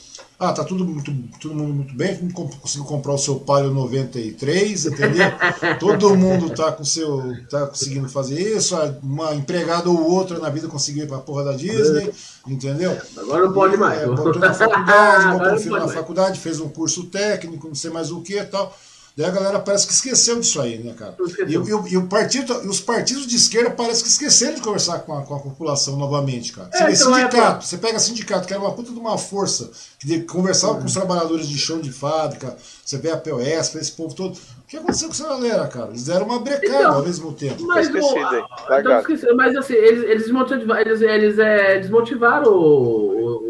ah, 0.40 0.54
tá 0.54 0.64
tudo 0.64 0.86
muito, 0.86 1.12
todo 1.38 1.54
mundo 1.54 1.74
muito 1.74 1.94
bem, 1.94 2.16
conseguiu 2.30 2.86
comprar 2.86 3.12
o 3.12 3.18
seu 3.18 3.36
Palio 3.40 3.70
93, 3.74 4.86
entendeu? 4.86 5.26
todo 5.78 6.16
mundo 6.16 6.48
tá 6.54 6.72
com 6.72 6.82
seu 6.82 7.36
tá 7.50 7.66
conseguindo 7.66 8.08
fazer 8.08 8.40
isso, 8.56 8.74
uma 9.02 9.34
empregada 9.34 9.90
ou 9.90 10.10
outra 10.10 10.38
na 10.38 10.48
vida 10.48 10.66
conseguiu 10.66 11.04
ir 11.04 11.06
pra 11.06 11.18
porra 11.18 11.44
da 11.44 11.52
Disney, 11.52 12.10
entendeu? 12.48 12.96
Agora 13.18 13.44
não 13.44 13.52
pode 13.52 13.76
mais. 13.76 14.00
É, 14.00 14.06
botou 14.06 14.38
na 14.38 14.54
faculdade, 14.54 15.26
botou 15.38 15.58
filho 15.58 15.78
na 15.78 15.88
faculdade, 15.88 16.40
fez 16.40 16.58
um 16.58 16.70
curso 16.70 17.04
técnico, 17.04 17.68
não 17.68 17.74
sei 17.74 17.90
mais 17.90 18.10
o 18.10 18.22
que 18.22 18.38
e 18.38 18.44
tal. 18.46 18.74
Daí 19.20 19.28
a 19.28 19.32
galera 19.32 19.60
parece 19.60 19.86
que 19.86 19.92
esqueceu 19.92 20.40
disso 20.40 20.58
aí, 20.62 20.78
né, 20.78 20.94
cara? 20.96 21.14
E, 21.46 21.52
e, 21.52 21.92
e, 21.92 21.96
o 21.98 22.06
partido, 22.06 22.54
e 22.64 22.68
os 22.68 22.80
partidos 22.80 23.26
de 23.26 23.36
esquerda 23.36 23.70
parece 23.70 24.02
que 24.02 24.08
esqueceram 24.08 24.54
de 24.54 24.62
conversar 24.62 25.00
com 25.00 25.12
a, 25.12 25.22
com 25.22 25.34
a 25.34 25.38
população 25.38 25.94
novamente, 25.98 26.54
cara. 26.54 26.70
Você 26.72 26.84
é, 26.84 26.92
então 26.92 27.14
é 27.14 27.20
sindicato, 27.20 27.58
é... 27.58 27.68
você 27.68 27.76
pega 27.76 27.98
sindicato, 27.98 28.48
que 28.48 28.54
era 28.54 28.62
uma 28.62 28.72
puta 28.72 28.90
de 28.90 28.98
uma 28.98 29.18
força, 29.18 29.70
que 29.98 30.20
conversava 30.20 30.72
uhum. 30.72 30.80
com 30.80 30.86
os 30.86 30.94
trabalhadores 30.94 31.46
de 31.46 31.58
chão 31.58 31.82
de 31.82 31.92
fábrica, 31.92 32.56
você 32.82 32.96
vê 32.96 33.10
a 33.10 33.16
POS, 33.18 33.74
esse 33.74 33.92
povo 33.92 34.14
todo. 34.14 34.32
O 34.36 34.66
que 34.66 34.78
aconteceu 34.78 35.08
com 35.08 35.14
essa 35.14 35.28
galera, 35.28 35.68
cara? 35.68 35.88
Eles 35.88 36.06
deram 36.06 36.24
uma 36.24 36.38
brecada 36.38 36.78
então, 36.78 36.94
ao 36.94 37.04
mesmo 37.04 37.34
tempo. 37.34 37.62
Mas, 37.66 37.88
o, 37.88 39.36
mas 39.36 39.54
assim, 39.54 39.74
eles, 39.74 40.04
eles, 40.04 40.22
desmotivaram, 40.22 40.80
eles, 40.80 41.02
eles 41.02 41.38
é, 41.38 41.78
desmotivaram 41.78 42.50
o, 42.50 43.49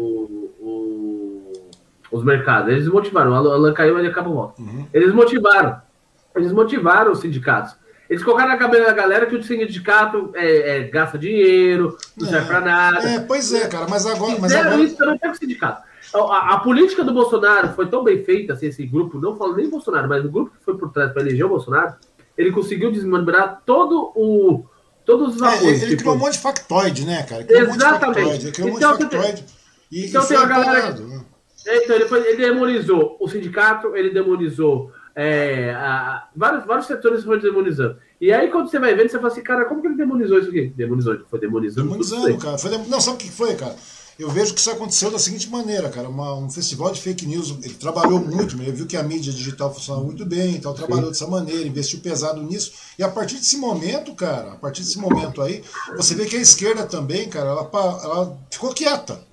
os 2.11 2.23
mercados. 2.23 2.71
Eles 2.71 2.87
motivaram. 2.87 3.31
O 3.31 3.35
Alan 3.35 3.73
caiu, 3.73 3.97
ele 3.97 4.09
acabou 4.09 4.33
volta. 4.33 4.61
Uhum. 4.61 4.85
Eles 4.93 5.13
motivaram. 5.13 5.81
Eles 6.35 6.51
motivaram 6.51 7.11
os 7.11 7.19
sindicatos. 7.19 7.75
Eles 8.09 8.23
colocaram 8.23 8.49
na 8.49 8.57
cabeça 8.57 8.85
da 8.85 8.93
galera 8.93 9.25
que 9.25 9.35
o 9.35 9.41
sindicato 9.41 10.31
é, 10.35 10.79
é, 10.79 10.83
gasta 10.83 11.17
dinheiro, 11.17 11.97
não 12.17 12.27
serve 12.27 12.45
é, 12.45 12.47
pra 12.47 12.59
nada. 12.59 13.09
É, 13.09 13.19
pois 13.19 13.53
é, 13.53 13.69
cara, 13.69 13.87
mas 13.89 14.05
agora. 14.05 14.37
Mas 14.37 14.53
agora... 14.53 14.81
isso 14.81 14.97
também 14.97 15.17
com 15.17 15.29
o 15.29 15.35
sindicato. 15.35 15.83
A, 16.13 16.55
a, 16.55 16.59
política 16.59 17.05
do 17.05 17.13
Bolsonaro 17.13 17.69
foi 17.69 17.87
tão 17.87 18.03
bem 18.03 18.21
feita, 18.21 18.51
assim, 18.51 18.65
esse 18.65 18.85
grupo, 18.85 19.17
não 19.17 19.37
falo 19.37 19.55
nem 19.55 19.69
Bolsonaro, 19.69 20.09
mas 20.09 20.25
o 20.25 20.29
grupo 20.29 20.51
que 20.51 20.65
foi 20.65 20.77
por 20.77 20.91
trás 20.91 21.13
para 21.13 21.21
eleger 21.21 21.45
o 21.45 21.49
Bolsonaro, 21.49 21.95
ele 22.37 22.51
conseguiu 22.51 22.91
desmembrar 22.91 23.61
todo 23.65 24.11
o. 24.13 24.65
Todos 25.05 25.37
os 25.37 25.41
apoios. 25.41 25.63
É, 25.63 25.67
ele, 25.67 25.75
ele 25.75 25.85
tipo... 25.91 25.97
criou 25.99 26.15
um 26.15 26.19
monte 26.19 26.33
de 26.33 26.39
factoide, 26.39 27.05
né, 27.05 27.23
cara? 27.23 27.45
Ele 27.47 27.59
Exatamente. 27.59 28.27
Um 28.27 28.33
ele 28.33 28.51
criou 28.51 28.69
um 28.69 28.77
então, 28.77 28.91
monte 28.91 28.99
de 28.99 29.03
factoide. 29.09 29.45
E, 29.89 30.05
então 30.05 30.23
e 30.23 30.27
tem 30.27 30.37
a 30.37 30.45
galera. 30.45 30.91
né? 30.91 31.21
Então, 31.65 31.95
ele, 31.95 32.05
foi, 32.05 32.27
ele 32.27 32.37
demonizou 32.37 33.17
o 33.19 33.27
sindicato, 33.27 33.95
ele 33.95 34.09
demonizou 34.09 34.91
é, 35.15 35.71
a, 35.71 36.27
vários, 36.35 36.65
vários 36.65 36.87
setores 36.87 37.23
foram 37.23 37.41
demonizando. 37.41 37.97
E 38.19 38.31
aí, 38.31 38.49
quando 38.49 38.69
você 38.69 38.79
vai 38.79 38.95
vendo, 38.95 39.09
você 39.09 39.17
fala 39.17 39.27
assim, 39.27 39.43
cara, 39.43 39.65
como 39.65 39.81
que 39.81 39.87
ele 39.87 39.97
demonizou 39.97 40.39
isso 40.39 40.49
aqui? 40.49 40.73
Demonizou, 40.75 41.17
foi 41.29 41.39
demonizando. 41.39 41.87
Demonizando, 41.87 42.37
cara. 42.37 42.57
Foi, 42.57 42.71
não, 42.87 43.01
sabe 43.01 43.17
o 43.17 43.19
que 43.19 43.31
foi, 43.31 43.55
cara? 43.55 43.75
Eu 44.19 44.29
vejo 44.29 44.53
que 44.53 44.59
isso 44.59 44.69
aconteceu 44.69 45.09
da 45.09 45.17
seguinte 45.17 45.49
maneira, 45.49 45.89
cara. 45.89 46.07
Uma, 46.07 46.35
um 46.35 46.49
festival 46.49 46.91
de 46.91 47.01
fake 47.01 47.25
news, 47.25 47.57
ele 47.63 47.73
trabalhou 47.73 48.19
muito, 48.19 48.55
ele 48.61 48.71
viu 48.71 48.85
que 48.85 48.95
a 48.95 49.01
mídia 49.01 49.33
digital 49.33 49.73
funcionava 49.73 50.05
muito 50.05 50.25
bem, 50.25 50.55
então 50.55 50.73
trabalhou 50.73 51.05
Sim. 51.05 51.11
dessa 51.11 51.27
maneira, 51.27 51.67
investiu 51.67 51.99
pesado 51.99 52.41
nisso. 52.43 52.73
E 52.99 53.03
a 53.03 53.09
partir 53.09 53.35
desse 53.35 53.57
momento, 53.57 54.13
cara, 54.13 54.51
a 54.53 54.55
partir 54.55 54.81
desse 54.81 54.99
momento 54.99 55.41
aí, 55.41 55.63
você 55.95 56.13
vê 56.13 56.25
que 56.25 56.35
a 56.35 56.41
esquerda 56.41 56.85
também, 56.85 57.27
cara, 57.29 57.49
ela, 57.49 57.69
ela 58.03 58.37
ficou 58.51 58.73
quieta. 58.73 59.30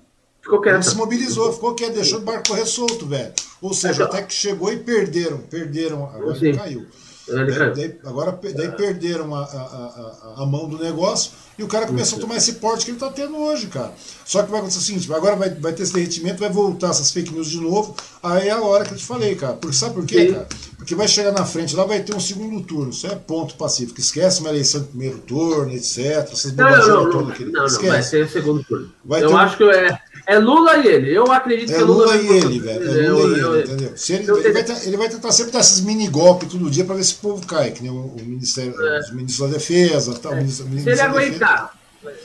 Ficou 0.49 0.61
quieto. 0.61 0.75
Não 0.75 0.81
se 0.81 0.95
mobilizou, 0.95 1.53
ficou 1.53 1.75
quieto, 1.75 1.93
deixou 1.93 2.17
o 2.17 2.21
barco 2.23 2.47
correr 2.47 2.65
solto, 2.65 3.05
velho. 3.05 3.31
Ou 3.61 3.71
seja, 3.71 4.05
até 4.05 4.23
que 4.23 4.33
chegou 4.33 4.73
e 4.73 4.77
perderam. 4.77 5.37
Perderam, 5.37 6.05
agora 6.05 6.39
Sim. 6.39 6.53
caiu. 6.53 6.87
Daí, 7.27 7.75
daí, 7.75 7.99
agora 8.03 8.39
daí 8.55 8.71
perderam 8.71 9.35
a, 9.35 9.43
a, 9.43 9.43
a, 9.43 10.33
a, 10.41 10.45
mão 10.47 10.67
do 10.67 10.79
negócio 10.79 11.31
e 11.59 11.63
o 11.63 11.67
cara 11.67 11.85
começou 11.85 12.17
a 12.17 12.21
tomar 12.21 12.37
esse 12.37 12.53
porte 12.53 12.85
que 12.85 12.89
ele 12.89 12.97
está 12.97 13.11
tendo 13.11 13.37
hoje, 13.37 13.67
cara. 13.67 13.93
Só 14.25 14.41
que 14.41 14.49
vai 14.49 14.59
acontecer 14.59 14.79
o 14.79 14.81
seguinte: 14.81 15.13
agora 15.13 15.35
vai, 15.35 15.51
vai 15.51 15.71
ter 15.71 15.83
esse 15.83 15.93
derretimento, 15.93 16.39
vai 16.39 16.49
voltar 16.49 16.89
essas 16.89 17.11
fake 17.11 17.31
news 17.31 17.47
de 17.47 17.61
novo. 17.61 17.95
Aí 18.23 18.47
é 18.47 18.51
a 18.51 18.61
hora 18.61 18.83
que 18.83 18.93
eu 18.93 18.97
te 18.97 19.05
falei, 19.05 19.35
cara. 19.35 19.53
Porque, 19.53 19.75
sabe 19.75 19.93
por 19.93 20.05
quê, 20.07 20.27
Sim. 20.27 20.33
cara? 20.33 20.47
Porque 20.77 20.95
vai 20.95 21.07
chegar 21.07 21.31
na 21.31 21.45
frente, 21.45 21.75
lá 21.75 21.83
vai 21.83 22.01
ter 22.01 22.15
um 22.15 22.19
segundo 22.19 22.61
turno. 22.63 22.89
Isso 22.89 23.05
é 23.05 23.13
ponto 23.13 23.53
pacífico. 23.55 23.99
Esquece 23.99 24.39
uma 24.39 24.49
eleição 24.49 24.81
de 24.81 24.87
primeiro 24.87 25.19
turno, 25.19 25.71
etc. 25.71 26.29
Essas 26.31 26.51
bobagens 26.51 26.85
todas. 26.87 27.39
Não, 27.39 27.51
não, 27.51 27.67
não, 27.67 27.81
vai 27.83 28.01
ser 28.01 28.27
segundo 28.27 28.63
turno. 28.63 28.91
Vai 29.05 29.23
eu 29.23 29.37
acho 29.37 29.53
um... 29.53 29.57
que 29.57 29.63
é. 29.65 29.99
É 30.29 30.37
Lula 30.37 30.77
e 30.77 30.87
ele. 30.87 31.11
Eu 31.11 31.31
acredito 31.31 31.71
é 31.71 31.75
que 31.75 31.81
é 31.81 31.83
Lula, 31.83 32.05
Lula 32.05 32.17
e 32.17 32.27
ele, 32.27 32.59
velho. 32.59 32.83
É 32.83 33.09
Lula 33.09 33.35
e 33.35 33.41
ele, 33.41 33.63
entendeu? 33.63 33.97
Se 33.97 34.13
ele, 34.13 34.29
ele, 34.29 34.51
vai 34.51 34.65
ele, 34.85 34.97
vai 34.97 35.09
tentar 35.09 35.31
sempre 35.31 35.51
dar 35.51 35.61
esses 35.61 35.81
mini 35.81 36.07
golpes 36.07 36.51
todo 36.51 36.69
dia 36.69 36.85
para 36.85 36.93
ver 36.93 37.03
se 37.03 37.15
o 37.15 37.17
povo 37.17 37.47
cai, 37.47 37.71
que 37.71 37.81
nem 37.81 37.91
o, 37.91 37.95
o 37.95 38.21
Ministério, 38.23 38.79
é. 38.79 38.99
os 38.99 39.11
ministros 39.11 39.49
da 39.49 39.57
Defesa, 39.57 40.19
tal, 40.19 40.33
é. 40.33 40.35
ministro, 40.35 40.67
Se 40.71 40.87
ele 40.87 41.01
aguentar. 41.01 41.73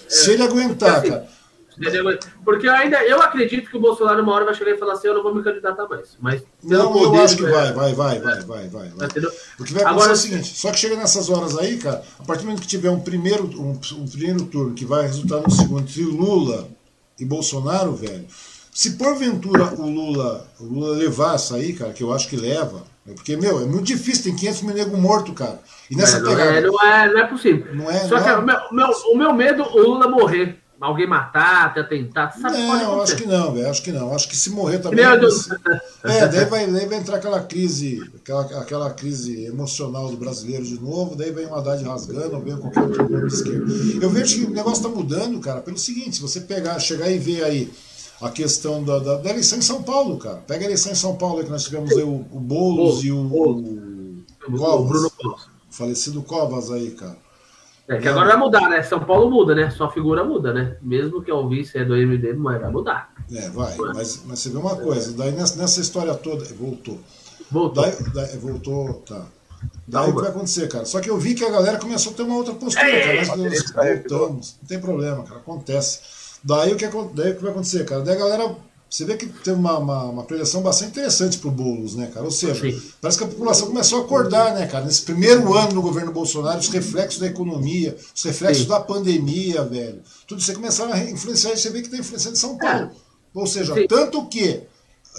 Se 0.07 0.31
ele 0.33 0.43
aguentar, 0.43 0.99
assim, 0.99 1.09
cara. 1.09 1.35
Porque 2.45 2.69
eu 2.69 2.75
ainda 2.75 3.03
eu 3.05 3.23
acredito 3.23 3.71
que 3.71 3.77
o 3.79 3.81
Bolsonaro 3.81 4.23
uma 4.23 4.35
hora 4.35 4.45
vai 4.45 4.55
chegar 4.55 4.73
e 4.73 4.79
falar 4.79 4.93
assim, 4.93 5.09
eu 5.09 5.15
não 5.15 5.23
vou 5.23 5.35
me 5.35 5.43
candidatar 5.43 5.89
mais. 5.89 6.11
Mas 6.21 6.43
não, 6.63 6.93
poder, 6.93 7.07
eu 7.07 7.25
acho 7.25 7.37
que 7.39 7.43
vai, 7.43 7.73
vai, 7.73 7.95
vai, 7.95 8.21
vai, 8.21 8.43
vai, 8.43 8.69
vai, 8.69 8.89
vai. 8.91 9.09
O 9.59 9.65
que 9.65 9.73
vai 9.73 9.83
acontecer 9.83 9.87
Agora, 9.87 10.11
é 10.11 10.13
o 10.13 10.17
seguinte, 10.17 10.57
só 10.57 10.71
que 10.71 10.79
chega 10.79 10.95
nessas 10.95 11.31
horas 11.31 11.57
aí, 11.57 11.79
cara, 11.79 12.03
a 12.21 12.23
partir 12.23 12.43
do 12.43 12.49
momento 12.49 12.61
que 12.61 12.69
tiver 12.69 12.91
um 12.91 13.01
primeiro, 13.01 13.45
um, 13.59 13.81
um 13.95 14.07
primeiro 14.07 14.45
turno 14.45 14.75
que 14.75 14.85
vai 14.85 15.07
resultar 15.07 15.41
no 15.41 15.51
segundo 15.51 15.81
entre 15.81 16.03
Lula 16.03 16.69
e 17.19 17.25
Bolsonaro, 17.25 17.95
velho, 17.95 18.27
se 18.73 18.93
porventura 18.93 19.73
o 19.75 19.89
Lula, 19.89 20.47
o 20.59 20.65
Lula 20.65 20.97
levar 20.97 21.37
essa 21.37 21.57
aí, 21.57 21.73
cara, 21.73 21.93
que 21.93 22.03
eu 22.03 22.13
acho 22.13 22.29
que 22.29 22.37
leva, 22.37 22.83
é 23.07 23.13
porque, 23.13 23.37
meu, 23.37 23.61
é 23.61 23.67
muito 23.67 23.85
difícil, 23.85 24.25
tem 24.25 24.37
500 24.37 24.63
mil 24.63 24.75
negros 24.75 24.99
mortos, 24.99 25.35
cara. 25.35 25.61
E 25.91 25.95
nessa 25.95 26.19
não, 26.19 26.31
pegada. 26.31 26.51
É, 26.51 26.61
não, 26.63 26.83
é, 26.83 27.13
não 27.13 27.21
é 27.21 27.27
possível. 27.27 27.75
Não 27.75 27.91
é, 27.91 28.01
Só 28.01 28.17
não 28.17 28.23
que 28.23 28.29
é. 28.29 28.37
o, 28.37 28.43
meu, 28.43 28.57
meu, 28.73 28.89
o 29.13 29.17
meu 29.17 29.33
medo, 29.35 29.63
o 29.63 29.79
Lula 29.79 30.09
morrer. 30.09 30.59
Alguém 30.85 31.07
matar, 31.07 31.67
até 31.67 31.83
tentar. 31.83 32.31
Sabe, 32.33 32.59
não, 32.59 33.01
acho 33.01 33.17
que 33.17 33.27
não, 33.27 33.55
velho. 33.55 33.71
Acho 33.71 33.83
que 33.83 33.91
não. 33.91 34.15
Acho 34.15 34.29
que 34.29 34.37
se 34.37 34.51
morrer 34.51 34.79
também. 34.79 35.05
Meu 35.05 35.19
Deus. 35.19 35.49
É, 36.03 36.29
daí 36.29 36.45
vai, 36.45 36.67
daí 36.67 36.87
vai 36.87 36.99
entrar 36.99 37.17
aquela 37.17 37.41
crise, 37.41 38.03
aquela, 38.17 38.43
aquela 38.61 38.91
crise 38.91 39.47
emocional 39.47 40.11
do 40.11 40.17
brasileiro 40.19 40.63
de 40.63 40.79
novo, 40.79 41.17
daí 41.17 41.33
vem 41.33 41.47
uma 41.47 41.59
Haddad 41.59 41.83
rasgando, 41.83 42.39
vem 42.41 42.57
qualquer 42.59 42.83
outro 42.83 43.07
plano 43.07 43.27
de 43.27 43.35
esquerda. 43.35 43.73
Eu 44.03 44.11
vejo 44.11 44.37
que 44.39 44.45
o 44.45 44.51
negócio 44.51 44.87
está 44.87 44.89
mudando, 44.89 45.41
cara, 45.41 45.63
pelo 45.63 45.79
seguinte, 45.79 46.17
se 46.17 46.23
você 46.23 46.43
pegar, 46.43 46.79
chegar 46.79 47.11
e 47.11 47.19
ver 47.19 47.45
aí 47.45 47.73
a 48.21 48.31
questão 48.31 48.85
da, 48.85 48.99
da, 48.99 49.17
da, 49.17 49.31
eleição 49.31 49.59
em 49.59 49.63
São 49.63 49.83
Paulo, 49.83 50.19
cara. 50.19 50.37
Pega 50.47 50.65
a 50.65 50.67
eleição 50.67 50.93
em 50.93 50.97
São 50.97 51.17
Paulo, 51.17 51.43
que 51.43 51.51
nós 51.51 51.65
tivemos 51.65 51.93
aí 51.93 52.03
o, 52.03 52.27
o 52.31 52.41
Boulos 52.41 53.03
e 53.03 53.11
o, 53.11 53.19
o, 53.19 54.23
o 54.49 54.59
Covas, 54.59 54.89
Bruno 54.89 55.11
Covas. 55.11 55.47
falecido 55.71 56.23
Covas 56.23 56.71
aí, 56.71 56.91
cara. 56.91 57.24
É 57.87 57.99
que 57.99 58.09
agora 58.09 58.29
vai 58.29 58.37
mudar, 58.37 58.71
né? 58.71 58.83
São 58.83 59.01
Paulo 59.01 59.31
muda, 59.31 59.55
né? 59.55 59.71
Sua 59.71 59.91
figura 59.91 60.25
muda, 60.25 60.55
né? 60.55 60.77
Mesmo 60.81 61.23
que 61.23 61.31
o 61.31 61.49
vice 61.49 61.77
é 61.77 61.85
do 61.85 61.95
MD, 61.97 62.33
mas 62.33 62.61
vai 62.61 62.71
mudar. 62.71 63.13
É, 63.31 63.51
vai. 63.51 63.77
Mas, 63.77 64.23
mas 64.27 64.39
você 64.39 64.49
vê 64.49 64.57
uma 64.57 64.77
coisa, 64.77 65.13
daí 65.13 65.33
nessa, 65.33 65.57
nessa 65.57 65.81
história 65.81 66.15
toda. 66.15 66.45
Voltou. 66.55 66.99
Voltou. 67.51 67.83
Daí, 67.83 67.95
daí, 68.15 68.39
voltou, 68.39 68.95
tá. 69.07 69.27
Daí 69.87 70.11
o 70.11 70.15
que 70.15 70.21
vai 70.21 70.31
acontecer, 70.31 70.69
cara? 70.69 70.85
Só 70.85 71.01
que 71.01 71.11
eu 71.11 71.19
vi 71.19 71.35
que 71.35 71.45
a 71.45 71.51
galera 71.51 71.79
começou 71.79 72.13
a 72.13 72.15
ter 72.17 72.23
uma 72.23 72.37
outra 72.37 72.55
postura, 72.55 72.89
Ei, 72.89 73.25
cara. 73.25 73.37
Nós 73.37 73.73
voltamos. 73.73 74.57
Não 74.63 74.69
tem 74.69 74.81
problema, 74.81 75.23
cara. 75.25 75.41
Acontece. 75.41 76.01
Daí 76.43 76.73
o 76.73 76.77
que, 76.77 76.87
daí 76.87 77.33
o 77.33 77.37
que 77.37 77.43
vai 77.43 77.51
acontecer, 77.51 77.85
cara? 77.85 78.03
Daí 78.03 78.17
a 78.17 78.19
galera. 78.19 78.57
Você 78.95 79.05
vê 79.05 79.17
que 79.17 79.27
tem 79.27 79.53
uma, 79.53 79.77
uma, 79.77 80.05
uma 80.05 80.23
projeção 80.23 80.63
bastante 80.63 80.93
interessante 80.93 81.39
pro 81.39 81.51
Boulos, 81.51 81.97
né, 81.97 82.09
cara? 82.15 82.25
Ou 82.25 82.31
seja, 82.31 82.61
Sim. 82.61 82.81
parece 83.01 83.19
que 83.19 83.25
a 83.25 83.27
população 83.27 83.67
começou 83.67 84.01
a 84.01 84.05
acordar, 84.05 84.55
né, 84.55 84.69
cara? 84.69 84.85
Nesse 84.85 85.03
primeiro 85.03 85.53
ano 85.53 85.73
do 85.73 85.83
governo 85.83 86.13
Bolsonaro, 86.13 86.61
os 86.61 86.69
reflexos 86.69 87.19
da 87.19 87.27
economia, 87.27 87.97
os 88.15 88.23
reflexos 88.23 88.63
Sim. 88.63 88.69
da 88.69 88.79
pandemia, 88.79 89.65
velho. 89.65 90.01
Tudo 90.29 90.41
isso 90.41 90.49
aí 90.53 90.57
começaram 90.57 90.93
a 90.93 90.99
influenciar, 91.11 91.57
você 91.57 91.71
vê 91.71 91.81
que 91.81 91.89
está 91.89 91.99
influenciando 91.99 92.37
São 92.37 92.57
Paulo. 92.57 92.85
É. 92.85 92.91
Ou 93.35 93.49
seja, 93.49 93.75
Sim. 93.75 93.89
tanto 93.89 94.25
que 94.27 94.61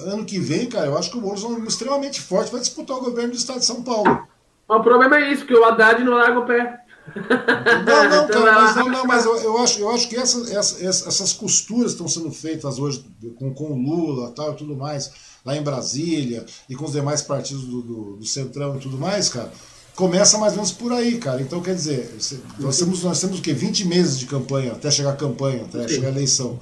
ano 0.05 0.23
que 0.23 0.39
vem, 0.39 0.67
cara, 0.67 0.85
eu 0.85 0.97
acho 0.97 1.11
que 1.11 1.17
o 1.17 1.21
Boulos 1.21 1.43
é 1.43 1.47
um 1.47 1.65
extremamente 1.65 2.21
forte, 2.21 2.53
vai 2.53 2.61
disputar 2.61 2.95
o 2.95 3.01
governo 3.01 3.31
do 3.31 3.37
estado 3.37 3.59
de 3.59 3.65
São 3.65 3.83
Paulo. 3.83 4.25
O 4.69 4.79
problema 4.79 5.17
é 5.17 5.33
isso, 5.33 5.45
que 5.45 5.53
o 5.53 5.65
Haddad 5.65 6.01
não 6.01 6.13
larga 6.13 6.39
o 6.39 6.45
pé. 6.45 6.79
Não, 7.13 8.09
não, 8.09 8.27
cara, 8.27 8.53
mas, 8.53 8.75
não, 8.75 8.89
não, 8.89 9.05
mas 9.05 9.25
eu, 9.25 9.37
eu, 9.37 9.57
acho, 9.59 9.79
eu 9.79 9.89
acho 9.91 10.09
que 10.09 10.15
essa, 10.15 10.39
essa, 10.51 10.83
essas 10.83 11.33
costuras 11.33 11.91
estão 11.91 12.07
sendo 12.07 12.31
feitas 12.31 12.79
hoje 12.79 13.05
com, 13.37 13.53
com 13.53 13.65
o 13.65 13.77
Lula 13.77 14.31
tal, 14.31 14.53
e 14.53 14.55
tudo 14.55 14.75
mais, 14.75 15.11
lá 15.45 15.55
em 15.55 15.61
Brasília, 15.61 16.45
e 16.69 16.75
com 16.75 16.85
os 16.85 16.93
demais 16.93 17.21
partidos 17.21 17.65
do, 17.65 17.81
do, 17.81 18.15
do 18.17 18.25
Centrão 18.25 18.75
e 18.75 18.79
tudo 18.79 18.97
mais, 18.97 19.29
cara, 19.29 19.51
começa 19.95 20.37
mais 20.37 20.53
ou 20.53 20.57
menos 20.57 20.71
por 20.71 20.91
aí, 20.91 21.17
cara. 21.17 21.41
Então, 21.41 21.61
quer 21.61 21.75
dizer, 21.75 22.13
nós 22.59 22.77
temos, 22.77 23.03
nós 23.03 23.19
temos 23.21 23.39
o 23.39 23.41
quê? 23.41 23.53
20 23.53 23.85
meses 23.85 24.19
de 24.19 24.25
campanha, 24.25 24.73
até 24.73 24.91
chegar 24.91 25.11
a 25.11 25.15
campanha, 25.15 25.63
até 25.63 25.87
chegar 25.87 26.07
a 26.07 26.11
eleição. 26.11 26.59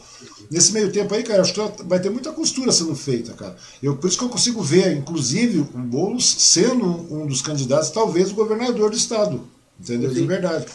Nesse 0.51 0.71
meio 0.71 0.91
tempo 0.91 1.13
aí, 1.13 1.23
cara, 1.23 1.41
acho 1.41 1.53
que 1.53 1.83
vai 1.83 1.99
ter 1.99 2.09
muita 2.09 2.31
costura 2.31 2.71
sendo 2.71 2.95
feita, 2.95 3.33
cara. 3.33 3.55
Eu, 3.81 3.97
por 3.97 4.07
isso 4.07 4.17
que 4.17 4.23
eu 4.23 4.29
consigo 4.29 4.61
ver, 4.61 4.95
inclusive, 4.95 5.59
o 5.59 5.63
Boulos 5.63 6.35
sendo 6.39 6.85
um 7.11 7.25
dos 7.25 7.41
candidatos, 7.41 7.89
talvez 7.89 8.31
o 8.31 8.35
governador 8.35 8.91
do 8.91 8.97
estado. 8.97 9.41
Entendeu? 9.83 10.09
Sim. 10.09 10.21
De 10.21 10.27
verdade. 10.27 10.65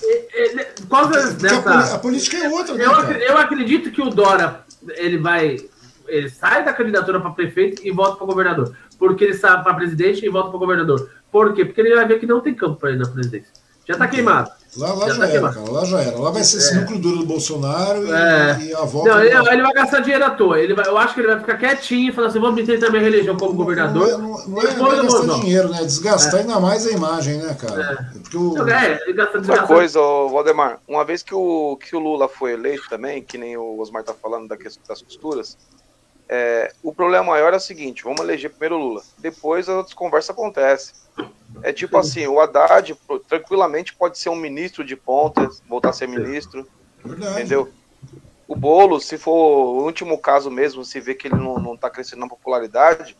Qual 0.87 1.09
dessa... 1.09 1.95
a, 1.95 1.99
política 1.99 2.37
é 2.37 2.49
outra, 2.51 2.75
né, 2.75 2.85
eu, 2.85 2.91
eu 2.91 3.39
acredito 3.39 3.91
que 3.91 4.03
o 4.03 4.11
Dora 4.11 4.65
ele 4.97 5.17
vai. 5.17 5.57
Ele 6.07 6.29
sai 6.29 6.65
da 6.65 6.73
candidatura 6.73 7.19
para 7.21 7.31
prefeito 7.31 7.87
e 7.87 7.91
volta 7.91 8.17
para 8.17 8.27
governador. 8.27 8.77
Porque 8.99 9.25
ele 9.25 9.35
sai 9.35 9.63
para 9.63 9.75
presidente 9.75 10.25
e 10.25 10.29
volta 10.29 10.51
para 10.51 10.59
governador. 10.59 11.11
Por 11.33 11.55
quê? 11.55 11.65
Porque 11.65 11.81
ele 11.81 11.95
vai 11.95 12.07
ver 12.07 12.21
que 12.21 12.27
não 12.27 12.41
tem 12.41 12.55
campo 12.55 12.77
para 12.77 12.91
ele 12.91 12.99
na 12.99 13.09
presidência. 13.09 13.53
Já 13.87 13.95
está 13.95 14.07
queimado. 14.07 14.51
Lá, 14.77 14.93
lá 14.93 15.09
já, 15.09 15.15
já 15.15 15.21
tá 15.21 15.29
era, 15.33 15.53
cara. 15.53 15.71
Lá 15.71 15.85
já 15.85 16.01
era. 16.01 16.19
Lá 16.19 16.31
vai 16.31 16.45
ser 16.45 16.59
esse 16.59 16.77
é. 16.77 16.81
núcleo 16.81 16.99
duro 16.99 17.19
do 17.19 17.27
Bolsonaro 17.27 18.07
e, 18.07 18.11
é. 18.11 18.59
e 18.67 18.75
a 18.75 18.85
volta. 18.85 19.11
Não, 19.11 19.25
ele, 19.25 19.35
ele, 19.35 19.63
vai 19.63 19.73
gastar 19.73 20.01
dinheiro 20.01 20.25
à 20.25 20.31
toa. 20.31 20.61
Ele 20.61 20.75
vai, 20.75 20.87
eu 20.87 20.99
acho 20.99 21.15
que 21.15 21.21
ele 21.21 21.29
vai 21.29 21.41
ficar 21.41 21.57
quietinho 21.57 22.11
e 22.11 22.15
falar 22.15 22.29
assim: 22.29 22.39
vamos 22.39 22.57
me 22.57 22.67
tentar 22.67 22.91
minha 22.91 23.03
religião 23.03 23.37
como 23.37 23.53
não, 23.53 23.57
governador. 23.57 24.07
Não 24.07 24.09
é, 24.09 24.19
não, 24.19 24.49
não 24.49 24.63
é, 24.63 24.77
não 24.77 24.93
é 24.93 25.03
gastar 25.03 25.23
não. 25.25 25.41
dinheiro, 25.41 25.69
né? 25.71 25.79
Desgastar 25.79 26.41
é. 26.41 26.43
ainda 26.43 26.61
mais 26.61 26.87
a 26.87 26.91
imagem, 26.91 27.39
né, 27.39 27.57
cara? 27.59 28.09
É. 28.15 28.19
Porque 28.19 28.37
o... 28.37 28.69
é, 28.69 29.01
ele 29.03 29.13
gasta 29.15 29.39
Outra 29.39 29.63
coisa, 29.63 29.99
Valdemar, 29.99 30.81
uma 30.87 31.05
vez 31.05 31.23
que 31.23 31.35
o, 31.35 31.77
que 31.77 31.97
o 31.97 31.99
Lula 31.99 32.29
foi 32.29 32.53
eleito 32.53 32.89
também, 32.91 33.23
que 33.23 33.39
nem 33.39 33.57
o 33.57 33.79
Osmar 33.79 34.05
tá 34.05 34.13
falando 34.13 34.49
da 34.49 34.57
questão 34.57 34.83
das 34.87 35.01
costuras, 35.01 35.57
é, 36.29 36.73
o 36.83 36.93
problema 36.93 37.25
maior 37.25 37.55
é 37.55 37.57
o 37.57 37.61
seguinte: 37.61 38.05
vamos 38.05 38.21
eleger 38.21 38.51
primeiro 38.51 38.77
o 38.77 38.79
Lula. 38.79 39.03
Depois 39.17 39.69
as 39.69 39.75
outras 39.75 39.95
conversas 39.95 40.31
acontecem. 40.31 40.95
É 41.63 41.73
tipo 41.73 41.97
assim, 41.97 42.27
o 42.27 42.41
Haddad 42.41 42.97
tranquilamente 43.29 43.95
pode 43.95 44.19
ser 44.19 44.29
um 44.29 44.37
ministro 44.37 44.85
de 44.85 44.97
ponta, 44.97 45.49
voltar 45.69 45.91
a 45.91 45.93
ser 45.93 46.09
ministro, 46.09 46.67
Verdade. 47.05 47.33
entendeu? 47.33 47.71
O 48.47 48.57
Bolo, 48.57 49.01
se 49.01 49.19
for 49.19 49.33
o 49.33 49.85
último 49.85 50.19
caso 50.19 50.51
mesmo, 50.51 50.85
se 50.85 51.01
vê 51.01 51.15
que 51.15 51.29
ele 51.29 51.37
não 51.37 51.75
está 51.75 51.91
crescendo 51.91 52.21
na 52.21 52.29
popularidade, 52.29 53.17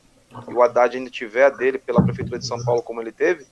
e 0.49 0.53
o 0.53 0.63
Haddad 0.63 0.97
ainda 0.97 1.11
tiver 1.11 1.45
a 1.45 1.51
dele 1.51 1.79
pela 1.79 2.03
prefeitura 2.03 2.39
de 2.39 2.47
São 2.47 2.63
Paulo 2.65 2.83
como 2.83 3.01
ele 3.01 3.13
teve, 3.13 3.47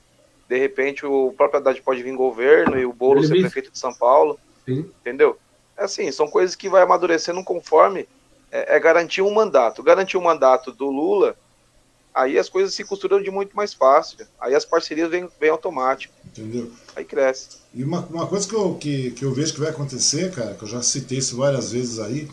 de 0.49 0.59
repente 0.59 1.05
o 1.05 1.35
próprio 1.37 1.61
Haddad 1.61 1.83
pode 1.83 2.03
vir 2.03 2.15
governo 2.15 2.79
e 2.79 2.87
o 2.87 2.93
Bolo 2.93 3.23
ser 3.25 3.41
prefeito 3.41 3.71
de 3.71 3.79
São 3.79 3.93
Paulo, 3.95 4.39
Sim. 4.65 4.91
entendeu? 5.01 5.39
É 5.77 5.85
assim, 5.85 6.11
são 6.11 6.29
coisas 6.29 6.57
que 6.57 6.69
vai 6.69 6.83
amadurecendo 6.83 7.43
conforme 7.45 8.09
é, 8.51 8.77
é 8.77 8.81
garantir 8.81 9.23
um 9.23 9.35
mandato. 9.35 9.83
Garantir 9.83 10.17
o 10.17 10.21
um 10.21 10.25
mandato 10.25 10.73
do 10.73 10.87
Lula 10.87 11.37
aí 12.17 12.39
as 12.39 12.49
coisas 12.49 12.73
se 12.73 12.83
costuram 12.83 13.23
de 13.23 13.31
muito 13.31 13.55
mais 13.55 13.75
fácil. 13.75 14.27
Aí 14.41 14.55
as 14.55 14.65
parcerias 14.65 15.11
vêm, 15.11 15.29
vêm 15.39 15.51
automático. 15.51 16.15
Entendeu? 16.25 16.73
Aí 16.97 17.05
cresce. 17.05 17.59
E 17.75 17.85
uma, 17.85 18.01
uma 18.07 18.27
coisa 18.27 18.49
que 18.49 18.55
eu, 18.55 18.75
que, 18.75 19.11
que 19.11 19.25
eu 19.25 19.35
vejo 19.35 19.53
que 19.53 19.61
vai 19.61 19.69
acontecer, 19.69 20.33
cara, 20.33 20.55
que 20.55 20.63
eu 20.65 20.69
já 20.69 20.83
citei 20.83 21.19
isso 21.19 21.37
várias 21.37 21.73
vezes 21.73 21.99
aí, 21.99 22.27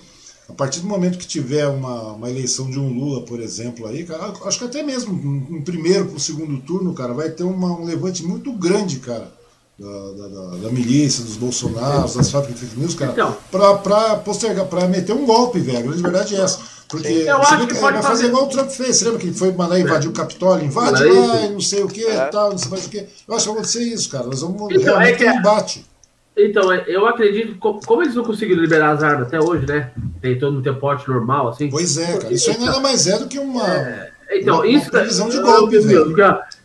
a 0.47 0.53
partir 0.53 0.79
do 0.79 0.87
momento 0.87 1.17
que 1.17 1.27
tiver 1.27 1.67
uma, 1.67 2.13
uma 2.13 2.29
eleição 2.29 2.69
de 2.69 2.79
um 2.79 2.87
Lula, 2.87 3.25
por 3.25 3.41
exemplo, 3.41 3.85
aí, 3.87 4.05
cara, 4.05 4.33
acho 4.45 4.59
que 4.59 4.65
até 4.65 4.81
mesmo 4.81 5.13
um, 5.13 5.57
um 5.57 5.61
primeiro 5.61 6.05
para 6.05 6.15
o 6.15 6.19
segundo 6.19 6.61
turno, 6.61 6.93
cara, 6.93 7.13
vai 7.13 7.29
ter 7.29 7.43
uma, 7.43 7.67
um 7.77 7.83
levante 7.83 8.23
muito 8.23 8.53
grande, 8.53 8.99
cara. 8.99 9.31
Da, 9.77 9.87
da, 9.87 10.27
da, 10.27 10.57
da, 10.57 10.69
milícia, 10.69 11.23
dos 11.23 11.35
bolsonaros, 11.35 12.13
das 12.13 12.29
fábricas 12.29 12.59
de 12.59 12.67
fake 12.67 12.79
news, 12.79 12.93
cara, 12.93 13.11
então, 13.11 13.35
pra, 13.49 13.73
pra 13.73 14.15
postergar, 14.17 14.67
pra 14.67 14.87
meter 14.87 15.13
um 15.13 15.25
golpe, 15.25 15.59
velho. 15.59 15.91
A 15.91 15.95
verdade 15.95 16.35
é 16.35 16.41
essa. 16.41 16.59
Porque 16.93 17.07
eu 17.07 17.37
acho 17.37 17.67
que 17.67 17.73
pode 17.73 17.93
vai 17.93 18.03
fazer 18.03 18.27
igual 18.27 18.45
o 18.45 18.49
Trump 18.49 18.69
fez. 18.69 18.97
Você 18.97 19.05
lembra 19.05 19.19
que 19.19 19.27
ele 19.27 19.35
foi 19.35 19.51
mandar 19.51 19.79
invadir 19.79 20.07
é. 20.07 20.09
o 20.11 20.13
Capitólio? 20.13 20.65
Invade 20.65 21.03
lá 21.03 21.41
e 21.41 21.49
não 21.49 21.59
sei 21.59 21.81
o 21.81 21.87
que, 21.87 22.05
é. 22.05 22.25
tal, 22.27 22.51
não 22.51 22.57
sei 22.57 22.69
mais 22.69 22.85
o 22.85 22.89
que. 22.89 22.97
Eu 22.97 23.35
acho 23.35 23.45
que 23.45 23.49
vai 23.49 23.53
acontecer 23.53 23.83
isso, 23.83 24.09
cara. 24.11 24.27
Nós 24.27 24.41
vamos 24.41 24.61
então, 24.71 24.97
realmente 24.97 25.13
é 25.13 25.17
que... 25.17 25.25
um 25.25 25.39
embate. 25.39 25.85
Então, 26.37 26.71
é, 26.71 26.83
eu 26.87 27.07
acredito, 27.07 27.57
como 27.57 28.01
eles 28.03 28.15
não 28.15 28.23
conseguiram 28.23 28.61
liberar 28.61 28.91
as 28.91 29.03
armas 29.03 29.27
até 29.27 29.39
hoje, 29.39 29.65
né? 29.65 29.91
Tem 30.21 30.37
todo 30.37 30.53
mundo 30.53 30.63
ter 30.63 30.73
porte 30.79 31.07
normal, 31.07 31.49
assim. 31.49 31.69
Pois 31.69 31.97
é, 31.97 32.17
cara. 32.17 32.33
Isso 32.33 32.51
aí 32.51 32.59
nada 32.59 32.79
mais 32.79 33.07
é 33.07 33.17
do 33.17 33.27
que 33.27 33.39
uma. 33.39 33.67
É, 33.67 34.11
então, 34.31 34.57
uma, 34.57 34.67
isso. 34.67 34.85
Uma 34.85 34.91
previsão 34.91 35.29
de 35.29 35.39
golpe, 35.39 35.79
velho. 35.79 36.15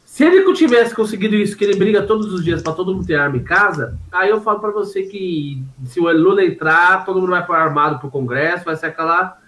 Se 0.05 0.25
ele 0.25 0.53
tivesse 0.53 0.95
conseguido 0.95 1.37
isso, 1.37 1.57
que 1.57 1.65
ele 1.65 1.77
briga 1.77 2.03
todos 2.03 2.33
os 2.33 2.45
dias 2.45 2.61
para 2.61 2.73
todo 2.73 2.93
mundo 2.93 3.07
ter 3.07 3.15
arma 3.15 3.37
em 3.37 3.45
casa, 3.45 3.97
aí 4.11 4.29
eu 4.31 4.41
falo 4.41 4.59
para 4.59 4.73
você 4.73 5.05
que 5.05 5.63
se 5.85 6.01
o 6.01 6.11
Lula 6.11 6.45
entrar, 6.45 7.05
todo 7.05 7.21
mundo 7.21 7.31
vai 7.31 7.47
para 7.47 7.63
armado 7.63 8.01
pro 8.01 8.11
Congresso, 8.11 8.65
vai 8.65 8.75
ser 8.75 8.87
aquela 8.87 9.39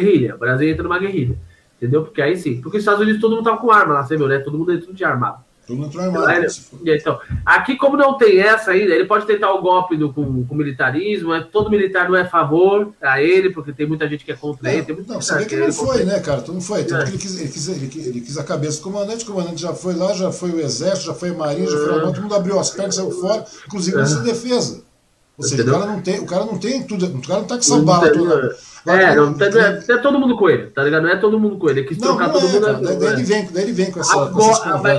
guerrilha. 0.00 0.34
O 0.34 0.38
Brasil 0.38 0.68
entra 0.68 0.82
numa 0.82 0.98
guerrilha. 0.98 1.36
Entendeu? 1.76 2.02
Porque 2.02 2.22
aí 2.22 2.36
sim. 2.36 2.60
Porque 2.60 2.78
nos 2.78 2.82
Estados 2.82 3.00
Unidos 3.00 3.20
todo 3.20 3.34
mundo 3.34 3.44
tava 3.44 3.58
com 3.58 3.70
arma 3.70 3.94
lá, 3.94 4.02
você 4.04 4.16
viu, 4.16 4.28
né? 4.28 4.38
Todo 4.38 4.58
mundo 4.58 4.72
entrou 4.72 4.94
de 4.94 5.04
armado. 5.04 5.38
Todo 5.66 5.76
mundo 5.76 5.88
entrou 5.88 6.04
armado. 6.04 6.26
Aí, 6.26 6.46
então, 6.96 7.18
aqui, 7.44 7.76
como 7.76 7.96
não 7.96 8.16
tem 8.16 8.38
essa 8.38 8.70
ainda, 8.70 8.94
ele 8.94 9.06
pode 9.06 9.26
tentar 9.26 9.52
o 9.52 9.62
golpe 9.62 9.96
do, 9.96 10.12
com, 10.12 10.44
com 10.44 10.54
militarismo. 10.54 11.34
É, 11.34 11.40
todo 11.42 11.70
militar 11.70 12.08
não 12.08 12.16
é 12.16 12.22
a 12.22 12.28
favor 12.28 12.92
a 13.02 13.20
ele, 13.20 13.50
porque 13.50 13.72
tem 13.72 13.86
muita 13.86 14.08
gente 14.08 14.24
que 14.24 14.32
é 14.32 14.36
contra 14.36 14.72
ele. 14.72 14.82
Tem 14.82 14.96
não, 15.06 15.20
você 15.20 15.34
vê 15.36 15.46
que, 15.46 15.56
que 15.56 15.56
não 15.56 15.72
foi, 15.72 16.04
né, 16.04 16.20
cara? 16.20 16.42
Todo 16.42 16.54
não 16.54 16.60
foi. 16.60 16.80
É. 16.80 16.82
Ele, 16.82 17.18
quis, 17.18 17.40
ele, 17.40 17.48
quis, 17.48 17.68
ele, 17.68 17.88
quis, 17.88 18.06
ele, 18.06 18.20
quis, 18.20 18.38
a 18.38 18.44
cabeça 18.44 18.78
do 18.78 18.84
comandante, 18.84 19.24
o 19.24 19.26
comandante 19.26 19.60
já 19.60 19.74
foi 19.74 19.94
lá, 19.94 20.12
já 20.12 20.30
foi 20.30 20.50
o 20.50 20.60
exército, 20.60 21.06
já 21.06 21.14
foi 21.14 21.30
a 21.30 21.34
marinha, 21.34 21.68
já 21.68 21.78
foi 21.78 21.98
a 21.98 22.00
todo 22.00 22.22
mundo 22.22 22.34
abriu 22.34 22.58
as 22.58 22.70
pernas, 22.70 22.94
saiu 22.94 23.10
fora, 23.10 23.44
inclusive 23.66 23.98
é. 23.98 24.22
defesa. 24.22 24.84
Ou 25.36 25.44
seja, 25.44 25.62
o 25.64 25.66
cara, 25.66 25.86
não 25.86 26.00
tem, 26.00 26.20
o 26.20 26.26
cara 26.26 26.44
não 26.44 26.58
tem 26.58 26.82
tudo, 26.84 27.06
o 27.06 27.22
cara 27.26 27.40
não 27.40 27.46
tá 27.46 27.56
com 27.56 27.60
essa 27.60 27.78
bala 27.80 28.12
toda. 28.12 28.56
É, 28.86 29.14
não, 29.16 29.30
não, 29.30 29.40
é, 29.40 29.84
é 29.88 29.96
todo 29.96 30.18
mundo 30.18 30.36
com 30.36 30.50
ele, 30.50 30.66
tá 30.66 30.84
ligado? 30.84 31.04
Não 31.04 31.10
é 31.10 31.16
todo 31.16 31.40
mundo 31.40 31.56
com 31.56 31.70
ele. 31.70 31.84
Quis 31.84 31.96
não, 31.98 32.08
trocar 32.08 32.28
não 32.28 32.34
todo 32.34 32.46
é, 32.46 32.52
mundo. 32.52 32.64
Cara, 32.64 32.96
daí, 32.96 33.12
ele 33.14 33.22
vem, 33.22 33.48
daí 33.50 33.62
ele 33.62 33.72
vem 33.72 33.90
com, 33.90 34.00
essa, 34.00 34.22
Agora. 34.22 34.98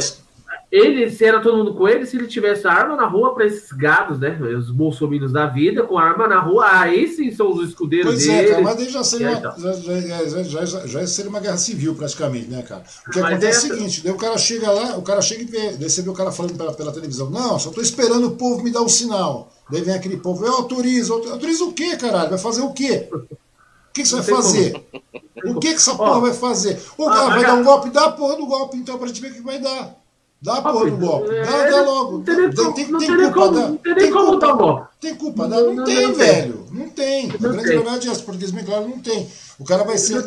Ele, 0.71 1.09
se 1.09 1.23
era 1.23 1.39
todo 1.39 1.57
mundo 1.57 1.73
com 1.75 1.87
ele, 1.87 2.05
se 2.05 2.17
ele 2.17 2.27
tivesse 2.27 2.67
arma 2.67 2.95
na 2.95 3.05
rua 3.05 3.33
para 3.33 3.45
esses 3.45 3.71
gados, 3.71 4.19
né? 4.19 4.37
Os 4.57 4.71
bolsominions 4.71 5.31
da 5.31 5.45
vida, 5.45 5.83
com 5.83 5.97
arma 5.97 6.27
na 6.27 6.39
rua, 6.39 6.65
aí 6.67 7.07
sim 7.07 7.31
são 7.31 7.53
os 7.53 7.69
escudeiros 7.69 8.11
pois 8.13 8.25
dele. 8.25 8.37
Pois 8.37 8.49
é, 8.49 8.51
cara, 8.51 8.63
mas 8.63 8.77
aí 8.77 8.89
já 8.89 9.03
seria, 9.03 9.29
uma, 9.29 9.37
então. 9.37 9.53
já, 9.57 10.43
já, 10.43 10.65
já, 10.65 10.87
já, 10.87 11.07
seria 11.07 11.29
uma 11.29 11.39
guerra 11.39 11.57
civil, 11.57 11.95
praticamente, 11.95 12.49
né, 12.49 12.63
cara? 12.63 12.83
O 13.07 13.11
que 13.11 13.21
mas 13.21 13.31
acontece 13.31 13.69
é 13.69 13.73
o 13.73 13.75
seguinte, 13.75 14.03
daí 14.03 14.11
o 14.11 14.17
cara 14.17 14.37
chega 14.37 14.71
lá, 14.71 14.97
o 14.97 15.01
cara 15.03 15.21
chega 15.21 15.43
e 15.43 15.45
vê, 15.45 15.77
daí 15.77 15.89
você 15.89 16.01
vê 16.01 16.09
o 16.09 16.13
cara 16.13 16.31
falando 16.31 16.57
pela, 16.57 16.73
pela 16.73 16.91
televisão, 16.91 17.29
não, 17.29 17.57
só 17.59 17.69
tô 17.69 17.79
esperando 17.79 18.27
o 18.27 18.31
povo 18.31 18.63
me 18.63 18.71
dar 18.71 18.81
um 18.81 18.89
sinal. 18.89 19.51
Daí 19.69 19.81
vem 19.81 19.95
aquele 19.95 20.17
povo, 20.17 20.45
eu 20.45 20.53
autorizo, 20.53 21.13
autorizo 21.13 21.69
o 21.69 21.73
quê, 21.73 21.95
caralho? 21.95 22.31
Vai 22.31 22.39
fazer 22.39 22.61
o 22.61 22.73
quê? 22.73 23.07
O 23.95 23.97
que, 23.97 24.01
que 24.01 24.09
você 24.09 24.15
vai 24.15 24.25
fazer? 24.25 24.85
O 25.45 25.59
que, 25.59 25.69
que 25.69 25.75
essa 25.75 25.95
porra 25.95 26.19
vai 26.19 26.33
fazer? 26.33 26.81
O 26.97 27.05
cara 27.05 27.29
vai 27.29 27.45
dar 27.45 27.53
um 27.53 27.63
golpe? 27.63 27.89
Dá 27.89 28.07
a 28.07 28.11
porra 28.11 28.35
do 28.35 28.45
golpe, 28.45 28.75
então, 28.75 28.97
pra 28.97 29.07
gente 29.07 29.21
ver 29.21 29.31
o 29.31 29.35
que 29.35 29.41
vai 29.41 29.57
dar. 29.57 29.95
Dá 30.41 30.57
a 30.57 30.61
porra 30.61 30.91
do 30.91 30.97
golpe. 30.97 31.29
Dá, 31.29 31.69
dá 31.69 31.81
logo. 31.81 32.21
Tem, 32.23 32.49
tem, 32.49 32.73
tem 32.73 33.31
culpa, 33.31 33.51
dá. 33.51 33.95
Tem 33.95 34.11
culpa, 34.11 34.89
tem 34.99 35.15
culpa, 35.15 35.47
dá. 35.47 35.61
Não 35.61 35.85
tem, 35.85 36.11
velho. 36.11 36.65
Não 36.71 36.89
tem. 36.89 37.31
A 37.31 37.37
grande 37.37 37.63
verdade 37.63 38.09
é 38.09 38.11
essa, 38.11 38.21
porque 38.21 38.45
claro, 38.63 38.89
não 38.89 38.99
tem. 38.99 39.29
O 39.57 39.63
cara 39.63 39.85
vai 39.85 39.97
ser. 39.97 40.25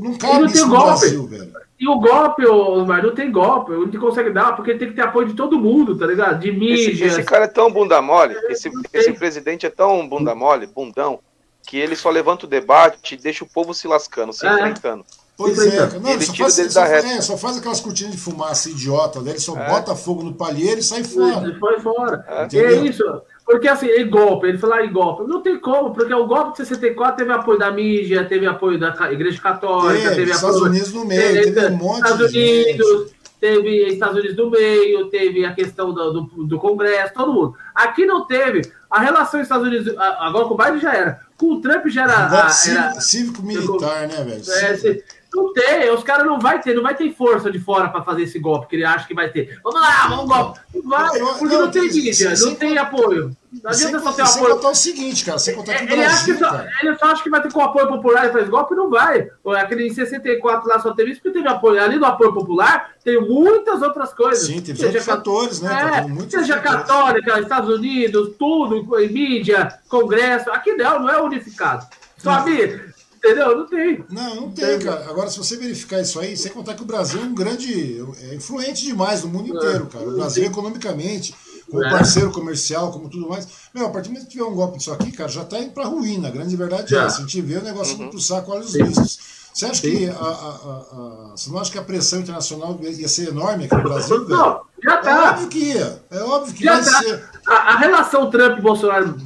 Não 0.00 0.18
cabe 0.18 0.46
isso 0.46 0.66
no 0.66 0.76
Brasil, 0.76 1.26
velho. 1.28 1.52
E 1.78 1.86
o 1.86 2.00
golpe, 2.00 2.42
mas 2.86 3.04
não 3.04 3.14
tem 3.14 3.30
golpe, 3.30 3.70
não 3.70 3.88
te 3.88 3.98
consegue 3.98 4.30
dar, 4.30 4.56
porque 4.56 4.74
tem 4.74 4.88
que 4.88 4.94
ter 4.94 5.02
apoio 5.02 5.28
de 5.28 5.34
todo 5.34 5.60
mundo, 5.60 5.96
tá 5.96 6.06
ligado? 6.06 6.40
De 6.40 6.50
mídia. 6.50 6.90
Esse, 6.90 7.04
esse 7.04 7.22
cara 7.22 7.44
é 7.44 7.48
tão 7.48 7.70
bunda 7.70 8.00
mole, 8.00 8.34
esse, 8.48 8.70
esse 8.94 9.12
presidente 9.12 9.66
é 9.66 9.70
tão 9.70 10.08
bunda 10.08 10.34
mole, 10.34 10.66
bundão, 10.66 11.20
que 11.66 11.76
ele 11.76 11.96
só 11.96 12.10
levanta 12.10 12.46
o 12.46 12.48
debate 12.48 13.14
e 13.14 13.18
deixa 13.18 13.44
o 13.44 13.48
povo 13.48 13.74
se 13.74 13.88
lascando, 13.88 14.32
se 14.32 14.46
é. 14.46 14.52
enfrentando. 14.52 15.04
Pois 15.36 15.58
é, 15.58 15.98
não, 15.98 16.12
ele 16.12 16.24
só 16.24 16.34
faz, 16.34 16.72
só, 16.72 16.84
é, 16.84 17.20
só 17.20 17.36
faz 17.36 17.58
aquelas 17.58 17.80
cortinas 17.80 18.12
de 18.12 18.18
fumaça 18.18 18.70
idiota 18.70 19.20
dele, 19.20 19.38
só 19.38 19.54
é. 19.54 19.68
bota 19.68 19.94
fogo 19.94 20.22
no 20.22 20.32
palheiro 20.32 20.80
e 20.80 20.82
sai 20.82 21.04
fora. 21.04 21.48
E 21.48 21.60
sai 21.60 21.80
fora. 21.80 22.24
É. 22.26 22.56
é 22.56 22.72
isso. 22.76 23.04
Porque 23.44 23.68
assim, 23.68 23.86
é 23.86 24.02
golpe, 24.02 24.46
ele 24.48 24.58
falou 24.58 24.80
em 24.80 24.90
golpe. 24.90 25.28
Não 25.28 25.42
tem 25.42 25.60
como, 25.60 25.92
porque 25.92 26.12
o 26.12 26.26
golpe 26.26 26.52
de 26.52 26.66
64 26.66 27.18
teve 27.18 27.32
apoio 27.32 27.58
da 27.58 27.70
mídia, 27.70 28.24
teve 28.24 28.46
apoio 28.46 28.78
da 28.78 28.90
Igreja 29.12 29.40
Católica, 29.40 30.08
teve, 30.08 30.14
teve 30.16 30.30
Estados 30.32 30.56
apoio. 30.56 30.70
Unidos 30.70 30.92
no 30.94 31.04
meio, 31.04 31.20
teve, 31.20 31.52
teve 31.52 31.74
um 31.74 31.76
monte 31.76 31.96
Estados 31.96 32.32
de 32.32 32.38
Unidos, 32.38 33.00
gente. 33.00 33.14
teve 33.38 33.88
Estados 33.88 34.16
Unidos 34.18 34.36
no 34.36 34.50
meio, 34.50 35.06
teve 35.10 35.44
a 35.44 35.54
questão 35.54 35.92
do, 35.92 36.12
do, 36.12 36.44
do, 36.44 36.58
Congresso, 36.58 37.12
todo 37.14 37.32
mundo. 37.32 37.54
Aqui 37.74 38.06
não 38.06 38.26
teve. 38.26 38.62
A 38.90 39.00
relação 39.00 39.40
Estados 39.40 39.66
Unidos, 39.68 39.94
agora 39.98 40.46
com 40.46 40.54
o 40.54 40.56
Biden 40.56 40.80
já 40.80 40.94
era. 40.94 41.25
Com 41.36 41.54
o 41.54 41.60
Trump 41.60 41.86
já 41.88 42.04
era. 42.04 42.28
era 42.28 43.00
Cívico-militar, 43.00 44.08
né, 44.08 44.24
velho? 44.24 44.42
É, 44.52 45.02
Não 45.36 45.52
tem, 45.52 45.90
os 45.90 46.02
caras 46.02 46.24
não 46.24 46.40
vai 46.40 46.62
ter, 46.62 46.74
não 46.74 46.82
vai 46.82 46.94
ter 46.94 47.12
força 47.12 47.50
de 47.50 47.58
fora 47.58 47.90
para 47.90 48.02
fazer 48.02 48.22
esse 48.22 48.38
golpe 48.38 48.68
que 48.68 48.76
ele 48.76 48.86
acha 48.86 49.06
que 49.06 49.12
vai 49.12 49.28
ter. 49.28 49.60
Vamos 49.62 49.78
lá, 49.78 50.08
vamos 50.08 50.26
golpe. 50.26 50.60
Não 50.74 50.82
vai, 50.88 51.18
porque 51.38 51.54
não, 51.54 51.62
não 51.62 51.70
tem 51.70 51.82
mídia, 51.82 52.34
não 52.38 52.54
tem 52.54 52.78
apoio. 52.78 53.36
Não 53.62 53.70
adianta 53.70 54.00
só 54.00 54.12
ter 54.12 54.22
apoio. 54.22 54.54
contar 54.54 54.70
o 54.70 54.74
seguinte, 54.74 55.26
cara, 55.26 55.38
sem 55.38 55.54
contar 55.54 55.74
que 55.74 55.82
ele, 55.84 55.96
Brasil, 55.96 56.06
acha 56.06 56.24
que 56.24 56.38
só, 56.38 56.64
ele 56.82 56.98
só 56.98 57.06
acha 57.06 57.22
que 57.22 57.28
vai 57.28 57.42
ter 57.42 57.52
com 57.52 57.60
apoio 57.60 57.86
popular 57.86 58.26
e 58.26 58.32
faz 58.32 58.48
golpe, 58.48 58.74
não 58.74 58.88
vai. 58.88 59.28
Aquele 59.58 59.86
em 59.86 59.92
64 59.92 60.66
lá 60.66 60.80
só 60.80 60.94
teve 60.94 61.10
isso 61.10 61.20
porque 61.20 61.36
teve 61.36 61.48
apoio. 61.48 61.82
Ali 61.82 61.98
do 61.98 62.06
apoio 62.06 62.32
popular, 62.32 62.92
tem 63.04 63.20
muitas 63.20 63.82
outras 63.82 64.14
coisas. 64.14 64.46
Sim, 64.46 64.62
tem 64.62 64.74
seja 64.74 65.02
fatores, 65.02 65.60
né? 65.60 65.70
É, 65.70 66.00
tá 66.00 66.30
seja 66.30 66.58
católica, 66.60 67.40
Estados 67.40 67.68
Unidos, 67.68 68.34
tudo, 68.38 68.86
mídia, 69.10 69.78
Congresso. 69.86 70.50
Aqui 70.50 70.72
não, 70.72 71.00
não 71.00 71.10
é 71.10 71.20
unificado. 71.20 71.86
Sabe? 72.16 72.95
Entendeu? 73.26 73.56
Não 73.56 73.66
tem. 73.66 74.04
Não, 74.10 74.34
não 74.36 74.50
tem, 74.52 74.78
cara. 74.78 75.08
Agora, 75.08 75.28
se 75.28 75.38
você 75.38 75.56
verificar 75.56 76.00
isso 76.00 76.18
aí, 76.20 76.36
sem 76.36 76.52
contar 76.52 76.74
que 76.74 76.82
o 76.82 76.86
Brasil 76.86 77.20
é 77.20 77.24
um 77.24 77.34
grande. 77.34 78.02
é 78.22 78.34
influente 78.34 78.84
demais 78.84 79.22
no 79.22 79.28
mundo 79.28 79.48
inteiro, 79.48 79.86
cara. 79.86 80.08
O 80.08 80.14
Brasil, 80.14 80.44
economicamente, 80.44 81.34
como 81.70 81.84
é. 81.84 81.90
parceiro 81.90 82.30
comercial, 82.30 82.92
como 82.92 83.10
tudo 83.10 83.28
mais. 83.28 83.46
Meu, 83.74 83.86
a 83.86 83.90
partir 83.90 84.08
do 84.08 84.12
momento 84.12 84.26
que 84.26 84.32
tiver 84.32 84.44
um 84.44 84.54
golpe 84.54 84.78
disso 84.78 84.92
aqui, 84.92 85.10
cara, 85.10 85.28
já 85.28 85.44
tá 85.44 85.58
indo 85.58 85.72
pra 85.72 85.84
ruína. 85.84 86.28
A 86.28 86.30
grande 86.30 86.54
verdade 86.56 86.94
é 86.94 86.98
essa. 86.98 87.18
A 87.18 87.20
gente 87.22 87.40
vê 87.40 87.56
o 87.56 87.62
negócio 87.62 87.98
uhum. 87.98 88.10
pro 88.10 88.20
saco, 88.20 88.52
olha 88.52 88.62
os 88.62 88.74
riscos. 88.74 89.18
Você 89.56 89.64
acha 89.64 89.80
Sim. 89.80 89.96
que 89.96 90.10
a, 90.10 90.12
a, 90.12 90.18
a, 90.18 91.32
você 91.34 91.50
não 91.50 91.58
acha 91.58 91.72
que 91.72 91.78
a 91.78 91.82
pressão 91.82 92.20
internacional 92.20 92.78
ia 92.82 93.08
ser 93.08 93.30
enorme 93.30 93.64
aqui 93.64 93.74
no 93.74 93.82
Brasil? 93.84 94.28
Não, 94.28 94.52
velho? 94.52 94.60
já 94.84 94.96
tá. 94.98 95.10
É 95.10 95.30
óbvio 95.30 95.48
que 95.48 95.58
ia. 95.58 96.02
É 96.10 96.22
óbvio 96.22 96.54
que 96.54 96.64
já 96.64 96.74
vai 96.74 96.84
tá. 96.84 96.98
ser. 96.98 97.24
A, 97.48 97.76
relação 97.78 98.30
Trump-Bolsonaro 98.30 99.16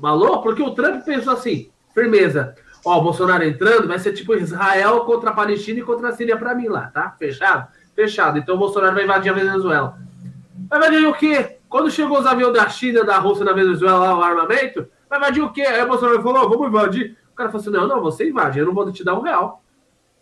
balou, 0.00 0.42
porque 0.42 0.60
o 0.60 0.74
Trump 0.74 1.04
pensou 1.04 1.34
assim: 1.34 1.70
firmeza. 1.94 2.56
Ó, 2.86 2.98
o 2.98 3.02
Bolsonaro 3.02 3.42
entrando, 3.42 3.88
vai 3.88 3.98
ser 3.98 4.12
tipo 4.12 4.32
Israel 4.32 5.00
contra 5.00 5.30
a 5.30 5.32
Palestina 5.32 5.80
e 5.80 5.82
contra 5.82 6.10
a 6.10 6.12
Síria 6.12 6.36
para 6.36 6.54
mim 6.54 6.68
lá, 6.68 6.82
tá? 6.86 7.16
Fechado? 7.18 7.66
Fechado. 7.96 8.38
Então 8.38 8.54
o 8.54 8.58
Bolsonaro 8.58 8.94
vai 8.94 9.02
invadir 9.02 9.28
a 9.28 9.34
Venezuela. 9.34 9.98
Vai 10.70 10.78
invadir 10.78 11.08
o 11.08 11.12
quê? 11.12 11.56
Quando 11.68 11.90
chegou 11.90 12.16
os 12.16 12.26
aviões 12.26 12.54
da 12.54 12.68
China, 12.68 13.02
da 13.02 13.18
Rússia 13.18 13.44
na 13.44 13.52
Venezuela, 13.52 13.98
lá, 13.98 14.16
o 14.16 14.22
armamento, 14.22 14.86
vai 15.10 15.18
invadir 15.18 15.42
o 15.42 15.52
quê? 15.52 15.62
Aí 15.62 15.82
o 15.82 15.88
Bolsonaro 15.88 16.22
falou, 16.22 16.48
vamos 16.48 16.68
invadir. 16.68 17.16
O 17.32 17.34
cara 17.34 17.50
falou 17.50 17.60
assim, 17.60 17.70
não, 17.70 17.88
não, 17.88 18.00
você 18.00 18.28
invade, 18.28 18.60
eu 18.60 18.66
não 18.66 18.72
vou 18.72 18.92
te 18.92 19.02
dar 19.02 19.18
um 19.18 19.22
real. 19.22 19.60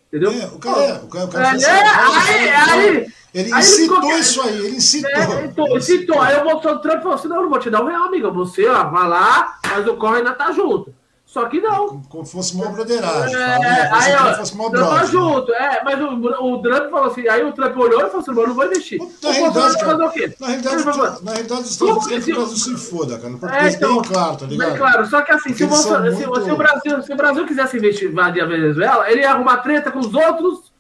Entendeu? 0.08 0.32
É, 0.32 0.46
o 0.46 0.58
cara, 0.58 0.80
é, 0.80 0.92
o 1.02 1.06
cara, 1.06 1.24
o 1.26 1.28
cara 1.28 1.46
é, 1.48 1.50
assim, 1.50 1.66
aí, 1.66 2.48
aí, 2.48 3.12
ele 3.34 3.52
aí 3.52 3.60
incitou 3.60 4.02
ele 4.04 4.20
isso 4.20 4.40
aí, 4.40 4.58
ele 4.58 4.76
incitou. 4.76 5.10
É, 5.10 5.44
então, 5.44 5.76
incitou. 5.76 6.18
Aí 6.18 6.40
o 6.40 6.44
Bolsonaro 6.44 6.80
Trump 6.80 7.02
falou 7.02 7.14
assim, 7.14 7.28
não, 7.28 7.36
eu 7.36 7.42
não 7.42 7.50
vou 7.50 7.58
te 7.58 7.68
dar 7.68 7.82
um 7.82 7.88
real, 7.88 8.04
amiga. 8.04 8.30
Você, 8.30 8.66
ó, 8.66 8.84
vai 8.84 9.06
lá, 9.06 9.58
mas 9.68 9.86
o 9.86 9.96
corre 9.96 10.18
ainda 10.18 10.32
tá 10.32 10.50
junto. 10.50 10.94
Só 11.35 11.47
que 11.47 11.61
não. 11.61 12.01
Como, 12.02 12.24
fosse 12.24 12.55
uma 12.55 12.66
broderagem. 12.66 13.35
É, 13.35 13.90
aí, 13.93 14.15
ó, 14.15 14.35
fosse 14.35 14.55
uma 14.55 14.70
tá 14.70 15.05
junto, 15.05 15.52
é, 15.52 15.82
mas 15.82 16.01
o, 16.01 16.15
o 16.15 16.62
Trump 16.62 16.90
falou 16.93 17.11
assim, 17.11 17.27
aí 17.27 17.43
o 17.43 17.51
Trump 17.51 17.77
olhou 17.77 18.02
e 18.02 18.05
falou 18.05 18.20
assim, 18.20 18.31
eu 18.31 18.47
não 18.47 18.55
vou 18.55 18.65
investir. 18.66 19.01
Na 19.20 19.32
realidade, 19.32 19.74
cara, 19.74 19.86
fazer 19.86 20.05
o 20.05 20.11
quê? 20.11 20.36
Na 20.39 20.47
realidade, 20.47 20.85
na 21.24 21.32
realidade, 21.32 21.62
os 21.62 21.70
Estados 21.73 22.06
Unidos 22.06 22.27
Brasil 22.27 22.56
se 22.56 22.77
foda, 22.77 23.19
cara. 23.19 23.35
Porque 23.36 23.56
é, 23.56 23.69
então, 23.69 24.01
bem 24.01 24.12
claro, 24.12 24.36
tá 24.36 24.47
ligado? 24.47 24.69
Bem 24.69 24.78
claro, 24.78 25.06
só 25.06 25.23
que 25.23 25.32
assim, 25.32 25.52
se, 25.52 25.65
você, 25.65 25.89
se, 25.89 26.24
muito... 26.24 26.44
se, 26.44 26.51
o 26.52 26.56
Brasil, 26.56 27.02
se 27.02 27.12
o 27.12 27.16
Brasil 27.16 27.47
quisesse 27.47 27.77
investir 27.78 28.16
a 28.16 28.31
Venezuela, 28.47 29.11
ele 29.11 29.23
ia 29.23 29.32
arrumar 29.32 29.56
treta 29.56 29.90
com 29.90 29.98
os 29.98 30.15
outros 30.15 30.73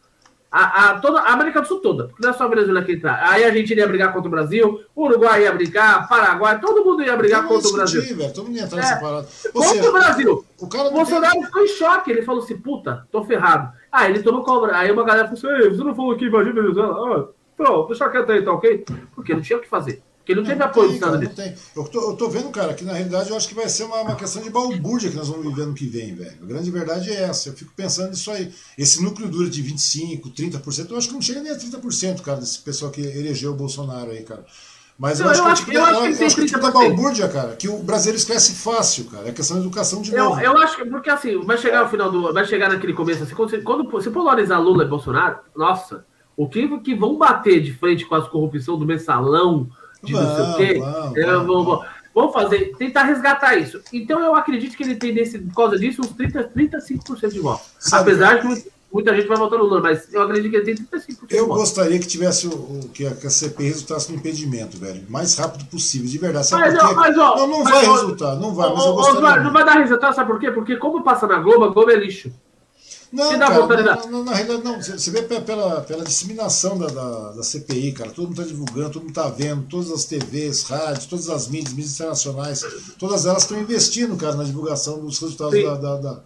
a, 0.56 0.90
a, 0.90 1.00
toda, 1.00 1.18
a 1.18 1.32
América 1.32 1.60
do 1.60 1.66
Sul 1.66 1.80
toda, 1.80 2.04
porque 2.04 2.22
não 2.22 2.30
é 2.30 2.32
só 2.32 2.44
a 2.44 2.48
Venezuela 2.48 2.84
que 2.84 2.92
entrar. 2.92 3.28
Aí 3.28 3.42
a 3.42 3.50
gente 3.50 3.72
iria 3.72 3.88
brigar 3.88 4.12
contra 4.12 4.28
o 4.28 4.30
Brasil, 4.30 4.84
o 4.94 5.04
Uruguai 5.04 5.42
ia 5.42 5.52
brigar, 5.52 6.08
Paraguai, 6.08 6.60
todo 6.60 6.84
mundo 6.84 7.02
ia 7.02 7.16
brigar 7.16 7.44
contra 7.48 7.68
o 7.68 7.72
Brasil. 7.72 8.02
Todo 8.32 8.44
mundo 8.44 8.56
ia 8.56 8.62
entrar 8.62 8.78
é, 8.78 9.00
contra 9.00 9.22
seja, 9.24 9.88
o 9.88 9.92
Brasil. 9.92 10.44
O, 10.60 10.68
cara 10.68 10.88
o 10.90 10.92
Bolsonaro 10.92 11.32
tem... 11.32 11.44
ficou 11.44 11.64
em 11.64 11.66
choque, 11.66 12.10
ele 12.12 12.22
falou 12.22 12.44
assim, 12.44 12.56
puta, 12.56 13.04
tô 13.10 13.24
ferrado. 13.24 13.72
Ah, 13.90 14.08
ele 14.08 14.22
tomou 14.22 14.44
cobra. 14.44 14.76
Aí 14.76 14.92
uma 14.92 15.02
galera 15.02 15.26
falou 15.28 15.56
assim, 15.56 15.70
você 15.70 15.82
não 15.82 15.92
falou 15.92 16.16
que 16.16 16.26
invadir 16.26 16.50
a 16.50 16.62
Venezuela? 16.62 16.92
Ah, 16.92 17.28
pronto, 17.56 17.88
deixa 17.88 18.08
quieto 18.08 18.30
aí, 18.30 18.42
tá 18.42 18.52
ok? 18.52 18.84
Porque 19.12 19.34
não 19.34 19.42
tinha 19.42 19.58
o 19.58 19.60
que 19.60 19.68
fazer. 19.68 20.04
Porque 20.24 20.34
não 20.34 20.42
teve 20.42 20.58
não 20.58 20.66
apoio 20.66 20.86
dos 20.86 20.94
Estados 20.94 21.18
Unidos. 21.18 21.36
Tem. 21.36 21.54
Eu 21.76 21.84
tô, 21.84 22.10
eu 22.10 22.16
tô 22.16 22.30
vendo, 22.30 22.48
cara, 22.48 22.72
que 22.72 22.82
na 22.82 22.94
realidade 22.94 23.28
eu 23.28 23.36
acho 23.36 23.46
que 23.46 23.54
vai 23.54 23.68
ser 23.68 23.84
uma, 23.84 24.00
uma 24.00 24.16
questão 24.16 24.42
de 24.42 24.48
balbúrdia 24.48 25.10
que 25.10 25.16
nós 25.16 25.28
vamos 25.28 25.46
viver 25.46 25.66
no 25.66 25.74
que 25.74 25.86
vem, 25.86 26.14
velho. 26.14 26.38
A 26.42 26.46
grande 26.46 26.70
verdade 26.70 27.10
é 27.10 27.24
essa. 27.24 27.50
Eu 27.50 27.52
fico 27.52 27.72
pensando 27.76 28.08
nisso 28.08 28.30
aí. 28.30 28.50
Esse 28.78 29.02
núcleo 29.02 29.28
duro 29.28 29.50
de 29.50 29.62
25%, 29.62 30.32
30%, 30.34 30.90
eu 30.90 30.96
acho 30.96 31.08
que 31.08 31.14
não 31.14 31.20
chega 31.20 31.42
nem 31.42 31.52
a 31.52 31.58
30%, 31.58 32.22
cara, 32.22 32.40
desse 32.40 32.58
pessoal 32.60 32.90
que 32.90 33.02
elegeu 33.02 33.52
o 33.52 33.54
Bolsonaro 33.54 34.12
aí, 34.12 34.22
cara. 34.22 34.46
Mas 34.98 35.20
eu, 35.20 35.26
eu, 35.26 35.32
acho, 35.32 35.42
que, 35.42 35.50
é 35.50 35.54
tipo, 35.54 35.72
eu, 35.72 35.84
acho 35.84 36.16
que, 36.16 36.22
eu 36.22 36.26
acho 36.26 36.36
que 36.36 36.42
é 36.42 36.46
tipo 36.46 36.60
da 36.60 36.70
balbúrdia, 36.70 37.28
cara, 37.28 37.56
que 37.56 37.68
o 37.68 37.82
brasileiro 37.82 38.16
esquece 38.16 38.54
fácil, 38.54 39.06
cara. 39.06 39.28
É 39.28 39.32
questão 39.32 39.58
de 39.58 39.64
educação 39.64 40.00
de 40.00 40.14
eu, 40.14 40.24
novo. 40.24 40.40
Eu 40.40 40.56
acho 40.56 40.76
que, 40.76 40.84
porque 40.86 41.10
assim, 41.10 41.38
vai 41.44 41.58
chegar 41.58 41.82
no 41.82 41.90
final 41.90 42.10
do. 42.10 42.32
Vai 42.32 42.46
chegar 42.46 42.70
naquele 42.70 42.94
começo, 42.94 43.24
assim, 43.24 43.34
quando 43.34 43.50
você, 43.50 43.58
quando 43.58 43.90
você 43.90 44.10
polarizar 44.10 44.62
Lula 44.62 44.84
e 44.84 44.88
Bolsonaro, 44.88 45.40
nossa, 45.54 46.06
o 46.36 46.48
que, 46.48 46.78
que 46.78 46.94
vão 46.94 47.18
bater 47.18 47.60
de 47.60 47.72
frente 47.72 48.06
com 48.06 48.14
as 48.14 48.28
corrupção 48.28 48.78
do 48.78 48.86
mensalão, 48.86 49.68
de 50.04 50.12
não 50.12 50.34
sei 50.34 50.44
o 50.44 50.56
quê. 50.56 50.80
Vamos, 51.24 51.46
vamos, 51.46 51.86
vamos 52.14 52.32
fazer, 52.32 52.72
tentar 52.76 53.04
resgatar 53.04 53.56
isso. 53.56 53.80
Então 53.92 54.20
eu 54.20 54.34
acredito 54.34 54.76
que 54.76 54.82
ele 54.82 54.96
tem, 54.96 55.12
desse, 55.12 55.38
por 55.38 55.54
causa 55.54 55.78
disso, 55.78 56.02
uns 56.02 56.12
30, 56.12 56.50
35% 56.56 57.28
de 57.30 57.40
voto. 57.40 57.62
Apesar 57.92 58.40
de 58.40 58.64
muita 58.92 59.12
gente 59.16 59.26
vai 59.26 59.36
votar 59.36 59.58
no 59.58 59.64
Lula, 59.64 59.80
mas 59.80 60.12
eu 60.14 60.22
acredito 60.22 60.50
que 60.52 60.56
ele 60.56 60.64
tem 60.64 60.86
35% 60.86 61.16
Eu 61.30 61.48
gostaria 61.48 61.98
que 61.98 62.06
tivesse 62.06 62.46
o, 62.46 62.52
o 62.52 62.88
que, 62.94 63.04
a, 63.04 63.30
CPI 63.30 63.64
resultasse 63.64 64.12
no 64.12 64.18
impedimento, 64.18 64.78
velho. 64.78 65.02
Mais 65.08 65.36
rápido 65.36 65.64
possível, 65.64 66.08
de 66.08 66.16
verdade. 66.16 66.46
Sabe 66.46 66.62
mas, 66.62 66.78
por 66.78 66.88
quê? 66.88 66.94
Mas, 66.94 67.18
ó, 67.18 67.36
não, 67.36 67.48
não 67.48 67.64
vai 67.64 67.84
resultar, 67.84 68.36
não 68.36 68.54
vai, 68.54 68.72
mas 68.72 68.84
eu 68.84 68.94
gostaria. 68.94 69.42
Não 69.42 69.52
vai 69.52 69.64
dar 69.64 69.78
resultado, 69.78 70.14
sabe 70.14 70.30
por 70.30 70.38
quê? 70.38 70.52
Porque 70.52 70.76
como 70.76 71.02
passa 71.02 71.26
na 71.26 71.38
Globo, 71.38 71.64
a 71.64 71.68
Globo 71.68 71.90
é 71.90 71.96
lixo. 71.96 72.30
Não, 73.14 73.38
cara, 73.38 74.06
não, 74.10 74.24
na 74.24 74.34
realidade, 74.34 74.64
não. 74.64 74.82
Você 74.82 75.10
vê 75.12 75.22
pela, 75.22 75.82
pela 75.82 76.04
disseminação 76.04 76.76
da, 76.76 76.88
da, 76.88 77.30
da 77.30 77.42
CPI, 77.44 77.92
cara. 77.92 78.10
Todo 78.10 78.26
mundo 78.26 78.40
está 78.40 78.52
divulgando, 78.52 78.90
todo 78.90 79.02
mundo 79.02 79.10
está 79.10 79.28
vendo, 79.28 79.62
todas 79.68 79.92
as 79.92 80.04
TVs, 80.04 80.64
rádios, 80.64 81.06
todas 81.06 81.28
as 81.30 81.46
mídias, 81.46 81.72
mídias 81.72 81.94
internacionais, 81.94 82.66
todas 82.98 83.24
elas 83.24 83.44
estão 83.44 83.60
investindo, 83.60 84.16
cara, 84.16 84.34
na 84.34 84.42
divulgação 84.42 85.00
dos 85.00 85.20
resultados 85.20 85.62
da, 85.62 85.74
da, 85.76 85.96
da, 85.96 86.20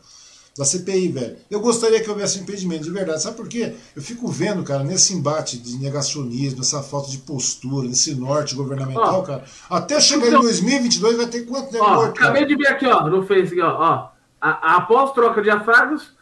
da, 0.56 0.64
CPI, 0.64 1.08
velho. 1.08 1.36
Eu 1.50 1.60
gostaria 1.60 2.02
que 2.02 2.08
houvesse 2.08 2.38
impedimento, 2.38 2.84
de 2.84 2.90
verdade. 2.90 3.22
Sabe 3.22 3.36
por 3.36 3.48
quê? 3.48 3.74
Eu 3.94 4.00
fico 4.00 4.26
vendo, 4.26 4.64
cara, 4.64 4.82
nesse 4.82 5.12
embate 5.12 5.58
de 5.58 5.76
negacionismo, 5.76 6.62
essa 6.62 6.82
falta 6.82 7.10
de 7.10 7.18
postura, 7.18 7.86
esse 7.88 8.14
norte 8.14 8.54
governamental, 8.54 9.20
ó, 9.20 9.22
cara. 9.22 9.44
Até 9.68 10.00
chegar 10.00 10.28
então, 10.28 10.40
em 10.40 10.44
2022 10.44 11.16
vai 11.18 11.26
ter 11.26 11.42
quanto 11.42 11.70
tempo 11.70 11.86
morto? 11.86 12.18
Acabei 12.18 12.46
de 12.46 12.56
ver 12.56 12.68
aqui, 12.68 12.86
ó, 12.86 13.06
no 13.10 13.26
Facebook, 13.26 13.60
ó. 13.60 13.76
ó 13.78 14.18
a, 14.40 14.76
após 14.76 15.12
troca 15.12 15.42
de 15.42 15.50
afagos 15.50 16.16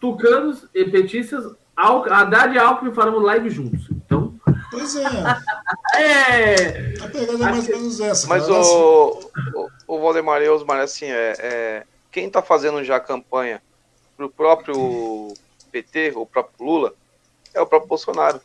tucanos 0.00 0.66
e 0.74 0.84
petistas, 0.84 1.44
Haddad 1.76 2.54
e 2.54 2.58
Alckmin 2.58 2.92
farão 2.92 3.18
live 3.18 3.50
juntos. 3.50 3.88
Então. 3.90 4.34
Pois 4.70 4.96
é. 4.96 5.04
é. 5.96 6.94
A 7.02 7.08
pegada 7.08 7.32
é 7.32 7.36
mais 7.36 7.68
ou 7.68 7.76
menos 7.76 8.00
essa. 8.00 8.26
Mas 8.26 8.46
cara, 8.46 8.60
o, 8.60 9.30
o, 9.54 9.96
o 9.96 10.00
Valdemar 10.00 10.42
e 10.42 10.48
Osmar, 10.48 10.80
assim, 10.80 11.06
é, 11.06 11.34
é, 11.38 11.86
quem 12.10 12.26
está 12.26 12.42
fazendo 12.42 12.82
já 12.82 12.96
a 12.96 13.00
campanha 13.00 13.62
pro 14.16 14.28
próprio 14.28 15.32
PT, 15.70 16.12
o 16.16 16.26
próprio 16.26 16.66
Lula, 16.66 16.94
é 17.54 17.60
o 17.60 17.66
próprio 17.66 17.88
Bolsonaro. 17.88 18.40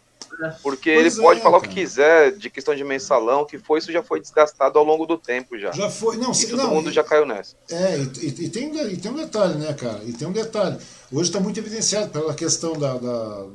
Porque 0.61 0.93
pois 0.93 1.13
ele 1.13 1.23
pode 1.23 1.39
é, 1.39 1.43
falar 1.43 1.59
cara. 1.59 1.71
o 1.71 1.73
que 1.73 1.81
quiser 1.81 2.31
de 2.31 2.49
questão 2.49 2.75
de 2.75 2.83
mensalão, 2.83 3.45
que 3.45 3.57
foi, 3.57 3.79
isso 3.79 3.91
já 3.91 4.03
foi 4.03 4.19
desgastado 4.19 4.77
ao 4.77 4.85
longo 4.85 5.05
do 5.05 5.17
tempo 5.17 5.57
já. 5.57 5.71
Já 5.71 5.89
foi, 5.89 6.17
não, 6.17 6.31
e 6.31 6.47
todo 6.47 6.57
não, 6.57 6.73
mundo 6.75 6.91
já 6.91 7.03
caiu 7.03 7.25
nessa. 7.25 7.55
É, 7.69 7.97
e, 7.97 8.25
e, 8.25 8.45
e, 8.45 8.49
tem, 8.49 8.75
e 8.75 8.97
tem 8.97 9.11
um 9.11 9.15
detalhe, 9.15 9.55
né, 9.55 9.73
cara? 9.73 10.01
E 10.05 10.13
tem 10.13 10.27
um 10.27 10.31
detalhe. 10.31 10.77
Hoje 11.11 11.29
está 11.29 11.39
muito 11.39 11.59
evidenciado 11.59 12.09
pela 12.09 12.33
questão 12.33 12.73
da, 12.73 12.97
da, 12.97 13.45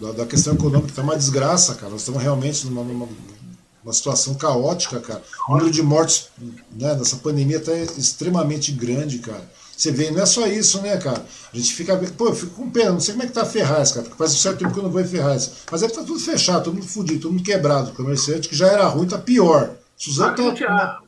da, 0.00 0.12
da 0.12 0.26
questão 0.26 0.54
econômica, 0.54 0.90
está 0.90 1.02
uma 1.02 1.16
desgraça, 1.16 1.74
cara. 1.74 1.90
Nós 1.90 2.00
estamos 2.00 2.22
realmente 2.22 2.66
numa, 2.66 2.82
numa, 2.82 3.08
uma 3.82 3.92
situação 3.92 4.34
caótica, 4.34 5.00
cara. 5.00 5.22
O 5.48 5.52
número 5.52 5.70
de 5.70 5.82
mortes 5.82 6.28
né, 6.70 6.94
nessa 6.94 7.16
pandemia 7.16 7.58
está 7.58 7.74
extremamente 7.74 8.72
grande, 8.72 9.18
cara. 9.18 9.48
Você 9.82 9.90
vê, 9.90 10.12
não 10.12 10.22
é 10.22 10.26
só 10.26 10.46
isso, 10.46 10.80
né, 10.80 10.96
cara? 10.96 11.26
A 11.52 11.56
gente 11.56 11.74
fica. 11.74 11.96
Pô, 12.16 12.28
eu 12.28 12.34
fico 12.36 12.54
com 12.54 12.70
pena, 12.70 12.92
não 12.92 13.00
sei 13.00 13.14
como 13.14 13.24
é 13.24 13.26
que 13.26 13.32
tá 13.32 13.44
Ferraz, 13.44 13.90
cara, 13.90 14.04
porque 14.04 14.16
faz 14.16 14.32
um 14.32 14.36
certo 14.36 14.58
tempo 14.60 14.72
que 14.72 14.78
eu 14.78 14.84
não 14.84 14.90
vou 14.90 15.00
em 15.00 15.04
Ferraz. 15.04 15.64
Mas 15.72 15.80
deve 15.80 15.92
estar 15.92 16.02
tá 16.02 16.06
tudo 16.06 16.20
fechado, 16.20 16.62
todo 16.62 16.74
mundo 16.74 16.86
fudido, 16.86 17.22
todo 17.22 17.32
mundo 17.32 17.42
quebrado. 17.42 17.90
O 17.90 17.94
comerciante 17.94 18.48
que 18.48 18.54
já 18.54 18.68
era 18.68 18.84
ruim, 18.84 19.08
tá 19.08 19.18
pior. 19.18 19.74
Suzano 19.96 20.36
tá. 20.36 20.54
Tinha, 20.54 21.00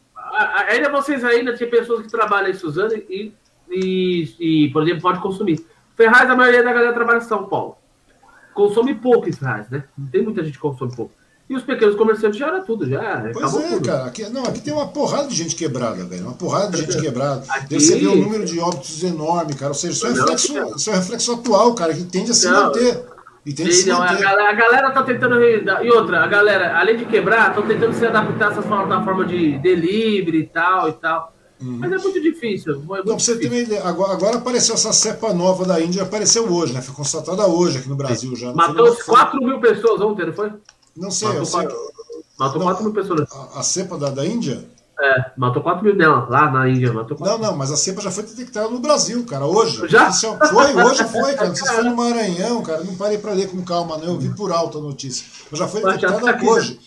ainda 0.68 0.90
vocês 0.90 1.22
ainda 1.22 1.56
tem 1.56 1.70
pessoas 1.70 2.02
que 2.02 2.10
trabalham 2.10 2.50
em 2.50 2.54
Suzano 2.54 2.94
e, 2.94 3.32
e, 3.70 4.34
e, 4.40 4.70
por 4.72 4.82
exemplo, 4.82 5.02
pode 5.02 5.20
consumir. 5.20 5.64
Ferraz, 5.96 6.28
a 6.28 6.34
maioria 6.34 6.64
da 6.64 6.72
galera 6.72 6.92
trabalha 6.92 7.18
em 7.18 7.28
São 7.28 7.46
Paulo. 7.46 7.76
Consome 8.52 8.92
pouco 8.96 9.28
em 9.28 9.32
Ferraz, 9.32 9.70
né? 9.70 9.84
Não 9.96 10.08
tem 10.08 10.20
muita 10.20 10.42
gente 10.42 10.54
que 10.54 10.58
consome 10.58 10.96
pouco. 10.96 11.12
E 11.48 11.54
os 11.54 11.62
pequenos 11.62 11.94
comerciantes 11.94 12.38
já 12.38 12.46
era 12.46 12.62
tudo, 12.62 12.88
já. 12.88 13.30
Pois 13.32 13.54
é, 13.54 13.68
tudo. 13.68 13.86
cara. 13.86 14.06
Aqui, 14.06 14.28
não, 14.30 14.44
aqui 14.44 14.60
tem 14.60 14.72
uma 14.72 14.88
porrada 14.88 15.28
de 15.28 15.34
gente 15.34 15.54
quebrada, 15.54 16.02
velho. 16.04 16.22
Uma 16.22 16.32
porrada 16.32 16.70
de 16.70 16.78
gente 16.78 16.96
quebrada. 17.00 17.44
Aqui... 17.48 17.78
Você 17.78 17.98
vê 17.98 18.08
um 18.08 18.16
número 18.16 18.46
de 18.46 18.58
óbitos 18.58 19.02
enorme, 19.02 19.54
cara. 19.54 19.68
Ou 19.68 19.74
seja, 19.74 19.92
isso 19.92 20.06
é, 20.06 20.10
reflexo, 20.12 20.54
não, 20.54 20.76
isso 20.76 20.90
é 20.90 20.94
reflexo 20.94 21.32
atual, 21.32 21.74
cara, 21.74 21.92
que 21.92 22.04
tende 22.04 22.30
a 22.30 22.34
se 22.34 22.48
não, 22.48 22.64
manter. 22.64 23.04
E 23.44 23.62
a 23.62 23.72
se 23.72 23.88
não. 23.88 24.02
A 24.02 24.14
galera, 24.14 24.48
a 24.48 24.52
galera 24.54 24.90
tá 24.90 25.02
tentando. 25.02 25.38
E 25.42 25.90
outra, 25.90 26.24
a 26.24 26.26
galera, 26.26 26.78
além 26.78 26.96
de 26.96 27.04
quebrar, 27.04 27.50
estão 27.50 27.66
tentando 27.66 27.92
se 27.92 28.06
adaptar 28.06 28.48
a 28.48 28.52
essa 28.52 28.62
forma, 28.62 28.86
da 28.86 29.04
forma 29.04 29.26
de 29.26 29.58
delivery 29.58 30.38
e 30.38 30.46
tal 30.46 30.88
e 30.88 30.92
tal. 30.94 31.34
Uhum. 31.60 31.78
Mas 31.78 31.92
é 31.92 31.98
muito 31.98 32.22
difícil. 32.22 32.72
É 32.72 32.76
muito 32.76 33.06
não, 33.06 33.18
você 33.18 33.36
difícil. 33.36 33.68
Ter, 33.68 33.86
agora, 33.86 34.12
agora, 34.14 34.36
apareceu 34.38 34.74
essa 34.74 34.94
cepa 34.94 35.34
nova 35.34 35.66
da 35.66 35.78
Índia, 35.78 36.02
apareceu 36.02 36.50
hoje, 36.50 36.72
né? 36.72 36.80
Foi 36.80 36.94
constatada 36.94 37.46
hoje 37.46 37.78
aqui 37.78 37.88
no 37.88 37.96
Brasil 37.96 38.34
já. 38.34 38.52
Matou 38.54 38.96
4 38.96 39.38
mil 39.44 39.60
pessoas 39.60 40.00
ontem, 40.00 40.26
não 40.26 40.32
foi? 40.32 40.50
Não 40.96 41.10
sei, 41.10 41.28
Matou 41.28 41.44
sei. 41.44 41.62
4, 41.62 41.76
matou 42.38 42.62
4 42.62 42.84
mil 42.84 42.92
pessoas. 42.92 43.32
A, 43.32 43.60
a 43.60 43.62
cepa 43.62 43.98
da, 43.98 44.10
da 44.10 44.24
Índia? 44.24 44.64
É, 45.00 45.32
matou 45.36 45.62
4 45.62 45.82
mil 45.82 45.96
dela, 45.96 46.26
lá 46.30 46.50
na 46.50 46.68
Índia. 46.68 46.92
Matou 46.92 47.16
4 47.16 47.38
não, 47.38 47.50
não, 47.50 47.56
mas 47.56 47.72
a 47.72 47.76
cepa 47.76 48.00
já 48.00 48.10
foi 48.10 48.22
detectada 48.22 48.68
no 48.68 48.78
Brasil, 48.78 49.24
cara, 49.24 49.44
hoje. 49.44 49.88
Já? 49.88 50.12
Foi, 50.12 50.74
hoje 50.74 51.04
foi, 51.04 51.34
cara. 51.34 51.48
Não 51.48 51.56
se 51.56 51.66
foi 51.66 51.84
no 51.84 51.96
Maranhão, 51.96 52.62
cara. 52.62 52.84
Não 52.84 52.94
parei 52.94 53.18
pra 53.18 53.32
ler 53.32 53.50
com 53.50 53.62
calma, 53.64 53.98
não. 53.98 54.06
Eu 54.06 54.18
vi 54.18 54.28
por 54.34 54.52
alto 54.52 54.78
a 54.78 54.80
notícia. 54.80 55.26
Mas 55.50 55.58
já 55.58 55.66
foi 55.66 55.82
detectada 55.82 56.38
tá 56.38 56.44
hoje. 56.44 56.78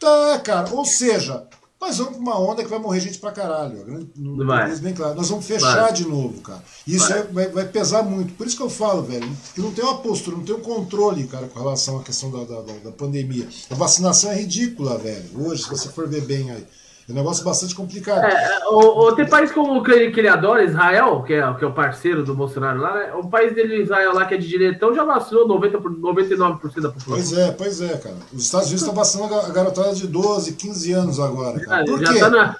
Tá, 0.00 0.40
cara. 0.42 0.70
Ou 0.72 0.84
seja, 0.84 1.46
nós 1.82 1.98
vamos 1.98 2.12
pra 2.12 2.20
uma 2.20 2.38
onda 2.38 2.62
que 2.62 2.70
vai 2.70 2.78
morrer 2.78 3.00
gente 3.00 3.18
pra 3.18 3.32
caralho. 3.32 4.08
Não 4.16 4.46
vai. 4.46 4.74
Bem 4.76 4.94
claro. 4.94 5.16
Nós 5.16 5.28
vamos 5.28 5.44
fechar 5.44 5.80
vai. 5.82 5.92
de 5.92 6.06
novo, 6.06 6.40
cara. 6.40 6.62
Isso 6.86 7.08
vai. 7.08 7.22
Vai, 7.24 7.48
vai, 7.48 7.68
pesar 7.68 8.04
muito. 8.04 8.34
Por 8.34 8.46
isso 8.46 8.56
que 8.56 8.62
eu 8.62 8.70
falo, 8.70 9.02
velho, 9.02 9.28
que 9.52 9.60
não 9.60 9.72
tem 9.72 9.84
uma 9.84 9.98
postura, 9.98 10.36
não 10.36 10.44
tem 10.44 10.54
um 10.54 10.60
controle, 10.60 11.26
cara, 11.26 11.48
com 11.48 11.58
relação 11.58 11.98
à 11.98 12.02
questão 12.04 12.30
da, 12.30 12.44
da, 12.44 12.60
da 12.84 12.92
pandemia. 12.92 13.48
A 13.68 13.74
vacinação 13.74 14.30
é 14.30 14.36
ridícula, 14.36 14.96
velho. 14.96 15.44
Hoje, 15.44 15.64
se 15.64 15.68
você 15.68 15.88
for 15.88 16.08
ver 16.08 16.22
bem 16.22 16.52
aí. 16.52 16.64
É 17.12 17.14
um 17.14 17.16
negócio 17.18 17.44
bastante 17.44 17.74
complicado. 17.74 18.24
É, 18.24 18.60
o, 18.68 19.06
o, 19.06 19.14
tem 19.14 19.28
país 19.28 19.52
como 19.52 19.82
que 19.82 19.92
ele, 19.92 20.10
que 20.10 20.20
ele 20.20 20.28
adora, 20.28 20.64
Israel, 20.64 21.22
que 21.22 21.34
é, 21.34 21.54
que 21.54 21.64
é 21.64 21.66
o 21.66 21.74
parceiro 21.74 22.24
do 22.24 22.34
Bolsonaro 22.34 22.80
lá, 22.80 22.94
né? 22.94 23.12
O 23.14 23.28
país 23.28 23.54
dele, 23.54 23.82
Israel 23.82 24.14
lá, 24.14 24.24
que 24.24 24.34
é 24.34 24.38
de 24.38 24.48
direitão, 24.48 24.94
já 24.94 25.04
vacinou 25.04 25.46
90 25.46 25.78
por, 25.78 25.92
99% 25.92 26.80
da 26.80 26.88
população. 26.88 27.02
Pois 27.04 27.32
é, 27.32 27.50
pois 27.52 27.80
é, 27.82 27.98
cara. 27.98 28.16
Os 28.32 28.44
Estados 28.46 28.68
Unidos 28.68 28.82
estão 28.82 28.94
vacinando 28.94 29.34
a 29.34 29.50
garotada 29.50 29.94
de 29.94 30.06
12, 30.06 30.54
15 30.54 30.92
anos 30.92 31.20
agora, 31.20 31.60
cara. 31.60 31.84
Por 31.84 31.98
quê? 32.00 32.18
Tá 32.18 32.30
na... 32.30 32.56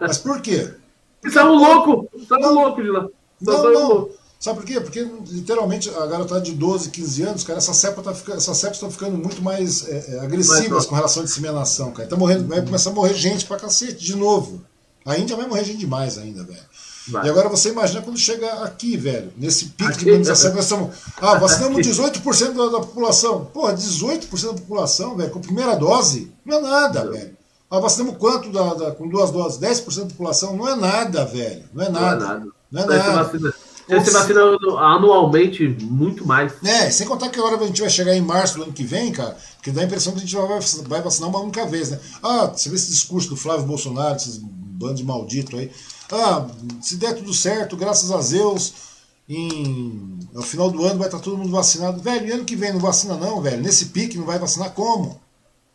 Mas 0.00 0.18
por 0.18 0.40
quê? 0.40 0.70
São 1.32 1.52
louco, 1.52 2.08
são 2.28 2.54
louco 2.54 2.80
de 2.80 2.90
lá. 2.90 3.08
Só 3.42 3.64
não, 3.64 3.72
não. 3.72 3.88
Louco. 3.88 4.17
Sabe 4.38 4.60
por 4.60 4.66
quê? 4.66 4.80
Porque 4.80 5.04
literalmente 5.26 5.90
a 5.90 6.06
garotada 6.06 6.40
de 6.40 6.52
12, 6.52 6.90
15 6.90 7.22
anos, 7.22 7.44
cara, 7.44 7.58
essa 7.58 7.74
cepa 7.74 8.00
tá 8.02 8.14
ficando, 8.14 8.38
essas 8.38 8.56
cepas 8.56 8.76
estão 8.76 8.90
ficando 8.90 9.18
muito 9.18 9.42
mais 9.42 9.88
é, 9.88 10.14
é, 10.14 10.20
agressivas 10.20 10.86
com 10.86 10.94
relação 10.94 11.22
à 11.22 11.26
disseminação, 11.26 11.90
cara. 11.90 12.08
Tá 12.08 12.16
morrendo, 12.16 12.46
vai 12.46 12.62
começar 12.62 12.90
a 12.90 12.92
morrer 12.92 13.14
gente 13.14 13.46
pra 13.46 13.56
cacete 13.56 14.04
de 14.04 14.14
novo. 14.14 14.62
A 15.04 15.18
Índia 15.18 15.34
vai 15.34 15.48
morrer 15.48 15.64
gente 15.64 15.78
demais 15.78 16.18
ainda, 16.18 16.44
velho. 16.44 16.60
Vai. 17.08 17.26
E 17.26 17.30
agora 17.30 17.48
você 17.48 17.70
imagina 17.70 18.00
quando 18.00 18.18
chega 18.18 18.46
aqui, 18.62 18.96
velho, 18.96 19.32
nesse 19.36 19.66
pico 19.66 19.90
aqui, 19.90 20.04
de 20.04 20.10
imunização, 20.10 20.54
nós 20.54 20.64
estamos. 20.64 20.96
Ah, 21.20 21.34
vacinamos 21.34 21.84
18% 21.84 22.52
da, 22.52 22.66
da 22.66 22.80
população. 22.80 23.46
Porra, 23.46 23.74
18% 23.74 24.46
da 24.46 24.52
população, 24.52 25.16
velho, 25.16 25.30
com 25.30 25.40
primeira 25.40 25.74
dose, 25.74 26.30
não 26.44 26.58
é 26.58 26.60
nada, 26.60 27.10
velho. 27.10 27.36
Ah, 27.68 27.80
vacinamos 27.80 28.16
quanto 28.18 28.52
da, 28.52 28.74
da, 28.74 28.90
com 28.92 29.08
duas 29.08 29.32
doses? 29.32 29.58
10% 29.58 29.96
da 29.96 30.06
população? 30.06 30.56
Não 30.56 30.68
é 30.68 30.76
nada, 30.76 31.24
velho. 31.24 31.64
Não 31.74 31.84
é 31.84 31.88
nada. 31.88 32.42
Não 32.70 32.82
é 32.82 32.86
nada. 32.86 32.94
Não 32.94 32.94
é 32.94 33.14
nada. 33.14 33.54
Você 33.88 34.10
vacina 34.10 34.40
anualmente 34.78 35.66
muito 35.80 36.26
mais. 36.26 36.52
É, 36.62 36.90
sem 36.90 37.06
contar 37.06 37.30
que 37.30 37.38
agora 37.38 37.56
a 37.56 37.66
gente 37.66 37.80
vai 37.80 37.90
chegar 37.90 38.14
em 38.14 38.20
março 38.20 38.58
do 38.58 38.64
ano 38.64 38.72
que 38.72 38.84
vem, 38.84 39.10
cara, 39.12 39.36
porque 39.56 39.70
dá 39.70 39.80
a 39.80 39.84
impressão 39.84 40.12
que 40.12 40.18
a 40.18 40.22
gente 40.22 40.36
vai 40.86 41.00
vacinar 41.00 41.30
uma 41.30 41.40
única 41.40 41.64
vez, 41.66 41.90
né? 41.90 41.98
Ah, 42.22 42.46
você 42.46 42.68
vê 42.68 42.76
esse 42.76 42.90
discurso 42.90 43.30
do 43.30 43.36
Flávio 43.36 43.66
Bolsonaro, 43.66 44.16
esses 44.16 44.38
bandos 44.38 44.98
de 44.98 45.04
maldito 45.04 45.56
aí. 45.56 45.70
Ah, 46.12 46.46
se 46.80 46.96
der 46.96 47.14
tudo 47.14 47.32
certo, 47.32 47.76
graças 47.76 48.10
a 48.10 48.20
Deus, 48.20 48.72
em, 49.28 50.18
no 50.32 50.42
final 50.42 50.70
do 50.70 50.84
ano 50.84 50.98
vai 50.98 51.08
estar 51.08 51.20
todo 51.20 51.36
mundo 51.36 51.50
vacinado. 51.50 52.00
Velho, 52.00 52.26
e 52.26 52.32
ano 52.32 52.44
que 52.44 52.56
vem 52.56 52.72
não 52.72 52.80
vacina 52.80 53.14
não, 53.16 53.40
velho. 53.40 53.62
Nesse 53.62 53.86
pique 53.86 54.16
não 54.16 54.24
vai 54.24 54.38
vacinar 54.38 54.70
como? 54.72 55.20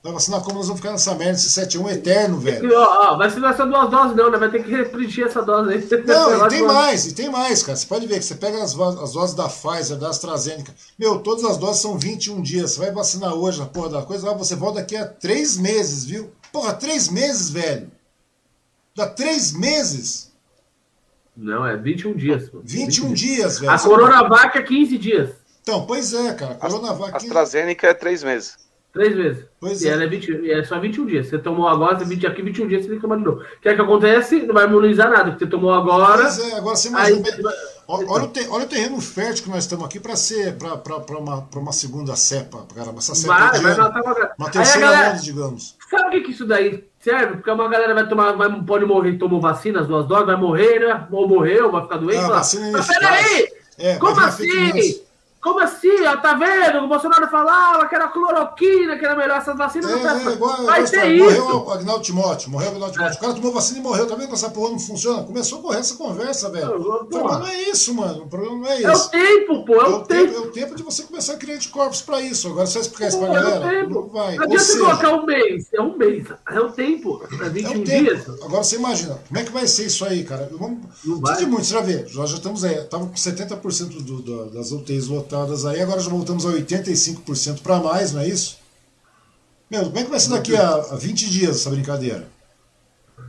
Vai 0.03 0.11
vacinar 0.11 0.41
como 0.41 0.57
nós 0.57 0.67
vamos 0.67 0.81
ficar 0.81 0.91
nessa 0.91 1.15
merda, 1.15 1.35
esse 1.35 1.47
7-1 1.47 1.93
eterno, 1.93 2.37
velho. 2.37 2.69
Ó, 2.77 3.13
ó, 3.13 3.17
vai 3.17 3.29
ser 3.29 3.41
essa 3.41 3.65
duas 3.65 3.89
doses, 3.89 4.17
não, 4.17 4.29
né? 4.29 4.37
Vai 4.37 4.51
ter 4.51 4.61
que 4.61 4.69
repetir 4.69 5.25
essa 5.25 5.41
dose 5.41 5.71
aí. 5.71 6.03
Não, 6.05 6.45
e 6.45 6.49
tem 6.51 6.61
mais, 6.61 7.05
e 7.07 7.13
tem 7.13 7.29
mais, 7.29 7.63
cara. 7.63 7.77
Você 7.77 7.85
pode 7.85 8.05
ver 8.05 8.19
que 8.19 8.25
você 8.25 8.35
pega 8.35 8.61
as, 8.61 8.77
as 8.77 9.13
doses 9.13 9.33
da 9.33 9.47
Pfizer, 9.47 9.95
da 9.97 10.09
AstraZeneca. 10.09 10.75
Meu, 10.99 11.19
todas 11.19 11.45
as 11.45 11.55
doses 11.55 11.81
são 11.81 11.97
21 11.97 12.41
dias. 12.41 12.71
Você 12.71 12.81
vai 12.81 12.91
vacinar 12.91 13.33
hoje 13.33 13.61
a 13.61 13.65
porra 13.65 13.91
da 13.91 14.01
coisa, 14.01 14.33
você 14.33 14.57
volta 14.57 14.81
daqui 14.81 14.97
a 14.97 15.07
3 15.07 15.55
meses, 15.55 16.03
viu? 16.03 16.33
Porra, 16.51 16.73
3 16.73 17.07
meses, 17.07 17.49
velho. 17.49 17.89
Dá 18.93 19.07
3 19.07 19.53
meses. 19.53 20.33
Não, 21.35 21.65
é 21.65 21.77
21 21.77 22.13
dias. 22.17 22.49
Pô. 22.49 22.59
21 22.61 23.07
20 23.07 23.17
dias, 23.17 23.57
velho. 23.57 23.71
A 23.71 23.79
Coronavac 23.79 24.57
é 24.57 24.63
15 24.63 24.97
dias. 24.97 25.29
Então, 25.61 25.85
pois 25.85 26.13
é, 26.13 26.33
cara. 26.33 26.57
A 26.59 26.67
Coronavac. 26.67 27.13
A 27.13 27.17
AstraZeneca 27.17 27.87
é 27.87 27.93
3 27.93 28.21
meses. 28.21 28.57
Três 28.93 29.15
vezes. 29.15 29.45
Pois 29.59 29.81
e 29.81 29.87
é. 29.87 29.91
ela 29.91 30.03
é, 30.03 30.07
20, 30.07 30.51
é 30.51 30.63
só 30.63 30.79
21 30.79 31.07
dias. 31.07 31.27
Você 31.27 31.39
tomou 31.39 31.67
agora, 31.67 31.97
você 31.97 32.05
20 32.05 32.27
aqui, 32.27 32.43
21 32.43 32.67
dias, 32.67 32.83
você 32.83 32.89
tem 32.89 32.97
que 32.97 33.01
tomar 33.01 33.17
de 33.17 33.23
novo. 33.23 33.41
O 33.41 33.59
que 33.59 33.67
é 33.67 33.73
que 33.73 33.81
acontece? 33.81 34.43
Não 34.43 34.53
vai 34.53 34.65
imunizar 34.65 35.09
nada, 35.09 35.31
porque 35.31 35.45
você 35.45 35.49
tomou 35.49 35.73
agora. 35.73 36.21
Pois 36.21 36.37
é, 36.37 36.57
agora 36.57 36.75
você 36.75 36.89
imagina. 36.89 37.27
Aí, 37.27 37.43
olha, 37.87 38.07
olha, 38.51 38.65
o 38.65 38.67
terreno 38.67 39.01
fértil 39.01 39.45
que 39.45 39.49
nós 39.49 39.63
estamos 39.63 39.83
aqui 39.85 39.99
para 39.99 40.15
ser 40.15 40.55
para 40.57 41.17
uma, 41.17 41.49
uma 41.55 41.71
segunda 41.71 42.15
cepa. 42.15 42.67
Caramba, 42.75 42.99
essa 42.99 43.15
cepa 43.15 43.33
vai, 43.33 43.61
vai 43.61 43.75
matar 43.75 44.01
uma, 44.03 44.31
uma 44.37 44.49
terceira 44.51 44.87
galera, 44.87 45.13
onda, 45.13 45.21
digamos. 45.21 45.75
Sabe 45.89 46.03
o 46.03 46.11
que, 46.11 46.21
que 46.21 46.31
isso 46.31 46.45
daí 46.45 46.83
serve? 46.99 47.37
Porque 47.37 47.49
uma 47.49 47.67
galera 47.67 47.95
vai 47.95 48.07
tomar, 48.07 48.33
vai, 48.33 48.61
pode 48.61 48.85
morrer, 48.85 49.17
tomou 49.17 49.41
vacina, 49.41 49.81
as 49.81 49.87
duas 49.87 50.05
doses, 50.05 50.27
vai 50.27 50.37
morrer, 50.37 50.79
né? 50.79 51.07
Ou 51.11 51.27
morreu, 51.27 51.71
vai 51.71 51.81
ficar 51.81 51.97
doente. 51.97 52.19
Ah, 52.19 52.27
vacina 52.27 52.69
Mas 52.71 52.85
peraí! 52.85 53.47
É, 53.79 53.95
Como 53.95 54.19
assim? 54.19 55.01
Como 55.43 55.59
assim? 55.59 56.05
Ó, 56.07 56.15
tá 56.15 56.35
vendo? 56.35 56.85
O 56.85 56.87
Bolsonaro 56.87 57.27
falava 57.27 57.85
que 57.89 57.93
era 57.93 58.07
cloroquina, 58.07 58.97
que 58.97 59.03
era 59.03 59.13
melhor 59.13 59.39
essas 59.39 59.57
vacinas. 59.57 59.91
É, 59.91 59.95
não 60.01 60.29
é, 60.29 60.33
igual, 60.33 60.63
Vai 60.63 60.85
ter 60.85 61.17
morreu 61.17 61.31
isso. 61.31 61.41
Morreu 61.43 61.65
o 61.65 61.71
Agnaldo 61.71 62.01
Timóteo, 62.01 62.49
morreu 62.49 62.67
o 62.69 62.71
Agnaldo 62.71 62.93
Timóteo. 62.93 63.13
É. 63.13 63.17
O 63.17 63.19
cara 63.19 63.33
tomou 63.33 63.51
vacina 63.51 63.79
e 63.79 63.81
morreu. 63.81 64.07
Tá 64.07 64.15
vendo 64.15 64.29
que 64.29 64.35
essa 64.35 64.49
porra 64.49 64.71
não 64.71 64.79
funciona? 64.79 65.23
Começou 65.23 65.59
a 65.59 65.61
correr 65.61 65.79
essa 65.79 65.95
conversa, 65.95 66.49
velho. 66.49 66.79
O 66.79 67.05
problema 67.05 67.39
não 67.39 67.47
é 67.47 67.61
isso, 67.63 67.93
mano. 67.93 68.23
O 68.23 68.27
problema 68.27 68.55
não 68.55 68.67
é 68.67 68.77
isso. 68.77 68.87
É 68.87 68.93
o 68.93 69.09
tempo, 69.09 69.65
pô. 69.65 69.73
É, 69.73 69.77
é 69.79 69.87
o, 69.89 69.99
tempo. 69.99 70.05
tempo. 70.05 70.33
É 70.33 70.39
o 70.39 70.51
tempo 70.53 70.75
de 70.75 70.83
você 70.83 71.03
começar 71.03 71.33
a 71.33 71.37
criar 71.37 71.55
anticorpos 71.55 72.01
pra 72.01 72.21
isso. 72.21 72.47
Agora, 72.47 72.65
você 72.65 72.73
vai 72.75 72.81
explicar 72.83 73.07
isso 73.09 73.19
pra 73.19 73.27
pô, 73.27 73.33
galera? 73.33 73.73
É 73.73 73.85
não 73.85 74.07
vai. 74.07 74.35
Não 74.37 74.43
adianta 74.45 74.63
seja... 74.63 74.79
colocar 74.79 75.11
um 75.11 75.25
mês. 75.25 75.67
É 75.73 75.81
um 75.81 75.97
mês. 75.97 76.27
É 76.49 76.59
o 76.61 76.71
tempo. 76.71 77.21
É 77.21 77.49
21 77.49 77.69
é 77.69 77.77
o 77.77 77.83
tempo. 77.83 77.83
dias. 77.83 78.29
Agora, 78.29 78.63
você 78.63 78.77
imagina. 78.77 79.19
Como 79.27 79.39
é 79.41 79.43
que 79.43 79.51
vai 79.51 79.67
ser 79.67 79.87
isso 79.87 80.05
aí, 80.05 80.23
cara? 80.23 80.49
Vamos... 80.53 80.79
Não 81.03 81.19
vai. 81.19 81.35
de 81.35 81.45
muito, 81.45 81.65
você 81.65 81.73
já 81.73 81.81
vê. 81.81 82.05
Nós 82.13 82.29
já 82.29 82.37
estamos 82.37 82.63
aí. 82.63 82.81
Tava 82.85 83.07
com 83.07 83.13
70% 83.13 84.03
do, 84.03 84.21
do, 84.21 84.45
das 84.49 84.71
UTIs 84.71 85.09
lotadas 85.09 85.32
aí. 85.69 85.81
Agora 85.81 85.99
já 85.99 86.09
voltamos 86.09 86.45
a 86.45 86.49
85% 86.49 87.61
para 87.61 87.79
mais, 87.79 88.13
não 88.13 88.21
é 88.21 88.27
isso? 88.27 88.59
Meu, 89.69 89.85
como 89.85 89.97
é 89.97 90.03
que 90.03 90.09
vai 90.09 90.19
ser 90.19 90.29
daqui 90.29 90.55
a, 90.55 90.75
a 90.75 90.95
20 90.95 91.29
dias 91.29 91.55
essa 91.55 91.69
brincadeira? 91.69 92.27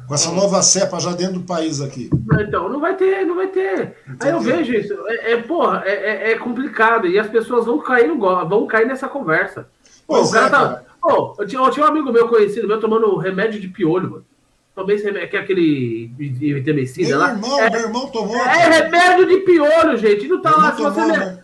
Com 0.06 0.14
essa 0.14 0.31
nova 0.31 0.62
cepa 0.62 1.01
já 1.01 1.12
dentro 1.12 1.35
do 1.35 1.47
país 1.47 1.81
aqui. 1.81 2.10
Então, 2.39 2.68
não 2.68 2.81
vai 2.81 2.94
ter, 2.94 3.24
não 3.24 3.36
vai 3.36 3.48
ter. 3.48 3.97
Entendeu? 4.06 4.16
Aí 4.20 4.31
eu 4.31 4.40
vejo 4.40 4.74
isso. 4.74 4.94
É, 5.06 5.32
é 5.32 5.43
porra, 5.43 5.82
é, 5.86 5.93
é, 5.93 6.32
é, 6.32 6.39
complicado. 6.39 7.06
E 7.06 7.18
as 7.18 7.28
pessoas 7.28 7.64
vão 7.64 7.78
cair, 7.78 8.09
no, 8.09 8.18
vão 8.47 8.66
cair 8.66 8.86
nessa 8.86 9.09
conversa. 9.09 9.66
Pois 10.06 10.28
o 10.28 10.32
cara, 10.32 10.47
é, 10.47 10.51
tá. 10.51 10.82
Pô, 11.01 11.35
eu 11.39 11.47
tinha, 11.47 11.60
eu 11.60 11.70
tinha 11.70 11.86
um 11.86 11.89
amigo 11.89 12.12
meu 12.12 12.28
conhecido 12.28 12.68
meu 12.68 12.81
tomando 12.81 13.16
remédio 13.16 13.60
de 13.60 13.68
piolho, 13.68 14.10
mano. 14.10 14.26
Talvez 14.74 15.02
que 15.02 15.09
é 15.09 15.40
aquele 15.40 16.10
vitamicida 16.18 17.16
lá. 17.16 17.28
Meu 17.28 17.36
irmão, 17.36 17.60
é, 17.60 17.70
meu 17.70 17.81
irmão 17.81 18.09
tomou. 18.09 18.36
É 18.36 18.82
remédio 18.82 19.26
de 19.26 19.36
piolho, 19.39 19.97
gente. 19.97 20.26
Não 20.26 20.43
tá 20.43 20.51
lá. 20.51 20.74
Se 20.74 20.82
você, 20.82 21.43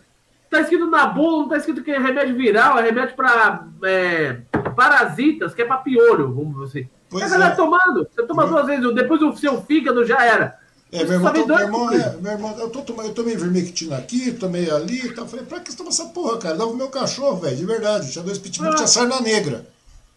Tá 0.51 0.60
escrito 0.60 0.86
na 0.86 1.06
bula, 1.06 1.43
não 1.43 1.48
tá 1.48 1.56
escrito 1.56 1.82
que 1.82 1.93
é 1.93 1.98
remédio 1.98 2.36
viral, 2.36 2.77
é 2.78 2.82
remédio 2.82 3.14
para 3.14 3.68
é, 3.85 4.40
parasitas, 4.74 5.55
que 5.55 5.62
é 5.62 5.64
para 5.64 5.78
piolho, 5.78 6.35
vamos 6.35 6.55
dizer 6.55 6.81
assim. 6.81 6.89
Pois 7.09 7.24
a 7.24 7.28
galera 7.28 7.52
é. 7.52 7.56
tomando, 7.56 8.09
você 8.10 8.22
toma 8.24 8.47
duas 8.47 8.66
vezes, 8.66 8.94
depois 8.94 9.22
o 9.22 9.36
seu 9.36 9.62
fígado 9.62 10.05
já 10.05 10.24
era. 10.24 10.59
É, 10.93 11.05
meu 11.05 11.14
irmão, 11.14 11.32
meu 11.32 11.59
irmão, 11.59 11.93
é, 11.93 12.16
meu 12.20 12.32
irmão, 12.32 12.56
eu, 12.59 12.68
tô, 12.68 12.81
eu 13.02 13.14
tomei 13.14 13.36
vermectina 13.36 13.97
aqui, 13.97 14.32
tomei 14.32 14.68
ali 14.68 15.06
e 15.06 15.14
tal. 15.14 15.27
Falei, 15.27 15.47
pra 15.47 15.60
que 15.60 15.70
você 15.70 15.78
toma 15.78 15.90
essa 15.90 16.06
porra, 16.06 16.39
cara? 16.39 16.56
Dava 16.56 16.70
o 16.70 16.77
meu 16.77 16.89
cachorro, 16.89 17.36
velho, 17.36 17.56
de 17.56 17.64
verdade. 17.64 18.10
Tinha 18.10 18.24
dois 18.24 18.39
pitbull, 18.39 18.72
ah. 18.72 18.74
tinha 18.74 18.89
sarna 18.89 19.20
negra. 19.20 19.64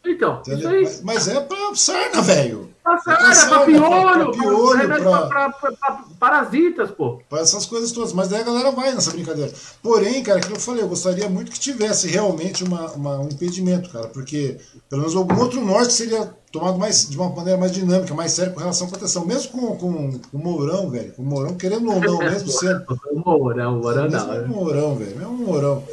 Então, 0.03 0.41
mas, 0.47 1.01
mas, 1.03 1.27
é 1.27 1.39
pra 1.41 1.75
sarna, 1.75 2.21
velho. 2.23 2.72
Pra 2.83 2.97
sarna, 2.97 3.31
é 3.31 3.45
pra, 3.47 3.59
piolho, 3.61 4.31
pra, 4.33 5.27
pra, 5.27 5.49
pra, 5.49 6.03
parasitas, 6.19 6.91
pô. 6.91 7.21
Pra 7.29 7.39
essas 7.39 7.65
coisas 7.65 7.93
todas. 7.93 8.11
Mas 8.11 8.27
daí 8.27 8.41
a 8.41 8.43
galera 8.43 8.71
vai 8.71 8.93
nessa 8.93 9.11
brincadeira. 9.11 9.53
Porém, 9.81 10.21
cara, 10.21 10.41
que 10.41 10.51
eu 10.51 10.59
falei, 10.59 10.83
eu 10.83 10.89
gostaria 10.89 11.29
muito 11.29 11.49
que 11.49 11.59
tivesse 11.59 12.09
realmente 12.09 12.61
uma, 12.61 12.91
uma, 12.91 13.19
um 13.19 13.29
impedimento, 13.29 13.89
cara. 13.89 14.09
Porque 14.09 14.57
pelo 14.89 15.01
menos 15.01 15.15
algum 15.15 15.39
outro 15.39 15.63
norte 15.63 15.93
seria 15.93 16.29
tomado 16.51 16.77
mais, 16.77 17.09
de 17.09 17.17
uma 17.17 17.29
maneira 17.29 17.57
mais 17.57 17.71
dinâmica, 17.71 18.13
mais 18.13 18.33
séria 18.33 18.51
com 18.51 18.59
relação 18.59 18.87
à 18.87 18.89
proteção. 18.89 19.25
Mesmo 19.25 19.51
com, 19.53 19.77
com, 19.77 20.19
com 20.19 20.37
o 20.37 20.43
Mourão, 20.43 20.89
velho. 20.89 21.13
O 21.17 21.23
Mourão 21.23 21.55
querendo 21.55 21.89
ou 21.89 22.01
não, 22.01 22.17
mesmo 22.17 22.49
sendo. 22.51 22.83
O 23.11 23.19
Mourão, 23.19 23.79
o 23.79 23.81
Mourão 23.81 24.09
não. 24.09 24.27
Mesmo 24.27 24.53
o 24.53 24.57
Mourão, 24.57 24.95
velho. 24.95 25.17
Mesmo 25.17 25.33
o 25.33 25.37
Mourão. 25.37 25.83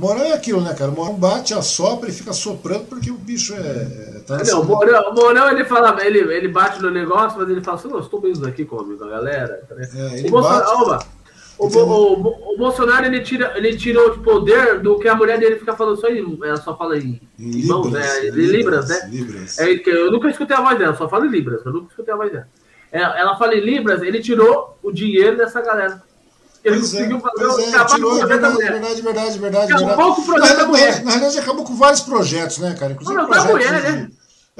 Morão 0.00 0.22
é 0.22 0.32
aquilo, 0.32 0.62
né, 0.62 0.72
cara? 0.72 0.90
Morão 0.90 1.12
bate, 1.12 1.52
assopra 1.52 2.08
e 2.08 2.12
fica 2.12 2.32
soprando 2.32 2.86
porque 2.86 3.10
o 3.10 3.18
bicho 3.18 3.54
é. 3.54 3.58
é 3.58 4.20
tá 4.26 4.42
não, 4.42 4.62
o 4.62 4.64
Morão, 4.64 5.14
Morão 5.14 5.50
ele 5.50 5.62
fala, 5.62 5.94
ele, 6.02 6.20
ele 6.32 6.48
bate 6.48 6.80
no 6.80 6.90
negócio, 6.90 7.38
mas 7.38 7.50
ele 7.50 7.60
fala 7.60 7.76
assim, 7.76 7.88
não, 7.88 7.98
estou 8.00 8.18
mesmo 8.22 8.46
aqui 8.46 8.64
com 8.64 8.80
a 8.80 9.06
galera. 9.06 9.62
É, 9.70 10.18
ele 10.18 10.28
o 10.28 10.30
Bolsonaro, 10.30 10.86
bate, 10.86 11.06
o, 11.58 11.66
o, 11.66 12.22
o, 12.22 12.54
o, 12.54 12.56
Bolsonaro 12.56 13.04
ele, 13.04 13.20
tira, 13.20 13.52
ele 13.56 13.76
tirou 13.76 14.12
de 14.12 14.20
poder 14.20 14.80
do 14.80 14.98
que 14.98 15.06
a 15.06 15.14
mulher 15.14 15.38
dele 15.38 15.56
fica 15.56 15.76
falando 15.76 16.00
só 16.00 16.08
em. 16.08 16.38
Ela 16.42 16.56
só 16.56 16.74
fala 16.74 16.96
em, 16.96 17.20
em 17.38 17.50
Libras, 17.50 17.92
né? 17.92 18.20
Libras, 18.20 18.50
Libras, 18.50 18.88
né? 18.88 19.08
Libras. 19.10 19.58
É, 19.58 19.82
eu 19.86 20.10
nunca 20.10 20.30
escutei 20.30 20.56
a 20.56 20.62
voz 20.62 20.78
dela, 20.78 20.94
só 20.94 21.06
fala 21.10 21.26
em 21.26 21.30
Libras, 21.30 21.60
eu 21.66 21.72
nunca 21.74 21.90
escutei 21.90 22.14
a 22.14 22.16
voz 22.16 22.32
dela. 22.32 22.48
ela 22.90 23.36
fala 23.36 23.54
em 23.54 23.60
Libras, 23.60 24.00
ele 24.00 24.20
tirou 24.20 24.78
o 24.82 24.90
dinheiro 24.90 25.36
dessa 25.36 25.60
galera. 25.60 26.02
Ele 26.62 26.76
pois 26.76 26.92
conseguiu 26.92 27.16
é, 27.16 27.20
fazer 27.20 27.62
é, 27.62 27.68
acabar 27.68 27.94
tirou, 27.94 28.10
com 28.10 28.16
o 28.16 28.18
projeto 28.20 28.40
verdade, 28.40 28.56
verdade, 28.56 29.02
verdade, 29.02 29.38
verdade, 29.38 29.72
acabou 29.72 29.86
verdade. 29.88 30.14
com 30.14 30.20
o 30.20 30.24
projeto 30.24 30.56
na, 30.56 30.62
da 30.62 30.68
mulher. 30.68 31.04
Na 31.04 31.10
realidade, 31.10 31.38
acabou 31.38 31.64
com 31.64 31.74
vários 31.76 32.00
projetos, 32.00 32.58
né, 32.58 32.74
cara? 32.78 32.92
Inclusive 32.92 33.16
não, 33.16 33.28
não, 33.28 33.30
da 33.30 33.44
mulher, 33.44 33.82
né? 33.82 34.10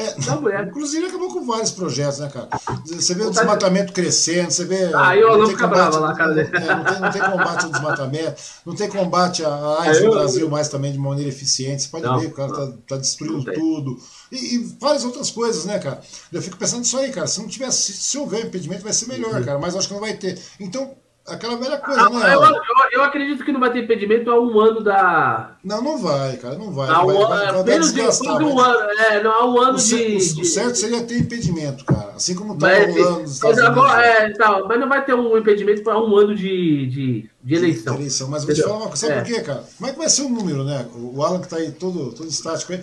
É, 0.00 0.62
inclusive 0.62 1.06
acabou 1.06 1.28
com 1.28 1.44
vários 1.44 1.72
projetos, 1.72 2.20
né, 2.20 2.30
cara? 2.30 2.48
Você 2.86 3.12
vê 3.14 3.24
o 3.24 3.30
desmatamento 3.30 3.92
crescendo, 3.92 4.50
você 4.50 4.64
vê. 4.64 4.90
Ah, 4.94 5.14
eu 5.14 5.36
não 5.36 5.46
fica 5.46 5.66
brava 5.66 5.98
lá, 5.98 6.14
cara. 6.14 6.30
É, 6.40 6.74
não, 6.74 6.84
tem, 6.84 7.00
não 7.00 7.10
tem 7.10 7.22
combate 7.22 7.64
ao 7.64 7.70
desmatamento, 7.70 8.42
não 8.64 8.74
tem 8.74 8.88
combate 8.88 9.44
à 9.44 9.82
AIDS 9.82 10.02
no 10.02 10.12
Brasil 10.12 10.48
mais 10.48 10.68
também 10.68 10.92
de 10.92 10.98
maneira 10.98 11.28
eficiente. 11.28 11.82
Você 11.82 11.88
pode 11.88 12.04
não, 12.04 12.18
ver 12.18 12.26
que 12.26 12.32
o 12.32 12.36
cara 12.36 12.52
tá, 12.52 12.72
tá 12.88 12.96
destruindo 12.96 13.52
tudo. 13.52 13.98
E, 14.32 14.54
e, 14.54 14.76
várias 14.80 15.04
outras 15.04 15.30
coisas, 15.30 15.66
né, 15.66 15.78
cara? 15.78 16.00
Eu 16.32 16.40
fico 16.40 16.56
pensando 16.56 16.80
nisso 16.80 16.96
aí, 16.96 17.10
cara. 17.10 17.26
Se 17.26 17.40
não 17.40 17.48
tivesse, 17.48 17.92
se 17.92 18.16
houver 18.16 18.46
impedimento, 18.46 18.82
vai 18.82 18.92
ser 18.92 19.06
melhor, 19.06 19.34
uhum. 19.34 19.44
cara. 19.44 19.58
Mas 19.58 19.76
acho 19.76 19.88
que 19.88 19.94
não 19.94 20.00
vai 20.00 20.14
ter. 20.14 20.38
Então, 20.58 20.94
aquela 21.26 21.56
velha 21.56 21.78
coisa, 21.78 22.00
ah, 22.00 22.10
né? 22.10 22.34
Eu, 22.34 22.42
eu, 22.42 22.62
eu, 22.92 23.02
acredito 23.02 23.44
que 23.44 23.52
não 23.52 23.60
vai 23.60 23.72
ter 23.72 23.84
impedimento 23.84 24.30
há 24.30 24.40
um 24.40 24.58
ano 24.60 24.82
da. 24.82 25.56
Não, 25.62 25.82
não 25.82 25.98
vai, 25.98 26.36
cara, 26.36 26.56
não 26.56 26.72
vai. 26.72 26.88
Há 26.88 27.02
um, 27.02 27.06
vai, 27.06 27.26
vai, 27.28 27.52
vai 27.52 27.62
menos 27.64 27.92
de 27.92 28.00
um 28.00 28.58
ano, 28.58 28.90
é, 29.00 29.22
não, 29.22 29.30
há 29.32 29.46
um 29.46 29.60
ano 29.60 29.78
o 29.78 29.82
de, 29.82 29.94
o, 29.94 30.16
o, 30.16 30.44
certo 30.44 30.76
seria 30.76 31.02
ter 31.02 31.18
impedimento, 31.18 31.84
cara. 31.84 32.12
Assim 32.16 32.34
como 32.34 32.58
tá 32.58 32.68
rolando 32.68 33.20
nos 33.20 33.32
Estados 33.32 33.58
É, 33.58 34.30
tá, 34.30 34.60
mas 34.66 34.80
não 34.80 34.88
vai 34.88 35.04
ter 35.04 35.14
um 35.14 35.36
impedimento 35.36 35.82
para 35.82 35.98
um 35.98 36.16
ano 36.16 36.34
de, 36.34 36.86
de, 36.86 37.30
de 37.42 37.54
eleição. 37.54 37.94
De 37.94 38.00
eleição. 38.00 38.28
Mas 38.28 38.44
vou 38.44 38.54
te 38.54 38.62
falar 38.62 38.76
uma 38.76 38.88
coisa, 38.88 39.06
sabe 39.06 39.12
é. 39.12 39.22
por 39.22 39.26
quê, 39.26 39.40
cara? 39.40 39.64
Como 39.76 39.88
é 39.88 39.92
que 39.92 39.98
vai 39.98 40.08
ser 40.08 40.22
o 40.22 40.28
número, 40.28 40.64
né? 40.64 40.86
O 40.94 41.22
Alan 41.22 41.40
que 41.40 41.48
tá 41.48 41.56
aí 41.56 41.70
todo, 41.72 42.12
todo 42.12 42.28
estático 42.28 42.72
aí. 42.72 42.80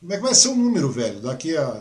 Como 0.00 0.12
é 0.12 0.16
que 0.16 0.22
vai 0.22 0.34
ser 0.34 0.48
o 0.48 0.56
número, 0.56 0.90
velho? 0.90 1.20
Daqui 1.20 1.56
a 1.56 1.80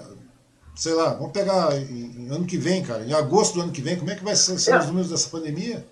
sei 0.75 0.93
lá, 0.93 1.13
vamos 1.13 1.31
pegar 1.31 1.73
em, 1.77 2.25
em, 2.25 2.29
ano 2.29 2.45
que 2.45 2.57
vem, 2.57 2.83
cara, 2.83 3.05
em 3.05 3.13
agosto 3.13 3.53
do 3.53 3.61
ano 3.61 3.71
que 3.71 3.81
vem, 3.81 3.95
como 3.95 4.11
é 4.11 4.15
que 4.15 4.23
vai 4.23 4.35
ser, 4.35 4.59
ser 4.59 4.71
é. 4.71 4.79
os 4.79 4.87
números 4.87 5.09
dessa 5.09 5.29
pandemia? 5.29 5.85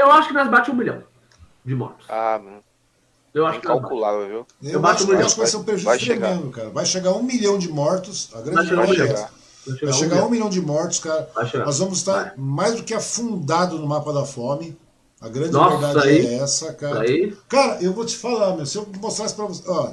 Eu 0.00 0.10
acho 0.10 0.28
que 0.28 0.34
nós 0.34 0.50
bate 0.50 0.70
um 0.70 0.74
milhão 0.74 1.02
de 1.64 1.74
mortos. 1.74 2.06
Ah, 2.08 2.40
mano. 2.42 2.60
Eu 3.32 3.46
acho 3.46 3.58
Incalculável, 3.58 4.26
viu? 4.26 4.46
Eu, 4.62 4.80
eu 4.80 4.86
acho, 4.86 5.08
um 5.08 5.18
acho 5.18 5.34
que 5.34 5.40
vai 5.40 5.46
ser 5.46 5.56
um 5.58 5.62
prejuízo 5.62 5.86
vai 5.86 5.98
tremendo, 5.98 6.42
chegar. 6.42 6.50
cara. 6.50 6.70
Vai 6.70 6.86
chegar 6.86 7.12
um 7.12 7.22
milhão 7.22 7.58
de 7.58 7.68
mortos. 7.68 8.30
A 8.34 8.40
grande 8.40 8.74
vai 8.74 8.86
chegar. 8.88 9.06
Vai 9.66 9.76
chegar, 9.76 9.90
vai 9.90 9.92
chegar 9.92 10.22
um, 10.22 10.26
um 10.26 10.30
milhão 10.30 10.48
de 10.48 10.60
mortos, 10.60 10.98
cara. 10.98 11.30
Nós 11.64 11.78
vamos 11.78 11.98
estar 11.98 12.24
vai. 12.24 12.32
mais 12.36 12.74
do 12.74 12.82
que 12.82 12.94
afundado 12.94 13.78
no 13.78 13.86
mapa 13.86 14.12
da 14.12 14.24
fome. 14.24 14.76
A 15.20 15.28
grande 15.28 15.52
Nossa, 15.52 15.76
verdade 15.76 16.08
aí, 16.08 16.26
é 16.26 16.34
essa, 16.38 16.72
cara. 16.72 17.00
Aí. 17.02 17.36
Cara, 17.48 17.80
eu 17.82 17.92
vou 17.92 18.06
te 18.06 18.16
falar, 18.16 18.56
meu. 18.56 18.64
Se 18.64 18.78
eu 18.78 18.88
mostrasse 19.00 19.34
pra 19.34 19.44
você. 19.44 19.62
Ó, 19.68 19.90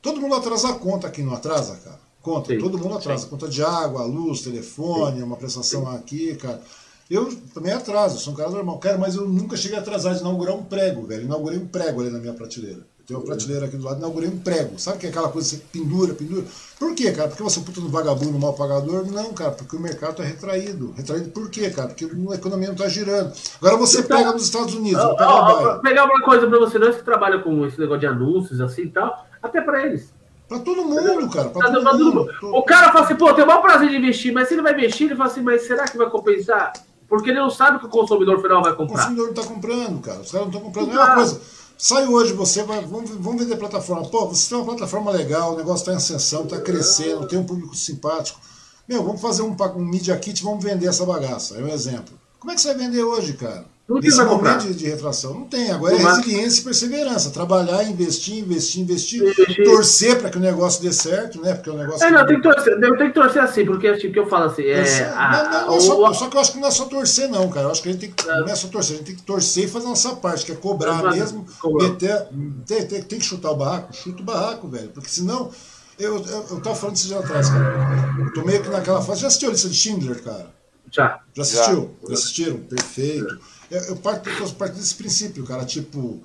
todo 0.00 0.20
mundo 0.20 0.36
atrasa 0.36 0.68
a 0.68 0.74
conta 0.74 1.08
aqui, 1.08 1.20
não 1.20 1.34
atrasa, 1.34 1.76
cara? 1.84 1.98
Conta. 2.22 2.52
Sim. 2.52 2.58
Todo 2.58 2.78
mundo 2.78 2.94
atrasa. 2.96 3.24
Sim. 3.24 3.28
Conta 3.30 3.48
de 3.48 3.62
água, 3.62 4.04
luz, 4.04 4.42
telefone, 4.42 5.16
Sim. 5.18 5.22
uma 5.24 5.36
prestação 5.36 5.90
aqui, 5.90 6.36
cara. 6.36 6.62
Eu 7.10 7.34
também 7.54 7.72
atraso, 7.72 8.18
sou 8.18 8.34
um 8.34 8.36
cara 8.36 8.50
normal. 8.50 8.78
Cara, 8.78 8.98
mas 8.98 9.14
eu 9.14 9.26
nunca 9.26 9.56
cheguei 9.56 9.78
a 9.78 9.80
atrasar 9.80 10.14
de 10.14 10.20
inaugurar 10.20 10.54
um 10.54 10.62
prego, 10.62 11.06
velho. 11.06 11.22
Inaugurei 11.22 11.58
um 11.58 11.66
prego 11.66 12.02
ali 12.02 12.10
na 12.10 12.18
minha 12.18 12.34
prateleira. 12.34 12.80
Eu 12.98 13.06
tenho 13.06 13.20
uma 13.20 13.26
prateleira 13.26 13.64
aqui 13.64 13.78
do 13.78 13.84
lado, 13.84 13.96
inaugurei 13.96 14.28
um 14.28 14.38
prego. 14.38 14.78
Sabe 14.78 14.98
que 14.98 15.06
é 15.06 15.08
aquela 15.08 15.30
coisa 15.30 15.48
que 15.48 15.56
você 15.56 15.62
pendura, 15.72 16.12
pendura? 16.12 16.44
Por 16.78 16.94
quê, 16.94 17.10
cara? 17.10 17.28
Porque 17.28 17.42
você 17.42 17.60
é 17.60 17.62
puta 17.62 17.80
no 17.80 17.88
vagabundo, 17.88 18.38
mal 18.38 18.52
pagador? 18.52 19.10
Não, 19.10 19.32
cara, 19.32 19.52
porque 19.52 19.74
o 19.74 19.80
mercado 19.80 20.16
tá 20.16 20.22
retraído. 20.22 20.92
Retraído 20.94 21.30
por 21.30 21.48
quê, 21.48 21.70
cara? 21.70 21.88
Porque 21.88 22.04
a 22.04 22.34
economia 22.34 22.68
não 22.68 22.74
tá 22.74 22.86
girando. 22.88 23.32
Agora 23.58 23.78
você 23.78 24.00
então, 24.00 24.18
pega 24.18 24.32
nos 24.32 24.44
Estados 24.44 24.74
Unidos, 24.74 25.02
ó, 25.02 25.14
pega 25.14 25.30
ó, 25.30 25.78
pegar 25.78 26.04
uma 26.04 26.22
coisa 26.22 26.46
pra 26.46 26.58
você, 26.58 26.78
nós 26.78 26.96
que 26.96 27.02
trabalham 27.02 27.40
com 27.40 27.64
esse 27.64 27.80
negócio 27.80 28.00
de 28.00 28.06
anúncios 28.06 28.60
assim 28.60 28.82
e 28.82 28.90
tal, 28.90 29.26
até 29.42 29.62
pra 29.62 29.86
eles. 29.86 30.12
Pra 30.46 30.58
todo 30.58 30.84
mundo, 30.84 31.30
cara. 31.30 31.48
Pra 31.48 31.70
todo, 31.70 31.82
todo 31.82 32.04
mundo. 32.04 32.28
mundo. 32.42 32.54
O 32.54 32.62
cara 32.64 32.92
fala 32.92 33.06
assim, 33.06 33.16
pô, 33.16 33.32
tem 33.32 33.44
o 33.44 33.46
maior 33.46 33.62
prazer 33.62 33.88
de 33.88 33.96
investir, 33.96 34.32
mas 34.32 34.48
se 34.48 34.54
ele 34.54 34.62
vai 34.62 34.74
investir, 34.74 35.06
ele 35.06 35.16
fala 35.16 35.30
assim, 35.30 35.40
mas 35.40 35.62
será 35.62 35.86
que 35.86 35.96
vai 35.96 36.10
compensar? 36.10 36.72
Porque 37.08 37.30
ele 37.30 37.40
não 37.40 37.50
sabe 37.50 37.78
que 37.78 37.86
o 37.86 37.88
consumidor 37.88 38.40
final 38.42 38.62
vai 38.62 38.74
comprar. 38.74 38.94
O 38.94 38.98
consumidor 38.98 39.24
não 39.24 39.34
está 39.34 39.44
comprando, 39.44 40.00
cara. 40.00 40.20
Os 40.20 40.30
caras 40.30 40.46
não 40.46 40.54
estão 40.54 40.60
comprando. 40.60 40.92
É 40.92 40.94
uma 40.94 41.14
coisa. 41.14 41.40
Sai 41.78 42.06
hoje, 42.06 42.32
você 42.32 42.62
vai. 42.64 42.84
Vamos, 42.84 43.10
vamos 43.10 43.42
vender 43.42 43.56
plataforma. 43.56 44.06
Pô, 44.08 44.26
você 44.26 44.48
tem 44.48 44.58
uma 44.58 44.66
plataforma 44.66 45.10
legal, 45.10 45.54
o 45.54 45.56
negócio 45.56 45.82
está 45.82 45.92
em 45.92 45.96
ascensão, 45.96 46.42
está 46.42 46.60
crescendo, 46.60 47.26
tem 47.26 47.38
um 47.38 47.44
público 47.44 47.74
simpático. 47.74 48.38
Meu, 48.86 49.02
vamos 49.02 49.20
fazer 49.20 49.42
um, 49.42 49.56
um 49.76 49.84
Media 49.84 50.16
Kit, 50.18 50.42
vamos 50.42 50.62
vender 50.62 50.86
essa 50.86 51.06
bagaça. 51.06 51.56
É 51.56 51.62
um 51.62 51.68
exemplo. 51.68 52.18
Como 52.38 52.50
é 52.50 52.54
que 52.54 52.60
você 52.60 52.74
vai 52.74 52.78
vender 52.86 53.02
hoje, 53.02 53.34
cara? 53.34 53.64
Não 53.88 54.00
Nesse 54.00 54.22
momento 54.22 54.66
de, 54.66 54.74
de, 54.74 54.86
retração. 54.86 55.32
Não 55.32 55.44
tem. 55.46 55.70
Agora 55.70 55.94
é 55.94 55.96
resiliência 55.96 56.60
e 56.60 56.64
perseverança. 56.64 57.30
Trabalhar, 57.30 57.82
investir, 57.84 58.36
investir, 58.36 58.82
investir, 58.82 59.22
investir. 59.22 59.64
torcer 59.64 60.18
para 60.20 60.28
que 60.28 60.36
o 60.36 60.40
negócio 60.40 60.82
dê 60.82 60.92
certo, 60.92 61.40
né? 61.40 61.54
Porque 61.54 61.70
o 61.70 61.74
negócio. 61.74 62.06
É, 62.06 62.10
não, 62.10 62.26
tem 62.26 62.36
que 62.36 62.42
torcer, 62.42 62.74
eu 62.74 62.98
tenho 62.98 63.08
que 63.08 63.14
torcer 63.14 63.42
assim, 63.42 63.64
porque 63.64 63.96
tipo, 63.96 64.12
que 64.12 64.18
eu 64.18 64.28
falo 64.28 64.44
assim. 64.44 64.64
É, 64.64 65.04
a, 65.04 65.30
não, 65.30 65.50
não, 65.50 65.66
não 65.68 65.76
é 65.76 65.80
só, 65.80 66.12
só, 66.12 66.28
que 66.28 66.36
eu 66.36 66.40
acho 66.40 66.52
que 66.52 66.58
não 66.58 66.68
é 66.68 66.70
só 66.70 66.84
torcer, 66.84 67.30
não, 67.30 67.48
cara. 67.48 67.68
Eu 67.68 67.70
acho 67.70 67.82
que 67.82 67.88
a 67.88 67.92
gente 67.92 68.00
tem 68.02 68.10
que. 68.10 68.26
Não 68.26 68.48
é 68.48 68.54
só 68.54 68.68
torcer, 68.68 68.96
a 68.96 68.98
gente 68.98 69.06
tem 69.06 69.16
que 69.16 69.22
torcer 69.22 69.64
e 69.64 69.68
fazer 69.68 69.86
a 69.86 69.88
nossa 69.88 70.16
parte, 70.16 70.44
que 70.44 70.52
é 70.52 70.54
cobrar 70.54 71.10
mesmo. 71.10 71.46
Meter, 71.64 72.28
tem, 72.66 72.86
tem, 72.86 73.02
tem 73.02 73.18
que 73.18 73.24
chutar 73.24 73.52
o 73.52 73.56
barraco, 73.56 73.96
chuta 73.96 74.20
o 74.20 74.24
barraco, 74.24 74.68
velho. 74.68 74.90
Porque 74.90 75.08
senão. 75.08 75.50
Eu, 75.98 76.24
eu, 76.24 76.46
eu 76.50 76.60
tava 76.60 76.76
falando 76.76 76.94
isso 76.94 77.08
já 77.08 77.18
atrás, 77.18 77.48
cara. 77.48 78.14
Eu 78.20 78.32
tô 78.32 78.44
meio 78.44 78.62
que 78.62 78.68
naquela 78.68 79.02
fase. 79.02 79.22
Já 79.22 79.26
assistiu 79.28 79.48
a 79.48 79.52
lista 79.52 79.68
de 79.68 79.74
Schindler, 79.74 80.22
cara? 80.22 80.46
Já. 80.92 81.20
Já 81.34 81.42
assistiu? 81.42 81.96
Já, 82.02 82.08
já 82.08 82.14
assistiram? 82.14 82.56
Perfeito. 82.58 83.40
Eu, 83.70 83.80
eu, 83.82 83.96
parto, 83.96 84.28
eu 84.28 84.50
parto 84.50 84.76
desse 84.76 84.94
princípio, 84.94 85.44
cara. 85.44 85.64
Tipo, 85.64 86.20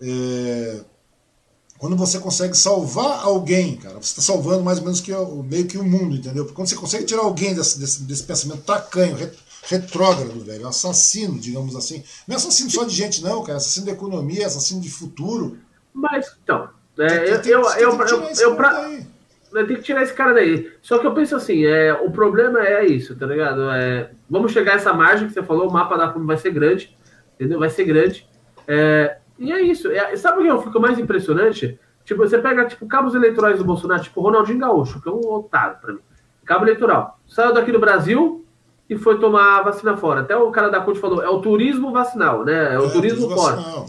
é, 0.00 0.80
quando 1.78 1.96
você 1.96 2.18
consegue 2.18 2.56
salvar 2.56 3.24
alguém, 3.24 3.76
cara, 3.76 3.94
você 3.94 4.18
está 4.18 4.22
salvando 4.22 4.64
mais 4.64 4.78
ou 4.78 4.84
menos 4.84 5.00
que 5.00 5.12
o, 5.12 5.42
meio 5.42 5.66
que 5.66 5.78
o 5.78 5.84
mundo, 5.84 6.16
entendeu? 6.16 6.44
Porque 6.44 6.56
quando 6.56 6.68
você 6.68 6.76
consegue 6.76 7.04
tirar 7.04 7.22
alguém 7.22 7.54
desse, 7.54 7.78
desse, 7.78 8.02
desse 8.02 8.22
pensamento 8.24 8.62
tacanho, 8.62 9.16
retrógrado, 9.62 10.44
velho, 10.44 10.66
assassino, 10.66 11.38
digamos 11.38 11.76
assim. 11.76 12.02
Não 12.26 12.34
é 12.34 12.38
assassino 12.38 12.70
só 12.70 12.84
de 12.84 12.94
gente, 12.94 13.22
não, 13.22 13.42
cara. 13.42 13.54
É 13.54 13.56
assassino 13.58 13.86
de 13.86 13.92
economia, 13.92 14.42
é 14.42 14.46
assassino 14.46 14.80
de 14.80 14.90
futuro. 14.90 15.58
Mas, 15.92 16.26
então, 16.42 16.68
é, 16.98 17.30
eu, 17.30 17.42
eu, 17.42 17.62
eu, 17.62 18.06
eu, 18.06 18.24
eu, 18.40 18.56
pra, 18.56 18.90
tem 19.52 19.76
que 19.76 19.82
tirar 19.82 20.02
esse 20.02 20.12
cara 20.12 20.34
daí. 20.34 20.70
Só 20.82 20.98
que 20.98 21.06
eu 21.06 21.14
penso 21.14 21.36
assim, 21.36 21.64
é, 21.64 21.92
o 21.92 22.10
problema 22.10 22.60
é 22.60 22.86
isso, 22.86 23.16
tá 23.16 23.26
ligado? 23.26 23.70
É, 23.70 24.10
vamos 24.28 24.52
chegar 24.52 24.72
a 24.72 24.76
essa 24.76 24.92
margem 24.92 25.28
que 25.28 25.34
você 25.34 25.42
falou, 25.42 25.68
o 25.68 25.72
mapa 25.72 25.96
da 25.96 26.12
fome 26.12 26.26
vai 26.26 26.36
ser 26.36 26.50
grande, 26.50 26.96
entendeu? 27.34 27.58
Vai 27.58 27.70
ser 27.70 27.84
grande. 27.84 28.28
É, 28.66 29.18
e 29.38 29.52
é 29.52 29.60
isso. 29.60 29.90
É, 29.90 30.16
sabe 30.16 30.40
o 30.40 30.42
que 30.42 30.48
eu 30.48 30.62
fico 30.62 30.80
mais 30.80 30.98
impressionante? 30.98 31.78
Tipo, 32.04 32.26
você 32.26 32.38
pega 32.38 32.64
tipo 32.64 32.86
cabos 32.86 33.14
eleitorais 33.14 33.58
do 33.58 33.64
Bolsonaro, 33.64 34.02
tipo 34.02 34.20
Ronaldinho 34.20 34.58
Gaúcho, 34.58 35.00
que 35.00 35.08
é 35.08 35.12
um 35.12 35.20
otário 35.30 35.76
pra 35.80 35.92
mim. 35.92 36.00
Cabo 36.48 36.64
eleitoral. 36.64 37.20
Saiu 37.26 37.52
daqui 37.52 37.70
do 37.70 37.78
Brasil 37.78 38.46
e 38.88 38.96
foi 38.96 39.18
tomar 39.18 39.60
vacina 39.62 39.96
fora. 39.98 40.22
Até 40.22 40.34
o 40.34 40.50
cara 40.50 40.70
da 40.70 40.80
CUT 40.80 40.98
falou, 40.98 41.22
é 41.22 41.28
o 41.28 41.40
turismo 41.40 41.92
vacinal, 41.92 42.42
né? 42.42 42.74
É 42.74 42.78
o 42.78 42.86
é, 42.86 42.90
turismo 42.90 43.28
fora. 43.28 43.56
Vacinal. 43.56 43.86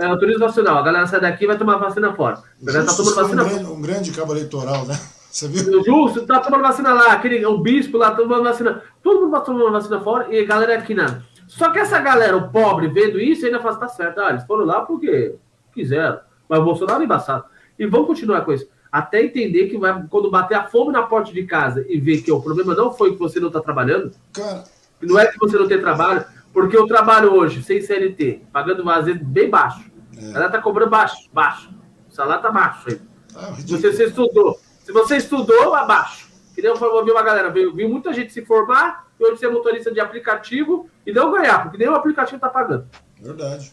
É 0.00 0.12
o 0.12 0.18
turismo 0.18 0.40
vacinal. 0.40 0.78
A 0.78 0.82
galera 0.82 1.06
sai 1.06 1.20
daqui 1.20 1.44
e 1.44 1.46
vai 1.46 1.58
tomar 1.58 1.76
vacina 1.76 2.12
fora. 2.14 2.42
A 2.60 2.64
galera 2.64 2.86
tá 2.86 2.94
tomando 2.94 3.14
vacina 3.14 3.42
um 3.42 3.48
grande, 3.48 3.64
um 3.64 3.80
grande 3.80 4.10
cabo 4.12 4.32
eleitoral, 4.32 4.86
né? 4.86 4.98
Você 5.30 5.46
viu? 5.46 5.80
O 5.80 5.84
Justo 5.84 6.26
tá 6.26 6.40
tomando 6.40 6.62
vacina 6.62 6.92
lá, 6.92 7.12
aquele, 7.12 7.44
o 7.44 7.58
bispo 7.58 7.98
lá 7.98 8.12
tomando 8.12 8.44
vacina. 8.44 8.82
Todo 9.02 9.20
mundo 9.20 9.32
tá 9.32 9.40
tomando 9.40 9.70
vacina 9.70 10.00
fora 10.00 10.26
e 10.34 10.40
a 10.40 10.46
galera 10.46 10.78
aqui 10.78 10.94
na. 10.94 11.22
Só 11.46 11.70
que 11.70 11.78
essa 11.78 11.98
galera, 11.98 12.36
o 12.36 12.50
pobre, 12.50 12.88
vendo 12.88 13.20
isso, 13.20 13.44
ainda 13.46 13.60
fala, 13.60 13.76
tá 13.76 13.88
certo. 13.88 14.20
Ah, 14.20 14.30
eles 14.30 14.44
foram 14.44 14.64
lá 14.64 14.82
porque 14.82 15.34
quiseram. 15.72 16.18
Mas 16.48 16.58
o 16.58 16.64
Bolsonaro 16.64 17.02
é 17.02 17.04
embaçado. 17.04 17.44
E 17.78 17.86
vão 17.86 18.04
continuar 18.04 18.40
com 18.42 18.52
isso. 18.52 18.68
Até 18.90 19.22
entender 19.22 19.68
que 19.68 19.76
vai, 19.76 20.02
quando 20.08 20.30
bater 20.30 20.56
a 20.56 20.64
fome 20.64 20.92
na 20.92 21.02
porta 21.02 21.30
de 21.30 21.44
casa 21.44 21.84
e 21.88 22.00
ver 22.00 22.22
que 22.22 22.32
o 22.32 22.40
problema 22.40 22.74
não 22.74 22.92
foi 22.92 23.12
que 23.12 23.18
você 23.18 23.38
não 23.38 23.50
tá 23.50 23.60
trabalhando. 23.60 24.12
Cara. 24.32 24.64
Não 25.00 25.18
é 25.18 25.26
que 25.26 25.38
você 25.38 25.56
não 25.56 25.68
tem 25.68 25.80
trabalho, 25.80 26.24
porque 26.58 26.76
eu 26.76 26.88
trabalho 26.88 27.32
hoje, 27.34 27.62
sem 27.62 27.80
CLT, 27.80 28.42
pagando 28.52 28.82
vazio 28.82 29.16
bem 29.24 29.48
baixo. 29.48 29.88
É. 30.16 30.32
Ela 30.32 30.48
tá 30.48 30.60
cobrando 30.60 30.90
baixo, 30.90 31.30
baixo. 31.32 31.70
O 32.08 32.12
salário 32.12 32.42
tá 32.42 32.50
baixo 32.50 32.88
aí. 32.88 33.00
Ah, 33.36 33.50
você, 33.52 33.92
você 33.92 34.06
estudou. 34.06 34.58
Se 34.82 34.90
você 34.90 35.16
estudou, 35.18 35.74
abaixo. 35.74 36.28
Que 36.54 36.60
nem 36.60 36.72
eu 36.72 36.94
ouvi 36.94 37.12
uma 37.12 37.22
galera, 37.22 37.48
viu, 37.50 37.72
viu 37.72 37.88
muita 37.88 38.12
gente 38.12 38.32
se 38.32 38.44
formar 38.44 39.06
e 39.20 39.24
hoje 39.24 39.38
ser 39.38 39.48
motorista 39.48 39.92
de 39.92 40.00
aplicativo 40.00 40.90
e 41.06 41.12
não 41.12 41.30
ganhar, 41.30 41.62
porque 41.62 41.78
nem 41.78 41.88
o 41.88 41.94
aplicativo 41.94 42.40
tá 42.40 42.48
pagando. 42.48 42.88
Verdade. 43.20 43.72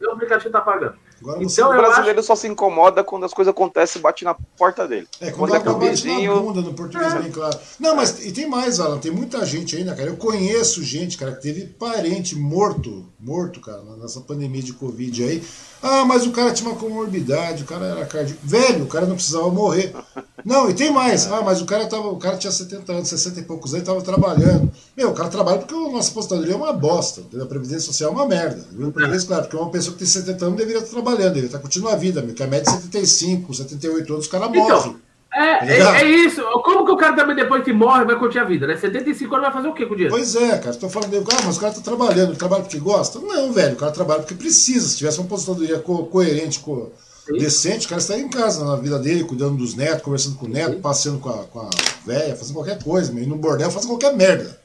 Nem 0.00 0.10
o 0.10 0.12
aplicativo 0.12 0.50
tá 0.50 0.60
pagando. 0.60 0.96
Agora 1.20 1.42
então, 1.42 1.70
o 1.70 1.76
brasileiro 1.76 2.18
acho... 2.18 2.26
só 2.26 2.36
se 2.36 2.46
incomoda 2.46 3.02
quando 3.02 3.24
as 3.24 3.32
coisas 3.32 3.50
acontecem 3.50 4.00
e 4.00 4.02
bate 4.02 4.24
na 4.24 4.34
porta 4.34 4.86
dele. 4.86 5.08
É, 5.20 5.30
quando, 5.30 5.50
quando 5.50 5.84
é 5.84 5.88
bate 5.88 6.06
na 6.06 6.34
bunda, 6.34 6.60
no 6.60 6.74
português 6.74 7.14
é. 7.14 7.18
bem 7.20 7.32
claro. 7.32 7.58
Não, 7.80 7.96
mas 7.96 8.24
e 8.24 8.32
tem 8.32 8.46
mais, 8.46 8.80
Alan, 8.80 8.98
tem 8.98 9.10
muita 9.10 9.44
gente 9.46 9.76
ainda, 9.76 9.94
cara. 9.94 10.08
Eu 10.08 10.16
conheço 10.16 10.82
gente, 10.82 11.16
cara, 11.16 11.32
que 11.32 11.42
teve 11.42 11.66
parente 11.66 12.36
morto, 12.36 13.06
morto, 13.18 13.60
cara, 13.60 13.82
nessa 13.98 14.20
pandemia 14.20 14.62
de 14.62 14.74
Covid 14.74 15.24
aí. 15.24 15.42
Ah, 15.88 16.04
mas 16.04 16.26
o 16.26 16.32
cara 16.32 16.52
tinha 16.52 16.68
uma 16.68 16.78
comorbidade, 16.78 17.62
o 17.62 17.66
cara 17.66 17.86
era 17.86 18.04
cardíaco. 18.04 18.40
Velho, 18.42 18.84
o 18.84 18.88
cara 18.88 19.06
não 19.06 19.14
precisava 19.14 19.48
morrer. 19.50 19.94
Não, 20.44 20.68
e 20.68 20.74
tem 20.74 20.90
mais. 20.90 21.30
Ah, 21.30 21.42
mas 21.42 21.60
o 21.60 21.64
cara, 21.64 21.86
tava, 21.86 22.08
o 22.08 22.16
cara 22.16 22.36
tinha 22.36 22.50
70 22.50 22.92
anos, 22.92 23.08
60 23.08 23.40
e 23.40 23.42
poucos 23.44 23.72
anos, 23.72 23.82
estava 23.82 24.02
trabalhando. 24.02 24.70
Meu, 24.96 25.10
o 25.10 25.14
cara 25.14 25.28
trabalha 25.28 25.58
porque 25.58 25.74
a 25.74 25.92
nossa 25.92 26.10
aposentadoria 26.10 26.54
é 26.54 26.56
uma 26.56 26.72
bosta. 26.72 27.22
A 27.40 27.46
Previdência 27.46 27.80
Social 27.80 28.10
é 28.10 28.14
uma 28.14 28.26
merda. 28.26 28.66
Previdência, 28.92 29.28
claro, 29.28 29.44
porque 29.44 29.56
uma 29.56 29.70
pessoa 29.70 29.92
que 29.92 30.00
tem 30.00 30.08
70 30.08 30.44
anos 30.44 30.58
deveria 30.58 30.80
estar 30.80 30.90
trabalhando, 30.90 31.28
deveria 31.28 31.46
estar 31.46 31.58
curtindo 31.60 31.88
a 31.88 31.94
vida, 31.94 32.20
meu, 32.20 32.34
que 32.34 32.42
a 32.42 32.46
média 32.48 32.68
é 32.68 32.72
75, 32.72 33.54
78 33.54 34.12
anos, 34.12 34.26
o 34.26 34.30
cara 34.30 34.46
então, 34.46 34.68
morre. 34.68 34.96
É, 35.36 35.68
é, 35.70 35.80
é, 35.80 36.04
isso. 36.06 36.40
Como 36.64 36.86
que 36.86 36.92
o 36.92 36.96
cara 36.96 37.14
também, 37.14 37.36
depois 37.36 37.62
que 37.62 37.70
morre, 37.70 38.06
vai 38.06 38.18
continuar 38.18 38.44
a 38.46 38.48
vida, 38.48 38.66
né? 38.66 38.74
75 38.74 39.34
anos 39.34 39.46
vai 39.46 39.52
fazer 39.52 39.68
o 39.68 39.74
quê 39.74 39.84
com 39.84 39.92
o 39.92 39.96
dinheiro? 39.96 40.16
Pois 40.16 40.34
é, 40.34 40.56
cara. 40.56 40.70
Estou 40.70 40.88
falando, 40.88 41.14
ah, 41.14 41.42
mas 41.44 41.58
o 41.58 41.60
cara 41.60 41.74
tá 41.74 41.82
trabalhando, 41.82 42.30
ele 42.30 42.38
trabalha 42.38 42.62
porque 42.62 42.78
gosta? 42.78 43.18
Não, 43.18 43.52
velho, 43.52 43.74
o 43.74 43.76
cara 43.76 43.92
trabalha 43.92 44.20
porque 44.20 44.34
precisa. 44.34 44.88
Se 44.88 44.96
tivesse 44.96 45.18
uma 45.18 45.26
aposentadoria 45.26 45.78
co 45.80 46.06
coerente, 46.06 46.60
co 46.60 46.90
decente, 47.38 47.84
o 47.84 47.88
cara 47.90 48.00
estaria 48.00 48.24
em 48.24 48.30
casa, 48.30 48.64
na 48.64 48.76
vida 48.76 48.98
dele, 48.98 49.24
cuidando 49.24 49.58
dos 49.58 49.74
netos, 49.74 50.00
conversando 50.00 50.36
com 50.36 50.46
o 50.46 50.48
neto, 50.48 50.76
Sim. 50.76 50.80
passeando 50.80 51.18
com 51.18 51.28
a, 51.28 51.44
com 51.44 51.60
a 51.60 51.70
véia, 52.06 52.34
fazendo 52.34 52.54
qualquer 52.54 52.82
coisa, 52.82 53.12
meio 53.12 53.28
no 53.28 53.36
bordel, 53.36 53.70
fazendo 53.70 53.90
qualquer 53.90 54.16
merda. 54.16 54.58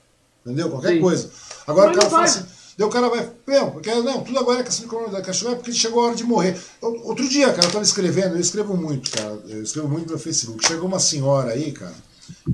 Entendeu? 0.45 0.69
Qualquer 0.69 0.93
Sim. 0.93 1.01
coisa. 1.01 1.29
Agora 1.67 1.87
mas 1.87 1.97
o 1.97 1.99
cara 1.99 2.09
fala 2.09 2.23
assim. 2.23 2.45
Daí 2.81 2.87
o 2.87 2.91
cara 2.91 3.09
vai, 3.09 3.29
porque, 3.71 3.93
não, 3.93 4.23
tudo 4.23 4.39
agora 4.39 4.61
é 4.61 4.63
questão 4.63 4.85
de 4.85 4.89
comunidade, 4.89 5.29
é 5.29 5.53
porque 5.53 5.71
chegou 5.71 6.01
a 6.01 6.07
hora 6.07 6.15
de 6.15 6.23
morrer. 6.23 6.59
Outro 6.81 7.29
dia, 7.29 7.53
cara, 7.53 7.67
eu 7.67 7.71
tava 7.71 7.83
escrevendo, 7.83 8.33
eu 8.33 8.41
escrevo 8.41 8.75
muito, 8.75 9.11
cara, 9.11 9.39
eu 9.49 9.61
escrevo 9.61 9.87
muito 9.87 10.11
no 10.11 10.17
Facebook. 10.17 10.65
Chegou 10.65 10.87
uma 10.87 10.99
senhora 10.99 11.51
aí, 11.51 11.71
cara, 11.71 11.93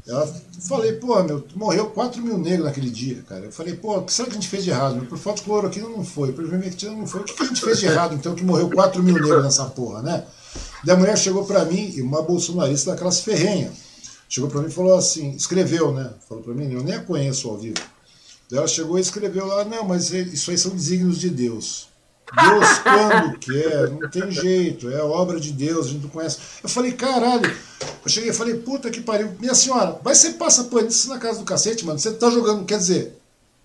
ela 0.05 0.27
falei, 0.67 0.91
pô, 0.91 1.23
meu, 1.23 1.47
morreu 1.55 1.85
4 1.91 2.21
mil 2.21 2.37
negros 2.37 2.65
naquele 2.65 2.89
dia, 2.89 3.23
cara. 3.29 3.45
Eu 3.45 3.53
falei, 3.53 3.75
pô, 3.75 3.99
o 3.99 4.03
que 4.03 4.11
será 4.11 4.27
que 4.27 4.33
a 4.33 4.35
gente 4.35 4.49
fez 4.49 4.65
de 4.65 4.69
errado? 4.69 5.05
Por 5.05 5.17
falta 5.17 5.39
de 5.39 5.45
cloroquina 5.45 5.87
não 5.87 6.03
foi, 6.03 6.33
por 6.33 6.43
ivermectina 6.43 6.91
não 6.91 7.07
foi. 7.07 7.21
O 7.21 7.23
que 7.23 7.41
a 7.41 7.45
gente 7.45 7.61
fez 7.61 7.79
de 7.79 7.85
errado, 7.85 8.13
então, 8.13 8.35
que 8.35 8.43
morreu 8.43 8.69
4 8.69 9.01
mil 9.01 9.13
negros 9.13 9.45
nessa 9.45 9.63
porra, 9.67 10.01
né? 10.01 10.25
Daí 10.83 10.93
a 10.93 10.99
mulher 10.99 11.17
chegou 11.17 11.45
pra 11.45 11.63
mim, 11.63 12.01
uma 12.01 12.21
bolsonarista 12.21 12.91
daquelas 12.91 13.21
ferrenhas, 13.21 13.71
chegou 14.27 14.49
pra 14.49 14.59
mim 14.59 14.67
e 14.67 14.71
falou 14.71 14.97
assim, 14.97 15.31
escreveu, 15.31 15.93
né? 15.93 16.11
Falou 16.27 16.43
pra 16.43 16.53
mim, 16.53 16.69
eu 16.73 16.83
nem 16.83 16.95
a 16.95 16.99
conheço 16.99 17.47
ao 17.47 17.57
vivo. 17.57 17.79
Daí 18.49 18.60
ela 18.60 18.68
chegou 18.68 18.98
e 18.98 19.02
escreveu 19.02 19.45
lá, 19.45 19.65
não, 19.65 19.84
mas 19.84 20.11
isso 20.11 20.52
aí 20.52 20.57
são 20.57 20.72
desígnios 20.72 21.19
de 21.19 21.30
Deus. 21.30 21.90
Deus 22.36 22.80
quando 22.80 23.40
quer, 23.40 23.90
não 23.90 24.10
tem 24.10 24.30
jeito, 24.32 24.90
é 24.90 25.02
obra 25.02 25.40
de 25.40 25.52
Deus, 25.52 25.88
a 25.88 25.90
gente 25.90 26.03
não 26.03 26.10
conhece. 26.10 26.38
Eu 26.61 26.69
falei, 26.69 26.91
caralho, 26.91 27.49
eu 28.03 28.10
cheguei 28.10 28.32
e 28.32 28.34
falei, 28.34 28.56
puta 28.56 28.90
que 28.90 29.02
pariu, 29.02 29.32
minha 29.40 29.56
senhora, 29.56 29.98
vai 30.03 30.14
ser 30.14 30.34
passa 30.34 30.65
pano 30.65 30.88
isso 30.88 31.10
na 31.10 31.18
casa 31.18 31.40
do 31.40 31.45
cacete, 31.45 31.86
mano, 31.86 31.99
você 31.99 32.11
tá 32.11 32.30
jogando, 32.30 32.65
quer 32.65 32.78
dizer, 32.78 33.18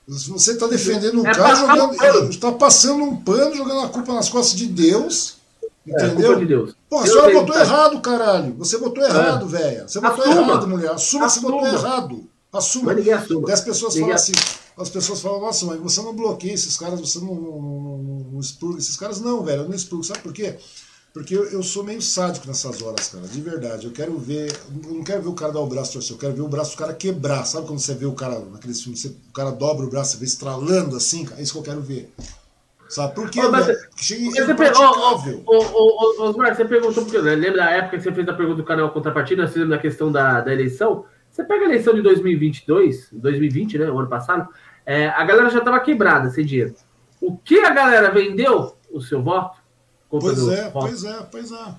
você 0.06 0.56
tá 0.56 0.66
defendendo 0.66 1.20
um 1.20 1.26
é 1.26 1.34
cara 1.34 1.54
jogando, 1.56 2.30
está 2.30 2.52
passando 2.52 3.02
um 3.02 3.16
pano, 3.16 3.54
jogando 3.54 3.80
a 3.80 3.88
culpa 3.88 4.14
nas 4.14 4.28
costas 4.28 4.56
de 4.56 4.66
Deus, 4.66 5.38
entendeu? 5.84 6.34
É, 6.34 6.38
de 6.38 6.46
Deus. 6.46 6.74
Pô, 6.88 6.98
a 6.98 7.06
senhora 7.06 7.32
botou 7.32 7.56
errado, 7.56 8.00
caralho, 8.00 8.54
você 8.54 8.78
botou 8.78 9.02
errado, 9.02 9.46
é. 9.46 9.58
velho, 9.58 9.88
você 9.88 10.00
botou 10.00 10.24
Assuma. 10.24 10.40
errado, 10.40 10.68
mulher, 10.68 10.90
assuma 10.90 11.26
que 11.26 11.32
você 11.32 11.40
botou 11.40 11.66
errado, 11.66 12.28
assuma. 12.52 12.94
Mas 12.94 13.08
assuma. 13.08 13.46
Daí 13.46 13.54
as 13.54 13.60
pessoas 13.60 13.94
ninguém 13.94 14.10
falam 14.10 14.22
assim, 14.22 14.32
as 14.76 14.90
pessoas 14.90 15.20
falam, 15.20 15.40
nossa, 15.40 15.66
mas 15.66 15.80
você 15.80 16.02
não 16.02 16.14
bloqueia 16.14 16.54
esses 16.54 16.76
caras, 16.76 17.00
você 17.00 17.18
não, 17.18 17.34
não, 17.34 17.62
não, 17.62 18.30
não 18.32 18.40
expurga 18.40 18.78
esses 18.78 18.96
caras. 18.96 19.20
Não, 19.20 19.42
velho, 19.42 19.62
eu 19.62 19.68
não 19.68 19.74
expurgo. 19.74 20.04
Sabe 20.04 20.20
por 20.20 20.32
quê? 20.32 20.56
Porque 21.12 21.36
eu, 21.36 21.44
eu, 21.50 21.62
sou 21.62 21.84
meio 21.84 22.00
sádico 22.00 22.46
nessas 22.46 22.80
horas, 22.80 23.08
cara, 23.08 23.26
de 23.26 23.40
verdade. 23.40 23.86
Eu 23.86 23.92
quero 23.92 24.16
ver, 24.16 24.50
eu 24.50 24.94
não 24.94 25.04
quero 25.04 25.22
ver 25.22 25.28
o 25.28 25.34
cara 25.34 25.52
dar 25.52 25.60
o 25.60 25.66
braço 25.66 25.92
torcer, 25.92 26.14
eu 26.14 26.18
quero 26.18 26.32
ver 26.32 26.40
o 26.40 26.48
braço 26.48 26.74
do 26.74 26.78
cara 26.78 26.94
quebrar. 26.94 27.44
Sabe 27.44 27.66
quando 27.66 27.80
você 27.80 27.94
vê 27.94 28.06
o 28.06 28.12
cara, 28.12 28.38
naqueles 28.50 28.82
filmes, 28.82 29.00
você, 29.00 29.08
o 29.08 29.32
cara 29.32 29.50
dobra 29.50 29.84
o 29.84 29.90
braço, 29.90 30.12
você 30.12 30.16
vê 30.18 30.24
estralando 30.24 30.96
assim, 30.96 31.26
cara? 31.26 31.38
É 31.38 31.44
isso 31.44 31.52
que 31.52 31.58
eu 31.58 31.62
quero 31.62 31.82
ver. 31.82 32.10
Sabe 32.88 33.14
por 33.14 33.30
quê, 33.30 33.40
oh, 33.42 33.50
mas, 33.50 33.66
velho? 33.66 33.78
Porque 33.90 34.04
chega 34.04 34.46
você, 34.46 34.54
perguntou, 34.54 35.44
oh, 35.46 36.16
oh, 36.18 36.22
Osmar, 36.24 36.54
você 36.54 36.64
perguntou, 36.64 37.04
porque 37.04 37.20
né, 37.20 37.34
lembra 37.34 37.58
da 37.58 37.70
época 37.70 37.98
que 37.98 38.02
você 38.02 38.12
fez 38.12 38.28
a 38.28 38.34
pergunta 38.34 38.56
do 38.58 38.64
canal 38.64 38.90
Contrapartida, 38.90 39.42
nós 39.42 39.52
fizemos 39.52 39.70
na 39.70 39.78
questão 39.78 40.10
da, 40.10 40.40
da 40.40 40.52
eleição? 40.52 41.04
Você 41.32 41.42
pega 41.42 41.64
a 41.64 41.68
eleição 41.68 41.94
de 41.94 42.02
2022, 42.02 43.08
2020, 43.10 43.78
né, 43.78 43.90
o 43.90 43.98
ano 43.98 44.08
passado, 44.08 44.48
é, 44.84 45.08
a 45.08 45.24
galera 45.24 45.48
já 45.48 45.60
estava 45.60 45.80
quebrada 45.80 46.28
sem 46.28 46.44
dinheiro. 46.44 46.74
O 47.18 47.38
que 47.38 47.58
a 47.60 47.70
galera 47.70 48.10
vendeu? 48.10 48.76
O 48.90 49.00
seu 49.00 49.22
voto? 49.22 49.58
Pois 50.10 50.46
é, 50.48 50.68
voto. 50.68 50.86
pois 50.86 51.04
é, 51.04 51.26
pois 51.30 51.52
é. 51.52 51.74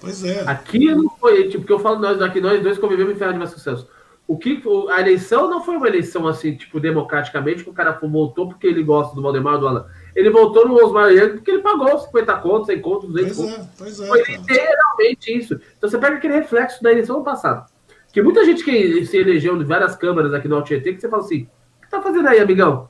Pois 0.00 0.24
é. 0.24 0.40
Aqui 0.50 0.92
não 0.92 1.08
foi, 1.20 1.48
tipo, 1.48 1.64
que 1.64 1.72
eu 1.72 1.78
falo, 1.78 2.00
nós 2.00 2.20
aqui, 2.20 2.40
nós 2.40 2.60
dois 2.60 2.78
convivemos 2.78 3.14
em 3.14 3.16
Ferro 3.16 3.34
de 3.34 3.38
Vasconcelos. 3.38 3.86
O 4.26 4.36
que, 4.36 4.60
a 4.90 5.00
eleição 5.00 5.48
não 5.48 5.62
foi 5.62 5.76
uma 5.76 5.86
eleição 5.86 6.26
assim, 6.26 6.56
tipo, 6.56 6.80
democraticamente, 6.80 7.62
que 7.62 7.70
o 7.70 7.72
cara 7.72 7.92
votou 7.92 8.48
porque 8.48 8.66
ele 8.66 8.82
gosta 8.82 9.14
do 9.14 9.22
Valdemar 9.22 9.60
do 9.60 9.68
Alan. 9.68 9.86
Ele 10.16 10.30
votou 10.30 10.66
no 10.66 10.74
Osmar 10.74 11.12
Yang 11.12 11.34
porque 11.34 11.50
ele 11.52 11.62
pagou 11.62 11.96
50 11.96 12.36
contos, 12.38 12.66
100 12.66 12.80
contos, 12.80 13.08
200 13.10 13.36
pois 13.36 13.48
contos. 13.50 13.64
É, 13.64 13.68
pois 13.78 14.00
é, 14.00 14.06
foi 14.06 14.22
literalmente 14.24 15.38
isso. 15.38 15.60
Então 15.78 15.88
você 15.88 15.98
pega 15.98 16.16
aquele 16.16 16.34
reflexo 16.34 16.82
da 16.82 16.90
eleição 16.90 17.18
do 17.18 17.24
passado. 17.24 17.71
Que 18.12 18.22
muita 18.22 18.44
gente 18.44 18.62
que 18.62 19.06
se 19.06 19.16
elegeu 19.16 19.56
em 19.56 19.64
várias 19.64 19.96
câmaras 19.96 20.34
aqui 20.34 20.46
no 20.46 20.56
Altietê, 20.56 20.92
que 20.92 21.00
você 21.00 21.08
fala 21.08 21.22
assim, 21.22 21.48
tá 21.90 22.02
fazendo 22.02 22.28
aí, 22.28 22.38
amigão? 22.40 22.88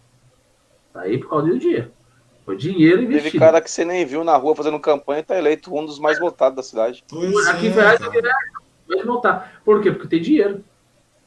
Tá 0.93 1.03
aí 1.03 1.19
por 1.19 1.31
causa 1.31 1.49
do 1.49 1.59
dinheiro. 1.59 1.91
Foi 2.45 2.57
dinheiro 2.57 3.03
investido. 3.03 3.31
Teve 3.31 3.39
cara 3.39 3.61
que 3.61 3.71
você 3.71 3.85
nem 3.85 4.05
viu 4.05 4.25
na 4.25 4.37
rua 4.37 4.57
fazendo 4.57 4.81
campanha 4.81 5.21
e 5.21 5.25
tá 5.25 5.39
eleito 5.39 5.75
um 5.75 5.87
dos 5.87 6.01
mais 6.01 6.19
votados 6.19 6.57
da 6.57 6.63
cidade. 6.63 7.05
Pois 7.09 7.47
Aqui 7.47 7.67
é, 7.67 7.71
em 7.71 7.73
Ferraz 7.73 8.01
vai 8.01 9.05
votar. 9.05 9.61
Por 9.65 9.81
quê? 9.81 9.93
Porque 9.93 10.09
tem 10.09 10.21
dinheiro. 10.21 10.65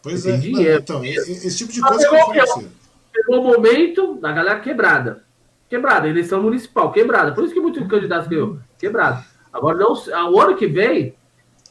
Pois 0.04 0.24
tem 0.24 0.34
é. 0.34 0.38
Dinheiro. 0.38 0.84
Não, 0.90 1.04
então, 1.04 1.06
esse 1.06 1.58
tipo 1.58 1.72
de 1.72 1.82
coisa 1.82 2.08
que 2.08 2.16
eu 2.16 2.70
Pegou 3.14 3.40
o 3.40 3.44
momento 3.44 4.16
da 4.16 4.34
galera 4.34 4.60
quebrada. 4.60 5.24
Quebrada, 5.70 6.08
eleição 6.08 6.44
municipal, 6.44 6.92
quebrada. 6.92 7.32
Por 7.34 7.46
isso 7.46 7.54
que 7.54 7.62
muitos 7.62 7.88
candidatos 7.88 8.28
ganhou. 8.28 8.60
Quebrado. 8.78 9.24
Agora, 9.54 9.78
não, 9.78 9.94
o 10.34 10.42
ano 10.42 10.58
que 10.58 10.68
vem, 10.68 11.16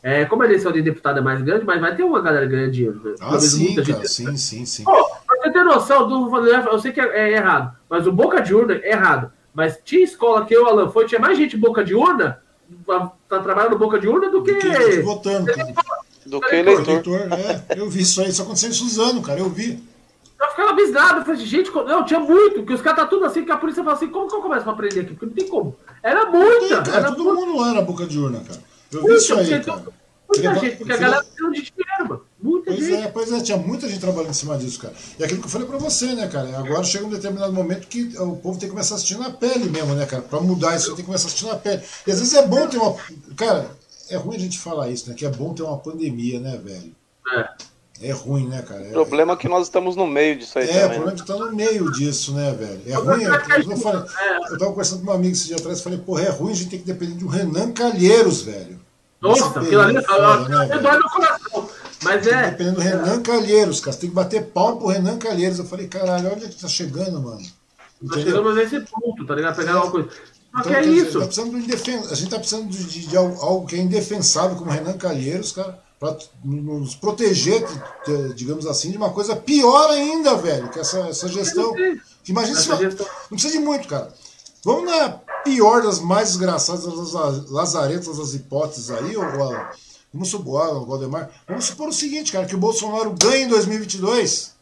é, 0.07 0.27
como 0.27 0.43
a 0.43 0.45
eleição 0.45 0.71
de 0.71 0.83
deputado 0.83 1.19
é 1.19 1.23
mais 1.23 1.41
grande, 1.41 1.65
mas 1.65 1.81
vai 1.81 1.97
ter 1.97 2.03
uma 2.03 2.21
galera 2.21 2.45
ganhando 2.45 2.73
dinheiro. 2.73 3.01
Né? 3.03 3.15
Ah, 3.19 3.41
sim, 3.41 3.75
cara, 3.75 3.87
gente... 3.87 4.09
sim, 4.09 4.37
sim, 4.37 4.67
sim. 4.67 4.85
Pra 4.85 5.37
você 5.39 5.51
ter 5.51 5.65
noção, 5.65 6.07
do, 6.07 6.47
eu 6.47 6.79
sei 6.79 6.93
que 6.93 7.01
é, 7.01 7.21
é, 7.21 7.33
errado, 7.33 7.75
mas 7.89 8.07
o 8.07 8.13
boca 8.13 8.43
de 8.43 8.55
urna 8.55 8.75
é 8.75 8.91
errado. 8.91 9.33
Mas 9.55 9.81
tinha 9.83 10.05
escola 10.05 10.45
que 10.45 10.55
eu, 10.55 10.69
Alan, 10.69 10.91
foi, 10.91 11.07
tinha 11.07 11.19
mais 11.19 11.39
gente 11.39 11.57
boca 11.57 11.83
de 11.83 11.95
urna, 11.95 12.39
tá 12.87 13.39
trabalhando 13.41 13.79
boca 13.79 13.99
de 13.99 14.07
urna 14.07 14.29
do 14.29 14.43
que. 14.43 14.53
Do 14.53 14.61
que 14.61 15.01
votando, 15.01 15.47
cara. 15.47 15.73
Do 16.27 16.39
que 16.39 16.55
eleitor. 16.55 16.87
eleitor 16.87 17.21
é, 17.33 17.81
eu 17.81 17.89
vi 17.89 18.03
isso 18.03 18.21
aí, 18.21 18.29
isso 18.29 18.43
aconteceu 18.43 18.69
em 18.69 18.75
Suzano, 18.75 19.23
cara, 19.23 19.41
eu 19.41 19.49
vi. 19.49 19.83
Eu 20.39 20.51
ficava 20.51 20.71
abisado, 20.73 21.21
eu 21.21 21.25
falei, 21.25 21.41
gente, 21.47 21.71
não, 21.71 22.05
tinha 22.05 22.21
muito, 22.21 22.63
que 22.63 22.75
os 22.75 22.83
caras 22.83 23.01
tá 23.01 23.07
tudo 23.07 23.25
assim, 23.25 23.43
que 23.43 23.53
a 23.53 23.57
polícia 23.57 23.83
fala 23.83 23.97
assim, 23.97 24.09
como 24.09 24.29
que 24.29 24.37
eu 24.37 24.43
começo 24.43 24.65
pra 24.65 24.73
aprender 24.75 25.01
aqui? 25.01 25.15
Porque 25.15 25.25
não 25.25 25.33
tem 25.33 25.49
como. 25.49 25.75
Era 26.03 26.27
muita. 26.27 26.83
Tem, 26.83 26.93
cara, 26.93 27.07
era 27.07 27.13
todo 27.13 27.35
mundo 27.35 27.57
lá 27.57 27.73
na 27.73 27.81
boca 27.81 28.05
de 28.05 28.19
urna, 28.19 28.41
cara. 28.41 28.74
Eu 28.95 29.07
vi 29.07 29.15
isso 29.15 29.35
aí, 29.35 29.63
cara. 29.63 29.85
Muita 30.29 30.55
gente, 30.61 30.77
porque 30.77 30.93
a 30.93 30.97
galera 30.97 31.23
precisa 31.23 31.51
de 31.51 31.73
dinheiro, 31.73 32.09
mano. 32.09 32.25
Muita 32.43 32.73
pois 32.73 32.87
gente. 32.87 33.03
É, 33.03 33.09
pois 33.09 33.33
é, 33.33 33.41
tinha 33.41 33.59
muita 33.59 33.89
gente 33.89 34.01
trabalhando 34.01 34.31
em 34.31 34.35
cima 34.35 34.57
disso, 34.59 34.81
cara. 34.81 34.95
E 35.19 35.25
aquilo 35.25 35.41
que 35.41 35.47
eu 35.47 35.51
falei 35.51 35.67
pra 35.67 35.79
você, 35.79 36.07
né, 36.15 36.27
cara? 36.29 36.59
Agora 36.59 36.83
chega 36.83 37.07
um 37.07 37.11
determinado 37.11 37.53
momento 37.53 37.87
que 37.87 38.17
o 38.19 38.37
povo 38.37 38.59
tem 38.59 38.69
que 38.69 38.75
começar 38.75 38.95
a 38.95 38.97
assistir 38.97 39.19
na 39.19 39.31
pele 39.31 39.69
mesmo, 39.69 39.95
né, 39.95 40.07
cara? 40.07 40.23
Pra 40.23 40.41
mudar 40.41 40.77
isso, 40.77 40.89
tem 40.89 40.97
que 40.97 41.05
começar 41.05 41.27
a 41.27 41.29
assistir 41.29 41.47
na 41.47 41.57
pele. 41.57 41.83
E 42.07 42.11
às 42.11 42.19
vezes 42.19 42.35
é 42.35 42.47
bom 42.47 42.67
ter 42.67 42.79
uma. 42.79 42.97
Cara, 43.37 43.71
é 44.11 44.17
ruim 44.17 44.37
a 44.37 44.41
gente 44.41 44.59
falar 44.59 44.89
isso, 44.89 45.09
né? 45.09 45.15
Que 45.15 45.27
é 45.27 45.31
bom 45.31 45.55
ter 45.55 45.63
uma 45.63 45.79
pandemia, 45.79 46.41
né, 46.41 46.61
velho? 46.63 46.95
É. 47.33 47.49
É 48.03 48.11
ruim, 48.11 48.49
né, 48.49 48.61
cara? 48.63 48.83
O 48.89 49.07
problema 49.07 49.35
é 49.35 49.37
que 49.37 49.49
nós 49.49 49.67
estamos 49.67 49.95
no 49.95 50.07
meio 50.07 50.37
disso 50.37 50.59
aí. 50.59 50.69
É, 50.69 50.73
também, 50.73 50.85
o 50.85 50.91
problema 50.91 51.13
é 51.13 51.15
que 51.15 51.27
tá 51.27 51.37
no 51.37 51.53
meio 51.55 51.93
disso, 51.93 52.35
né, 52.35 52.53
velho? 52.53 52.83
É 52.87 52.95
ruim. 52.95 53.23
Eu, 53.23 53.71
eu, 53.71 53.77
falei, 53.77 54.03
eu 54.51 54.59
tava 54.59 54.71
conversando 54.73 55.05
com 55.05 55.13
um 55.13 55.15
amigo 55.15 55.33
esse 55.33 55.47
dia 55.47 55.57
atrás 55.57 55.79
e 55.79 55.83
falei, 55.83 55.99
porra, 56.01 56.23
é 56.25 56.31
ruim 56.31 56.51
a 56.51 56.55
gente 56.55 56.71
ter 56.71 56.79
que 56.79 56.85
depender 56.85 57.15
de 57.15 57.25
um 57.25 57.29
Renan 57.29 57.71
Calheiros, 57.73 58.43
velho. 58.43 58.84
Nossa, 59.25 59.61
aquilo 59.61 59.81
ali 59.81 59.95
né, 59.95 60.03
dói 60.03 60.99
no 60.99 61.11
coração. 61.11 61.69
Mas 62.03 62.27
é. 62.27 62.51
Dependendo 62.51 62.77
do 62.77 62.83
Renan 62.83 63.23
Calheiros, 63.23 63.81
cara. 63.81 63.93
Você 63.93 64.01
tem 64.01 64.11
que 64.11 64.15
bater 64.15 64.45
pau 64.47 64.77
pro 64.77 64.89
Renan 64.89 65.19
Calheiros. 65.19 65.59
Eu 65.59 65.65
falei, 65.65 65.89
caralho, 65.89 66.33
onde 66.33 66.45
é 66.45 66.49
que 66.49 66.61
tá 66.61 66.69
chegando, 66.69 67.21
mano? 67.21 67.41
Tá 68.09 68.19
chegando 68.19 68.55
nesse 68.55 68.81
ponto, 68.81 69.25
tá 69.27 69.35
ligado? 69.35 69.57
Pegar 69.57 69.73
é. 69.73 69.77
uma 69.77 69.91
coisa. 69.91 70.09
Só 70.11 70.61
então, 70.61 70.73
que 70.73 70.79
é 70.79 70.85
isso. 70.85 71.19
Tá 71.19 71.27
precisando 71.27 71.51
de 71.53 71.65
indefens... 71.65 72.13
A 72.13 72.15
gente 72.15 72.31
tá 72.31 72.39
precisando 72.39 72.69
de, 72.69 72.85
de, 72.85 73.07
de, 73.07 73.17
algo 73.17 73.67
que 73.67 73.77
é 73.77 73.79
indefensável, 73.79 74.57
como 74.57 74.71
Renan 74.71 74.99
Calheiros, 74.99 75.53
cara, 75.53 75.81
pra 75.99 76.17
nos 76.45 76.95
proteger, 76.95 77.67
digamos 78.35 78.67
assim, 78.67 78.91
de 78.91 78.99
uma 78.99 79.11
coisa 79.11 79.35
pior 79.35 79.91
ainda, 79.91 80.37
velho, 80.37 80.69
que 80.69 80.79
essa, 80.79 80.99
essa 81.09 81.29
gestão. 81.29 81.75
Imagina 82.29 82.61
se. 82.61 82.77
Gestão... 82.77 83.07
Não 83.07 83.29
precisa 83.31 83.53
de 83.55 83.59
muito, 83.59 83.89
cara. 83.89 84.13
Vamos 84.65 84.85
na 84.85 85.21
pior 85.45 85.83
das 85.83 86.01
mais 86.01 86.29
desgraçadas 86.29 86.85
das 86.85 87.51
lazaretas 87.51 88.19
das 88.19 88.35
hipóteses 88.35 88.91
aí, 88.91 89.17
ou 89.17 89.25
Vamos 90.13 90.29
supor, 90.29 90.87
Valdemar. 90.87 91.29
Vamos 91.49 91.65
supor 91.65 91.89
o 91.89 91.93
seguinte, 91.93 92.31
cara, 92.31 92.47
que 92.47 92.55
o 92.55 92.59
Bolsonaro 92.59 93.13
ganha 93.21 93.47
em 93.47 93.49
2022. 93.49 94.55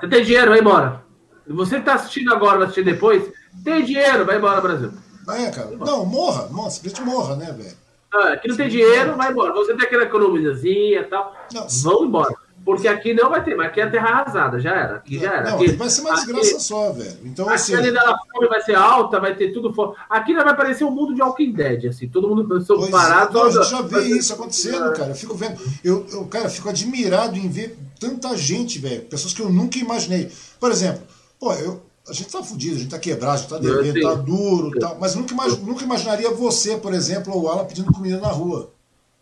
Você 0.00 0.08
tem 0.08 0.22
dinheiro, 0.22 0.50
vai 0.50 0.60
embora. 0.60 1.02
Você 1.46 1.76
que 1.76 1.80
está 1.80 1.94
assistindo 1.94 2.32
agora, 2.32 2.58
vai 2.58 2.64
assistir 2.64 2.84
depois, 2.84 3.32
tem 3.64 3.84
dinheiro, 3.84 4.26
vai 4.26 4.36
embora, 4.36 4.60
Brasil. 4.60 4.92
É, 5.30 5.50
cara. 5.50 5.70
Não, 5.70 6.04
morra, 6.04 6.46
morra, 6.48 6.70
simplesmente 6.70 7.06
morra, 7.06 7.36
né, 7.36 7.52
velho? 7.52 7.76
Ah, 8.12 8.34
aqui 8.34 8.48
não 8.48 8.56
tem 8.56 8.68
dinheiro, 8.68 9.16
vai 9.16 9.30
embora. 9.30 9.54
Você 9.54 9.74
tem 9.74 9.86
aquela 9.86 10.02
economiazinha 10.02 11.00
e 11.00 11.04
tal. 11.04 11.34
Não, 11.52 11.66
vão 11.68 12.04
embora. 12.04 12.34
Porque 12.64 12.86
aqui 12.86 13.12
não 13.12 13.28
vai 13.28 13.42
ter, 13.42 13.56
mas 13.56 13.66
aqui 13.66 13.80
é 13.80 13.90
terra 13.90 14.08
arrasada, 14.08 14.60
já 14.60 14.70
era. 14.70 14.96
Aqui 14.96 15.18
já 15.18 15.32
era. 15.32 15.50
Não, 15.50 15.56
aqui, 15.56 15.72
vai 15.72 15.90
ser 15.90 16.00
uma 16.02 16.14
desgraça 16.14 16.60
só, 16.60 16.92
velho. 16.92 17.18
Então, 17.24 17.46
aqui 17.46 17.54
assim. 17.54 17.74
A 17.74 17.90
da 17.90 18.18
fome 18.32 18.48
vai 18.48 18.60
ser 18.62 18.76
alta, 18.76 19.18
vai 19.18 19.34
ter 19.34 19.52
tudo 19.52 19.74
fome. 19.74 19.94
Aqui 20.08 20.32
vai 20.32 20.56
parecer 20.56 20.84
um 20.84 20.90
mundo 20.90 21.12
de 21.14 21.20
Walking 21.20 21.52
Dead, 21.52 21.86
assim. 21.86 22.08
Todo 22.08 22.28
mundo 22.28 22.46
pensou 22.46 22.88
parado. 22.88 23.36
É, 23.36 23.40
não, 23.40 23.48
a 23.48 23.50
gente 23.50 23.70
já 23.70 23.82
vê 23.82 24.02
isso 24.16 24.32
acontecendo, 24.32 24.92
cara. 24.92 25.10
Eu 25.10 25.14
fico 25.16 25.34
vendo. 25.34 25.60
Eu, 25.82 26.06
eu, 26.12 26.24
cara, 26.26 26.48
fico 26.48 26.68
admirado 26.68 27.36
em 27.36 27.48
ver 27.48 27.76
tanta 27.98 28.36
gente, 28.36 28.78
velho. 28.78 29.02
Pessoas 29.02 29.34
que 29.34 29.42
eu 29.42 29.50
nunca 29.50 29.78
imaginei. 29.78 30.30
Por 30.60 30.70
exemplo, 30.70 31.02
pô, 31.40 31.52
eu, 31.54 31.82
a 32.08 32.12
gente 32.12 32.30
tá 32.30 32.44
fudido, 32.44 32.76
a 32.76 32.78
gente 32.78 32.90
tá 32.90 32.98
quebrado, 32.98 33.34
a 33.34 33.36
gente 33.38 33.48
tá 33.48 33.58
devendo, 33.58 34.00
tá 34.02 34.14
duro 34.14 34.70
tal. 34.78 34.96
Mas 35.00 35.16
nunca, 35.16 35.34
nunca 35.34 35.82
imaginaria 35.82 36.30
você, 36.30 36.76
por 36.76 36.94
exemplo, 36.94 37.34
ou 37.34 37.42
o 37.42 37.48
Alan 37.48 37.64
pedindo 37.64 37.92
comida 37.92 38.18
na 38.18 38.28
rua. 38.28 38.70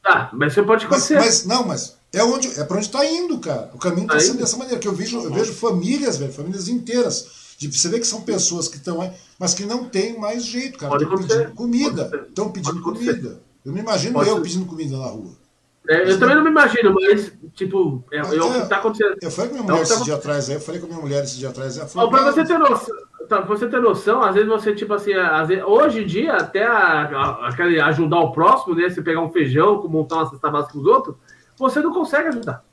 Tá, 0.03 0.31
mas 0.33 0.53
você 0.53 0.63
pode 0.63 0.87
Mas, 0.87 1.11
acontecer. 1.11 1.15
mas 1.17 1.45
não, 1.47 1.67
mas 1.67 2.00
é 2.13 2.23
onde 2.25 2.49
é 2.61 2.65
para 2.65 2.77
onde 2.77 2.87
está 2.87 3.05
indo, 3.07 3.39
cara. 3.39 3.71
O 3.75 3.79
caminho 3.79 4.03
está 4.03 4.15
Tá 4.15 4.21
sendo 4.21 4.33
indo? 4.35 4.41
dessa 4.41 4.57
maneira 4.57 4.79
que 4.81 4.89
eu 4.89 4.93
vejo, 4.93 5.21
eu 5.21 5.33
vejo 5.33 5.53
famílias, 5.53 6.17
velho, 6.19 6.33
famílias 6.33 6.69
inteiras. 6.69 7.55
De, 7.59 7.71
você 7.71 7.89
vê 7.89 7.99
que 8.01 8.07
são 8.07 8.23
pessoas 8.23 8.69
que 8.69 8.77
estão 8.77 9.01
aí, 9.03 9.11
mas 9.39 9.53
que 9.55 9.65
não 9.67 9.85
tem 9.85 10.19
mais 10.19 10.45
jeito, 10.45 10.79
cara. 10.79 10.97
Estão 10.97 11.17
pedindo 11.19 11.51
comida, 11.55 12.27
estão 12.29 12.51
pedindo 12.51 12.81
comida. 12.83 13.41
Eu 13.65 13.73
me 13.73 13.81
imagino 13.81 14.15
Pode 14.15 14.29
eu 14.31 14.37
ser. 14.37 14.43
pedindo 14.43 14.65
comida 14.67 14.97
na 14.97 15.07
rua. 15.07 15.33
É, 15.89 16.11
eu 16.11 16.19
também 16.19 16.37
não 16.37 16.45
me 16.45 16.51
imagino, 16.51 16.95
mas, 16.95 17.33
tipo, 17.55 18.03
é, 18.13 18.19
é 18.19 18.23
o 18.23 18.63
que 18.63 18.69
tá 18.69 18.77
acontecendo. 18.79 19.17
Eu 19.21 19.31
falei 19.31 19.51
com 19.51 19.57
minha 19.57 19.67
Não, 19.67 19.75
mulher 19.75 19.89
tá- 19.89 19.95
esse 19.95 20.05
dia 20.05 20.15
atrás 20.15 20.49
aí, 20.49 20.55
eu 20.57 20.61
falei 20.61 20.81
com 20.81 20.87
minha 20.87 21.01
mulher 21.01 21.25
esse 21.25 21.37
dia 21.39 21.49
atrás 21.49 21.77
ela 21.79 21.87
falou, 21.89 22.11
pra 22.11 22.21
"Não, 22.23 22.33
você 22.33 22.45
ter 22.45 22.59
noção, 22.59 22.97
tá, 23.29 23.43
pra 23.43 23.57
você 23.57 23.67
ter 23.69 23.81
noção, 23.81 24.23
às 24.23 24.35
vezes 24.35 24.49
você, 24.49 24.75
tipo 24.75 24.93
assim, 24.95 25.13
às 25.15 25.49
vezes- 25.49 25.65
hoje 25.65 26.03
em 26.03 26.07
dia, 26.07 26.35
até 26.35 26.65
a, 26.67 27.03
a- 27.03 27.49
aquele 27.49 27.81
ajudar 27.81 28.21
o 28.21 28.33
próximo, 28.33 28.75
né? 28.75 28.89
Você 28.89 29.03
pegar 29.03 29.21
um 29.23 29.31
feijão, 29.33 29.83
montar 29.89 30.17
uma 30.17 30.31
cesta 30.31 30.51
básica 30.51 30.73
com 30.75 30.81
os 30.81 30.87
outros, 30.87 31.17
você 31.61 31.81
não 31.81 31.93
consegue 31.93 32.29
ajudar. 32.29 32.65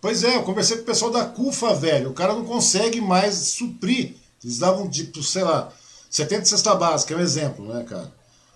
Pois 0.00 0.22
é, 0.22 0.36
eu 0.36 0.42
conversei 0.42 0.76
com 0.76 0.82
o 0.82 0.86
pessoal 0.86 1.10
da 1.10 1.24
CUFA, 1.24 1.74
velho. 1.74 2.10
O 2.10 2.14
cara 2.14 2.32
não 2.32 2.44
consegue 2.44 3.00
mais 3.00 3.34
suprir. 3.34 4.14
Eles 4.42 4.58
davam, 4.58 4.88
tipo, 4.88 5.22
sei 5.22 5.42
lá, 5.42 5.72
70 6.08 6.44
cesta 6.44 6.74
básica, 6.74 7.14
é 7.14 7.16
um 7.16 7.20
exemplo, 7.20 7.64
né, 7.66 7.84
cara? 7.84 8.12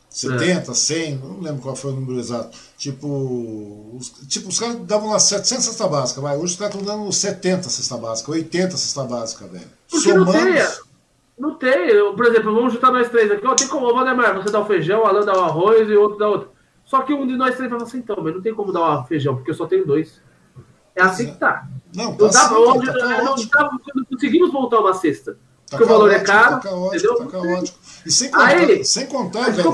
70, 0.08 0.74
100, 0.74 1.16
não 1.16 1.40
lembro 1.40 1.62
qual 1.62 1.74
foi 1.74 1.90
o 1.90 1.94
número 1.94 2.20
exato. 2.20 2.56
Tipo, 2.76 3.96
os, 3.96 4.10
tipo, 4.28 4.50
os 4.50 4.60
caras 4.60 4.76
davam 4.80 5.10
lá 5.10 5.18
700 5.18 5.64
cesta 5.64 5.88
básica, 5.88 6.20
vai. 6.20 6.36
Hoje 6.36 6.52
os 6.52 6.56
caras 6.56 6.74
estão 6.74 6.86
dando 6.86 7.10
70 7.10 7.70
cesta 7.70 7.96
básica, 7.96 8.30
80 8.30 8.76
cesta 8.76 9.04
básica, 9.04 9.46
velho. 9.46 9.70
Porque 9.90 10.12
não 10.12 10.30
tem, 10.30 10.66
não 11.38 11.54
tem. 11.54 12.14
Por 12.14 12.26
exemplo, 12.26 12.54
vamos 12.54 12.74
juntar 12.74 12.92
nós 12.92 13.08
três 13.08 13.30
aqui. 13.30 13.46
Ó, 13.46 13.54
tem 13.54 13.66
como, 13.68 13.92
Valdemar, 13.92 14.34
você 14.34 14.50
dá 14.50 14.60
o 14.60 14.66
feijão, 14.66 15.00
o 15.00 15.06
Alan 15.06 15.24
dá 15.24 15.34
o 15.34 15.44
arroz 15.44 15.88
e 15.88 15.96
o 15.96 16.02
outro 16.02 16.18
dá 16.18 16.28
outro. 16.28 16.50
Só 16.92 17.00
que 17.00 17.14
um 17.14 17.26
de 17.26 17.38
nós 17.38 17.56
três 17.56 17.70
fala 17.70 17.84
assim, 17.84 18.00
então, 18.00 18.18
mas 18.22 18.34
não 18.34 18.42
tem 18.42 18.52
como 18.54 18.70
dar 18.70 19.00
o 19.00 19.04
feijão, 19.04 19.34
porque 19.34 19.50
eu 19.50 19.54
só 19.54 19.64
tenho 19.64 19.86
dois. 19.86 20.20
É 20.94 21.00
assim 21.00 21.32
que 21.32 21.38
tá. 21.38 21.66
Não, 21.96 22.14
tá 22.14 22.24
Não, 22.24 22.30
dá, 22.30 23.32
assim, 23.32 23.48
tá, 23.48 23.64
tá 23.66 23.80
conseguimos 24.10 24.52
montar 24.52 24.78
uma 24.80 24.92
cesta. 24.92 25.32
Tá 25.32 25.78
porque 25.78 25.84
o 25.84 25.86
valor 25.86 26.10
é 26.12 26.20
caro, 26.20 26.56
Tá 26.56 26.68
caótico, 26.68 26.94
entendeu? 26.94 27.16
tá 27.16 27.26
caótico. 27.30 27.78
E 28.04 28.10
sem 28.12 28.30
contar, 28.30 28.44
Aí- 28.44 28.84
sem 28.84 29.06
contar 29.06 29.40
Mas, 29.40 29.56
velho. 29.56 29.70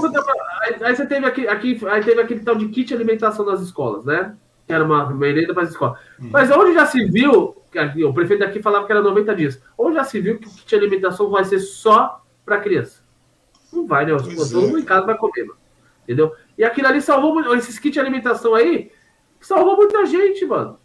aí, 0.62 0.76
aí 0.84 0.94
você 0.96 1.06
teve 1.06 1.26
aqui, 1.26 1.48
aqui, 1.48 1.80
aí 1.88 2.04
teve 2.04 2.20
aquele 2.20 2.38
tal 2.38 2.54
de 2.54 2.68
kit 2.68 2.94
alimentação 2.94 3.44
nas 3.44 3.60
escolas, 3.62 4.04
né? 4.04 4.36
Que 4.64 4.72
era 4.72 4.84
uma 4.84 5.12
merenda 5.12 5.52
para 5.52 5.64
as 5.64 5.70
escolas. 5.70 5.98
Hum. 6.20 6.28
Mas 6.30 6.48
onde 6.52 6.72
já 6.72 6.86
se 6.86 7.04
viu, 7.04 7.56
aqui, 7.76 8.04
o 8.04 8.14
prefeito 8.14 8.38
daqui 8.44 8.62
falava 8.62 8.86
que 8.86 8.92
era 8.92 9.02
90 9.02 9.34
dias, 9.34 9.60
onde 9.76 9.96
já 9.96 10.04
se 10.04 10.20
viu 10.20 10.38
que 10.38 10.46
o 10.46 10.50
kit 10.52 10.72
alimentação 10.72 11.28
vai 11.30 11.44
ser 11.44 11.58
só 11.58 12.22
para 12.46 12.60
criança? 12.60 13.00
Não 13.72 13.88
vai, 13.88 14.06
né? 14.06 14.12
Pô, 14.12 14.18
é. 14.20 14.36
Todo 14.36 14.60
mundo 14.68 14.78
em 14.78 14.84
casa 14.84 15.04
vai 15.04 15.16
comer, 15.18 15.42
mano. 15.42 15.58
Entendeu? 16.04 16.32
E 16.58 16.64
aquilo 16.64 16.88
ali 16.88 17.00
salvou 17.00 17.32
muito, 17.32 17.54
esses 17.54 17.78
kits 17.78 17.94
de 17.94 18.00
alimentação 18.00 18.54
aí, 18.54 18.90
salvou 19.40 19.76
muita 19.76 20.04
gente, 20.04 20.44
mano. 20.44 20.78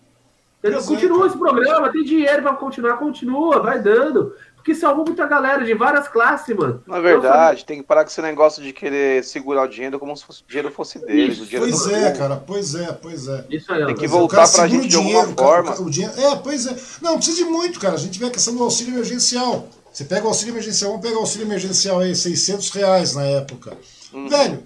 Entendeu? 0.59 0.81
Continua 0.81 1.27
esse 1.27 1.37
programa, 1.37 1.91
tem 1.91 2.03
dinheiro 2.03 2.41
para 2.41 2.53
continuar, 2.53 2.97
continua, 2.97 3.59
vai 3.59 3.81
dando. 3.81 4.33
Porque 4.55 4.73
salvou 4.73 5.03
muita 5.03 5.27
galera 5.27 5.65
de 5.65 5.73
várias 5.73 6.07
classes, 6.07 6.55
mano. 6.55 6.81
Na 6.87 7.01
verdade, 7.01 7.65
tem 7.65 7.81
que 7.81 7.83
parar 7.83 8.05
com 8.05 8.09
esse 8.09 8.21
negócio 8.21 8.63
de 8.63 8.71
querer 8.71 9.21
segurar 9.21 9.63
o 9.63 9.67
dinheiro 9.67 9.99
como 9.99 10.15
se 10.15 10.23
o 10.23 10.33
dinheiro 10.47 10.71
fosse 10.71 11.05
deles. 11.05 11.41
O 11.41 11.45
dinheiro 11.45 11.69
Pois 11.69 11.91
é, 11.91 12.05
povo. 12.05 12.17
cara, 12.17 12.35
pois 12.37 12.75
é, 12.75 12.93
pois 12.93 13.27
é. 13.27 13.45
Isso 13.49 13.73
aí. 13.73 13.85
Tem 13.87 13.95
que 13.95 14.05
é, 14.05 14.07
voltar 14.07 14.49
pra 14.49 14.67
gente 14.67 14.85
o 14.85 14.87
de 14.87 14.95
alguma 14.95 15.11
dinheiro, 15.11 15.35
cara, 15.35 15.63
forma. 15.65 15.81
o 15.81 15.89
dinheiro, 15.89 16.13
é, 16.17 16.35
pois 16.37 16.65
é. 16.65 16.77
Não, 17.01 17.11
não 17.11 17.17
precisa 17.17 17.43
de 17.43 17.43
muito, 17.43 17.77
cara. 17.77 17.95
A 17.95 17.97
gente 17.97 18.17
vê 18.17 18.27
a 18.27 18.31
questão 18.31 18.55
do 18.55 18.63
auxílio 18.63 18.93
emergencial. 18.93 19.67
Você 19.91 20.05
pega 20.05 20.23
o 20.23 20.29
auxílio 20.29 20.53
emergencial, 20.53 20.91
vamos 20.91 21.05
pegar 21.05 21.17
o 21.17 21.21
auxílio 21.21 21.45
emergencial 21.45 21.99
aí, 21.99 22.15
600 22.15 22.69
reais 22.69 23.15
na 23.15 23.23
época. 23.23 23.77
Uhum. 24.13 24.29
Velho, 24.29 24.63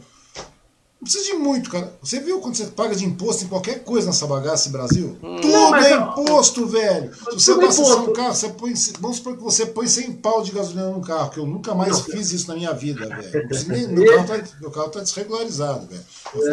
não 0.99 1.03
precisa 1.05 1.25
de 1.25 1.33
muito, 1.33 1.69
cara. 1.69 1.93
Você 2.01 2.19
viu 2.19 2.39
quanto 2.39 2.57
você 2.57 2.65
paga 2.65 2.95
de 2.95 3.05
imposto 3.05 3.43
em 3.43 3.47
qualquer 3.47 3.83
coisa 3.83 4.07
nessa 4.07 4.25
bagaça, 4.25 4.69
Brasil? 4.69 5.15
Tudo 5.21 5.47
Não, 5.47 5.75
é 5.75 5.93
imposto, 5.93 6.65
velho. 6.67 7.13
Se 7.13 7.21
você 7.33 7.51
Tudo 7.53 7.61
é 7.61 7.65
abastecer 7.65 7.97
um 7.97 8.13
carro, 8.13 8.35
você 8.35 8.49
põe, 8.49 8.73
vamos 8.99 9.17
supor 9.17 9.37
que 9.37 9.43
você 9.43 9.65
põe 9.67 9.87
100 9.87 10.13
pau 10.13 10.41
de 10.41 10.51
gasolina 10.51 10.89
no 10.89 11.01
carro, 11.01 11.29
que 11.29 11.39
eu 11.39 11.45
nunca 11.45 11.75
mais 11.75 11.99
fiz 12.01 12.31
isso 12.31 12.47
na 12.47 12.55
minha 12.55 12.73
vida, 12.73 13.07
velho. 13.07 13.47
Não 13.49 13.75
nem- 13.75 13.87
Meu 13.87 14.05
carro, 14.15 14.27
tá, 14.27 14.43
meu 14.59 14.71
carro 14.71 14.89
tá 14.89 14.99
desregularizado, 15.01 15.87
velho. 15.87 16.03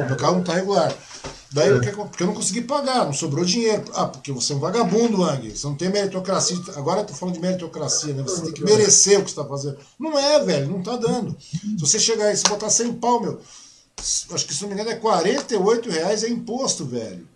Meu 0.08 0.16
carro 0.16 0.36
não 0.36 0.44
tá 0.44 0.54
regular. 0.54 0.94
Daí, 1.50 1.70
acon- 1.88 2.08
porque 2.08 2.22
eu 2.24 2.26
não 2.26 2.34
consegui 2.34 2.62
pagar, 2.62 3.04
não 3.04 3.12
sobrou 3.12 3.44
dinheiro. 3.44 3.84
Ah, 3.94 4.06
porque 4.06 4.32
você 4.32 4.52
é 4.52 4.56
um 4.56 4.58
vagabundo, 4.58 5.18
Lang. 5.20 5.48
Você 5.56 5.64
não 5.68 5.76
tem 5.76 5.88
meritocracia. 5.88 6.56
Agora 6.74 7.00
eu 7.02 7.04
tô 7.06 7.14
falando 7.14 7.36
de 7.36 7.40
meritocracia, 7.40 8.12
né? 8.12 8.24
Você 8.24 8.42
tem 8.42 8.52
que 8.52 8.64
merecer 8.64 9.20
o 9.20 9.24
que 9.24 9.30
você 9.30 9.36
tá 9.36 9.44
fazendo. 9.44 9.78
Não 9.98 10.18
é, 10.18 10.42
velho, 10.44 10.68
não 10.68 10.82
tá 10.82 10.96
dando. 10.96 11.36
Se 11.40 11.78
você 11.80 11.98
chegar 12.00 12.26
aí, 12.26 12.36
se 12.36 12.42
botar 12.48 12.68
100 12.70 12.94
pau, 12.94 13.20
meu, 13.20 13.40
acho 13.98 14.46
que 14.46 14.54
se 14.54 14.62
não 14.62 14.68
me 14.68 14.74
engano 14.74 14.90
é 14.90 14.96
48 14.96 15.88
reais 15.90 16.22
é 16.24 16.28
imposto, 16.28 16.84
velho. 16.84 17.26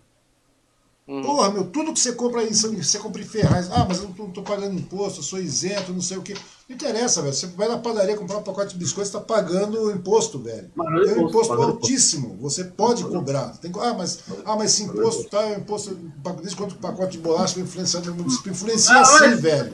Porra, 1.23 1.49
meu, 1.49 1.63
tudo 1.63 1.91
que 1.91 1.99
você 1.99 2.11
compra 2.11 2.41
aí, 2.41 2.53
você 2.53 2.99
compra 2.99 3.19
em 3.19 3.25
Ferraz. 3.25 3.67
Ah, 3.71 3.83
mas 3.83 3.97
eu 3.97 4.03
não 4.03 4.13
tô, 4.13 4.23
não 4.25 4.29
tô 4.31 4.43
pagando 4.43 4.75
imposto, 4.75 5.19
eu 5.19 5.23
sou 5.23 5.39
isento, 5.39 5.91
não 5.91 6.01
sei 6.03 6.17
o 6.17 6.21
quê. 6.21 6.35
Não 6.67 6.75
interessa, 6.75 7.23
velho. 7.23 7.33
Você 7.33 7.47
vai 7.47 7.67
na 7.67 7.79
padaria 7.79 8.15
comprar 8.15 8.37
um 8.37 8.43
pacote 8.43 8.73
de 8.73 8.77
biscoito, 8.79 9.09
você 9.09 9.17
tá 9.17 9.23
pagando 9.23 9.89
imposto, 9.89 10.37
velho. 10.37 10.69
Pagando 10.77 11.09
É 11.09 11.13
um 11.15 11.27
imposto, 11.27 11.53
altíssimo. 11.53 12.37
Você 12.41 12.63
pode 12.65 13.03
cobrar. 13.05 13.57
Tem, 13.57 13.71
que- 13.71 13.79
ah, 13.79 13.95
mas, 13.95 14.19
ah, 14.45 14.55
mas 14.55 14.71
esse 14.71 14.83
imposto 14.83 15.23
tá, 15.31 15.41
é 15.41 15.57
um 15.57 15.61
imposto. 15.61 15.95
Desde 16.41 16.55
quanto 16.55 16.73
o 16.73 16.77
pacote 16.77 17.13
de 17.13 17.17
bolacha 17.17 17.55
vai 17.55 17.63
influenciar 17.63 18.01
no 18.01 18.13
município? 18.13 18.51
Influencia 18.51 18.99
Ah, 18.99 19.05
sim, 19.05 19.35
velho. 19.37 19.73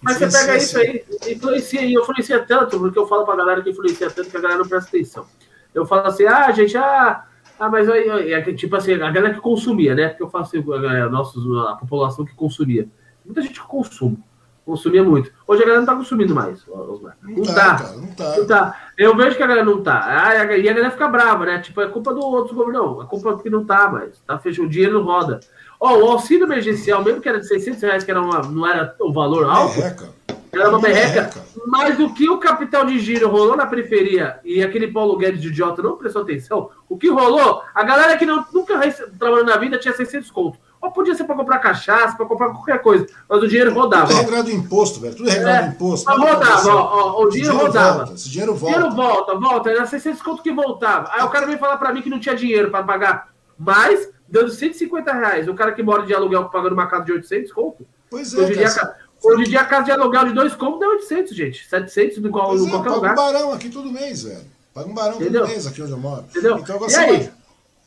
Mas 0.00 0.16
você 0.16 0.30
pega 0.30 0.56
isso 0.56 0.78
aí, 0.78 1.04
influencia 1.30 1.82
e 1.82 1.92
influencia 1.92 2.42
tanto, 2.46 2.78
porque 2.78 2.98
eu 2.98 3.06
falo 3.06 3.26
pra 3.26 3.36
galera 3.36 3.62
que 3.62 3.68
influencia 3.68 4.10
tanto 4.10 4.30
que 4.30 4.36
a 4.38 4.40
galera 4.40 4.60
não 4.62 4.66
presta 4.68 4.88
atenção. 4.88 5.26
Eu 5.74 5.86
falo 5.86 6.06
assim, 6.06 6.24
ah, 6.24 6.50
gente, 6.52 6.76
ah, 6.76 7.24
ah 7.58 7.68
mas 7.68 7.88
aí, 7.88 8.32
é 8.32 8.40
tipo 8.52 8.74
assim, 8.76 8.94
a 8.94 9.10
galera 9.10 9.34
que 9.34 9.40
consumia, 9.40 9.94
né? 9.94 10.08
Porque 10.08 10.22
eu 10.22 10.30
falo 10.30 10.44
assim, 10.44 10.58
a, 10.58 11.08
nossos, 11.08 11.44
a 11.68 11.76
população 11.76 12.24
que 12.24 12.34
consumia. 12.34 12.88
Muita 13.24 13.42
gente 13.42 13.60
que 13.60 13.66
consome, 13.66 14.18
consumia 14.64 15.04
muito. 15.04 15.32
Hoje 15.46 15.62
a 15.62 15.66
galera 15.66 15.80
não 15.80 15.86
tá 15.86 15.96
consumindo 15.96 16.34
mais, 16.34 16.66
Osmar. 16.68 17.16
Não, 17.22 17.36
Não 17.36 17.42
tá, 17.44 17.74
tá. 17.76 17.92
não 17.92 18.06
tá. 18.08 18.36
Não 18.36 18.46
tá. 18.46 18.80
Eu 18.98 19.16
vejo 19.16 19.36
que 19.36 19.42
a 19.42 19.46
galera 19.46 19.64
não 19.64 19.82
tá. 19.82 20.02
Ah, 20.04 20.34
e 20.34 20.38
a 20.38 20.58
e 20.58 20.68
a 20.68 20.72
galera 20.72 20.90
fica 20.90 21.08
brava, 21.08 21.46
né? 21.46 21.60
Tipo, 21.60 21.80
é 21.80 21.88
culpa 21.88 22.12
do 22.12 22.20
outro 22.20 22.54
governo. 22.54 22.78
Não, 22.78 23.00
a 23.00 23.06
culpa 23.06 23.30
é 23.30 23.32
porque 23.32 23.50
não 23.50 23.64
tá 23.64 23.88
mais. 23.90 24.20
Tá 24.20 24.38
fechado, 24.38 24.66
o 24.66 24.68
dinheiro 24.68 24.94
não 24.94 25.04
roda. 25.04 25.40
Ó, 25.80 25.96
o 25.96 26.10
auxílio 26.10 26.44
emergencial, 26.44 27.02
mesmo 27.02 27.22
que 27.22 27.28
era 27.28 27.40
de 27.40 27.46
600 27.46 27.82
reais, 27.82 28.04
que 28.04 28.10
era 28.10 28.20
uma, 28.20 28.42
não 28.42 28.66
era 28.66 28.94
o 29.00 29.12
valor 29.12 29.48
alto, 29.48 29.78
Merreca. 29.78 30.08
Era 30.52 30.68
uma 30.70 30.80
merreca. 30.80 31.30
Mas 31.66 31.98
o 32.00 32.12
que 32.12 32.28
o 32.28 32.38
capital 32.38 32.84
de 32.84 32.98
giro 32.98 33.28
rolou 33.28 33.56
na 33.56 33.66
periferia 33.66 34.40
e 34.44 34.62
aquele 34.62 34.88
Paulo 34.88 35.16
Guedes 35.16 35.40
de 35.40 35.48
idiota 35.48 35.82
não 35.82 35.96
prestou 35.96 36.22
atenção, 36.22 36.70
o 36.88 36.96
que 36.96 37.08
rolou, 37.08 37.62
a 37.74 37.82
galera 37.84 38.16
que 38.16 38.26
não, 38.26 38.44
nunca 38.52 38.78
trabalhou 39.18 39.44
na 39.44 39.56
vida 39.56 39.78
tinha 39.78 39.94
600 39.94 40.30
conto. 40.30 40.58
Ou 40.80 40.90
podia 40.90 41.14
ser 41.14 41.24
para 41.24 41.36
comprar 41.36 41.58
cachaça, 41.58 42.16
para 42.16 42.24
comprar 42.24 42.48
qualquer 42.50 42.80
coisa, 42.80 43.06
mas 43.28 43.42
o 43.42 43.46
dinheiro 43.46 43.72
rodava. 43.74 44.06
Tudo 44.06 44.16
é 44.18 44.22
regrado 44.22 44.50
imposto, 44.50 44.98
velho. 45.00 45.14
Tudo 45.14 45.28
é 45.28 45.32
regrado 45.32 45.66
É, 45.66 45.68
imposto. 45.68 46.06
mas 46.08 46.18
Nada 46.18 46.32
rodava, 46.32 46.52
aconteceu. 46.52 46.74
ó, 46.74 47.12
ó, 47.12 47.22
o 47.24 47.28
Esse 47.28 47.36
dinheiro 47.38 47.56
rodava. 47.58 47.96
volta, 47.98 48.12
Esse 48.14 48.30
dinheiro 48.30 48.52
O 48.52 48.56
volta. 48.56 48.74
dinheiro 48.78 48.96
volta, 48.96 49.34
volta, 49.38 49.70
era 49.70 49.86
600 49.86 50.22
conto 50.22 50.42
que 50.42 50.50
voltava. 50.52 51.10
Aí 51.12 51.22
o 51.22 51.28
cara 51.28 51.44
veio 51.44 51.58
falar 51.58 51.76
para 51.76 51.92
mim 51.92 52.00
que 52.00 52.08
não 52.08 52.18
tinha 52.18 52.34
dinheiro 52.34 52.70
para 52.70 52.82
pagar, 52.82 53.28
mas 53.58 54.08
dando 54.26 54.50
150 54.50 55.12
reais. 55.12 55.48
O 55.48 55.54
cara 55.54 55.72
que 55.72 55.82
mora 55.82 56.02
de 56.06 56.14
aluguel 56.14 56.46
pagando 56.48 56.72
uma 56.72 56.86
casa 56.86 57.04
de 57.04 57.12
800 57.12 57.52
conto, 57.52 57.86
Pois 58.10 58.32
é, 58.34 58.64
cara. 58.74 58.96
Hoje 59.22 59.42
em 59.42 59.50
dia 59.50 59.60
a 59.60 59.64
casa 59.64 59.84
de 59.86 59.90
aluguel 59.92 60.26
de 60.26 60.34
dois 60.34 60.54
cômodos 60.54 60.82
é 60.82 60.88
800, 60.88 61.36
gente. 61.36 61.68
700 61.68 62.18
em, 62.18 62.30
qual, 62.30 62.48
Pois 62.48 62.64
é, 62.66 62.70
qualquer 62.70 62.88
paga 62.88 62.96
lugar. 62.96 63.12
um 63.12 63.16
barão 63.16 63.52
aqui 63.52 63.68
todo 63.68 63.90
mês, 63.90 64.22
velho. 64.22 64.44
Paga 64.74 64.88
um 64.88 64.94
barão 64.94 65.16
Entendeu? 65.16 65.42
todo 65.42 65.50
mês 65.50 65.66
aqui 65.66 65.82
onde 65.82 65.92
eu 65.92 65.98
moro. 65.98 66.24
Entendeu? 66.30 66.58
Então 66.58 66.76
agora 66.76 66.90
E 66.90 66.94
você 66.94 67.00
aí? 67.00 67.08
imagina- 67.14 67.34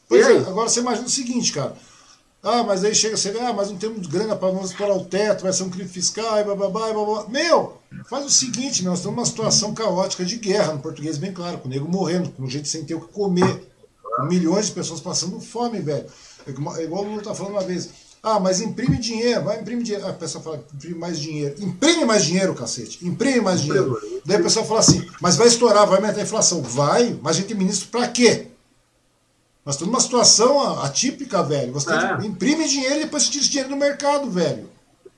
Pois 0.10 0.22
E 0.22 0.24
é, 0.24 0.28
aí? 0.36 0.38
agora 0.46 0.70
você 0.70 0.80
imagina 0.82 1.08
o 1.08 1.10
seguinte, 1.10 1.54
cara. 1.54 1.74
Ah, 2.46 2.62
mas 2.62 2.84
aí 2.84 2.94
chega 2.94 3.16
você 3.16 3.32
vê, 3.32 3.40
ah, 3.40 3.54
mas 3.54 3.70
não 3.70 3.78
temos 3.78 4.06
grana 4.06 4.36
para 4.36 4.52
nós 4.52 4.72
explorar 4.72 4.96
o 4.96 5.06
teto, 5.06 5.44
vai 5.44 5.54
ser 5.54 5.64
um 5.64 5.70
crime 5.70 5.88
fiscal, 5.88 6.38
e 6.40 6.44
bababá, 6.44 6.90
e 6.90 6.94
babá. 6.94 7.26
Meu, 7.30 7.78
faz 8.10 8.26
o 8.26 8.30
seguinte, 8.30 8.84
nós 8.84 8.98
estamos 9.00 9.16
numa 9.16 9.26
situação 9.26 9.74
caótica 9.74 10.26
de 10.26 10.36
guerra, 10.36 10.74
no 10.74 10.80
português 10.80 11.18
bem 11.18 11.32
claro, 11.32 11.58
com 11.60 11.70
o 11.70 11.72
nego 11.72 11.88
morrendo, 11.88 12.30
com 12.32 12.46
gente 12.50 12.68
sem 12.68 12.84
ter 12.84 12.96
o 12.96 13.00
que 13.00 13.14
comer, 13.14 13.72
com 14.18 14.24
milhões 14.26 14.66
de 14.66 14.74
pessoas 14.74 15.00
passando 15.00 15.40
fome, 15.40 15.80
velho. 15.80 16.06
É 16.46 16.50
igual- 16.50 16.76
é 16.78 16.84
igual 16.84 17.04
o 17.06 17.08
Lula 17.08 17.22
tá 17.24 17.34
falando 17.34 17.54
uma 17.54 17.64
vez. 17.64 17.90
Ah, 18.26 18.40
mas 18.40 18.62
imprime 18.62 18.98
dinheiro, 18.98 19.44
vai 19.44 19.60
imprimir 19.60 19.84
dinheiro. 19.84 20.08
Ah, 20.08 20.12
a 20.12 20.14
pessoa 20.14 20.42
fala, 20.42 20.64
imprime 20.74 20.96
mais 20.98 21.20
dinheiro. 21.20 21.56
Imprime 21.62 22.06
mais 22.06 22.24
dinheiro, 22.24 22.56
cacete. 22.56 23.06
Imprime 23.06 23.42
mais 23.42 23.60
dinheiro. 23.60 24.00
Daí 24.26 24.38
a 24.38 24.42
pessoa 24.42 24.66
fala 24.66 24.80
assim, 24.80 25.06
mas 25.20 25.36
vai 25.36 25.48
estourar, 25.48 25.86
vai 25.86 25.98
aumentar 25.98 26.22
a 26.22 26.24
inflação. 26.24 26.62
Vai, 26.62 27.20
mas 27.22 27.36
a 27.36 27.40
gente 27.42 27.54
ministro 27.54 27.90
pra 27.90 28.08
quê? 28.08 28.48
Nós 29.66 29.76
estamos 29.76 29.92
numa 29.92 30.02
situação 30.02 30.82
atípica, 30.82 31.44
velho. 31.44 31.74
Você 31.74 31.88
tem 31.88 31.98
É. 31.98 32.18
que 32.18 32.28
imprime 32.28 32.66
dinheiro 32.68 32.96
e 32.96 33.04
depois 33.04 33.24
você 33.24 33.32
tira 33.32 33.42
esse 33.44 33.52
dinheiro 33.52 33.70
do 33.72 33.78
mercado, 33.78 34.30
velho. 34.32 34.70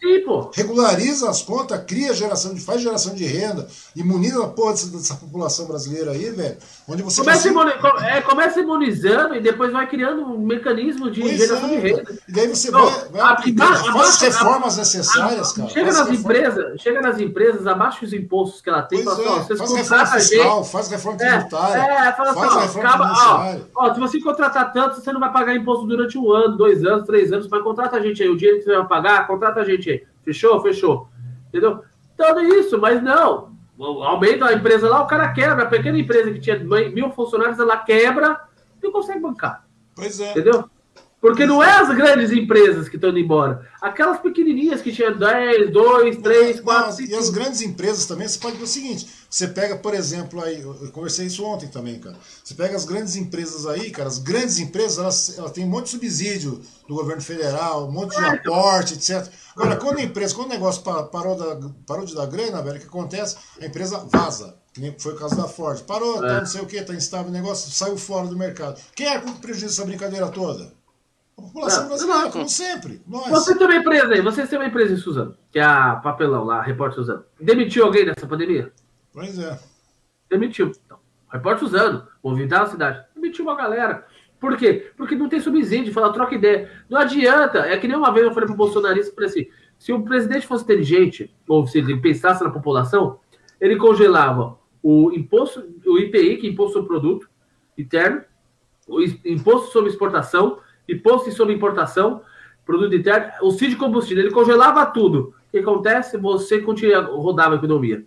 Sim, 0.01 0.21
pô. 0.21 0.51
Regulariza 0.53 1.29
as 1.29 1.41
contas, 1.41 1.81
cria 1.85 2.13
geração 2.13 2.53
de. 2.53 2.59
faz 2.59 2.81
geração 2.81 3.15
de 3.15 3.25
renda, 3.25 3.67
imuniza 3.95 4.43
a 4.43 4.47
porra 4.47 4.71
dessa, 4.71 4.87
dessa 4.87 5.15
população 5.15 5.65
brasileira 5.65 6.11
aí, 6.11 6.29
velho. 6.31 6.57
Onde 6.87 7.01
você 7.01 7.21
começa, 7.21 7.47
imuni, 7.47 7.71
é, 8.03 8.21
começa 8.21 8.59
imunizando 8.59 9.35
e 9.35 9.41
depois 9.41 9.71
vai 9.71 9.87
criando 9.87 10.23
um 10.23 10.37
mecanismo 10.37 11.09
de 11.09 11.21
pois 11.21 11.37
geração 11.37 11.69
é, 11.69 11.75
de 11.75 11.87
renda. 11.87 12.19
E 12.27 12.31
daí 12.31 12.47
você 12.47 12.67
então, 12.67 12.85
vai, 12.85 13.09
vai 13.09 13.33
aplicar, 13.33 13.83
faz 13.93 14.09
as 14.09 14.21
reformas 14.21 14.77
necessárias, 14.77 15.53
cara. 15.53 15.69
Chega 15.69 15.91
nas 15.93 16.09
empresas, 16.09 16.81
chega 16.81 17.01
nas 17.01 17.19
empresas, 17.19 17.65
abaixa 17.65 18.05
os 18.05 18.13
impostos 18.13 18.61
que 18.61 18.69
ela 18.69 18.83
tem, 18.83 19.03
fala, 19.03 19.23
é, 19.23 19.27
ó, 19.27 19.43
faz 19.43 19.73
reforma 19.73 20.05
fiscal, 20.07 20.57
gente, 20.63 20.71
faz 20.71 20.89
reforma 20.89 21.23
é, 21.23 21.37
tributária. 21.37 21.81
É, 21.81 22.11
fala 22.11 22.33
faz 22.33 22.51
assim, 22.51 22.59
reforma 22.59 22.89
acaba, 22.89 23.63
ó, 23.75 23.87
ó, 23.87 23.93
se 23.93 23.99
você 23.99 24.19
contratar 24.19 24.73
tanto, 24.73 25.01
você 25.01 25.11
não 25.11 25.19
vai 25.19 25.31
pagar 25.31 25.55
imposto 25.55 25.87
durante 25.87 26.17
um 26.17 26.31
ano, 26.31 26.57
dois 26.57 26.83
anos, 26.83 27.07
três 27.07 27.31
anos, 27.31 27.47
mas 27.47 27.63
contrata 27.63 27.97
a 27.97 28.01
gente 28.01 28.21
aí. 28.21 28.29
O 28.29 28.35
dinheiro 28.35 28.59
que 28.59 28.65
você 28.65 28.75
vai 28.75 28.87
pagar, 28.87 29.25
contrata 29.25 29.61
a 29.61 29.63
gente 29.63 29.84
aí. 29.91 30.07
Fechou? 30.23 30.61
Fechou. 30.61 31.07
Entendeu? 31.49 31.83
Tudo 32.17 32.41
isso, 32.41 32.79
mas 32.79 33.01
não. 33.01 33.55
Aumenta 33.77 34.45
a 34.45 34.53
empresa 34.53 34.87
lá, 34.87 35.01
o 35.01 35.07
cara 35.07 35.33
quebra. 35.33 35.63
A 35.63 35.67
pequena 35.67 35.97
empresa 35.97 36.31
que 36.31 36.39
tinha 36.39 36.57
mil 36.59 37.11
funcionários, 37.11 37.59
ela 37.59 37.77
quebra 37.77 38.41
e 38.81 38.85
não 38.85 38.91
consegue 38.91 39.19
bancar. 39.19 39.65
Pois 39.95 40.19
é. 40.19 40.31
Entendeu? 40.31 40.69
Porque 41.25 41.43
não 41.43 41.63
é 41.63 41.71
as 41.71 41.89
grandes 41.89 42.31
empresas 42.31 42.87
que 42.87 42.97
estão 42.97 43.09
indo 43.09 43.17
embora. 43.17 43.67
Aquelas 43.81 44.19
pequenininhas 44.19 44.79
que 44.79 44.91
tinham 44.91 45.17
10, 45.17 45.73
2, 45.73 46.17
3, 46.17 46.59
4, 46.59 46.91
5. 46.91 47.11
E 47.11 47.15
as 47.15 47.31
grandes 47.31 47.61
empresas 47.63 48.05
também, 48.05 48.27
você 48.27 48.37
pode 48.37 48.57
ver 48.57 48.63
o 48.63 48.67
seguinte: 48.67 49.09
você 49.27 49.47
pega, 49.47 49.75
por 49.75 49.95
exemplo, 49.95 50.39
aí, 50.43 50.61
eu 50.61 50.91
conversei 50.91 51.25
isso 51.25 51.43
ontem 51.43 51.67
também, 51.67 51.97
cara. 51.97 52.15
Você 52.43 52.53
pega 52.53 52.75
as 52.75 52.85
grandes 52.85 53.15
empresas 53.15 53.65
aí, 53.65 53.89
cara, 53.89 54.07
as 54.07 54.19
grandes 54.19 54.59
empresas, 54.59 54.99
elas, 54.99 55.39
elas 55.39 55.51
têm 55.51 55.65
um 55.65 55.67
monte 55.67 55.85
de 55.85 55.89
subsídio 55.89 56.61
do 56.87 56.93
governo 56.93 57.23
federal, 57.23 57.87
um 57.87 57.91
monte 57.91 58.15
de 58.15 58.23
aporte, 58.23 58.93
etc. 58.93 59.27
Agora, 59.55 59.77
quando 59.77 59.97
a 59.97 60.03
empresa, 60.03 60.35
quando 60.35 60.49
o 60.49 60.53
negócio 60.53 60.83
parou, 60.83 61.35
da, 61.35 61.69
parou 61.87 62.05
de 62.05 62.13
dar 62.13 62.27
grana, 62.27 62.61
velho, 62.61 62.77
o 62.77 62.79
que 62.81 62.85
acontece? 62.85 63.35
A 63.59 63.65
empresa 63.65 63.97
vaza. 64.11 64.55
Que 64.71 64.79
nem 64.79 64.93
foi 64.99 65.13
o 65.13 65.15
caso 65.15 65.35
da 65.35 65.47
Ford. 65.47 65.81
Parou, 65.85 66.19
tá, 66.19 66.27
é. 66.27 66.29
tá 66.29 66.39
não 66.41 66.45
sei 66.45 66.61
o 66.61 66.67
que, 66.67 66.79
tá 66.83 66.93
instável 66.93 67.29
o 67.29 67.33
negócio, 67.33 67.71
saiu 67.71 67.97
fora 67.97 68.27
do 68.27 68.37
mercado. 68.37 68.79
Quem 68.93 69.07
é 69.07 69.19
que 69.19 69.31
prejuízo 69.39 69.67
dessa 69.67 69.85
brincadeira 69.85 70.27
toda? 70.27 70.71
A 71.37 71.41
população 71.41 71.81
não, 71.81 71.89
brasileira, 71.89 72.21
não. 72.21 72.31
como 72.31 72.49
sempre. 72.49 73.01
Nós. 73.07 73.29
Você 73.29 73.57
tem 73.57 73.67
uma 73.67 73.75
empresa 73.75 74.13
aí, 74.13 74.21
você 74.21 74.47
tem 74.47 74.57
uma 74.57 74.67
empresa 74.67 74.93
em 74.93 74.97
Suzano, 74.97 75.37
que 75.51 75.59
é 75.59 75.63
a 75.63 75.95
Papelão 75.97 76.43
lá, 76.43 76.59
a 76.59 76.61
Repórter 76.61 76.95
Suzano. 76.95 77.25
Demitiu 77.39 77.85
alguém 77.85 78.05
nessa 78.05 78.25
pandemia? 78.25 78.71
Pois 79.13 79.37
é. 79.37 79.59
Demitiu. 80.29 80.71
Então, 80.85 80.97
Repórter 81.31 81.67
Suzano, 81.67 82.07
movimentar 82.23 82.63
a 82.63 82.67
cidade. 82.67 83.05
Demitiu 83.13 83.45
uma 83.45 83.55
galera. 83.55 84.05
Por 84.39 84.57
quê? 84.57 84.91
Porque 84.95 85.15
não 85.15 85.27
tem 85.27 85.39
subsídio, 85.39 85.93
fala, 85.93 86.13
troca 86.13 86.35
ideia. 86.35 86.69
Não 86.89 86.99
adianta. 86.99 87.59
É 87.59 87.77
que 87.77 87.87
nem 87.87 87.97
uma 87.97 88.13
vez 88.13 88.25
eu 88.25 88.33
falei 88.33 88.47
pro 88.47 88.55
bolsonarista, 88.55 89.13
falei 89.13 89.29
assim, 89.29 89.47
se 89.77 89.91
o 89.91 90.03
presidente 90.03 90.47
fosse 90.47 90.63
inteligente, 90.63 91.33
ou 91.47 91.65
se 91.67 91.79
ele 91.79 91.99
pensasse 91.99 92.43
na 92.43 92.49
população, 92.49 93.19
ele 93.59 93.75
congelava 93.75 94.57
o 94.81 95.11
imposto, 95.11 95.65
o 95.85 95.97
IPI, 95.97 96.37
que 96.37 96.47
é 96.47 96.49
imposto 96.49 96.73
sobre 96.73 96.87
produto 96.87 97.29
interno, 97.77 98.23
o 98.87 99.01
imposto 99.25 99.71
sobre 99.71 99.89
exportação, 99.89 100.59
imposto 100.87 101.31
sobre 101.31 101.53
importação, 101.53 102.21
produto 102.65 102.95
interno, 102.95 103.31
o 103.41 103.51
CID 103.51 103.71
de 103.71 103.75
combustível, 103.75 104.23
ele 104.23 104.33
congelava 104.33 104.85
tudo. 104.85 105.33
O 105.47 105.51
que 105.51 105.59
acontece? 105.59 106.17
Você 106.17 106.59
continua 106.59 107.01
rodar 107.01 107.51
a 107.51 107.55
economia. 107.55 108.03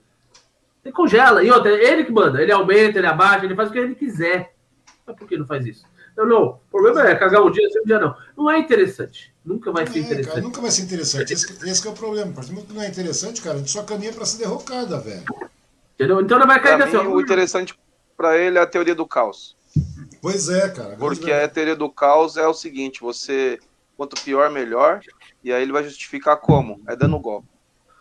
Ele 0.84 0.92
congela. 0.92 1.42
E 1.42 1.50
outra, 1.50 1.70
ele 1.70 2.04
que 2.04 2.12
manda. 2.12 2.42
Ele 2.42 2.52
aumenta, 2.52 2.98
ele 2.98 3.06
abaixa, 3.06 3.44
ele 3.44 3.54
faz 3.54 3.68
o 3.68 3.72
que 3.72 3.78
ele 3.78 3.94
quiser. 3.94 4.54
Mas 5.06 5.16
por 5.16 5.26
que 5.26 5.36
não 5.36 5.46
faz 5.46 5.64
isso? 5.66 5.84
Não, 6.16 6.26
não. 6.26 6.44
O 6.44 6.60
problema 6.70 7.08
é 7.08 7.14
cagar 7.14 7.42
um 7.42 7.50
dia, 7.50 7.68
sempre 7.70 7.86
dia 7.86 8.00
não. 8.00 8.14
Não 8.36 8.50
é 8.50 8.58
interessante. 8.58 9.32
Nunca 9.44 9.70
vai 9.70 9.86
ser 9.86 10.00
é, 10.00 10.02
interessante. 10.02 10.28
Cara, 10.34 10.40
nunca 10.42 10.60
vai 10.60 10.70
ser 10.70 10.82
interessante. 10.82 11.32
Esse, 11.32 11.68
esse 11.68 11.86
é 11.86 11.90
o 11.90 11.94
problema. 11.94 12.32
Porque 12.32 12.72
não 12.72 12.82
é 12.82 12.88
interessante, 12.88 13.40
cara, 13.40 13.56
a 13.56 13.58
gente 13.58 13.70
só 13.70 13.82
caminha 13.84 14.12
para 14.12 14.24
ser 14.24 14.38
derrocada, 14.38 14.98
velho. 14.98 15.24
Entendeu? 15.94 16.20
Então 16.20 16.38
não 16.38 16.46
vai 16.46 16.60
cair 16.60 16.76
pra 16.76 17.02
mim, 17.02 17.08
O 17.08 17.20
interessante 17.20 17.78
para 18.16 18.36
ele 18.36 18.58
é 18.58 18.60
a 18.60 18.66
teoria 18.66 18.94
do 18.94 19.06
caos. 19.06 19.56
Pois 20.20 20.48
é, 20.48 20.68
cara. 20.68 20.96
Porque 20.96 21.30
a 21.30 21.48
teoria 21.48 21.76
do 21.76 21.90
caos 21.90 22.36
é 22.36 22.46
o 22.46 22.54
seguinte: 22.54 23.00
você, 23.00 23.58
quanto 23.96 24.20
pior, 24.22 24.50
melhor. 24.50 25.00
E 25.42 25.52
aí 25.52 25.62
ele 25.62 25.72
vai 25.72 25.84
justificar 25.84 26.36
como? 26.36 26.80
É 26.86 26.96
dando 26.96 27.18
golpe. 27.18 27.48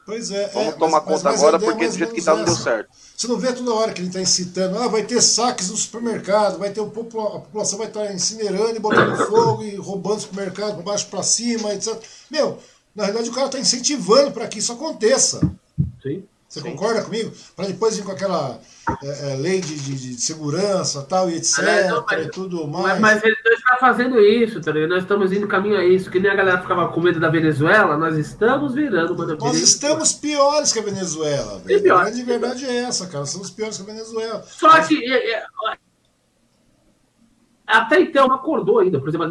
Pois 0.08 0.32
é. 0.32 0.48
Vamos 0.48 0.76
é, 0.76 0.78
tomar 0.78 1.02
mas, 1.02 1.04
conta 1.04 1.24
mas 1.32 1.40
agora, 1.40 1.60
porque 1.60 1.86
do 1.86 1.98
jeito 1.98 2.14
que 2.14 2.24
tá 2.24 2.34
não 2.34 2.46
deu 2.46 2.56
certo. 2.56 2.90
Você 3.16 3.28
não 3.28 3.38
vê 3.38 3.52
toda 3.52 3.74
hora 3.74 3.92
que 3.92 4.00
ele 4.00 4.08
está 4.08 4.22
incitando, 4.22 4.78
ah, 4.78 4.88
vai 4.88 5.04
ter 5.04 5.22
saques 5.22 5.70
no 5.70 5.76
supermercado, 5.76 6.58
vai 6.58 6.72
ter 6.72 6.80
o 6.80 6.90
popula 6.90 7.38
a 7.38 7.40
população 7.42 7.78
vai 7.78 7.88
estar 7.88 8.06
tá 8.06 8.14
incinerando 8.14 8.74
e 8.74 8.80
botando 8.80 9.18
fogo 9.28 9.64
e 9.64 9.76
roubando 9.76 10.20
o 10.20 10.22
supermercado 10.22 10.76
para 10.76 10.84
baixo 10.84 11.08
para 11.08 11.22
cima, 11.24 11.74
etc. 11.74 12.02
Meu, 12.32 12.58
na 12.96 13.04
realidade 13.04 13.30
o 13.30 13.34
cara 13.34 13.48
está 13.48 13.60
incentivando 13.60 14.32
para 14.32 14.48
que 14.48 14.60
isso 14.60 14.72
aconteça. 14.72 15.42
Sim. 16.02 16.24
Você 16.48 16.62
Sim. 16.62 16.72
concorda 16.72 17.04
comigo? 17.04 17.32
Para 17.56 17.68
depois 17.68 17.98
vir 17.98 18.06
com 18.06 18.12
aquela 18.12 18.58
é, 19.04 19.34
é, 19.34 19.36
lei 19.36 19.60
de, 19.60 19.76
de, 19.76 19.96
de, 19.96 20.22
segurança 20.22 21.04
tal, 21.04 21.30
e 21.30 21.36
etc. 21.36 21.90
Não, 21.90 22.06
mas, 22.10 22.26
e 22.26 22.30
tudo 22.30 22.66
mais. 22.66 23.02
Mas, 23.02 23.22
ele 23.22 23.36
está 23.50 23.76
fazendo 23.78 24.18
isso, 24.18 24.62
tá 24.62 24.72
ligado? 24.72 24.92
Nós 24.92 25.04
estamos 25.04 25.34
indo 25.34 25.46
caminho 25.46 25.78
a 25.78 25.84
isso. 25.84 26.10
Que 26.10 26.22
nem 26.22 26.32
a 26.32 26.36
galera 26.36 26.62
ficava 26.62 26.88
com 26.88 27.02
medo 27.02 27.20
da 27.20 27.30
Venezuela, 27.30 27.98
nós 27.98 28.18
estamos 28.18 28.74
virando 28.74 29.14
uma 29.14 29.26
Nós 29.36 29.60
estamos 29.60 30.14
piores 30.14 30.72
que 30.72 30.80
a 30.80 30.84
Venezuela. 30.84 31.60
Velho. 31.60 31.96
A 31.96 32.04
grande 32.04 32.24
verdade 32.24 32.66
é 32.66 32.76
essa, 32.84 33.08
cara. 33.08 33.26
Somos 33.26 33.52
piores 33.52 33.76
que 33.76 33.84
a 33.84 33.94
Venezuela. 33.94 34.42
Só 34.48 34.70
mas... 34.70 34.88
que. 34.88 35.04
É, 35.04 35.34
é, 35.34 35.46
até 37.68 38.00
então 38.00 38.32
acordou 38.32 38.80
ainda, 38.80 38.98
por 38.98 39.10
exemplo, 39.10 39.28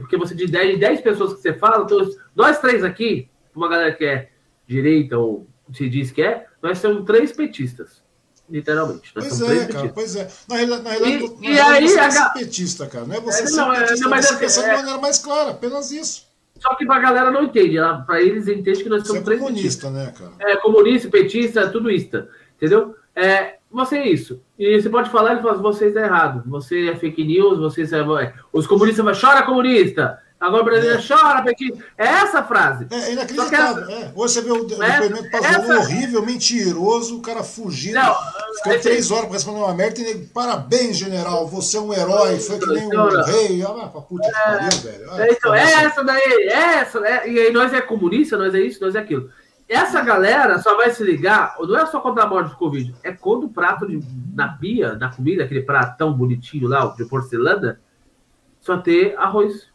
porque 0.00 0.18
você 0.18 0.34
de 0.34 0.46
10, 0.46 0.78
10 0.78 1.00
pessoas 1.00 1.32
que 1.32 1.40
você 1.40 1.54
fala, 1.54 1.84
então, 1.84 2.06
nós 2.36 2.58
três 2.58 2.84
aqui, 2.84 3.30
uma 3.56 3.68
galera 3.70 3.94
que 3.94 4.04
é 4.04 4.28
direita 4.66 5.16
ou 5.16 5.48
se 5.72 5.88
diz 5.88 6.10
que 6.10 6.20
é, 6.20 6.49
nós 6.62 6.78
somos 6.78 7.04
três 7.04 7.32
petistas. 7.32 8.02
Literalmente. 8.48 9.12
Nós 9.14 9.28
pois 9.28 9.50
é, 9.50 9.66
cara, 9.66 9.88
pois 9.94 10.16
é. 10.16 10.28
Na 10.48 10.56
realidade, 10.56 10.82
na 10.82 10.90
realidade, 10.90 11.36
e, 11.40 11.50
e 11.52 11.60
aí, 11.60 11.88
você 11.88 12.00
a... 12.00 12.06
é 12.06 12.38
petista, 12.40 12.86
cara. 12.86 13.06
Não 13.06 13.14
é 13.14 13.20
você 13.20 13.42
é, 13.42 13.46
ser 13.46 13.56
não, 13.56 13.72
é, 13.72 13.80
petista, 13.80 14.02
não, 14.02 14.10
mas 14.10 14.26
você 14.26 14.34
é, 14.34 14.38
pensar 14.38 14.62
é, 14.62 14.70
de 14.70 14.76
maneira 14.76 15.00
mais 15.00 15.18
clara, 15.18 15.50
apenas 15.50 15.92
isso. 15.92 16.28
Só 16.58 16.74
que 16.74 16.84
pra 16.84 16.98
galera 16.98 17.30
não 17.30 17.44
entende. 17.44 17.78
Ela, 17.78 18.02
pra 18.02 18.20
eles 18.20 18.48
entende 18.48 18.82
que 18.82 18.88
nós 18.88 19.06
somos 19.06 19.20
você 19.20 19.24
três 19.24 19.40
é 19.40 19.44
comunista, 19.44 19.88
petistas. 19.88 19.92
né, 19.92 20.32
cara? 20.36 20.52
É, 20.52 20.56
comunista, 20.56 21.08
petista, 21.08 21.68
tudo 21.70 21.90
isso. 21.90 22.08
Entendeu? 22.56 22.96
É, 23.14 23.54
você 23.70 23.98
é 23.98 24.08
isso. 24.08 24.42
E 24.58 24.80
você 24.80 24.90
pode 24.90 25.10
falar 25.10 25.34
e 25.34 25.42
falar, 25.42 25.54
você 25.54 25.86
está 25.86 26.00
errado. 26.00 26.42
Você 26.46 26.88
é 26.88 26.96
fake 26.96 27.24
news, 27.24 27.58
você 27.58 27.82
é... 27.82 28.34
Os 28.52 28.66
comunistas 28.66 29.04
vão, 29.04 29.14
chora 29.14 29.44
comunista. 29.44 30.18
Agora 30.40 30.62
o 30.62 30.64
brasileiro 30.64 30.98
é. 30.98 31.06
chora, 31.06 31.42
porque 31.42 31.74
é 31.98 32.06
essa 32.06 32.42
frase. 32.42 32.86
É, 32.90 33.12
inacreditável. 33.12 33.82
Essa... 33.82 33.92
É. 33.92 34.12
Hoje 34.16 34.34
você 34.34 34.40
vê 34.40 34.50
o, 34.50 34.82
é, 34.82 35.00
depoimento 35.00 35.30
passou 35.30 35.62
essa... 35.62 35.78
horrível, 35.78 36.24
mentiroso, 36.24 37.18
o 37.18 37.20
cara 37.20 37.42
fugindo. 37.42 37.96
Não, 37.96 38.14
ficou 38.56 38.72
esse... 38.72 38.82
três 38.82 39.10
horas 39.10 39.26
para 39.26 39.34
responder 39.34 39.58
uma 39.58 39.74
merda 39.74 40.00
e 40.00 40.26
parabéns, 40.28 40.96
general, 40.96 41.46
você 41.46 41.76
é 41.76 41.80
um 41.80 41.92
herói, 41.92 42.40
foi 42.40 42.58
que 42.58 42.66
nem 42.66 42.86
um 42.86 43.22
rei. 43.22 43.62
Ah, 43.62 43.88
pra 43.88 44.00
puta 44.00 44.28
que 44.28 44.32
pariu, 44.32 44.78
velho. 44.78 45.10
Ah, 45.12 45.26
então, 45.28 45.54
é 45.54 45.72
essa 45.84 46.02
daí, 46.02 46.22
é 46.22 46.78
essa, 46.78 46.98
é, 47.06 47.30
e 47.30 47.38
aí 47.38 47.52
nós 47.52 47.74
é 47.74 47.82
comunista, 47.82 48.38
nós 48.38 48.54
é 48.54 48.60
isso, 48.60 48.82
nós 48.82 48.94
é 48.94 48.98
aquilo. 48.98 49.28
Essa 49.68 50.00
galera 50.00 50.58
só 50.58 50.74
vai 50.74 50.90
se 50.90 51.04
ligar, 51.04 51.54
não 51.60 51.78
é 51.78 51.84
só 51.84 52.00
contra 52.00 52.24
a 52.24 52.26
morte 52.26 52.50
do 52.50 52.56
Covid, 52.56 52.94
é 53.04 53.12
quando 53.12 53.44
o 53.44 53.50
prato 53.50 53.86
de, 53.86 54.00
na 54.34 54.48
pia, 54.48 54.94
na 54.94 55.10
comida, 55.14 55.44
aquele 55.44 55.62
pratão 55.62 56.14
bonitinho 56.14 56.66
lá, 56.66 56.86
de 56.96 57.04
porcelana, 57.04 57.78
só 58.58 58.78
ter 58.78 59.14
arroz 59.18 59.69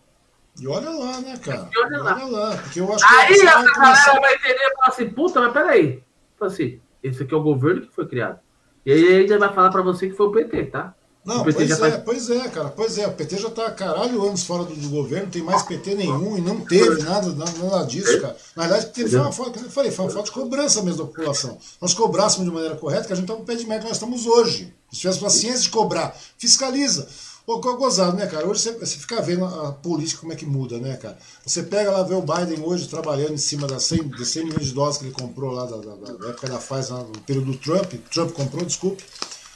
e 0.60 0.68
olha 0.68 0.90
lá, 0.90 1.20
né, 1.20 1.38
cara? 1.38 1.70
E 1.72 1.80
olha, 1.80 2.04
lá. 2.04 2.16
olha 2.16 2.26
lá. 2.26 2.58
Porque 2.58 2.80
eu 2.80 2.94
acho 2.94 3.06
Aí 3.06 3.34
que 3.34 3.42
a 3.42 3.46
galera 3.46 3.74
começar... 3.74 4.20
vai 4.20 4.36
entender 4.36 4.54
e 4.54 4.76
falar 4.76 4.88
assim, 4.88 5.10
puta, 5.10 5.42
mas 5.42 5.54
peraí. 5.54 6.04
Fala 6.38 6.52
assim, 6.52 6.80
esse 7.04 7.24
aqui 7.24 7.34
é 7.34 7.38
o 7.38 7.44
governo 7.44 7.82
que 7.82 7.94
foi 7.94 8.08
criado. 8.08 8.40
E 8.86 8.92
aí 8.92 9.04
ele 9.04 9.38
vai 9.38 9.54
falar 9.54 9.70
pra 9.70 9.82
você 9.82 10.10
que 10.10 10.16
foi 10.16 10.28
o 10.28 10.32
PT, 10.32 10.66
tá? 10.66 10.94
Não, 11.26 11.42
pois 11.44 11.60
é, 11.60 11.76
faz... 11.76 11.98
pois 11.98 12.30
é, 12.30 12.48
cara, 12.50 12.70
pois 12.70 12.98
é, 13.00 13.08
o 13.08 13.14
PT 13.14 13.38
já 13.38 13.50
tá 13.50 13.72
caralho 13.72 14.24
anos 14.24 14.44
fora 14.44 14.64
do, 14.64 14.76
do 14.76 14.90
governo, 14.90 15.24
não 15.26 15.32
tem 15.32 15.42
mais 15.42 15.64
PT 15.64 15.96
nenhum 15.96 16.38
e 16.38 16.42
não 16.42 16.62
teve 16.62 17.02
nada, 17.02 17.34
nada 17.34 17.84
disso, 17.84 18.22
cara. 18.22 18.38
Na 18.56 18.68
verdade, 18.68 18.94
teve, 18.94 19.10
foi 19.10 19.20
uma 19.20 19.32
falta, 19.32 19.52
como 19.54 19.66
eu 19.66 19.72
falei, 19.72 19.90
foi 19.90 20.06
uma 20.06 20.12
falta 20.12 20.30
de 20.30 20.36
cobrança 20.36 20.84
mesmo 20.84 21.00
da 21.00 21.06
população. 21.06 21.58
Nós 21.82 21.96
cobrássemos 21.96 22.48
de 22.48 22.54
maneira 22.54 22.76
correta, 22.76 23.08
que 23.08 23.14
a 23.14 23.16
gente 23.16 23.26
tava 23.26 23.40
no 23.40 23.46
pé 23.46 23.56
de 23.56 23.66
merda 23.66 23.86
que 23.86 23.88
nós 23.88 23.98
estamos 23.98 24.28
hoje. 24.28 24.72
Se 24.92 25.00
tivesse 25.00 25.28
ciência 25.32 25.64
de 25.64 25.72
cobrar, 25.72 26.16
fiscaliza. 26.38 27.08
Pô, 27.46 27.60
gozado, 27.60 28.18
né, 28.18 28.26
cara? 28.26 28.48
Hoje 28.48 28.62
você, 28.62 28.72
você 28.72 28.98
fica 28.98 29.22
vendo 29.22 29.46
a 29.46 29.72
política 29.72 30.22
como 30.22 30.34
é 30.34 30.36
que 30.36 30.48
muda, 30.48 30.80
né, 30.80 30.98
cara? 30.98 31.16
Você 31.46 31.62
pega 31.62 31.92
lá, 31.92 32.02
vê 32.02 32.16
o 32.16 32.22
Biden 32.22 32.66
hoje 32.66 32.90
trabalhando 32.90 33.34
em 33.34 33.38
cima 33.38 33.68
das 33.68 33.84
100, 33.84 34.08
das 34.10 34.30
100 34.30 34.46
milhões 34.46 34.66
de 34.66 34.74
doses 34.74 34.98
que 34.98 35.06
ele 35.06 35.14
comprou 35.14 35.52
lá 35.52 35.66
da, 35.66 35.78
da, 35.78 35.96
da 35.96 36.30
época 36.30 36.50
da 36.50 36.58
Pfizer, 36.58 36.98
no 36.98 37.22
período 37.22 37.52
do 37.52 37.58
Trump. 37.58 37.94
Trump 38.12 38.32
comprou, 38.32 38.66
desculpe. 38.66 39.04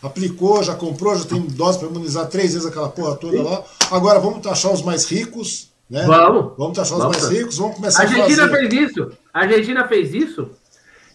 Aplicou, 0.03 0.63
já 0.63 0.75
comprou, 0.75 1.17
já 1.17 1.25
tem 1.25 1.41
dose 1.41 1.79
para 1.79 1.87
imunizar 1.87 2.27
três 2.27 2.53
vezes 2.53 2.67
aquela 2.67 2.89
porra 2.89 3.15
toda 3.15 3.41
lá. 3.41 3.63
Agora 3.89 4.19
vamos 4.19 4.41
taxar 4.43 4.71
os 4.71 4.83
mais 4.83 5.05
ricos, 5.05 5.71
né? 5.89 6.05
Vamos. 6.05 6.53
Vamos 6.57 6.77
taxar 6.77 6.99
os 6.99 7.05
mais 7.05 7.27
ricos, 7.27 7.57
vamos 7.57 7.75
começar 7.75 8.03
a, 8.03 8.05
a 8.05 8.07
Argentina 8.07 8.49
fez 8.49 8.73
isso. 8.73 9.11
A 9.33 9.39
Argentina 9.39 9.87
fez 9.87 10.13
isso. 10.13 10.51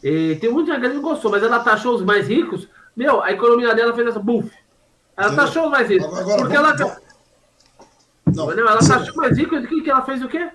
E 0.02 0.36
tem 0.40 0.50
muita 0.50 0.74
gente 0.74 0.90
que 0.90 0.98
gostou, 0.98 1.30
mas 1.30 1.42
ela 1.42 1.60
taxou 1.60 1.94
os 1.94 2.02
mais 2.02 2.26
ricos. 2.26 2.68
Meu, 2.96 3.22
a 3.22 3.32
economia 3.32 3.74
dela 3.74 3.94
fez 3.94 4.08
essa 4.08 4.18
buff. 4.18 4.50
Ela 5.16 5.28
Entendeu? 5.28 5.44
taxou 5.44 5.70
mais 5.70 5.88
ricos. 5.88 6.18
Agora, 6.18 6.38
porque 6.38 6.56
vamos, 6.56 6.80
ela. 6.80 6.88
Vamos 6.88 7.04
não, 8.34 8.46
não 8.46 8.68
ela 8.68 8.78
tá 8.78 9.12
mais 9.14 9.38
rica 9.38 9.60
do 9.60 9.66
que 9.66 9.90
ela 9.90 10.02
fez 10.02 10.22
o 10.22 10.28
quê? 10.28 10.50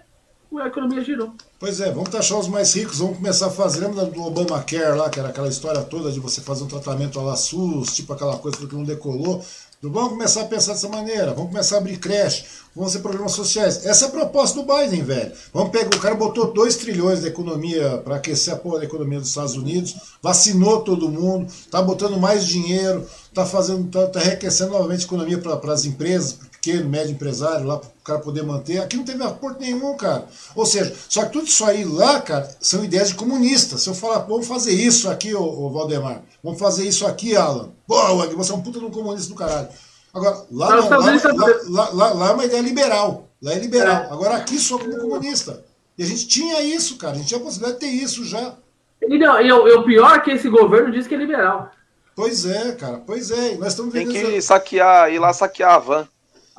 a 0.58 0.68
economia 0.68 1.04
girou. 1.04 1.32
Pois 1.60 1.80
é, 1.80 1.92
vamos 1.92 2.10
taxar 2.10 2.40
os 2.40 2.48
mais 2.48 2.74
ricos, 2.74 2.98
vamos 2.98 3.18
começar 3.18 3.48
a 3.48 3.52
fazer. 3.52 3.82
Lembra 3.86 4.06
do 4.06 4.24
Obamacare 4.24 4.98
lá, 4.98 5.10
que 5.10 5.20
era 5.20 5.30
aquela 5.30 5.48
história 5.48 5.82
toda 5.84 6.12
de 6.12 6.20
você 6.20 6.42
fazer 6.42 6.64
um 6.64 6.68
tratamento 6.68 7.20
à 7.20 7.24
la 7.24 7.36
SUS, 7.36 7.96
tipo 7.96 8.12
aquela 8.14 8.38
coisa 8.38 8.58
que 8.58 8.74
não 8.74 8.84
decolou. 8.84 9.46
Vamos 9.82 10.10
começar 10.10 10.42
a 10.42 10.46
pensar 10.46 10.74
dessa 10.74 10.90
maneira, 10.90 11.34
vamos 11.34 11.52
começar 11.52 11.76
a 11.76 11.78
abrir 11.78 11.98
creche, 11.98 12.44
vamos 12.76 12.92
fazer 12.92 13.02
programas 13.02 13.32
sociais. 13.32 13.86
Essa 13.86 14.06
é 14.06 14.08
a 14.10 14.12
proposta 14.12 14.62
do 14.62 14.68
Biden, 14.68 15.04
velho. 15.04 15.32
Vamos 15.54 15.70
pegar, 15.70 15.88
o 15.88 16.02
cara 16.02 16.16
botou 16.16 16.52
2 16.52 16.76
trilhões 16.76 17.22
da 17.22 17.30
economia 17.30 17.98
para 18.04 18.18
aquecer 18.18 18.54
a 18.54 18.58
porra 18.58 18.80
da 18.80 18.84
economia 18.84 19.22
dos 19.22 19.30
Estados 19.30 19.56
Unidos, 19.56 19.96
vacinou 20.22 20.82
todo 20.82 21.08
mundo, 21.08 21.50
tá 21.72 21.82
botando 21.82 22.20
mais 22.20 22.46
dinheiro, 22.46 23.08
tá 23.34 23.46
fazendo, 23.46 23.90
tá, 23.90 24.06
tá 24.08 24.22
enriquecendo 24.22 24.72
novamente 24.72 25.04
a 25.04 25.06
economia 25.06 25.38
para 25.38 25.72
as 25.74 25.86
empresas, 25.86 26.40
pequeno, 26.62 26.90
médio 26.90 27.14
empresário, 27.14 27.66
lá 27.66 27.78
para 27.78 27.88
o 27.88 28.04
cara 28.04 28.20
poder 28.20 28.44
manter. 28.44 28.80
Aqui 28.80 28.98
não 28.98 29.06
teve 29.06 29.24
aporto 29.24 29.60
nenhum, 29.60 29.96
cara. 29.96 30.26
Ou 30.56 30.66
seja, 30.66 30.94
só 31.08 31.26
que 31.26 31.32
tudo 31.32 31.48
isso 31.48 31.66
aí 31.66 31.84
lá, 31.84 32.22
cara, 32.22 32.50
são 32.60 32.84
ideias 32.84 33.10
de 33.10 33.16
comunistas. 33.16 33.82
Se 33.82 33.90
eu 33.90 33.96
falar, 33.96 34.20
vamos 34.20 34.48
fazer 34.48 34.74
isso 34.74 35.10
aqui, 35.10 35.34
ô, 35.34 35.42
ô 35.42 35.70
Valdemar, 35.70 36.22
vamos 36.44 36.60
fazer 36.60 36.88
isso 36.88 37.08
aqui, 37.08 37.36
Alan. 37.36 37.70
Pô, 37.88 37.96
você 38.36 38.52
é 38.52 38.56
um 38.56 38.62
puta 38.62 38.80
de 38.80 38.86
um 38.86 38.92
comunista 38.92 39.30
do 39.30 39.36
caralho. 39.36 39.70
Agora, 40.14 40.44
lá, 40.52 40.76
não, 40.76 40.90
lá, 40.90 41.60
lá, 41.68 41.90
lá, 41.92 42.14
lá, 42.14 42.30
é 42.30 42.34
uma 42.34 42.46
ideia 42.46 42.62
liberal. 42.62 43.28
Lá 43.42 43.54
é 43.54 43.60
liberal. 43.60 44.04
É. 44.04 44.12
Agora 44.12 44.36
aqui 44.36 44.60
só 44.60 44.78
como 44.78 44.98
comunista. 44.98 45.64
E 45.98 46.04
a 46.04 46.06
gente 46.06 46.28
tinha 46.28 46.62
isso, 46.62 46.98
cara. 46.98 47.14
A 47.14 47.18
gente 47.18 47.28
tinha 47.28 47.40
a 47.40 47.44
possibilidade 47.44 47.80
de 47.80 47.86
ter 47.86 47.94
isso 47.94 48.26
já. 48.26 48.56
E, 49.02 49.18
não, 49.18 49.40
e, 49.40 49.52
o, 49.52 49.68
e 49.68 49.72
o 49.74 49.84
pior 49.84 50.16
é 50.16 50.20
que 50.20 50.32
esse 50.32 50.50
governo 50.50 50.92
diz 50.92 51.08
que 51.08 51.16
é 51.16 51.18
liberal. 51.18 51.72
Pois 52.16 52.46
é, 52.46 52.74
cara. 52.74 53.02
Pois 53.06 53.32
é. 53.32 53.56
Nós 53.56 53.70
estamos 53.70 53.94
Tem 53.94 54.08
que 54.08 54.42
saquear, 54.42 55.12
ir 55.12 55.20
lá 55.20 55.32
saquear 55.32 55.76
a 55.76 55.80
van. 55.80 56.08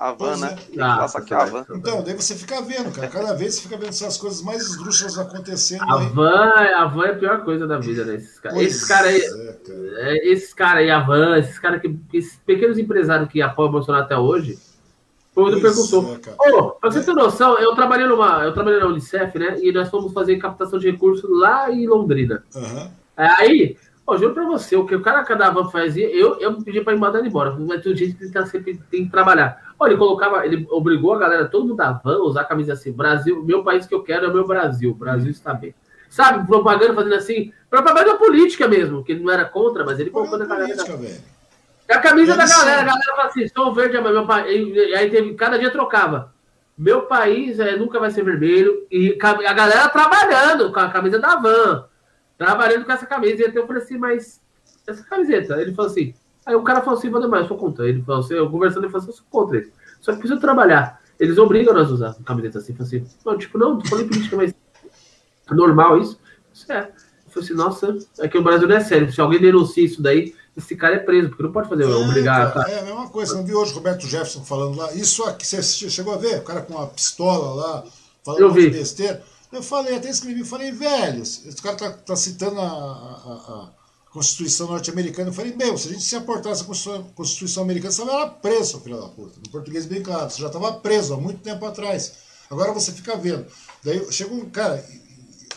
A 0.01 0.13
van, 0.13 0.35
né? 0.39 0.57
É. 0.75 0.81
Ah, 0.81 1.05
a 1.05 1.45
van. 1.45 1.67
Então, 1.75 2.03
daí 2.03 2.15
você 2.15 2.35
fica 2.35 2.63
vendo, 2.63 2.91
cara. 2.91 3.07
Cada 3.07 3.35
vez 3.35 3.55
você 3.55 3.63
fica 3.63 3.77
vendo 3.77 3.91
essas 3.91 4.17
coisas 4.17 4.41
mais 4.41 4.63
esdrúxulas 4.63 5.19
acontecendo. 5.19 5.83
A, 5.83 6.01
aí. 6.01 6.07
van, 6.09 6.55
a 6.75 6.87
van 6.87 7.05
é 7.05 7.11
a 7.11 7.17
pior 7.17 7.45
coisa 7.45 7.67
da 7.67 7.77
vida, 7.77 8.07
né? 8.07 8.15
Esses 8.15 8.41
caras 8.41 8.63
esse 8.63 8.89
cara 8.89 9.09
aí. 9.09 9.21
É, 9.21 9.53
cara. 9.53 9.79
É, 9.99 10.29
esses 10.33 10.55
caras 10.55 10.83
aí, 10.83 10.91
a 10.91 11.01
van, 11.01 11.37
esses 11.37 11.59
caras 11.59 11.83
que. 11.83 11.95
Esses 12.15 12.35
pequenos 12.47 12.79
empresários 12.79 13.29
que 13.29 13.43
apoiam 13.43 13.69
o 13.69 13.73
Bolsonaro 13.73 14.05
até 14.05 14.17
hoje. 14.17 14.59
Foi 15.35 15.53
o 15.53 15.55
que 15.55 15.61
perguntou. 15.61 16.19
É, 16.27 16.51
Ô, 16.51 16.71
pra 16.71 16.91
você 16.91 17.05
ter 17.05 17.13
noção, 17.13 17.59
eu 17.59 17.75
trabalhei 17.75 18.07
numa. 18.07 18.43
Eu 18.43 18.55
trabalhei 18.55 18.81
na 18.81 18.87
Unicef, 18.87 19.39
né? 19.39 19.59
E 19.61 19.71
nós 19.71 19.91
fomos 19.91 20.15
fazer 20.15 20.39
captação 20.39 20.79
de 20.79 20.91
recursos 20.91 21.29
lá 21.31 21.71
em 21.71 21.87
Londrina. 21.87 22.43
Uhum. 22.55 22.91
Aí, 23.15 23.77
Pô, 24.11 24.19
juro 24.19 24.35
pra 24.35 24.45
você, 24.45 24.75
o 24.75 24.85
que 24.85 24.97
o 24.97 25.03
cara 25.03 25.23
cada 25.23 25.51
van 25.51 25.71
fazia, 25.71 26.11
eu, 26.11 26.37
eu 26.41 26.61
pedi 26.61 26.81
pra 26.81 26.93
ir 26.93 26.99
mandar 26.99 27.21
ele 27.21 27.29
embora. 27.29 27.53
Mas 27.57 27.81
tem 27.81 27.95
gente 27.95 28.15
que 28.15 28.29
tá 28.29 28.45
sempre 28.45 28.77
tem 28.91 29.05
que 29.05 29.11
trabalhar. 29.11 29.73
Olha, 29.79 29.93
ele 29.93 29.99
colocava, 29.99 30.45
ele 30.45 30.67
obrigou 30.69 31.15
a 31.15 31.19
galera, 31.21 31.47
todo 31.47 31.63
mundo 31.63 31.77
da 31.77 31.93
van, 31.93 32.17
a 32.17 32.23
usar 32.25 32.41
a 32.41 32.45
camisa 32.45 32.73
assim: 32.73 32.91
Brasil, 32.91 33.41
meu 33.45 33.63
país 33.63 33.87
que 33.87 33.95
eu 33.95 34.03
quero 34.03 34.27
é 34.27 34.29
o 34.29 34.33
meu 34.33 34.45
Brasil. 34.45 34.93
Brasil 34.95 35.31
está 35.31 35.55
bem. 35.55 35.73
Sabe, 36.09 36.45
propaganda 36.45 36.93
fazendo 36.93 37.15
assim, 37.15 37.53
propaganda 37.71 38.17
política 38.17 38.67
mesmo, 38.67 39.05
que 39.05 39.13
ele 39.13 39.23
não 39.23 39.33
era 39.33 39.45
contra, 39.45 39.85
mas 39.85 40.01
ele 40.01 40.11
colocou 40.11 40.37
na 40.37 40.45
galera. 40.45 40.75
Da... 40.75 41.95
A 41.95 41.99
camisa 42.01 42.37
da 42.37 42.49
galera, 42.49 42.81
a 42.81 42.85
galera 42.85 43.15
fala 43.15 43.29
assim: 43.29 43.47
sou 43.47 43.73
verde, 43.73 44.01
mas 44.01 44.13
meu 44.13 44.27
país. 44.27 44.75
E 44.75 44.93
aí 44.93 45.09
teve, 45.09 45.35
cada 45.35 45.57
dia 45.57 45.71
trocava. 45.71 46.35
Meu 46.77 47.03
país 47.03 47.61
é, 47.61 47.77
nunca 47.77 48.01
vai 48.01 48.11
ser 48.11 48.25
vermelho. 48.25 48.89
E 48.91 49.17
a 49.23 49.53
galera 49.53 49.89
trabalhando 49.89 50.73
com 50.73 50.81
a 50.81 50.91
camisa 50.91 51.21
da 51.21 51.37
van 51.37 51.89
trabalhando 52.41 52.87
com 52.87 52.93
essa 52.93 53.05
camisa. 53.05 53.43
E 53.43 53.47
até 53.47 53.59
eu 53.59 53.67
falei 53.67 53.83
assim, 53.83 53.99
mas 53.99 54.41
essa 54.87 55.05
camiseta? 55.05 55.61
Ele 55.61 55.75
falou 55.75 55.91
assim. 55.91 56.15
Aí 56.47 56.55
o 56.55 56.63
cara 56.63 56.81
falou 56.81 56.99
assim, 56.99 57.11
Valdemar, 57.11 57.41
eu 57.43 57.47
sou 57.47 57.59
contra. 57.59 57.87
Ele 57.87 58.03
falou 58.03 58.23
assim, 58.23 58.35
eu 58.35 58.51
conversando, 58.51 58.85
ele 58.85 58.93
falou 58.93 59.03
assim, 59.03 59.13
eu 59.13 59.17
sou 59.17 59.27
contra 59.31 59.59
isso. 59.59 59.71
Só 60.01 60.13
que 60.13 60.19
preciso 60.19 60.41
trabalhar. 60.41 61.01
Eles 61.19 61.37
obrigam 61.37 61.75
nós 61.75 61.91
a 61.91 61.93
usar 61.93 62.17
camiseta 62.25 62.59
assim. 62.59 62.75
Falei 62.75 63.03
assim, 63.03 63.17
não, 63.25 63.37
tipo, 63.37 63.59
não, 63.59 63.79
tô 63.79 63.87
falando 63.89 64.09
política, 64.09 64.37
mas 64.37 64.55
normal 65.51 65.99
isso? 65.99 66.19
Isso 66.53 66.73
é. 66.73 66.91
Eu 67.27 67.31
falei 67.31 67.45
assim, 67.45 67.55
nossa, 67.55 67.99
é 68.21 68.27
que 68.27 68.39
o 68.39 68.43
Brasil 68.43 68.67
não 68.67 68.77
é 68.77 68.81
sério. 68.81 69.13
Se 69.13 69.21
alguém 69.21 69.39
denuncia 69.39 69.85
isso 69.85 70.01
daí, 70.01 70.35
esse 70.57 70.75
cara 70.75 70.95
é 70.95 70.99
preso, 70.99 71.29
porque 71.29 71.43
não 71.43 71.53
pode 71.53 71.69
fazer, 71.69 71.85
é, 71.85 71.87
obrigar. 71.87 72.55
Cara, 72.55 72.71
É 72.71 72.81
a 72.81 72.83
mesma 72.85 73.11
coisa, 73.11 73.37
não 73.37 73.45
vi 73.45 73.55
hoje 73.55 73.75
Roberto 73.75 74.07
Jefferson 74.07 74.43
falando 74.43 74.79
lá. 74.79 74.93
Isso 74.95 75.23
aqui, 75.25 75.47
você 75.47 75.63
chegou 75.63 76.15
a 76.15 76.17
ver? 76.17 76.39
O 76.39 76.43
cara 76.43 76.63
com 76.63 76.73
uma 76.73 76.87
pistola 76.87 77.55
lá, 77.55 77.85
falando 78.25 78.41
eu 78.41 78.51
vi. 78.51 78.71
besteira. 78.71 79.23
Eu 79.53 79.63
falei, 79.63 79.97
até 79.97 80.09
escrevi, 80.09 80.45
falei, 80.45 80.71
velho, 80.71 81.23
esse 81.23 81.57
cara 81.61 81.77
tá, 81.77 81.91
tá 81.91 82.17
citando 82.17 82.61
a, 82.61 82.65
a, 82.65 82.69
a 82.69 83.71
Constituição 84.11 84.69
norte-americana. 84.69 85.31
Eu 85.31 85.35
falei, 85.35 85.55
meu, 85.55 85.77
se 85.77 85.89
a 85.89 85.93
gente 85.93 86.05
se 86.05 86.15
aportasse 86.15 86.63
a 86.63 86.65
Constituição, 86.65 87.11
Constituição 87.15 87.63
americana, 87.65 87.93
você 87.93 88.03
era 88.03 88.27
preso, 88.29 88.81
filho 88.81 89.01
da 89.01 89.09
puta. 89.09 89.39
No 89.45 89.51
português 89.51 89.87
bem 89.87 90.03
claro, 90.03 90.31
você 90.31 90.41
já 90.41 90.47
estava 90.47 90.73
preso 90.75 91.15
há 91.15 91.17
muito 91.17 91.41
tempo 91.41 91.65
atrás. 91.65 92.13
Agora 92.49 92.73
você 92.73 92.93
fica 92.93 93.17
vendo. 93.17 93.47
Daí 93.83 94.13
chega 94.13 94.33
um 94.33 94.49
cara, 94.51 94.85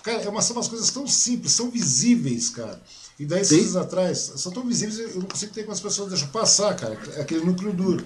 cara, 0.01 0.21
é 0.23 0.29
uma, 0.29 0.41
são 0.41 0.55
umas 0.55 0.67
coisas 0.67 0.89
tão 0.89 1.07
simples, 1.07 1.53
são 1.53 1.69
visíveis, 1.69 2.49
cara. 2.49 2.81
E 3.19 3.25
daí, 3.25 3.41
esses 3.41 3.75
atrás, 3.75 4.33
são 4.37 4.51
tão 4.51 4.65
visíveis, 4.65 4.99
eu 4.99 5.21
não 5.21 5.27
consigo 5.27 5.53
ter 5.53 5.65
com 5.65 5.71
as 5.71 5.79
pessoas 5.79 6.09
deixam 6.09 6.29
passar, 6.29 6.75
cara. 6.75 6.97
É 7.15 7.21
aquele 7.21 7.45
núcleo 7.45 7.73
duro. 7.73 8.05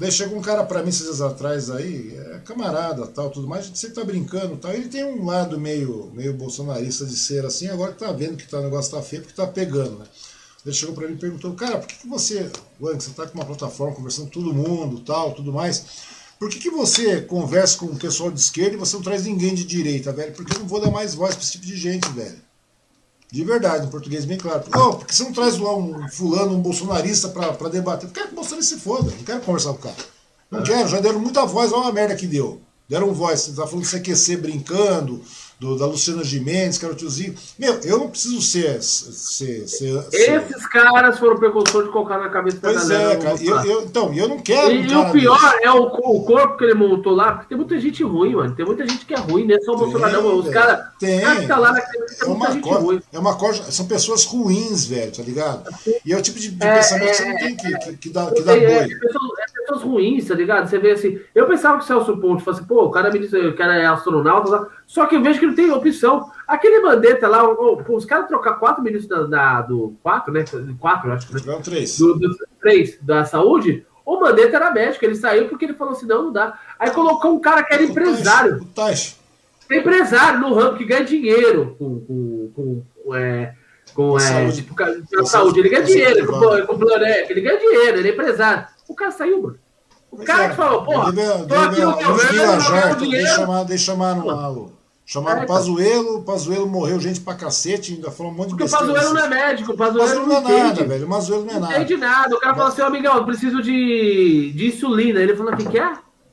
Daí 0.00 0.10
chegou 0.10 0.38
um 0.38 0.40
cara 0.40 0.64
para 0.64 0.82
mim 0.82 0.88
esses 0.88 1.02
dias 1.02 1.20
atrás 1.20 1.70
aí, 1.70 2.16
é 2.16 2.38
camarada, 2.38 3.06
tal, 3.06 3.28
tudo 3.28 3.46
mais, 3.46 3.70
sempre 3.74 3.96
tá 3.96 4.02
brincando, 4.02 4.56
tal. 4.56 4.72
Ele 4.72 4.88
tem 4.88 5.04
um 5.04 5.26
lado 5.26 5.60
meio, 5.60 6.10
meio 6.14 6.32
bolsonarista 6.32 7.04
de 7.04 7.14
ser 7.14 7.44
assim, 7.44 7.68
agora 7.68 7.92
tá 7.92 8.10
vendo 8.10 8.38
que 8.38 8.48
tá, 8.48 8.60
o 8.60 8.62
negócio 8.62 8.92
tá 8.92 9.02
feio, 9.02 9.20
porque 9.20 9.36
tá 9.36 9.46
pegando, 9.46 9.98
né? 9.98 10.06
Ele 10.64 10.74
chegou 10.74 10.94
para 10.94 11.06
mim 11.06 11.16
e 11.16 11.18
perguntou, 11.18 11.52
cara, 11.52 11.76
por 11.76 11.86
que, 11.86 11.96
que 11.96 12.08
você, 12.08 12.50
Wang, 12.80 12.98
você 12.98 13.10
tá 13.10 13.26
com 13.26 13.34
uma 13.34 13.44
plataforma 13.44 13.94
conversando 13.94 14.24
com 14.28 14.32
todo 14.32 14.54
mundo, 14.54 15.00
tal, 15.00 15.34
tudo 15.34 15.52
mais, 15.52 15.84
por 16.38 16.48
que, 16.48 16.58
que 16.58 16.70
você 16.70 17.20
conversa 17.20 17.76
com 17.76 17.84
o 17.84 17.96
pessoal 17.96 18.30
de 18.30 18.40
esquerda 18.40 18.76
e 18.76 18.78
você 18.78 18.96
não 18.96 19.02
traz 19.02 19.26
ninguém 19.26 19.54
de 19.54 19.64
direita, 19.64 20.14
velho? 20.14 20.32
Porque 20.32 20.56
eu 20.56 20.60
não 20.60 20.66
vou 20.66 20.80
dar 20.80 20.90
mais 20.90 21.14
voz 21.14 21.34
para 21.34 21.44
esse 21.44 21.52
tipo 21.52 21.66
de 21.66 21.76
gente, 21.76 22.08
velho. 22.12 22.40
De 23.32 23.44
verdade, 23.44 23.86
em 23.86 23.90
português 23.90 24.24
bem 24.24 24.36
claro. 24.36 24.64
Não, 24.70 24.94
porque 24.94 25.14
você 25.14 25.22
não 25.22 25.32
traz 25.32 25.56
lá 25.56 25.76
um 25.76 26.08
fulano, 26.08 26.56
um 26.56 26.60
bolsonarista 26.60 27.28
para 27.28 27.68
debater. 27.68 28.08
Eu 28.08 28.12
quero 28.12 28.26
que 28.26 28.32
o 28.32 28.36
bolsonarista 28.36 28.74
se 28.74 28.80
foda, 28.80 29.10
não 29.10 29.24
quero 29.24 29.40
conversar 29.40 29.70
com 29.70 29.78
o 29.78 29.82
cara. 29.82 29.96
Não 30.50 30.62
quero, 30.64 30.88
já 30.88 31.00
deram 31.00 31.20
muita 31.20 31.46
voz, 31.46 31.72
olha 31.72 31.88
a 31.88 31.92
merda 31.92 32.16
que 32.16 32.26
deu. 32.26 32.60
Deram 32.88 33.14
voz, 33.14 33.40
você 33.40 33.52
tá 33.52 33.66
falando 33.68 33.84
de 33.84 33.90
CQC 33.90 34.36
brincando, 34.38 35.22
do, 35.60 35.76
da 35.76 35.84
Luciana 35.84 36.24
Gimenez, 36.24 36.78
que 36.78 36.86
era 36.86 36.94
o 36.94 36.96
tiozinho. 36.96 37.34
Meu, 37.58 37.74
eu 37.84 37.98
não 37.98 38.08
preciso 38.08 38.40
ser. 38.40 38.82
ser, 38.82 39.68
ser, 39.68 39.68
ser... 39.68 40.42
Esses 40.42 40.66
caras 40.66 41.18
foram 41.18 41.36
precursores 41.36 41.88
de 41.88 41.92
colocar 41.92 42.18
na 42.18 42.30
cabeça 42.30 42.56
pois 42.62 42.74
da 42.74 42.80
galera. 42.80 43.20
Pois 43.20 43.42
é, 43.42 43.44
cara. 43.44 43.66
Eu, 43.66 43.70
eu, 43.70 43.82
então, 43.82 44.14
eu 44.14 44.26
não 44.26 44.38
quero. 44.38 44.72
E, 44.72 44.80
um 44.80 44.84
e 44.86 44.96
o 44.96 45.12
pior 45.12 45.38
desse. 45.38 45.64
é 45.64 45.70
o, 45.70 45.82
o, 45.82 46.24
corpo 46.24 46.56
que 46.56 46.64
ele 46.64 46.74
montou 46.74 47.14
lá, 47.14 47.32
porque 47.32 47.48
tem 47.48 47.58
muita 47.58 47.78
gente 47.78 48.02
ruim, 48.02 48.34
mano. 48.34 48.54
Tem 48.54 48.64
muita 48.64 48.88
gente 48.88 49.04
que 49.04 49.12
é 49.12 49.18
ruim, 49.18 49.44
né? 49.44 49.58
Só 49.60 49.74
o 49.74 49.76
Bolsonaro, 49.76 50.22
não. 50.22 50.38
Os 50.38 50.48
caras. 50.48 50.86
Tem. 50.98 51.20
Cara 51.20 51.40
que 51.40 51.46
tá 51.46 51.58
lá 51.58 51.72
naquele, 51.72 52.04
é 52.20 52.24
uma 52.24 52.60
coisa, 52.60 53.02
é 53.12 53.18
uma 53.18 53.36
coisa. 53.36 53.70
São 53.70 53.86
pessoas 53.86 54.24
ruins, 54.24 54.86
velho, 54.86 55.12
tá 55.12 55.22
ligado? 55.22 55.70
E 56.06 56.12
é 56.12 56.16
o 56.16 56.22
tipo 56.22 56.38
de, 56.38 56.50
de 56.50 56.66
é, 56.66 56.76
pensamento 56.76 57.08
é, 57.08 57.10
que 57.10 57.16
você 57.16 57.24
não 57.26 57.36
tem 57.36 57.56
que, 57.56 57.78
que, 57.78 57.96
que 57.98 58.08
dá, 58.08 58.30
que 58.30 58.42
dá 58.42 58.56
é, 58.56 58.60
boi. 58.60 58.94
É, 58.94 59.49
pessoas, 59.70 59.82
é 59.82 59.84
ruins, 59.84 60.26
tá 60.26 60.34
ligado? 60.34 60.68
Você 60.68 60.78
vê 60.78 60.92
assim. 60.92 61.20
Eu 61.34 61.46
pensava 61.46 61.78
que 61.78 61.84
o 61.84 61.86
Celso 61.86 62.16
Ponte 62.18 62.42
fosse, 62.42 62.64
pô, 62.66 62.84
o 62.84 62.90
cara 62.90 63.10
me 63.10 63.18
disse, 63.18 63.36
o 63.36 63.54
cara 63.54 63.76
é 63.76 63.86
astronauta, 63.86 64.68
só 64.86 65.06
que 65.06 65.16
eu 65.16 65.22
vejo 65.22 65.38
que 65.38 65.44
ele 65.44 65.54
tem 65.54 65.70
opção. 65.70 66.30
Aquele 66.46 66.80
Mandetta 66.80 67.28
lá, 67.28 67.42
os 67.48 68.04
caras 68.04 68.28
trocar 68.28 68.54
quatro 68.54 68.82
ministros 68.82 69.08
da, 69.08 69.22
da, 69.26 69.62
do. 69.62 69.94
Quatro, 70.02 70.32
né? 70.32 70.44
Quatro, 70.78 71.12
acho 71.12 71.28
que. 71.28 71.46
Não, 71.46 71.60
três. 71.60 71.98
Do, 71.98 72.18
do, 72.18 72.36
três 72.60 72.98
da 73.00 73.24
saúde. 73.24 73.86
O 74.04 74.18
Mandetta 74.18 74.56
era 74.56 74.70
médico, 74.72 75.04
ele 75.04 75.14
saiu 75.14 75.48
porque 75.48 75.64
ele 75.66 75.74
falou 75.74 75.92
assim: 75.92 76.06
não, 76.06 76.24
não 76.24 76.32
dá. 76.32 76.58
Aí 76.78 76.90
colocou 76.90 77.34
um 77.34 77.40
cara 77.40 77.62
que 77.62 77.72
era 77.72 77.82
empresário. 77.82 78.60
O 79.68 79.72
Empresário 79.72 80.40
no 80.40 80.52
ramo 80.52 80.76
que 80.76 80.84
ganha 80.84 81.04
dinheiro 81.04 81.76
com. 81.78 82.00
com, 82.00 82.52
com, 82.54 82.82
com 83.04 83.14
é, 83.14 83.54
com 83.94 84.16
é, 84.16 84.20
saúde. 84.20 84.56
Tipo, 84.56 85.26
saúde. 85.26 85.60
Ele 85.60 85.68
ganha 85.68 85.84
dinheiro 85.84 86.26
com, 86.26 86.40
com, 86.66 86.78
com 86.78 86.90
é, 87.04 87.30
ele 87.30 87.40
ganha 87.40 87.58
dinheiro, 87.58 87.98
ele 87.98 88.08
é 88.08 88.12
empresário. 88.12 88.66
O 88.90 88.94
cara 88.96 89.12
saiu, 89.12 89.40
mano. 89.40 89.58
O 90.10 90.24
cara 90.24 90.48
que 90.48 90.56
falou, 90.56 90.84
porra, 90.84 91.12
tô 91.12 91.54
aqui 91.54 91.80
no 91.80 91.92
governo, 91.92 92.96
Deixa 93.08 93.16
eu 93.16 93.26
chamar, 93.26 93.64
deixa 93.64 93.84
chamar 93.84 94.16
no 94.16 94.80
Chamaram 95.06 95.42
é, 95.42 95.46
Pazuelo, 95.46 96.18
o 96.18 96.22
Pazuelo 96.22 96.68
morreu 96.68 97.00
gente 97.00 97.20
pra 97.20 97.34
cacete, 97.34 97.94
ainda 97.94 98.12
falou 98.12 98.30
um 98.30 98.34
monte 98.34 98.50
de 98.50 98.56
Porque 98.56 98.64
besteira. 98.64 98.92
o 98.92 98.94
Pazuelo 98.94 99.14
não 99.14 99.24
é 99.24 99.28
médico, 99.28 99.72
o 99.72 99.76
Pazuelo, 99.76 100.08
Pazuelo 100.08 100.26
não, 100.28 100.40
não 100.40 100.50
é 100.50 100.62
nada, 100.62 100.84
velho. 100.84 101.06
O 101.06 101.08
Pazuelo 101.08 101.44
não 101.44 101.50
é 101.50 101.58
nada. 101.58 101.72
Não 101.72 101.82
entende 101.82 101.96
nada. 101.96 102.34
O 102.36 102.40
cara 102.40 102.54
falou 102.54 102.68
assim, 102.68 102.82
amigão, 102.82 103.16
eu 103.16 103.24
preciso 103.24 103.60
de, 103.60 104.52
de 104.54 104.68
insulina. 104.68 105.20
Ele 105.20 105.36
falou, 105.36 105.52
o 105.52 105.56
que, 105.56 105.68
que 105.68 105.78
é? 105.78 105.92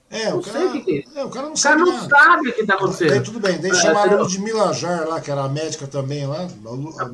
É, 0.10 0.30
não 0.30 0.38
o 0.38 0.42
cara, 0.44 0.60
sei 0.60 0.68
o 0.68 0.72
que, 0.72 0.82
que 0.82 1.06
é. 1.16 1.20
é. 1.20 1.26
O 1.26 1.30
cara 1.30 1.46
não 1.48 1.54
o 1.54 1.58
sabe. 1.58 1.82
O 1.82 1.86
cara 1.86 1.98
não 1.98 2.08
nada. 2.08 2.16
sabe 2.16 2.50
o 2.50 2.54
que 2.54 2.66
tá 2.66 2.74
acontecendo. 2.76 3.14
Aí, 3.14 3.22
tudo 3.22 3.40
bem, 3.40 3.60
daí 3.60 3.72
é, 3.72 3.74
chamaram 3.74 4.22
é, 4.22 4.28
de 4.28 4.40
Milajar 4.40 5.08
lá, 5.08 5.22
que 5.22 5.32
era 5.32 5.44
a 5.44 5.50
médica 5.50 5.88
também 5.88 6.28
lá. 6.28 6.48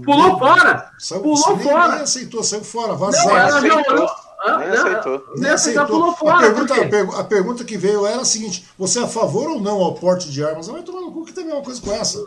Pulou 0.03 0.37
fora! 0.37 0.91
Saiu, 0.99 1.21
Pulou 1.21 1.57
fora! 1.59 1.93
Nem 1.93 2.01
aceitou, 2.03 2.43
saiu 2.43 2.63
fora, 2.63 2.93
vazou. 2.93 3.25
Não, 3.25 3.37
ela 3.37 3.61
já 3.61 3.75
olhou. 3.77 4.09
Nem 4.45 4.69
aceitou. 4.69 5.23
Nem 5.35 5.51
aceitou. 5.51 6.15
A 6.29 6.37
pergunta, 6.39 6.73
a 7.19 7.23
pergunta 7.23 7.63
que 7.63 7.77
veio 7.77 8.05
era 8.05 8.21
a 8.21 8.25
seguinte: 8.25 8.67
você 8.77 8.99
é 8.99 9.03
a 9.03 9.07
favor 9.07 9.49
ou 9.49 9.59
não 9.59 9.81
ao 9.81 9.95
porte 9.95 10.29
de 10.29 10.43
armas? 10.43 10.67
Vai 10.67 10.83
tomar 10.83 11.01
no 11.01 11.11
cu 11.11 11.25
que 11.25 11.33
tem 11.33 11.43
a 11.43 11.47
mesma 11.47 11.61
coisa 11.61 11.81
com 11.81 11.91
essa. 11.91 12.23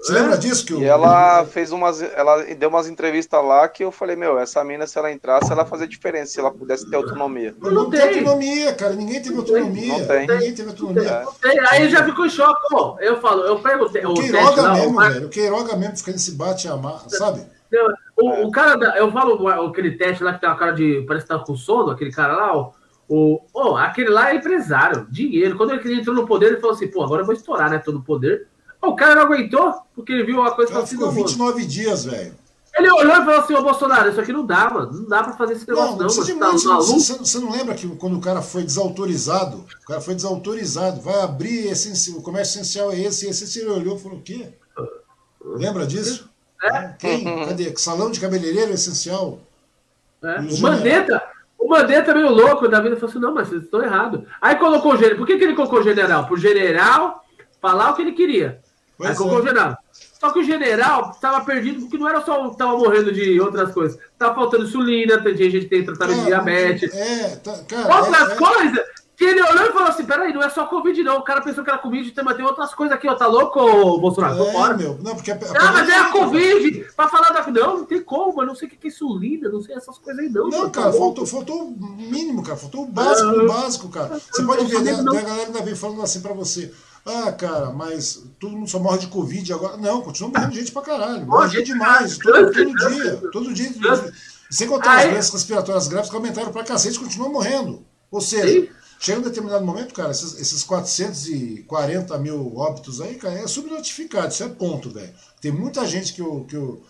Você 0.00 0.12
é? 0.12 0.20
lembra 0.20 0.38
disso? 0.38 0.64
Que 0.64 0.74
e 0.74 0.84
ela 0.84 1.44
fez 1.44 1.72
umas. 1.72 2.00
Ela 2.00 2.42
deu 2.54 2.68
umas 2.68 2.88
entrevistas 2.88 3.44
lá 3.44 3.68
que 3.68 3.84
eu 3.84 3.90
falei, 3.90 4.14
meu, 4.16 4.38
essa 4.38 4.62
mina, 4.62 4.86
se 4.86 4.96
ela 4.96 5.10
entrasse, 5.10 5.50
ela 5.50 5.64
fazia 5.64 5.88
diferença, 5.88 6.32
se 6.32 6.40
ela 6.40 6.50
pudesse 6.50 6.88
ter 6.88 6.96
autonomia. 6.96 7.54
Não, 7.60 7.70
não 7.70 7.90
tem 7.90 8.00
autonomia, 8.00 8.72
cara. 8.74 8.94
Ninguém 8.94 9.20
teve 9.20 9.36
autonomia. 9.36 9.98
Não 9.98 10.06
tem. 10.06 10.26
Ninguém 10.26 10.54
teve 10.54 10.68
autonomia. 10.70 11.22
Não 11.24 11.32
tem. 11.32 11.60
Aí 11.68 11.90
já 11.90 12.04
ficou 12.04 12.26
em 12.26 12.30
choque, 12.30 12.68
pô. 12.70 12.96
Eu 13.00 13.20
falo, 13.20 13.42
eu 13.42 13.58
pego 13.58 13.84
o 13.86 13.90
Queiroga 14.14 14.62
lá, 14.62 14.74
mesmo, 14.74 14.96
o 14.96 15.00
velho. 15.00 15.26
O 15.26 15.30
Queiroga 15.30 15.76
mesmo 15.76 15.96
fica 15.96 16.12
nesse 16.12 16.32
bate 16.32 16.68
amar, 16.68 17.02
sabe? 17.08 17.44
O, 18.16 18.30
é. 18.30 18.46
o 18.46 18.50
cara, 18.50 18.76
da, 18.76 18.96
eu 18.96 19.10
falo 19.12 19.48
aquele 19.48 19.92
teste 19.92 20.22
lá 20.22 20.34
que 20.34 20.40
tem 20.40 20.48
uma 20.48 20.56
cara 20.56 20.72
de. 20.72 21.04
Parece 21.06 21.26
que 21.26 21.32
tá 21.32 21.38
com 21.38 21.56
sono, 21.56 21.90
aquele 21.90 22.12
cara 22.12 22.34
lá, 22.34 22.56
ó. 22.56 22.72
O, 23.08 23.40
oh, 23.54 23.76
aquele 23.76 24.10
lá 24.10 24.30
é 24.30 24.36
empresário, 24.36 25.06
dinheiro. 25.10 25.56
Quando 25.56 25.72
ele 25.72 26.00
entrou 26.00 26.14
no 26.14 26.26
poder, 26.26 26.46
ele 26.46 26.60
falou 26.60 26.76
assim: 26.76 26.88
pô, 26.88 27.02
agora 27.02 27.22
eu 27.22 27.26
vou 27.26 27.34
estourar, 27.34 27.70
né? 27.70 27.78
Todo 27.78 27.98
o 27.98 28.02
poder. 28.02 28.46
O 28.82 28.94
cara 28.94 29.14
não 29.14 29.22
aguentou, 29.22 29.74
porque 29.94 30.12
ele 30.12 30.24
viu 30.24 30.40
uma 30.40 30.52
coisa 30.52 30.70
que 30.70 30.78
assim, 30.78 30.96
ficou 30.96 31.10
29 31.10 31.66
dias, 31.66 32.04
velho. 32.04 32.34
Ele 32.76 32.90
olhou 32.92 33.12
e 33.12 33.24
falou 33.24 33.40
assim: 33.40 33.54
Ô 33.54 33.62
Bolsonaro, 33.62 34.10
isso 34.10 34.20
aqui 34.20 34.32
não 34.32 34.46
dá, 34.46 34.70
mano. 34.70 34.92
Não 34.92 35.08
dá 35.08 35.22
pra 35.22 35.32
fazer 35.32 35.54
esse 35.54 35.68
negócio, 35.68 35.92
não. 35.92 35.98
não 36.02 36.08
você, 36.08 36.34
tá 36.34 36.50
você, 36.52 37.18
você, 37.18 37.38
não 37.38 37.50
lembra 37.50 37.74
que 37.74 37.88
quando 37.96 38.16
o 38.16 38.20
cara 38.20 38.40
foi 38.40 38.62
desautorizado, 38.62 39.64
o 39.82 39.86
cara 39.86 40.00
foi 40.00 40.14
desautorizado, 40.14 41.00
vai 41.00 41.20
abrir 41.22 41.72
o 42.16 42.22
comércio 42.22 42.60
essencial 42.60 42.92
é 42.92 43.00
esse, 43.00 43.26
e 43.26 43.30
esse 43.30 43.58
ele 43.58 43.70
olhou 43.70 43.96
e 43.96 44.00
falou: 44.00 44.18
o 44.18 44.22
quê? 44.22 44.52
Lembra 45.44 45.86
disso? 45.86 46.28
É. 46.62 46.88
Quem? 46.98 47.24
Cadê? 47.46 47.76
Salão 47.76 48.10
de 48.10 48.20
cabeleireiro 48.20 48.72
essencial? 48.72 49.40
É. 50.22 50.40
O 50.40 50.60
Mandetta, 50.60 51.22
o 51.58 51.68
Mandetta 51.68 52.14
meio 52.14 52.30
louco 52.30 52.68
da 52.68 52.80
vida 52.80 52.96
falou 52.96 53.10
assim: 53.10 53.18
não, 53.20 53.34
mas 53.34 53.48
vocês 53.48 53.62
estão 53.62 53.82
errados. 53.82 54.22
Aí 54.40 54.56
colocou 54.56 54.94
o 54.94 54.96
general. 54.96 55.18
Por 55.18 55.26
que, 55.26 55.38
que 55.38 55.44
ele 55.44 55.54
colocou 55.54 55.80
o 55.80 55.84
general? 55.84 56.26
Pro 56.26 56.36
general 56.36 57.24
falar 57.60 57.90
o 57.90 57.94
que 57.94 58.02
ele 58.02 58.12
queria. 58.12 58.60
Pois 58.96 59.10
Aí 59.10 59.16
colocou 59.16 59.38
é. 59.38 59.42
o 59.42 59.46
general. 59.46 59.78
Só 60.18 60.32
que 60.32 60.40
o 60.40 60.44
general 60.44 61.12
estava 61.12 61.44
perdido 61.44 61.80
porque 61.82 61.96
não 61.96 62.08
era 62.08 62.20
só 62.22 62.48
estava 62.48 62.76
morrendo 62.76 63.12
de 63.12 63.40
outras 63.40 63.72
coisas. 63.72 63.98
Tava 64.18 64.34
faltando 64.34 64.64
insulina, 64.64 65.22
tem 65.22 65.36
gente 65.36 65.60
que 65.60 65.66
tem 65.66 65.84
tratamento 65.84 66.18
é, 66.18 66.22
de 66.22 66.26
diabetes. 66.26 66.94
É, 66.94 67.36
tá, 67.36 67.56
cara, 67.68 68.00
outras 68.00 68.30
é, 68.30 68.32
é. 68.32 68.36
coisas 68.36 68.84
que 69.18 69.24
ele 69.24 69.42
olhou 69.42 69.64
e 69.64 69.72
falou 69.72 69.88
assim: 69.88 70.04
peraí, 70.04 70.32
não 70.32 70.40
é 70.40 70.48
só 70.48 70.64
Covid, 70.66 71.02
não. 71.02 71.18
O 71.18 71.24
cara 71.24 71.40
pensou 71.40 71.64
que 71.64 71.70
era 71.70 71.80
Covid, 71.80 72.14
mas 72.22 72.36
tem 72.36 72.44
outras 72.44 72.72
coisas 72.72 72.96
aqui, 72.96 73.08
ó. 73.08 73.16
Tá 73.16 73.26
louco, 73.26 73.98
Bolsonaro? 73.98 74.40
É, 74.40 74.52
fora. 74.52 74.76
Meu, 74.76 74.96
não, 75.02 75.16
porque 75.16 75.32
a, 75.32 75.34
a 75.34 75.38
não, 75.38 75.72
mas 75.72 75.88
é 75.88 75.98
a 75.98 76.12
Covid. 76.12 76.86
Pra 76.94 77.08
falar 77.08 77.30
da. 77.30 77.44
Não, 77.50 77.78
não 77.78 77.84
tem 77.84 78.00
como, 78.00 78.40
eu 78.40 78.46
não 78.46 78.54
sei 78.54 78.68
o 78.68 78.70
que 78.70 78.78
é 78.86 78.88
insulina, 78.88 79.48
não 79.48 79.60
sei 79.60 79.74
essas 79.74 79.98
coisas 79.98 80.22
aí, 80.22 80.30
não. 80.30 80.48
Não, 80.48 80.70
cara, 80.70 80.92
tá 80.92 80.96
faltou, 80.96 81.26
faltou 81.26 81.64
o 81.64 81.76
mínimo, 81.96 82.44
cara. 82.44 82.56
Faltou 82.56 82.84
o 82.84 82.86
básico, 82.86 83.28
o 83.28 83.48
básico, 83.48 83.88
cara. 83.88 84.20
Você 84.30 84.44
pode 84.44 84.64
ver, 84.66 84.82
né, 84.82 84.92
a 84.92 85.02
galera 85.02 85.46
ainda 85.46 85.62
vem 85.62 85.74
falando 85.74 86.02
assim 86.02 86.20
pra 86.20 86.32
você. 86.32 86.72
Ah, 87.04 87.32
cara, 87.32 87.72
mas 87.72 88.22
todo 88.38 88.52
mundo 88.52 88.70
só 88.70 88.78
morre 88.78 88.98
de 88.98 89.08
Covid 89.08 89.52
agora. 89.52 89.76
Não, 89.78 90.00
continua 90.00 90.30
morrendo 90.30 90.54
gente 90.54 90.70
pra 90.70 90.82
caralho. 90.82 91.26
Morre 91.26 91.48
gente 91.48 91.72
demais. 91.72 92.18
Todo, 92.18 92.52
todo 92.52 92.72
dia. 92.72 93.16
Todo 93.32 93.52
dia. 93.52 93.72
Sem 94.48 94.68
contar 94.68 94.98
as 94.98 95.10
doenças 95.10 95.32
respiratórias 95.32 95.88
graves 95.88 96.08
que 96.08 96.14
aumentaram 96.14 96.52
pra 96.52 96.62
cacete, 96.62 97.00
continuam 97.00 97.32
morrendo. 97.32 97.84
Ou 98.10 98.20
seja, 98.20 98.68
Chega 98.98 99.20
um 99.20 99.22
determinado 99.22 99.64
momento, 99.64 99.94
cara, 99.94 100.10
esses, 100.10 100.40
esses 100.40 100.64
440 100.64 102.18
mil 102.18 102.56
óbitos 102.56 103.00
aí, 103.00 103.14
cara, 103.14 103.34
é 103.34 103.46
subnotificado, 103.46 104.28
isso 104.28 104.42
é 104.42 104.48
ponto, 104.48 104.90
velho. 104.90 105.12
Tem 105.40 105.52
muita 105.52 105.86
gente 105.86 106.12
que, 106.12 106.20
eu, 106.20 106.44
que 106.48 106.56
eu, 106.56 106.82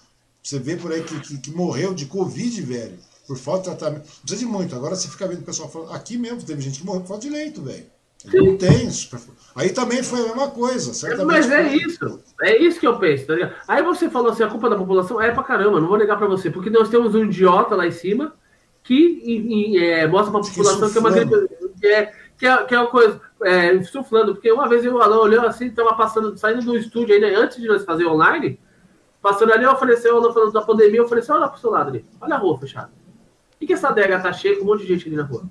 você 0.42 0.58
vê 0.58 0.76
por 0.76 0.90
aí 0.90 1.02
que, 1.02 1.20
que, 1.20 1.38
que, 1.38 1.50
morreu 1.50 1.92
de 1.92 2.06
Covid, 2.06 2.62
velho, 2.62 2.98
por 3.26 3.36
falta 3.36 3.70
de 3.70 3.76
tratamento. 3.76 4.06
Não 4.06 4.20
precisa 4.22 4.38
de 4.38 4.46
muito. 4.46 4.74
Agora 4.74 4.96
você 4.96 5.06
fica 5.08 5.28
vendo 5.28 5.40
o 5.40 5.44
pessoal 5.44 5.70
falando, 5.70 5.92
aqui 5.92 6.16
mesmo 6.16 6.42
teve 6.42 6.62
gente 6.62 6.80
que 6.80 6.86
morreu 6.86 7.02
por 7.02 7.08
falta 7.08 7.26
de 7.26 7.30
leito, 7.30 7.62
velho. 7.62 7.84
Não 8.24 8.56
tem 8.56 8.86
isso. 8.86 9.16
Aí 9.54 9.70
também 9.70 10.02
foi 10.02 10.20
a 10.20 10.24
mesma 10.24 10.50
coisa, 10.50 10.92
certamente. 10.92 11.26
Mas 11.26 11.50
é 11.50 11.76
isso. 11.76 12.20
É 12.40 12.56
isso 12.62 12.80
que 12.80 12.86
eu 12.86 12.98
penso, 12.98 13.26
tá 13.26 13.34
ligado? 13.34 13.54
Aí 13.68 13.82
você 13.82 14.08
falou 14.10 14.32
assim, 14.32 14.42
a 14.42 14.48
culpa 14.48 14.68
da 14.68 14.76
população 14.76 15.20
é 15.20 15.30
pra 15.30 15.42
caramba, 15.42 15.80
não 15.80 15.86
vou 15.86 15.98
negar 15.98 16.16
pra 16.16 16.26
você, 16.26 16.50
porque 16.50 16.70
nós 16.70 16.88
temos 16.88 17.14
um 17.14 17.24
idiota 17.24 17.76
lá 17.76 17.86
em 17.86 17.92
cima 17.92 18.34
que 18.82 18.94
e, 18.94 19.76
e, 19.76 19.84
é, 19.84 20.06
mostra 20.06 20.32
pra 20.32 20.40
população 20.40 20.90
que 20.90 20.98
é 20.98 21.00
uma 21.00 21.10
gripe 21.10 21.67
que 21.81 21.86
é, 21.86 22.12
que 22.36 22.47
é, 22.47 22.65
que 22.65 22.74
é 22.74 22.78
uma 22.78 22.90
coisa, 22.90 23.20
é, 23.42 23.82
suflando, 23.82 24.34
porque 24.34 24.50
uma 24.50 24.68
vez 24.68 24.84
o 24.86 24.98
Alan 24.98 25.18
olhou 25.18 25.47
assim, 25.47 25.66
estava 25.66 25.94
passando, 25.94 26.36
saindo 26.36 26.62
do 26.62 26.76
estúdio 26.76 27.15
ainda, 27.15 27.26
antes 27.39 27.60
de 27.60 27.66
nós 27.66 27.84
fazer 27.84 28.07
online, 28.07 28.60
passando 29.20 29.52
ali, 29.52 29.65
eu 29.65 29.73
ofereceu, 29.73 30.15
o 30.15 30.18
Alan 30.18 30.32
falando 30.32 30.52
da 30.52 30.62
pandemia, 30.62 30.98
eu 30.98 31.05
ofereci, 31.05 31.31
olha 31.31 31.48
pro 31.48 31.60
seu 31.60 31.70
lado 31.70 31.90
ali, 31.90 32.05
olha 32.20 32.34
a 32.34 32.39
rua 32.39 32.58
fechada. 32.58 32.90
Por 33.58 33.66
que 33.66 33.73
essa 33.73 33.89
adega 33.89 34.20
tá 34.20 34.32
cheia 34.32 34.57
com 34.57 34.62
um 34.62 34.66
monte 34.66 34.82
de 34.82 34.89
gente 34.89 35.08
ali 35.08 35.16
na 35.16 35.24
rua? 35.24 35.42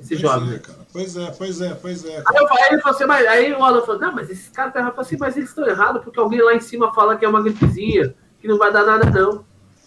Esse 0.00 0.16
jovem. 0.16 0.54
É, 0.54 0.60
pois 0.92 1.16
é, 1.16 1.30
pois 1.30 1.60
é, 1.60 1.74
pois 1.74 2.04
é. 2.04 2.16
Aí, 2.16 2.36
eu, 2.36 2.52
aí 2.52 2.72
ele 2.72 2.82
falou 2.82 2.96
assim, 2.96 3.06
mas 3.06 3.26
aí 3.26 3.52
o 3.52 3.62
Alan 3.62 3.80
falou, 3.82 4.00
não, 4.00 4.12
mas 4.12 4.28
esses 4.28 4.48
caras 4.48 4.70
estão 4.70 4.82
errados. 4.82 4.98
Eu 4.98 5.04
falei 5.04 5.06
assim, 5.06 5.16
mas 5.20 5.36
eles 5.36 5.48
estão 5.48 5.66
errados 5.66 6.02
porque 6.02 6.18
alguém 6.18 6.42
lá 6.42 6.54
em 6.54 6.60
cima 6.60 6.92
fala 6.92 7.16
que 7.16 7.24
é 7.24 7.28
uma 7.28 7.40
gripezinha, 7.40 8.12
que 8.40 8.48
não 8.48 8.58
vai 8.58 8.72
dar 8.72 8.84
nada, 8.84 9.08
não. 9.08 9.44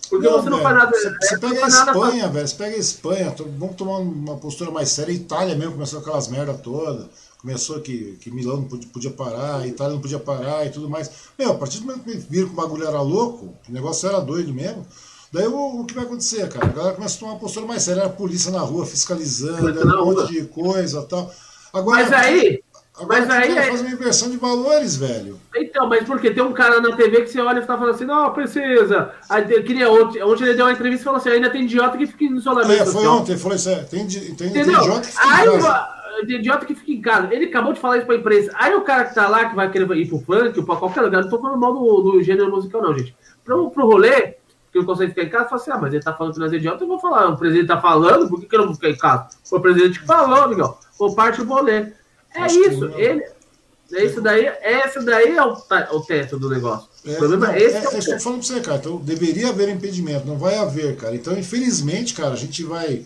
Porque 0.09 0.27
não, 0.27 0.41
você 0.41 0.49
não 0.49 0.61
faz 0.61 0.75
nada. 0.75 0.91
Você, 0.91 1.15
você 1.21 1.37
pega 1.37 1.65
a 1.65 1.67
Espanha, 1.67 2.27
velho. 2.29 2.47
Você 2.47 2.55
pega 2.55 2.75
a 2.75 2.79
Espanha, 2.79 3.35
vamos 3.57 3.75
tomar 3.75 3.99
uma 3.99 4.37
postura 4.37 4.71
mais 4.71 4.89
séria. 4.89 5.11
A 5.11 5.15
Itália 5.15 5.55
mesmo 5.55 5.73
começou 5.73 5.99
aquelas 5.99 6.27
merda 6.27 6.53
toda. 6.53 7.09
Começou 7.39 7.79
que, 7.79 8.17
que 8.19 8.31
Milão 8.31 8.57
não 8.57 8.63
podia, 8.63 8.89
podia 8.91 9.11
parar, 9.11 9.57
a 9.57 9.67
Itália 9.67 9.93
não 9.93 10.01
podia 10.01 10.17
parar 10.17 10.65
e 10.65 10.71
tudo 10.71 10.89
mais. 10.89 11.11
Meu, 11.37 11.51
a 11.51 11.55
partir 11.55 11.79
do 11.79 11.85
momento 11.85 12.03
que 12.03 12.17
viram 12.17 12.47
que 12.47 12.53
o 12.53 12.55
bagulho 12.55 12.87
era 12.87 13.01
louco, 13.01 13.53
o 13.69 13.71
negócio 13.71 14.09
era 14.09 14.19
doido 14.19 14.51
mesmo. 14.51 14.85
Daí 15.31 15.47
o, 15.47 15.81
o 15.81 15.85
que 15.85 15.93
vai 15.93 16.05
acontecer, 16.05 16.47
cara? 16.49 16.65
A 16.65 16.69
galera 16.69 16.95
começa 16.95 17.17
a 17.17 17.19
tomar 17.19 17.33
uma 17.33 17.39
postura 17.39 17.65
mais 17.65 17.83
séria, 17.83 18.05
a 18.05 18.09
polícia 18.09 18.51
na 18.51 18.61
rua 18.61 18.85
fiscalizando, 18.85 19.85
um 19.85 20.05
monte 20.05 20.31
de 20.31 20.45
coisa 20.45 21.01
e 21.01 21.05
tal. 21.05 21.31
Agora, 21.71 22.03
Mas 22.03 22.13
aí, 22.13 22.63
Agora 22.97 23.21
mas 23.21 23.29
aí 23.29 23.57
é... 23.57 23.63
fazer 23.63 23.85
uma 23.85 23.93
inversão 23.93 24.29
de 24.29 24.37
valores, 24.37 24.95
velho. 24.95 25.39
Então, 25.55 25.87
mas 25.89 26.05
porque 26.05 26.31
tem 26.31 26.43
um 26.43 26.53
cara 26.53 26.79
na 26.79 26.95
TV 26.95 27.23
que 27.23 27.27
você 27.27 27.41
olha 27.41 27.59
e 27.59 27.65
tá 27.65 27.77
falando 27.77 27.93
assim, 27.93 28.05
não, 28.05 28.31
precisa. 28.31 29.11
Aí 29.29 29.43
queria 29.63 29.91
ontem, 29.91 30.23
ontem 30.23 30.45
ele 30.45 30.53
deu 30.53 30.65
uma 30.65 30.71
entrevista 30.71 31.01
e 31.01 31.03
falou 31.03 31.19
assim, 31.19 31.29
ainda 31.29 31.49
tem 31.49 31.63
idiota 31.63 31.97
que 31.97 32.07
fica 32.07 32.23
em 32.23 32.37
isolamento. 32.37 32.71
É, 32.71 32.85
foi 32.85 32.93
social. 32.93 33.17
ontem, 33.17 33.37
falou 33.37 33.55
isso, 33.55 33.69
é, 33.69 33.83
tem, 33.83 34.07
tem, 34.07 34.49
tem 34.49 34.61
idiota 34.61 35.01
que 35.01 35.07
fica 35.07 35.27
aí, 35.27 35.47
em 35.47 35.59
casa. 35.59 35.87
Tem 36.25 36.35
idiota 36.37 36.65
que 36.65 36.75
fica 36.75 36.91
em 36.91 37.01
casa. 37.01 37.33
Ele 37.33 37.45
acabou 37.45 37.73
de 37.73 37.79
falar 37.81 37.97
isso 37.97 38.05
pra 38.05 38.15
imprensa. 38.15 38.51
Aí 38.55 38.73
o 38.73 38.81
cara 38.81 39.05
que 39.05 39.15
tá 39.15 39.27
lá, 39.27 39.49
que 39.49 39.55
vai 39.55 39.69
querer 39.69 39.91
ir 39.97 40.07
pro 40.07 40.19
funk, 40.19 40.65
pra 40.65 40.75
qualquer 40.77 41.01
lugar, 41.01 41.21
não 41.21 41.29
tô 41.29 41.39
falando 41.39 41.59
mal 41.59 41.73
do, 41.73 42.01
do 42.01 42.23
gênero 42.23 42.49
musical, 42.49 42.81
não, 42.81 42.97
gente. 42.97 43.13
Pro, 43.43 43.69
pro 43.71 43.85
rolê, 43.85 44.35
que 44.71 44.79
não 44.79 44.85
consegue 44.85 45.11
ficar 45.11 45.23
em 45.23 45.29
casa, 45.29 45.49
fala 45.49 45.61
assim, 45.61 45.71
ah, 45.71 45.77
mas 45.77 45.93
ele 45.93 46.03
tá 46.03 46.13
falando 46.13 46.33
que 46.33 46.39
nós 46.39 46.53
é 46.53 46.55
idiota, 46.55 46.83
eu 46.83 46.87
vou 46.87 46.99
falar, 46.99 47.27
o 47.27 47.37
presidente 47.37 47.67
tá 47.67 47.79
falando, 47.79 48.29
por 48.29 48.39
que, 48.39 48.45
que 48.45 48.55
eu 48.55 48.59
não 48.59 48.67
vou 48.67 48.75
ficar 48.75 48.89
em 48.89 48.97
casa? 48.97 49.27
Foi 49.43 49.59
o 49.59 49.61
presidente 49.61 49.99
que 49.99 50.05
falou, 50.05 50.43
amigão. 50.43 50.77
Foi 50.97 51.13
parte 51.13 51.41
do 51.41 51.53
rolê. 51.53 51.91
É 52.35 52.41
Acho 52.41 52.59
isso, 52.59 52.85
ele 52.97 53.23
isso 53.91 54.19
daí, 54.19 54.51
esse 54.85 54.99
daí 55.01 55.37
é 55.37 55.43
o, 55.43 55.53
o 55.53 56.01
teto 56.01 56.39
do 56.39 56.49
negócio. 56.49 56.89
É, 57.05 57.11
o 57.13 57.17
problema 57.17 57.47
não, 57.47 57.53
é 57.53 57.61
esse. 57.61 57.75
É, 57.75 57.79
é, 57.79 57.95
é 57.95 57.97
estou 57.99 58.19
falando 58.19 58.39
para 58.39 58.47
você, 58.47 58.61
cara. 58.61 58.77
Então 58.77 58.97
deveria 58.97 59.49
haver 59.49 59.69
impedimento, 59.69 60.25
não 60.25 60.37
vai 60.37 60.55
haver, 60.55 60.95
cara. 60.95 61.15
Então, 61.15 61.37
infelizmente, 61.37 62.13
cara, 62.13 62.33
a 62.33 62.37
gente 62.37 62.63
vai. 62.63 63.05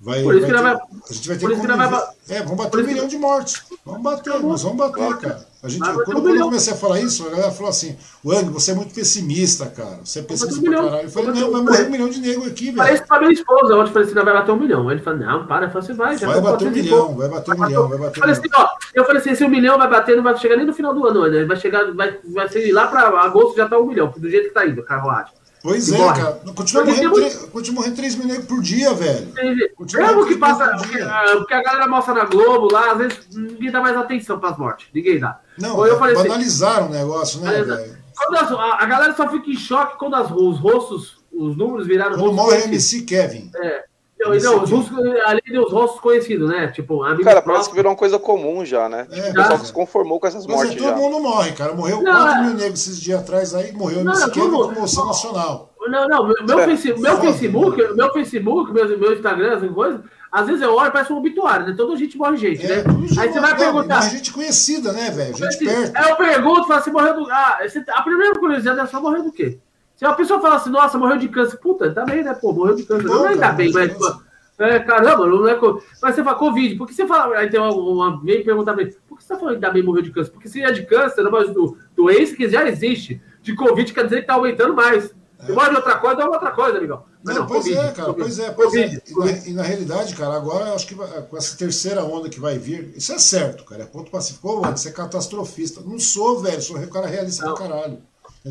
Vai, 0.00 0.22
por 0.22 0.36
isso 0.36 0.46
vai 0.46 0.50
que 0.50 0.56
ter, 0.56 0.62
vai, 0.62 0.74
a 0.74 1.12
gente 1.12 1.28
vai 1.28 1.38
ter 1.38 1.48
que. 1.48 1.66
Vai, 1.66 2.02
é, 2.28 2.42
vamos 2.42 2.56
bater 2.56 2.84
um 2.84 2.86
milhão 2.86 3.08
de 3.08 3.18
mortes. 3.18 3.62
Vamos 3.84 4.02
bater, 4.02 4.38
nós 4.40 4.62
vamos 4.62 4.78
bater, 4.78 5.16
cara. 5.18 5.48
A 5.60 5.68
gente, 5.68 5.80
quando, 5.80 6.04
quando 6.04 6.36
eu 6.36 6.44
comecei 6.44 6.72
a 6.72 6.76
falar 6.76 7.00
isso, 7.00 7.26
a 7.26 7.30
galera 7.30 7.50
falou 7.50 7.70
assim: 7.70 7.96
Wang, 8.24 8.48
você 8.50 8.70
é 8.70 8.74
muito 8.74 8.94
pessimista, 8.94 9.66
cara. 9.66 9.98
Você 10.04 10.20
é 10.20 10.22
pessimista 10.22 10.62
pra 10.62 10.82
caralho. 10.84 11.02
Eu 11.02 11.10
falei: 11.10 11.40
não, 11.40 11.50
vai 11.50 11.62
morrer 11.62 11.86
um 11.88 11.90
milhão 11.90 12.08
de 12.08 12.20
negro 12.20 12.44
aqui, 12.44 12.66
velho. 12.66 12.76
Falei 12.76 12.94
isso 12.94 13.06
pra 13.08 13.18
minha 13.18 13.32
esposa. 13.32 13.76
Ontem 13.76 13.92
falei 13.92 14.06
assim: 14.06 14.14
vai 14.14 14.24
bater 14.24 14.52
um 14.52 14.56
milhão. 14.56 14.90
Ele 14.92 15.02
falou: 15.02 15.18
não, 15.18 15.46
para. 15.48 15.66
Eu 15.66 15.70
falei 15.70 15.84
assim: 15.84 15.94
vai, 15.94 16.16
já 16.16 16.26
vai 16.28 16.40
bater 16.40 16.68
um 16.68 16.70
milhão, 16.70 17.16
vai 17.16 17.28
bater 17.28 17.54
um 17.54 17.58
milhão, 17.58 17.88
vai 17.88 17.98
bater 17.98 18.20
um 18.20 18.26
milhão. 18.26 18.38
Assim, 18.38 18.68
eu 18.94 19.04
falei 19.04 19.20
assim: 19.20 19.30
esse 19.30 19.44
um 19.44 19.48
milhão 19.48 19.78
vai 19.78 19.90
bater, 19.90 20.16
não 20.16 20.22
vai 20.22 20.36
chegar 20.36 20.56
nem 20.56 20.64
no 20.64 20.72
final 20.72 20.94
do 20.94 21.04
ano, 21.04 21.26
né? 21.26 21.44
Vai 21.44 21.56
chegar, 21.56 21.92
vai, 21.92 22.16
vai 22.24 22.48
ser 22.48 22.70
lá 22.72 22.86
pra 22.86 23.08
agosto 23.20 23.56
já 23.56 23.68
tá 23.68 23.76
um 23.76 23.86
milhão, 23.86 24.14
do 24.16 24.30
jeito 24.30 24.48
que 24.48 24.54
tá 24.54 24.64
indo 24.64 24.84
carruagem. 24.84 25.32
Pois 25.68 25.92
é, 25.92 25.98
morre. 25.98 26.20
cara. 26.20 26.40
Continua 26.54 26.84
morrendo, 26.86 27.12
três, 27.12 27.36
continua 27.36 27.74
morrendo 27.80 27.96
3 27.96 28.14
mil 28.16 28.26
negros 28.26 28.46
por 28.46 28.60
dia, 28.62 28.94
velho. 28.94 29.28
Continua 29.76 30.26
que 30.26 30.36
passa. 30.36 30.66
Porque, 30.78 30.98
porque 31.36 31.54
a 31.54 31.62
galera 31.62 31.86
mostra 31.86 32.14
na 32.14 32.24
Globo 32.24 32.72
lá, 32.72 32.92
às 32.92 32.98
vezes 32.98 33.18
ninguém 33.32 33.70
dá 33.70 33.80
mais 33.80 33.96
atenção 33.96 34.40
pras 34.40 34.56
mortes. 34.56 34.86
Ninguém 34.94 35.18
dá. 35.18 35.40
Não, 35.58 35.86
eu 35.86 35.98
falei 35.98 36.14
assim, 36.14 36.28
banalizaram 36.28 36.86
assim, 36.86 36.94
o 36.94 36.98
negócio, 36.98 37.40
né, 37.40 37.62
velho? 37.62 37.98
A, 38.18 38.82
a, 38.82 38.86
galera 38.86 39.14
só 39.14 39.28
fica 39.28 39.50
em 39.50 39.56
choque 39.56 39.98
quando 39.98 40.16
as, 40.16 40.30
os 40.30 40.58
rostos, 40.58 41.18
os 41.30 41.56
números 41.56 41.86
viraram. 41.86 42.18
Quando 42.18 42.32
morre 42.32 42.64
MC 42.64 43.02
Kevin. 43.02 43.50
É. 43.54 43.84
Não, 44.20 44.30
não, 44.30 44.62
os 44.64 44.70
rostos, 44.70 44.98
além 45.24 45.42
dos 45.52 45.72
rostos 45.72 46.00
conhecidos, 46.00 46.50
né? 46.50 46.68
Tipo, 46.68 47.00
Cara, 47.22 47.40
parece 47.40 47.68
que 47.68 47.76
virou 47.76 47.92
uma 47.92 47.98
coisa 47.98 48.18
comum 48.18 48.64
já, 48.64 48.88
né? 48.88 49.06
É, 49.12 49.30
o 49.30 49.34
pessoal 49.34 49.58
se 49.58 49.72
conformou 49.72 50.18
com 50.18 50.26
essas 50.26 50.44
Mas 50.46 50.56
mortes. 50.56 50.74
Mas 50.74 50.82
todo 50.82 50.90
já. 50.90 50.96
mundo 50.96 51.20
morre, 51.20 51.52
cara. 51.52 51.72
Morreu 51.72 52.02
não, 52.02 52.12
4 52.12 52.30
é- 52.30 52.42
mil 52.42 52.54
negros 52.54 52.80
esses 52.80 53.00
dias 53.00 53.20
atrás 53.20 53.54
aí, 53.54 53.72
morreu 53.72 54.02
não, 54.02 54.12
MC 54.12 54.30
Kevin 54.30 54.50
com 54.50 54.80
moção 54.80 55.06
nacional. 55.06 55.72
Não, 55.88 56.06
não, 56.08 56.26
meu, 56.26 56.34
meu, 56.46 56.60
é, 56.60 56.64
Facebook, 56.64 57.00
meu 57.00 57.20
Facebook, 57.20 57.94
meu 57.94 58.12
Facebook, 58.12 58.72
meu, 58.72 58.98
meu 58.98 59.12
Instagram, 59.14 59.56
essas 59.56 59.70
coisas, 59.72 60.00
às 60.30 60.46
vezes 60.46 60.60
eu 60.60 60.74
olho 60.74 60.92
parece 60.92 61.12
um 61.12 61.16
obituário, 61.16 61.66
né? 61.66 61.74
Toda 61.74 61.96
gente 61.96 62.18
morre 62.18 62.36
gente, 62.36 62.66
é, 62.66 62.82
né? 62.82 62.84
Aí 63.18 63.32
você 63.32 63.40
vai 63.40 63.52
não, 63.52 63.56
perguntar. 63.56 64.02
Gente 64.02 64.32
conhecida, 64.32 64.92
né, 64.92 65.10
velho? 65.10 65.34
Gente 65.34 65.58
perto. 65.58 65.96
Aí 65.96 66.10
eu 66.10 66.16
pergunto, 66.16 66.66
falo 66.66 66.80
assim, 66.80 66.90
morreu 66.90 67.14
do. 67.14 67.30
Ah, 67.30 67.58
você, 67.62 67.82
a 67.88 68.02
primeira 68.02 68.38
curiosidade 68.38 68.80
é 68.80 68.86
só 68.86 69.00
morreu 69.00 69.22
do 69.22 69.32
quê? 69.32 69.58
Se 69.98 70.04
a 70.04 70.12
pessoa 70.12 70.40
fala 70.40 70.54
assim, 70.54 70.70
nossa, 70.70 70.96
morreu 70.96 71.18
de 71.18 71.28
câncer, 71.28 71.56
puta, 71.56 71.92
tá 71.92 72.04
bem, 72.04 72.22
né? 72.22 72.32
Pô, 72.32 72.52
morreu 72.52 72.76
de 72.76 72.84
câncer. 72.84 73.08
Não, 73.08 73.16
não 73.16 73.24
ainda 73.26 73.50
bem, 73.50 73.72
mas. 73.72 73.92
É, 74.56 74.78
caramba, 74.78 75.26
não 75.26 75.48
é. 75.48 75.58
Mas 76.00 76.14
você 76.14 76.22
fala 76.22 76.38
Covid, 76.38 76.76
por 76.76 76.86
que 76.86 76.94
você 76.94 77.04
fala. 77.04 77.36
Aí 77.36 77.50
tem 77.50 77.58
uma, 77.58 77.74
uma 77.74 78.22
vem 78.22 78.44
perguntar 78.44 78.74
pra 78.74 78.84
mim, 78.84 78.92
por 79.08 79.18
que 79.18 79.24
você 79.24 79.28
tá 79.30 79.40
falando 79.40 79.58
que 79.58 79.64
ainda 79.64 79.74
bem 79.74 79.82
morreu 79.82 80.02
de 80.02 80.12
câncer? 80.12 80.30
Porque 80.30 80.48
se 80.48 80.62
é 80.62 80.70
de 80.70 80.86
câncer, 80.86 81.22
é 81.22 81.28
uma 81.28 81.44
do, 81.46 81.76
doença 81.96 82.36
que 82.36 82.48
já 82.48 82.68
existe. 82.68 83.20
de 83.42 83.56
Covid 83.56 83.92
quer 83.92 84.04
dizer 84.04 84.20
que 84.20 84.28
tá 84.28 84.34
aumentando 84.34 84.72
mais. 84.72 85.12
Se 85.44 85.52
morre 85.52 85.70
de 85.70 85.76
outra 85.76 85.98
coisa, 85.98 86.22
é 86.22 86.26
outra 86.26 86.50
coisa, 86.52 86.78
amigão. 86.78 87.04
Não, 87.24 87.34
não, 87.34 87.46
pois 87.46 87.64
COVID, 87.64 87.78
é, 87.78 87.92
cara, 87.92 88.12
COVID, 88.12 88.22
pois 88.22 88.38
é, 88.38 88.50
pois 88.52 88.70
COVID, 88.70 88.96
é. 88.96 89.02
E 89.04 89.14
na, 89.14 89.48
e 89.48 89.52
na, 89.54 89.62
realidade, 89.62 90.14
cara, 90.14 90.36
agora 90.36 90.66
eu 90.66 90.74
acho 90.74 90.86
que 90.86 90.94
com 90.94 91.36
essa 91.36 91.56
terceira 91.56 92.04
onda 92.04 92.28
que 92.28 92.38
vai 92.38 92.56
vir, 92.56 92.92
isso 92.96 93.12
é 93.12 93.18
certo, 93.18 93.64
cara. 93.64 93.82
É 93.82 93.86
ponto 93.86 94.12
pacífico. 94.12 94.60
Mano, 94.60 94.76
você 94.76 94.90
é 94.90 94.92
catastrofista. 94.92 95.80
Não 95.80 95.98
sou, 95.98 96.38
velho, 96.38 96.62
sou 96.62 96.78
um 96.78 96.86
cara 96.86 97.08
realista 97.08 97.44
não. 97.44 97.54
pra 97.54 97.68
caralho. 97.68 97.98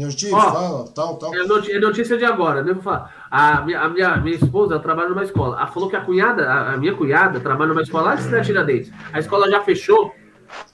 A 0.06 0.10
gente 0.10 0.34
Ó, 0.34 0.40
fala, 0.40 0.88
tal, 0.94 1.18
tal. 1.18 1.34
É 1.34 1.80
notícia 1.80 2.18
de 2.18 2.26
agora, 2.26 2.64
né? 2.64 2.74
Vou 2.74 2.84
falar. 2.84 3.28
A 3.32 3.62
minha, 3.62 3.82
a 3.82 3.90
minha, 3.90 4.18
minha 4.18 4.36
esposa 4.36 4.80
trabalha 4.80 5.10
numa 5.10 5.24
escola. 5.24 5.58
Ela 5.58 5.68
falou 5.68 5.90
que 5.90 5.96
a 5.96 6.02
cunhada, 6.02 6.52
a, 6.52 6.78
minha 6.78 6.96
cunhada, 6.96 7.40
trabalha 7.40 7.70
numa 7.70 7.82
escola 7.82 8.10
lá 8.10 8.16
de 8.16 8.24
Cidade 8.24 8.46
Tiradentes. 8.46 8.92
A 9.12 9.20
escola 9.20 9.50
já 9.50 9.62
fechou 9.62 10.14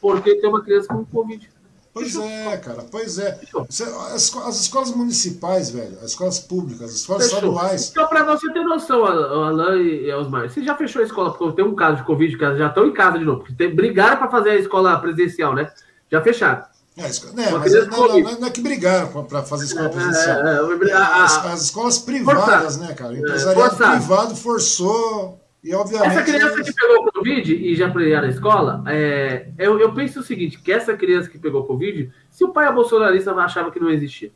porque 0.02 0.36
tem 0.36 0.50
uma 0.50 0.62
criança 0.62 0.88
com 0.90 1.06
Covid. 1.06 1.50
Pois 1.94 2.16
é, 2.16 2.58
cara, 2.58 2.84
pois 2.92 3.20
é. 3.20 3.40
As, 3.56 4.36
as, 4.36 4.62
escolas 4.62 4.96
municipais, 4.96 5.70
velho, 5.70 5.96
as 6.00 6.12
escolas 6.12 6.40
públicas, 6.40 6.90
as 6.90 6.96
escolas 6.96 7.26
fechou. 7.26 7.38
estaduais. 7.38 7.92
Então, 7.92 8.08
para 8.08 8.24
você 8.24 8.52
ter 8.52 8.64
noção, 8.64 9.06
Alain 9.06 9.80
e 9.80 10.12
Osmar, 10.12 10.50
você 10.50 10.64
já 10.64 10.76
fechou 10.76 11.04
a 11.04 11.06
escola 11.06 11.32
porque 11.32 11.56
tem 11.56 11.64
um 11.64 11.76
caso 11.76 11.98
de 11.98 12.04
Covid 12.04 12.36
que 12.36 12.58
já 12.58 12.68
estão 12.68 12.88
em 12.88 12.94
casa 12.94 13.20
de 13.20 13.26
novo, 13.26 13.42
porque 13.42 13.54
tem, 13.54 13.74
brigaram 13.74 14.18
para 14.18 14.32
fazer 14.32 14.50
a 14.50 14.56
escola 14.56 15.00
presencial, 15.00 15.54
né? 15.54 15.72
Já 16.12 16.20
fecharam. 16.20 16.73
É, 16.96 17.02
né, 17.34 17.50
mas 17.52 17.74
não, 17.88 18.08
não, 18.08 18.40
não, 18.40 18.48
é 18.48 18.52
que 18.52 18.62
brigaram 18.62 19.24
para 19.24 19.42
fazer 19.42 19.66
escola 19.66 19.88
é, 19.88 19.90
presencial. 19.90 20.46
É, 20.46 20.86
é, 20.86 20.90
é, 20.90 20.94
as, 20.94 21.46
as, 21.46 21.62
escolas 21.64 21.98
privadas, 21.98 22.78
né, 22.78 22.94
cara? 22.94 23.14
O 23.14 23.18
empresariado 23.18 23.76
privado 23.76 24.36
forçou 24.36 25.42
e, 25.64 25.74
obviamente. 25.74 26.12
Essa 26.12 26.24
criança 26.24 26.62
que 26.62 26.72
pegou 26.72 27.12
Covid 27.12 27.56
e 27.56 27.76
já 27.76 27.88
ia 27.88 28.22
na 28.22 28.28
escola, 28.28 28.84
é, 28.86 29.48
eu, 29.58 29.80
eu 29.80 29.92
penso 29.94 30.20
o 30.20 30.24
seguinte: 30.24 30.60
que 30.60 30.72
essa 30.72 30.96
criança 30.96 31.30
que 31.30 31.40
pegou 31.40 31.66
Covid, 31.66 32.14
se 32.30 32.44
o 32.44 32.50
pai 32.50 32.68
é 32.68 32.72
bolsonarista, 32.72 33.32
achava 33.34 33.72
que 33.72 33.80
não 33.80 33.90
existia. 33.90 34.32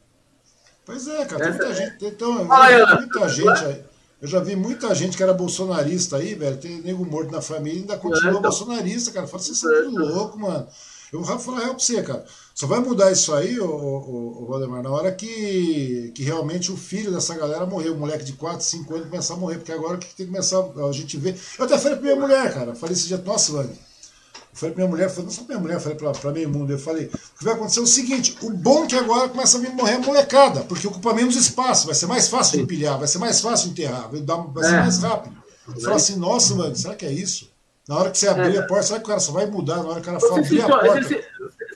Pois 0.84 1.08
é, 1.08 1.26
cara, 1.26 1.44
tem 1.44 1.52
muita 1.52 1.74
gente. 1.76 2.06
Então, 2.06 2.46
muita 2.46 3.30
gente 3.30 3.66
aí. 3.66 3.84
Eu 4.20 4.28
já 4.28 4.40
vi 4.40 4.56
muita 4.56 4.96
gente 4.96 5.16
que 5.16 5.22
era 5.22 5.34
bolsonarista 5.34 6.18
aí, 6.18 6.34
velho. 6.34 6.58
Tem 6.58 6.82
nego 6.82 7.06
morto 7.06 7.32
na 7.32 7.42
família 7.42 7.78
e 7.78 7.82
ainda 7.82 7.98
continua 7.98 8.30
é, 8.30 8.32
então. 8.32 8.42
bolsonarista, 8.42 9.12
cara. 9.12 9.28
Fala, 9.28 9.44
vocês 9.44 9.60
são 9.60 9.72
é, 9.72 9.86
então. 9.86 10.06
louco, 10.06 10.40
mano. 10.40 10.68
Eu 11.14 11.22
vou 11.22 11.40
falar 11.40 11.60
real 11.60 11.76
pra 11.76 11.80
você, 11.80 12.02
cara. 12.02 12.26
Só 12.58 12.66
vai 12.66 12.80
mudar 12.80 13.12
isso 13.12 13.36
aí, 13.36 13.60
o, 13.60 13.70
o, 13.70 14.42
o 14.42 14.48
Valdemar, 14.48 14.82
na 14.82 14.90
hora 14.90 15.12
que, 15.12 16.12
que 16.16 16.24
realmente 16.24 16.72
o 16.72 16.76
filho 16.76 17.12
dessa 17.12 17.36
galera 17.36 17.68
morreu. 17.68 17.94
O 17.94 18.00
moleque 18.00 18.24
de 18.24 18.34
4, 18.34 18.66
5 18.66 18.96
anos 18.96 19.10
começar 19.10 19.36
a 19.36 19.38
morrer. 19.38 19.58
Porque 19.58 19.72
agora 19.72 20.00
que 20.00 20.08
tem 20.08 20.26
que 20.26 20.32
começar 20.32 20.58
a 20.58 20.92
gente 20.92 21.18
ver. 21.18 21.40
Eu 21.60 21.66
até 21.66 21.78
falei 21.78 22.00
pra 22.00 22.06
minha 22.08 22.16
mulher, 22.16 22.52
cara. 22.52 22.74
Falei 22.74 22.96
esse 22.96 23.08
dia, 23.08 23.22
nossa, 23.24 23.52
Vani. 23.52 23.70
Eu 23.70 24.40
falei 24.54 24.74
pra 24.74 24.84
minha 24.84 24.88
mulher, 24.88 25.08
falei, 25.08 25.26
não 25.26 25.32
só 25.32 25.44
pra 25.44 25.56
minha 25.56 25.60
mulher, 25.60 25.80
falei 25.80 25.98
pra, 26.00 26.12
pra 26.14 26.32
meio 26.32 26.50
mundo. 26.50 26.72
Eu 26.72 26.80
falei, 26.80 27.06
o 27.06 27.38
que 27.38 27.46
vai 27.46 27.54
acontecer 27.54 27.80
é 27.80 27.84
o 27.84 27.86
seguinte: 27.86 28.36
o 28.42 28.50
bom 28.50 28.86
é 28.86 28.88
que 28.88 28.96
agora 28.96 29.30
começa 29.30 29.60
a 29.60 29.62
vir 29.62 29.70
morrer 29.76 29.94
a 29.94 30.00
molecada, 30.00 30.62
porque 30.62 30.88
ocupa 30.88 31.14
menos 31.14 31.36
espaço, 31.36 31.86
vai 31.86 31.94
ser 31.94 32.08
mais 32.08 32.28
fácil 32.28 32.58
de 32.58 32.64
empilhar, 32.64 32.98
vai 32.98 33.08
ser 33.08 33.20
mais 33.20 33.40
fácil 33.40 33.68
de 33.68 33.74
enterrar, 33.74 34.10
vai, 34.10 34.20
dar, 34.22 34.38
vai 34.38 34.64
ser 34.64 34.74
é. 34.74 34.80
mais 34.80 34.98
rápido. 34.98 35.38
Eu 35.68 35.80
falei 35.80 35.98
assim, 35.98 36.16
nossa, 36.16 36.56
mano, 36.56 36.76
será 36.76 36.96
que 36.96 37.06
é 37.06 37.12
isso? 37.12 37.52
Na 37.88 37.98
hora 38.00 38.10
que 38.10 38.18
você 38.18 38.28
abrir 38.28 38.56
é. 38.56 38.60
a 38.60 38.64
porta, 38.66 38.88
será 38.88 39.00
que 39.00 39.06
o 39.06 39.10
cara 39.10 39.20
só 39.20 39.32
vai 39.32 39.46
mudar? 39.46 39.84
Na 39.84 39.90
hora 39.90 40.02
que 40.02 40.10
o 40.10 40.12
cara 40.12 40.20
for 40.20 40.40
abrir 40.40 40.62
a 40.62 40.68
porta. 40.68 41.24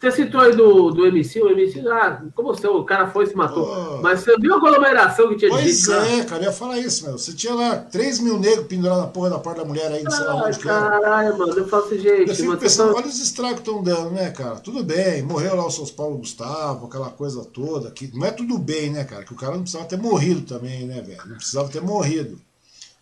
Você 0.01 0.11
citou 0.11 0.41
aí 0.41 0.55
do, 0.55 0.89
do 0.89 1.05
MC, 1.05 1.39
o 1.43 1.51
MC, 1.51 1.79
ah, 1.87 2.23
como 2.33 2.47
você, 2.47 2.65
o 2.65 2.83
cara 2.83 3.11
foi 3.11 3.25
e 3.25 3.27
se 3.27 3.35
matou. 3.35 3.71
Oh. 3.71 4.01
Mas 4.01 4.21
você 4.21 4.35
viu 4.35 4.55
a 4.55 4.57
aglomeração 4.57 5.29
que 5.29 5.35
tinha 5.35 5.51
pois 5.51 5.63
de 5.63 5.85
Pois 5.85 6.09
é, 6.09 6.23
cara, 6.23 6.41
eu 6.41 6.45
ia 6.47 6.51
falar 6.51 6.79
isso, 6.79 7.05
meu. 7.05 7.19
Você 7.19 7.33
tinha 7.33 7.53
lá 7.53 7.75
3 7.77 8.19
mil 8.19 8.39
negros 8.39 8.65
pendurados 8.65 9.03
na 9.03 9.07
porra 9.09 9.29
da 9.29 9.37
porta 9.37 9.61
da 9.61 9.67
mulher 9.67 9.91
aí, 9.91 10.01
não 10.01 10.09
sei 10.09 10.25
lá 10.25 10.35
onde 10.43 10.57
que 10.57 10.63
Caralho, 10.63 11.37
mano, 11.37 11.53
eu 11.53 11.67
faço 11.67 11.85
assim, 11.85 11.99
gente. 11.99 12.29
Eu 12.29 12.35
fico 12.35 12.57
pensando, 12.57 12.95
olha 12.95 13.05
os 13.05 13.19
estragos 13.19 13.61
que 13.61 13.69
estão 13.69 13.83
dando, 13.83 14.09
né, 14.09 14.31
cara? 14.31 14.55
Tudo 14.55 14.83
bem, 14.83 15.21
morreu 15.21 15.55
lá 15.55 15.67
o 15.67 15.69
São 15.69 15.85
Paulo 15.85 16.17
Gustavo, 16.17 16.87
aquela 16.87 17.11
coisa 17.11 17.45
toda. 17.45 17.91
Que 17.91 18.09
não 18.11 18.25
é 18.25 18.31
tudo 18.31 18.57
bem, 18.57 18.89
né, 18.89 19.03
cara? 19.03 19.23
Que 19.23 19.33
o 19.33 19.37
cara 19.37 19.53
não 19.53 19.61
precisava 19.61 19.87
ter 19.87 19.99
morrido 19.99 20.41
também, 20.41 20.87
né, 20.87 20.99
velho? 21.01 21.27
Não 21.27 21.35
precisava 21.35 21.69
ter 21.69 21.81
morrido. 21.81 22.41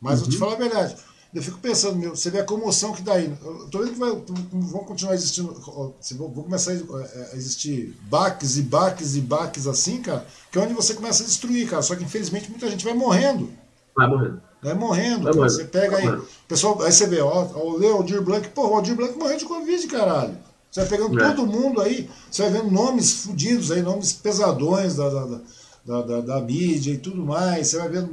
Mas 0.01 0.19
uhum. 0.19 0.25
vou 0.25 0.29
te 0.29 0.33
uhum. 0.33 0.39
falar 0.39 0.53
a 0.53 0.67
verdade. 0.67 0.95
Eu 1.31 1.43
fico 1.43 1.59
pensando, 1.59 1.95
meu, 1.95 2.15
você 2.15 2.31
vê 2.31 2.39
a 2.39 2.43
comoção 2.43 2.91
que 2.91 3.03
dá 3.03 3.13
aí. 3.13 3.31
Eu 3.43 3.67
tô 3.69 3.79
vendo 3.79 3.93
que 3.93 3.99
vai, 3.99 4.09
vão 4.51 4.83
continuar 4.83 5.13
existindo. 5.13 5.53
Vão 5.53 6.31
começar 6.31 6.71
a 6.71 7.35
existir 7.35 7.95
baques 8.09 8.57
e 8.57 8.63
baques 8.63 9.15
e 9.15 9.21
baques 9.21 9.67
assim, 9.67 10.01
cara, 10.01 10.25
que 10.51 10.57
é 10.57 10.61
onde 10.61 10.73
você 10.73 10.95
começa 10.95 11.21
a 11.21 11.25
destruir, 11.27 11.69
cara. 11.69 11.83
Só 11.83 11.95
que 11.95 12.03
infelizmente 12.03 12.49
muita 12.49 12.67
gente 12.67 12.83
vai 12.83 12.95
morrendo. 12.95 13.47
Vai 13.95 14.07
morrendo. 14.07 14.41
Vai 14.61 14.73
morrendo. 14.73 15.23
Vai 15.23 15.33
morrendo. 15.33 15.53
Você 15.53 15.65
pega 15.65 15.91
vai 15.91 16.01
aí. 16.01 16.07
Morrendo. 16.07 16.27
Pessoal, 16.47 16.81
aí 16.81 16.91
você 16.91 17.05
vê, 17.05 17.21
ó, 17.21 17.43
o 17.43 17.77
Leo 17.77 17.97
Aldir 17.97 18.23
Blanc, 18.23 18.49
pô, 18.49 18.67
o 18.67 18.75
Aldir 18.75 18.95
Blanc 18.95 19.15
morreu 19.15 19.37
de 19.37 19.45
Covid, 19.45 19.87
caralho. 19.87 20.35
Você 20.71 20.79
vai 20.81 20.89
pegando 20.89 21.21
é. 21.21 21.27
todo 21.27 21.45
mundo 21.45 21.79
aí, 21.79 22.09
você 22.29 22.41
vai 22.43 22.51
vendo 22.53 22.71
nomes 22.71 23.23
fodidos 23.23 23.71
aí, 23.71 23.81
nomes 23.83 24.13
pesadões 24.13 24.95
da, 24.95 25.09
da 25.09 25.39
da, 25.85 26.01
da, 26.01 26.21
da, 26.21 26.41
mídia 26.41 26.93
e 26.93 26.97
tudo 26.97 27.25
mais. 27.25 27.67
Você 27.67 27.77
vai 27.77 27.89
vendo. 27.89 28.09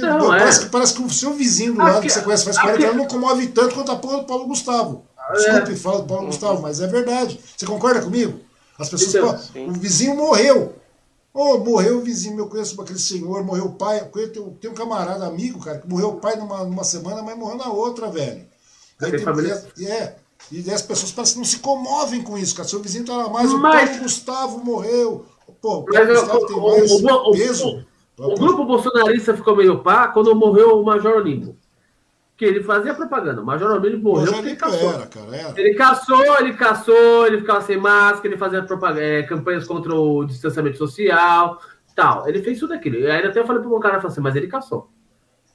Porque 0.00 0.18
não, 0.18 0.28
parece, 0.28 0.60
é. 0.60 0.64
que, 0.64 0.70
parece 0.70 0.94
que 0.94 1.02
o 1.02 1.10
seu 1.10 1.32
vizinho 1.34 1.74
do 1.74 1.78
lado 1.78 2.00
que 2.00 2.10
você 2.10 2.22
conhece 2.22 2.44
faz 2.44 2.58
40 2.58 2.84
anos 2.84 2.96
não 2.96 3.06
comove 3.06 3.46
tanto 3.48 3.74
quanto 3.74 3.92
a 3.92 3.96
porra 3.96 4.18
do 4.18 4.24
Paulo 4.24 4.46
Gustavo. 4.46 5.04
Desculpe, 5.32 5.72
é. 5.72 5.76
fala 5.76 6.02
do 6.02 6.06
Paulo 6.06 6.26
Gustavo, 6.26 6.62
mas 6.62 6.80
é 6.80 6.86
verdade. 6.86 7.40
Você 7.56 7.66
concorda 7.66 8.02
comigo? 8.02 8.40
As 8.78 8.88
pessoas 8.88 9.14
então, 9.14 9.38
falam, 9.38 9.68
o 9.68 9.72
vizinho 9.72 10.16
morreu. 10.16 10.74
Oh, 11.32 11.58
morreu 11.58 11.98
o 11.98 12.00
vizinho, 12.00 12.38
eu 12.38 12.46
conheço 12.46 12.80
aquele 12.80 12.98
senhor, 12.98 13.42
morreu 13.42 13.66
o 13.66 13.72
pai. 13.72 14.08
Eu 14.14 14.32
tenho, 14.32 14.50
tenho 14.60 14.72
um 14.72 14.76
camarada 14.76 15.26
amigo, 15.26 15.58
cara, 15.58 15.78
que 15.78 15.88
morreu 15.88 16.10
o 16.10 16.20
pai 16.20 16.36
numa, 16.36 16.64
numa 16.64 16.84
semana, 16.84 17.22
mas 17.22 17.36
morreu 17.36 17.56
na 17.56 17.68
outra, 17.68 18.08
velho. 18.08 18.46
Daí 19.00 19.10
tem, 19.10 19.20
família... 19.20 19.66
é, 19.80 20.14
e 20.52 20.70
as 20.70 20.82
pessoas 20.82 21.10
parecem 21.10 21.34
que 21.34 21.38
não 21.40 21.44
se 21.44 21.58
comovem 21.58 22.22
com 22.22 22.38
isso, 22.38 22.54
cara. 22.54 22.68
Seu 22.68 22.80
vizinho 22.80 23.04
tá 23.04 23.16
lá 23.16 23.28
mais, 23.28 23.50
mas... 23.52 23.82
o 23.82 23.86
Paulo 23.86 24.02
Gustavo 24.02 24.64
morreu. 24.64 25.26
Pô, 25.60 25.78
o, 25.78 25.84
tem 25.84 26.06
mais 26.06 26.90
o, 26.90 27.06
o, 27.06 27.32
peso. 27.32 27.68
O, 27.68 27.84
o, 28.18 28.34
grupo 28.34 28.64
bolsonarista 28.64 29.36
ficou 29.36 29.56
meio 29.56 29.80
pá 29.80 30.08
quando 30.08 30.34
morreu 30.34 30.80
o 30.80 30.84
Major 30.84 31.16
Olimpo. 31.16 31.56
Que 32.36 32.44
ele 32.44 32.62
fazia 32.62 32.94
propaganda. 32.94 33.42
O 33.42 33.44
Major 33.44 33.72
Olimpo 33.72 34.10
morreu 34.10 34.32
porque 34.32 34.48
ele 34.48 34.56
caçou. 34.56 34.92
Era, 34.92 35.06
cara, 35.06 35.36
era. 35.36 35.60
Ele 35.60 35.74
caçou, 35.74 36.38
ele 36.40 36.52
caçou, 36.54 37.26
ele 37.26 37.38
ficava 37.38 37.60
sem 37.60 37.76
máscara, 37.76 38.28
ele 38.28 38.36
fazia 38.36 38.62
propaganda, 38.62 39.02
é, 39.02 39.22
campanhas 39.22 39.66
contra 39.66 39.94
o 39.94 40.24
distanciamento 40.24 40.78
social, 40.78 41.60
tal. 41.94 42.28
Ele 42.28 42.42
fez 42.42 42.58
tudo 42.58 42.74
aquilo. 42.74 42.96
E 42.96 43.10
aí 43.10 43.24
até 43.24 43.44
falei 43.44 43.60
pro 43.60 43.70
meu 43.70 43.80
cara, 43.80 44.04
assim, 44.04 44.20
mas 44.20 44.36
ele 44.36 44.48
caçou. 44.48 44.90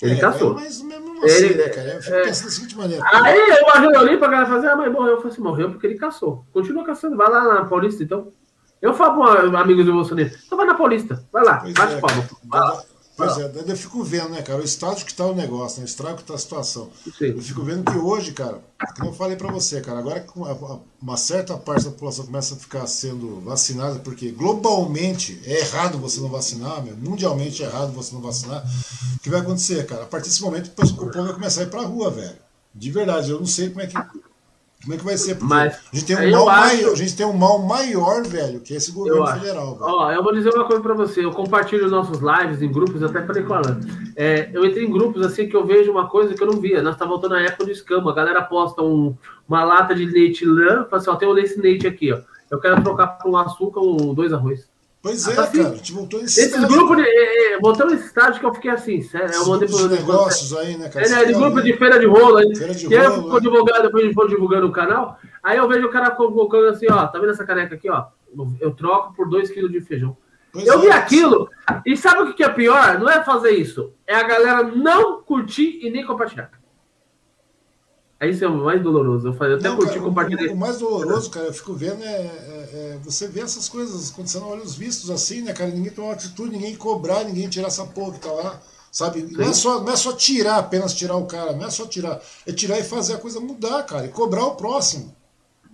Ele 0.01 0.13
é, 0.13 0.17
caçou. 0.17 0.53
Mas 0.53 0.81
mesmo 0.81 1.25
assim, 1.25 1.45
ele, 1.45 1.55
né, 1.55 1.69
cara? 1.69 1.93
Eu 1.95 2.01
fico 2.01 2.15
é, 2.15 2.23
pensando 2.23 2.45
da 2.45 2.51
seguinte 2.51 2.77
maneira. 2.77 3.03
Aí 3.11 3.61
o 3.61 3.67
Major 3.67 4.01
Olimpo, 4.01 4.25
a 4.25 4.27
galera 4.29 4.49
fazia, 4.49 4.71
ah, 4.71 4.75
mas 4.75 4.91
morreu. 4.91 5.11
Eu 5.11 5.17
falei 5.17 5.33
assim, 5.33 5.41
morreu 5.41 5.69
porque 5.71 5.87
ele 5.87 5.95
caçou. 5.95 6.45
Continua 6.53 6.85
caçando, 6.85 7.17
vai 7.17 7.29
lá 7.29 7.55
na 7.55 7.65
Paulista, 7.65 8.03
então. 8.03 8.31
Eu 8.81 8.93
falo 8.93 9.21
para 9.21 9.61
amigos 9.61 9.85
do 9.85 9.93
Bolsonaro, 9.93 10.31
então 10.45 10.57
vai 10.57 10.67
na 10.67 10.75
Paulista, 10.75 11.23
vai 11.31 11.43
lá, 11.43 11.57
pois 11.57 11.73
bate 11.73 11.93
é, 11.95 11.99
palma. 11.99 12.83
Pois 13.17 13.37
é, 13.37 13.51
eu 13.67 13.75
fico 13.75 14.01
vendo, 14.01 14.29
né, 14.29 14.41
cara, 14.41 14.61
o 14.61 14.63
estágio 14.63 15.03
que 15.03 15.11
está 15.11 15.25
o 15.25 15.35
negócio, 15.35 15.79
né, 15.79 15.83
o 15.83 15.89
estrago 15.89 16.15
que 16.15 16.21
está 16.21 16.35
a 16.35 16.37
situação. 16.37 16.89
Sim. 17.17 17.31
Eu 17.31 17.41
fico 17.41 17.61
vendo 17.63 17.91
que 17.91 17.97
hoje, 17.97 18.31
cara, 18.31 18.61
como 18.95 19.09
eu 19.09 19.13
falei 19.13 19.35
para 19.35 19.51
você, 19.51 19.81
cara, 19.81 19.99
agora 19.99 20.21
que 20.21 20.31
uma 21.01 21.17
certa 21.17 21.57
parte 21.57 21.83
da 21.83 21.91
população 21.91 22.25
começa 22.25 22.55
a 22.55 22.57
ficar 22.57 22.87
sendo 22.87 23.41
vacinada, 23.41 23.99
porque 23.99 24.31
globalmente 24.31 25.41
é 25.43 25.59
errado 25.59 25.97
você 25.97 26.21
não 26.21 26.29
vacinar, 26.29 26.81
meu, 26.81 26.95
mundialmente 26.95 27.61
é 27.61 27.65
errado 27.65 27.91
você 27.91 28.15
não 28.15 28.21
vacinar, 28.21 28.63
o 29.17 29.19
que 29.19 29.29
vai 29.29 29.41
acontecer, 29.41 29.85
cara? 29.85 30.03
A 30.03 30.07
partir 30.07 30.29
desse 30.29 30.41
momento 30.41 30.67
o 30.67 30.85
povo 30.87 31.11
vai 31.11 31.33
começar 31.33 31.59
a 31.59 31.63
ir 31.65 31.69
pra 31.69 31.81
rua, 31.81 32.09
velho. 32.09 32.37
De 32.73 32.89
verdade, 32.89 33.31
eu 33.31 33.39
não 33.39 33.45
sei 33.45 33.67
como 33.69 33.81
é 33.81 33.87
que 33.87 33.97
como 34.89 34.95
é 34.95 34.97
que 34.97 35.05
vai 35.05 35.17
ser? 35.17 35.35
Porque 35.35 35.53
Mas, 35.53 35.75
a, 35.75 35.95
gente 35.95 36.05
tem 36.07 36.17
um 36.17 36.31
mal 36.31 36.49
acho... 36.49 36.75
maior, 36.75 36.91
a 36.91 36.95
gente 36.95 37.15
tem 37.15 37.25
um 37.27 37.33
mal 37.33 37.59
maior, 37.59 38.25
velho, 38.25 38.59
que 38.59 38.73
é 38.73 38.77
esse 38.77 38.91
governo 38.91 39.19
eu 39.19 39.27
federal. 39.27 39.77
Ó, 39.79 40.11
eu 40.11 40.23
vou 40.23 40.33
dizer 40.33 40.51
uma 40.51 40.65
coisa 40.65 40.81
pra 40.81 40.95
você. 40.95 41.23
Eu 41.23 41.29
compartilho 41.31 41.87
nossos 41.91 42.17
lives 42.19 42.59
em 42.63 42.71
grupos, 42.71 43.03
até 43.03 43.23
falei 43.23 43.43
com 43.43 43.53
a 43.53 43.57
Alan. 43.57 43.79
É, 44.15 44.49
eu 44.51 44.65
entrei 44.65 44.85
em 44.85 44.91
grupos 44.91 45.23
assim 45.23 45.47
que 45.47 45.55
eu 45.55 45.63
vejo 45.63 45.91
uma 45.91 46.07
coisa 46.07 46.33
que 46.33 46.41
eu 46.41 46.47
não 46.47 46.59
via. 46.59 46.81
Nós 46.81 46.97
tá 46.97 47.05
voltando 47.05 47.35
na 47.35 47.41
época 47.41 47.65
do 47.65 47.71
escama. 47.71 48.09
A 48.09 48.15
galera 48.15 48.41
posta 48.41 48.81
um, 48.81 49.15
uma 49.47 49.63
lata 49.63 49.93
de 49.93 50.05
leite 50.05 50.43
lã, 50.43 50.85
fala 50.85 51.01
assim, 51.01 51.09
ó, 51.11 51.15
tem 51.15 51.29
um 51.29 51.33
leite 51.33 51.59
leite 51.59 51.85
aqui, 51.85 52.11
ó. 52.11 52.21
Eu 52.49 52.59
quero 52.59 52.81
trocar 52.81 53.09
por 53.09 53.29
um 53.29 53.37
açúcar 53.37 53.81
ou 53.81 54.15
dois 54.15 54.33
arroz. 54.33 54.67
Pois 55.01 55.25
é, 55.27 55.39
assim, 55.39 55.63
cara, 55.63 55.69
a 55.69 55.75
gente 55.77 55.93
voltou 55.93 56.21
nesse 56.21 56.41
Esses 56.41 56.65
grupos, 56.65 56.97
de, 56.97 57.03
é, 57.03 57.53
é, 57.53 57.59
voltando 57.59 57.91
nesse 57.91 58.07
estágio 58.07 58.37
que 58.37 58.45
eu 58.45 58.53
fiquei 58.53 58.69
assim, 58.69 59.01
sério, 59.01 59.33
eu 59.33 59.47
mandei 59.47 59.69
pro 59.69 59.87
negócios 59.87 60.53
aí, 60.57 60.75
né, 60.75 60.89
cara? 60.89 61.05
É, 61.05 61.09
né, 61.09 61.25
de 61.25 61.33
grupo 61.33 61.61
de 61.61 61.73
feira 61.73 61.97
de 61.97 62.05
rolo 62.05 62.35
aí. 62.35 62.53
Feira 62.53 62.75
de 62.75 62.87
e 62.87 62.97
aí 62.97 63.09
ficou 63.09 63.33
né? 63.35 63.39
divulgado, 63.39 63.83
depois 63.83 64.03
a 64.03 64.07
gente 64.07 64.27
divulgando 64.27 64.67
o 64.67 64.73
canal. 64.73 65.17
Aí 65.41 65.57
eu 65.57 65.69
vejo 65.69 65.87
o 65.87 65.91
cara 65.91 66.11
colocando 66.11 66.67
assim, 66.67 66.87
ó, 66.91 67.07
tá 67.07 67.17
vendo 67.17 67.31
essa 67.31 67.45
caneca 67.45 67.75
aqui, 67.75 67.89
ó? 67.89 68.07
Eu 68.59 68.71
troco 68.71 69.13
por 69.15 69.29
2 69.29 69.49
kg 69.51 69.69
de 69.69 69.79
feijão. 69.79 70.17
Pois 70.51 70.67
eu 70.67 70.79
é, 70.79 70.81
vi 70.81 70.89
aquilo, 70.89 71.49
e 71.85 71.95
sabe 71.95 72.23
o 72.23 72.33
que 72.33 72.43
é 72.43 72.49
pior? 72.49 72.99
Não 72.99 73.09
é 73.09 73.23
fazer 73.23 73.51
isso, 73.51 73.93
é 74.05 74.15
a 74.15 74.23
galera 74.23 74.63
não 74.63 75.21
curtir 75.21 75.79
e 75.81 75.89
nem 75.89 76.05
compartilhar. 76.05 76.51
É 78.19 78.29
isso 78.29 78.43
é 78.43 78.47
o 78.47 78.57
mais 78.57 78.83
doloroso. 78.83 79.29
Eu, 79.29 79.33
falei, 79.33 79.53
eu 79.53 79.57
até 79.59 79.69
não, 79.69 79.77
curti 79.77 79.97
compartilhar. 79.97 80.49
O, 80.49 80.53
o, 80.53 80.57
mais 80.57 80.77
doloroso, 80.79 81.29
cara, 81.29 81.45
eu 81.45 81.53
fico 81.53 81.73
vendo 81.73 82.03
é, 82.03 82.07
é, 82.07 82.69
é, 82.73 82.99
você 83.01 83.27
vê 83.27 83.39
essas 83.39 83.69
coisas 83.69 84.11
acontecendo 84.11 84.45
olhos 84.45 84.75
vistos 84.75 85.09
assim, 85.09 85.41
né, 85.41 85.53
cara? 85.53 85.71
Ninguém 85.71 85.91
tomar 85.91 86.13
atitude, 86.13 86.51
ninguém 86.51 86.75
cobrar, 86.75 87.23
ninguém 87.23 87.47
tirar 87.47 87.67
essa 87.67 87.85
porra 87.85 88.13
que 88.13 88.19
tá 88.19 88.31
lá. 88.31 88.61
Sabe? 88.91 89.21
Não 89.31 89.45
é, 89.45 89.53
só, 89.53 89.81
não 89.81 89.93
é 89.93 89.95
só 89.95 90.11
tirar, 90.13 90.57
apenas 90.57 90.93
tirar 90.93 91.15
o 91.15 91.25
cara, 91.27 91.53
não 91.53 91.65
é 91.65 91.69
só 91.69 91.85
tirar. 91.85 92.19
É 92.45 92.51
tirar 92.51 92.79
e 92.79 92.83
fazer 92.83 93.13
a 93.13 93.19
coisa 93.19 93.39
mudar, 93.39 93.83
cara, 93.83 94.05
e 94.05 94.09
cobrar 94.09 94.45
o 94.45 94.55
próximo. 94.55 95.15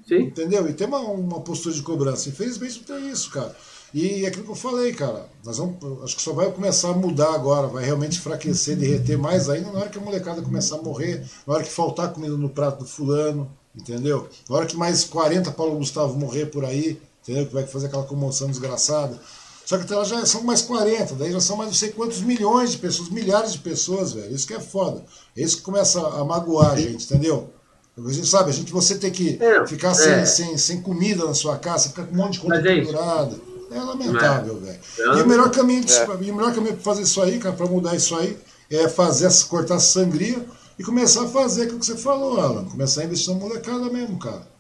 Sim. 0.08 0.20
Entendeu? 0.20 0.68
E 0.70 0.74
tem 0.74 0.86
uma, 0.86 1.00
uma 1.00 1.42
postura 1.42 1.74
de 1.74 1.82
cobrança. 1.82 2.30
Infelizmente 2.30 2.84
não 2.88 2.98
tem 2.98 3.10
isso, 3.10 3.32
cara. 3.32 3.56
E 3.94 4.26
é 4.26 4.28
aquilo 4.28 4.44
que 4.44 4.52
eu 4.52 4.56
falei, 4.56 4.94
cara, 4.94 5.26
nós 5.44 5.58
vamos, 5.58 6.04
acho 6.04 6.16
que 6.16 6.22
só 6.22 6.34
vai 6.34 6.52
começar 6.52 6.90
a 6.90 6.94
mudar 6.94 7.34
agora, 7.34 7.68
vai 7.68 7.84
realmente 7.84 8.18
enfraquecer, 8.18 8.76
derreter 8.76 9.18
mais 9.18 9.50
ainda 9.50 9.72
na 9.72 9.80
hora 9.80 9.90
que 9.90 9.98
a 9.98 10.02
molecada 10.02 10.42
começar 10.42 10.76
a 10.76 10.82
morrer, 10.82 11.24
na 11.48 11.54
hora 11.54 11.64
que 11.64 11.72
faltar 11.72 12.12
comida 12.12 12.36
no 12.36 12.50
prato 12.50 12.80
do 12.80 12.86
fulano, 12.86 13.50
entendeu? 13.76 14.28
Na 14.50 14.58
hora 14.58 14.66
que 14.66 14.76
mais 14.76 15.04
40 15.06 15.52
Paulo 15.52 15.78
Gustavo 15.78 16.18
morrer 16.18 16.48
por 16.48 16.66
aí, 16.66 17.02
entendeu? 17.24 17.46
Que 17.46 17.54
vai 17.54 17.66
fazer 17.66 17.88
aquela 17.88 18.04
comoção 18.04 18.50
desgraçada. 18.50 19.20
Só 19.66 19.78
que 19.78 19.84
até 19.84 19.96
lá 19.96 20.04
já 20.04 20.26
são 20.26 20.44
mais 20.44 20.62
40, 20.62 21.16
daí 21.16 21.32
já 21.32 21.40
são 21.40 21.58
mais 21.58 21.70
não 21.70 21.76
sei 21.76 21.90
quantos 21.90 22.22
milhões 22.22 22.72
de 22.72 22.78
pessoas, 22.78 23.10
milhares 23.10 23.54
de 23.54 23.60
pessoas, 23.60 24.14
velho. 24.14 24.34
Isso 24.34 24.46
que 24.46 24.54
é 24.54 24.60
foda. 24.60 25.04
É 25.36 25.42
isso 25.42 25.58
que 25.58 25.64
começa 25.64 26.00
a 26.00 26.24
magoar 26.24 26.74
a 26.74 26.76
gente, 26.76 27.06
entendeu? 27.06 27.50
A 27.98 28.12
gente 28.12 28.28
sabe, 28.28 28.50
a 28.50 28.54
gente 28.54 28.72
você 28.72 28.96
ter 28.96 29.10
que 29.10 29.40
ficar 29.68 29.92
é. 29.92 29.94
sem, 29.94 30.26
sem, 30.26 30.58
sem 30.58 30.82
comida 30.82 31.26
na 31.26 31.34
sua 31.34 31.58
casa, 31.58 31.90
ficar 31.90 32.04
com 32.04 32.14
um 32.14 32.18
monte 32.18 32.40
de 32.42 32.52
é 32.52 32.58
isso. 32.58 32.92
pendurada. 32.92 33.36
É 33.72 33.80
lamentável, 33.80 34.60
velho. 34.60 34.80
Eu- 34.98 35.18
E 35.18 35.22
o 35.24 35.28
melhor 35.28 35.50
caminho 35.52 35.84
de- 35.84 35.94
É. 35.94 36.08
e 36.22 36.32
o 36.32 36.36
melhor 36.36 36.54
caminho 36.54 36.74
para 36.74 36.84
fazer 36.84 37.04
isso 37.04 37.22
aí, 37.22 37.40
cara, 37.40 37.56
para 37.56 37.66
mudar 37.68 37.96
isso 37.96 38.16
aí, 38.16 38.38
é 38.72 38.88
fazer 38.90 39.26
essa- 39.28 39.46
cortar 39.46 39.76
essa 39.76 39.86
sangria 39.88 40.44
e 40.78 40.84
começar 40.84 41.24
a 41.24 41.28
fazer 41.28 41.64
aquilo 41.64 41.80
que 41.80 41.86
você 41.86 41.98
falou, 41.98 42.40
Alan. 42.40 42.66
Começar 42.66 43.02
a 43.02 43.06
investir 43.06 43.34
na 43.34 43.40
molecada 43.40 43.90
mesmo, 43.90 44.18
cara. 44.20 44.54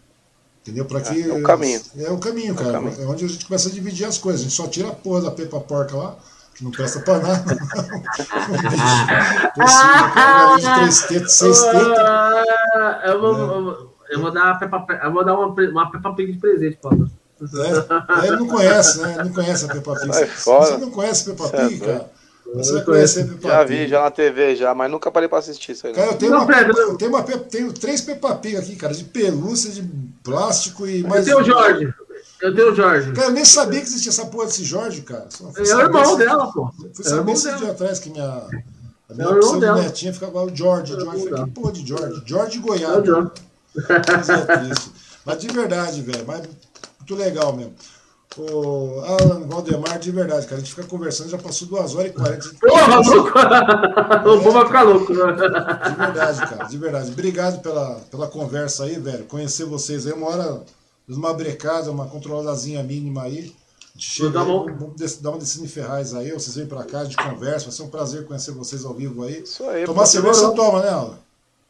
Entendeu? 0.61 0.85
Para 0.85 1.01
que 1.01 1.21
É, 1.21 1.27
é 1.29 1.33
o 1.33 1.43
caminho. 1.43 1.81
É 1.99 2.11
o 2.11 2.17
caminho, 2.17 2.55
cara. 2.55 2.69
É, 2.69 2.73
caminho. 2.73 3.09
onde 3.09 3.25
a 3.25 3.27
gente 3.27 3.45
começa 3.45 3.69
a 3.69 3.71
dividir 3.71 4.05
as 4.05 4.17
coisas. 4.17 4.41
A 4.41 4.43
gente 4.45 4.55
só 4.55 4.67
tira 4.67 4.89
a 4.89 4.93
porra 4.93 5.21
da 5.21 5.31
pepa 5.31 5.59
porca 5.59 5.95
lá, 5.95 6.15
que 6.55 6.63
não 6.63 6.71
presta 6.71 6.99
pra 7.01 7.19
nada. 7.19 7.45
Galinha 9.55 10.57
de 10.57 10.75
três 10.75 11.01
tetas, 11.07 11.31
seis. 11.33 11.63
Ah, 11.63 13.01
eu, 13.05 13.21
vou, 13.21 13.37
eu 13.37 13.63
vou- 13.63 13.95
eu 14.09 14.21
vou 14.21 14.31
dar, 14.31 14.45
uma 14.51 14.59
Peppa, 14.59 14.85
eu 15.03 15.13
vou 15.13 15.25
dar 15.25 15.33
uma, 15.35 15.47
uma 15.47 15.91
Peppa 15.91 16.13
Pig 16.13 16.33
de 16.33 16.39
presente, 16.39 16.77
Paulo. 16.81 17.09
É, 17.41 18.13
aí 18.21 18.27
ele 18.29 18.37
não 18.37 18.47
conhece, 18.47 18.99
né? 19.01 19.17
Não 19.23 19.33
conhece 19.33 19.65
a 19.65 19.67
Peppa 19.67 19.95
Pig. 19.95 20.11
Você 20.37 20.77
não 20.77 20.89
conhece 20.91 21.29
a 21.29 21.33
Peppa. 21.33 21.49
Pig, 21.67 21.79
cara? 21.79 22.09
Você 22.53 22.69
Eu 22.71 22.75
vai 22.75 22.83
conhecer 22.85 23.21
a 23.23 23.25
Peppa 23.27 23.47
Já 23.49 23.65
Pig. 23.65 23.69
vi, 23.77 23.87
já 23.89 24.01
na 24.03 24.11
TV, 24.11 24.55
já, 24.55 24.73
mas 24.73 24.89
nunca 24.91 25.11
parei 25.11 25.27
pra 25.27 25.39
assistir 25.39 25.73
isso 25.73 25.87
aí. 25.87 25.93
Cara, 25.93 26.11
eu 26.11 26.17
tenho, 26.17 26.31
Não, 26.31 26.39
uma, 26.39 26.47
pera, 26.47 26.71
eu 26.71 26.95
tenho, 26.97 27.11
uma 27.11 27.23
tenho 27.23 27.73
três 27.73 28.01
Peppa 28.01 28.35
Pig 28.35 28.55
aqui, 28.55 28.75
cara, 28.75 28.93
de 28.93 29.03
pelúcia, 29.03 29.71
de 29.71 29.81
plástico 30.23 30.87
e 30.87 31.01
Eu 31.01 31.07
mais. 31.09 31.25
tenho 31.25 31.39
o 31.39 31.43
Jorge. 31.43 31.93
Eu 32.41 32.55
tenho 32.55 32.71
o 32.71 32.75
Jorge. 32.75 33.11
Cara, 33.13 33.27
eu 33.27 33.31
nem 33.31 33.43
sabia 33.45 33.81
que 33.81 33.87
existia 33.87 34.11
essa 34.11 34.25
porra 34.27 34.45
desse 34.45 34.63
Jorge, 34.63 35.01
cara. 35.01 35.27
É 35.57 35.75
o 35.75 35.79
irmão 35.81 36.03
esse- 36.03 36.17
dela, 36.17 36.51
pô. 36.53 36.69
Fui 36.77 36.89
É 36.99 37.03
saber 37.03 37.17
irmão 37.21 37.33
esse 37.33 37.45
dela. 37.45 37.57
dia 37.57 37.71
atrás 37.71 37.99
que 37.99 38.09
minha. 38.09 38.25
A 39.09 39.13
minha 39.13 39.27
É 39.27 39.31
opção 39.31 39.53
de 39.55 39.59
dela. 39.61 39.81
netinha 39.81 40.13
ficava 40.13 40.43
o 40.43 40.55
George, 40.55 40.93
É 40.93 40.95
o 40.95 40.99
George. 41.01 41.29
Falei, 41.29 41.43
que 41.45 41.51
porra 41.51 41.71
de 41.73 41.87
George? 41.87 42.23
George 42.25 42.57
É 42.57 42.59
o 42.59 42.63
Goiás. 42.63 43.03
Triste. 43.73 44.91
Mas 45.25 45.37
de 45.39 45.47
verdade, 45.47 46.01
velho. 46.01 46.23
Mas 46.27 46.41
muito 47.05 47.15
legal 47.15 47.53
mesmo. 47.55 47.73
O 48.37 48.99
Alan 49.01 49.47
Valdemar, 49.47 49.97
de 49.97 50.11
verdade, 50.11 50.45
cara. 50.45 50.57
A 50.57 50.59
gente 50.59 50.73
fica 50.73 50.85
conversando, 50.85 51.29
já 51.29 51.37
passou 51.37 51.67
duas 51.69 51.95
horas 51.95 52.11
e 52.11 52.13
quarenta. 52.13 52.49
Porra, 52.59 52.99
louco! 52.99 53.31
O 54.25 54.43
povo 54.43 54.51
vai 54.51 54.65
ficar 54.65 54.81
louco. 54.81 55.13
De 55.13 55.95
verdade, 55.95 56.39
cara, 56.39 56.63
de 56.65 56.77
verdade. 56.77 57.11
Obrigado 57.11 57.61
pela, 57.61 57.95
pela 58.11 58.27
conversa 58.27 58.83
aí, 58.83 58.99
velho. 58.99 59.23
Conhecer 59.25 59.63
vocês 59.65 60.05
aí, 60.05 60.11
uma 60.11 60.27
hora, 60.27 60.63
uma 61.07 61.33
brecada, 61.33 61.89
uma 61.91 62.07
controladazinha 62.07 62.83
mínima 62.83 63.23
aí. 63.23 63.55
A 63.95 63.97
gente 63.97 64.09
chega 64.09 64.43
vamos 64.43 65.19
dar 65.21 65.29
uma 65.29 65.39
descida 65.39 65.63
em 65.63 65.69
Ferraz 65.69 66.13
aí, 66.13 66.31
vocês 66.31 66.55
vêm 66.57 66.65
pra 66.65 66.83
cá, 66.83 67.05
de 67.05 67.15
conversa. 67.15 67.67
Vai 67.67 67.71
ser 67.73 67.83
um 67.83 67.89
prazer 67.89 68.25
conhecer 68.25 68.51
vocês 68.51 68.83
ao 68.83 68.93
vivo 68.93 69.23
aí. 69.23 69.43
Isso 69.43 69.63
aí. 69.63 69.85
Tomar 69.85 70.05
cerveja 70.07 70.33
você 70.33 70.55
toma, 70.55 70.81
né, 70.81 70.89
Alan? 70.89 71.17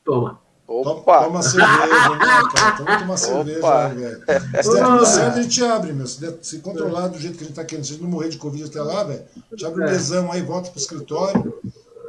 Toma. 0.03 0.39
Toma, 0.67 0.91
Opa! 0.91 1.23
toma 1.25 1.41
cerveja, 1.43 2.09
né, 2.09 2.41
cara? 2.55 2.71
Toma 2.77 2.99
tomar 2.99 3.17
cerveja, 3.17 3.87
velho. 3.89 4.63
Se 4.63 4.73
der 4.73 4.83
tudo 4.85 5.05
certo, 5.05 5.37
a 5.37 5.41
gente 5.43 5.63
abre, 5.63 5.93
meu. 5.93 6.07
Se, 6.07 6.19
der- 6.19 6.37
se 6.41 6.57
controlar 6.59 7.07
do 7.09 7.19
jeito 7.19 7.37
que 7.37 7.43
a 7.43 7.47
gente 7.47 7.55
tá 7.55 7.63
querendo, 7.63 7.85
se 7.85 7.91
a 7.91 7.93
gente 7.93 8.03
não 8.03 8.09
morrer 8.09 8.29
de 8.29 8.37
Covid 8.37 8.63
até 8.63 8.81
lá, 8.81 9.03
velho, 9.03 9.21
a 9.35 9.55
gente 9.55 9.65
abre 9.65 9.81
um 9.83 9.87
É. 9.87 9.91
mesão 9.91 10.31
aí, 10.31 10.41
volta 10.41 10.71
pro 10.71 10.79
escritório. 10.79 11.53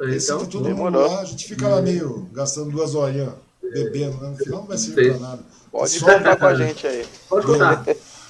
Então, 0.08 0.38
todo 0.46 0.64
mundo 0.64 0.74
demorou. 0.74 1.10
lá, 1.10 1.20
a 1.20 1.24
gente 1.24 1.46
fica 1.46 1.68
lá 1.68 1.82
meio 1.82 2.28
gastando 2.32 2.70
duas 2.70 2.94
horinhas 2.94 3.30
bebendo, 3.62 4.16
né? 4.22 4.28
No 4.30 4.36
final 4.36 4.60
não 4.60 4.66
vai 4.66 4.78
servir 4.78 5.10
pra 5.18 5.20
nada. 5.28 5.38
Pode 5.70 5.90
Só- 5.98 6.06
contar 6.06 6.36
com 6.36 6.46
a 6.46 6.54
gente 6.54 6.86
aí. 6.86 7.06
pode 7.28 7.46
contar. 7.46 7.84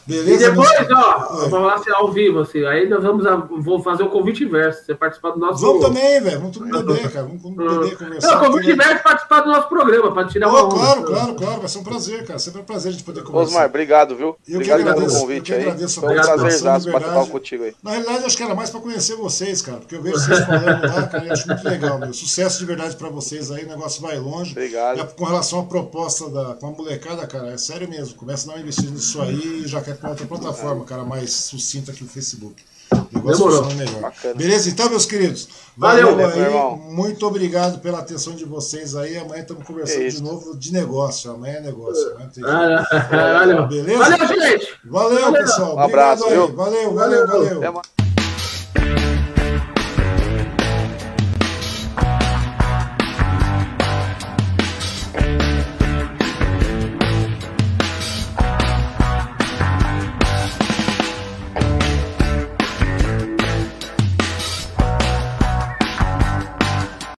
E 0.08 0.12
Beleza, 0.12 0.50
depois, 0.50 0.70
meus- 0.70 0.90
ó, 0.92 1.34
Oi. 1.42 1.48
vamos 1.48 1.66
lá 1.66 1.74
assim, 1.74 1.90
ao 1.90 2.12
vivo, 2.12 2.38
assim. 2.40 2.64
Aí 2.64 2.88
nós 2.88 3.02
vamos 3.02 3.26
a, 3.26 3.36
vou 3.36 3.82
fazer 3.82 4.04
o 4.04 4.08
convite 4.08 4.44
inverso. 4.44 4.84
Você 4.84 4.94
participar 4.94 5.30
do 5.32 5.38
nosso. 5.40 5.60
Vamos 5.64 5.84
também, 5.84 6.20
velho. 6.20 6.38
Vamos 6.38 6.56
tudo 6.56 6.70
beber, 6.70 7.10
cara. 7.10 7.26
Vamos 7.26 7.42
vamos 7.42 7.56
beber, 7.56 7.98
conversar. 7.98 8.28
Não, 8.36 8.42
o 8.42 8.46
convite 8.46 8.70
inverso 8.70 8.92
é 8.92 8.98
participar 8.98 9.40
do 9.40 9.48
nosso 9.48 9.68
programa, 9.68 10.12
para 10.14 10.28
tirar 10.28 10.48
uma 10.48 10.62
Oh, 10.62 10.66
onda. 10.66 10.74
claro, 10.76 11.02
claro, 11.04 11.34
claro. 11.34 11.58
Vai 11.60 11.68
ser 11.68 11.78
um 11.78 11.84
prazer, 11.84 12.24
cara. 12.24 12.38
Sempre 12.38 12.60
é 12.60 12.62
um 12.62 12.66
prazer 12.66 12.88
a 12.90 12.92
gente 12.92 13.04
poder 13.04 13.22
conversar. 13.22 13.48
Osmar, 13.50 13.66
obrigado, 13.66 14.14
viu? 14.16 14.26
Eu 14.28 14.36
que 14.46 14.54
obrigado 14.54 14.78
pelo 14.78 14.90
agradeço, 14.90 15.16
eu 15.16 15.20
convite 15.20 15.42
que 15.42 15.54
aí. 15.54 15.60
agradeço 15.62 15.98
a 15.98 16.02
Foi 16.02 16.12
um 16.12 16.16
papo 16.92 16.98
verdade. 17.00 17.30
contigo 17.30 17.64
aí. 17.64 17.74
Na 17.82 17.90
realidade, 17.90 18.20
eu 18.20 18.26
acho 18.26 18.36
que 18.36 18.42
era 18.44 18.54
mais 18.54 18.70
pra 18.70 18.80
conhecer 18.80 19.16
vocês, 19.16 19.60
cara, 19.62 19.78
porque 19.78 19.96
eu 19.96 20.02
vejo 20.02 20.16
vocês 20.18 20.38
falando 20.46 20.82
lá, 20.82 21.02
cara, 21.08 21.24
eu 21.26 21.32
acho 21.32 21.46
muito 21.48 21.64
legal, 21.64 21.98
meu. 21.98 22.12
Sucesso 22.12 22.58
de 22.60 22.64
verdade 22.64 22.94
pra 22.96 23.08
vocês 23.08 23.50
aí, 23.50 23.64
o 23.64 23.68
negócio 23.68 24.00
vai 24.02 24.18
longe. 24.18 24.52
Obrigado. 24.52 25.00
E 25.00 25.04
com 25.16 25.24
relação 25.24 25.60
à 25.60 25.64
proposta 25.64 26.28
da, 26.30 26.54
com 26.54 26.68
a 26.68 26.70
molecada, 26.70 27.26
cara, 27.26 27.48
é 27.48 27.56
sério 27.58 27.88
mesmo. 27.88 28.14
Começa 28.14 28.44
a 28.44 28.52
dar 28.52 28.58
uma 28.58 28.62
investida 28.62 28.90
nisso 28.92 29.20
aí 29.20 29.62
e 29.64 29.66
já 29.66 29.80
quer 29.80 29.95
com 29.96 30.08
outra 30.08 30.26
plataforma, 30.26 30.84
cara, 30.84 31.04
mais 31.04 31.30
sucinta 31.32 31.92
que 31.92 32.04
o 32.04 32.06
Facebook. 32.06 32.54
O 32.92 32.96
negócio 33.18 33.38
Demorou. 33.38 33.64
funciona 33.64 33.84
melhor. 33.84 34.00
Bacana. 34.00 34.34
Beleza, 34.34 34.68
então, 34.70 34.88
meus 34.88 35.04
queridos. 35.06 35.48
Valeu. 35.76 36.14
Valeu, 36.16 36.30
irmão. 36.44 36.80
aí. 36.88 36.94
Muito 36.94 37.26
obrigado 37.26 37.80
pela 37.80 37.98
atenção 37.98 38.34
de 38.36 38.44
vocês 38.44 38.94
aí. 38.94 39.18
Amanhã 39.18 39.42
estamos 39.42 39.64
conversando 39.66 39.98
Que 40.02 40.08
de 40.10 40.22
novo 40.22 40.56
de 40.56 40.72
negócio. 40.72 41.30
Amanhã 41.32 41.56
é 41.56 41.60
negócio. 41.62 42.12
Amanhã 42.12 42.30
tem- 42.32 42.44
Ah, 42.44 42.84
Valeu. 43.10 43.66
Beleza? 43.66 43.98
Valeu, 43.98 44.28
gente. 44.28 44.68
Valeu, 44.84 45.20
Valeu. 45.20 45.42
pessoal. 45.42 45.76
Um 45.76 45.80
abraço, 45.80 46.22
Obrigado 46.22 46.42
aí. 46.42 46.46
viu? 46.48 46.56
Valeu, 46.56 46.94
valeu, 46.94 47.26
Valeu. 47.26 47.60
valeu. 47.60 47.82